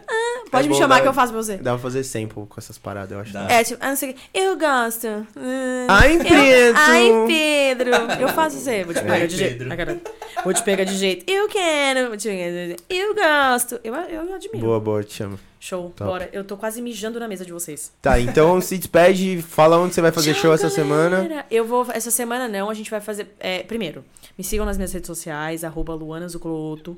Ah, 0.10 0.42
pode 0.52 0.66
É 0.66 0.70
me 0.70 0.74
bom, 0.74 0.80
chamar 0.82 0.96
dá- 0.96 1.02
que 1.04 1.08
eu 1.08 1.14
faço 1.14 1.32
pra 1.34 1.42
você. 1.44 1.58
Dá 1.58 1.72
pra 1.74 1.80
fazer 1.80 2.04
sample 2.04 2.48
com 2.48 2.56
essas 2.58 2.78
paradas, 2.80 3.12
eu 3.12 3.20
acho. 3.20 3.32
Dá. 3.34 3.48
É, 3.50 3.64
tipo, 3.64 3.80
ah, 3.84 3.90
não 3.90 3.96
sei 3.96 4.10
o 4.10 4.14
quê. 4.14 4.20
Eu 4.34 4.58
gosto. 4.58 5.08
Ah, 5.08 5.88
Ai, 6.02 6.16
eu- 6.16 6.24
Pedro! 6.24 6.80
Ai, 6.80 7.12
Pedro! 7.28 7.92
Eu 8.20 8.30
faço 8.30 8.58
você. 8.58 8.84
Vou 8.84 8.94
te 8.94 9.02
pegar 9.02 9.14
Ai, 9.14 9.28
de 9.28 9.38
jeito. 9.38 9.58
Pedro. 9.60 9.74
Ah, 9.74 9.78
cara. 9.78 9.98
Vou 10.44 10.54
te 10.54 10.64
pegar 10.64 10.84
de 10.84 10.96
jeito. 10.98 11.32
Eu 11.32 11.48
quero. 11.48 12.20
Jeito. 12.20 12.84
Eu 12.90 13.14
gosto. 13.14 13.80
Eu, 13.84 13.94
eu 13.94 14.34
admiro. 14.36 14.60
Boa, 14.66 14.80
boa, 14.80 15.04
te 15.04 15.22
amo. 15.24 15.40
Show. 15.60 15.92
Top. 15.96 16.04
Bora. 16.10 16.30
Eu 16.32 16.44
tô 16.44 16.56
quase 16.56 16.82
mijando 16.82 17.20
na 17.20 17.28
mesa 17.28 17.46
de 17.46 17.52
vocês. 17.52 17.92
Tá, 18.02 18.20
então 18.20 18.62
se 18.62 18.78
despede, 18.78 19.42
fala 19.42 19.78
onde 19.78 19.94
você 19.96 20.02
vai 20.02 20.12
fazer 20.12 20.34
Tchau, 20.34 20.42
show 20.44 20.54
essa 20.54 20.70
galera. 20.70 21.18
semana. 21.18 21.46
Eu 21.50 21.66
vou. 21.66 21.86
Essa 21.92 22.12
semana 22.12 22.48
não, 22.48 22.70
a 22.70 22.74
gente 22.74 22.92
vai 22.92 23.02
fazer. 23.02 23.28
é, 23.40 23.64
primeiro, 23.64 24.06
me 24.38 24.44
sigam 24.44 24.66
nas 24.66 24.78
minhas 24.78 24.94
redes 24.94 25.08
sociais, 25.08 25.64
arroba 25.64 25.94
Luana 25.94 26.28
Zucoloto. 26.28 26.98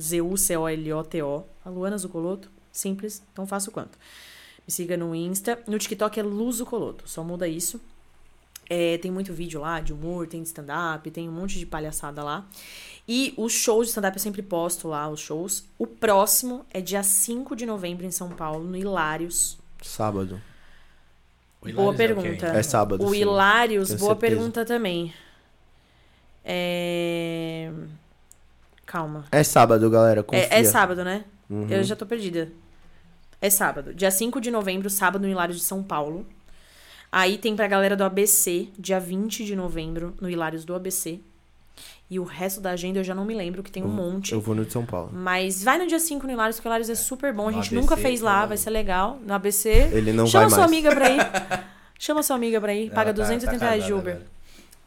Z-U-C-O-L-O-T-O. 0.00 1.44
A 1.64 1.68
Luana 1.68 1.98
Zucoloto. 1.98 2.50
Simples, 2.72 3.22
tão 3.34 3.46
fácil 3.46 3.72
quanto. 3.72 3.98
Me 4.66 4.72
siga 4.72 4.96
no 4.96 5.14
Insta. 5.14 5.58
No 5.66 5.78
TikTok 5.78 6.18
é 6.18 6.22
Luzo 6.22 6.64
Coloto. 6.64 7.04
Só 7.08 7.22
muda 7.22 7.46
isso. 7.48 7.80
É, 8.68 8.98
tem 8.98 9.10
muito 9.10 9.32
vídeo 9.32 9.60
lá 9.60 9.80
de 9.80 9.92
humor, 9.92 10.28
tem 10.28 10.40
de 10.42 10.48
stand-up, 10.48 11.10
tem 11.10 11.28
um 11.28 11.32
monte 11.32 11.58
de 11.58 11.66
palhaçada 11.66 12.22
lá. 12.22 12.46
E 13.12 13.34
os 13.36 13.52
shows 13.52 13.86
de 13.86 13.88
stand-up 13.88 14.16
eu 14.16 14.22
sempre 14.22 14.40
posto 14.40 14.86
lá, 14.86 15.08
os 15.08 15.18
shows. 15.18 15.64
O 15.76 15.84
próximo 15.84 16.64
é 16.72 16.80
dia 16.80 17.02
5 17.02 17.56
de 17.56 17.66
novembro 17.66 18.06
em 18.06 18.12
São 18.12 18.28
Paulo, 18.28 18.62
no 18.62 18.76
Hilários. 18.76 19.58
Sábado. 19.82 20.40
Boa 21.74 21.92
é 21.92 21.96
pergunta. 21.96 22.46
É 22.46 22.62
sábado. 22.62 23.04
O 23.04 23.10
sim. 23.10 23.22
Hilários, 23.22 23.88
tenho 23.88 23.98
boa 23.98 24.12
certeza. 24.12 24.36
pergunta 24.36 24.64
também. 24.64 25.12
É... 26.44 27.72
Calma. 28.86 29.24
É 29.32 29.42
sábado, 29.42 29.90
galera. 29.90 30.22
Confia. 30.22 30.46
É, 30.48 30.60
é 30.60 30.62
sábado, 30.62 31.02
né? 31.02 31.24
Uhum. 31.50 31.66
Eu 31.68 31.82
já 31.82 31.96
tô 31.96 32.06
perdida. 32.06 32.52
É 33.40 33.50
sábado. 33.50 33.92
Dia 33.92 34.12
5 34.12 34.40
de 34.40 34.52
novembro, 34.52 34.88
sábado, 34.88 35.22
no 35.22 35.28
Hilários 35.28 35.58
de 35.58 35.64
São 35.64 35.82
Paulo. 35.82 36.24
Aí 37.10 37.38
tem 37.38 37.56
pra 37.56 37.66
galera 37.66 37.96
do 37.96 38.04
ABC, 38.04 38.68
dia 38.78 39.00
20 39.00 39.44
de 39.44 39.56
novembro, 39.56 40.14
no 40.20 40.30
Hilários 40.30 40.64
do 40.64 40.76
ABC. 40.76 41.18
E 42.10 42.18
o 42.18 42.24
resto 42.24 42.60
da 42.60 42.70
agenda 42.72 42.98
eu 42.98 43.04
já 43.04 43.14
não 43.14 43.24
me 43.24 43.34
lembro, 43.34 43.62
que 43.62 43.70
tem 43.70 43.84
um 43.84 43.88
monte. 43.88 44.32
Eu 44.32 44.40
vou 44.40 44.52
no 44.54 44.64
de 44.64 44.72
São 44.72 44.84
Paulo. 44.84 45.10
Mas 45.12 45.62
vai 45.62 45.78
no 45.78 45.86
dia 45.86 46.00
5 46.00 46.26
no 46.26 46.32
Hilários, 46.32 46.56
porque 46.56 46.66
o 46.66 46.70
Hilários 46.70 46.90
é 46.90 46.94
super 46.96 47.32
bom. 47.32 47.48
A 47.48 47.52
gente 47.52 47.66
ABC, 47.68 47.74
nunca 47.76 47.96
fez 47.96 48.20
lá, 48.20 48.44
vai 48.46 48.56
ser 48.56 48.70
legal. 48.70 49.18
No 49.24 49.32
ABC. 49.32 49.68
Ele 49.92 50.12
não 50.12 50.26
Chama 50.26 50.48
vai 50.48 50.50
sua 50.50 50.58
mais. 50.58 50.70
amiga 50.72 50.94
pra 50.94 51.08
ir. 51.08 51.20
Chama 51.98 52.22
sua 52.24 52.34
amiga 52.34 52.60
pra 52.60 52.74
ir. 52.74 52.90
Paga 52.90 53.14
tá- 53.14 53.22
280 53.22 53.58
tá 53.60 53.64
reais 53.66 53.84
de 53.84 53.92
Uber. 53.92 54.14
agora. 54.14 54.26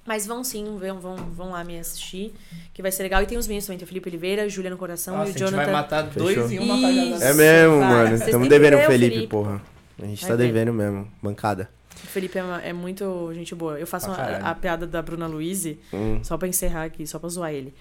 Mas 0.05 0.27
vão 0.27 0.43
sim, 0.43 0.65
vão, 0.77 0.99
vão, 0.99 1.15
vão 1.15 1.51
lá 1.51 1.63
me 1.63 1.79
assistir. 1.79 2.33
Que 2.73 2.81
vai 2.81 2.91
ser 2.91 3.03
legal. 3.03 3.23
E 3.23 3.25
tem 3.25 3.37
os 3.37 3.47
meninos 3.47 3.65
também. 3.65 3.77
Tem 3.77 3.85
o 3.85 3.87
Felipe 3.87 4.09
Oliveira, 4.09 4.49
Júlia 4.49 4.69
no 4.69 4.75
coração 4.77 5.15
Nossa, 5.15 5.29
e 5.29 5.31
o 5.31 5.35
a 5.35 5.37
gente 5.37 5.49
Jonathan. 5.49 5.63
vai 5.63 5.73
matar 5.73 6.01
dois 6.03 6.35
Fechou. 6.35 6.51
em 6.51 6.59
uma 6.59 6.75
Isso. 6.91 7.23
É 7.23 7.33
mesmo, 7.33 7.79
Vai. 7.79 7.87
mano. 7.89 8.07
Vocês 8.09 8.21
Estamos 8.23 8.49
devendo 8.49 8.73
o 8.75 8.81
Felipe, 8.81 9.13
Felipe. 9.15 9.27
porra. 9.27 9.61
A 10.01 10.05
gente 10.05 10.19
Vai 10.21 10.29
tá 10.31 10.35
ver. 10.35 10.47
devendo 10.47 10.73
mesmo. 10.73 11.07
Bancada. 11.21 11.69
O 12.03 12.07
Felipe 12.07 12.37
é, 12.37 12.69
é 12.69 12.73
muito 12.73 13.31
gente 13.33 13.55
boa. 13.55 13.79
Eu 13.79 13.87
faço 13.87 14.11
a, 14.11 14.53
piada 14.55 14.85
da 14.85 15.01
Bruna 15.01 15.27
Luiz, 15.27 15.65
Hum. 15.93 16.19
só 16.23 16.37
pra 16.37 16.47
encerrar 16.47 16.83
aqui, 16.83 17.07
só 17.07 17.17
pra 17.17 17.29
zoar 17.29 17.51
ele. 17.53 17.73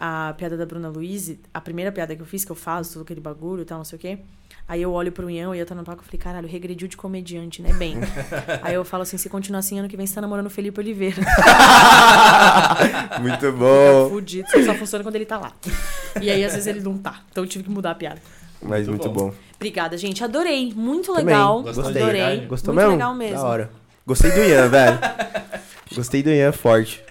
A 0.00 0.32
piada 0.38 0.56
da 0.56 0.64
Bruna 0.64 0.88
Luiz, 0.88 1.34
a 1.52 1.60
primeira 1.60 1.90
piada 1.90 2.14
que 2.14 2.22
eu 2.22 2.26
fiz, 2.26 2.44
que 2.44 2.52
eu 2.52 2.56
faço, 2.56 2.94
todo 2.94 3.02
aquele 3.02 3.20
bagulho 3.20 3.62
e 3.62 3.64
tal, 3.64 3.78
não 3.78 3.84
sei 3.84 3.96
o 3.96 4.00
quê. 4.00 4.18
Aí 4.66 4.82
eu 4.82 4.92
olho 4.92 5.10
pro 5.10 5.28
Ian 5.30 5.56
e 5.56 5.58
eu 5.58 5.66
tô 5.66 5.74
no 5.74 5.82
palco 5.82 6.02
e 6.02 6.04
falei, 6.04 6.18
caralho, 6.20 6.46
regrediu 6.48 6.86
de 6.86 6.96
comediante, 6.96 7.62
né? 7.62 7.72
Bem. 7.72 7.96
Aí 8.62 8.74
eu 8.74 8.84
falo 8.84 9.02
assim: 9.02 9.16
se 9.16 9.28
continuar 9.28 9.60
assim, 9.60 9.78
ano 9.78 9.88
que 9.88 9.96
vem 9.96 10.06
você 10.06 10.14
tá 10.14 10.20
namorando 10.20 10.46
o 10.46 10.50
Felipe 10.50 10.78
Oliveira. 10.78 11.16
Muito 13.20 13.34
Fica 13.36 13.52
bom. 13.52 14.10
fudido, 14.10 14.48
só- 14.50 14.62
só 14.62 14.74
funciona 14.74 15.02
quando 15.02 15.16
ele 15.16 15.24
tá 15.26 15.38
lá. 15.38 15.52
E 16.20 16.30
aí, 16.30 16.44
às 16.44 16.52
vezes, 16.52 16.66
ele 16.66 16.80
não 16.80 16.96
tá. 16.98 17.22
Então 17.30 17.44
eu 17.44 17.48
tive 17.48 17.64
que 17.64 17.70
mudar 17.70 17.92
a 17.92 17.94
piada. 17.94 18.20
Mas 18.62 18.86
Muito 18.88 19.04
muito 19.08 19.18
bom. 19.18 19.28
bom. 19.30 19.34
Obrigada, 19.58 19.96
gente. 19.98 20.22
Adorei. 20.24 20.72
Muito 20.74 21.08
Também. 21.08 21.24
legal. 21.26 21.62
Gostou 21.62 21.92
de 21.92 21.98
Adorei. 21.98 22.46
Gostou 22.46 22.72
Muito 22.74 22.84
mesmo? 22.86 22.92
legal 22.98 23.14
mesmo. 23.14 23.36
Da 23.36 23.44
hora. 23.44 23.70
Gostei 24.06 24.30
do 24.30 24.40
Ian, 24.40 24.68
velho. 24.68 24.98
Gostei 25.94 26.22
do 26.22 26.30
Ian 26.30 26.52
forte. 26.52 27.02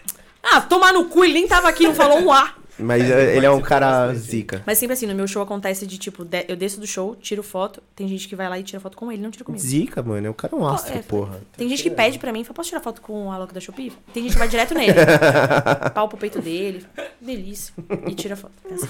Ah, 0.41 0.61
tomar 0.61 0.93
no 0.93 1.05
cu, 1.05 1.23
ele 1.25 1.33
nem 1.33 1.47
tava 1.47 1.67
aqui, 1.67 1.83
não 1.85 1.93
falou 1.93 2.19
um 2.19 2.31
A. 2.31 2.53
Mas 2.79 3.09
é, 3.09 3.35
ele 3.35 3.45
é 3.45 3.49
um 3.51 3.59
cara 3.59 4.13
zica. 4.13 4.61
Mas 4.65 4.77
sempre 4.77 4.93
assim, 4.93 5.07
no 5.07 5.15
meu 5.15 5.27
show 5.27 5.41
acontece 5.41 5.85
de 5.87 5.97
tipo, 5.97 6.23
de- 6.23 6.45
eu 6.47 6.55
desço 6.55 6.79
do 6.79 6.85
show, 6.85 7.15
tiro 7.15 7.41
foto, 7.41 7.81
tem 7.95 8.07
gente 8.07 8.27
que 8.27 8.35
vai 8.35 8.47
lá 8.47 8.57
e 8.59 8.61
tira 8.63 8.79
foto 8.79 8.95
com 8.95 9.11
ele, 9.11 9.19
não 9.21 9.31
tira 9.31 9.43
comigo. 9.43 9.61
Zica, 9.63 10.01
mano. 10.03 10.29
O 10.29 10.33
cara 10.33 10.53
é 10.55 10.57
um 10.57 10.65
astro, 10.67 10.93
é, 10.95 10.99
porra. 11.01 11.41
Tem 11.57 11.67
gente 11.67 11.81
que 11.81 11.89
pede 11.89 12.19
pra 12.19 12.31
mim, 12.31 12.43
fala, 12.43 12.53
posso 12.53 12.69
tirar 12.69 12.79
foto 12.81 13.01
com 13.01 13.27
o 13.27 13.31
Alok 13.31 13.51
da 13.53 13.59
Shopee? 13.59 13.91
Tem 14.13 14.21
gente 14.23 14.33
que 14.33 14.39
vai 14.39 14.47
direto 14.47 14.75
nele. 14.75 14.93
Palpa 15.93 16.15
o 16.15 16.19
peito 16.19 16.39
dele, 16.39 16.85
delícia. 17.19 17.73
E 18.07 18.13
tira 18.13 18.35
foto. 18.35 18.53
É 18.69 18.73
assim. 18.75 18.87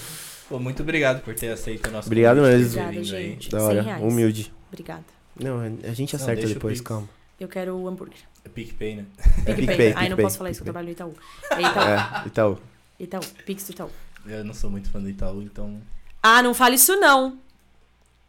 Pô, 0.47 0.59
muito 0.59 0.81
obrigado 0.81 1.21
por 1.23 1.35
ter 1.35 1.49
aceito 1.49 1.87
o 1.87 1.91
nosso 1.91 2.07
Obrigado 2.07 2.37
convite, 2.37 2.57
mesmo. 2.57 2.81
Obrigada, 2.81 3.03
gente. 3.03 3.49
Da 3.49 3.59
100 3.59 3.67
hora. 3.67 3.81
reais. 3.81 4.03
Humilde. 4.03 4.53
Obrigada. 4.69 5.03
Não, 5.35 5.59
a 5.59 5.93
gente 5.93 6.13
Não, 6.13 6.21
acerta 6.21 6.35
deixa 6.41 6.51
o 6.51 6.53
depois, 6.55 6.77
Pix. 6.79 6.87
calma. 6.87 7.09
Eu 7.39 7.47
quero 7.47 7.75
o 7.75 7.87
hambúrguer. 7.87 8.17
É 8.43 8.49
PicPay, 8.49 8.95
né? 8.95 9.05
É 9.45 9.53
PicPay. 9.53 9.55
PicPay, 9.55 9.87
Ai, 9.95 10.09
não 10.09 10.15
PicPay, 10.15 10.25
posso 10.25 10.37
falar 10.37 10.49
isso, 10.49 10.63
que 10.63 10.69
eu 10.69 10.73
trabalho 10.73 10.87
no 10.87 10.91
Itaú. 10.93 11.13
É 11.51 11.61
Itaú. 11.61 11.87
É, 11.87 12.27
Itaú. 12.27 12.59
Itaú. 12.99 13.21
Pix 13.45 13.65
do 13.67 13.71
Itaú. 13.73 13.89
Eu 14.25 14.43
não 14.43 14.53
sou 14.53 14.69
muito 14.69 14.89
fã 14.89 14.99
do 14.99 15.09
Itaú, 15.09 15.41
então. 15.41 15.79
Ah, 16.23 16.41
não 16.41 16.53
fale 16.53 16.75
isso 16.75 16.95
não. 16.95 17.37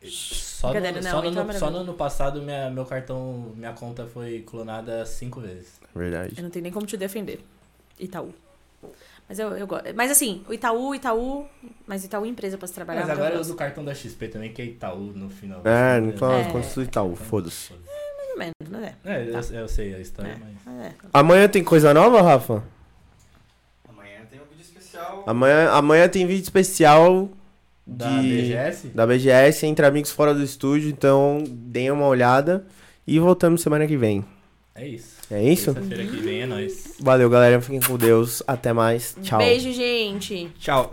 Só, 0.02 0.72
no, 0.72 0.80
não, 0.80 1.02
só, 1.02 1.22
no, 1.22 1.28
então 1.28 1.50
é 1.50 1.52
só 1.55 1.70
no 1.70 1.78
ano 1.78 1.94
passado, 1.94 2.40
minha, 2.42 2.70
meu 2.70 2.84
cartão, 2.84 3.52
minha 3.56 3.72
conta 3.72 4.06
foi 4.06 4.42
clonada 4.47 5.05
cinco 5.06 5.40
vezes. 5.40 5.80
Verdade. 5.94 6.34
Eu 6.36 6.42
não 6.42 6.50
tenho 6.50 6.64
nem 6.64 6.72
como 6.72 6.86
te 6.86 6.97
defender. 6.97 7.40
Itaú. 7.98 8.32
Mas 9.28 9.39
eu, 9.39 9.50
eu 9.57 9.66
gosto. 9.66 9.84
Mas 9.94 10.10
assim, 10.10 10.42
o 10.48 10.55
Itaú, 10.55 10.94
Itaú. 10.94 11.47
Mas 11.86 12.02
Itaú 12.05 12.24
é 12.24 12.28
empresa 12.28 12.57
pra 12.57 12.66
se 12.66 12.73
trabalhar. 12.74 13.00
Mas 13.02 13.10
agora 13.10 13.31
eu 13.31 13.34
eu 13.34 13.40
uso 13.42 13.52
o 13.52 13.57
cartão 13.57 13.84
da 13.84 13.94
XP 13.94 14.28
também, 14.28 14.52
que 14.52 14.62
é 14.62 14.65
Itaú 14.65 15.12
no 15.15 15.28
final. 15.28 15.60
É, 15.65 16.00
não 16.00 16.12
fala 16.16 16.39
É. 16.39 16.40
as 16.47 16.52
contas 16.52 16.74
do 16.74 16.82
Itaú, 16.82 17.15
foda-se. 17.15 17.73
Mais 17.73 18.31
ou 18.31 18.39
menos, 18.39 18.55
mas 18.70 18.82
é. 18.82 18.94
É, 19.05 19.28
eu, 19.55 19.60
eu 19.60 19.68
sei 19.68 19.94
a 19.94 19.98
história, 19.98 20.31
É. 20.32 20.36
mas. 20.66 20.86
É. 20.86 20.92
Amanhã 21.12 21.47
tem 21.48 21.62
coisa 21.62 21.92
nova, 21.92 22.23
Rafa? 22.23 22.62
Amanhã 23.89 24.20
tem 24.31 24.40
um 24.40 24.44
vídeo 24.44 24.62
especial. 24.62 25.24
Amanhã, 25.26 25.70
amanhã 25.73 26.08
tem 26.08 26.26
vídeo 26.26 26.42
especial 26.42 27.28
Da 27.86 28.08
de- 28.20 28.28
BGS? 28.28 28.89
da 28.89 29.07
BGS 29.07 29.66
entre 29.66 29.84
amigos 29.84 30.10
fora 30.10 30.32
do 30.32 30.42
estúdio, 30.42 30.89
então 30.89 31.44
deem 31.47 31.90
uma 31.90 32.07
olhada 32.07 32.66
e 33.07 33.18
voltamos 33.18 33.60
semana 33.60 33.86
que 33.86 33.97
vem. 33.97 34.24
É 34.74 34.86
isso. 34.86 35.17
É 35.31 35.42
isso? 35.42 35.74
Terça-feira 35.74 36.05
que 36.07 36.16
vem 36.16 36.42
é 36.42 36.47
nóis. 36.47 36.94
Valeu, 37.00 37.28
galera. 37.28 37.60
Fiquem 37.60 37.81
com 37.81 37.97
Deus. 37.97 38.42
Até 38.47 38.73
mais. 38.73 39.16
Tchau. 39.23 39.39
Beijo, 39.39 39.73
gente. 39.73 40.50
Tchau. 40.58 40.90